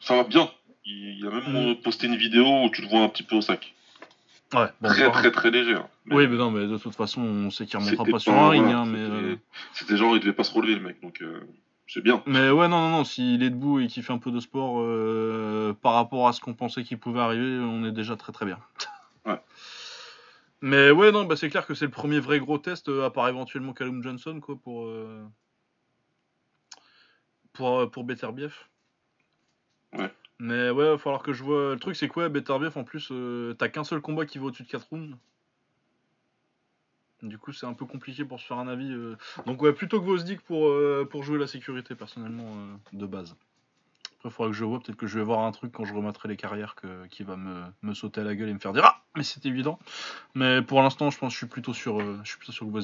Ça 0.00 0.16
va 0.16 0.24
bien. 0.24 0.50
Il, 0.84 1.18
il 1.18 1.26
a 1.26 1.30
même 1.30 1.70
Mm. 1.72 1.80
posté 1.80 2.06
une 2.06 2.16
vidéo 2.16 2.44
où 2.64 2.70
tu 2.70 2.82
le 2.82 2.88
vois 2.88 3.00
un 3.00 3.08
petit 3.08 3.22
peu 3.22 3.36
au 3.36 3.40
sac. 3.40 3.74
Ouais, 4.54 4.68
bon. 4.80 4.88
très, 4.88 5.10
très 5.10 5.30
très 5.30 5.50
léger. 5.50 5.74
hein. 5.74 5.88
Mais 6.06 6.16
Oui, 6.16 6.28
mais 6.28 6.36
non, 6.36 6.50
mais 6.50 6.66
de 6.66 6.78
toute 6.78 6.94
façon, 6.94 7.20
on 7.20 7.50
sait 7.50 7.66
qu'il 7.66 7.78
remontera 7.78 8.04
c'était 8.04 8.12
pas 8.12 8.18
sur 8.18 8.32
un 8.32 8.48
ring, 8.50 8.62
voilà, 8.62 8.78
hein, 8.80 8.86
mais. 8.86 9.04
c'était- 9.04 9.10
euh, 9.10 9.36
C'était 9.74 9.96
genre, 9.96 10.16
il 10.16 10.20
devait 10.20 10.32
pas 10.32 10.44
se 10.44 10.54
relever, 10.54 10.74
le 10.76 10.80
mec. 10.80 11.00
Donc, 11.02 11.20
euh, 11.20 11.40
c'est 11.86 12.00
bien. 12.02 12.22
Mais 12.26 12.50
ouais, 12.50 12.68
non, 12.68 12.80
non, 12.80 12.90
non, 12.90 13.04
s'il 13.04 13.42
est 13.42 13.50
debout 13.50 13.80
et 13.80 13.88
qu'il 13.88 14.02
fait 14.02 14.12
un 14.12 14.18
peu 14.18 14.30
de 14.30 14.40
sport 14.40 14.76
euh, 14.80 15.74
par 15.82 15.94
rapport 15.94 16.28
à 16.28 16.32
ce 16.32 16.40
qu'on 16.40 16.54
pensait 16.54 16.82
qu'il 16.82 16.98
pouvait 16.98 17.20
arriver, 17.20 17.58
on 17.58 17.84
est 17.84 17.92
déjà 17.92 18.16
très 18.16 18.32
très 18.32 18.46
bien. 18.46 18.58
Ouais. 19.26 19.38
Mais 20.62 20.90
ouais, 20.90 21.12
non, 21.12 21.24
bah, 21.24 21.36
c'est 21.36 21.50
clair 21.50 21.66
que 21.66 21.74
c'est 21.74 21.84
le 21.84 21.90
premier 21.90 22.18
vrai 22.18 22.40
gros 22.40 22.56
test, 22.56 22.88
euh, 22.88 23.04
à 23.04 23.10
part 23.10 23.28
éventuellement 23.28 23.74
Callum 23.74 24.02
Johnson, 24.02 24.40
quoi, 24.40 24.56
pour. 24.56 24.86
euh, 24.86 25.22
pour, 27.52 27.90
pour. 27.90 28.06
Ouais. 28.06 28.48
Mais 30.40 30.70
ouais, 30.70 30.90
va 30.90 30.98
falloir 30.98 31.22
que 31.22 31.32
je 31.32 31.42
vois. 31.42 31.72
Le 31.74 31.78
truc, 31.78 31.96
c'est 31.96 32.08
quoi, 32.08 32.28
Beterbiev, 32.28 32.76
en 32.78 32.84
plus, 32.84 33.08
euh, 33.10 33.54
t'as 33.54 33.68
qu'un 33.68 33.84
seul 33.84 34.00
combat 34.00 34.24
qui 34.24 34.38
va 34.38 34.46
au-dessus 34.46 34.62
de 34.62 34.68
4 34.68 34.88
rounds. 34.90 35.16
Du 37.22 37.38
coup, 37.38 37.52
c'est 37.52 37.66
un 37.66 37.74
peu 37.74 37.84
compliqué 37.84 38.24
pour 38.24 38.38
se 38.38 38.46
faire 38.46 38.58
un 38.58 38.68
avis. 38.68 38.92
euh. 38.92 39.16
Donc, 39.46 39.60
ouais, 39.62 39.72
plutôt 39.72 40.00
que 40.00 40.34
pour, 40.42 40.68
euh, 40.68 41.06
pour 41.10 41.24
jouer 41.24 41.38
la 41.38 41.48
sécurité, 41.48 41.96
personnellement, 41.96 42.56
de 42.92 43.06
base. 43.06 43.34
Après, 44.18 44.28
il 44.28 44.32
faudra 44.32 44.50
que 44.50 44.56
je 44.56 44.64
vois. 44.64 44.78
Peut-être 44.78 44.96
que 44.96 45.08
je 45.08 45.18
vais 45.18 45.24
voir 45.24 45.40
un 45.40 45.50
truc 45.50 45.72
quand 45.72 45.84
je 45.84 45.92
remettrai 45.92 46.28
les 46.28 46.36
carrières 46.36 46.76
qui 47.10 47.24
va 47.24 47.36
me, 47.36 47.94
sauter 47.94 48.20
à 48.20 48.24
la 48.24 48.36
gueule 48.36 48.48
et 48.48 48.54
me 48.54 48.60
faire 48.60 48.72
dire 48.72 48.84
Ah 48.84 49.02
Mais 49.16 49.24
c'est 49.24 49.44
évident. 49.44 49.80
Mais 50.36 50.62
pour 50.62 50.80
l'instant, 50.82 51.10
je 51.10 51.18
pense 51.18 51.30
que 51.30 51.34
je 51.34 51.38
suis 51.38 51.46
plutôt 51.46 51.74
sur, 51.74 51.98
je 51.98 52.28
suis 52.28 52.38
plutôt 52.38 52.52
sur. 52.52 52.66
Ouais, 52.68 52.78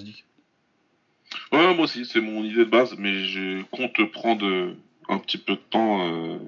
moi 1.52 1.84
aussi, 1.84 2.04
c'est 2.04 2.20
mon 2.20 2.42
idée 2.42 2.64
de 2.64 2.70
base, 2.70 2.96
mais 2.98 3.24
je 3.24 3.62
compte 3.70 4.10
prendre 4.10 4.74
un 5.08 5.18
petit 5.18 5.38
peu 5.38 5.54
de 5.54 5.60
temps 5.60 6.38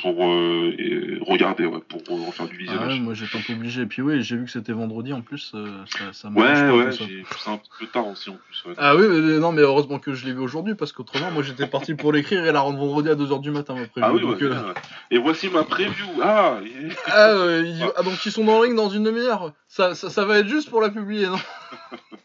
pour 0.00 0.24
euh, 0.26 0.74
et 0.78 1.18
regarder, 1.20 1.66
ouais, 1.66 1.80
pour 1.88 2.00
euh, 2.10 2.26
refaire 2.26 2.46
du 2.46 2.54
Ah 2.56 2.58
visionnage. 2.58 2.94
ouais, 2.94 3.00
moi 3.00 3.14
j'étais 3.14 3.36
un 3.36 3.40
peu 3.40 3.52
obligé. 3.52 3.82
Et 3.82 3.86
puis 3.86 4.02
oui, 4.02 4.22
j'ai 4.22 4.36
vu 4.36 4.44
que 4.44 4.50
c'était 4.50 4.72
vendredi 4.72 5.12
en 5.12 5.22
plus. 5.22 5.52
euh, 5.54 5.84
ça, 5.86 6.12
ça 6.12 6.28
Ouais, 6.28 6.70
ouais, 6.70 6.90
c'est 6.92 7.50
un 7.50 7.60
peu 7.78 7.86
tard 7.86 8.06
aussi 8.08 8.30
en 8.30 8.36
plus. 8.36 8.64
ouais. 8.66 8.74
Ah 8.78 8.96
oui, 8.96 9.04
mais 9.08 9.38
non, 9.38 9.52
mais 9.52 9.62
heureusement 9.62 9.98
que 9.98 10.14
je 10.14 10.26
l'ai 10.26 10.32
vu 10.32 10.40
aujourd'hui 10.40 10.74
parce 10.74 10.92
qu'autrement, 10.92 11.30
moi 11.30 11.42
j'étais 11.42 11.66
parti 11.66 11.94
pour 11.94 12.12
l'écrire 12.12 12.44
et 12.46 12.52
la 12.52 12.60
rendre 12.60 12.78
vendredi 12.78 13.08
à 13.08 13.14
2h 13.14 13.40
du 13.40 13.50
matin. 13.50 13.74
Ma 13.74 13.86
Ah 14.06 14.12
oui, 14.12 14.20
donc, 14.20 14.40
ouais, 14.40 14.42
euh. 14.46 14.74
Et 15.10 15.18
voici 15.18 15.48
ma 15.48 15.64
preview. 15.64 16.06
Ah, 16.22 16.58
Ah, 17.06 17.28
euh, 17.30 17.62
ils- 17.66 17.90
ah, 17.96 18.02
donc 18.02 18.24
ils 18.26 18.32
sont 18.32 18.44
dans 18.44 18.54
le 18.60 18.60
ring 18.66 18.76
dans 18.76 18.88
une 18.90 19.04
demi-heure. 19.04 19.52
Ça, 19.68 19.94
ça, 19.94 20.10
ça 20.10 20.24
va 20.24 20.38
être 20.38 20.48
juste 20.48 20.70
pour 20.70 20.80
la 20.80 20.90
publier, 20.90 21.26
non? 21.26 21.36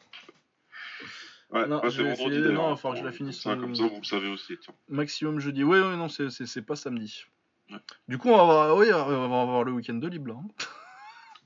Ouais, 1.53 1.67
Non, 1.67 1.81
c'est 1.89 1.97
vais 1.97 2.15
vendredi. 2.15 2.39
non, 2.39 2.67
il 2.67 2.69
va 2.69 2.75
falloir 2.77 2.93
que 2.93 2.99
je 2.99 3.03
la 3.05 3.11
finisse, 3.11 3.41
ça, 3.41 3.49
euh, 3.49 3.55
Comme 3.57 3.75
ça, 3.75 3.83
vous 3.83 3.99
le 3.99 4.05
savez 4.05 4.29
aussi. 4.29 4.53
Tiens. 4.61 4.73
Maximum 4.87 5.39
jeudi. 5.41 5.65
Oui, 5.65 5.79
oui, 5.79 5.97
non, 5.97 6.07
c'est 6.07 6.61
pas 6.65 6.77
samedi. 6.77 7.25
Ouais. 7.71 7.77
Du 8.07 8.17
coup, 8.17 8.29
on 8.29 8.37
va 8.37 8.43
avoir, 8.43 8.75
oui, 8.77 8.87
on 8.93 9.27
va 9.29 9.41
avoir 9.41 9.63
le 9.63 9.71
week-end 9.71 9.93
de 9.95 10.07
libre 10.07 10.29
là. 10.29 10.35
hein. 10.37 10.47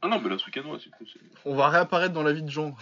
Ah 0.02 0.08
non, 0.08 0.20
mais 0.20 0.30
là, 0.30 0.38
ce 0.38 0.46
week-end, 0.46 0.62
ouais, 0.70 0.78
c'est 0.84 0.92
cool. 0.92 1.08
On 1.46 1.56
va 1.56 1.70
réapparaître 1.70 2.14
dans 2.14 2.22
la 2.22 2.32
vie 2.34 2.44
de 2.44 2.50
Jean. 2.50 2.76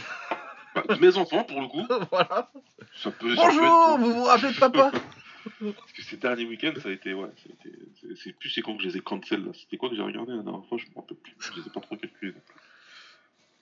Bah, 0.75 0.83
de 0.89 0.95
mes 0.95 1.15
enfants, 1.15 1.43
pour 1.45 1.61
le 1.61 1.67
coup, 1.67 1.85
voilà. 2.11 2.51
ça 2.97 3.11
peut. 3.11 3.11
ça 3.11 3.11
peut 3.11 3.35
Bonjour, 3.35 3.63
être- 3.63 3.99
vous 3.99 4.13
vous 4.13 4.23
rappelez 4.25 4.51
de 4.51 4.59
papa? 4.59 4.91
Parce 5.61 5.91
que 5.93 6.01
ces 6.01 6.17
derniers 6.17 6.45
week-ends, 6.45 6.73
ça 6.81 6.89
a 6.89 6.91
été. 6.91 7.13
Ouais, 7.13 7.29
ça 7.37 7.49
a 7.49 7.53
été- 7.53 8.15
c'est- 8.15 8.33
plus 8.33 8.49
c'est 8.49 8.61
quand 8.61 8.75
que 8.75 8.83
je 8.83 8.89
les 8.89 8.97
ai 8.97 8.99
cancel 8.99 9.45
là. 9.45 9.51
C'était 9.53 9.77
quoi 9.77 9.89
que 9.89 9.95
j'ai 9.95 10.01
regardé 10.01 10.33
la 10.33 10.41
dernière 10.41 10.65
fois? 10.67 10.77
Je 10.77 10.85
me 10.89 10.95
rappelle 10.95 11.15
plus. 11.17 11.33
Je 11.39 11.53
les 11.53 11.65
ai 11.67 11.69
pas 11.69 11.79
trop 11.79 11.95
calculés. 11.95 12.33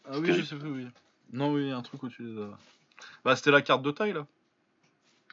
Ah 0.10 0.18
oui, 0.18 0.34
je 0.34 0.42
sais 0.44 0.56
plus, 0.56 0.70
oui. 0.72 0.88
Non, 1.32 1.52
oui, 1.54 1.70
un 1.72 1.82
truc 1.84 2.04
au-dessus 2.04 2.24
des... 2.24 2.48
Bah, 3.24 3.36
c'était 3.36 3.52
la 3.52 3.62
carte 3.62 3.84
de 3.84 3.92
taille 3.92 4.14
là. 4.14 4.26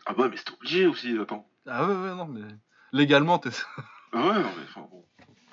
Ah 0.05 0.13
bah, 0.13 0.29
mais 0.31 0.37
c'était 0.37 0.53
obligé 0.53 0.87
aussi, 0.87 1.17
attends. 1.19 1.47
Ah 1.67 1.87
ouais, 1.87 1.95
ouais, 1.95 2.15
non, 2.15 2.27
mais 2.27 2.43
légalement, 2.93 3.39
t'es 3.39 3.51
Ah 4.13 4.27
ouais, 4.29 4.35
non, 4.43 4.51
mais 4.57 4.65
enfin 4.65 4.87
bon. 4.91 5.05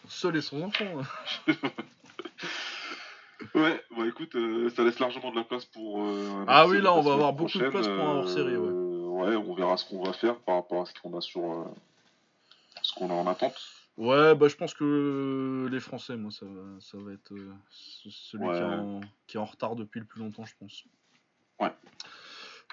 seul 0.07 0.35
et 0.37 0.41
son 0.41 0.61
enfant. 0.63 0.85
hein. 0.99 1.53
Ouais, 3.53 3.81
bah 3.95 4.05
écoute, 4.07 4.35
euh, 4.35 4.69
ça 4.69 4.83
laisse 4.83 4.99
largement 4.99 5.31
de 5.31 5.35
la 5.37 5.43
place 5.43 5.65
pour. 5.65 6.01
euh, 6.01 6.45
Ah 6.47 6.67
oui, 6.67 6.81
là, 6.81 6.93
on 6.93 7.01
va 7.01 7.13
avoir 7.13 7.33
beaucoup 7.33 7.57
de 7.57 7.69
place 7.69 7.87
pour 7.87 8.03
un 8.03 8.15
hors-série, 8.17 8.57
ouais. 8.57 8.67
euh, 8.69 9.07
Ouais, 9.07 9.35
on 9.35 9.53
verra 9.53 9.77
ce 9.77 9.85
qu'on 9.87 10.03
va 10.03 10.11
faire 10.13 10.37
par 10.39 10.55
rapport 10.55 10.81
à 10.81 10.85
ce 10.85 10.93
qu'on 11.01 11.17
a 11.17 11.21
sur. 11.21 11.41
euh, 11.43 11.63
ce 12.81 12.93
qu'on 12.93 13.09
a 13.09 13.13
en 13.13 13.27
attente. 13.27 13.55
Ouais, 13.97 14.35
bah 14.35 14.49
je 14.49 14.55
pense 14.55 14.73
que 14.73 15.67
les 15.71 15.79
Français, 15.79 16.17
moi, 16.17 16.31
ça, 16.31 16.45
va- 16.45 16.79
ça 16.81 16.97
va 16.97 17.13
être 17.13 17.33
ce- 17.69 18.09
celui 18.09 18.43
qui, 18.45 18.51
est 18.57 18.63
Ouais. 18.63 18.67
en, 18.75 19.01
qui 19.27 19.37
est 19.37 19.39
en 19.39 19.45
retard 19.45 19.75
depuis 19.77 19.99
le 20.01 20.05
plus 20.05 20.19
longtemps, 20.21 20.45
je 20.45 20.53
pense. 20.59 20.83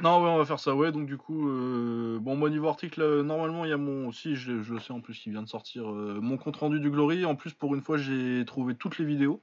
Non, 0.03 0.21
ouais, 0.21 0.29
on 0.29 0.37
va 0.37 0.45
faire 0.45 0.59
ça, 0.59 0.75
ouais. 0.75 0.91
Donc, 0.91 1.07
du 1.07 1.17
coup, 1.17 1.49
euh, 1.49 2.19
bon, 2.21 2.35
moi, 2.35 2.51
niveau 2.51 2.67
article, 2.67 3.01
euh, 3.03 3.23
normalement, 3.23 3.65
il 3.65 3.69
y 3.69 3.73
a 3.73 3.77
mon. 3.77 4.09
aussi, 4.09 4.35
je, 4.35 4.61
je 4.61 4.75
le 4.75 4.81
sais 4.81 4.93
en 4.93 5.01
plus, 5.01 5.15
qui 5.15 5.31
vient 5.31 5.43
de 5.43 5.49
sortir 5.49 5.89
euh, 5.89 6.19
mon 6.21 6.37
compte 6.37 6.57
rendu 6.57 6.81
du 6.81 6.91
Glory. 6.91 7.25
En 7.25 7.37
plus, 7.37 7.53
pour 7.53 7.75
une 7.77 7.83
fois, 7.83 7.99
j'ai 7.99 8.45
trouvé 8.45 8.75
toutes 8.75 8.99
les 8.99 9.05
vidéos. 9.05 9.41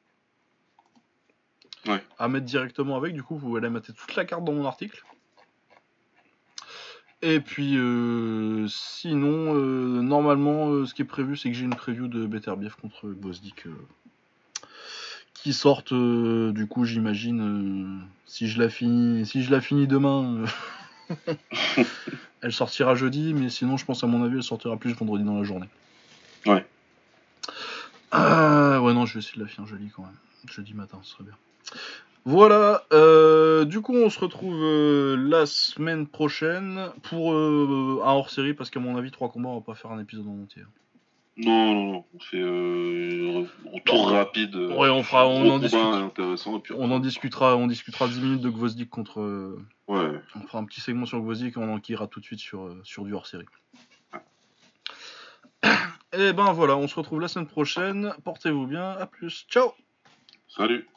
Ouais. 1.87 2.03
À 2.17 2.27
mettre 2.27 2.45
directement 2.45 2.97
avec. 2.97 3.13
Du 3.13 3.23
coup, 3.23 3.37
vous 3.37 3.55
allez 3.55 3.69
mettre 3.69 3.93
toute 3.93 4.15
la 4.17 4.25
carte 4.25 4.43
dans 4.43 4.51
mon 4.51 4.65
article. 4.65 5.01
Et 7.21 7.39
puis, 7.39 7.77
euh, 7.77 8.67
sinon, 8.67 9.55
euh, 9.55 10.01
normalement, 10.01 10.85
ce 10.85 10.93
qui 10.93 11.03
est 11.03 11.05
prévu, 11.05 11.37
c'est 11.37 11.49
que 11.49 11.55
j'ai 11.55 11.65
une 11.65 11.75
preview 11.75 12.09
de 12.09 12.25
Better 12.25 12.55
Bief 12.57 12.75
contre 12.75 13.07
Bosdick 13.07 13.65
qui 15.43 15.53
sortent. 15.53 15.93
euh, 15.93 16.51
du 16.51 16.67
coup, 16.67 16.85
j'imagine, 16.85 17.41
euh, 17.41 18.05
si 18.25 18.47
je 18.47 18.61
la 18.61 18.69
finis, 18.69 19.25
si 19.25 19.43
je 19.43 19.51
la 19.51 19.61
finis 19.61 19.87
demain, 19.87 20.45
euh, 21.09 21.83
elle 22.41 22.51
sortira 22.51 22.95
jeudi. 22.95 23.33
Mais 23.33 23.49
sinon, 23.49 23.77
je 23.77 23.85
pense 23.85 24.03
à 24.03 24.07
mon 24.07 24.23
avis, 24.23 24.37
elle 24.37 24.43
sortira 24.43 24.77
plus 24.77 24.93
vendredi 24.93 25.23
dans 25.23 25.37
la 25.37 25.43
journée. 25.43 25.69
Ouais. 26.45 26.65
Ah, 28.11 28.81
ouais, 28.81 28.93
non, 28.93 29.05
je 29.05 29.13
vais 29.13 29.19
essayer 29.19 29.37
de 29.37 29.43
la 29.43 29.49
finir 29.49 29.67
jeudi 29.67 29.89
quand 29.95 30.03
même. 30.03 30.17
Jeudi 30.49 30.73
matin, 30.73 30.99
ce 31.03 31.11
serait 31.11 31.23
bien. 31.23 31.35
Voilà, 32.25 32.83
du 33.65 33.81
coup 33.81 33.95
on 33.95 34.09
se 34.09 34.19
retrouve 34.19 34.61
la 35.15 35.45
semaine 35.45 36.05
prochaine 36.05 36.89
pour 37.01 37.33
un 37.33 38.11
hors-série 38.13 38.53
parce 38.53 38.69
qu'à 38.69 38.79
mon 38.79 38.97
avis 38.97 39.09
trois 39.09 39.29
combats 39.29 39.49
on 39.49 39.55
va 39.59 39.65
pas 39.65 39.73
faire 39.73 39.91
un 39.91 39.99
épisode 39.99 40.27
en 40.27 40.43
entier. 40.43 40.63
Non, 41.41 41.73
non, 41.73 41.91
non, 41.93 42.05
on 42.13 42.19
fait 42.19 42.37
euh, 42.41 43.45
un 43.73 43.79
tour 43.85 44.09
rapide. 44.09 44.55
euh, 44.55 44.75
Ouais, 44.75 44.89
on 44.89 45.03
fera- 45.03 45.25
on 45.27 45.41
en 45.41 45.43
combat 45.43 45.59
discute. 45.59 45.79
intéressant. 45.81 46.57
Et 46.57 46.59
puis, 46.59 46.73
On 46.77 46.91
en 46.91 46.99
discutera, 46.99 47.55
on 47.55 47.67
discutera 47.67 48.07
10 48.09 48.19
minutes 48.19 48.41
de 48.41 48.49
Gvozdik 48.49 48.89
contre. 48.89 49.21
euh, 49.21 49.57
Ouais, 49.87 50.19
on 50.35 50.41
fera 50.41 50.59
un 50.59 50.65
petit 50.65 50.81
segment 50.81 51.05
sur 51.05 51.21
Gvozdik 51.21 51.55
et 51.55 51.59
on 51.59 51.73
enquillera 51.73 52.07
tout 52.07 52.19
de 52.19 52.25
suite 52.25 52.39
sur, 52.41 52.63
euh, 52.63 52.81
sur 52.83 53.05
du 53.05 53.13
hors-série. 53.13 53.45
Et 56.13 56.33
ben 56.33 56.51
voilà, 56.53 56.75
on 56.75 56.87
se 56.87 56.95
retrouve 56.95 57.21
la 57.21 57.27
semaine 57.27 57.47
prochaine. 57.47 58.13
Portez-vous 58.23 58.65
bien, 58.67 58.91
à 58.91 59.05
plus, 59.05 59.45
ciao 59.49 59.71
salut 60.47 60.87